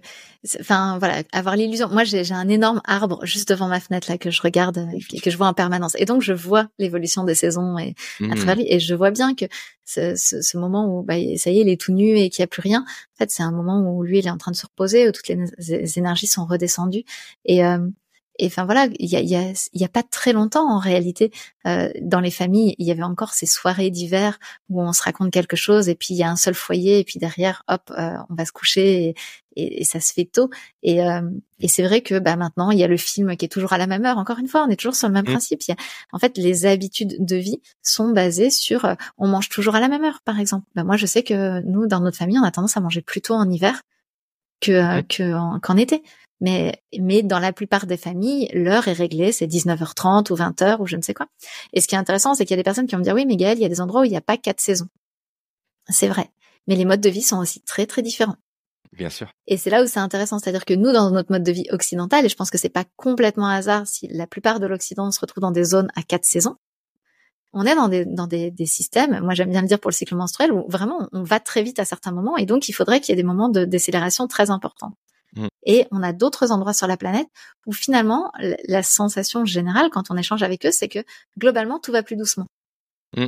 enfin 0.60 0.98
voilà, 0.98 1.22
avoir 1.34 1.56
l'illusion. 1.56 1.88
Moi, 1.90 2.04
j'ai 2.04 2.32
un 2.32 2.50
énorme 2.50 2.82
arbre 2.86 3.24
juste 3.24 3.50
devant 3.50 3.68
ma 3.68 3.80
fenêtre 3.80 4.10
là 4.10 4.18
que 4.18 4.32
je 4.32 4.42
regarde 4.42 4.90
et 5.14 5.20
que 5.20 5.30
je 5.30 5.38
vois 5.38 5.48
en 5.48 5.54
permanence. 5.54 5.96
Et 6.00 6.06
donc, 6.06 6.24
je 6.24 6.34
vois 6.34 6.68
l'évolution 6.80 7.24
des 7.24 7.36
saisons 7.36 7.78
et 7.78 7.94
à 8.22 8.24
mmh. 8.24 8.36
travers 8.36 8.56
lui. 8.56 8.66
Et 8.68 8.80
je 8.80 8.96
vois 8.96 9.12
bien 9.12 9.36
que 9.36 9.46
ce, 9.86 10.16
ce, 10.16 10.42
ce 10.42 10.58
moment 10.58 10.88
où, 10.88 11.04
bah, 11.04 11.14
ça 11.38 11.52
y 11.52 11.60
est, 11.60 11.62
il 11.62 11.70
est 11.70 11.80
tout 11.80 11.94
nu 11.94 12.18
et 12.18 12.32
qu'il 12.32 12.42
n'y 12.42 12.46
a 12.46 12.48
plus 12.48 12.62
rien. 12.62 12.84
En 12.88 13.18
fait, 13.20 13.30
c'est 13.30 13.44
un 13.44 13.52
moment 13.52 13.82
où 13.82 14.02
lui, 14.02 14.18
il 14.18 14.26
est 14.26 14.32
en 14.32 14.38
train 14.38 14.52
de 14.52 14.58
se 14.58 14.66
reposer, 14.66 15.08
où 15.08 15.12
toutes 15.12 15.28
les, 15.28 16.00
énergies 16.00 16.28
sont 16.28 16.46
redescendues. 16.46 17.04
Et 17.46 17.64
euh, 17.64 17.78
et 18.40 18.48
enfin 18.48 18.66
voilà, 18.66 18.88
il 19.00 19.10
y 19.10 19.16
a, 19.16 19.22
y, 19.22 19.36
a, 19.36 19.54
y 19.74 19.84
a 19.84 19.88
pas 19.90 20.04
très 20.04 20.34
longtemps 20.34 20.70
en 20.70 20.80
réalité, 20.80 21.32
euh, 21.68 21.90
dans 22.02 22.20
les 22.20 22.32
familles, 22.32 22.76
il 22.80 22.88
y 22.88 22.92
avait 22.92 23.04
encore 23.04 23.34
ces 23.34 23.46
soirées 23.46 23.92
d'hiver 23.92 24.40
où 24.70 24.82
on 24.82 24.94
se 24.94 25.04
raconte 25.04 25.32
quelque 25.32 25.56
chose 25.56 25.90
et 25.90 25.96
puis 25.96 26.08
il 26.12 26.18
y 26.18 26.24
a 26.24 26.30
un 26.30 26.36
seul 26.36 26.54
foyer 26.54 27.00
et 27.00 27.04
puis 27.04 27.20
derrière, 27.20 27.64
hop, 27.68 27.92
euh, 27.92 28.16
on 28.30 28.36
va 28.36 28.46
se 28.46 28.52
coucher 28.52 29.10
et, 29.56 29.82
et, 29.82 29.84
ça 29.84 30.00
se 30.00 30.14
fait 30.14 30.26
tôt. 30.26 30.50
Et, 30.84 31.04
euh, 31.04 31.22
et 31.60 31.68
c'est 31.68 31.84
vrai 31.84 32.02
que 32.02 32.20
bah, 32.20 32.36
maintenant, 32.36 32.72
il 32.72 32.80
y 32.80 32.84
a 32.84 32.88
le 32.88 32.98
film 32.98 33.36
qui 33.36 33.46
est 33.46 33.50
toujours 33.50 33.74
à 33.74 33.78
la 33.78 33.88
même 33.88 34.06
heure. 34.06 34.18
Encore 34.18 34.40
une 34.40 34.48
fois, 34.48 34.66
on 34.68 34.70
est 34.70 34.76
toujours 34.76 34.96
sur 34.96 35.08
le 35.08 35.14
même 35.14 35.24
mmh. 35.24 35.32
principe. 35.32 35.62
Il 35.68 35.72
y 35.72 35.74
a, 35.74 35.78
en 36.12 36.20
fait, 36.20 36.38
les 36.38 36.66
habitudes 36.66 37.24
de 37.24 37.36
vie 37.36 37.62
sont 37.82 38.10
basées 38.10 38.50
sur 38.50 38.86
euh, 38.86 38.96
on 39.18 39.28
mange 39.28 39.50
toujours 39.50 39.76
à 39.76 39.80
la 39.80 39.88
même 39.88 40.04
heure, 40.04 40.22
par 40.24 40.40
exemple. 40.40 40.66
Bah, 40.76 40.84
moi, 40.84 40.98
je 40.98 41.06
sais 41.06 41.24
que 41.24 41.62
nous, 41.62 41.88
dans 41.88 42.00
notre 42.00 42.18
famille, 42.18 42.40
on 42.40 42.44
a 42.44 42.52
tendance 42.52 42.78
à 42.78 42.82
manger 42.82 43.02
plus 43.02 43.22
tôt 43.22 43.34
en 43.34 43.50
hiver 43.50 43.82
que 44.62 44.72
euh, 44.72 45.02
que 45.02 45.60
qu'en 45.60 45.78
été. 45.78 46.04
Mais, 46.42 46.82
mais 47.00 47.22
dans 47.22 47.38
la 47.38 47.54
plupart 47.54 47.86
des 47.86 47.98
familles, 47.98 48.50
l'heure 48.54 48.88
est 48.88 48.94
réglée, 48.94 49.32
c'est 49.32 49.46
19h30 49.46 50.32
ou 50.32 50.36
20h 50.36 50.82
ou 50.82 50.88
je 50.88 50.96
ne 50.96 51.04
sais 51.04 51.14
quoi. 51.14 51.28
Et 51.72 51.82
ce 51.82 51.88
qui 51.88 51.94
est 51.94 52.00
intéressant, 52.00 52.34
c'est 52.34 52.46
qu'il 52.46 52.56
y 52.56 52.56
a 52.56 52.58
des 52.58 52.64
personnes 52.64 52.88
qui 52.88 52.96
vont 52.96 53.00
me 53.00 53.04
dire, 53.04 53.14
oui, 53.14 53.28
mais 53.28 53.38
Gaël, 53.38 53.60
il 53.60 53.62
y 53.62 53.66
a 53.66 53.70
des 53.70 53.80
endroits 53.80 54.02
où 54.02 54.06
il 54.06 54.10
n'y 54.10 54.18
a 54.18 54.22
pas 54.22 54.38
quatre 54.38 54.60
saisons. 54.60 54.88
C'est 55.88 56.08
vrai. 56.08 56.32
Mais 56.68 56.76
les 56.76 56.86
modes 56.86 57.00
de 57.00 57.10
vie 57.10 57.22
sont 57.22 57.38
aussi 57.38 57.62
très, 57.62 57.86
très 57.86 58.02
différents. 58.02 58.38
Bien 58.92 59.10
sûr. 59.10 59.32
Et 59.48 59.58
c'est 59.58 59.70
là 59.70 59.84
où 59.84 59.88
c'est 59.88 60.00
intéressant, 60.00 60.40
c'est-à-dire 60.40 60.66
que 60.66 60.74
nous, 60.74 60.92
dans 60.92 61.12
notre 61.12 61.32
mode 61.32 61.44
de 61.44 61.52
vie 61.52 61.68
occidental, 61.70 62.26
et 62.26 62.30
je 62.30 62.36
pense 62.36 62.50
que 62.50 62.58
c'est 62.58 62.70
pas 62.70 62.86
complètement 62.98 63.48
hasard 63.48 63.86
si 63.88 64.08
la 64.08 64.26
plupart 64.26 64.60
de 64.60 64.66
l'Occident 64.66 65.12
se 65.12 65.20
retrouve 65.20 65.42
dans 65.42 65.52
des 65.52 65.64
zones 65.64 65.90
à 65.96 66.02
quatre 66.02 66.26
saisons, 66.26 66.56
on 67.54 67.66
est 67.66 67.76
dans 67.76 67.88
des, 67.88 68.06
dans 68.06 68.28
des, 68.28 68.52
des 68.52 68.66
systèmes, 68.66 69.20
moi 69.22 69.34
j'aime 69.34 69.50
bien 69.50 69.62
le 69.62 69.68
dire 69.68 69.80
pour 69.80 69.90
le 69.90 69.96
cycle 69.96 70.16
menstruel, 70.16 70.52
où 70.52 70.66
vraiment 70.70 71.08
on 71.12 71.24
va 71.24 71.40
très 71.40 71.64
vite 71.64 71.80
à 71.80 71.86
certains 71.86 72.12
moments, 72.12 72.38
et 72.38 72.46
donc 72.46 72.70
il 72.70 72.74
faudrait 72.74 73.02
qu'il 73.02 73.14
y 73.14 73.14
ait 73.14 73.22
des 73.22 73.28
moments 73.28 73.50
de 73.50 73.66
décélération 73.66 74.28
très 74.28 74.50
importants. 74.50 74.94
Mmh. 75.36 75.48
Et 75.66 75.88
on 75.92 76.04
a 76.04 76.14
d'autres 76.14 76.52
endroits 76.52 76.74
sur 76.74 76.88
la 76.88 76.98
planète 76.98 77.28
où 77.66 77.72
finalement 77.72 78.32
la 78.68 78.84
sensation 78.84 79.46
générale 79.46 79.90
quand 79.90 80.12
on 80.12 80.18
échange 80.18 80.44
avec 80.44 80.66
eux, 80.66 80.72
c'est 80.72 80.90
que 80.90 81.00
globalement 81.38 81.80
tout 81.80 81.92
va 81.92 82.04
plus 82.04 82.16
doucement. 82.16 82.48
Mmh. 83.16 83.28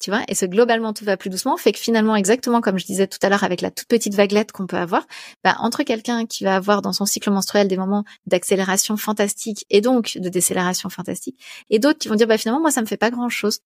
Tu 0.00 0.10
vois, 0.10 0.22
et 0.28 0.34
ce 0.34 0.44
globalement 0.44 0.92
tout 0.92 1.04
va 1.04 1.16
plus 1.16 1.30
doucement 1.30 1.56
fait 1.56 1.72
que 1.72 1.78
finalement, 1.78 2.16
exactement 2.16 2.60
comme 2.60 2.78
je 2.78 2.84
disais 2.84 3.06
tout 3.06 3.18
à 3.22 3.28
l'heure 3.28 3.44
avec 3.44 3.60
la 3.60 3.70
toute 3.70 3.86
petite 3.88 4.14
vaguelette 4.14 4.50
qu'on 4.52 4.66
peut 4.66 4.76
avoir, 4.76 5.06
bah, 5.44 5.54
entre 5.60 5.82
quelqu'un 5.84 6.26
qui 6.26 6.44
va 6.44 6.56
avoir 6.56 6.82
dans 6.82 6.92
son 6.92 7.06
cycle 7.06 7.30
menstruel 7.30 7.68
des 7.68 7.76
moments 7.76 8.04
d'accélération 8.26 8.96
fantastique 8.96 9.64
et 9.70 9.80
donc 9.80 10.18
de 10.18 10.28
décélération 10.28 10.88
fantastique, 10.90 11.38
et 11.70 11.78
d'autres 11.78 11.98
qui 11.98 12.08
vont 12.08 12.16
dire 12.16 12.26
bah 12.26 12.38
finalement 12.38 12.60
moi 12.60 12.70
ça 12.72 12.80
me 12.82 12.86
fait 12.86 12.96
pas 12.96 13.10
grand 13.10 13.28
chose. 13.28 13.60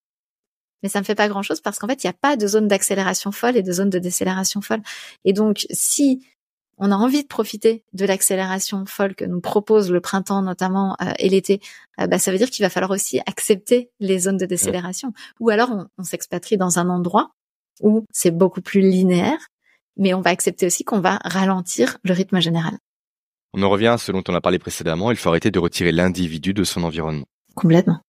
Mais 0.83 0.89
ça 0.89 1.01
me 1.01 1.05
fait 1.05 1.17
pas 1.17 1.29
grand 1.29 1.43
chose 1.43 1.61
parce 1.61 1.79
qu'en 1.79 1.89
fait 1.89 2.05
il 2.05 2.07
n'y 2.07 2.11
a 2.11 2.15
pas 2.21 2.37
de 2.37 2.47
zone 2.47 2.69
d'accélération 2.69 3.33
folle 3.33 3.57
et 3.57 3.63
de 3.63 3.73
zone 3.73 3.91
de 3.91 3.99
décélération 3.99 4.61
folle. 4.61 4.83
Et 5.25 5.33
donc 5.33 5.67
si 5.71 6.23
on 6.79 6.91
a 6.91 6.95
envie 6.95 7.23
de 7.23 7.29
profiter 7.29 7.85
de 7.93 8.07
l'accélération 8.07 8.85
folle 8.87 9.15
que 9.15 9.25
nous 9.25 9.41
propose 9.41 9.91
le 9.91 10.01
printemps 10.01 10.43
notamment 10.43 10.97
euh, 11.03 11.13
et 11.19 11.29
l'été, 11.29 11.61
euh, 12.01 12.07
bah, 12.07 12.19
ça 12.19 12.33
veut 12.33 12.39
dire 12.39 12.51
qu'il 12.51 12.65
va 12.65 12.71
falloir 12.71 12.91
aussi 12.91 13.21
accepter 13.27 13.91
les 14.01 14.21
zones 14.21 14.37
de 14.37 14.47
décélération. 14.47 15.13
Ou 15.41 15.51
alors 15.51 15.71
on, 15.71 15.87
on 15.99 16.03
s'expatrie 16.05 16.57
dans 16.57 16.79
un 16.79 16.89
endroit 16.89 17.33
où 17.81 18.05
c'est 18.13 18.31
beaucoup 18.31 18.61
plus 18.61 18.81
linéaire, 18.81 19.49
mais 19.97 20.15
on 20.15 20.21
va 20.21 20.31
accepter 20.31 20.67
aussi 20.67 20.85
qu'on 20.85 21.01
va 21.01 21.19
ralentir 21.25 21.99
le 22.05 22.13
rythme 22.13 22.41
général. 22.41 22.79
On 23.55 23.63
en 23.63 23.71
revient 23.71 23.89
à 23.89 23.99
ce 23.99 24.13
dont 24.13 24.23
on 24.29 24.35
a 24.35 24.41
parlé 24.41 24.59
précédemment, 24.59 25.11
il 25.11 25.17
faut 25.17 25.29
arrêter 25.29 25.51
de 25.51 25.59
retirer 25.59 25.93
l'individu 25.93 26.53
de 26.53 26.65
son 26.65 26.83
environnement. 26.83 27.27
Complètement. 27.55 28.01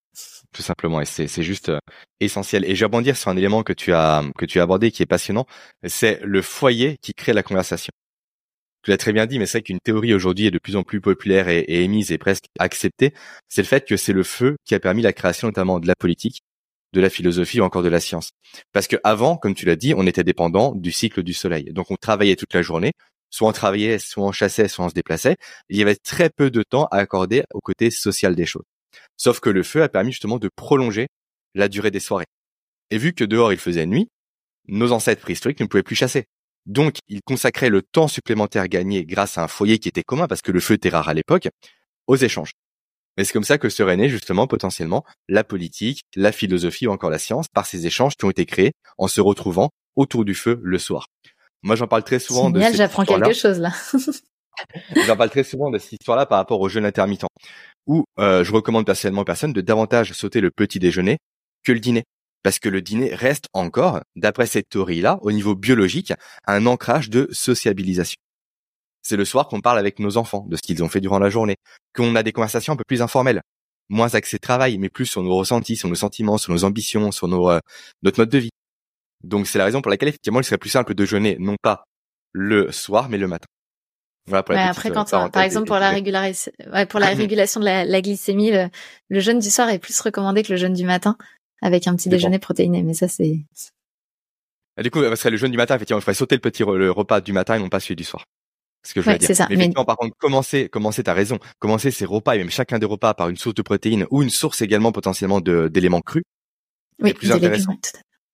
Tout 0.52 0.64
simplement, 0.64 1.00
et 1.00 1.06
c'est 1.06 1.44
juste 1.44 1.70
euh, 1.70 1.78
essentiel. 2.20 2.66
Et 2.66 2.74
je 2.74 2.80
vais 2.80 2.86
rebondir 2.86 3.16
sur 3.16 3.30
un 3.30 3.38
élément 3.38 3.62
que 3.62 3.72
tu 3.72 3.94
as 3.94 4.24
que 4.36 4.46
tu 4.46 4.60
as 4.60 4.64
abordé 4.64 4.90
qui 4.90 5.04
est 5.04 5.06
passionnant, 5.06 5.46
c'est 5.88 6.20
le 6.24 6.42
foyer 6.42 6.98
qui 7.04 7.14
crée 7.14 7.34
la 7.34 7.44
conversation 7.44 7.92
tu 8.90 8.92
l'as 8.92 8.98
très 8.98 9.14
bien 9.14 9.28
dit, 9.28 9.38
mais 9.38 9.46
c'est 9.46 9.60
vrai 9.60 9.62
qu'une 9.62 9.80
théorie 9.80 10.16
aujourd'hui 10.16 10.48
est 10.48 10.52
de 10.52 10.58
plus 10.58 10.76
en 10.76 10.82
plus 10.82 11.00
populaire 11.00 11.48
et, 11.48 11.64
émise 11.68 12.12
et 12.12 12.18
presque 12.18 12.46
acceptée, 12.58 13.14
c'est 13.48 13.62
le 13.62 13.68
fait 13.68 13.88
que 13.88 13.98
c'est 13.98 14.14
le 14.14 14.24
feu 14.24 14.56
qui 14.66 14.74
a 14.74 14.80
permis 14.80 15.04
la 15.04 15.14
création 15.14 15.48
notamment 15.48 15.80
de 15.80 15.86
la 15.86 15.94
politique, 15.96 16.42
de 16.94 17.00
la 17.00 17.12
philosophie 17.12 17.62
ou 17.62 17.64
encore 17.64 17.84
de 17.84 17.88
la 17.88 18.00
science. 18.00 18.32
Parce 18.74 18.88
que 18.88 18.96
avant, 19.04 19.38
comme 19.38 19.54
tu 19.54 19.68
l'as 19.68 19.76
dit, 19.76 19.94
on 19.96 20.08
était 20.08 20.24
dépendant 20.24 20.74
du 20.74 20.92
cycle 20.92 21.22
du 21.22 21.36
soleil. 21.36 21.72
Donc 21.72 21.92
on 21.92 21.98
travaillait 21.98 22.36
toute 22.36 22.52
la 22.56 22.64
journée, 22.64 22.94
soit 23.30 23.48
on 23.48 23.52
travaillait, 23.52 24.00
soit 24.00 24.26
on 24.26 24.32
chassait, 24.32 24.68
soit 24.68 24.86
on 24.86 24.90
se 24.90 24.96
déplaçait. 24.96 25.36
Il 25.70 25.78
y 25.78 25.84
avait 25.84 25.96
très 25.96 26.32
peu 26.32 26.50
de 26.50 26.64
temps 26.64 26.86
à 26.86 26.98
accorder 26.98 27.44
au 27.54 27.60
côté 27.60 27.92
social 27.92 28.34
des 28.34 28.48
choses. 28.48 28.66
Sauf 29.18 29.40
que 29.40 29.52
le 29.52 29.62
feu 29.62 29.84
a 29.84 29.90
permis 29.90 30.14
justement 30.14 30.40
de 30.40 30.50
prolonger 30.56 31.10
la 31.54 31.68
durée 31.68 31.92
des 31.92 32.00
soirées. 32.00 32.26
Et 32.90 32.98
vu 32.98 33.14
que 33.14 33.24
dehors 33.24 33.54
il 33.54 33.60
faisait 33.60 33.86
nuit, 33.86 34.08
nos 34.68 34.94
ancêtres 34.94 35.22
préhistoriques 35.22 35.60
ne 35.60 35.68
pouvaient 35.68 35.84
plus 35.84 35.96
chasser. 35.96 36.26
Donc, 36.70 36.98
il 37.08 37.22
consacrait 37.24 37.70
le 37.70 37.82
temps 37.82 38.08
supplémentaire 38.08 38.68
gagné 38.68 39.04
grâce 39.04 39.40
à 39.40 39.44
un 39.44 39.48
foyer 39.48 39.80
qui 39.80 39.90
était 39.90 40.04
commun, 40.04 40.28
parce 40.28 40.44
que 40.44 40.52
le 40.52 40.60
feu 40.60 40.76
était 40.76 40.90
rare 40.90 41.10
à 41.10 41.16
l'époque, 41.16 41.50
aux 42.06 42.16
échanges. 42.16 42.52
Et 43.18 43.24
c'est 43.24 43.34
comme 43.34 43.44
ça 43.44 43.58
que 43.58 43.70
serait 43.70 43.98
née 43.98 44.08
justement 44.08 44.46
potentiellement 44.46 45.04
la 45.28 45.44
politique, 45.44 46.04
la 46.16 46.32
philosophie 46.32 46.86
ou 46.86 46.92
encore 46.92 47.10
la 47.10 47.18
science 47.18 47.48
par 47.48 47.66
ces 47.66 47.88
échanges 47.88 48.16
qui 48.16 48.26
ont 48.26 48.30
été 48.30 48.46
créés 48.46 48.74
en 49.00 49.08
se 49.08 49.20
retrouvant 49.20 49.72
autour 49.96 50.26
du 50.26 50.36
feu 50.36 50.60
le 50.62 50.78
soir. 50.78 51.08
Moi, 51.64 51.76
j'en 51.76 51.88
parle 51.88 52.04
très 52.04 52.20
souvent 52.20 52.52
de 52.52 52.62
cette 52.62 52.76
j'apprends 52.76 53.04
quelque 53.04 53.34
chose 53.34 53.60
là. 53.60 53.74
j'en 55.08 55.18
parle 55.18 55.32
très 55.32 55.44
souvent 55.44 55.72
de 55.72 55.80
cette 55.80 55.94
histoire-là 55.94 56.28
par 56.28 56.38
rapport 56.38 56.62
au 56.62 56.70
jeûne 56.70 56.86
intermittent, 56.86 57.26
où 57.88 58.06
euh, 58.20 58.44
je 58.44 58.54
recommande 58.54 58.86
personnellement 58.86 59.22
aux 59.22 59.26
personnes 59.26 59.54
de 59.54 59.62
davantage 59.62 60.14
sauter 60.14 60.40
le 60.40 60.52
petit 60.52 60.78
déjeuner 60.78 61.18
que 61.64 61.72
le 61.72 61.80
dîner. 61.80 62.04
Parce 62.44 62.60
que 62.60 62.70
le 62.70 62.82
dîner 62.82 63.14
reste 63.14 63.48
encore, 63.54 64.00
d'après 64.16 64.46
cette 64.46 64.70
théorie-là, 64.70 65.20
au 65.22 65.32
niveau 65.32 65.56
biologique, 65.56 66.14
un 66.46 66.66
ancrage 66.66 67.10
de 67.10 67.28
sociabilisation. 67.32 68.18
C'est 69.02 69.18
le 69.18 69.26
soir 69.26 69.48
qu'on 69.48 69.62
parle 69.62 69.80
avec 69.80 70.00
nos 70.00 70.18
enfants 70.18 70.46
de 70.48 70.56
ce 70.56 70.62
qu'ils 70.62 70.84
ont 70.84 70.90
fait 70.90 71.02
durant 71.02 71.20
la 71.20 71.30
journée, 71.30 71.56
qu'on 71.96 72.16
a 72.16 72.24
des 72.24 72.32
conversations 72.32 72.74
un 72.74 72.76
peu 72.76 72.84
plus 72.88 73.02
informelles, 73.02 73.42
moins 73.90 74.14
axées 74.16 74.40
travail, 74.40 74.78
mais 74.78 74.90
plus 74.90 75.06
sur 75.06 75.24
nos 75.24 75.36
ressentis, 75.36 75.76
sur 75.76 75.90
nos 75.90 75.96
sentiments, 75.96 76.38
sur 76.38 76.54
nos 76.54 76.64
ambitions, 76.64 77.12
sur 77.12 77.28
nos, 77.28 77.50
euh, 77.50 77.60
notre 78.04 78.20
mode 78.20 78.30
de 78.30 78.38
vie. 78.38 78.50
Donc 79.24 79.48
c'est 79.48 79.58
la 79.58 79.66
raison 79.66 79.82
pour 79.82 79.90
laquelle 79.90 80.10
effectivement 80.10 80.40
il 80.40 80.44
serait 80.44 80.58
plus 80.58 80.70
simple 80.70 80.94
de 80.94 81.06
jeûner 81.06 81.36
non 81.40 81.56
pas 81.62 81.84
le 82.32 82.72
soir 82.72 83.10
mais 83.10 83.18
le 83.18 83.28
matin. 83.28 83.48
Voilà 84.28 84.44
pour 84.44 84.54
la 84.54 84.68
après, 84.68 84.92
euh, 84.92 84.94
quand 84.94 85.30
par 85.32 85.42
exemple 85.42 85.68
pour 85.68 85.78
la, 85.78 85.92
pour 86.86 87.00
la 87.00 87.08
régulation 87.16 87.60
de 87.60 87.66
la, 87.66 88.02
glycémie, 88.02 88.52
le, 88.52 89.20
jeûne 89.20 89.40
du 89.40 89.50
soir 89.50 89.70
est 89.70 89.80
plus 89.80 90.00
recommandé 90.00 90.44
que 90.44 90.54
le 90.54 90.58
jeûne 90.58 90.74
du 90.74 90.86
matin 90.86 91.18
avec 91.62 91.88
un 91.88 91.96
petit 91.96 92.10
déjeuner 92.10 92.40
protéiné. 92.40 92.84
Mais 92.84 92.94
ça, 92.94 93.08
c'est. 93.08 93.40
du 94.78 94.92
coup, 94.92 95.02
parce 95.02 95.24
que 95.24 95.30
le 95.30 95.38
jeûne 95.38 95.52
du 95.52 95.58
matin, 95.58 95.76
effectivement, 95.76 96.00
il 96.00 96.04
faudrait 96.04 96.14
sauter 96.16 96.36
le 96.36 96.42
petit 96.42 96.64
le 96.64 96.92
repas 96.92 97.22
du 97.22 97.34
matin 97.34 97.56
et 97.56 97.60
non 97.60 97.70
pas 97.70 97.80
celui 97.80 97.96
du 97.96 98.04
soir. 98.04 98.26
Ce 98.86 98.94
que 98.94 99.02
je 99.02 99.10
veux 99.10 99.18
dire. 99.18 99.36
Ça. 99.36 99.48
Mais, 99.50 99.56
effectivement, 99.56 99.86
par 99.86 99.98
contre, 99.98 100.16
commencer, 100.18 100.70
commencer, 100.70 101.04
t'as 101.04 101.14
raison, 101.14 101.38
commencer 101.60 101.92
ces 101.92 102.06
repas 102.06 102.36
et 102.36 102.38
même 102.38 102.50
chacun 102.50 102.80
des 102.80 102.86
repas 102.86 103.14
par 103.14 103.30
une 103.30 103.38
source 103.38 103.56
de 103.56 103.62
protéines 103.62 104.06
ou 104.10 104.24
une 104.24 104.30
source 104.30 104.62
également 104.62 104.92
potentiellement 104.92 105.42
d'éléments 105.42 106.02
crus. 106.02 106.24
Oui, 107.02 107.14
plus 107.14 107.32
intéressant. 107.32 107.78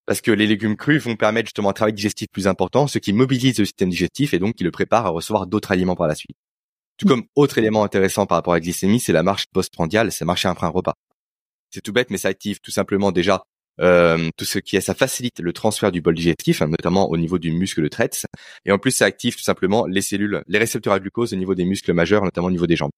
parce 0.05 0.21
que 0.21 0.31
les 0.31 0.47
légumes 0.47 0.75
crus 0.75 1.03
vont 1.03 1.15
permettre 1.15 1.47
justement 1.47 1.69
un 1.69 1.73
travail 1.73 1.93
digestif 1.93 2.27
plus 2.31 2.47
important, 2.47 2.87
ce 2.87 2.99
qui 2.99 3.13
mobilise 3.13 3.59
le 3.59 3.65
système 3.65 3.89
digestif 3.89 4.33
et 4.33 4.39
donc 4.39 4.55
qui 4.55 4.63
le 4.63 4.71
prépare 4.71 5.05
à 5.05 5.09
recevoir 5.09 5.47
d'autres 5.47 5.71
aliments 5.71 5.95
par 5.95 6.07
la 6.07 6.15
suite. 6.15 6.37
Tout 6.97 7.07
comme 7.07 7.25
autre 7.35 7.57
élément 7.57 7.83
intéressant 7.83 8.25
par 8.25 8.37
rapport 8.37 8.53
à 8.53 8.57
la 8.57 8.61
glycémie, 8.61 8.99
c'est 8.99 9.13
la 9.13 9.23
marche 9.23 9.47
postprandiale, 9.51 10.11
c'est 10.11 10.25
marcher 10.25 10.47
après 10.47 10.65
un 10.65 10.69
repas 10.69 10.93
c'est 11.75 11.81
tout 11.81 11.91
bête, 11.91 12.09
mais 12.09 12.17
ça 12.17 12.29
active 12.29 12.59
tout 12.61 12.71
simplement 12.71 13.11
déjà 13.11 13.43
euh, 13.81 14.29
tout 14.37 14.45
ce 14.45 14.59
qui 14.59 14.77
est, 14.77 14.81
ça 14.81 14.95
facilite 14.95 15.41
le 15.41 15.51
transfert 15.51 15.91
du 15.91 16.01
bol 16.01 16.15
digestif, 16.15 16.61
hein, 16.61 16.67
notamment 16.67 17.09
au 17.09 17.17
niveau 17.17 17.37
du 17.37 17.51
muscle 17.51 17.81
de 17.81 17.89
traite. 17.89 18.25
Et 18.63 18.71
en 18.71 18.79
plus, 18.79 18.91
ça 18.91 19.05
active 19.05 19.35
tout 19.35 19.43
simplement 19.43 19.85
les 19.85 20.01
cellules, 20.01 20.41
les 20.47 20.57
récepteurs 20.57 20.93
à 20.93 20.99
glucose 20.99 21.33
au 21.33 21.35
niveau 21.35 21.53
des 21.53 21.65
muscles 21.65 21.91
majeurs, 21.91 22.23
notamment 22.23 22.47
au 22.47 22.51
niveau 22.51 22.67
des 22.67 22.77
jambes. 22.77 22.91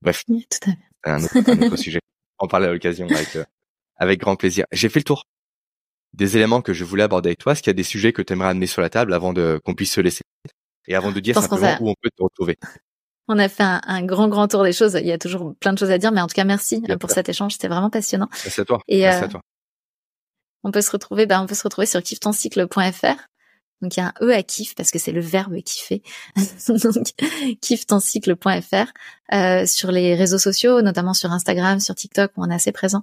Bref, 0.00 0.24
tout 0.24 0.40
à 0.62 0.70
fait. 0.70 0.78
Un, 1.04 1.24
autre, 1.24 1.36
un 1.36 1.62
autre 1.62 1.76
sujet. 1.76 2.00
On 2.38 2.46
parle 2.46 2.66
à 2.66 2.72
l'occasion 2.72 3.08
avec, 3.08 3.34
euh, 3.34 3.44
avec 3.96 4.20
grand 4.20 4.36
plaisir. 4.36 4.64
J'ai 4.70 4.88
fait 4.88 5.00
le 5.00 5.04
tour 5.04 5.24
des 6.12 6.36
éléments 6.36 6.62
que 6.62 6.72
je 6.72 6.84
voulais 6.84 7.02
aborder 7.02 7.30
avec 7.30 7.38
toi. 7.38 7.52
Est-ce 7.52 7.62
qu'il 7.62 7.70
y 7.70 7.72
a 7.72 7.74
des 7.74 7.82
sujets 7.82 8.12
que 8.12 8.22
tu 8.22 8.32
aimerais 8.32 8.50
amener 8.50 8.68
sur 8.68 8.80
la 8.80 8.90
table 8.90 9.12
avant 9.12 9.32
de 9.32 9.60
qu'on 9.64 9.74
puisse 9.74 9.92
se 9.92 10.00
laisser 10.00 10.22
et 10.86 10.94
avant 10.94 11.10
de 11.10 11.18
dire 11.18 11.40
simplement 11.40 11.76
où 11.80 11.90
on 11.90 11.94
peut 12.00 12.10
te 12.16 12.22
retrouver? 12.22 12.56
On 13.28 13.38
a 13.38 13.48
fait 13.48 13.62
un, 13.62 14.02
grand, 14.04 14.28
grand 14.28 14.48
tour 14.48 14.64
des 14.64 14.72
choses. 14.72 14.94
Il 14.94 15.06
y 15.06 15.12
a 15.12 15.18
toujours 15.18 15.54
plein 15.60 15.72
de 15.72 15.78
choses 15.78 15.90
à 15.90 15.98
dire, 15.98 16.12
mais 16.12 16.20
en 16.20 16.26
tout 16.26 16.34
cas, 16.34 16.44
merci 16.44 16.82
pour 16.98 17.10
cet 17.10 17.28
échange. 17.28 17.52
C'était 17.52 17.68
vraiment 17.68 17.90
passionnant. 17.90 18.28
Merci 18.44 18.60
à 18.60 18.64
toi. 18.64 18.80
Et 18.88 19.02
merci 19.02 19.22
à 19.22 19.26
euh, 19.26 19.28
toi. 19.28 19.40
On 20.64 20.70
peut 20.70 20.80
se 20.80 20.90
retrouver, 20.90 21.26
bah, 21.26 21.40
on 21.40 21.46
peut 21.46 21.54
se 21.54 21.62
retrouver 21.62 21.86
sur 21.86 22.02
kifftoncycle.fr 22.02 23.28
donc 23.80 23.96
il 23.96 24.00
y 24.00 24.02
a 24.02 24.08
un 24.08 24.26
E 24.26 24.34
à 24.34 24.42
kiff 24.42 24.74
parce 24.74 24.90
que 24.90 24.98
c'est 24.98 25.12
le 25.12 25.20
verbe 25.20 25.56
kiffer. 25.62 26.02
Donc 26.68 27.12
kifftoncycle.fr 27.60 28.92
euh, 29.32 29.66
sur 29.66 29.92
les 29.92 30.14
réseaux 30.14 30.38
sociaux, 30.38 30.82
notamment 30.82 31.14
sur 31.14 31.30
Instagram, 31.30 31.78
sur 31.80 31.94
TikTok 31.94 32.32
où 32.36 32.42
on 32.42 32.50
est 32.50 32.54
assez 32.54 32.72
présent 32.72 33.02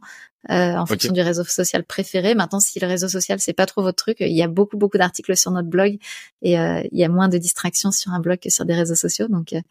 euh, 0.49 0.75
en 0.75 0.85
fonction 0.85 1.13
du 1.13 1.21
réseau 1.21 1.43
social 1.45 1.85
préféré. 1.85 2.35
Maintenant, 2.35 2.59
si 2.59 2.79
le 2.79 2.87
réseau 2.87 3.07
social 3.07 3.39
c'est 3.39 3.53
pas 3.53 3.65
trop 3.65 3.83
votre 3.83 4.03
truc, 4.03 4.17
il 4.19 4.35
y 4.35 4.43
a 4.43 4.47
beaucoup 4.47 4.75
beaucoup 4.77 4.97
d'articles 4.97 5.37
sur 5.37 5.51
notre 5.51 5.69
blog 5.69 5.97
et 6.41 6.59
euh, 6.59 6.83
il 6.91 6.99
y 6.99 7.05
a 7.05 7.09
moins 7.09 7.29
de 7.29 7.37
distractions 7.37 7.91
sur 7.91 8.11
un 8.11 8.19
blog 8.19 8.39
que 8.39 8.49
sur 8.49 8.65
des 8.65 8.73
réseaux 8.73 8.95
sociaux. 8.95 9.27
Donc 9.29 9.53
euh, 9.53 9.61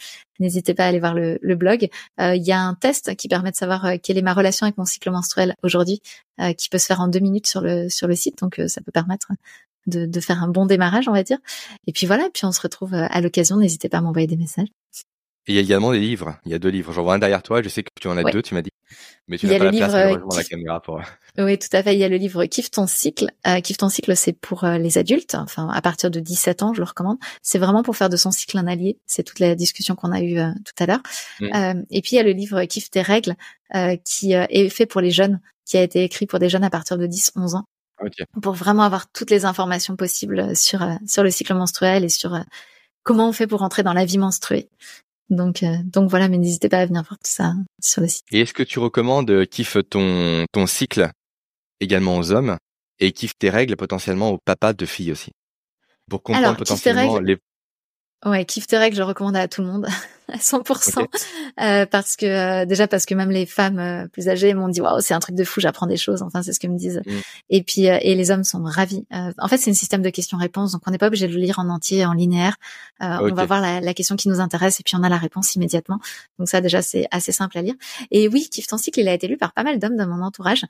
n'hésitez 0.40 0.72
pas 0.72 0.85
à 0.85 0.89
aller 0.89 1.01
voir 1.01 1.14
le, 1.14 1.39
le 1.43 1.55
blog. 1.55 1.89
Euh, 2.20 2.35
il 2.35 2.44
y 2.44 2.52
a 2.52 2.60
un 2.60 2.74
test 2.74 3.14
qui 3.16 3.28
permet 3.28 3.51
de 3.51 3.56
savoir 3.56 3.85
euh, 3.85 3.97
quelle 4.02 4.16
est 4.16 4.22
ma 4.22 4.32
relation 4.32 4.64
avec 4.64 4.78
mon 4.78 4.86
cycle 4.86 5.10
menstruel 5.10 5.55
aujourd'hui, 5.62 6.01
qui 6.59 6.68
peut 6.68 6.78
se 6.78 6.86
faire 6.86 7.01
en 7.01 7.06
deux 7.06 7.20
minutes 7.20 7.47
sur 7.47 7.60
le 7.60 7.89
sur 7.89 8.09
le 8.09 8.16
site. 8.16 8.39
Donc 8.40 8.60
ça 8.66 8.81
peut 8.81 8.90
permettre 8.90 9.28
de, 9.86 10.06
de, 10.06 10.20
faire 10.20 10.43
un 10.43 10.48
bon 10.48 10.66
démarrage, 10.66 11.09
on 11.09 11.12
va 11.12 11.23
dire. 11.23 11.39
Et 11.86 11.93
puis 11.93 12.06
voilà, 12.06 12.28
puis 12.32 12.44
on 12.44 12.52
se 12.52 12.61
retrouve 12.61 12.94
euh, 12.94 13.06
à 13.11 13.20
l'occasion. 13.20 13.56
N'hésitez 13.56 13.89
pas 13.89 13.98
à 13.98 14.01
m'envoyer 14.01 14.27
des 14.27 14.36
messages. 14.36 14.69
Et 15.47 15.52
il 15.52 15.55
y 15.56 15.59
a 15.59 15.61
également 15.61 15.93
des 15.93 16.01
livres. 16.01 16.39
Il 16.47 16.52
y 16.52 16.55
a 16.55 16.59
deux 16.59 16.70
livres. 16.70 16.93
J'en 16.93 17.02
vois 17.02 17.15
un 17.15 17.19
derrière 17.19 17.43
toi. 17.43 17.61
Je 17.61 17.69
sais 17.69 17.82
que 17.82 17.90
tu 18.01 18.09
en 18.09 18.16
as 18.16 18.24
deux, 18.24 18.40
tu 18.40 18.55
m'as 18.55 18.62
dit. 18.62 18.70
Mais 19.28 19.36
tu 19.36 19.47
n'as 19.47 19.59
pas 19.59 19.65
la 19.65 19.70
place, 19.73 20.11
livre, 20.11 20.36
la 20.36 20.44
caméra 20.44 20.81
pour. 20.81 21.02
Oui, 21.36 21.59
tout 21.59 21.69
à 21.73 21.82
fait. 21.82 21.94
Il 21.94 21.98
y 21.98 22.05
a 22.05 22.09
le 22.09 22.16
livre 22.16 22.47
Kiffe 22.47 22.70
ton 22.70 22.86
cycle. 22.86 23.27
Euh, 23.47 23.61
Kiffe 23.61 23.77
ton 23.77 23.90
cycle, 23.90 24.16
c'est 24.16 24.32
pour 24.32 24.65
euh, 24.65 24.78
les 24.78 24.97
adultes. 24.97 25.35
Enfin, 25.35 25.69
à 25.69 25.82
partir 25.82 26.11
de 26.11 26.19
17 26.19 26.62
ans, 26.62 26.73
je 26.73 26.81
le 26.81 26.86
recommande. 26.86 27.19
C'est 27.43 27.59
vraiment 27.59 27.82
pour 27.82 27.94
faire 27.94 28.09
de 28.09 28.16
son 28.16 28.31
cycle 28.31 28.56
un 28.56 28.66
allié. 28.66 28.98
C'est 29.06 29.23
toute 29.23 29.39
la 29.39 29.55
discussion 29.55 29.97
qu'on 29.97 30.12
a 30.12 30.23
eue 30.23 30.39
euh, 30.39 30.51
tout 30.65 30.82
à 30.82 30.86
l'heure. 30.86 31.02
Mm. 31.40 31.44
Euh, 31.55 31.82
et 31.90 32.01
puis 32.01 32.12
il 32.12 32.16
y 32.16 32.20
a 32.20 32.23
le 32.23 32.32
livre 32.32 32.65
Kiffe 32.65 32.90
tes 32.90 33.02
règles, 33.02 33.35
qui 34.05 34.32
est 34.32 34.69
fait 34.69 34.86
pour 34.86 35.01
les 35.01 35.11
jeunes, 35.11 35.40
qui 35.66 35.77
a 35.77 35.82
été 35.82 36.05
écrit 36.05 36.27
pour 36.27 36.39
des 36.39 36.48
jeunes 36.48 36.65
à 36.65 36.70
partir 36.70 36.97
de 36.97 37.06
10-11 37.06 37.56
ans. 37.56 37.65
Okay. 38.05 38.24
Pour 38.43 38.55
vraiment 38.55 38.82
avoir 38.82 39.10
toutes 39.10 39.31
les 39.31 39.44
informations 39.44 39.97
possibles 39.97 40.55
sur 40.56 40.86
sur 41.06 41.22
le 41.22 41.31
cycle 41.31 41.55
menstruel 41.55 42.05
et 42.05 42.09
sur 42.09 42.39
comment 43.02 43.28
on 43.28 43.32
fait 43.32 43.47
pour 43.47 43.62
entrer 43.62 43.82
dans 43.82 43.93
la 43.93 44.05
vie 44.05 44.18
menstruée. 44.18 44.68
Donc, 45.31 45.62
euh, 45.62 45.76
donc 45.85 46.10
voilà, 46.10 46.28
mais 46.28 46.36
n'hésitez 46.39 46.68
pas 46.68 46.78
à 46.78 46.86
venir 46.86 47.02
voir 47.02 47.18
tout 47.18 47.31
ça 47.31 47.55
sur 47.81 48.02
le 48.02 48.09
site. 48.09 48.24
Et 48.31 48.40
est-ce 48.40 48.52
que 48.52 48.62
tu 48.62 48.78
recommandes 48.78 49.31
euh, 49.31 49.44
kiffe 49.44 49.78
ton 49.89 50.44
ton 50.52 50.66
cycle 50.66 51.10
également 51.81 52.18
aux 52.18 52.32
hommes 52.32 52.59
et 52.98 53.12
kiffe 53.12 53.32
tes 53.39 53.51
règles 53.51 53.76
potentiellement 53.76 54.31
aux 54.31 54.39
papas 54.44 54.74
de 54.74 54.85
filles 54.85 55.12
aussi? 55.12 55.32
Pour 56.10 56.22
comprendre 56.22 56.56
potentiellement 56.56 57.18
les 57.18 57.39
Ouais, 58.24 58.44
tes 58.44 58.78
règles, 58.78 58.96
je 58.96 59.02
recommande 59.02 59.36
à 59.36 59.48
tout 59.48 59.60
le 59.60 59.66
monde 59.66 59.86
à 60.32 60.38
100% 60.38 61.06
euh, 61.60 61.86
parce 61.86 62.16
que 62.16 62.24
euh, 62.24 62.64
déjà 62.64 62.88
parce 62.88 63.05
que 63.05 63.14
même 63.14 63.30
les 63.30 63.44
femmes 63.44 63.78
euh, 63.78 64.09
plus 64.09 64.28
âgées 64.28 64.55
m'ont 64.55 64.68
dit 64.68 64.80
waouh 64.80 65.01
c'est 65.01 65.12
un 65.12 65.20
truc 65.20 65.34
de 65.34 65.44
fou, 65.44 65.60
j'apprends 65.60 65.86
des 65.86 65.98
choses. 65.98 66.22
Enfin 66.22 66.42
c'est 66.42 66.55
ce 66.55 66.60
que 66.60 66.66
me 66.66 66.78
disent. 66.78 67.02
Mm. 67.05 67.12
Et 67.51 67.62
puis 67.62 67.90
euh, 67.90 67.98
et 68.01 68.14
les 68.14 68.30
hommes 68.30 68.44
sont 68.44 68.62
ravis. 68.64 69.05
en 69.10 69.48
fait 69.48 69.59
c'est 69.59 69.70
un 69.70 69.74
système 69.74 70.01
de 70.01 70.09
questions-réponses 70.09 70.72
donc 70.72 70.82
on 70.86 70.90
n'est 70.90 70.98
pas 70.98 71.09
obligé 71.09 71.28
de 71.28 71.34
le 71.34 71.38
lire 71.38 71.59
en 71.59 71.68
entier 71.68 72.06
en 72.06 72.12
linéaire. 72.12 72.56
On 73.01 73.34
va 73.34 73.44
voir 73.44 73.60
la, 73.60 73.80
la, 73.80 73.94
question 73.94 74.16
qui 74.16 74.28
nous 74.28 74.40
intéresse 74.40 74.80
et 74.80 74.82
puis 74.82 74.96
on 74.96 75.02
a 75.02 75.10
la 75.10 75.18
réponse 75.18 75.55
immédiatement. 75.55 75.98
Donc 76.38 76.48
ça 76.48 76.62
déjà 76.62 76.80
c'est 76.80 77.06
assez 77.10 77.32
simple 77.32 77.59
à 77.59 77.62
lire. 77.62 77.74
Et 78.10 78.28
oui, 78.28 78.48
Kiffe 78.51 78.68
ton 78.68 78.78
cycle 78.78 79.01
il 79.01 79.09
a 79.09 79.12
été 79.12 79.28
lu 79.28 79.36
par 79.36 79.52
pas 79.52 79.64
mal 79.64 79.78
d'hommes 79.78 79.96
de 79.96 80.05
mon 80.05 80.22
entourage 80.22 80.64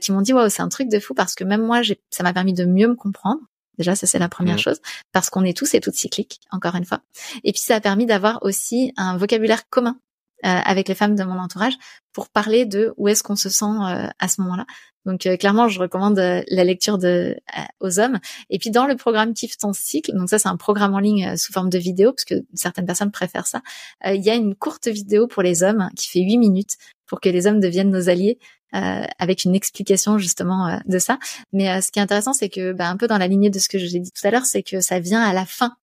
qui 0.00 0.10
m'ont 0.10 0.22
dit 0.22 0.32
waouh 0.32 0.48
c'est 0.48 0.62
un 0.62 0.68
truc 0.68 0.88
de 0.88 0.98
fou 0.98 1.14
parce 1.14 1.36
que 1.36 1.44
même 1.44 1.62
moi 1.62 1.82
ça 2.10 2.24
m'a 2.24 2.32
permis 2.32 2.54
de 2.54 2.64
mieux 2.64 2.88
me 2.88 2.96
comprendre 2.96 3.40
Déjà, 3.78 3.94
ça 3.94 4.06
c'est 4.06 4.18
la 4.18 4.28
première 4.28 4.56
mmh. 4.56 4.60
chose, 4.60 4.80
parce 5.12 5.30
qu'on 5.30 5.44
est 5.44 5.56
tous 5.56 5.74
et 5.74 5.80
toutes 5.80 5.94
cycliques, 5.94 6.40
encore 6.50 6.74
une 6.74 6.84
fois. 6.84 7.00
Et 7.44 7.52
puis 7.52 7.60
ça 7.60 7.76
a 7.76 7.80
permis 7.80 8.06
d'avoir 8.06 8.42
aussi 8.42 8.92
un 8.96 9.16
vocabulaire 9.16 9.68
commun 9.68 9.98
avec 10.42 10.88
les 10.88 10.94
femmes 10.94 11.14
de 11.14 11.24
mon 11.24 11.38
entourage 11.38 11.74
pour 12.12 12.28
parler 12.28 12.66
de 12.66 12.94
où 12.96 13.08
est-ce 13.08 13.22
qu'on 13.22 13.36
se 13.36 13.48
sent 13.48 13.64
euh, 13.64 14.08
à 14.18 14.28
ce 14.28 14.40
moment-là. 14.42 14.66
Donc 15.04 15.26
euh, 15.26 15.36
clairement, 15.36 15.68
je 15.68 15.78
recommande 15.80 16.16
la 16.16 16.64
lecture 16.64 16.98
de 16.98 17.36
aux 17.80 17.98
hommes. 18.00 18.18
Et 18.50 18.58
puis 18.58 18.70
dans 18.70 18.86
le 18.86 18.96
programme 18.96 19.34
Kiffe 19.34 19.56
ton 19.56 19.72
cycle, 19.72 20.12
donc 20.14 20.28
ça 20.28 20.38
c'est 20.38 20.48
un 20.48 20.56
programme 20.56 20.94
en 20.94 20.98
ligne 20.98 21.36
sous 21.36 21.52
forme 21.52 21.70
de 21.70 21.78
vidéo 21.78 22.12
parce 22.12 22.24
que 22.24 22.34
certaines 22.54 22.86
personnes 22.86 23.10
préfèrent 23.12 23.46
ça. 23.46 23.62
Il 24.04 24.22
y 24.22 24.30
a 24.30 24.34
une 24.34 24.54
courte 24.54 24.88
vidéo 24.88 25.26
pour 25.26 25.42
les 25.42 25.62
hommes 25.62 25.88
qui 25.96 26.08
fait 26.08 26.20
huit 26.20 26.38
minutes 26.38 26.76
pour 27.06 27.20
que 27.20 27.28
les 27.28 27.46
hommes 27.46 27.60
deviennent 27.60 27.90
nos 27.90 28.08
alliés 28.08 28.38
euh, 28.74 29.04
avec 29.18 29.44
une 29.44 29.54
explication 29.54 30.18
justement 30.18 30.66
euh, 30.66 30.76
de 30.86 30.98
ça. 30.98 31.18
Mais 31.52 31.70
euh, 31.70 31.80
ce 31.80 31.90
qui 31.92 31.98
est 31.98 32.02
intéressant, 32.02 32.32
c'est 32.32 32.48
que 32.48 32.72
bah, 32.72 32.90
un 32.90 32.96
peu 32.96 33.06
dans 33.06 33.16
la 33.16 33.28
lignée 33.28 33.48
de 33.48 33.58
ce 33.58 33.68
que 33.68 33.78
j'ai 33.78 34.00
dit 34.00 34.10
tout 34.10 34.26
à 34.26 34.30
l'heure, 34.30 34.44
c'est 34.44 34.62
que 34.62 34.80
ça 34.80 34.98
vient 34.98 35.22
à 35.22 35.32
la 35.32 35.46
fin 35.46 35.76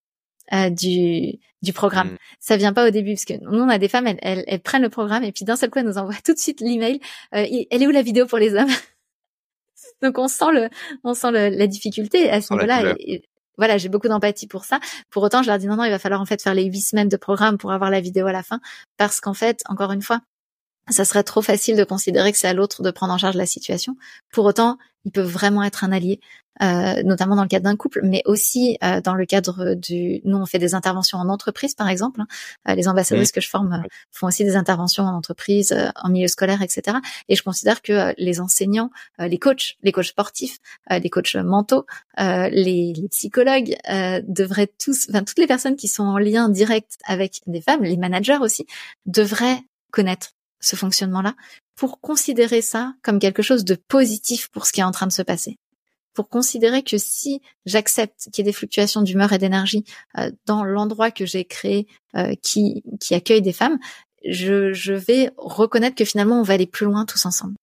du 0.70 1.38
du 1.62 1.72
programme. 1.72 2.12
Mm. 2.12 2.16
Ça 2.40 2.56
vient 2.56 2.72
pas 2.72 2.86
au 2.86 2.90
début 2.90 3.14
parce 3.14 3.24
que 3.24 3.34
nous 3.42 3.60
on 3.60 3.68
a 3.68 3.78
des 3.78 3.88
femmes, 3.88 4.06
elles, 4.06 4.18
elles, 4.20 4.44
elles 4.46 4.60
prennent 4.60 4.82
le 4.82 4.90
programme 4.90 5.24
et 5.24 5.32
puis 5.32 5.44
d'un 5.44 5.56
seul 5.56 5.70
coup 5.70 5.78
elles 5.78 5.86
nous 5.86 5.98
envoient 5.98 6.14
tout 6.24 6.34
de 6.34 6.38
suite 6.38 6.60
l'email. 6.60 7.00
elle 7.32 7.66
est 7.70 7.86
où 7.86 7.90
la 7.90 8.02
vidéo 8.02 8.26
pour 8.26 8.38
les 8.38 8.54
hommes 8.54 8.68
Donc 10.02 10.18
on 10.18 10.28
sent 10.28 10.52
le, 10.52 10.68
on 11.02 11.14
sent 11.14 11.30
le, 11.30 11.48
la 11.48 11.66
difficulté 11.66 12.30
à 12.30 12.40
ce 12.40 12.52
moment-là. 12.52 12.94
voilà, 13.56 13.78
j'ai 13.78 13.88
beaucoup 13.88 14.08
d'empathie 14.08 14.46
pour 14.46 14.64
ça. 14.64 14.80
Pour 15.10 15.22
autant, 15.22 15.42
je 15.42 15.48
leur 15.48 15.58
dis 15.58 15.66
non, 15.66 15.76
non, 15.76 15.84
il 15.84 15.90
va 15.90 15.98
falloir 15.98 16.20
en 16.20 16.26
fait 16.26 16.42
faire 16.42 16.54
les 16.54 16.64
huit 16.64 16.82
semaines 16.82 17.08
de 17.08 17.16
programme 17.16 17.56
pour 17.56 17.72
avoir 17.72 17.90
la 17.90 18.00
vidéo 18.00 18.26
à 18.26 18.32
la 18.32 18.42
fin, 18.42 18.60
parce 18.96 19.20
qu'en 19.20 19.34
fait, 19.34 19.62
encore 19.66 19.92
une 19.92 20.02
fois, 20.02 20.20
ça 20.90 21.04
serait 21.04 21.22
trop 21.22 21.42
facile 21.42 21.76
de 21.76 21.84
considérer 21.84 22.32
que 22.32 22.38
c'est 22.38 22.48
à 22.48 22.54
l'autre 22.54 22.82
de 22.82 22.90
prendre 22.90 23.12
en 23.12 23.18
charge 23.18 23.36
la 23.36 23.46
situation. 23.46 23.96
Pour 24.32 24.44
autant, 24.44 24.78
ils 25.04 25.12
peuvent 25.12 25.30
vraiment 25.30 25.62
être 25.62 25.84
un 25.84 25.92
allié, 25.92 26.20
euh, 26.62 27.02
notamment 27.02 27.36
dans 27.36 27.42
le 27.42 27.48
cadre 27.48 27.64
d'un 27.64 27.76
couple, 27.76 28.00
mais 28.04 28.22
aussi 28.26 28.78
euh, 28.82 29.00
dans 29.00 29.14
le 29.14 29.26
cadre 29.26 29.74
du. 29.74 30.20
Nous, 30.24 30.36
on 30.36 30.46
fait 30.46 30.58
des 30.58 30.74
interventions 30.74 31.18
en 31.18 31.28
entreprise, 31.28 31.74
par 31.74 31.88
exemple. 31.88 32.20
Hein. 32.20 32.26
Euh, 32.68 32.74
les 32.74 32.88
ambassadrices 32.88 33.32
que 33.32 33.40
je 33.40 33.48
forme 33.48 33.82
font 34.12 34.28
aussi 34.28 34.44
des 34.44 34.56
interventions 34.56 35.04
en 35.04 35.14
entreprise, 35.14 35.74
en 35.96 36.08
milieu 36.08 36.28
scolaire, 36.28 36.62
etc. 36.62 36.98
Et 37.28 37.36
je 37.36 37.42
considère 37.42 37.82
que 37.82 38.14
les 38.18 38.40
enseignants, 38.40 38.90
les 39.18 39.38
coachs, 39.38 39.76
les 39.82 39.92
coachs 39.92 40.06
sportifs, 40.06 40.58
les 40.90 41.10
coachs 41.10 41.34
mentaux, 41.36 41.86
les, 42.18 42.92
les, 42.94 43.08
psychologues 43.10 43.76
devraient 44.26 44.70
tous, 44.78 45.08
enfin 45.10 45.22
toutes 45.24 45.38
les 45.38 45.46
personnes 45.46 45.76
qui 45.76 45.88
sont 45.88 46.04
en 46.04 46.18
lien 46.18 46.48
direct 46.48 46.98
avec 47.06 47.40
des 47.46 47.60
femmes, 47.60 47.82
les 47.82 47.96
managers 47.96 48.38
aussi, 48.40 48.66
devraient 49.06 49.60
connaître 49.90 50.30
ce 50.64 50.76
fonctionnement-là, 50.76 51.34
pour 51.76 52.00
considérer 52.00 52.62
ça 52.62 52.94
comme 53.02 53.18
quelque 53.18 53.42
chose 53.42 53.64
de 53.64 53.74
positif 53.74 54.48
pour 54.48 54.66
ce 54.66 54.72
qui 54.72 54.80
est 54.80 54.84
en 54.84 54.90
train 54.90 55.06
de 55.06 55.12
se 55.12 55.22
passer. 55.22 55.58
Pour 56.14 56.28
considérer 56.28 56.82
que 56.82 56.96
si 56.96 57.40
j'accepte 57.66 58.28
qu'il 58.32 58.38
y 58.38 58.48
ait 58.48 58.50
des 58.50 58.52
fluctuations 58.52 59.02
d'humeur 59.02 59.32
et 59.32 59.38
d'énergie 59.38 59.84
euh, 60.18 60.30
dans 60.46 60.64
l'endroit 60.64 61.10
que 61.10 61.26
j'ai 61.26 61.44
créé 61.44 61.88
euh, 62.16 62.34
qui, 62.40 62.84
accueille 63.10 63.42
des 63.42 63.52
femmes, 63.52 63.78
je, 64.26 64.72
je 64.72 64.94
vais 64.94 65.30
reconnaître 65.36 65.96
que 65.96 66.04
finalement 66.04 66.38
on 66.38 66.44
va 66.44 66.54
aller 66.54 66.66
plus 66.66 66.86
loin 66.86 67.04
tous 67.04 67.26
ensemble. 67.26 67.56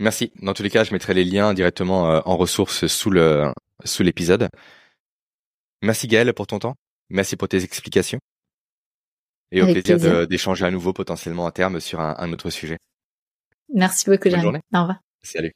Merci. 0.00 0.32
Dans 0.40 0.54
tous 0.54 0.62
les 0.62 0.70
cas, 0.70 0.84
je 0.84 0.92
mettrai 0.92 1.12
les 1.12 1.24
liens 1.24 1.54
directement 1.54 2.10
euh, 2.10 2.20
en 2.24 2.36
ressources 2.36 2.86
sous 2.86 3.10
le 3.10 3.52
sous 3.84 4.02
l'épisode. 4.02 4.48
Merci 5.82 6.06
Gaëlle 6.06 6.32
pour 6.34 6.46
ton 6.46 6.58
temps. 6.58 6.74
Merci 7.10 7.36
pour 7.36 7.48
tes 7.48 7.62
explications. 7.64 8.18
Et 9.50 9.62
au 9.62 9.66
plaisir, 9.66 10.26
d'échanger 10.26 10.66
à 10.66 10.70
nouveau 10.70 10.92
potentiellement 10.92 11.46
à 11.46 11.52
terme 11.52 11.80
sur 11.80 12.00
un, 12.00 12.14
un 12.18 12.32
autre 12.32 12.50
sujet. 12.50 12.78
Merci 13.74 14.08
beaucoup, 14.08 14.30
journée. 14.30 14.60
Au 14.74 14.80
revoir. 14.80 14.98
Salut. 15.22 15.52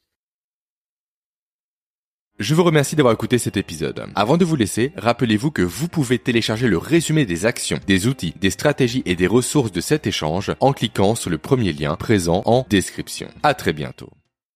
Je 2.38 2.54
vous 2.54 2.64
remercie 2.64 2.96
d'avoir 2.96 3.14
écouté 3.14 3.38
cet 3.38 3.56
épisode. 3.56 4.06
Avant 4.14 4.36
de 4.36 4.44
vous 4.44 4.56
laisser, 4.56 4.92
rappelez-vous 4.96 5.50
que 5.50 5.62
vous 5.62 5.86
pouvez 5.86 6.18
télécharger 6.18 6.66
le 6.66 6.78
résumé 6.78 7.26
des 7.26 7.46
actions, 7.46 7.78
des 7.86 8.06
outils, 8.06 8.34
des 8.40 8.50
stratégies 8.50 9.02
et 9.04 9.14
des 9.14 9.26
ressources 9.26 9.70
de 9.70 9.80
cet 9.80 10.06
échange 10.06 10.52
en 10.58 10.72
cliquant 10.72 11.14
sur 11.14 11.30
le 11.30 11.38
premier 11.38 11.72
lien 11.72 11.94
présent 11.96 12.42
en 12.46 12.66
description. 12.68 13.28
À 13.42 13.54
très 13.54 13.72
bientôt. 13.72 14.10